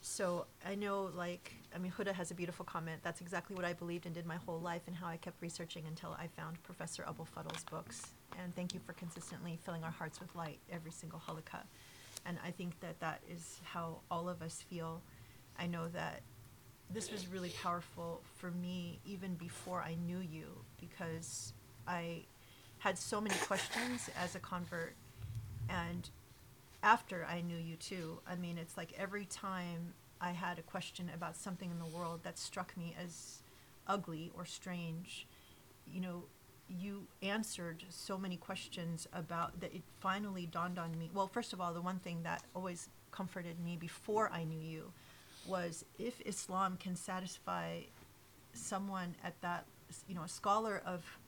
so 0.01 0.47
I 0.65 0.75
know, 0.77 1.11
like, 1.15 1.53
I 1.75 1.79
mean, 1.79 1.93
Huda 1.93 2.15
has 2.15 2.31
a 2.31 2.35
beautiful 2.35 2.65
comment. 2.65 3.01
That's 3.03 3.21
exactly 3.21 3.55
what 3.55 3.67
I 3.67 3.75
believed 3.75 4.07
and 4.07 4.15
did 4.15 4.25
my 4.25 4.37
whole 4.37 4.61
life, 4.61 4.83
and 4.87 4.97
how 4.97 5.09
I 5.09 5.19
kept 5.19 5.43
researching 5.43 5.85
until 5.87 6.17
I 6.25 6.27
found 6.39 6.63
Professor 6.63 7.03
Abou 7.07 7.25
El 7.25 7.27
Fadl's 7.27 7.65
books. 7.65 7.99
And 8.41 8.55
thank 8.57 8.73
you 8.75 8.81
for 8.87 8.95
consistently 8.95 9.59
filling 9.65 9.85
our 9.85 9.91
hearts 9.91 10.21
with 10.21 10.35
light 10.35 10.59
every 10.73 10.93
single 10.93 11.21
halaqa. 11.27 11.63
And 12.25 12.39
I 12.49 12.51
think 12.51 12.81
that 12.81 12.99
that 13.01 13.21
is 13.29 13.61
how 13.65 13.87
all 14.11 14.29
of 14.29 14.41
us 14.41 14.65
feel. 14.71 15.03
I 15.59 15.67
know 15.67 15.89
that 15.89 16.23
this 16.91 17.13
was 17.13 17.29
really 17.29 17.51
powerful 17.63 18.21
for 18.37 18.51
me 18.51 18.99
even 19.05 19.35
before 19.35 19.83
I 19.83 19.97
knew 20.07 20.19
you 20.19 20.47
because 20.81 21.53
I 21.87 22.23
had 22.79 22.97
so 22.99 23.21
many 23.21 23.35
questions 23.47 24.09
as 24.19 24.35
a 24.35 24.39
convert. 24.39 24.95
And 25.69 26.09
after 26.83 27.27
I 27.29 27.41
knew 27.43 27.57
you 27.57 27.77
too, 27.77 28.21
I 28.27 28.37
mean, 28.37 28.57
it's 28.57 28.77
like 28.77 28.95
every 28.97 29.27
time 29.27 29.95
I 30.21 30.31
had 30.31 30.59
a 30.59 30.63
question 30.63 31.11
about 31.15 31.37
something 31.37 31.71
in 31.71 31.79
the 31.79 31.97
world 31.97 32.21
that 32.23 32.39
struck 32.39 32.77
me 32.77 32.97
as 33.03 33.43
ugly 33.87 34.33
or 34.37 34.45
strange, 34.45 35.27
you 35.87 36.01
know, 36.01 36.25
you 36.69 37.07
answered 37.23 37.85
so 37.89 38.19
many 38.19 38.37
questions 38.37 39.09
about 39.13 39.61
that 39.61 39.75
it 39.75 39.83
finally 40.01 40.47
dawned 40.47 40.79
on 40.79 40.97
me. 40.99 41.11
Well, 41.15 41.27
first 41.27 41.53
of 41.53 41.61
all, 41.61 41.73
the 41.73 41.81
one 41.81 41.99
thing 41.99 42.23
that 42.25 42.43
always 42.55 42.89
comforted 43.11 43.59
me 43.59 43.77
before 43.77 44.31
I 44.33 44.45
knew 44.45 44.61
you 44.61 44.93
was 45.49 45.85
if 45.99 46.21
Islam 46.25 46.77
can 46.79 46.97
satisfy 46.97 47.81
someone 48.53 49.15
at 49.25 49.41
that, 49.41 49.65
you 50.07 50.15
know, 50.15 50.23
a 50.23 50.29
scholar 50.29 50.83
of 50.85 51.19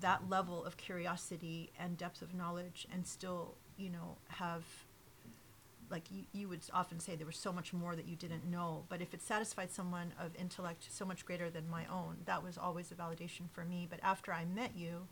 that 0.00 0.30
level 0.30 0.64
of 0.64 0.76
curiosity 0.76 1.70
and 1.78 1.98
depth 1.98 2.22
of 2.22 2.34
knowledge 2.34 2.86
and 2.92 3.06
still, 3.06 3.54
you 3.76 3.90
know, 3.90 4.16
have 4.28 4.64
like 5.90 6.04
you, 6.12 6.22
you 6.32 6.48
would 6.48 6.60
often 6.72 7.00
say 7.00 7.16
there 7.16 7.26
was 7.26 7.36
so 7.36 7.52
much 7.52 7.72
more 7.72 7.96
that 7.96 8.06
you 8.06 8.14
didn't 8.14 8.48
know. 8.48 8.84
But 8.88 9.02
if 9.02 9.12
it 9.12 9.22
satisfied 9.22 9.72
someone 9.72 10.12
of 10.20 10.30
intellect 10.36 10.86
so 10.88 11.04
much 11.04 11.26
greater 11.26 11.50
than 11.50 11.68
my 11.68 11.84
own 11.92 12.18
that 12.26 12.42
was 12.44 12.56
always 12.56 12.92
a 12.92 12.94
validation 12.94 13.50
for 13.52 13.64
me. 13.64 13.86
But 13.90 14.00
after 14.02 14.32
i 14.32 14.44
met 14.44 14.72
you 14.76 15.08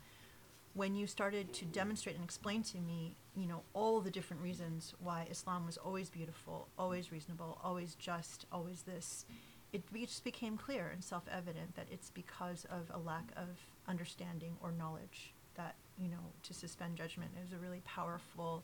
when 0.73 0.95
you 0.95 1.07
started 1.07 1.51
to 1.53 1.65
demonstrate 1.65 2.15
and 2.15 2.23
explain 2.23 2.63
to 2.63 2.77
me 2.77 3.15
you 3.39 3.47
know 3.47 3.61
all 3.73 4.01
the 4.01 4.11
different 4.11 4.41
reasons 4.41 4.93
why 4.99 5.25
islam 5.29 5.65
was 5.65 5.77
always 5.77 6.09
beautiful 6.09 6.67
always 6.77 7.11
reasonable 7.11 7.59
always 7.63 7.95
just 7.95 8.45
always 8.51 8.81
this 8.83 9.25
it 9.71 9.83
just 9.93 10.23
became 10.23 10.57
clear 10.57 10.89
and 10.91 11.03
self-evident 11.03 11.75
that 11.75 11.85
it's 11.91 12.09
because 12.09 12.65
of 12.65 12.91
a 12.93 12.97
lack 12.97 13.31
of 13.37 13.47
understanding 13.87 14.55
or 14.61 14.71
knowledge 14.71 15.33
that 15.55 15.75
you 15.97 16.09
know 16.09 16.33
to 16.43 16.53
suspend 16.53 16.95
judgment 16.95 17.31
is 17.45 17.53
a 17.53 17.57
really 17.57 17.81
powerful 17.85 18.63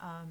um, 0.00 0.28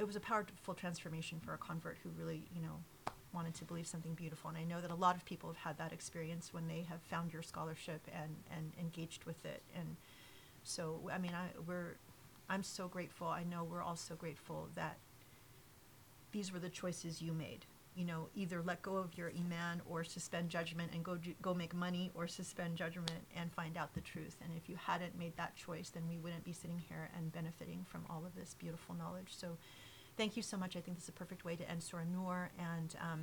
it 0.00 0.06
was 0.06 0.16
a 0.16 0.20
powerful 0.20 0.74
transformation 0.74 1.38
for 1.44 1.52
a 1.52 1.58
convert 1.58 1.98
who 2.02 2.08
really, 2.18 2.42
you 2.54 2.62
know, 2.62 3.12
wanted 3.34 3.54
to 3.54 3.64
believe 3.64 3.86
something 3.86 4.14
beautiful. 4.14 4.48
And 4.48 4.58
I 4.58 4.64
know 4.64 4.80
that 4.80 4.90
a 4.90 4.94
lot 4.94 5.14
of 5.14 5.24
people 5.26 5.50
have 5.50 5.58
had 5.58 5.78
that 5.78 5.92
experience 5.92 6.54
when 6.54 6.66
they 6.66 6.86
have 6.88 7.02
found 7.02 7.32
your 7.32 7.42
scholarship 7.42 8.00
and, 8.12 8.34
and 8.56 8.72
engaged 8.80 9.24
with 9.24 9.44
it. 9.44 9.62
And 9.76 9.96
so, 10.64 11.10
I 11.12 11.18
mean, 11.18 11.32
I, 11.32 11.48
we're, 11.66 11.96
I'm 12.50 12.64
so 12.64 12.88
grateful. 12.88 13.28
I 13.28 13.44
know 13.44 13.62
we're 13.62 13.82
all 13.82 13.96
so 13.96 14.16
grateful 14.16 14.68
that 14.74 14.98
these 16.32 16.52
were 16.52 16.58
the 16.58 16.68
choices 16.68 17.22
you 17.22 17.32
made. 17.32 17.64
You 17.94 18.04
know, 18.04 18.28
either 18.34 18.60
let 18.60 18.82
go 18.82 18.96
of 18.96 19.16
your 19.16 19.30
iman 19.30 19.82
or 19.88 20.02
suspend 20.02 20.48
judgment 20.48 20.90
and 20.92 21.04
go 21.04 21.16
go 21.42 21.54
make 21.54 21.74
money, 21.74 22.10
or 22.14 22.26
suspend 22.26 22.76
judgment 22.76 23.10
and 23.36 23.52
find 23.52 23.76
out 23.76 23.94
the 23.94 24.00
truth. 24.00 24.36
And 24.42 24.52
if 24.56 24.68
you 24.68 24.76
hadn't 24.76 25.18
made 25.18 25.36
that 25.36 25.54
choice, 25.54 25.90
then 25.90 26.04
we 26.08 26.18
wouldn't 26.18 26.44
be 26.44 26.52
sitting 26.52 26.82
here 26.88 27.08
and 27.16 27.32
benefiting 27.32 27.84
from 27.88 28.04
all 28.10 28.24
of 28.26 28.34
this 28.34 28.54
beautiful 28.58 28.94
knowledge. 28.94 29.28
So, 29.30 29.56
thank 30.16 30.36
you 30.36 30.42
so 30.42 30.56
much. 30.56 30.76
I 30.76 30.80
think 30.80 30.96
this 30.96 31.04
is 31.04 31.10
a 31.10 31.12
perfect 31.12 31.44
way 31.44 31.56
to 31.56 31.68
end 31.70 31.82
Surah 31.82 32.04
Nur, 32.04 32.50
and 32.58 32.94
um, 33.00 33.20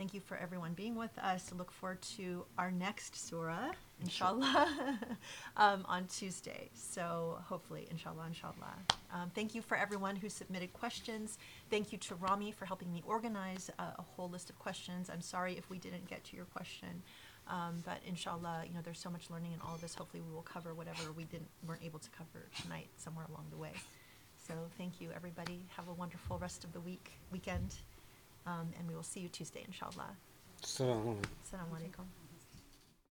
thank 0.00 0.14
you 0.14 0.20
for 0.20 0.38
everyone 0.38 0.72
being 0.72 0.94
with 0.96 1.10
us. 1.18 1.52
Look 1.58 1.70
forward 1.70 2.00
to 2.16 2.46
our 2.56 2.70
next 2.70 3.28
surah, 3.28 3.72
inshallah, 4.00 4.98
um, 5.58 5.84
on 5.86 6.06
Tuesday. 6.06 6.70
So 6.72 7.38
hopefully, 7.44 7.86
inshallah, 7.90 8.24
inshallah. 8.28 8.76
Um, 9.12 9.30
thank 9.34 9.54
you 9.54 9.60
for 9.60 9.76
everyone 9.76 10.16
who 10.16 10.30
submitted 10.30 10.72
questions. 10.72 11.36
Thank 11.68 11.92
you 11.92 11.98
to 11.98 12.14
Rami 12.14 12.50
for 12.50 12.64
helping 12.64 12.90
me 12.90 13.02
organize 13.06 13.70
a, 13.78 13.82
a 13.82 14.04
whole 14.16 14.30
list 14.30 14.48
of 14.48 14.58
questions. 14.58 15.10
I'm 15.12 15.20
sorry 15.20 15.58
if 15.58 15.68
we 15.68 15.76
didn't 15.76 16.08
get 16.08 16.24
to 16.24 16.36
your 16.36 16.46
question. 16.46 17.02
Um, 17.46 17.82
but 17.84 17.98
inshallah, 18.08 18.62
you 18.66 18.72
know, 18.72 18.80
there's 18.82 19.00
so 19.00 19.10
much 19.10 19.28
learning 19.28 19.52
in 19.52 19.60
all 19.60 19.74
of 19.74 19.82
this. 19.82 19.94
Hopefully, 19.94 20.22
we 20.26 20.34
will 20.34 20.40
cover 20.40 20.72
whatever 20.72 21.12
we 21.14 21.24
didn't 21.24 21.50
weren't 21.68 21.82
able 21.84 21.98
to 21.98 22.08
cover 22.08 22.46
tonight 22.62 22.88
somewhere 22.96 23.26
along 23.28 23.44
the 23.50 23.58
way. 23.58 23.72
So 24.48 24.54
thank 24.78 24.98
you, 25.02 25.10
everybody. 25.14 25.66
Have 25.76 25.88
a 25.88 25.92
wonderful 25.92 26.38
rest 26.38 26.64
of 26.64 26.72
the 26.72 26.80
week, 26.80 27.10
weekend, 27.30 27.74
um, 28.50 28.66
and 28.78 28.88
we 28.88 28.94
will 28.94 29.02
see 29.02 29.20
you 29.20 29.28
Tuesday, 29.28 29.62
inshallah. 29.66 30.10
Assalamu 31.44 31.74
alaikum. 31.78 32.19